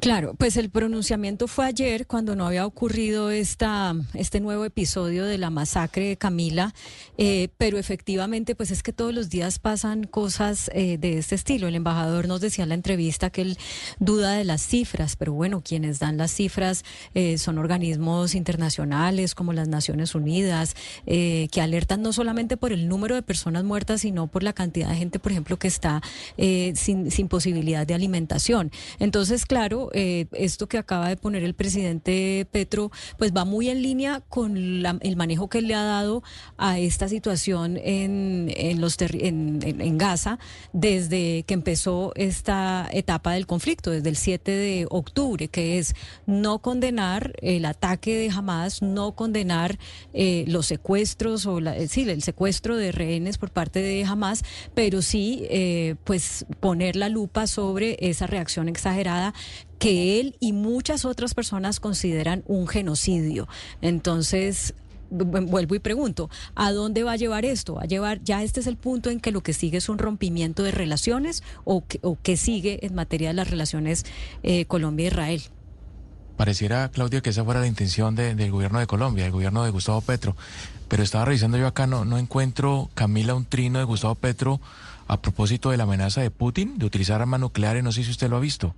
Claro, 0.00 0.34
pues 0.34 0.58
el 0.58 0.68
pronunciamiento 0.68 1.48
fue 1.48 1.64
ayer 1.64 2.06
cuando 2.06 2.36
no 2.36 2.46
había 2.46 2.66
ocurrido 2.66 3.30
esta, 3.30 3.94
este 4.12 4.40
nuevo 4.40 4.66
episodio 4.66 5.24
de 5.24 5.38
la 5.38 5.48
masacre 5.48 6.08
de 6.08 6.16
Camila, 6.18 6.74
eh, 7.16 7.48
pero 7.56 7.78
efectivamente 7.78 8.54
pues 8.54 8.70
es 8.70 8.82
que 8.82 8.92
todos 8.92 9.14
los 9.14 9.30
días 9.30 9.58
pasan 9.58 10.04
cosas 10.04 10.70
eh, 10.74 10.98
de 10.98 11.16
este 11.16 11.34
estilo. 11.34 11.66
El 11.66 11.76
embajador 11.76 12.28
nos 12.28 12.42
decía 12.42 12.64
en 12.64 12.68
la 12.68 12.74
entrevista 12.74 13.30
que 13.30 13.40
él 13.40 13.58
duda 13.98 14.32
de 14.32 14.44
las 14.44 14.60
cifras, 14.60 15.16
pero 15.16 15.32
bueno, 15.32 15.62
quienes 15.62 15.98
dan 15.98 16.18
las 16.18 16.30
cifras 16.30 16.84
eh, 17.14 17.38
son 17.38 17.56
organismos 17.56 18.34
internacionales 18.34 19.34
como 19.34 19.54
las 19.54 19.68
Naciones 19.68 20.14
Unidas, 20.14 20.76
que 21.06 21.60
alertan 21.60 22.02
no 22.02 22.12
solamente 22.12 22.56
por 22.56 22.72
el 22.72 22.88
número 22.88 23.14
de 23.14 23.22
personas 23.22 23.64
muertas, 23.64 24.02
sino 24.02 24.26
por 24.26 24.42
la 24.42 24.52
cantidad 24.52 24.90
de 24.90 24.96
gente, 24.96 25.18
por 25.18 25.32
ejemplo, 25.32 25.58
que 25.58 25.68
está 25.68 26.02
sin, 26.36 27.10
sin 27.10 27.28
posibilidad 27.28 27.86
de 27.86 27.94
alimentación. 27.94 28.70
Entonces, 28.98 29.46
claro, 29.46 29.85
eh, 29.92 30.26
esto 30.32 30.68
que 30.68 30.78
acaba 30.78 31.08
de 31.08 31.16
poner 31.16 31.42
el 31.44 31.54
presidente 31.54 32.46
Petro, 32.50 32.90
pues 33.18 33.32
va 33.32 33.44
muy 33.44 33.68
en 33.68 33.82
línea 33.82 34.20
con 34.28 34.56
el 34.56 35.16
manejo 35.16 35.48
que 35.48 35.62
le 35.62 35.74
ha 35.74 35.82
dado 35.82 36.22
a 36.56 36.78
esta 36.78 37.08
situación 37.08 37.76
en, 37.82 38.52
en, 38.54 39.98
Gaza 39.98 40.38
desde 40.72 41.44
que 41.44 41.54
empezó 41.54 42.12
esta 42.16 42.88
etapa 42.92 43.32
del 43.32 43.46
conflicto, 43.46 43.90
desde 43.90 44.08
el 44.08 44.16
7 44.16 44.50
de 44.50 44.86
octubre, 44.90 45.48
que 45.48 45.78
es 45.78 45.94
no 46.26 46.58
condenar 46.58 47.32
el 47.40 47.64
ataque 47.64 48.16
de 48.16 48.30
Hamas, 48.30 48.82
no 48.82 49.12
condenar 49.12 49.78
eh, 50.12 50.44
los 50.48 50.66
secuestros 50.66 51.46
o 51.46 51.60
la, 51.60 51.86
sí, 51.88 52.08
el 52.08 52.22
secuestro 52.22 52.76
de 52.76 52.92
rehenes 52.92 53.38
por 53.38 53.50
parte 53.50 53.80
de 53.80 54.04
Hamas, 54.04 54.42
pero 54.74 55.02
sí 55.02 55.46
eh, 55.50 55.96
pues 56.04 56.46
poner 56.60 56.96
la 56.96 57.08
lupa 57.08 57.46
sobre 57.46 57.96
esa 58.00 58.26
reacción 58.26 58.68
exagerada 58.68 59.34
que 59.78 60.20
él 60.20 60.36
y 60.40 60.52
muchas 60.52 61.04
otras 61.04 61.34
personas 61.34 61.80
consideran 61.80 62.42
un 62.46 62.66
genocidio. 62.66 63.48
Entonces, 63.80 64.74
vuelvo 65.10 65.74
y 65.74 65.78
pregunto, 65.78 66.30
¿a 66.54 66.72
dónde 66.72 67.02
va 67.02 67.12
a 67.12 67.16
llevar 67.16 67.44
esto? 67.44 67.74
¿Va 67.74 67.82
a 67.82 67.86
llevar, 67.86 68.22
ya 68.22 68.42
este 68.42 68.60
es 68.60 68.66
el 68.66 68.76
punto 68.76 69.10
en 69.10 69.20
que 69.20 69.30
lo 69.30 69.42
que 69.42 69.52
sigue 69.52 69.78
es 69.78 69.88
un 69.88 69.98
rompimiento 69.98 70.62
de 70.62 70.72
relaciones 70.72 71.42
o 71.64 71.84
que, 71.86 72.36
sigue 72.36 72.84
en 72.84 72.94
materia 72.94 73.28
de 73.28 73.34
las 73.34 73.50
relaciones 73.50 74.04
eh, 74.42 74.64
Colombia-Israel? 74.66 75.42
Pareciera, 76.36 76.90
Claudia, 76.90 77.22
que 77.22 77.30
esa 77.30 77.44
fuera 77.44 77.60
la 77.60 77.66
intención 77.66 78.14
del 78.14 78.50
gobierno 78.50 78.78
de 78.78 78.86
Colombia, 78.86 79.24
del 79.24 79.32
gobierno 79.32 79.64
de 79.64 79.70
Gustavo 79.70 80.02
Petro. 80.02 80.36
Pero 80.88 81.02
estaba 81.02 81.24
revisando 81.24 81.56
yo 81.56 81.66
acá, 81.66 81.86
no, 81.86 82.04
no 82.04 82.18
encuentro, 82.18 82.90
Camila, 82.94 83.34
un 83.34 83.46
trino 83.46 83.78
de 83.78 83.86
Gustavo 83.86 84.14
Petro 84.16 84.60
a 85.08 85.22
propósito 85.22 85.70
de 85.70 85.76
la 85.76 85.84
amenaza 85.84 86.20
de 86.20 86.30
Putin 86.30 86.78
de 86.78 86.84
utilizar 86.84 87.22
armas 87.22 87.40
nucleares. 87.40 87.82
No 87.82 87.90
sé 87.90 88.04
si 88.04 88.10
usted 88.10 88.28
lo 88.28 88.36
ha 88.36 88.40
visto. 88.40 88.74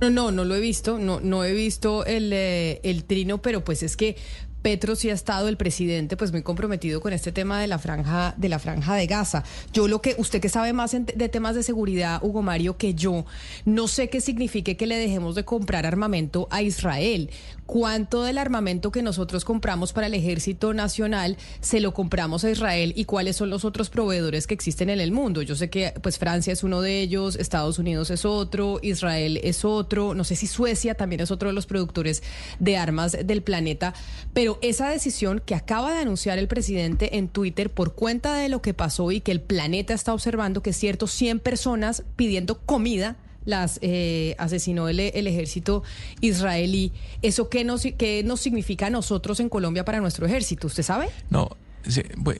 No, 0.00 0.10
no, 0.10 0.30
no 0.30 0.44
lo 0.44 0.54
he 0.54 0.60
visto, 0.60 0.98
no, 0.98 1.20
no 1.20 1.44
he 1.44 1.52
visto 1.52 2.04
el, 2.06 2.32
eh, 2.32 2.80
el 2.84 3.04
trino, 3.04 3.42
pero 3.42 3.62
pues 3.62 3.82
es 3.82 3.96
que 3.96 4.16
Petro 4.62 4.94
sí 4.94 5.08
ha 5.10 5.14
estado 5.14 5.48
el 5.48 5.56
presidente 5.56 6.16
pues 6.16 6.32
muy 6.32 6.42
comprometido 6.42 7.00
con 7.00 7.12
este 7.12 7.32
tema 7.32 7.60
de 7.60 7.66
la 7.66 7.78
franja 7.78 8.34
de 8.36 8.48
la 8.48 8.58
franja 8.58 8.94
de 8.94 9.06
Gaza. 9.06 9.42
Yo 9.72 9.88
lo 9.88 10.02
que 10.02 10.14
usted 10.18 10.40
que 10.40 10.48
sabe 10.48 10.72
más 10.72 10.92
de 10.92 11.28
temas 11.28 11.54
de 11.54 11.62
seguridad, 11.62 12.22
Hugo 12.22 12.42
Mario, 12.42 12.76
que 12.76 12.94
yo, 12.94 13.24
no 13.64 13.88
sé 13.88 14.08
qué 14.08 14.20
signifique 14.20 14.76
que 14.76 14.86
le 14.86 14.96
dejemos 14.96 15.34
de 15.34 15.44
comprar 15.44 15.86
armamento 15.86 16.46
a 16.50 16.62
Israel. 16.62 17.30
¿Cuánto 17.70 18.24
del 18.24 18.38
armamento 18.38 18.90
que 18.90 19.00
nosotros 19.00 19.44
compramos 19.44 19.92
para 19.92 20.08
el 20.08 20.14
Ejército 20.14 20.74
Nacional 20.74 21.36
se 21.60 21.78
lo 21.78 21.94
compramos 21.94 22.42
a 22.42 22.50
Israel 22.50 22.92
y 22.96 23.04
cuáles 23.04 23.36
son 23.36 23.48
los 23.48 23.64
otros 23.64 23.90
proveedores 23.90 24.48
que 24.48 24.54
existen 24.54 24.90
en 24.90 24.98
el 24.98 25.12
mundo? 25.12 25.40
Yo 25.40 25.54
sé 25.54 25.70
que 25.70 25.94
pues 26.02 26.18
Francia 26.18 26.52
es 26.52 26.64
uno 26.64 26.80
de 26.80 27.00
ellos, 27.00 27.36
Estados 27.36 27.78
Unidos 27.78 28.10
es 28.10 28.24
otro, 28.24 28.80
Israel 28.82 29.38
es 29.44 29.64
otro, 29.64 30.14
no 30.14 30.24
sé 30.24 30.34
si 30.34 30.48
Suecia 30.48 30.96
también 30.96 31.20
es 31.20 31.30
otro 31.30 31.48
de 31.50 31.52
los 31.52 31.66
productores 31.66 32.24
de 32.58 32.76
armas 32.76 33.16
del 33.24 33.40
planeta, 33.40 33.94
pero 34.32 34.58
esa 34.62 34.90
decisión 34.90 35.40
que 35.46 35.54
acaba 35.54 35.92
de 35.92 36.00
anunciar 36.00 36.40
el 36.40 36.48
presidente 36.48 37.18
en 37.18 37.28
Twitter 37.28 37.70
por 37.70 37.94
cuenta 37.94 38.34
de 38.34 38.48
lo 38.48 38.62
que 38.62 38.74
pasó 38.74 39.12
y 39.12 39.20
que 39.20 39.30
el 39.30 39.42
planeta 39.42 39.94
está 39.94 40.12
observando, 40.12 40.60
que 40.60 40.70
es 40.70 40.76
cierto, 40.76 41.06
100 41.06 41.38
personas 41.38 42.02
pidiendo 42.16 42.58
comida 42.58 43.16
las 43.44 43.78
eh, 43.82 44.34
asesinó 44.38 44.88
el, 44.88 45.00
ejército 45.00 45.82
israelí. 46.20 46.92
¿Eso 47.22 47.48
qué 47.48 47.64
nos, 47.64 47.82
qué 47.82 48.22
nos 48.24 48.40
significa 48.40 48.86
a 48.86 48.90
nosotros 48.90 49.40
en 49.40 49.48
Colombia 49.48 49.84
para 49.84 50.00
nuestro 50.00 50.26
ejército? 50.26 50.66
¿Usted 50.66 50.82
sabe? 50.82 51.08
No, 51.30 51.50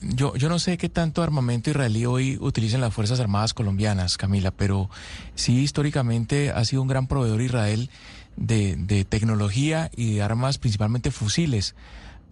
yo, 0.01 0.35
yo 0.35 0.49
no 0.49 0.59
sé 0.59 0.77
qué 0.77 0.89
tanto 0.89 1.23
armamento 1.23 1.69
israelí 1.69 2.05
hoy 2.05 2.37
utilizan 2.39 2.81
las 2.81 2.93
Fuerzas 2.93 3.19
Armadas 3.19 3.53
colombianas, 3.53 4.17
Camila, 4.17 4.51
pero 4.51 4.89
sí 5.35 5.59
históricamente 5.59 6.51
ha 6.51 6.63
sido 6.65 6.81
un 6.81 6.87
gran 6.87 7.07
proveedor 7.07 7.41
Israel 7.41 7.89
de, 8.37 8.75
de 8.75 9.03
tecnología 9.03 9.89
y 9.95 10.15
de 10.15 10.21
armas, 10.21 10.57
principalmente 10.57 11.11
fusiles 11.11 11.75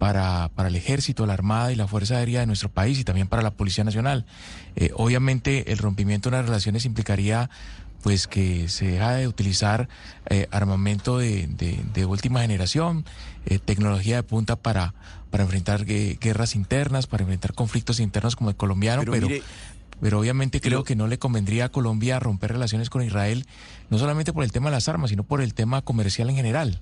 para, 0.00 0.50
para 0.54 0.70
el 0.70 0.76
ejército, 0.76 1.26
la 1.26 1.34
armada 1.34 1.72
y 1.72 1.76
la 1.76 1.86
fuerza 1.86 2.16
aérea 2.16 2.40
de 2.40 2.46
nuestro 2.46 2.70
país 2.70 2.98
y 2.98 3.04
también 3.04 3.28
para 3.28 3.42
la 3.42 3.50
Policía 3.50 3.84
Nacional. 3.84 4.24
Eh, 4.74 4.92
obviamente 4.94 5.72
el 5.72 5.78
rompimiento 5.78 6.30
de 6.30 6.38
las 6.38 6.46
relaciones 6.46 6.86
implicaría 6.86 7.50
pues 8.02 8.26
que 8.26 8.68
se 8.68 8.86
deja 8.86 9.12
de 9.14 9.28
utilizar 9.28 9.88
eh, 10.28 10.46
armamento 10.50 11.18
de, 11.18 11.48
de, 11.92 12.04
última 12.04 12.40
generación, 12.40 13.04
eh, 13.46 13.58
tecnología 13.58 14.16
de 14.16 14.22
punta 14.22 14.56
para, 14.56 14.94
para 15.30 15.44
enfrentar 15.44 15.84
guerras 15.84 16.54
internas, 16.54 17.06
para 17.06 17.22
enfrentar 17.22 17.54
conflictos 17.54 18.00
internos 18.00 18.36
como 18.36 18.50
el 18.50 18.56
colombiano, 18.56 19.02
pero, 19.10 19.28
pero, 20.00 20.18
obviamente 20.18 20.60
creo 20.60 20.84
que 20.84 20.96
no 20.96 21.06
le 21.06 21.18
convendría 21.18 21.66
a 21.66 21.68
Colombia 21.68 22.18
romper 22.18 22.52
relaciones 22.52 22.90
con 22.90 23.02
Israel, 23.02 23.46
no 23.90 23.98
solamente 23.98 24.32
por 24.32 24.44
el 24.44 24.52
tema 24.52 24.70
de 24.70 24.76
las 24.76 24.88
armas, 24.88 25.10
sino 25.10 25.24
por 25.24 25.42
el 25.42 25.54
tema 25.54 25.82
comercial 25.82 26.30
en 26.30 26.36
general. 26.36 26.80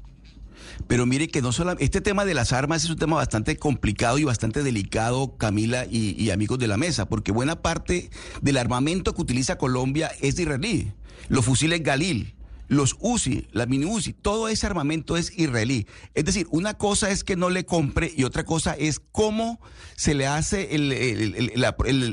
Pero 0.86 1.06
mire 1.06 1.28
que 1.28 1.42
no 1.42 1.52
solo 1.52 1.74
este 1.78 2.00
tema 2.00 2.24
de 2.24 2.34
las 2.34 2.52
armas 2.52 2.84
es 2.84 2.90
un 2.90 2.96
tema 2.96 3.16
bastante 3.16 3.56
complicado 3.56 4.18
y 4.18 4.24
bastante 4.24 4.62
delicado, 4.62 5.36
Camila 5.36 5.86
y, 5.86 6.30
amigos 6.30 6.58
de 6.58 6.68
la 6.68 6.76
mesa, 6.76 7.08
porque 7.08 7.32
buena 7.32 7.56
parte 7.62 8.10
del 8.42 8.56
armamento 8.56 9.14
que 9.14 9.22
utiliza 9.22 9.58
Colombia 9.58 10.10
es 10.20 10.38
israelí. 10.38 10.92
Los 11.28 11.44
fusiles 11.44 11.82
Galil, 11.82 12.34
los 12.68 12.96
UCI, 13.00 13.48
la 13.52 13.66
mini 13.66 13.86
UCI, 13.86 14.12
todo 14.12 14.48
ese 14.48 14.66
armamento 14.66 15.16
es 15.16 15.36
israelí. 15.36 15.86
Es 16.14 16.26
decir, 16.26 16.46
una 16.50 16.74
cosa 16.74 17.10
es 17.10 17.24
que 17.24 17.34
no 17.34 17.50
le 17.50 17.64
compre 17.64 18.12
y 18.14 18.24
otra 18.24 18.44
cosa 18.44 18.74
es 18.74 19.00
cómo 19.00 19.58
se 19.96 20.14
le 20.14 20.26
hace 20.26 20.74
el, 20.74 21.64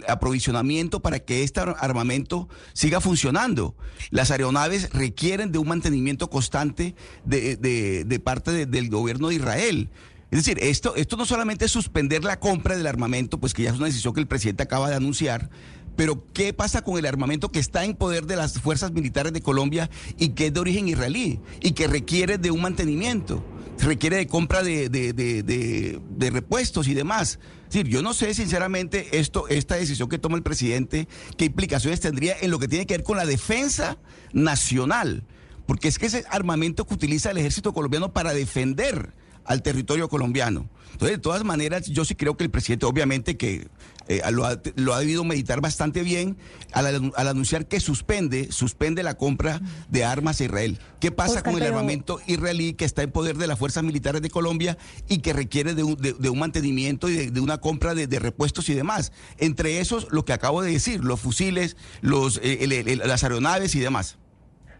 aprovisionamiento 0.07 1.01
para 1.01 1.19
que 1.19 1.43
este 1.43 1.59
armamento 1.59 2.47
siga 2.73 3.01
funcionando. 3.01 3.75
Las 4.09 4.31
aeronaves 4.31 4.89
requieren 4.91 5.51
de 5.51 5.59
un 5.59 5.67
mantenimiento 5.67 6.29
constante 6.29 6.95
de, 7.25 8.21
parte 8.23 8.65
del 8.65 8.89
gobierno 8.89 9.27
de 9.27 9.35
Israel. 9.35 9.89
Es 10.31 10.43
decir, 10.43 10.57
esto, 10.61 10.95
esto 10.95 11.17
no 11.17 11.25
solamente 11.25 11.65
es 11.65 11.71
suspender 11.71 12.23
la 12.23 12.39
compra 12.39 12.75
del 12.75 12.87
armamento, 12.87 13.39
pues 13.39 13.53
que 13.53 13.63
ya 13.63 13.69
es 13.69 13.77
una 13.77 13.85
decisión 13.85 14.13
que 14.13 14.19
el 14.21 14.27
presidente 14.27 14.63
acaba 14.63 14.89
de 14.89 14.95
anunciar, 14.95 15.49
pero 15.95 16.23
¿qué 16.33 16.53
pasa 16.53 16.83
con 16.83 16.97
el 16.97 17.05
armamento 17.05 17.51
que 17.51 17.59
está 17.59 17.85
en 17.85 17.95
poder 17.95 18.25
de 18.25 18.35
las 18.35 18.59
fuerzas 18.59 18.91
militares 18.91 19.33
de 19.33 19.41
Colombia 19.41 19.89
y 20.17 20.29
que 20.29 20.47
es 20.47 20.53
de 20.53 20.59
origen 20.59 20.87
israelí 20.87 21.39
y 21.61 21.71
que 21.71 21.87
requiere 21.87 22.37
de 22.37 22.51
un 22.51 22.61
mantenimiento? 22.61 23.43
requiere 23.79 24.17
de 24.17 24.27
compra 24.27 24.63
de, 24.63 24.89
de, 24.89 26.29
repuestos 26.29 26.87
y 26.87 26.93
demás. 26.93 27.39
Es 27.67 27.73
decir, 27.73 27.87
yo 27.87 28.01
no 28.01 28.13
sé 28.13 28.33
sinceramente 28.33 29.19
esto, 29.19 29.47
esta 29.47 29.75
decisión 29.75 30.09
que 30.09 30.17
toma 30.17 30.37
el 30.37 30.43
presidente, 30.43 31.07
qué 31.37 31.45
implicaciones 31.45 31.99
tendría 31.99 32.35
en 32.39 32.51
lo 32.51 32.59
que 32.59 32.67
tiene 32.67 32.85
que 32.85 32.95
ver 32.95 33.03
con 33.03 33.17
la 33.17 33.25
defensa 33.25 33.97
nacional, 34.33 35.23
porque 35.65 35.87
es 35.87 35.99
que 35.99 36.05
ese 36.05 36.25
armamento 36.29 36.85
que 36.85 36.93
utiliza 36.93 37.31
el 37.31 37.37
ejército 37.37 37.73
colombiano 37.73 38.13
para 38.13 38.33
defender 38.33 39.13
al 39.45 39.61
territorio 39.61 40.09
colombiano. 40.09 40.69
Entonces, 40.91 41.17
de 41.17 41.21
todas 41.21 41.43
maneras, 41.43 41.87
yo 41.87 42.05
sí 42.05 42.15
creo 42.15 42.37
que 42.37 42.45
el 42.45 42.49
presidente, 42.49 42.85
obviamente, 42.85 43.35
que 43.35 43.67
eh, 44.07 44.21
lo, 44.31 44.45
ha, 44.45 44.99
debido 44.99 45.23
meditar 45.23 45.61
bastante 45.61 46.03
bien 46.03 46.37
al, 46.71 47.11
anunciar 47.15 47.67
que 47.67 47.79
suspende, 47.79 48.51
suspende 48.51 49.01
la 49.03 49.15
compra 49.15 49.61
de 49.89 50.05
armas 50.05 50.39
a 50.39 50.45
Israel. 50.45 50.79
¿Qué 50.99 51.11
pasa 51.11 51.41
con 51.41 51.55
el 51.55 51.63
armamento 51.63 52.21
israelí 52.27 52.73
que 52.73 52.85
está 52.85 53.03
en 53.03 53.11
poder 53.11 53.37
de 53.37 53.47
las 53.47 53.59
fuerzas 53.59 53.83
militares 53.83 54.21
de 54.21 54.29
Colombia 54.29 54.77
y 55.09 55.19
que 55.19 55.33
requiere 55.33 55.75
de 55.75 55.83
un, 55.83 56.39
mantenimiento 56.39 57.09
y 57.09 57.29
de, 57.29 57.39
una 57.39 57.57
compra 57.57 57.95
de, 57.95 58.19
repuestos 58.19 58.69
y 58.69 58.73
demás? 58.73 59.11
Entre 59.37 59.79
esos, 59.79 60.07
lo 60.11 60.23
que 60.23 60.33
acabo 60.33 60.61
de 60.61 60.71
decir, 60.71 61.03
los 61.03 61.19
fusiles, 61.19 61.75
los, 62.01 62.39
eh, 62.43 63.01
las 63.03 63.23
aeronaves 63.23 63.75
y 63.75 63.79
demás. 63.79 64.17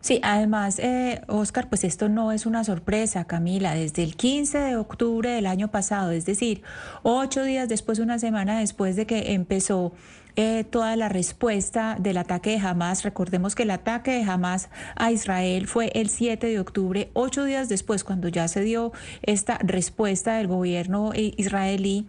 Sí, 0.06 0.20
además, 0.22 0.78
eh, 0.78 1.24
Oscar, 1.28 1.68
pues 1.68 1.84
esto 1.84 2.10
no 2.10 2.32
es 2.32 2.46
una 2.46 2.64
sorpresa, 2.64 3.26
Camila. 3.26 3.74
Desde 3.74 4.04
el 4.04 4.16
15 4.16 4.60
de 4.60 4.76
octubre 4.76 5.32
del 5.32 5.48
año 5.48 5.72
pasado, 5.72 6.12
es 6.12 6.28
decir, 6.28 6.62
ocho 7.02 7.42
días 7.42 7.68
después, 7.70 7.98
una 7.98 8.20
semana 8.20 8.60
después 8.60 8.96
de 8.96 9.08
que 9.08 9.34
empezó 9.34 9.94
eh, 10.36 10.64
toda 10.64 10.96
la 10.96 11.10
respuesta 11.10 11.98
del 12.00 12.18
ataque 12.18 12.52
de 12.52 12.60
Hamas. 12.60 13.02
Recordemos 13.02 13.56
que 13.56 13.64
el 13.64 13.72
ataque 13.72 14.12
de 14.12 14.22
Hamas 14.22 14.70
a 14.96 15.12
Israel 15.12 15.66
fue 15.66 15.90
el 15.96 16.10
7 16.10 16.46
de 16.46 16.60
octubre, 16.60 17.10
ocho 17.14 17.44
días 17.44 17.68
después, 17.68 18.04
cuando 18.04 18.28
ya 18.28 18.48
se 18.48 18.62
dio 18.62 18.92
esta 19.24 19.58
respuesta 19.58 20.38
del 20.38 20.46
gobierno 20.46 21.14
israelí. 21.16 22.06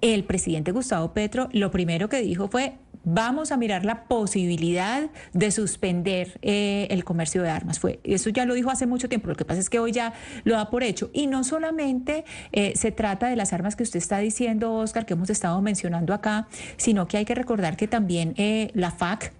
El 0.00 0.24
presidente 0.24 0.72
Gustavo 0.72 1.12
Petro 1.12 1.48
lo 1.52 1.70
primero 1.70 2.08
que 2.08 2.20
dijo 2.20 2.48
fue 2.48 2.78
vamos 3.04 3.52
a 3.52 3.56
mirar 3.56 3.84
la 3.84 4.04
posibilidad 4.04 5.10
de 5.32 5.50
suspender 5.50 6.38
eh, 6.42 6.86
el 6.90 7.04
comercio 7.04 7.42
de 7.42 7.50
armas. 7.50 7.78
Fue, 7.78 8.00
eso 8.04 8.30
ya 8.30 8.44
lo 8.44 8.54
dijo 8.54 8.70
hace 8.70 8.86
mucho 8.86 9.08
tiempo, 9.08 9.28
lo 9.28 9.34
que 9.34 9.44
pasa 9.44 9.60
es 9.60 9.70
que 9.70 9.78
hoy 9.78 9.92
ya 9.92 10.12
lo 10.44 10.54
da 10.54 10.70
por 10.70 10.82
hecho. 10.82 11.10
Y 11.12 11.26
no 11.26 11.44
solamente 11.44 12.24
eh, 12.52 12.72
se 12.76 12.92
trata 12.92 13.28
de 13.28 13.36
las 13.36 13.52
armas 13.52 13.76
que 13.76 13.82
usted 13.82 13.98
está 13.98 14.18
diciendo, 14.18 14.74
Oscar, 14.74 15.06
que 15.06 15.14
hemos 15.14 15.30
estado 15.30 15.60
mencionando 15.62 16.14
acá, 16.14 16.48
sino 16.76 17.08
que 17.08 17.16
hay 17.16 17.24
que 17.24 17.34
recordar 17.34 17.76
que 17.76 17.88
también 17.88 18.34
eh, 18.36 18.70
la 18.74 18.90
FAC, 18.90 19.32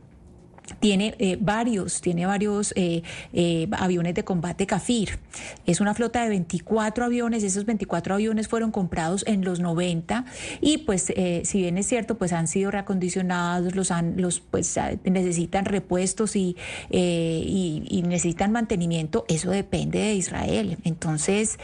tiene 0.80 1.14
eh, 1.18 1.36
varios, 1.40 2.00
tiene 2.00 2.26
varios 2.26 2.72
eh, 2.76 3.02
eh, 3.32 3.68
aviones 3.72 4.14
de 4.14 4.24
combate 4.24 4.66
Cafir. 4.66 5.18
Es 5.66 5.80
una 5.80 5.94
flota 5.94 6.22
de 6.22 6.28
24 6.28 7.04
aviones, 7.04 7.42
esos 7.42 7.64
24 7.64 8.14
aviones 8.14 8.48
fueron 8.48 8.70
comprados 8.70 9.24
en 9.26 9.44
los 9.44 9.60
90 9.60 10.24
y 10.60 10.78
pues 10.78 11.12
si 11.44 11.58
bien 11.60 11.78
es 11.78 11.86
cierto, 11.86 12.18
pues 12.18 12.32
han 12.32 12.48
sido 12.48 12.70
reacondicionados, 12.70 13.74
los 13.74 13.90
han, 13.90 14.20
los 14.20 14.40
pues 14.40 14.78
necesitan 15.04 15.64
repuestos 15.64 16.36
y, 16.36 16.56
y, 16.90 18.02
necesitan 18.06 18.52
mantenimiento, 18.52 19.24
eso 19.28 19.50
depende 19.50 19.98
de 19.98 20.14
Israel. 20.14 20.78
Entonces 20.84 21.58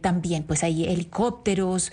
también 0.00 0.44
pues 0.44 0.64
hay 0.64 0.84
helicópteros, 0.84 1.92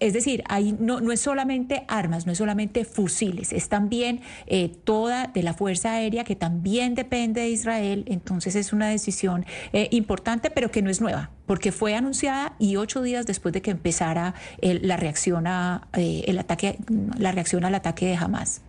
es 0.00 0.12
decir, 0.12 0.42
ahí 0.48 0.76
no, 0.78 1.00
no 1.00 1.12
es 1.12 1.20
solamente 1.20 1.84
armas, 1.88 2.26
no 2.26 2.32
es 2.32 2.38
solamente 2.38 2.84
fusiles, 2.84 3.52
es 3.52 3.68
también 3.68 4.20
eh, 4.46 4.68
toda 4.84 5.28
de 5.28 5.42
la 5.42 5.54
Fuerza 5.54 5.92
Aérea 5.92 6.24
que 6.24 6.36
también 6.36 6.94
depende 6.94 7.42
de 7.42 7.48
Israel. 7.48 8.04
Entonces 8.08 8.54
es 8.56 8.72
una 8.72 8.88
decisión 8.88 9.46
eh, 9.72 9.88
importante, 9.92 10.50
pero 10.50 10.70
que 10.70 10.82
no 10.82 10.90
es 10.90 11.00
nueva, 11.00 11.30
porque 11.46 11.72
fue 11.72 11.94
anunciada 11.94 12.54
y 12.58 12.76
ocho 12.76 13.02
días 13.02 13.26
después 13.26 13.52
de 13.52 13.62
que 13.62 13.70
empezara 13.70 14.34
la 14.60 14.96
reacción 14.96 15.46
a 15.46 15.88
eh, 15.94 16.24
el 16.26 16.38
ataque, 16.38 16.78
la 17.18 17.32
reacción 17.32 17.64
al 17.64 17.74
ataque 17.74 18.06
de 18.06 18.16
Hamas. 18.16 18.62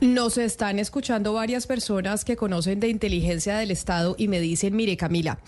Nos 0.00 0.36
están 0.36 0.80
escuchando 0.80 1.32
varias 1.32 1.68
personas 1.68 2.24
que 2.24 2.36
conocen 2.36 2.80
de 2.80 2.88
inteligencia 2.88 3.56
del 3.56 3.70
Estado 3.70 4.16
y 4.18 4.26
me 4.26 4.40
dicen, 4.40 4.74
mire 4.74 4.96
Camila, 4.96 5.38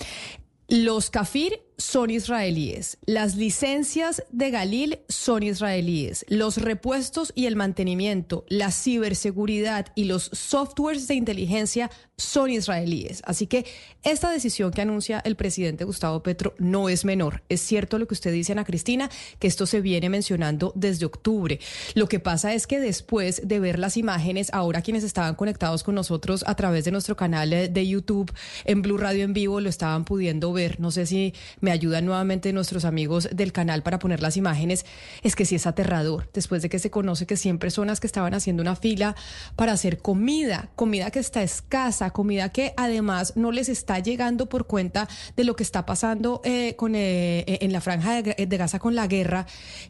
los 0.69 1.11
Kafir 1.11 1.64
son 1.77 2.11
israelíes. 2.11 2.99
Las 3.07 3.37
licencias 3.37 4.23
de 4.31 4.51
Galil 4.51 4.99
son 5.09 5.43
israelíes. 5.43 6.25
Los 6.29 6.59
repuestos 6.59 7.33
y 7.35 7.47
el 7.47 7.57
mantenimiento, 7.57 8.45
la 8.49 8.71
ciberseguridad 8.71 9.87
y 9.95 10.05
los 10.05 10.31
softwares 10.33 11.09
de 11.09 11.15
inteligencia 11.15 11.91
son 12.17 12.51
israelíes. 12.51 13.23
Así 13.25 13.47
que 13.47 13.67
esta 14.05 14.31
decisión 14.31 14.71
que 14.71 14.83
anuncia 14.83 15.21
el 15.25 15.35
presidente 15.35 15.85
Gustavo 15.85 16.23
Petro 16.23 16.55
no 16.59 16.89
es 16.89 17.05
menor. 17.05 17.43
Es 17.49 17.61
cierto 17.61 17.99
lo 17.99 18.07
que 18.07 18.15
usted 18.15 18.33
dice, 18.33 18.53
Ana 18.53 18.65
Cristina, 18.65 19.11
que 19.39 19.49
esto 19.49 19.67
se 19.67 19.81
viene 19.81 20.09
mencionando 20.09 20.73
desde 20.77 21.07
octubre. 21.07 21.59
Lo 21.95 22.09
que 22.09 22.21
pasa 22.21 22.55
es 22.55 22.67
que 22.67 22.79
después 22.79 23.49
de 23.49 23.59
ver 23.59 23.79
las 23.79 23.97
imágenes, 23.97 24.51
ahora 24.53 24.83
quienes 24.83 25.03
estaban 25.03 25.35
conectados 25.35 25.83
con 25.83 25.95
nosotros 25.95 26.45
a 26.47 26.55
través 26.55 26.85
de 26.85 26.93
nuestro 26.93 27.17
canal 27.17 27.51
de 27.51 27.87
YouTube 27.87 28.33
en 28.65 28.83
Blue 28.83 28.99
Radio 28.99 29.25
en 29.25 29.33
vivo 29.33 29.61
lo 29.61 29.69
estaban 29.69 30.05
pudiendo 30.05 30.53
ver. 30.53 30.79
No 30.79 30.91
sé 30.91 31.07
si 31.07 31.35
me 31.65 31.73
ayudan 31.73 32.05
nuevamente 32.05 32.53
nuestros 32.53 32.85
amigos 32.85 33.29
del 33.33 33.53
canal 33.53 33.83
para 33.83 33.99
poner 33.99 34.23
las 34.23 34.37
imágenes. 34.37 34.85
Es 35.23 35.35
que 35.35 35.45
sí 35.45 35.57
es 35.57 35.67
aterrador. 35.67 36.29
Después 36.33 36.63
de 36.63 36.69
que 36.69 36.79
se 36.79 36.91
conoce 36.91 37.27
que 37.27 37.37
100 37.37 37.59
personas 37.59 38.01
que 38.01 38.07
estaban 38.07 38.35
haciendo 38.35 38.63
una 38.63 38.77
fila 38.77 39.17
para 39.57 39.73
hacer 39.73 39.99
comida, 39.99 40.71
comida 40.77 41.11
que 41.11 41.19
está 41.19 41.43
escasa, 41.43 42.11
comida 42.11 42.51
que 42.51 42.75
además 42.77 43.33
no 43.37 43.51
les 43.51 43.69
está 43.69 43.99
llegando 43.99 44.49
por 44.49 44.67
cuenta 44.67 45.09
de 45.37 45.45
lo 45.45 45.57
que 45.57 45.63
está 45.63 45.87
pasando 45.87 46.41
eh, 46.45 46.75
con, 46.77 46.95
eh, 46.95 47.45
en 47.47 47.73
la 47.73 47.81
franja 47.81 48.23
de, 48.23 48.55
Gaza 48.55 48.79
con 48.79 48.95
la 48.95 49.07
guerra, 49.09 49.47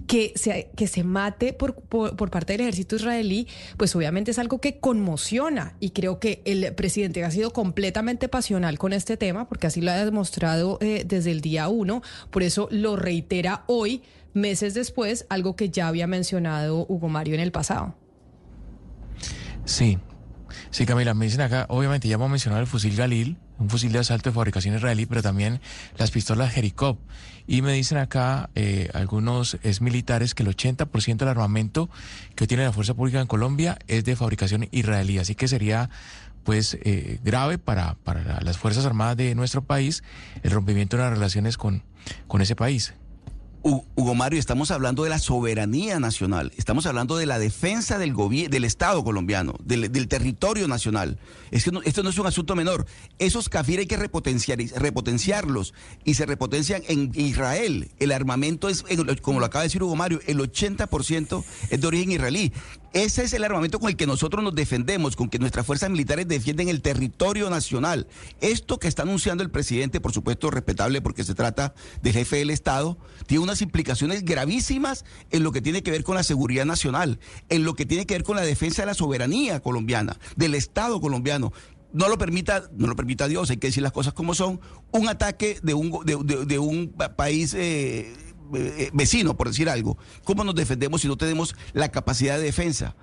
que 0.06 0.32
se, 0.36 0.70
que 0.76 0.86
se 0.86 1.04
mate 1.04 1.52
por, 1.52 1.74
por, 1.74 2.30
parte 2.30 2.54
del 2.54 2.62
ejército 2.62 2.96
israelí, 2.96 3.46
pues 3.76 3.94
obviamente 3.94 4.30
es 4.30 4.38
algo 4.38 4.60
que 4.60 4.78
conmociona 4.78 5.76
y 5.80 5.90
creo 5.90 6.18
que 6.18 6.40
el 6.46 6.74
presidente 6.74 7.22
ha 7.24 7.30
sido 7.30 7.52
completamente 7.52 8.28
pasional 8.28 8.78
con 8.78 8.92
este 8.92 9.16
tema, 9.16 9.48
porque 9.48 9.66
así 9.66 9.80
lo 9.80 9.90
ha 9.90 10.04
demostrado 10.04 10.78
eh, 10.80 11.04
desde 11.06 11.30
el 11.30 11.40
día 11.40 11.63
uno, 11.68 12.02
por 12.30 12.42
eso 12.42 12.68
lo 12.70 12.96
reitera 12.96 13.64
hoy, 13.66 14.02
meses 14.32 14.74
después, 14.74 15.26
algo 15.28 15.56
que 15.56 15.70
ya 15.70 15.88
había 15.88 16.06
mencionado 16.06 16.86
Hugo 16.88 17.08
Mario 17.08 17.34
en 17.34 17.40
el 17.40 17.52
pasado. 17.52 17.94
Sí, 19.64 19.98
sí, 20.70 20.84
Camila, 20.86 21.14
me 21.14 21.24
dicen 21.24 21.40
acá, 21.40 21.66
obviamente 21.68 22.08
ya 22.08 22.14
hemos 22.14 22.30
mencionado 22.30 22.60
el 22.60 22.66
fusil 22.66 22.96
Galil, 22.96 23.38
un 23.58 23.70
fusil 23.70 23.92
de 23.92 24.00
asalto 24.00 24.30
de 24.30 24.34
fabricación 24.34 24.74
israelí, 24.74 25.06
pero 25.06 25.22
también 25.22 25.60
las 25.96 26.10
pistolas 26.10 26.52
Jericop. 26.52 26.98
Y 27.46 27.62
me 27.62 27.72
dicen 27.72 27.98
acá 27.98 28.50
eh, 28.54 28.88
algunos 28.94 29.58
es 29.62 29.80
militares 29.80 30.34
que 30.34 30.42
el 30.42 30.48
80% 30.48 31.16
del 31.16 31.28
armamento 31.28 31.90
que 32.34 32.46
tiene 32.46 32.64
la 32.64 32.72
Fuerza 32.72 32.94
Pública 32.94 33.20
en 33.20 33.26
Colombia 33.26 33.78
es 33.86 34.04
de 34.04 34.16
fabricación 34.16 34.68
israelí. 34.70 35.18
Así 35.18 35.34
que 35.34 35.46
sería 35.46 35.90
pues 36.44 36.78
eh, 36.82 37.18
grave 37.24 37.58
para, 37.58 37.94
para 38.04 38.40
las 38.42 38.58
Fuerzas 38.58 38.84
Armadas 38.84 39.16
de 39.16 39.34
nuestro 39.34 39.64
país 39.64 40.02
el 40.42 40.50
rompimiento 40.50 40.96
de 40.96 41.02
las 41.02 41.12
relaciones 41.12 41.56
con, 41.56 41.82
con 42.26 42.42
ese 42.42 42.54
país. 42.54 42.94
Hugo 43.66 44.14
Mario, 44.14 44.38
estamos 44.38 44.70
hablando 44.70 45.04
de 45.04 45.08
la 45.08 45.18
soberanía 45.18 45.98
nacional, 45.98 46.52
estamos 46.58 46.84
hablando 46.84 47.16
de 47.16 47.24
la 47.24 47.38
defensa 47.38 47.96
del 47.96 48.14
del 48.14 48.64
Estado 48.66 49.02
colombiano, 49.02 49.54
del, 49.64 49.90
del 49.90 50.06
territorio 50.06 50.68
nacional. 50.68 51.18
Es 51.50 51.64
que 51.64 51.70
no, 51.70 51.80
esto 51.80 52.02
no 52.02 52.10
es 52.10 52.18
un 52.18 52.26
asunto 52.26 52.54
menor. 52.56 52.84
Esos 53.18 53.48
kafir 53.48 53.78
hay 53.78 53.86
que 53.86 53.96
repotenciar, 53.96 54.58
repotenciarlos 54.58 55.72
y 56.04 56.12
se 56.12 56.26
repotencian 56.26 56.82
en 56.88 57.10
Israel. 57.14 57.90
El 57.98 58.12
armamento 58.12 58.68
es, 58.68 58.84
como 59.22 59.40
lo 59.40 59.46
acaba 59.46 59.62
de 59.62 59.68
decir 59.68 59.82
Hugo 59.82 59.96
Mario, 59.96 60.20
el 60.26 60.40
80% 60.40 61.42
es 61.70 61.80
de 61.80 61.86
origen 61.86 62.12
israelí. 62.12 62.52
Ese 62.94 63.24
es 63.24 63.32
el 63.32 63.42
armamento 63.42 63.80
con 63.80 63.88
el 63.88 63.96
que 63.96 64.06
nosotros 64.06 64.44
nos 64.44 64.54
defendemos, 64.54 65.16
con 65.16 65.28
que 65.28 65.40
nuestras 65.40 65.66
fuerzas 65.66 65.90
militares 65.90 66.28
defienden 66.28 66.68
el 66.68 66.80
territorio 66.80 67.50
nacional. 67.50 68.06
Esto 68.40 68.78
que 68.78 68.86
está 68.86 69.02
anunciando 69.02 69.42
el 69.42 69.50
presidente, 69.50 70.00
por 70.00 70.12
supuesto 70.12 70.48
respetable 70.48 71.02
porque 71.02 71.24
se 71.24 71.34
trata 71.34 71.74
del 72.02 72.12
jefe 72.12 72.36
del 72.36 72.50
Estado, 72.50 72.96
tiene 73.26 73.42
unas 73.42 73.62
implicaciones 73.62 74.24
gravísimas 74.24 75.04
en 75.32 75.42
lo 75.42 75.50
que 75.50 75.60
tiene 75.60 75.82
que 75.82 75.90
ver 75.90 76.04
con 76.04 76.14
la 76.14 76.22
seguridad 76.22 76.66
nacional, 76.66 77.18
en 77.48 77.64
lo 77.64 77.74
que 77.74 77.84
tiene 77.84 78.06
que 78.06 78.14
ver 78.14 78.22
con 78.22 78.36
la 78.36 78.42
defensa 78.42 78.82
de 78.82 78.86
la 78.86 78.94
soberanía 78.94 79.58
colombiana, 79.58 80.16
del 80.36 80.54
Estado 80.54 81.00
colombiano 81.00 81.52
no 81.92 82.08
lo 82.08 82.18
permita, 82.18 82.68
no 82.76 82.88
lo 82.88 82.96
permita 82.96 83.28
Dios, 83.28 83.50
hay 83.50 83.56
que 83.56 83.68
decir 83.68 83.82
las 83.82 83.92
cosas 83.92 84.12
como 84.12 84.34
son, 84.34 84.60
un 84.90 85.08
ataque 85.08 85.58
de 85.62 85.74
un, 85.74 86.04
de, 86.04 86.58
un 86.58 86.92
país 87.16 87.54
eh, 87.54 88.12
eh, 88.56 88.90
vecino, 88.92 89.36
por 89.36 89.48
decir 89.48 89.68
algo. 89.68 89.98
¿Cómo 90.24 90.44
nos 90.44 90.54
defendemos 90.54 91.02
si 91.02 91.08
no 91.08 91.16
tenemos 91.16 91.54
la 91.72 91.90
capacidad 91.90 92.36
de 92.36 92.44
defensa? 92.44 92.94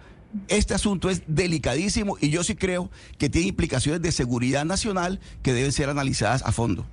Este 0.47 0.73
asunto 0.73 1.09
es 1.09 1.23
delicadísimo 1.27 2.17
y 2.19 2.30
yo 2.30 2.43
sí 2.43 2.55
creo 2.55 2.89
que 3.17 3.30
tiene 3.30 3.49
implicaciones 3.49 4.01
de 4.01 4.11
seguridad 4.11 4.65
nacional 4.65 5.19
que 5.41 5.53
deben 5.53 5.71
ser 5.71 5.89
analizadas 5.89 6.41
a 6.43 6.51
fondo. 6.51 6.85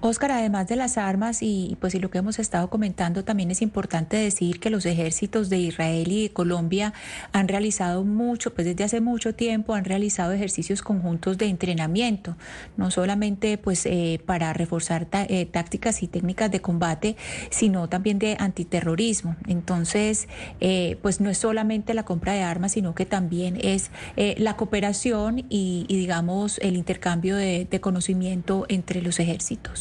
Oscar, 0.00 0.32
además 0.32 0.68
de 0.68 0.76
las 0.76 0.98
armas 0.98 1.42
y 1.42 1.76
pues 1.80 1.94
y 1.94 2.00
lo 2.00 2.10
que 2.10 2.18
hemos 2.18 2.38
estado 2.38 2.68
comentando, 2.68 3.24
también 3.24 3.50
es 3.50 3.62
importante 3.62 4.16
decir 4.16 4.60
que 4.60 4.70
los 4.70 4.86
ejércitos 4.86 5.48
de 5.48 5.58
Israel 5.58 6.10
y 6.10 6.24
de 6.24 6.30
Colombia 6.30 6.92
han 7.32 7.48
realizado 7.48 8.04
mucho, 8.04 8.54
pues 8.54 8.66
desde 8.66 8.84
hace 8.84 9.00
mucho 9.00 9.34
tiempo 9.34 9.74
han 9.74 9.84
realizado 9.84 10.32
ejercicios 10.32 10.82
conjuntos 10.82 11.38
de 11.38 11.46
entrenamiento, 11.46 12.36
no 12.76 12.90
solamente 12.90 13.58
pues 13.58 13.86
eh, 13.86 14.20
para 14.26 14.52
reforzar 14.52 15.08
eh, 15.12 15.46
tácticas 15.46 16.02
y 16.02 16.08
técnicas 16.08 16.50
de 16.50 16.60
combate, 16.60 17.16
sino 17.50 17.88
también 17.88 18.18
de 18.18 18.36
antiterrorismo. 18.38 19.36
Entonces, 19.46 20.28
eh, 20.60 20.98
pues 21.02 21.20
no 21.20 21.30
es 21.30 21.38
solamente 21.38 21.94
la 21.94 22.04
compra 22.04 22.32
de 22.32 22.42
armas, 22.42 22.72
sino 22.72 22.94
que 22.94 23.06
también 23.06 23.58
es 23.60 23.90
la 24.16 24.56
cooperación 24.56 25.44
y, 25.48 25.86
digamos 25.88 26.58
el 26.58 26.76
intercambio 26.76 27.36
de 27.36 27.80
conocimiento 27.80 28.66
entre 28.68 29.02
los 29.02 29.18
ejércitos. 29.20 29.75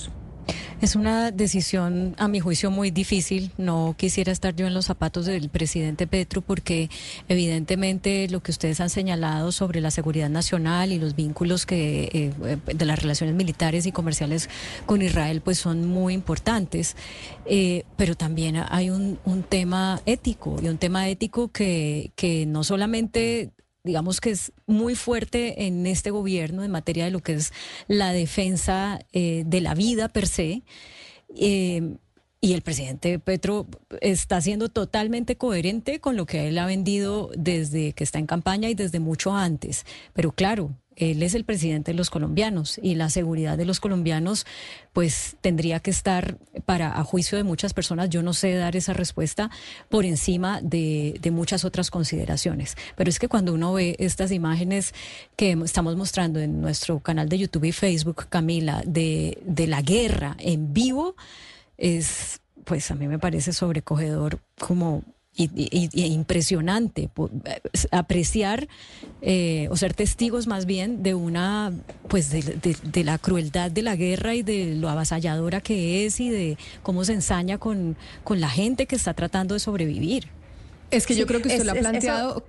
Es 0.82 0.96
una 0.96 1.32
decisión, 1.32 2.16
a 2.18 2.28
mi 2.28 2.40
juicio, 2.40 2.70
muy 2.70 2.92
difícil. 2.92 3.52
No 3.58 3.96
quisiera 3.98 4.32
estar 4.32 4.56
yo 4.56 4.68
en 4.68 4.74
los 4.74 4.86
zapatos 4.86 5.26
del 5.26 5.50
presidente 5.50 6.06
Petro 6.06 6.42
porque 6.42 6.90
evidentemente 7.30 8.28
lo 8.30 8.44
que 8.44 8.52
ustedes 8.52 8.82
han 8.82 8.90
señalado 8.90 9.52
sobre 9.52 9.80
la 9.80 9.90
seguridad 9.90 10.30
nacional 10.30 10.92
y 10.92 11.00
los 11.00 11.16
vínculos 11.16 11.66
que 11.66 12.32
eh, 12.38 12.58
de 12.66 12.86
las 12.86 13.02
relaciones 13.02 13.36
militares 13.36 13.86
y 13.86 13.92
comerciales 13.92 14.50
con 14.86 15.02
Israel 15.02 15.42
pues 15.42 15.58
son 15.58 15.88
muy 15.88 16.14
importantes. 16.14 16.96
Eh, 17.46 17.84
pero 17.96 18.16
también 18.16 18.58
hay 18.58 18.90
un, 18.90 19.18
un 19.24 19.44
tema 19.44 20.02
ético 20.06 20.58
y 20.62 20.68
un 20.68 20.78
tema 20.78 21.08
ético 21.08 21.48
que, 21.48 22.12
que 22.16 22.46
no 22.46 22.64
solamente 22.64 23.54
digamos 23.86 24.20
que 24.20 24.32
es 24.32 24.52
muy 24.66 24.96
fuerte 24.96 25.66
en 25.66 25.86
este 25.88 26.12
gobierno 26.12 26.64
en 26.64 26.72
materia 26.72 27.06
de 27.06 27.12
lo 27.12 27.22
que 27.22 27.34
es 27.34 27.54
la 27.88 28.12
defensa 28.12 29.00
eh, 29.14 29.44
de 29.46 29.62
la 29.62 29.76
vida 29.76 30.10
per 30.10 30.28
se. 30.28 30.64
Eh, 31.38 31.96
y 32.42 32.54
el 32.54 32.62
presidente 32.62 33.18
Petro 33.18 33.66
está 34.02 34.40
siendo 34.40 34.70
totalmente 34.70 35.36
coherente 35.36 36.00
con 36.00 36.16
lo 36.16 36.26
que 36.26 36.48
él 36.48 36.60
ha 36.60 36.68
vendido 36.68 37.32
desde 37.36 37.94
que 37.94 38.04
está 38.04 38.20
en 38.20 38.28
campaña 38.28 38.70
y 38.70 38.76
desde 38.76 39.00
mucho 39.00 39.34
antes. 39.34 39.86
Pero 40.14 40.32
claro, 40.32 40.76
él 40.96 41.24
es 41.24 41.36
el 41.36 41.44
presidente 41.44 41.92
de 41.92 41.98
los 41.98 42.10
colombianos 42.10 42.80
y 42.82 42.96
la 42.96 43.10
seguridad 43.10 43.58
de 43.58 43.66
los 43.66 43.80
colombianos 43.80 44.46
pues 44.94 45.36
tendría 45.42 45.80
que 45.80 45.92
estar 45.92 46.38
para 46.66 46.98
a 46.98 47.04
juicio 47.04 47.38
de 47.38 47.44
muchas 47.44 47.74
personas 47.74 48.10
yo 48.10 48.24
no 48.24 48.34
sé 48.34 48.54
dar 48.54 48.76
esa 48.76 48.94
respuesta 48.94 49.50
por 49.90 50.06
encima 50.06 50.62
de, 50.62 51.20
muchas 51.32 51.66
otras 51.66 51.92
consideraciones. 51.92 52.78
Pero 52.96 53.10
es 53.10 53.20
que 53.20 53.28
cuando 53.28 53.54
uno 53.54 53.74
ve 53.74 53.96
estas 54.00 54.32
imágenes 54.32 54.94
que 55.36 55.52
estamos 55.66 55.96
mostrando 55.98 56.40
en 56.40 56.62
nuestro 56.62 57.00
canal 57.00 57.28
de 57.28 57.40
YouTube 57.40 57.66
y 57.66 57.72
Facebook 57.72 58.28
Camila 58.30 58.82
de, 58.86 59.40
de 59.46 59.68
la 59.68 59.82
guerra 59.82 60.38
en 60.40 60.74
vivo 60.74 61.16
es 61.78 62.40
pues 62.64 62.90
a 62.92 62.96
mí 62.96 63.08
me 63.08 63.20
parece 63.20 63.54
sobrecogedor 63.54 64.40
como 64.60 65.04
y, 65.36 66.06
impresionante 66.14 67.10
eh, 67.46 67.62
apreciar 67.92 68.68
eh, 69.22 69.68
o 69.70 69.76
ser 69.76 69.94
testigos 69.94 70.48
más 70.48 70.66
bien 70.66 71.04
de 71.04 71.14
una 71.14 71.74
pues 72.08 72.30
de, 72.32 73.04
la 73.04 73.18
crueldad 73.18 73.72
de 73.72 73.82
la 73.82 73.96
guerra 73.96 74.36
y 74.36 74.44
de 74.44 74.76
lo 74.76 74.90
avasalladora 74.90 75.62
que 75.62 76.06
es 76.06 76.20
y 76.20 76.30
de 76.30 76.58
cómo 76.84 77.04
se 77.04 77.14
ensaña 77.14 77.58
con, 77.58 77.98
con 78.24 78.40
la 78.40 78.50
gente 78.50 78.86
que 78.86 78.96
está 78.96 79.14
tratando 79.14 79.54
de 79.54 79.60
sobrevivir. 79.60 80.30
Es 80.92 81.06
que 81.06 81.16
yo 81.16 81.26
creo 81.26 81.42
que 81.42 81.50
usted 81.50 81.66
lo 81.66 81.72
ha 81.72 81.76
planteado 81.76 82.46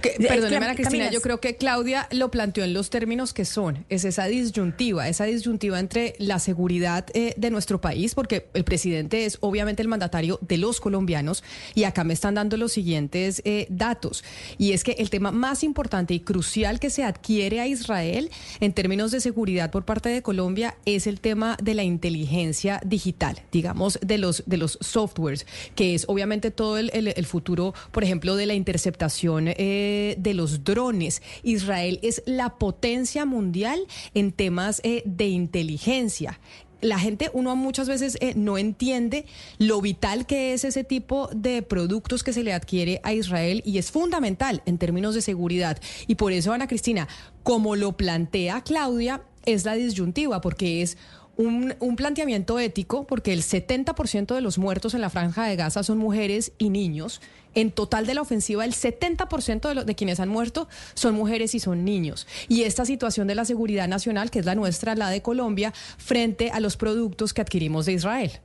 perdóneme, 0.00 0.66
Ana 0.66 0.74
Cristina, 0.74 1.10
yo 1.10 1.20
creo 1.20 1.40
que 1.40 1.56
Claudia 1.56 2.08
lo 2.10 2.30
planteó 2.30 2.64
en 2.64 2.74
los 2.74 2.90
términos 2.90 3.32
que 3.32 3.44
son. 3.44 3.84
Es 3.88 4.04
esa 4.04 4.26
disyuntiva, 4.26 5.08
esa 5.08 5.24
disyuntiva 5.24 5.78
entre 5.78 6.14
la 6.18 6.38
seguridad 6.38 7.06
eh, 7.14 7.34
de 7.36 7.50
nuestro 7.50 7.80
país, 7.80 8.14
porque 8.14 8.48
el 8.54 8.64
presidente 8.64 9.24
es 9.24 9.38
obviamente 9.40 9.82
el 9.82 9.88
mandatario 9.88 10.38
de 10.42 10.58
los 10.58 10.80
colombianos, 10.80 11.42
y 11.74 11.84
acá 11.84 12.04
me 12.04 12.14
están 12.14 12.34
dando 12.34 12.56
los 12.56 12.72
siguientes 12.72 13.42
eh, 13.44 13.66
datos. 13.68 14.24
Y 14.58 14.72
es 14.72 14.84
que 14.84 14.92
el 14.92 15.10
tema 15.10 15.30
más 15.30 15.62
importante 15.64 16.14
y 16.14 16.20
crucial 16.20 16.80
que 16.80 16.90
se 16.90 17.04
adquiere 17.04 17.60
a 17.60 17.66
Israel 17.66 18.30
en 18.60 18.72
términos 18.72 19.10
de 19.10 19.20
seguridad 19.20 19.70
por 19.70 19.84
parte 19.84 20.08
de 20.08 20.22
Colombia 20.22 20.76
es 20.84 21.06
el 21.06 21.20
tema 21.20 21.56
de 21.62 21.74
la 21.74 21.82
inteligencia 21.82 22.80
digital, 22.84 23.42
digamos, 23.52 23.98
de 24.02 24.18
los, 24.18 24.44
de 24.46 24.56
los 24.56 24.78
softwares, 24.80 25.46
que 25.74 25.94
es 25.94 26.04
obviamente 26.08 26.50
todo 26.50 26.78
el, 26.78 26.90
futuro, 27.26 27.74
por 27.92 28.04
ejemplo, 28.04 28.36
de 28.36 28.46
la 28.46 28.54
interceptación. 28.54 29.48
Eh, 29.48 29.79
de 30.18 30.34
los 30.34 30.64
drones. 30.64 31.22
Israel 31.42 31.98
es 32.02 32.22
la 32.26 32.58
potencia 32.58 33.24
mundial 33.24 33.80
en 34.14 34.32
temas 34.32 34.80
eh, 34.84 35.02
de 35.04 35.28
inteligencia 35.28 36.38
la 36.80 36.98
gente, 36.98 37.30
uno 37.32 37.54
muchas 37.56 37.88
veces 37.88 38.16
eh, 38.20 38.34
no 38.36 38.58
entiende 38.58 39.26
lo 39.58 39.80
vital 39.80 40.26
que 40.26 40.52
es 40.52 40.64
ese 40.64 40.84
tipo 40.84 41.28
de 41.34 41.62
productos 41.62 42.22
que 42.22 42.32
se 42.32 42.42
le 42.42 42.52
adquiere 42.52 43.00
a 43.02 43.12
Israel 43.12 43.62
y 43.64 43.78
es 43.78 43.90
fundamental 43.90 44.62
en 44.66 44.78
términos 44.78 45.14
de 45.14 45.22
seguridad. 45.22 45.78
Y 46.06 46.14
por 46.14 46.32
eso, 46.32 46.52
Ana 46.52 46.68
Cristina, 46.68 47.08
como 47.42 47.76
lo 47.76 47.96
plantea 47.96 48.62
Claudia, 48.62 49.22
es 49.44 49.64
la 49.64 49.74
disyuntiva, 49.74 50.40
porque 50.40 50.82
es 50.82 50.96
un, 51.36 51.74
un, 51.80 51.96
planteamiento 51.96 52.58
ético, 52.58 53.06
porque 53.06 53.32
el 53.32 53.42
70% 53.42 54.34
de 54.34 54.40
los 54.40 54.58
muertos 54.58 54.94
en 54.94 55.00
la 55.00 55.10
franja 55.10 55.46
de 55.46 55.56
Gaza 55.56 55.82
son 55.82 55.98
mujeres 55.98 56.52
y 56.58 56.68
niños. 56.68 57.20
En 57.54 57.70
total 57.70 58.06
de 58.06 58.14
la 58.14 58.22
ofensiva, 58.22 58.64
el 58.64 58.74
70% 58.74 59.74
de, 59.74 59.84
de 59.84 59.94
quienes 59.94 60.20
han 60.20 60.28
muerto 60.28 60.68
son 60.94 61.14
mujeres 61.14 61.54
y 61.54 61.60
son 61.60 61.84
niños. 61.84 62.26
Y 62.48 62.62
esta 62.62 62.84
situación 62.84 63.26
de 63.26 63.34
la 63.34 63.44
seguridad 63.44 63.88
nacional, 63.88 64.30
que 64.30 64.38
es 64.38 64.46
la 64.46 64.54
nuestra, 64.54 64.94
la 64.94 65.10
de 65.10 65.22
Colombia, 65.22 65.72
frente 65.98 66.50
a 66.50 66.60
los 66.60 66.76
productos 66.76 67.34
que 67.34 67.40
adquirimos 67.40 67.86
de 67.86 67.94
Israel. 67.94 68.40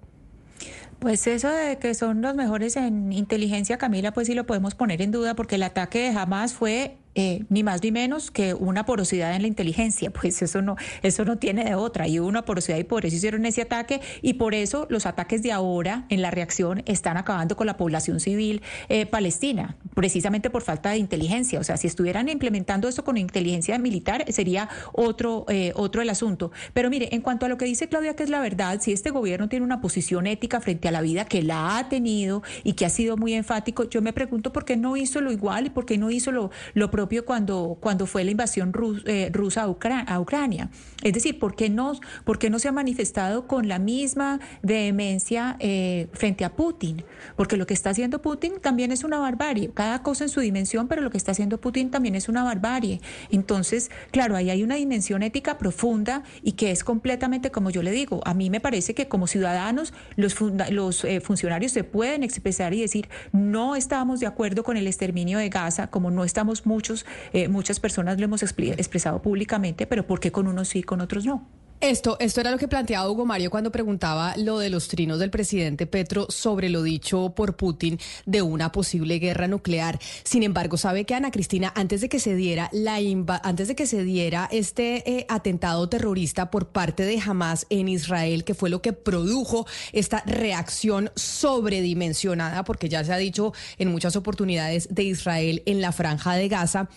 Pues 0.99 1.27
eso 1.27 1.49
de 1.49 1.77
que 1.77 1.93
son 1.93 2.21
los 2.21 2.35
mejores 2.35 2.75
en 2.77 3.11
inteligencia, 3.11 3.77
Camila, 3.77 4.13
pues 4.13 4.27
sí 4.27 4.33
lo 4.33 4.45
podemos 4.45 4.75
poner 4.75 5.01
en 5.01 5.11
duda 5.11 5.35
porque 5.35 5.55
el 5.55 5.63
ataque 5.63 5.99
de 5.99 6.07
Hamas 6.09 6.53
fue 6.53 6.97
eh, 7.15 7.45
ni 7.49 7.63
más 7.63 7.81
ni 7.81 7.91
menos 7.91 8.31
que 8.31 8.53
una 8.53 8.85
porosidad 8.85 9.35
en 9.35 9.41
la 9.41 9.47
inteligencia, 9.47 10.11
pues 10.21 10.41
eso 10.41 10.61
no, 10.61 10.75
eso 11.01 11.25
no 11.25 11.37
tiene 11.37 11.63
de 11.63 11.75
otra, 11.75 12.07
y 12.07 12.19
hubo 12.19 12.27
una 12.27 12.45
porosidad 12.45 12.77
y 12.77 12.83
por 12.83 13.05
eso 13.05 13.15
hicieron 13.15 13.45
ese 13.45 13.61
ataque 13.61 14.01
y 14.21 14.33
por 14.33 14.53
eso 14.53 14.85
los 14.89 15.05
ataques 15.05 15.41
de 15.43 15.51
ahora 15.51 16.05
en 16.09 16.21
la 16.21 16.31
reacción 16.31 16.83
están 16.85 17.17
acabando 17.17 17.55
con 17.55 17.67
la 17.67 17.77
población 17.77 18.19
civil 18.19 18.61
eh, 18.89 19.05
palestina, 19.05 19.77
precisamente 19.93 20.49
por 20.49 20.61
falta 20.61 20.91
de 20.91 20.97
inteligencia, 20.97 21.59
o 21.59 21.63
sea, 21.63 21.77
si 21.77 21.87
estuvieran 21.87 22.29
implementando 22.29 22.87
esto 22.87 23.03
con 23.03 23.17
inteligencia 23.17 23.77
militar 23.79 24.25
sería 24.29 24.69
otro, 24.93 25.45
eh, 25.49 25.71
otro 25.75 26.01
el 26.01 26.09
asunto. 26.09 26.51
Pero 26.73 26.89
mire, 26.89 27.09
en 27.13 27.21
cuanto 27.21 27.45
a 27.45 27.49
lo 27.49 27.57
que 27.57 27.65
dice 27.65 27.87
Claudia, 27.87 28.15
que 28.15 28.23
es 28.23 28.29
la 28.29 28.39
verdad, 28.39 28.79
si 28.81 28.91
este 28.91 29.09
gobierno 29.09 29.49
tiene 29.49 29.65
una 29.65 29.81
posición 29.81 30.27
ética 30.27 30.59
frente 30.61 30.87
a 30.87 30.91
la 30.91 31.01
vida 31.01 31.25
que 31.25 31.41
la 31.41 31.77
ha 31.77 31.89
tenido 31.89 32.43
y 32.63 32.73
que 32.73 32.85
ha 32.85 32.89
sido 32.89 33.17
muy 33.17 33.33
enfático, 33.33 33.89
yo 33.89 34.01
me 34.01 34.13
pregunto 34.13 34.51
por 34.51 34.65
qué 34.65 34.77
no 34.77 34.97
hizo 34.97 35.21
lo 35.21 35.31
igual 35.31 35.67
y 35.67 35.69
por 35.69 35.85
qué 35.85 35.97
no 35.97 36.11
hizo 36.11 36.31
lo, 36.31 36.51
lo 36.73 36.91
cuando, 37.25 37.77
cuando 37.79 38.05
fue 38.05 38.23
la 38.23 38.31
invasión 38.31 38.73
eh, 39.05 39.29
rusa 39.31 39.63
a, 39.63 40.19
Ucrania. 40.19 40.69
Es 41.03 41.13
decir, 41.13 41.39
¿por 41.39 41.55
qué, 41.55 41.69
no, 41.69 41.93
¿por 42.23 42.39
qué 42.39 42.49
no 42.49 42.59
se 42.59 42.67
ha 42.67 42.71
manifestado 42.71 43.47
con 43.47 43.67
la 43.67 43.79
misma 43.79 44.39
vehemencia 44.61 45.55
eh, 45.59 46.07
frente 46.13 46.45
a 46.45 46.55
Putin? 46.55 47.03
Porque 47.35 47.57
lo 47.57 47.65
que 47.65 47.73
está 47.73 47.91
haciendo 47.91 48.21
Putin 48.21 48.53
también 48.61 48.91
es 48.91 49.03
una 49.03 49.19
barbarie, 49.19 49.71
cada 49.73 50.01
cosa 50.03 50.25
en 50.25 50.29
su 50.29 50.39
dimensión, 50.39 50.87
pero 50.87 51.01
lo 51.01 51.09
que 51.09 51.17
está 51.17 51.31
haciendo 51.31 51.59
Putin 51.59 51.91
también 51.91 52.15
es 52.15 52.29
una 52.29 52.43
barbarie. 52.43 53.01
Entonces, 53.29 53.91
claro, 54.11 54.35
ahí 54.35 54.49
hay 54.49 54.63
una 54.63 54.75
dimensión 54.75 55.23
ética 55.23 55.57
profunda 55.57 56.23
y 56.41 56.53
que 56.53 56.71
es 56.71 56.83
completamente, 56.83 57.51
como 57.51 57.69
yo 57.69 57.83
le 57.83 57.91
digo, 57.91 58.21
a 58.25 58.33
mí 58.33 58.49
me 58.49 58.59
parece 58.59 58.93
que 58.93 59.07
como 59.07 59.27
ciudadanos 59.27 59.93
los, 60.15 60.35
los 60.71 61.03
eh, 61.03 61.21
funcionarios 61.21 61.71
se 61.71 61.83
pueden 61.83 62.23
expresar 62.23 62.73
y 62.73 62.81
decir, 62.81 63.09
no 63.31 63.75
estábamos 63.75 64.19
de 64.19 64.27
acuerdo 64.27 64.63
con 64.63 64.77
el 64.77 64.87
exterminio 64.87 65.37
de 65.37 65.49
Gaza, 65.49 65.87
como 65.87 66.11
no 66.11 66.23
estamos 66.23 66.65
muchos 66.65 66.94
eh, 67.33 67.47
muchas 67.47 67.79
personas 67.79 68.19
lo 68.19 68.25
hemos 68.25 68.43
expresado 68.43 69.21
públicamente, 69.21 69.87
pero 69.87 70.05
¿por 70.07 70.19
qué 70.19 70.31
con 70.31 70.47
unos 70.47 70.69
sí 70.69 70.79
y 70.79 70.83
con 70.83 71.01
otros 71.01 71.25
no? 71.25 71.47
Esto, 71.81 72.15
esto 72.21 72.39
era 72.39 72.51
lo 72.51 72.57
que 72.57 72.69
planteaba 72.69 73.09
Hugo 73.09 73.25
Mario 73.25 73.51
cuando 73.51 73.69
preguntaba 73.69 74.33
lo 74.37 74.59
de 74.59 74.69
los 74.69 74.87
trinos 74.87 75.19
del 75.19 75.29
presidente 75.29 75.85
Petro 75.85 76.25
sobre 76.29 76.69
lo 76.69 76.81
dicho 76.81 77.33
por 77.35 77.57
Putin 77.57 77.99
de 78.25 78.41
una 78.41 78.71
posible 78.71 79.19
guerra 79.19 79.49
nuclear. 79.49 79.99
Sin 80.23 80.43
embargo, 80.43 80.77
sabe 80.77 81.03
que 81.03 81.15
Ana 81.15 81.31
Cristina, 81.31 81.73
antes 81.75 81.99
de 81.99 82.07
que 82.07 82.19
se 82.19 82.33
diera 82.33 82.69
la 82.71 82.95
antes 83.43 83.67
de 83.67 83.75
que 83.75 83.87
se 83.87 84.03
diera 84.05 84.47
este 84.51 85.17
eh, 85.17 85.25
atentado 85.27 85.87
terrorista 85.89 86.49
por 86.49 86.69
parte 86.69 87.03
de 87.03 87.19
Hamas 87.19 87.67
en 87.69 87.89
Israel, 87.89 88.45
que 88.45 88.55
fue 88.55 88.69
lo 88.69 88.81
que 88.81 88.93
produjo 88.93 89.67
esta 89.91 90.23
reacción 90.25 91.11
sobredimensionada, 91.15 92.63
porque 92.63 92.87
ya 92.87 93.03
se 93.03 93.11
ha 93.11 93.17
dicho 93.17 93.51
en 93.77 93.91
muchas 93.91 94.15
oportunidades 94.15 94.87
de 94.95 95.03
Israel 95.03 95.61
en 95.65 95.81
la 95.81 95.91
franja 95.91 96.35
de 96.35 96.47
Gaza, 96.47 96.87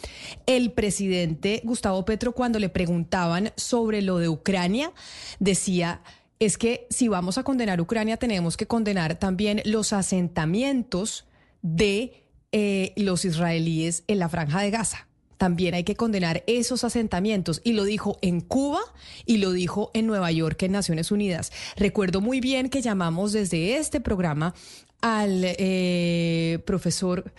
el 0.47 0.71
presidente 0.71 1.63
Gustavo 1.65 2.05
Petro 2.05 2.33
cuando 2.33 2.61
le 2.61 2.69
preguntaban 2.69 3.53
sobre 3.57 4.03
lo 4.03 4.19
de 4.19 4.29
Ucrania 4.29 4.68
decía 5.39 6.03
es 6.39 6.57
que 6.57 6.87
si 6.91 7.09
vamos 7.09 7.39
a 7.39 7.43
condenar 7.43 7.81
Ucrania 7.81 8.17
tenemos 8.17 8.57
que 8.57 8.67
condenar 8.67 9.19
también 9.19 9.61
los 9.65 9.93
asentamientos 9.93 11.27
de 11.63 12.25
eh, 12.53 12.93
los 12.97 13.25
israelíes 13.25 14.05
en 14.07 14.19
la 14.19 14.29
franja 14.29 14.61
de 14.61 14.71
Gaza. 14.71 15.09
También 15.37 15.75
hay 15.75 15.85
que 15.85 15.95
condenar 15.95 16.43
esos 16.47 16.83
asentamientos. 16.83 17.61
Y 17.63 17.73
lo 17.73 17.85
dijo 17.85 18.19
en 18.23 18.41
Cuba 18.41 18.81
y 19.25 19.37
lo 19.37 19.53
dijo 19.53 19.91
en 19.95 20.07
Nueva 20.07 20.33
York, 20.33 20.63
en 20.63 20.73
Naciones 20.73 21.13
Unidas. 21.13 21.53
Recuerdo 21.77 22.21
muy 22.21 22.41
bien 22.41 22.71
que 22.71 22.83
llamamos 22.83 23.33
desde 23.33 23.77
este 23.77 24.01
programa 24.01 24.55
al 25.01 25.43
eh, 25.45 26.59
profesor 26.67 27.33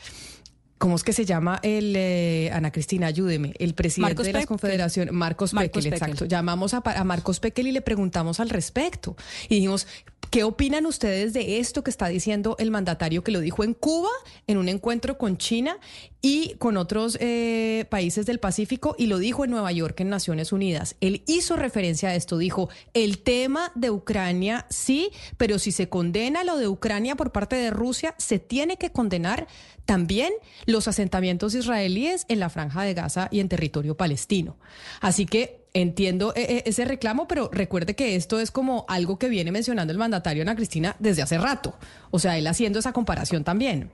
¿Cómo 0.79 0.95
es 0.95 1.03
que 1.03 1.11
se 1.11 1.25
llama 1.25 1.59
el, 1.61 1.93
eh, 1.97 2.49
Ana 2.53 2.71
Cristina, 2.71 3.07
ayúdeme, 3.07 3.53
el 3.59 3.73
presidente 3.73 4.23
de 4.23 4.31
la 4.31 4.45
Confederación, 4.45 5.13
Marcos, 5.13 5.53
Marcos 5.53 5.85
exacto. 5.85 6.25
Llamamos 6.25 6.73
a, 6.73 6.81
a, 6.83 7.03
Marcos 7.03 7.41
Pekel 7.41 7.67
y 7.67 7.73
le 7.73 7.81
preguntamos 7.81 8.39
al 8.39 8.49
respecto. 8.49 9.17
Y 9.49 9.55
dijimos, 9.55 9.87
¿qué 10.29 10.43
opinan 10.43 10.85
ustedes 10.85 11.33
de 11.33 11.59
esto 11.59 11.83
que 11.83 11.89
está 11.89 12.07
diciendo 12.07 12.55
el 12.59 12.71
mandatario 12.71 13.23
que 13.23 13.31
lo 13.31 13.39
dijo 13.39 13.63
en 13.63 13.73
Cuba, 13.73 14.09
en 14.47 14.57
un 14.57 14.69
encuentro 14.69 15.17
con 15.17 15.37
China 15.37 15.77
y 16.21 16.55
con 16.55 16.77
otros 16.77 17.17
eh, 17.19 17.85
países 17.89 18.25
del 18.25 18.39
Pacífico 18.39 18.95
y 18.97 19.07
lo 19.07 19.17
dijo 19.17 19.43
en 19.43 19.51
Nueva 19.51 19.71
York, 19.71 19.99
en 20.01 20.09
Naciones 20.09 20.51
Unidas? 20.51 20.95
Él 21.01 21.23
hizo 21.25 21.55
referencia 21.55 22.09
a 22.09 22.15
esto, 22.15 22.37
dijo, 22.37 22.69
el 22.93 23.19
tema 23.19 23.71
de 23.75 23.89
Ucrania 23.89 24.65
sí, 24.69 25.11
pero 25.37 25.59
si 25.59 25.71
se 25.71 25.89
condena 25.89 26.43
lo 26.43 26.57
de 26.57 26.67
Ucrania 26.67 27.15
por 27.15 27.31
parte 27.31 27.55
de 27.55 27.71
Rusia, 27.71 28.15
se 28.17 28.39
tiene 28.39 28.77
que 28.77 28.91
condenar 28.91 29.47
también 29.85 30.31
los 30.65 30.87
asentamientos 30.87 31.55
israelíes 31.55 32.25
en 32.27 32.39
la 32.39 32.49
franja 32.49 32.83
de 32.83 32.93
Gaza 32.93 33.27
y 33.31 33.39
en 33.39 33.49
territorio 33.49 33.97
palestino. 33.97 34.57
Así 35.01 35.25
que 35.25 35.58
entiendo 35.81 36.33
eh, 36.35 36.45
eh, 36.49 36.63
ese 36.65 36.85
reclamo, 36.85 37.27
pero 37.27 37.49
recuerde 37.51 37.95
que 37.95 38.15
esto 38.15 38.39
es 38.39 38.51
como 38.51 38.85
algo 38.87 39.17
que 39.17 39.29
viene 39.29 39.51
mencionando 39.51 39.91
el 39.91 39.99
mandatario 39.99 40.43
Ana 40.43 40.55
Cristina 40.55 40.95
desde 40.99 41.21
hace 41.21 41.37
rato. 41.37 41.75
O 42.11 42.19
sea, 42.19 42.37
él 42.37 42.47
haciendo 42.47 42.79
esa 42.79 42.93
comparación 42.93 43.43
también. 43.43 43.91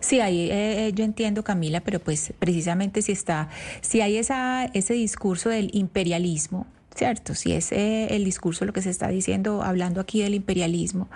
Sí, 0.00 0.20
ahí 0.20 0.48
eh, 0.50 0.92
yo 0.94 1.04
entiendo, 1.04 1.42
Camila, 1.42 1.80
pero 1.80 2.00
pues 2.00 2.32
precisamente 2.38 3.02
si 3.02 3.12
está, 3.12 3.48
si 3.80 4.00
hay 4.00 4.18
esa, 4.18 4.66
ese 4.74 4.94
discurso 4.94 5.48
del 5.48 5.70
imperialismo, 5.72 6.66
¿cierto? 6.94 7.34
Si 7.34 7.52
es 7.52 7.72
eh, 7.72 8.08
el 8.10 8.24
discurso 8.24 8.64
lo 8.64 8.72
que 8.72 8.82
se 8.82 8.90
está 8.90 9.08
diciendo, 9.08 9.62
hablando 9.62 10.00
aquí 10.00 10.22
del 10.22 10.34
imperialismo, 10.34 11.08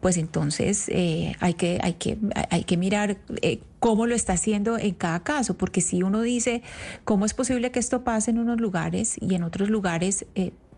pues 0.00 0.16
entonces 0.16 0.88
eh, 0.88 1.34
hay, 1.40 1.54
que, 1.54 1.78
hay, 1.82 1.94
que, 1.94 2.18
hay 2.50 2.64
que 2.64 2.76
mirar 2.76 3.18
eh, 3.40 3.60
cómo 3.78 4.06
lo 4.06 4.14
está 4.14 4.34
haciendo 4.34 4.78
en 4.78 4.94
cada 4.94 5.20
caso, 5.20 5.56
porque 5.56 5.80
si 5.80 6.02
uno 6.02 6.20
dice, 6.20 6.62
¿cómo 7.04 7.24
es 7.24 7.34
posible 7.34 7.70
que 7.70 7.78
esto 7.78 8.04
pase 8.04 8.30
en 8.30 8.38
unos 8.38 8.60
lugares 8.60 9.16
y 9.20 9.34
en 9.34 9.42
otros 9.42 9.68
lugares? 9.70 10.26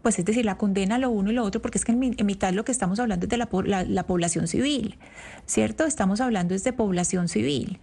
pues 0.03 0.19
es 0.19 0.27
decir, 0.27 0.45
la 0.45 0.59
condena 0.59 0.99
lo 0.99 1.09
uno 1.09 1.31
y 1.31 1.35
lo 1.35 1.43
otro, 1.43 1.63
porque 1.63 1.79
es 1.79 1.85
que 1.87 1.93
en, 1.93 2.27
mitad 2.27 2.53
lo 2.53 2.63
que 2.67 2.73
estamos 2.73 2.99
hablando 3.01 3.25
es 3.25 3.31
de 3.31 3.39
la, 3.39 3.49
la 3.89 4.07
población 4.07 4.49
civil, 4.49 4.99
¿cierto? 5.47 5.87
Estamos 5.87 6.21
hablando 6.21 6.55
es 6.55 6.63
de 6.63 6.75
población 6.75 7.27
civil. 7.27 7.81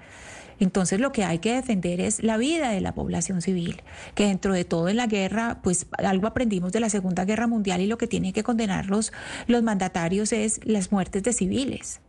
Entonces 0.61 0.99
lo 0.99 1.11
que 1.11 1.23
hay 1.23 1.39
que 1.39 1.55
defender 1.55 1.99
es 1.99 2.21
la 2.21 2.37
vida 2.37 2.69
de 2.69 2.81
la 2.81 2.93
población 2.93 3.41
civil, 3.41 3.81
que 4.13 4.27
dentro 4.27 4.53
de 4.53 4.63
todo 4.63 4.89
en 4.89 4.97
la 4.97 5.07
guerra, 5.07 5.59
pues 5.63 5.87
algo 5.97 6.27
aprendimos 6.27 6.71
de 6.71 6.79
la 6.79 6.89
Segunda 6.89 7.25
Guerra 7.25 7.47
Mundial 7.47 7.81
y 7.81 7.87
lo 7.87 7.97
que 7.97 8.05
tienen 8.05 8.31
que 8.31 8.43
condenar 8.43 8.85
los, 8.85 9.11
los 9.47 9.63
mandatarios 9.63 10.31
es 10.31 10.59
las 10.63 10.91
muertes 10.91 11.23
de 11.23 11.33
civiles. 11.33 11.99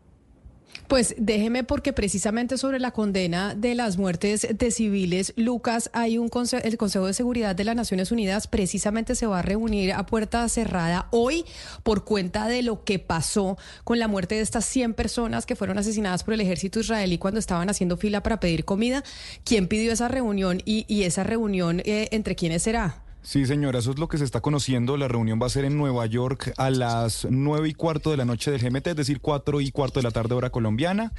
Pues 0.89 1.15
déjeme 1.17 1.65
porque 1.65 1.93
precisamente 1.93 2.59
sobre 2.59 2.79
la 2.79 2.91
condena 2.91 3.55
de 3.55 3.75
las 3.75 3.97
muertes 3.97 4.47
de 4.53 4.71
civiles, 4.71 5.33
Lucas, 5.37 5.91
hay 5.95 6.19
un 6.19 6.31
el 6.63 6.77
Consejo 6.77 7.07
de 7.07 7.15
Seguridad 7.15 7.55
de 7.55 7.65
las 7.65 7.77
Naciones 7.77 8.13
Unidas 8.13 8.47
precisamente 8.47 9.15
se 9.15 9.27
va 9.27 9.39
a 9.39 9.43
reunir 9.43 9.93
a 9.93 10.07
puerta 10.07 10.49
cerrada 10.49 11.09
hoy 11.11 11.45
por 11.83 12.05
cuenta 12.05 12.49
de 12.49 12.63
lo 12.63 12.85
que 12.85 12.99
pasó 12.99 13.57
con 13.85 13.99
la 13.99 14.09
muerte 14.09 14.35
de 14.35 14.41
estas 14.43 14.65
100 14.67 14.95
personas 14.95 15.47
que 15.47 15.57
fueron 15.57 15.79
asesinadas 15.79 16.25
por 16.25 16.35
el 16.35 16.41
ejército 16.41 16.81
israelí 16.81 17.19
cuando 17.19 17.41
estaban 17.41 17.71
haciendo 17.71 17.97
fila 17.97 18.23
para 18.23 18.41
pedir 18.41 18.65
comida. 18.65 19.03
¿Quién 19.45 19.69
pidió 19.69 19.93
esa 19.93 20.09
reunión 20.09 20.63
y, 20.65 21.03
esa 21.03 21.25
reunión 21.25 21.81
eh, 21.85 22.09
entre 22.13 22.37
quiénes 22.37 22.63
será? 22.63 23.02
Sí, 23.25 23.47
señora, 23.47 23.79
eso 23.79 23.93
es 23.93 24.01
lo 24.01 24.09
que 24.09 24.19
se 24.19 24.25
está 24.25 24.41
conociendo. 24.41 24.97
La 24.97 25.07
reunión 25.07 25.39
va 25.41 25.47
a 25.47 25.49
ser 25.49 25.65
en 25.65 25.79
Nueva 25.79 26.07
York 26.07 26.53
a 26.57 26.71
las 26.71 27.25
nueve 27.31 27.69
y 27.69 27.73
cuarto 27.73 28.11
de 28.11 28.17
la 28.17 28.25
noche 28.25 28.51
del 28.51 28.61
GMT, 28.61 28.89
es 28.89 28.97
decir, 28.97 29.21
cuatro 29.21 29.61
y 29.61 29.71
cuarto 29.71 30.01
de 30.01 30.03
la 30.03 30.11
tarde 30.11 30.35
hora 30.35 30.51
colombiana. 30.51 31.13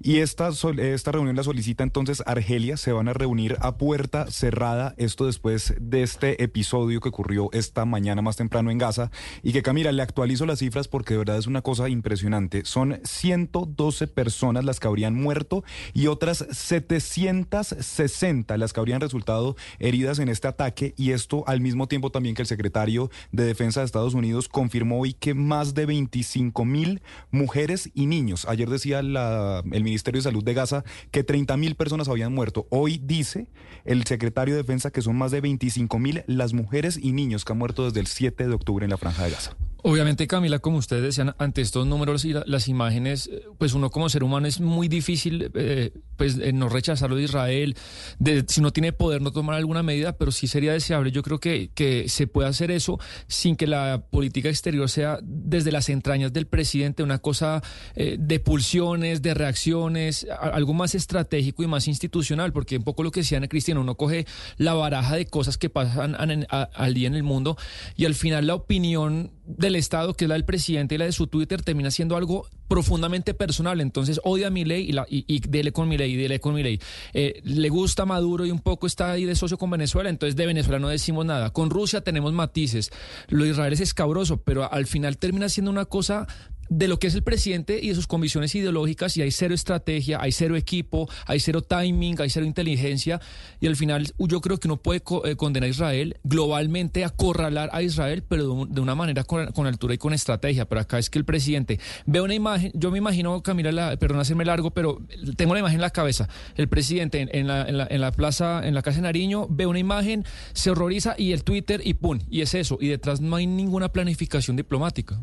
Y 0.00 0.18
esta, 0.18 0.50
esta 0.50 1.10
reunión 1.10 1.34
la 1.34 1.42
solicita 1.42 1.82
entonces 1.82 2.22
Argelia. 2.26 2.76
Se 2.76 2.92
van 2.92 3.08
a 3.08 3.12
reunir 3.12 3.56
a 3.60 3.76
puerta 3.76 4.30
cerrada, 4.30 4.94
esto 4.98 5.26
después 5.26 5.74
de 5.80 6.04
este 6.04 6.44
episodio 6.44 7.00
que 7.00 7.08
ocurrió 7.08 7.50
esta 7.52 7.84
mañana 7.84 8.22
más 8.22 8.36
temprano 8.36 8.70
en 8.70 8.78
Gaza. 8.78 9.10
Y 9.42 9.52
que 9.52 9.62
Camila, 9.62 9.90
le 9.90 10.02
actualizo 10.02 10.46
las 10.46 10.60
cifras 10.60 10.86
porque 10.86 11.14
de 11.14 11.18
verdad 11.18 11.38
es 11.38 11.48
una 11.48 11.62
cosa 11.62 11.88
impresionante. 11.88 12.64
Son 12.66 13.00
112 13.02 14.06
personas 14.06 14.64
las 14.64 14.78
que 14.78 14.86
habrían 14.86 15.14
muerto 15.14 15.64
y 15.92 16.06
otras 16.06 16.46
760 16.52 18.56
las 18.58 18.72
que 18.72 18.78
habrían 18.78 19.00
resultado 19.00 19.56
heridas 19.80 20.20
en 20.20 20.28
este 20.28 20.46
ataque. 20.46 20.94
Y 20.96 21.10
esto 21.10 21.47
al 21.48 21.62
mismo 21.62 21.88
tiempo 21.88 22.10
también 22.10 22.34
que 22.34 22.42
el 22.42 22.46
secretario 22.46 23.10
de 23.32 23.44
Defensa 23.44 23.80
de 23.80 23.86
Estados 23.86 24.12
Unidos 24.12 24.48
confirmó 24.48 25.00
hoy 25.00 25.14
que 25.14 25.32
más 25.32 25.72
de 25.72 25.86
25 25.86 26.64
mil 26.66 27.00
mujeres 27.30 27.90
y 27.94 28.04
niños, 28.04 28.46
ayer 28.46 28.68
decía 28.68 28.98
el 28.98 29.82
Ministerio 29.82 30.18
de 30.18 30.24
Salud 30.24 30.44
de 30.44 30.52
Gaza 30.52 30.84
que 31.10 31.24
30 31.24 31.56
mil 31.56 31.74
personas 31.74 32.08
habían 32.08 32.34
muerto, 32.34 32.66
hoy 32.68 33.00
dice 33.02 33.48
el 33.86 34.04
secretario 34.04 34.54
de 34.54 34.62
Defensa 34.62 34.90
que 34.90 35.00
son 35.00 35.16
más 35.16 35.30
de 35.30 35.40
25 35.40 35.98
mil 35.98 36.22
las 36.26 36.52
mujeres 36.52 36.98
y 37.02 37.12
niños 37.12 37.46
que 37.46 37.52
han 37.52 37.58
muerto 37.58 37.86
desde 37.86 38.00
el 38.00 38.06
7 38.06 38.46
de 38.46 38.54
octubre 38.54 38.84
en 38.84 38.90
la 38.90 38.98
franja 38.98 39.24
de 39.24 39.30
Gaza. 39.30 39.56
Obviamente, 39.82 40.26
Camila, 40.26 40.58
como 40.58 40.78
ustedes 40.78 41.02
decían, 41.04 41.34
ante 41.38 41.60
estos 41.60 41.86
números 41.86 42.24
y 42.24 42.32
la- 42.32 42.42
las 42.46 42.66
imágenes, 42.66 43.28
eh, 43.32 43.44
pues 43.58 43.74
uno 43.74 43.90
como 43.90 44.08
ser 44.08 44.24
humano 44.24 44.48
es 44.48 44.60
muy 44.60 44.88
difícil 44.88 45.52
eh, 45.54 45.92
pues 46.16 46.36
eh, 46.38 46.52
no 46.52 46.68
rechazarlo 46.68 47.14
de 47.14 47.22
Israel, 47.22 47.76
de, 48.18 48.44
si 48.48 48.60
no 48.60 48.72
tiene 48.72 48.92
poder 48.92 49.22
no 49.22 49.30
tomar 49.30 49.54
alguna 49.54 49.84
medida, 49.84 50.16
pero 50.16 50.32
sí 50.32 50.48
sería 50.48 50.72
deseable, 50.72 51.12
yo 51.12 51.22
creo 51.22 51.38
que, 51.38 51.70
que 51.76 52.08
se 52.08 52.26
puede 52.26 52.48
hacer 52.48 52.72
eso 52.72 52.98
sin 53.28 53.54
que 53.54 53.68
la 53.68 54.02
política 54.10 54.48
exterior 54.48 54.88
sea 54.90 55.20
desde 55.22 55.70
las 55.70 55.88
entrañas 55.90 56.32
del 56.32 56.48
presidente 56.48 57.04
una 57.04 57.18
cosa 57.18 57.62
eh, 57.94 58.16
de 58.18 58.40
pulsiones, 58.40 59.22
de 59.22 59.32
reacciones, 59.34 60.26
algo 60.40 60.74
más 60.74 60.96
estratégico 60.96 61.62
y 61.62 61.68
más 61.68 61.86
institucional, 61.86 62.52
porque 62.52 62.78
un 62.78 62.84
poco 62.84 63.04
lo 63.04 63.12
que 63.12 63.20
decía 63.20 63.38
Ana 63.38 63.46
Cristina, 63.46 63.78
uno 63.78 63.94
coge 63.94 64.26
la 64.56 64.74
baraja 64.74 65.14
de 65.14 65.26
cosas 65.26 65.56
que 65.56 65.70
pasan 65.70 66.16
al 66.18 66.94
día 66.94 67.06
en 67.06 67.14
el 67.14 67.22
mundo 67.22 67.56
y 67.96 68.06
al 68.06 68.16
final 68.16 68.48
la 68.48 68.56
opinión 68.56 69.30
del 69.68 69.76
Estado, 69.76 70.14
que 70.14 70.24
es 70.24 70.28
la 70.28 70.34
del 70.34 70.44
presidente 70.44 70.94
y 70.94 70.98
la 70.98 71.04
de 71.04 71.12
su 71.12 71.26
Twitter, 71.26 71.62
termina 71.62 71.90
siendo 71.90 72.16
algo 72.16 72.46
profundamente 72.66 73.34
personal. 73.34 73.80
Entonces 73.80 74.20
odia 74.24 74.48
a 74.48 74.50
mi 74.50 74.64
ley 74.64 74.88
y, 74.88 74.92
la, 74.92 75.06
y, 75.08 75.40
dele 75.48 75.72
con 75.72 75.88
mi 75.88 75.96
ley 75.96 76.12
y 76.12 76.16
dele 76.16 76.40
con 76.40 76.54
mi 76.54 76.62
ley. 76.62 76.80
Eh, 77.12 77.40
le 77.44 77.68
gusta 77.68 78.04
Maduro 78.04 78.46
y 78.46 78.50
un 78.50 78.60
poco 78.60 78.86
está 78.86 79.12
ahí 79.12 79.24
de 79.24 79.34
socio 79.34 79.58
con 79.58 79.70
Venezuela, 79.70 80.10
entonces 80.10 80.36
de 80.36 80.46
Venezuela 80.46 80.78
no 80.78 80.88
decimos 80.88 81.24
nada. 81.24 81.50
Con 81.50 81.70
Rusia 81.70 82.00
tenemos 82.00 82.32
matices. 82.32 82.90
Lo 83.28 83.44
de 83.44 83.50
Israel 83.50 83.72
es 83.72 83.80
escabroso, 83.80 84.38
pero 84.38 84.70
al 84.70 84.86
final 84.86 85.18
termina 85.18 85.48
siendo 85.48 85.70
una 85.70 85.84
cosa 85.84 86.26
de 86.68 86.88
lo 86.88 86.98
que 86.98 87.06
es 87.06 87.14
el 87.14 87.22
presidente 87.22 87.78
y 87.82 87.88
de 87.88 87.94
sus 87.94 88.06
convicciones 88.06 88.54
ideológicas 88.54 89.16
y 89.16 89.22
hay 89.22 89.30
cero 89.30 89.54
estrategia, 89.54 90.20
hay 90.20 90.32
cero 90.32 90.56
equipo, 90.56 91.08
hay 91.26 91.40
cero 91.40 91.62
timing, 91.62 92.20
hay 92.20 92.30
cero 92.30 92.44
inteligencia 92.46 93.20
y 93.60 93.66
al 93.66 93.76
final 93.76 94.12
yo 94.18 94.40
creo 94.40 94.58
que 94.58 94.68
uno 94.68 94.76
puede 94.76 95.00
co- 95.00 95.24
eh, 95.26 95.36
condenar 95.36 95.66
a 95.68 95.70
Israel 95.70 96.16
globalmente, 96.24 97.04
acorralar 97.04 97.70
a 97.72 97.82
Israel, 97.82 98.22
pero 98.28 98.42
de, 98.44 98.48
un- 98.50 98.74
de 98.74 98.80
una 98.80 98.94
manera 98.94 99.24
con, 99.24 99.66
altura 99.66 99.94
y 99.94 99.98
con 99.98 100.12
estrategia. 100.12 100.66
Pero 100.68 100.80
acá 100.80 100.98
es 100.98 101.10
que 101.10 101.18
el 101.18 101.24
presidente 101.24 101.78
ve 102.06 102.20
una 102.20 102.34
imagen, 102.34 102.70
yo 102.74 102.90
me 102.90 102.98
imagino, 102.98 103.42
Camila, 103.42 103.72
la, 103.72 103.96
perdón 103.96 104.20
hacerme 104.20 104.44
largo, 104.44 104.70
pero 104.72 105.00
tengo 105.36 105.54
la 105.54 105.60
imagen 105.60 105.76
en 105.76 105.82
la 105.82 105.90
cabeza. 105.90 106.28
El 106.56 106.68
presidente 106.68 107.28
en, 107.32 107.46
la, 107.46 107.66
en 107.66 108.00
la 108.00 108.12
plaza, 108.12 108.66
en 108.66 108.74
la 108.74 108.82
casa 108.82 108.96
de 108.96 109.02
Nariño, 109.02 109.46
ve 109.50 109.66
una 109.66 109.78
imagen, 109.78 110.24
se 110.52 110.70
horroriza 110.70 111.14
y 111.18 111.32
el 111.32 111.44
Twitter 111.44 111.80
y 111.84 111.94
pum, 111.94 112.18
y 112.30 112.42
es 112.42 112.54
eso. 112.54 112.78
Y 112.80 112.88
detrás 112.88 113.20
no 113.20 113.36
hay 113.36 113.46
ninguna 113.46 113.90
planificación 113.90 114.56
diplomática. 114.56 115.20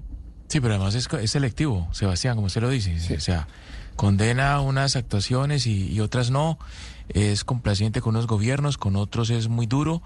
Sí, 0.48 0.60
pero 0.60 0.76
además 0.76 0.96
es, 0.96 1.08
es 1.22 1.32
selectivo, 1.32 1.88
Sebastián, 1.92 2.36
como 2.36 2.48
usted 2.48 2.62
lo 2.62 2.70
dice. 2.70 2.96
O 3.16 3.20
sea, 3.20 3.48
condena 3.96 4.60
unas 4.62 4.96
actuaciones 4.96 5.68
y, 5.68 5.92
y 5.92 6.00
otras 6.00 6.32
no. 6.32 6.60
Es 7.10 7.44
complaciente 7.44 8.02
con 8.02 8.16
unos 8.16 8.26
gobiernos, 8.26 8.80
con 8.80 8.96
otros 8.96 9.30
es 9.30 9.48
muy 9.48 9.68
duro 9.68 10.02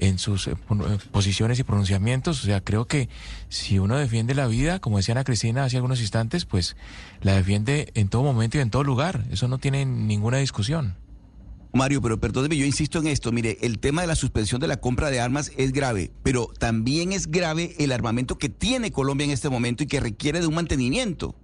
en 0.00 0.18
sus 0.18 0.46
eh, 0.46 0.52
eh, 0.52 0.98
posiciones 1.10 1.58
y 1.58 1.64
pronunciamientos. 1.64 2.42
O 2.42 2.46
sea, 2.46 2.60
creo 2.60 2.86
que 2.86 3.08
si 3.48 3.80
uno 3.80 3.96
defiende 3.96 4.34
la 4.34 4.46
vida, 4.46 4.78
como 4.78 4.98
decía 4.98 5.12
Ana 5.14 5.24
Cristina 5.24 5.64
hace 5.64 5.76
algunos 5.76 6.00
instantes, 6.00 6.44
pues 6.44 6.76
la 7.22 7.34
defiende 7.34 7.90
en 7.94 8.08
todo 8.08 8.22
momento 8.22 8.58
y 8.58 8.60
en 8.60 8.70
todo 8.70 8.84
lugar. 8.84 9.24
Eso 9.32 9.48
no 9.48 9.58
tiene 9.58 9.84
ninguna 9.84 10.38
discusión. 10.38 10.94
Mario, 11.74 12.00
pero 12.00 12.20
perdóneme, 12.20 12.56
yo 12.56 12.64
insisto 12.64 13.00
en 13.00 13.08
esto. 13.08 13.32
Mire, 13.32 13.58
el 13.60 13.80
tema 13.80 14.00
de 14.00 14.06
la 14.06 14.14
suspensión 14.14 14.60
de 14.60 14.68
la 14.68 14.80
compra 14.80 15.10
de 15.10 15.20
armas 15.20 15.50
es 15.56 15.72
grave, 15.72 16.12
pero 16.22 16.48
también 16.58 17.12
es 17.12 17.26
grave 17.26 17.74
el 17.78 17.90
armamento 17.90 18.38
que 18.38 18.48
tiene 18.48 18.92
Colombia 18.92 19.24
en 19.24 19.32
este 19.32 19.48
momento 19.48 19.82
y 19.82 19.88
que 19.88 19.98
requiere 19.98 20.40
de 20.40 20.46
un 20.46 20.54
mantenimiento. 20.54 21.34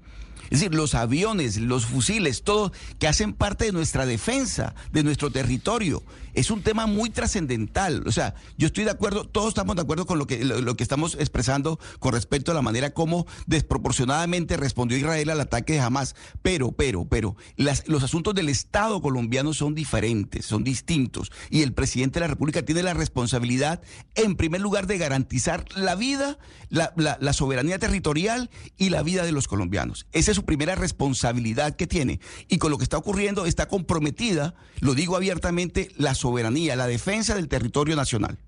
Es 0.44 0.60
decir, 0.60 0.74
los 0.74 0.94
aviones, 0.94 1.58
los 1.58 1.86
fusiles, 1.86 2.42
todo 2.42 2.72
que 2.98 3.06
hacen 3.06 3.32
parte 3.32 3.66
de 3.66 3.72
nuestra 3.72 4.06
defensa, 4.06 4.74
de 4.92 5.04
nuestro 5.04 5.30
territorio. 5.30 6.02
Es 6.34 6.50
un 6.50 6.62
tema 6.62 6.86
muy 6.86 7.10
trascendental. 7.10 8.04
O 8.06 8.12
sea, 8.12 8.34
yo 8.58 8.66
estoy 8.66 8.84
de 8.84 8.90
acuerdo, 8.90 9.24
todos 9.26 9.48
estamos 9.48 9.76
de 9.76 9.82
acuerdo 9.82 10.06
con 10.06 10.18
lo 10.18 10.26
que, 10.26 10.44
lo, 10.44 10.76
que 10.76 10.82
estamos 10.82 11.14
expresando 11.18 11.78
con 11.98 12.12
respecto 12.12 12.52
a 12.52 12.54
la 12.54 12.62
manera 12.62 12.90
como 12.90 13.26
desproporcionadamente 13.46 14.56
respondió 14.56 14.98
Israel 14.98 15.30
al 15.30 15.40
ataque 15.40 15.74
de 15.74 15.80
Hamas. 15.80 16.14
Pero, 16.42 16.72
pero, 16.72 17.04
pero, 17.04 17.36
los 17.56 18.02
asuntos 18.02 18.34
del 18.34 18.48
Estado 18.48 19.00
colombiano 19.00 19.54
son 19.54 19.74
diferentes, 19.74 20.46
son 20.46 20.64
distintos. 20.64 21.30
Y 21.50 21.62
el 21.62 21.72
presidente 21.72 22.14
de 22.18 22.20
la 22.26 22.28
República 22.28 22.62
tiene 22.62 22.82
la 22.82 22.94
responsabilidad, 22.94 23.80
en 24.14 24.36
primer 24.36 24.60
lugar, 24.60 24.86
de 24.86 24.98
garantizar 24.98 25.64
la 25.76 25.94
vida, 25.94 26.38
la, 26.68 26.92
la- 26.96 27.18
la 27.20 27.32
soberanía 27.32 27.78
territorial 27.78 28.50
y 28.76 28.90
la 28.90 29.02
vida 29.02 29.24
de 29.24 29.32
los 29.32 29.48
colombianos. 29.48 30.06
Esa 30.12 30.30
es 30.32 30.36
su 30.36 30.44
primera 30.44 30.74
responsabilidad 30.74 31.76
que 31.76 31.86
tiene. 31.86 32.20
Y 32.48 32.58
con 32.58 32.70
lo 32.70 32.78
que 32.78 32.84
está 32.84 32.96
ocurriendo 32.98 33.46
está 33.46 33.66
comprometida, 33.68 34.54
lo 34.80 34.94
digo 34.94 35.16
abiertamente, 35.16 35.90
la 35.96 36.14
soberanía, 36.20 36.76
la 36.76 36.86
defensa 36.86 37.34
del 37.34 37.48
territorio 37.48 37.96
nacional. 37.96 38.38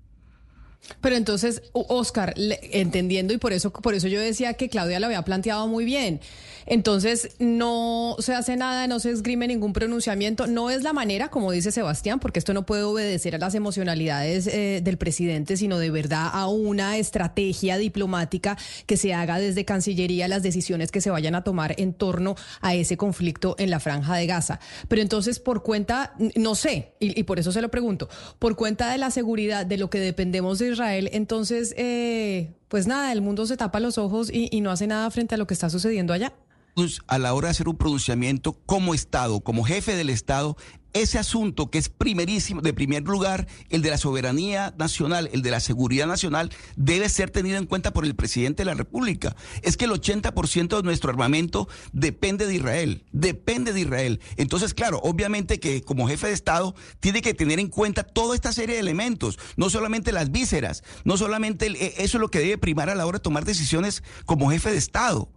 Pero 1.01 1.15
entonces, 1.15 1.61
Oscar, 1.73 2.33
entendiendo 2.37 3.33
y 3.33 3.37
por 3.37 3.53
eso, 3.53 3.71
por 3.71 3.93
eso 3.93 4.07
yo 4.07 4.19
decía 4.19 4.53
que 4.53 4.69
Claudia 4.69 4.99
lo 4.99 5.05
había 5.05 5.21
planteado 5.23 5.67
muy 5.67 5.85
bien. 5.85 6.19
Entonces, 6.65 7.31
no 7.39 8.15
se 8.19 8.33
hace 8.33 8.55
nada, 8.55 8.87
no 8.87 8.99
se 8.99 9.11
esgrime 9.11 9.47
ningún 9.47 9.73
pronunciamiento. 9.73 10.47
No 10.47 10.69
es 10.69 10.83
la 10.83 10.93
manera, 10.93 11.29
como 11.29 11.51
dice 11.51 11.71
Sebastián, 11.71 12.19
porque 12.19 12.39
esto 12.39 12.53
no 12.53 12.65
puede 12.65 12.83
obedecer 12.83 13.35
a 13.35 13.37
las 13.37 13.55
emocionalidades 13.55 14.47
eh, 14.47 14.81
del 14.81 14.97
presidente, 14.97 15.57
sino 15.57 15.77
de 15.77 15.89
verdad 15.89 16.29
a 16.31 16.47
una 16.47 16.97
estrategia 16.97 17.77
diplomática 17.77 18.57
que 18.85 18.97
se 18.97 19.13
haga 19.13 19.39
desde 19.39 19.65
Cancillería 19.65 20.27
las 20.27 20.43
decisiones 20.43 20.91
que 20.91 21.01
se 21.01 21.09
vayan 21.09 21.35
a 21.35 21.43
tomar 21.43 21.75
en 21.77 21.93
torno 21.93 22.35
a 22.61 22.75
ese 22.75 22.95
conflicto 22.95 23.55
en 23.57 23.69
la 23.69 23.79
franja 23.79 24.15
de 24.15 24.27
Gaza. 24.27 24.59
Pero 24.87 25.01
entonces, 25.01 25.39
por 25.39 25.63
cuenta, 25.63 26.13
no 26.35 26.55
sé, 26.55 26.93
y, 26.99 27.19
y 27.19 27.23
por 27.23 27.39
eso 27.39 27.51
se 27.51 27.61
lo 27.61 27.69
pregunto, 27.69 28.07
por 28.39 28.55
cuenta 28.55 28.91
de 28.91 28.97
la 28.97 29.11
seguridad 29.11 29.65
de 29.65 29.77
lo 29.77 29.89
que 29.89 29.99
dependemos 29.99 30.59
de 30.59 30.72
Israel, 30.73 31.09
entonces, 31.13 31.73
eh, 31.77 32.53
pues 32.67 32.87
nada, 32.87 33.11
el 33.11 33.21
mundo 33.21 33.45
se 33.45 33.57
tapa 33.57 33.79
los 33.79 33.97
ojos 33.97 34.29
y, 34.31 34.49
y 34.51 34.61
no 34.61 34.71
hace 34.71 34.87
nada 34.87 35.09
frente 35.11 35.35
a 35.35 35.37
lo 35.37 35.47
que 35.47 35.53
está 35.53 35.69
sucediendo 35.69 36.13
allá. 36.13 36.33
Pues, 36.75 37.01
a 37.07 37.19
la 37.19 37.33
hora 37.33 37.47
de 37.47 37.51
hacer 37.51 37.69
un 37.69 37.77
pronunciamiento 37.77 38.53
como 38.65 38.93
Estado, 38.95 39.41
como 39.41 39.63
jefe 39.63 39.95
del 39.95 40.09
Estado, 40.09 40.57
ese 40.93 41.19
asunto 41.19 41.69
que 41.69 41.77
es 41.77 41.89
primerísimo, 41.89 42.61
de 42.61 42.73
primer 42.73 43.03
lugar, 43.03 43.47
el 43.69 43.81
de 43.81 43.89
la 43.89 43.97
soberanía 43.97 44.73
nacional, 44.77 45.29
el 45.33 45.41
de 45.41 45.51
la 45.51 45.59
seguridad 45.59 46.07
nacional, 46.07 46.51
debe 46.75 47.09
ser 47.09 47.31
tenido 47.31 47.57
en 47.57 47.65
cuenta 47.65 47.93
por 47.93 48.05
el 48.05 48.15
presidente 48.15 48.61
de 48.61 48.65
la 48.65 48.75
República. 48.75 49.35
Es 49.61 49.75
que 49.75 49.85
el 49.85 49.91
80% 49.91 50.77
de 50.77 50.83
nuestro 50.83 51.09
armamento 51.09 51.67
depende 51.91 52.47
de 52.47 52.55
Israel, 52.55 53.03
depende 53.11 53.73
de 53.73 53.81
Israel. 53.81 54.19
Entonces, 54.37 54.73
claro, 54.73 54.99
obviamente 55.03 55.59
que 55.59 55.81
como 55.81 56.07
jefe 56.07 56.27
de 56.27 56.33
Estado 56.33 56.75
tiene 56.99 57.21
que 57.21 57.33
tener 57.33 57.59
en 57.59 57.69
cuenta 57.69 58.03
toda 58.03 58.35
esta 58.35 58.53
serie 58.53 58.75
de 58.75 58.81
elementos, 58.81 59.39
no 59.57 59.69
solamente 59.69 60.11
las 60.11 60.31
vísceras, 60.31 60.83
no 61.03 61.17
solamente 61.17 61.67
eh, 61.67 61.95
eso 61.97 62.17
es 62.17 62.21
lo 62.21 62.29
que 62.29 62.39
debe 62.39 62.57
primar 62.57 62.89
a 62.89 62.95
la 62.95 63.05
hora 63.05 63.17
de 63.17 63.23
tomar 63.23 63.45
decisiones 63.45 64.03
como 64.25 64.51
jefe 64.51 64.71
de 64.71 64.77
Estado. 64.77 65.29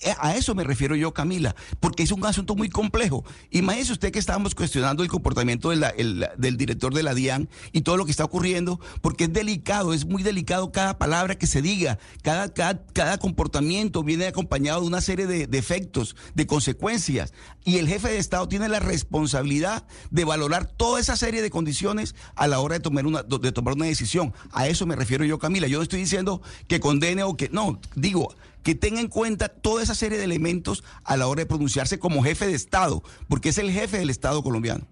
Eh, 0.00 0.14
A 0.18 0.36
eso 0.36 0.54
me 0.54 0.64
refiero 0.64 0.96
yo, 0.96 1.12
Camila, 1.12 1.54
porque 1.80 2.02
es 2.02 2.12
un 2.12 2.24
asunto 2.26 2.54
muy 2.54 2.68
complejo. 2.68 3.24
Imagínese 3.50 3.92
usted 3.92 4.12
que 4.12 4.18
estábamos 4.18 4.54
cuestionando 4.54 5.02
el 5.02 5.08
comportamiento 5.08 5.70
del 5.70 6.56
director 6.56 6.92
de 6.94 7.02
la 7.02 7.14
DIAN 7.14 7.48
y 7.72 7.82
todo 7.82 7.96
lo 7.96 8.04
que 8.04 8.10
está 8.10 8.24
ocurriendo, 8.24 8.80
porque 9.00 9.24
es 9.24 9.32
delicado, 9.32 9.94
es 9.94 10.04
muy 10.04 10.22
delicado 10.22 10.72
cada 10.72 10.98
palabra 10.98 11.36
que 11.36 11.46
se 11.46 11.62
diga, 11.62 11.98
cada, 12.22 12.52
cada, 12.52 12.84
cada 12.92 13.18
comportamiento 13.18 14.02
viene 14.02 14.26
acompañado 14.26 14.80
de 14.80 14.86
una 14.86 15.00
serie 15.00 15.26
de, 15.26 15.46
de 15.46 15.58
efectos, 15.58 16.16
de 16.34 16.46
consecuencias, 16.46 17.32
y 17.64 17.78
el 17.78 17.88
jefe 17.88 18.08
de 18.08 18.18
Estado 18.18 18.48
tiene 18.48 18.68
la 18.68 18.80
responsabilidad 18.80 19.86
de 20.10 20.24
valorar 20.24 20.66
toda 20.66 21.00
esa 21.00 21.16
serie 21.16 21.40
de 21.40 21.50
condiciones 21.50 22.14
a 22.34 22.46
la 22.46 22.60
hora 22.60 22.74
de 22.74 22.80
tomar 22.80 23.06
una, 23.06 23.22
de 23.22 23.52
tomar 23.52 23.74
una 23.74 23.86
decisión. 23.86 24.34
A 24.52 24.66
eso 24.68 24.86
me 24.86 24.96
refiero 24.96 25.24
yo, 25.24 25.38
Camila. 25.38 25.66
Yo 25.66 25.78
no 25.78 25.82
estoy 25.82 26.00
diciendo 26.00 26.42
que 26.68 26.80
condene 26.80 27.22
o 27.22 27.36
que 27.36 27.48
no, 27.48 27.80
digo 27.94 28.34
que 28.64 28.74
tenga 28.74 29.00
en 29.00 29.08
cuenta 29.08 29.48
toda 29.48 29.82
esa 29.82 29.94
serie 29.94 30.18
de 30.18 30.24
elementos 30.24 30.82
a 31.04 31.16
la 31.16 31.28
hora 31.28 31.42
de 31.42 31.46
pronunciarse 31.46 32.00
como 32.00 32.24
jefe 32.24 32.48
de 32.48 32.54
Estado, 32.54 33.04
porque 33.28 33.50
es 33.50 33.58
el 33.58 33.70
jefe 33.70 33.98
del 33.98 34.10
Estado 34.10 34.42
colombiano. 34.42 34.88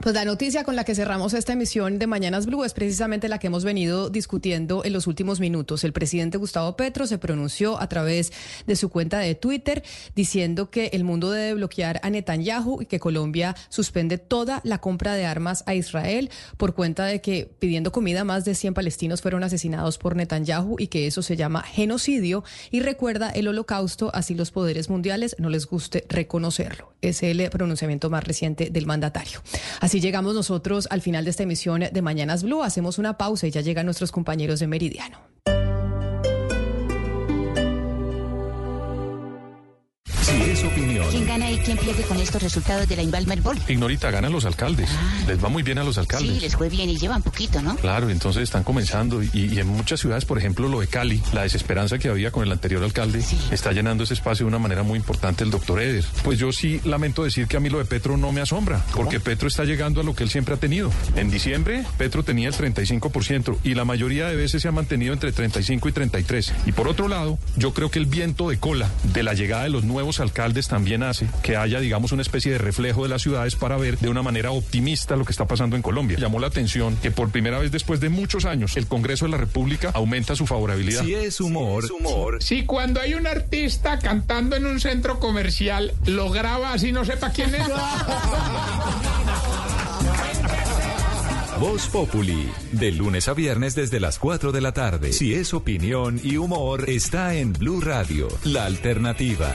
Pues 0.00 0.14
la 0.14 0.24
noticia 0.24 0.64
con 0.64 0.74
la 0.76 0.84
que 0.84 0.94
cerramos 0.94 1.34
esta 1.34 1.52
emisión 1.52 1.98
de 1.98 2.06
Mañanas 2.06 2.46
Blue 2.46 2.64
es 2.64 2.74
precisamente 2.74 3.28
la 3.28 3.38
que 3.38 3.46
hemos 3.46 3.64
venido 3.64 4.10
discutiendo 4.10 4.84
en 4.84 4.92
los 4.92 5.06
últimos 5.06 5.38
minutos. 5.38 5.84
El 5.84 5.92
presidente 5.92 6.36
Gustavo 6.36 6.76
Petro 6.76 7.06
se 7.06 7.16
pronunció 7.16 7.80
a 7.80 7.88
través 7.88 8.32
de 8.66 8.76
su 8.76 8.88
cuenta 8.88 9.18
de 9.18 9.34
Twitter 9.36 9.84
diciendo 10.16 10.68
que 10.68 10.86
el 10.88 11.04
mundo 11.04 11.30
debe 11.30 11.54
bloquear 11.54 12.00
a 12.02 12.10
Netanyahu 12.10 12.82
y 12.82 12.86
que 12.86 12.98
Colombia 12.98 13.54
suspende 13.68 14.18
toda 14.18 14.60
la 14.64 14.78
compra 14.78 15.14
de 15.14 15.26
armas 15.26 15.62
a 15.66 15.74
Israel 15.74 16.28
por 16.56 16.74
cuenta 16.74 17.06
de 17.06 17.20
que 17.20 17.48
pidiendo 17.58 17.92
comida 17.92 18.24
más 18.24 18.44
de 18.44 18.56
100 18.56 18.74
palestinos 18.74 19.22
fueron 19.22 19.44
asesinados 19.44 19.98
por 19.98 20.16
Netanyahu 20.16 20.76
y 20.78 20.88
que 20.88 21.06
eso 21.06 21.22
se 21.22 21.36
llama 21.36 21.62
genocidio 21.62 22.42
y 22.72 22.80
recuerda 22.80 23.30
el 23.30 23.46
holocausto, 23.46 24.10
así 24.12 24.34
los 24.34 24.50
poderes 24.50 24.90
mundiales 24.90 25.36
no 25.38 25.50
les 25.50 25.66
guste 25.66 26.04
reconocerlo. 26.08 26.92
es 27.00 27.22
el 27.22 27.48
pronunciamiento 27.50 28.10
más 28.10 28.24
reciente 28.24 28.70
del 28.70 28.86
mandatario. 28.86 29.42
Así 29.84 30.00
llegamos 30.00 30.34
nosotros 30.34 30.88
al 30.90 31.02
final 31.02 31.24
de 31.24 31.30
esta 31.30 31.42
emisión 31.42 31.84
de 31.92 32.00
Mañanas 32.00 32.42
Blue. 32.42 32.62
Hacemos 32.62 32.98
una 32.98 33.18
pausa 33.18 33.46
y 33.46 33.50
ya 33.50 33.60
llegan 33.60 33.84
nuestros 33.84 34.12
compañeros 34.12 34.58
de 34.60 34.66
Meridiano. 34.66 35.18
Es 40.54 40.62
opinión. 40.62 41.04
¿Quién 41.10 41.26
gana 41.26 41.50
y 41.50 41.58
quién 41.58 41.76
pierde 41.76 42.04
con 42.04 42.16
estos 42.20 42.40
resultados 42.40 42.86
de 42.86 42.94
la 42.94 43.02
Invalmer 43.02 43.40
Ball? 43.40 43.58
Ignorita, 43.66 44.12
ganan 44.12 44.30
los 44.30 44.44
alcaldes. 44.44 44.88
Les 45.26 45.42
va 45.42 45.48
muy 45.48 45.64
bien 45.64 45.78
a 45.78 45.82
los 45.82 45.98
alcaldes. 45.98 46.32
Sí, 46.32 46.38
les 46.38 46.54
fue 46.54 46.68
bien 46.68 46.88
y 46.88 46.96
llevan 46.96 47.22
poquito, 47.22 47.60
¿no? 47.60 47.74
Claro, 47.74 48.08
entonces 48.08 48.44
están 48.44 48.62
comenzando 48.62 49.20
y, 49.20 49.30
y 49.34 49.58
en 49.58 49.66
muchas 49.66 49.98
ciudades, 49.98 50.24
por 50.24 50.38
ejemplo, 50.38 50.68
lo 50.68 50.78
de 50.78 50.86
Cali, 50.86 51.20
la 51.32 51.42
desesperanza 51.42 51.98
que 51.98 52.08
había 52.08 52.30
con 52.30 52.44
el 52.44 52.52
anterior 52.52 52.84
alcalde, 52.84 53.20
está 53.50 53.72
llenando 53.72 54.04
ese 54.04 54.14
espacio 54.14 54.46
de 54.46 54.48
una 54.48 54.60
manera 54.60 54.84
muy 54.84 54.96
importante 54.96 55.42
el 55.42 55.50
doctor 55.50 55.82
Eder. 55.82 56.04
Pues 56.22 56.38
yo 56.38 56.52
sí 56.52 56.80
lamento 56.84 57.24
decir 57.24 57.48
que 57.48 57.56
a 57.56 57.60
mí 57.60 57.68
lo 57.68 57.78
de 57.78 57.84
Petro 57.84 58.16
no 58.16 58.30
me 58.30 58.40
asombra, 58.40 58.80
porque 58.94 59.18
Petro 59.18 59.48
está 59.48 59.64
llegando 59.64 60.02
a 60.02 60.04
lo 60.04 60.14
que 60.14 60.22
él 60.22 60.30
siempre 60.30 60.54
ha 60.54 60.58
tenido. 60.58 60.92
En 61.16 61.32
diciembre, 61.32 61.84
Petro 61.98 62.22
tenía 62.22 62.46
el 62.46 62.54
35% 62.54 63.58
y 63.64 63.74
la 63.74 63.84
mayoría 63.84 64.28
de 64.28 64.36
veces 64.36 64.62
se 64.62 64.68
ha 64.68 64.72
mantenido 64.72 65.14
entre 65.14 65.32
35 65.32 65.88
y 65.88 65.92
33. 65.92 66.52
Y 66.66 66.70
por 66.70 66.86
otro 66.86 67.08
lado, 67.08 67.40
yo 67.56 67.74
creo 67.74 67.90
que 67.90 67.98
el 67.98 68.06
viento 68.06 68.48
de 68.48 68.60
cola 68.60 68.88
de 69.12 69.24
la 69.24 69.34
llegada 69.34 69.64
de 69.64 69.70
los 69.70 69.82
nuevos 69.82 70.20
alcaldes 70.20 70.43
también 70.68 71.02
hace 71.02 71.26
que 71.42 71.56
haya, 71.56 71.80
digamos, 71.80 72.12
una 72.12 72.22
especie 72.22 72.52
de 72.52 72.58
reflejo 72.58 73.02
de 73.02 73.08
las 73.08 73.22
ciudades 73.22 73.56
para 73.56 73.76
ver 73.76 73.98
de 73.98 74.10
una 74.10 74.22
manera 74.22 74.50
optimista 74.50 75.16
lo 75.16 75.24
que 75.24 75.32
está 75.32 75.46
pasando 75.46 75.74
en 75.74 75.82
Colombia. 75.82 76.18
Llamó 76.18 76.38
la 76.38 76.48
atención 76.48 76.96
que 76.96 77.10
por 77.10 77.30
primera 77.30 77.58
vez 77.58 77.72
después 77.72 77.98
de 78.00 78.10
muchos 78.10 78.44
años 78.44 78.76
el 78.76 78.86
Congreso 78.86 79.24
de 79.24 79.30
la 79.30 79.38
República 79.38 79.90
aumenta 79.94 80.36
su 80.36 80.46
favorabilidad. 80.46 81.02
Si 81.02 81.14
es 81.14 81.40
humor. 81.40 81.88
Si 82.40 82.66
cuando 82.66 83.00
hay 83.00 83.14
un 83.14 83.26
artista 83.26 83.98
cantando 83.98 84.56
en 84.56 84.66
un 84.66 84.80
centro 84.80 85.18
comercial 85.18 85.92
lo 86.06 86.30
graba 86.30 86.72
así 86.72 86.92
no 86.92 87.04
sepa 87.04 87.30
quién 87.30 87.54
es. 87.54 87.62
Voz 91.60 91.86
Populi, 91.86 92.50
de 92.72 92.90
lunes 92.92 93.28
a 93.28 93.32
viernes 93.32 93.74
desde 93.74 94.00
las 94.00 94.18
4 94.18 94.50
de 94.50 94.60
la 94.60 94.72
tarde. 94.72 95.12
Si 95.12 95.34
es 95.34 95.54
opinión 95.54 96.20
y 96.22 96.36
humor, 96.36 96.90
está 96.90 97.34
en 97.34 97.52
Blue 97.52 97.80
Radio, 97.80 98.28
la 98.42 98.66
alternativa. 98.66 99.54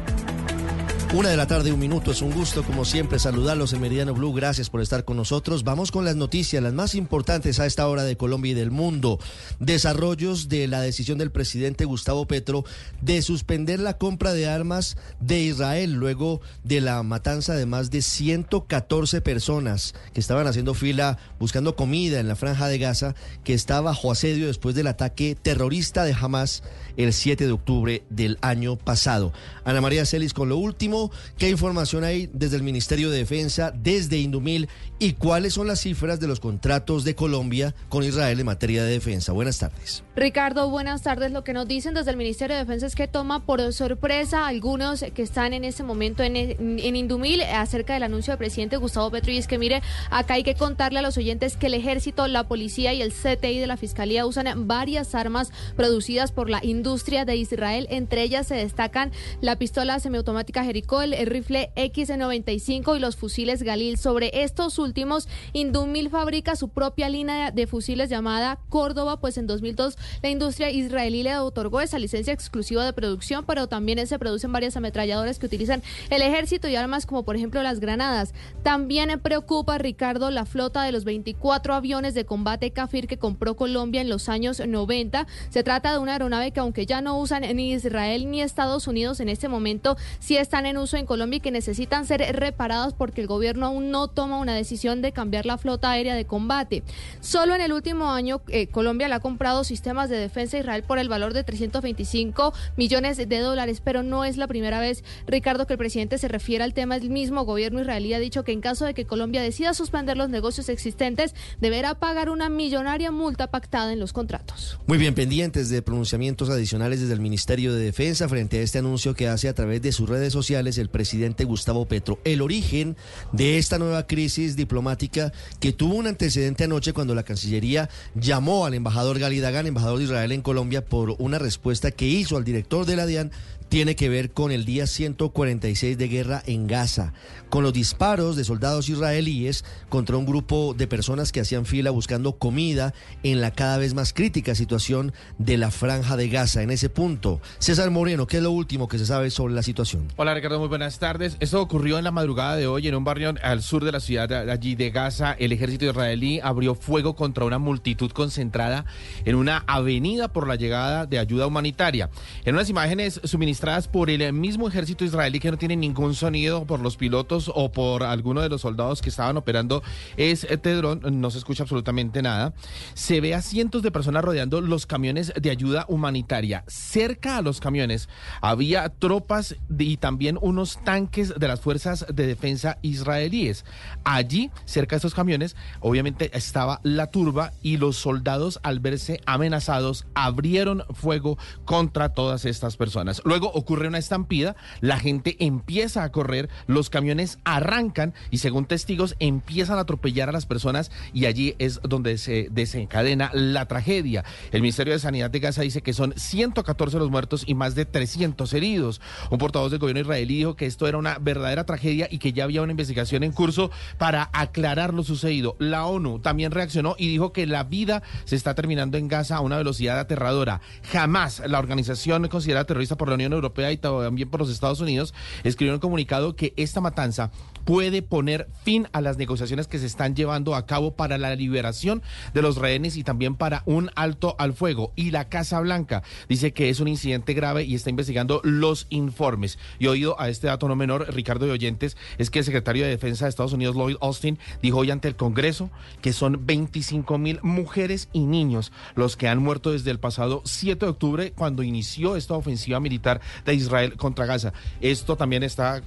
Una 1.13 1.27
de 1.27 1.35
la 1.35 1.45
tarde, 1.45 1.73
un 1.73 1.79
minuto. 1.79 2.11
Es 2.11 2.21
un 2.21 2.31
gusto, 2.31 2.63
como 2.63 2.85
siempre, 2.85 3.19
saludarlos 3.19 3.73
en 3.73 3.81
Meridiano 3.81 4.13
Blue. 4.13 4.31
Gracias 4.31 4.69
por 4.69 4.79
estar 4.79 5.03
con 5.03 5.17
nosotros. 5.17 5.65
Vamos 5.65 5.91
con 5.91 6.05
las 6.05 6.15
noticias, 6.15 6.63
las 6.63 6.71
más 6.71 6.95
importantes 6.95 7.59
a 7.59 7.65
esta 7.65 7.85
hora 7.89 8.03
de 8.03 8.15
Colombia 8.15 8.53
y 8.53 8.55
del 8.55 8.71
mundo. 8.71 9.19
Desarrollos 9.59 10.47
de 10.47 10.69
la 10.69 10.79
decisión 10.79 11.17
del 11.17 11.29
presidente 11.29 11.83
Gustavo 11.83 12.27
Petro 12.27 12.63
de 13.01 13.21
suspender 13.23 13.81
la 13.81 13.97
compra 13.97 14.31
de 14.31 14.47
armas 14.47 14.95
de 15.19 15.41
Israel 15.41 15.91
luego 15.91 16.39
de 16.63 16.79
la 16.79 17.03
matanza 17.03 17.55
de 17.55 17.65
más 17.65 17.91
de 17.91 18.01
114 18.01 19.19
personas 19.19 19.93
que 20.13 20.21
estaban 20.21 20.47
haciendo 20.47 20.73
fila 20.73 21.17
buscando 21.39 21.75
comida 21.75 22.21
en 22.21 22.29
la 22.29 22.37
franja 22.37 22.69
de 22.69 22.77
Gaza, 22.77 23.15
que 23.43 23.53
está 23.53 23.81
bajo 23.81 24.13
asedio 24.13 24.47
después 24.47 24.75
del 24.75 24.87
ataque 24.87 25.35
terrorista 25.35 26.05
de 26.05 26.13
Hamas 26.13 26.63
el 26.95 27.11
7 27.11 27.45
de 27.45 27.51
octubre 27.51 28.03
del 28.09 28.37
año 28.41 28.77
pasado. 28.77 29.33
Ana 29.65 29.81
María 29.81 30.05
Celis 30.05 30.33
con 30.33 30.47
lo 30.47 30.57
último. 30.57 31.00
¿Qué 31.37 31.49
información 31.49 32.03
hay 32.03 32.29
desde 32.33 32.57
el 32.57 32.63
Ministerio 32.63 33.09
de 33.09 33.17
Defensa, 33.17 33.71
desde 33.71 34.17
Indumil 34.17 34.69
y 34.99 35.13
cuáles 35.13 35.53
son 35.53 35.67
las 35.67 35.79
cifras 35.79 36.19
de 36.19 36.27
los 36.27 36.39
contratos 36.39 37.03
de 37.03 37.15
Colombia 37.15 37.73
con 37.89 38.03
Israel 38.03 38.39
en 38.39 38.45
materia 38.45 38.83
de 38.83 38.91
defensa? 38.91 39.31
Buenas 39.31 39.57
tardes. 39.57 40.03
Ricardo, 40.15 40.69
buenas 40.69 41.01
tardes. 41.01 41.31
Lo 41.31 41.43
que 41.43 41.53
nos 41.53 41.67
dicen 41.67 41.93
desde 41.93 42.11
el 42.11 42.17
Ministerio 42.17 42.55
de 42.55 42.63
Defensa 42.63 42.85
es 42.85 42.95
que 42.95 43.07
toma 43.07 43.45
por 43.45 43.73
sorpresa 43.73 44.45
a 44.45 44.47
algunos 44.47 45.03
que 45.13 45.21
están 45.21 45.53
en 45.53 45.63
este 45.63 45.83
momento 45.83 46.23
en, 46.23 46.35
en 46.35 46.95
Indumil 46.95 47.41
acerca 47.41 47.93
del 47.93 48.03
anuncio 48.03 48.31
del 48.31 48.37
presidente 48.37 48.77
Gustavo 48.77 49.09
Petro. 49.09 49.31
Y 49.31 49.37
es 49.37 49.47
que, 49.47 49.57
mire, 49.57 49.81
acá 50.09 50.35
hay 50.35 50.43
que 50.43 50.55
contarle 50.55 50.99
a 50.99 51.01
los 51.01 51.17
oyentes 51.17 51.57
que 51.57 51.67
el 51.67 51.73
ejército, 51.73 52.27
la 52.27 52.47
policía 52.47 52.93
y 52.93 53.01
el 53.01 53.13
CTI 53.13 53.59
de 53.59 53.67
la 53.67 53.77
Fiscalía 53.77 54.25
usan 54.25 54.67
varias 54.67 55.15
armas 55.15 55.51
producidas 55.75 56.31
por 56.31 56.49
la 56.49 56.63
industria 56.63 57.25
de 57.25 57.35
Israel. 57.35 57.87
Entre 57.89 58.23
ellas 58.23 58.47
se 58.47 58.55
destacan 58.55 59.11
la 59.39 59.55
pistola 59.57 59.99
semiautomática 59.99 60.63
El 60.99 61.25
rifle 61.25 61.71
X95 61.77 62.97
y 62.97 62.99
los 62.99 63.15
fusiles 63.15 63.63
Galil. 63.63 63.97
Sobre 63.97 64.43
estos 64.43 64.77
últimos, 64.77 65.29
Indumil 65.53 66.09
fabrica 66.09 66.57
su 66.57 66.67
propia 66.67 67.07
línea 67.07 67.51
de 67.51 67.65
fusiles 67.65 68.09
llamada 68.09 68.59
Córdoba, 68.67 69.21
pues 69.21 69.37
en 69.37 69.47
2002 69.47 69.97
la 70.21 70.29
industria 70.29 70.69
israelí 70.69 71.23
le 71.23 71.37
otorgó 71.37 71.79
esa 71.79 71.97
licencia 71.97 72.33
exclusiva 72.33 72.83
de 72.83 72.91
producción, 72.91 73.45
pero 73.45 73.67
también 73.67 74.05
se 74.05 74.19
producen 74.19 74.51
varias 74.51 74.75
ametralladoras 74.75 75.39
que 75.39 75.45
utilizan 75.45 75.81
el 76.09 76.21
ejército 76.23 76.67
y 76.67 76.75
armas 76.75 77.05
como 77.05 77.23
por 77.23 77.37
ejemplo 77.37 77.63
las 77.63 77.79
granadas. 77.79 78.33
También 78.61 79.17
preocupa, 79.21 79.77
Ricardo, 79.77 80.29
la 80.29 80.45
flota 80.45 80.83
de 80.83 80.91
los 80.91 81.05
24 81.05 81.73
aviones 81.73 82.13
de 82.15 82.25
combate 82.25 82.71
Kafir 82.71 83.07
que 83.07 83.17
compró 83.17 83.55
Colombia 83.55 84.01
en 84.01 84.09
los 84.09 84.27
años 84.27 84.61
90. 84.65 85.25
Se 85.49 85.63
trata 85.63 85.93
de 85.93 85.99
una 85.99 86.13
aeronave 86.13 86.51
que 86.51 86.59
aunque 86.59 86.85
ya 86.85 86.99
no 86.99 87.17
usan 87.17 87.43
ni 87.55 87.71
Israel 87.71 88.29
ni 88.29 88.41
Estados 88.41 88.87
Unidos 88.87 89.21
en 89.21 89.29
este 89.29 89.47
momento, 89.47 89.95
sí 90.19 90.35
están 90.35 90.65
en 90.65 90.80
uso 90.81 90.97
en 90.97 91.05
Colombia 91.05 91.37
y 91.37 91.39
que 91.41 91.51
necesitan 91.51 92.05
ser 92.05 92.21
reparados 92.35 92.93
porque 92.93 93.21
el 93.21 93.27
gobierno 93.27 93.67
aún 93.67 93.91
no 93.91 94.07
toma 94.07 94.39
una 94.39 94.55
decisión 94.55 95.01
de 95.01 95.11
cambiar 95.11 95.45
la 95.45 95.57
flota 95.57 95.91
aérea 95.91 96.15
de 96.15 96.25
combate. 96.25 96.83
Solo 97.19 97.55
en 97.55 97.61
el 97.61 97.73
último 97.73 98.11
año 98.11 98.41
eh, 98.47 98.67
Colombia 98.67 99.07
le 99.07 99.15
ha 99.15 99.19
comprado 99.19 99.63
sistemas 99.63 100.09
de 100.09 100.17
defensa 100.17 100.57
a 100.57 100.59
Israel 100.59 100.83
por 100.83 100.99
el 100.99 101.09
valor 101.09 101.33
de 101.33 101.43
325 101.43 102.53
millones 102.77 103.17
de 103.17 103.39
dólares, 103.39 103.81
pero 103.83 104.03
no 104.03 104.25
es 104.25 104.37
la 104.37 104.47
primera 104.47 104.79
vez, 104.79 105.03
Ricardo, 105.27 105.67
que 105.67 105.73
el 105.73 105.79
presidente 105.79 106.17
se 106.17 106.27
refiere 106.27 106.63
al 106.63 106.73
tema. 106.73 106.95
El 106.95 107.09
mismo 107.09 107.45
gobierno 107.45 107.81
israelí 107.81 108.13
ha 108.13 108.19
dicho 108.19 108.43
que 108.43 108.51
en 108.51 108.61
caso 108.61 108.85
de 108.85 108.93
que 108.93 109.05
Colombia 109.05 109.41
decida 109.41 109.73
suspender 109.73 110.17
los 110.17 110.29
negocios 110.29 110.69
existentes, 110.69 111.35
deberá 111.59 111.95
pagar 111.95 112.29
una 112.29 112.49
millonaria 112.49 113.11
multa 113.11 113.47
pactada 113.47 113.93
en 113.93 113.99
los 113.99 114.13
contratos. 114.13 114.79
Muy 114.87 114.97
bien, 114.97 115.13
pendientes 115.13 115.69
de 115.69 115.81
pronunciamientos 115.81 116.49
adicionales 116.49 117.01
desde 117.01 117.13
el 117.13 117.19
Ministerio 117.19 117.73
de 117.73 117.83
Defensa 117.83 118.27
frente 118.27 118.59
a 118.59 118.61
este 118.61 118.79
anuncio 118.79 119.13
que 119.13 119.27
hace 119.27 119.49
a 119.49 119.53
través 119.53 119.81
de 119.81 119.91
sus 119.91 120.09
redes 120.09 120.33
sociales 120.33 120.60
el 120.67 120.89
presidente 120.89 121.43
Gustavo 121.43 121.85
Petro. 121.85 122.19
El 122.23 122.41
origen 122.41 122.95
de 123.31 123.57
esta 123.57 123.79
nueva 123.79 124.07
crisis 124.07 124.55
diplomática 124.55 125.33
que 125.59 125.73
tuvo 125.73 125.95
un 125.95 126.07
antecedente 126.07 126.63
anoche 126.65 126.93
cuando 126.93 127.15
la 127.15 127.23
Cancillería 127.23 127.89
llamó 128.15 128.65
al 128.65 128.73
embajador 128.73 129.19
Gali 129.19 129.39
Dagan, 129.39 129.67
embajador 129.67 129.97
de 129.97 130.05
Israel 130.05 130.31
en 130.31 130.41
Colombia, 130.41 130.85
por 130.85 131.15
una 131.19 131.39
respuesta 131.39 131.91
que 131.91 132.07
hizo 132.07 132.37
al 132.37 132.43
director 132.43 132.85
de 132.85 132.95
la 132.95 133.05
DIAN 133.05 133.31
tiene 133.71 133.95
que 133.95 134.09
ver 134.09 134.31
con 134.31 134.51
el 134.51 134.65
día 134.65 134.85
146 134.85 135.97
de 135.97 136.09
guerra 136.09 136.43
en 136.45 136.67
Gaza, 136.67 137.13
con 137.47 137.63
los 137.63 137.71
disparos 137.71 138.35
de 138.35 138.43
soldados 138.43 138.89
israelíes 138.89 139.63
contra 139.87 140.17
un 140.17 140.25
grupo 140.25 140.73
de 140.73 140.87
personas 140.87 141.31
que 141.31 141.39
hacían 141.39 141.65
fila 141.65 141.89
buscando 141.89 142.33
comida 142.33 142.93
en 143.23 143.39
la 143.39 143.51
cada 143.51 143.77
vez 143.77 143.93
más 143.93 144.11
crítica 144.11 144.55
situación 144.55 145.13
de 145.37 145.55
la 145.57 145.71
franja 145.71 146.17
de 146.17 146.27
Gaza. 146.27 146.63
En 146.63 146.69
ese 146.69 146.89
punto, 146.89 147.39
César 147.59 147.91
Moreno, 147.91 148.27
¿qué 148.27 148.37
es 148.37 148.43
lo 148.43 148.51
último 148.51 148.89
que 148.89 148.97
se 148.97 149.05
sabe 149.05 149.29
sobre 149.29 149.53
la 149.53 149.63
situación? 149.63 150.09
Hola 150.17 150.33
Ricardo, 150.33 150.59
muy 150.59 150.67
buenas 150.67 150.99
tardes. 150.99 151.37
Esto 151.39 151.61
ocurrió 151.61 151.97
en 151.97 152.03
la 152.03 152.11
madrugada 152.11 152.57
de 152.57 152.67
hoy 152.67 152.89
en 152.89 152.95
un 152.95 153.05
barrio 153.05 153.33
al 153.41 153.63
sur 153.63 153.85
de 153.85 153.93
la 153.93 154.01
ciudad 154.01 154.49
allí 154.49 154.75
de 154.75 154.89
Gaza. 154.89 155.31
El 155.39 155.53
ejército 155.53 155.85
israelí 155.85 156.41
abrió 156.43 156.75
fuego 156.75 157.15
contra 157.15 157.45
una 157.45 157.57
multitud 157.57 158.11
concentrada 158.11 158.83
en 159.23 159.35
una 159.35 159.63
avenida 159.65 160.27
por 160.27 160.45
la 160.45 160.57
llegada 160.57 161.05
de 161.05 161.19
ayuda 161.19 161.47
humanitaria. 161.47 162.09
En 162.43 162.55
unas 162.55 162.69
imágenes 162.69 163.21
suministradas 163.23 163.60
por 163.91 164.09
el 164.09 164.33
mismo 164.33 164.67
ejército 164.67 165.05
israelí 165.05 165.39
que 165.39 165.51
no 165.51 165.57
tiene 165.57 165.75
ningún 165.75 166.15
sonido 166.15 166.65
por 166.65 166.79
los 166.79 166.97
pilotos 166.97 167.51
o 167.53 167.71
por 167.71 168.01
alguno 168.01 168.41
de 168.41 168.49
los 168.49 168.61
soldados 168.61 169.03
que 169.03 169.09
estaban 169.09 169.37
operando 169.37 169.83
este 170.17 170.73
dron, 170.73 171.01
no 171.21 171.29
se 171.29 171.37
escucha 171.37 171.61
absolutamente 171.61 172.23
nada. 172.23 172.55
Se 172.95 173.21
ve 173.21 173.35
a 173.35 173.43
cientos 173.43 173.83
de 173.83 173.91
personas 173.91 174.23
rodeando 174.23 174.61
los 174.61 174.87
camiones 174.87 175.31
de 175.39 175.51
ayuda 175.51 175.85
humanitaria. 175.89 176.63
Cerca 176.65 177.37
a 177.37 177.43
los 177.43 177.59
camiones 177.59 178.09
había 178.41 178.89
tropas 178.89 179.55
y 179.77 179.97
también 179.97 180.39
unos 180.41 180.79
tanques 180.83 181.35
de 181.37 181.47
las 181.47 181.61
fuerzas 181.61 182.07
de 182.11 182.25
defensa 182.25 182.79
israelíes. 182.81 183.63
Allí, 184.03 184.49
cerca 184.65 184.95
de 184.95 184.97
estos 184.97 185.13
camiones, 185.13 185.55
obviamente 185.81 186.35
estaba 186.35 186.79
la 186.81 187.11
turba 187.11 187.53
y 187.61 187.77
los 187.77 187.95
soldados 187.95 188.59
al 188.63 188.79
verse 188.79 189.21
amenazados 189.27 190.07
abrieron 190.15 190.83
fuego 190.95 191.37
contra 191.63 192.09
todas 192.09 192.45
estas 192.45 192.75
personas. 192.75 193.21
Luego 193.23 193.50
ocurre 193.53 193.87
una 193.87 193.97
estampida, 193.97 194.55
la 194.79 194.99
gente 194.99 195.37
empieza 195.39 196.03
a 196.03 196.11
correr, 196.11 196.49
los 196.67 196.89
camiones 196.89 197.39
arrancan 197.43 198.13
y 198.29 198.37
según 198.37 198.65
testigos 198.65 199.15
empiezan 199.19 199.77
a 199.77 199.81
atropellar 199.81 200.29
a 200.29 200.31
las 200.31 200.45
personas 200.45 200.91
y 201.13 201.25
allí 201.25 201.55
es 201.59 201.79
donde 201.83 202.17
se 202.17 202.47
desencadena 202.51 203.31
la 203.33 203.67
tragedia. 203.67 204.23
El 204.51 204.61
Ministerio 204.61 204.93
de 204.93 204.99
Sanidad 204.99 205.29
de 205.29 205.39
Gaza 205.39 205.61
dice 205.61 205.81
que 205.81 205.93
son 205.93 206.13
114 206.15 206.97
los 206.97 207.09
muertos 207.11 207.43
y 207.45 207.55
más 207.55 207.75
de 207.75 207.85
300 207.85 208.53
heridos. 208.53 209.01
Un 209.29 209.37
portavoz 209.37 209.71
del 209.71 209.79
gobierno 209.79 210.01
israelí 210.01 210.37
dijo 210.37 210.55
que 210.55 210.65
esto 210.65 210.87
era 210.87 210.97
una 210.97 211.17
verdadera 211.19 211.65
tragedia 211.65 212.07
y 212.09 212.19
que 212.19 212.33
ya 212.33 212.43
había 212.43 212.61
una 212.61 212.71
investigación 212.71 213.23
en 213.23 213.31
curso 213.31 213.71
para 213.97 214.29
aclarar 214.33 214.93
lo 214.93 215.03
sucedido. 215.03 215.55
La 215.59 215.85
ONU 215.85 216.19
también 216.19 216.51
reaccionó 216.51 216.95
y 216.97 217.07
dijo 217.07 217.33
que 217.33 217.45
la 217.45 217.63
vida 217.63 218.03
se 218.25 218.35
está 218.35 218.55
terminando 218.55 218.97
en 218.97 219.07
Gaza 219.07 219.37
a 219.37 219.41
una 219.41 219.57
velocidad 219.57 219.99
aterradora. 219.99 220.61
Jamás 220.91 221.41
la 221.45 221.59
organización 221.59 222.27
considerada 222.27 222.65
terrorista 222.65 222.97
por 222.97 223.09
la 223.09 223.15
Unión 223.15 223.33
Europea 223.33 223.40
y 223.71 223.77
también 223.77 224.29
por 224.29 224.39
los 224.39 224.49
Estados 224.49 224.79
Unidos 224.81 225.13
escribió 225.43 225.73
un 225.73 225.79
comunicado 225.79 226.35
que 226.35 226.53
esta 226.57 226.81
matanza 226.81 227.31
puede 227.65 228.01
poner 228.01 228.47
fin 228.63 228.87
a 228.91 229.01
las 229.01 229.17
negociaciones 229.17 229.67
que 229.67 229.79
se 229.79 229.85
están 229.85 230.15
llevando 230.15 230.55
a 230.55 230.65
cabo 230.65 230.95
para 230.95 231.17
la 231.17 231.35
liberación 231.35 232.01
de 232.33 232.41
los 232.41 232.57
rehenes 232.57 232.97
y 232.97 233.03
también 233.03 233.35
para 233.35 233.63
un 233.65 233.91
alto 233.95 234.35
al 234.39 234.53
fuego. 234.53 234.91
Y 234.95 235.11
la 235.11 235.29
Casa 235.29 235.59
Blanca 235.59 236.03
dice 236.29 236.53
que 236.53 236.69
es 236.69 236.79
un 236.79 236.87
incidente 236.87 237.33
grave 237.33 237.63
y 237.63 237.75
está 237.75 237.89
investigando 237.89 238.41
los 238.43 238.87
informes. 238.89 239.57
Y 239.79 239.87
oído 239.87 240.19
a 240.19 240.29
este 240.29 240.47
dato 240.47 240.67
no 240.67 240.75
menor, 240.75 241.13
Ricardo 241.13 241.45
de 241.45 241.51
Oyentes, 241.51 241.97
es 242.17 242.29
que 242.29 242.39
el 242.39 242.45
secretario 242.45 242.83
de 242.83 242.89
Defensa 242.89 243.25
de 243.25 243.29
Estados 243.29 243.53
Unidos, 243.53 243.75
Lloyd 243.75 243.97
Austin, 244.01 244.39
dijo 244.61 244.77
hoy 244.77 244.91
ante 244.91 245.07
el 245.07 245.15
Congreso 245.15 245.69
que 246.01 246.13
son 246.13 246.45
25 246.45 247.17
mil 247.17 247.39
mujeres 247.41 248.09
y 248.13 248.21
niños 248.21 248.71
los 248.95 249.17
que 249.17 249.27
han 249.27 249.39
muerto 249.39 249.71
desde 249.71 249.91
el 249.91 249.99
pasado 249.99 250.41
7 250.45 250.85
de 250.85 250.91
octubre 250.91 251.31
cuando 251.33 251.63
inició 251.63 252.15
esta 252.15 252.33
ofensiva 252.33 252.79
militar 252.79 253.21
de 253.45 253.53
Israel 253.53 253.95
contra 253.95 254.25
Gaza. 254.25 254.53
Esto 254.79 255.15
también 255.15 255.43
está, 255.43 255.81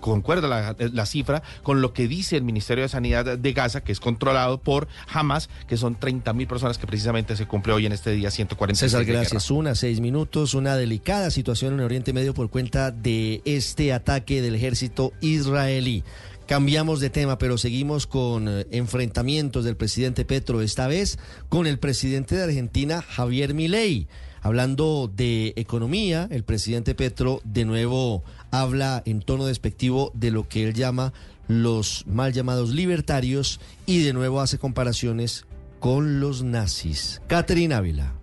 concuerda 0.00 0.48
la, 0.48 0.76
la 0.92 1.06
cifra 1.18 1.42
con 1.62 1.80
lo 1.80 1.92
que 1.92 2.08
dice 2.08 2.36
el 2.36 2.42
Ministerio 2.42 2.82
de 2.82 2.88
Sanidad 2.88 3.38
de 3.38 3.52
Gaza, 3.52 3.82
que 3.82 3.92
es 3.92 4.00
controlado 4.00 4.58
por 4.58 4.88
Hamas, 5.12 5.48
que 5.66 5.76
son 5.76 5.96
30 5.96 6.32
mil 6.32 6.46
personas 6.46 6.78
que 6.78 6.86
precisamente 6.86 7.36
se 7.36 7.46
cumple 7.46 7.72
hoy 7.72 7.86
en 7.86 7.92
este 7.92 8.10
día 8.12 8.30
146. 8.30 8.90
César, 8.90 9.04
gracias. 9.04 9.50
Una, 9.50 9.74
seis 9.74 10.00
minutos, 10.00 10.54
una 10.54 10.76
delicada 10.76 11.30
situación 11.30 11.74
en 11.74 11.80
Oriente 11.80 12.12
Medio 12.12 12.34
por 12.34 12.50
cuenta 12.50 12.90
de 12.90 13.42
este 13.44 13.92
ataque 13.92 14.42
del 14.42 14.54
ejército 14.54 15.12
israelí. 15.20 16.04
Cambiamos 16.46 17.00
de 17.00 17.10
tema, 17.10 17.36
pero 17.36 17.58
seguimos 17.58 18.06
con 18.06 18.48
eh, 18.48 18.66
enfrentamientos 18.70 19.66
del 19.66 19.76
presidente 19.76 20.24
Petro, 20.24 20.62
esta 20.62 20.86
vez 20.86 21.18
con 21.50 21.66
el 21.66 21.78
presidente 21.78 22.36
de 22.36 22.44
Argentina, 22.44 23.02
Javier 23.02 23.52
Milei. 23.52 24.08
Hablando 24.40 25.10
de 25.14 25.52
economía, 25.56 26.28
el 26.30 26.44
presidente 26.44 26.94
Petro 26.94 27.40
de 27.44 27.64
nuevo 27.64 28.22
habla 28.50 29.02
en 29.06 29.20
tono 29.20 29.46
despectivo 29.46 30.10
de 30.14 30.30
lo 30.30 30.48
que 30.48 30.64
él 30.64 30.74
llama 30.74 31.12
los 31.48 32.04
mal 32.06 32.32
llamados 32.32 32.70
libertarios 32.70 33.60
y 33.86 34.02
de 34.02 34.12
nuevo 34.12 34.40
hace 34.40 34.58
comparaciones 34.58 35.46
con 35.80 36.20
los 36.20 36.42
nazis. 36.42 37.22
Catherine 37.26 37.74
Ávila. 37.74 38.17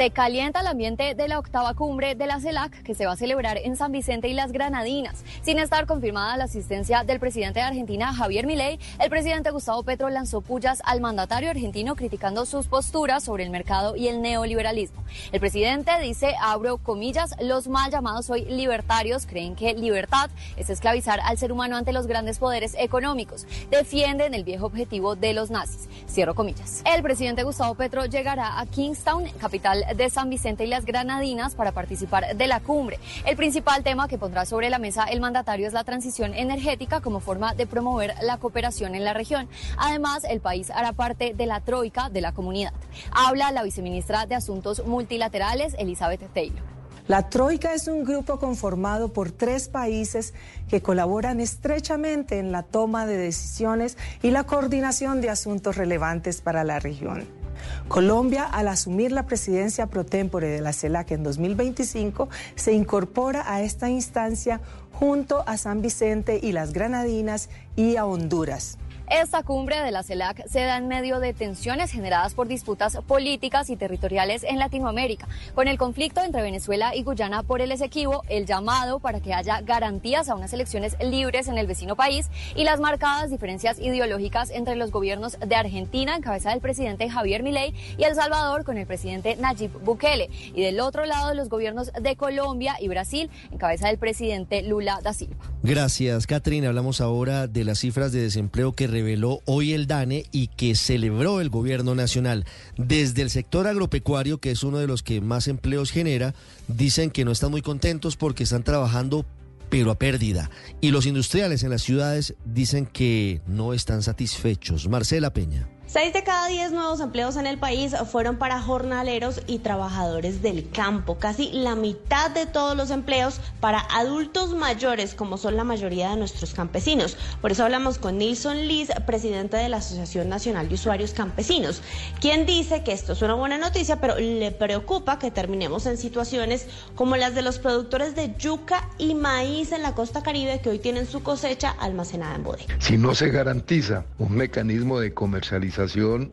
Se 0.00 0.10
calienta 0.10 0.62
el 0.62 0.66
ambiente 0.66 1.14
de 1.14 1.28
la 1.28 1.38
octava 1.38 1.74
cumbre 1.74 2.14
de 2.14 2.26
la 2.26 2.40
CELAC 2.40 2.82
que 2.82 2.94
se 2.94 3.04
va 3.04 3.12
a 3.12 3.16
celebrar 3.16 3.58
en 3.58 3.76
San 3.76 3.92
Vicente 3.92 4.28
y 4.28 4.32
las 4.32 4.50
Granadinas. 4.50 5.22
Sin 5.42 5.58
estar 5.58 5.84
confirmada 5.84 6.38
la 6.38 6.44
asistencia 6.44 7.04
del 7.04 7.20
presidente 7.20 7.60
de 7.60 7.66
Argentina, 7.66 8.14
Javier 8.14 8.46
Milei, 8.46 8.78
el 8.98 9.10
presidente 9.10 9.50
Gustavo 9.50 9.82
Petro 9.82 10.08
lanzó 10.08 10.40
pullas 10.40 10.80
al 10.86 11.02
mandatario 11.02 11.50
argentino 11.50 11.96
criticando 11.96 12.46
sus 12.46 12.66
posturas 12.66 13.24
sobre 13.24 13.44
el 13.44 13.50
mercado 13.50 13.94
y 13.94 14.08
el 14.08 14.22
neoliberalismo. 14.22 15.04
El 15.32 15.40
presidente 15.40 15.92
dice, 16.00 16.34
abro 16.40 16.78
comillas, 16.78 17.34
los 17.38 17.68
mal 17.68 17.90
llamados 17.90 18.30
hoy 18.30 18.46
libertarios 18.46 19.26
creen 19.26 19.54
que 19.54 19.74
libertad 19.74 20.30
es 20.56 20.70
esclavizar 20.70 21.20
al 21.20 21.36
ser 21.36 21.52
humano 21.52 21.76
ante 21.76 21.92
los 21.92 22.06
grandes 22.06 22.38
poderes 22.38 22.74
económicos. 22.78 23.46
Defienden 23.70 24.32
el 24.32 24.44
viejo 24.44 24.64
objetivo 24.64 25.14
de 25.14 25.34
los 25.34 25.50
nazis. 25.50 25.90
Cierro 26.08 26.34
comillas. 26.34 26.80
El 26.86 27.02
presidente 27.02 27.42
Gustavo 27.42 27.74
Petro 27.74 28.06
llegará 28.06 28.58
a 28.60 28.64
Kingstown, 28.64 29.28
capital 29.38 29.84
de 29.94 30.10
San 30.10 30.30
Vicente 30.30 30.64
y 30.64 30.66
las 30.66 30.84
Granadinas 30.84 31.54
para 31.54 31.72
participar 31.72 32.36
de 32.36 32.46
la 32.46 32.60
cumbre. 32.60 32.98
El 33.26 33.36
principal 33.36 33.82
tema 33.82 34.08
que 34.08 34.18
pondrá 34.18 34.44
sobre 34.44 34.70
la 34.70 34.78
mesa 34.78 35.04
el 35.04 35.20
mandatario 35.20 35.66
es 35.66 35.72
la 35.72 35.84
transición 35.84 36.34
energética 36.34 37.00
como 37.00 37.20
forma 37.20 37.54
de 37.54 37.66
promover 37.66 38.14
la 38.22 38.38
cooperación 38.38 38.94
en 38.94 39.04
la 39.04 39.12
región. 39.12 39.48
Además, 39.76 40.24
el 40.24 40.40
país 40.40 40.70
hará 40.70 40.92
parte 40.92 41.34
de 41.34 41.46
la 41.46 41.60
troika 41.60 42.08
de 42.08 42.20
la 42.20 42.32
comunidad. 42.32 42.72
Habla 43.12 43.50
la 43.52 43.62
viceministra 43.62 44.26
de 44.26 44.34
Asuntos 44.34 44.84
Multilaterales, 44.86 45.74
Elizabeth 45.78 46.32
Taylor. 46.32 46.62
La 47.08 47.28
Troika 47.28 47.74
es 47.74 47.88
un 47.88 48.04
grupo 48.04 48.38
conformado 48.38 49.12
por 49.12 49.32
tres 49.32 49.68
países 49.68 50.32
que 50.68 50.80
colaboran 50.80 51.40
estrechamente 51.40 52.38
en 52.38 52.52
la 52.52 52.62
toma 52.62 53.04
de 53.04 53.16
decisiones 53.16 53.98
y 54.22 54.30
la 54.30 54.44
coordinación 54.44 55.20
de 55.20 55.28
asuntos 55.28 55.76
relevantes 55.76 56.40
para 56.40 56.62
la 56.62 56.78
región. 56.78 57.39
Colombia, 57.88 58.44
al 58.44 58.68
asumir 58.68 59.12
la 59.12 59.26
presidencia 59.26 59.86
pro 59.86 60.04
tempore 60.04 60.48
de 60.48 60.60
la 60.60 60.72
CELAC 60.72 61.12
en 61.12 61.22
2025, 61.22 62.28
se 62.54 62.72
incorpora 62.72 63.44
a 63.52 63.62
esta 63.62 63.88
instancia 63.88 64.60
junto 64.92 65.42
a 65.48 65.56
San 65.56 65.82
Vicente 65.82 66.40
y 66.42 66.52
las 66.52 66.72
Granadinas 66.72 67.48
y 67.76 67.96
a 67.96 68.04
Honduras. 68.04 68.78
Esta 69.10 69.42
cumbre 69.42 69.82
de 69.82 69.90
la 69.90 70.04
CELAC 70.04 70.46
se 70.46 70.60
da 70.60 70.76
en 70.76 70.86
medio 70.86 71.18
de 71.18 71.34
tensiones 71.34 71.90
generadas 71.90 72.34
por 72.34 72.46
disputas 72.46 72.96
políticas 73.08 73.68
y 73.68 73.74
territoriales 73.74 74.44
en 74.44 74.60
Latinoamérica, 74.60 75.26
con 75.56 75.66
el 75.66 75.78
conflicto 75.78 76.20
entre 76.22 76.42
Venezuela 76.42 76.94
y 76.94 77.02
Guyana 77.02 77.42
por 77.42 77.60
el 77.60 77.72
Esequibo, 77.72 78.22
el 78.28 78.46
llamado 78.46 79.00
para 79.00 79.18
que 79.18 79.34
haya 79.34 79.62
garantías 79.62 80.28
a 80.28 80.36
unas 80.36 80.52
elecciones 80.52 80.96
libres 81.02 81.48
en 81.48 81.58
el 81.58 81.66
vecino 81.66 81.96
país 81.96 82.28
y 82.54 82.62
las 82.62 82.78
marcadas 82.78 83.30
diferencias 83.30 83.80
ideológicas 83.80 84.50
entre 84.50 84.76
los 84.76 84.92
gobiernos 84.92 85.36
de 85.44 85.56
Argentina 85.56 86.14
en 86.14 86.22
cabeza 86.22 86.50
del 86.50 86.60
presidente 86.60 87.10
Javier 87.10 87.42
Milei 87.42 87.74
y 87.98 88.04
El 88.04 88.14
Salvador 88.14 88.62
con 88.62 88.78
el 88.78 88.86
presidente 88.86 89.34
Nayib 89.34 89.72
Bukele 89.82 90.30
y 90.54 90.62
del 90.62 90.78
otro 90.78 91.04
lado 91.04 91.34
los 91.34 91.48
gobiernos 91.48 91.90
de 92.00 92.14
Colombia 92.14 92.76
y 92.78 92.86
Brasil 92.86 93.28
en 93.50 93.58
cabeza 93.58 93.88
del 93.88 93.98
presidente 93.98 94.62
Lula 94.62 95.00
da 95.02 95.12
Silva. 95.12 95.34
Gracias, 95.64 96.28
Catherine. 96.28 96.68
Hablamos 96.68 97.00
ahora 97.00 97.48
de 97.48 97.64
las 97.64 97.80
cifras 97.80 98.12
de 98.12 98.22
desempleo 98.22 98.72
que 98.72 98.86
reveló 99.00 99.40
hoy 99.46 99.72
el 99.72 99.86
DANE 99.86 100.26
y 100.30 100.48
que 100.48 100.74
celebró 100.74 101.40
el 101.40 101.48
gobierno 101.48 101.94
nacional. 101.94 102.44
Desde 102.76 103.22
el 103.22 103.30
sector 103.30 103.66
agropecuario, 103.66 104.38
que 104.38 104.50
es 104.50 104.62
uno 104.62 104.78
de 104.78 104.86
los 104.86 105.02
que 105.02 105.22
más 105.22 105.48
empleos 105.48 105.90
genera, 105.90 106.34
dicen 106.68 107.10
que 107.10 107.24
no 107.24 107.32
están 107.32 107.50
muy 107.50 107.62
contentos 107.62 108.16
porque 108.16 108.42
están 108.42 108.62
trabajando 108.62 109.24
pero 109.70 109.90
a 109.90 109.94
pérdida. 109.94 110.50
Y 110.82 110.90
los 110.90 111.06
industriales 111.06 111.62
en 111.62 111.70
las 111.70 111.82
ciudades 111.82 112.34
dicen 112.44 112.84
que 112.84 113.40
no 113.46 113.72
están 113.72 114.02
satisfechos. 114.02 114.88
Marcela 114.88 115.32
Peña. 115.32 115.66
Seis 115.92 116.12
de 116.12 116.22
cada 116.22 116.46
diez 116.46 116.70
nuevos 116.70 117.00
empleos 117.00 117.34
en 117.34 117.48
el 117.48 117.58
país 117.58 117.96
fueron 118.12 118.36
para 118.36 118.62
jornaleros 118.62 119.40
y 119.48 119.58
trabajadores 119.58 120.40
del 120.40 120.70
campo. 120.70 121.18
Casi 121.18 121.50
la 121.50 121.74
mitad 121.74 122.30
de 122.30 122.46
todos 122.46 122.76
los 122.76 122.92
empleos 122.92 123.40
para 123.58 123.80
adultos 123.90 124.54
mayores, 124.54 125.16
como 125.16 125.36
son 125.36 125.56
la 125.56 125.64
mayoría 125.64 126.10
de 126.10 126.16
nuestros 126.16 126.54
campesinos. 126.54 127.16
Por 127.40 127.50
eso 127.50 127.64
hablamos 127.64 127.98
con 127.98 128.18
Nilson 128.18 128.68
Liz, 128.68 128.90
presidente 129.04 129.56
de 129.56 129.68
la 129.68 129.78
Asociación 129.78 130.28
Nacional 130.28 130.68
de 130.68 130.76
Usuarios 130.76 131.12
Campesinos, 131.12 131.82
quien 132.20 132.46
dice 132.46 132.84
que 132.84 132.92
esto 132.92 133.14
es 133.14 133.22
una 133.22 133.34
buena 133.34 133.58
noticia, 133.58 134.00
pero 134.00 134.14
le 134.16 134.52
preocupa 134.52 135.18
que 135.18 135.32
terminemos 135.32 135.86
en 135.86 135.98
situaciones 135.98 136.68
como 136.94 137.16
las 137.16 137.34
de 137.34 137.42
los 137.42 137.58
productores 137.58 138.14
de 138.14 138.32
yuca 138.38 138.88
y 138.96 139.16
maíz 139.16 139.72
en 139.72 139.82
la 139.82 139.96
costa 139.96 140.22
caribe 140.22 140.60
que 140.60 140.68
hoy 140.68 140.78
tienen 140.78 141.08
su 141.08 141.24
cosecha 141.24 141.74
almacenada 141.80 142.36
en 142.36 142.44
bodega. 142.44 142.76
Si 142.78 142.96
no 142.96 143.12
se 143.16 143.30
garantiza 143.30 144.04
un 144.20 144.36
mecanismo 144.36 145.00
de 145.00 145.12
comercialización, 145.12 145.79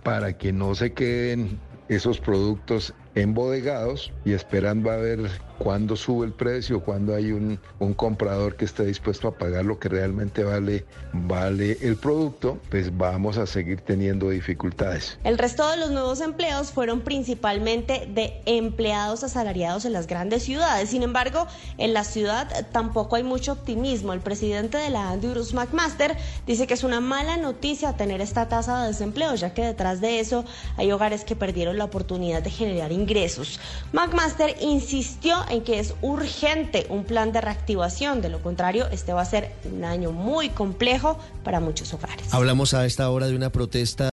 para 0.04 0.38
que 0.38 0.52
no 0.52 0.76
se 0.76 0.94
queden 0.94 1.60
esos 1.88 2.20
productos 2.20 2.94
embodegados 3.16 4.12
y 4.26 4.34
esperando 4.34 4.92
a 4.92 4.98
ver 4.98 5.20
cuándo 5.58 5.96
sube 5.96 6.26
el 6.26 6.34
precio, 6.34 6.82
cuando 6.82 7.16
hay 7.16 7.32
un, 7.32 7.60
un, 7.80 7.94
comprador 7.94 8.56
que 8.56 8.66
esté 8.66 8.86
dispuesto 8.86 9.28
a 9.28 9.32
pagar 9.32 9.66
lo 9.66 9.80
que 9.80 9.90
realmente 9.90 10.44
vale, 10.44 10.86
vale 11.14 11.78
el 11.82 11.98
producto, 11.98 12.60
pues 12.70 12.96
vamos 12.96 13.38
a 13.38 13.46
seguir 13.46 13.82
teniendo 13.82 14.30
dificultades. 14.30 15.20
El 15.24 15.38
resto 15.38 15.70
de 15.70 15.78
los 15.78 15.92
nuevos 15.92 16.22
empleos 16.22 16.72
fueron 16.72 17.02
principalmente 17.02 18.08
de 18.14 18.42
empleados 18.46 19.24
asalariados 19.24 19.86
en 19.86 19.94
las 19.94 20.08
grandes 20.08 20.44
ciudades. 20.44 20.90
Sin 20.90 21.04
embargo, 21.04 21.48
en 21.78 21.94
la 21.94 22.04
ciudad 22.04 22.68
tampoco 22.72 23.16
hay 23.16 23.24
mucho 23.24 23.54
optimismo. 23.54 24.14
El 24.14 24.20
presidente 24.20 24.78
de 24.78 24.90
la 24.90 25.10
Andurus 25.10 25.54
McMaster 25.54 26.18
dice 26.46 26.68
que 26.68 26.74
es 26.74 26.84
una 26.84 27.00
mala 27.00 27.38
noticia 27.38 27.94
tener 27.94 28.22
esta 28.22 28.48
tasa 28.48 28.82
de 28.82 28.88
desempleo, 28.88 29.36
ya 29.36 29.54
que 29.54 29.64
detrás 29.64 30.02
de 30.02 30.20
eso 30.20 30.46
hay 30.78 30.92
hogares 30.92 31.24
que 31.24 31.36
perdieron 31.36 31.78
la 31.78 31.86
oportunidad 31.86 32.42
de 32.42 32.52
generar 32.52 32.92
ingresos. 32.92 33.60
McMaster 33.92 34.56
insistió 34.62 35.38
en 35.50 35.64
que 35.64 35.80
es 35.80 35.94
urgente 36.02 36.86
un 36.90 37.04
plan 37.04 37.32
de 37.32 37.42
reactivación, 37.42 38.22
de 38.22 38.30
lo 38.30 38.42
contrario, 38.42 38.88
este 38.92 39.14
va 39.14 39.22
a 39.22 39.26
ser 39.26 39.52
un 39.72 39.84
año 39.84 40.12
muy 40.12 40.50
complejo 40.50 41.18
para 41.44 41.60
muchos 41.60 41.94
hogares. 41.94 42.34
Hablamos 42.34 42.74
a 42.74 42.86
esta 42.86 43.10
hora 43.10 43.28
de 43.28 43.36
una 43.36 43.52
protesta 43.52 44.06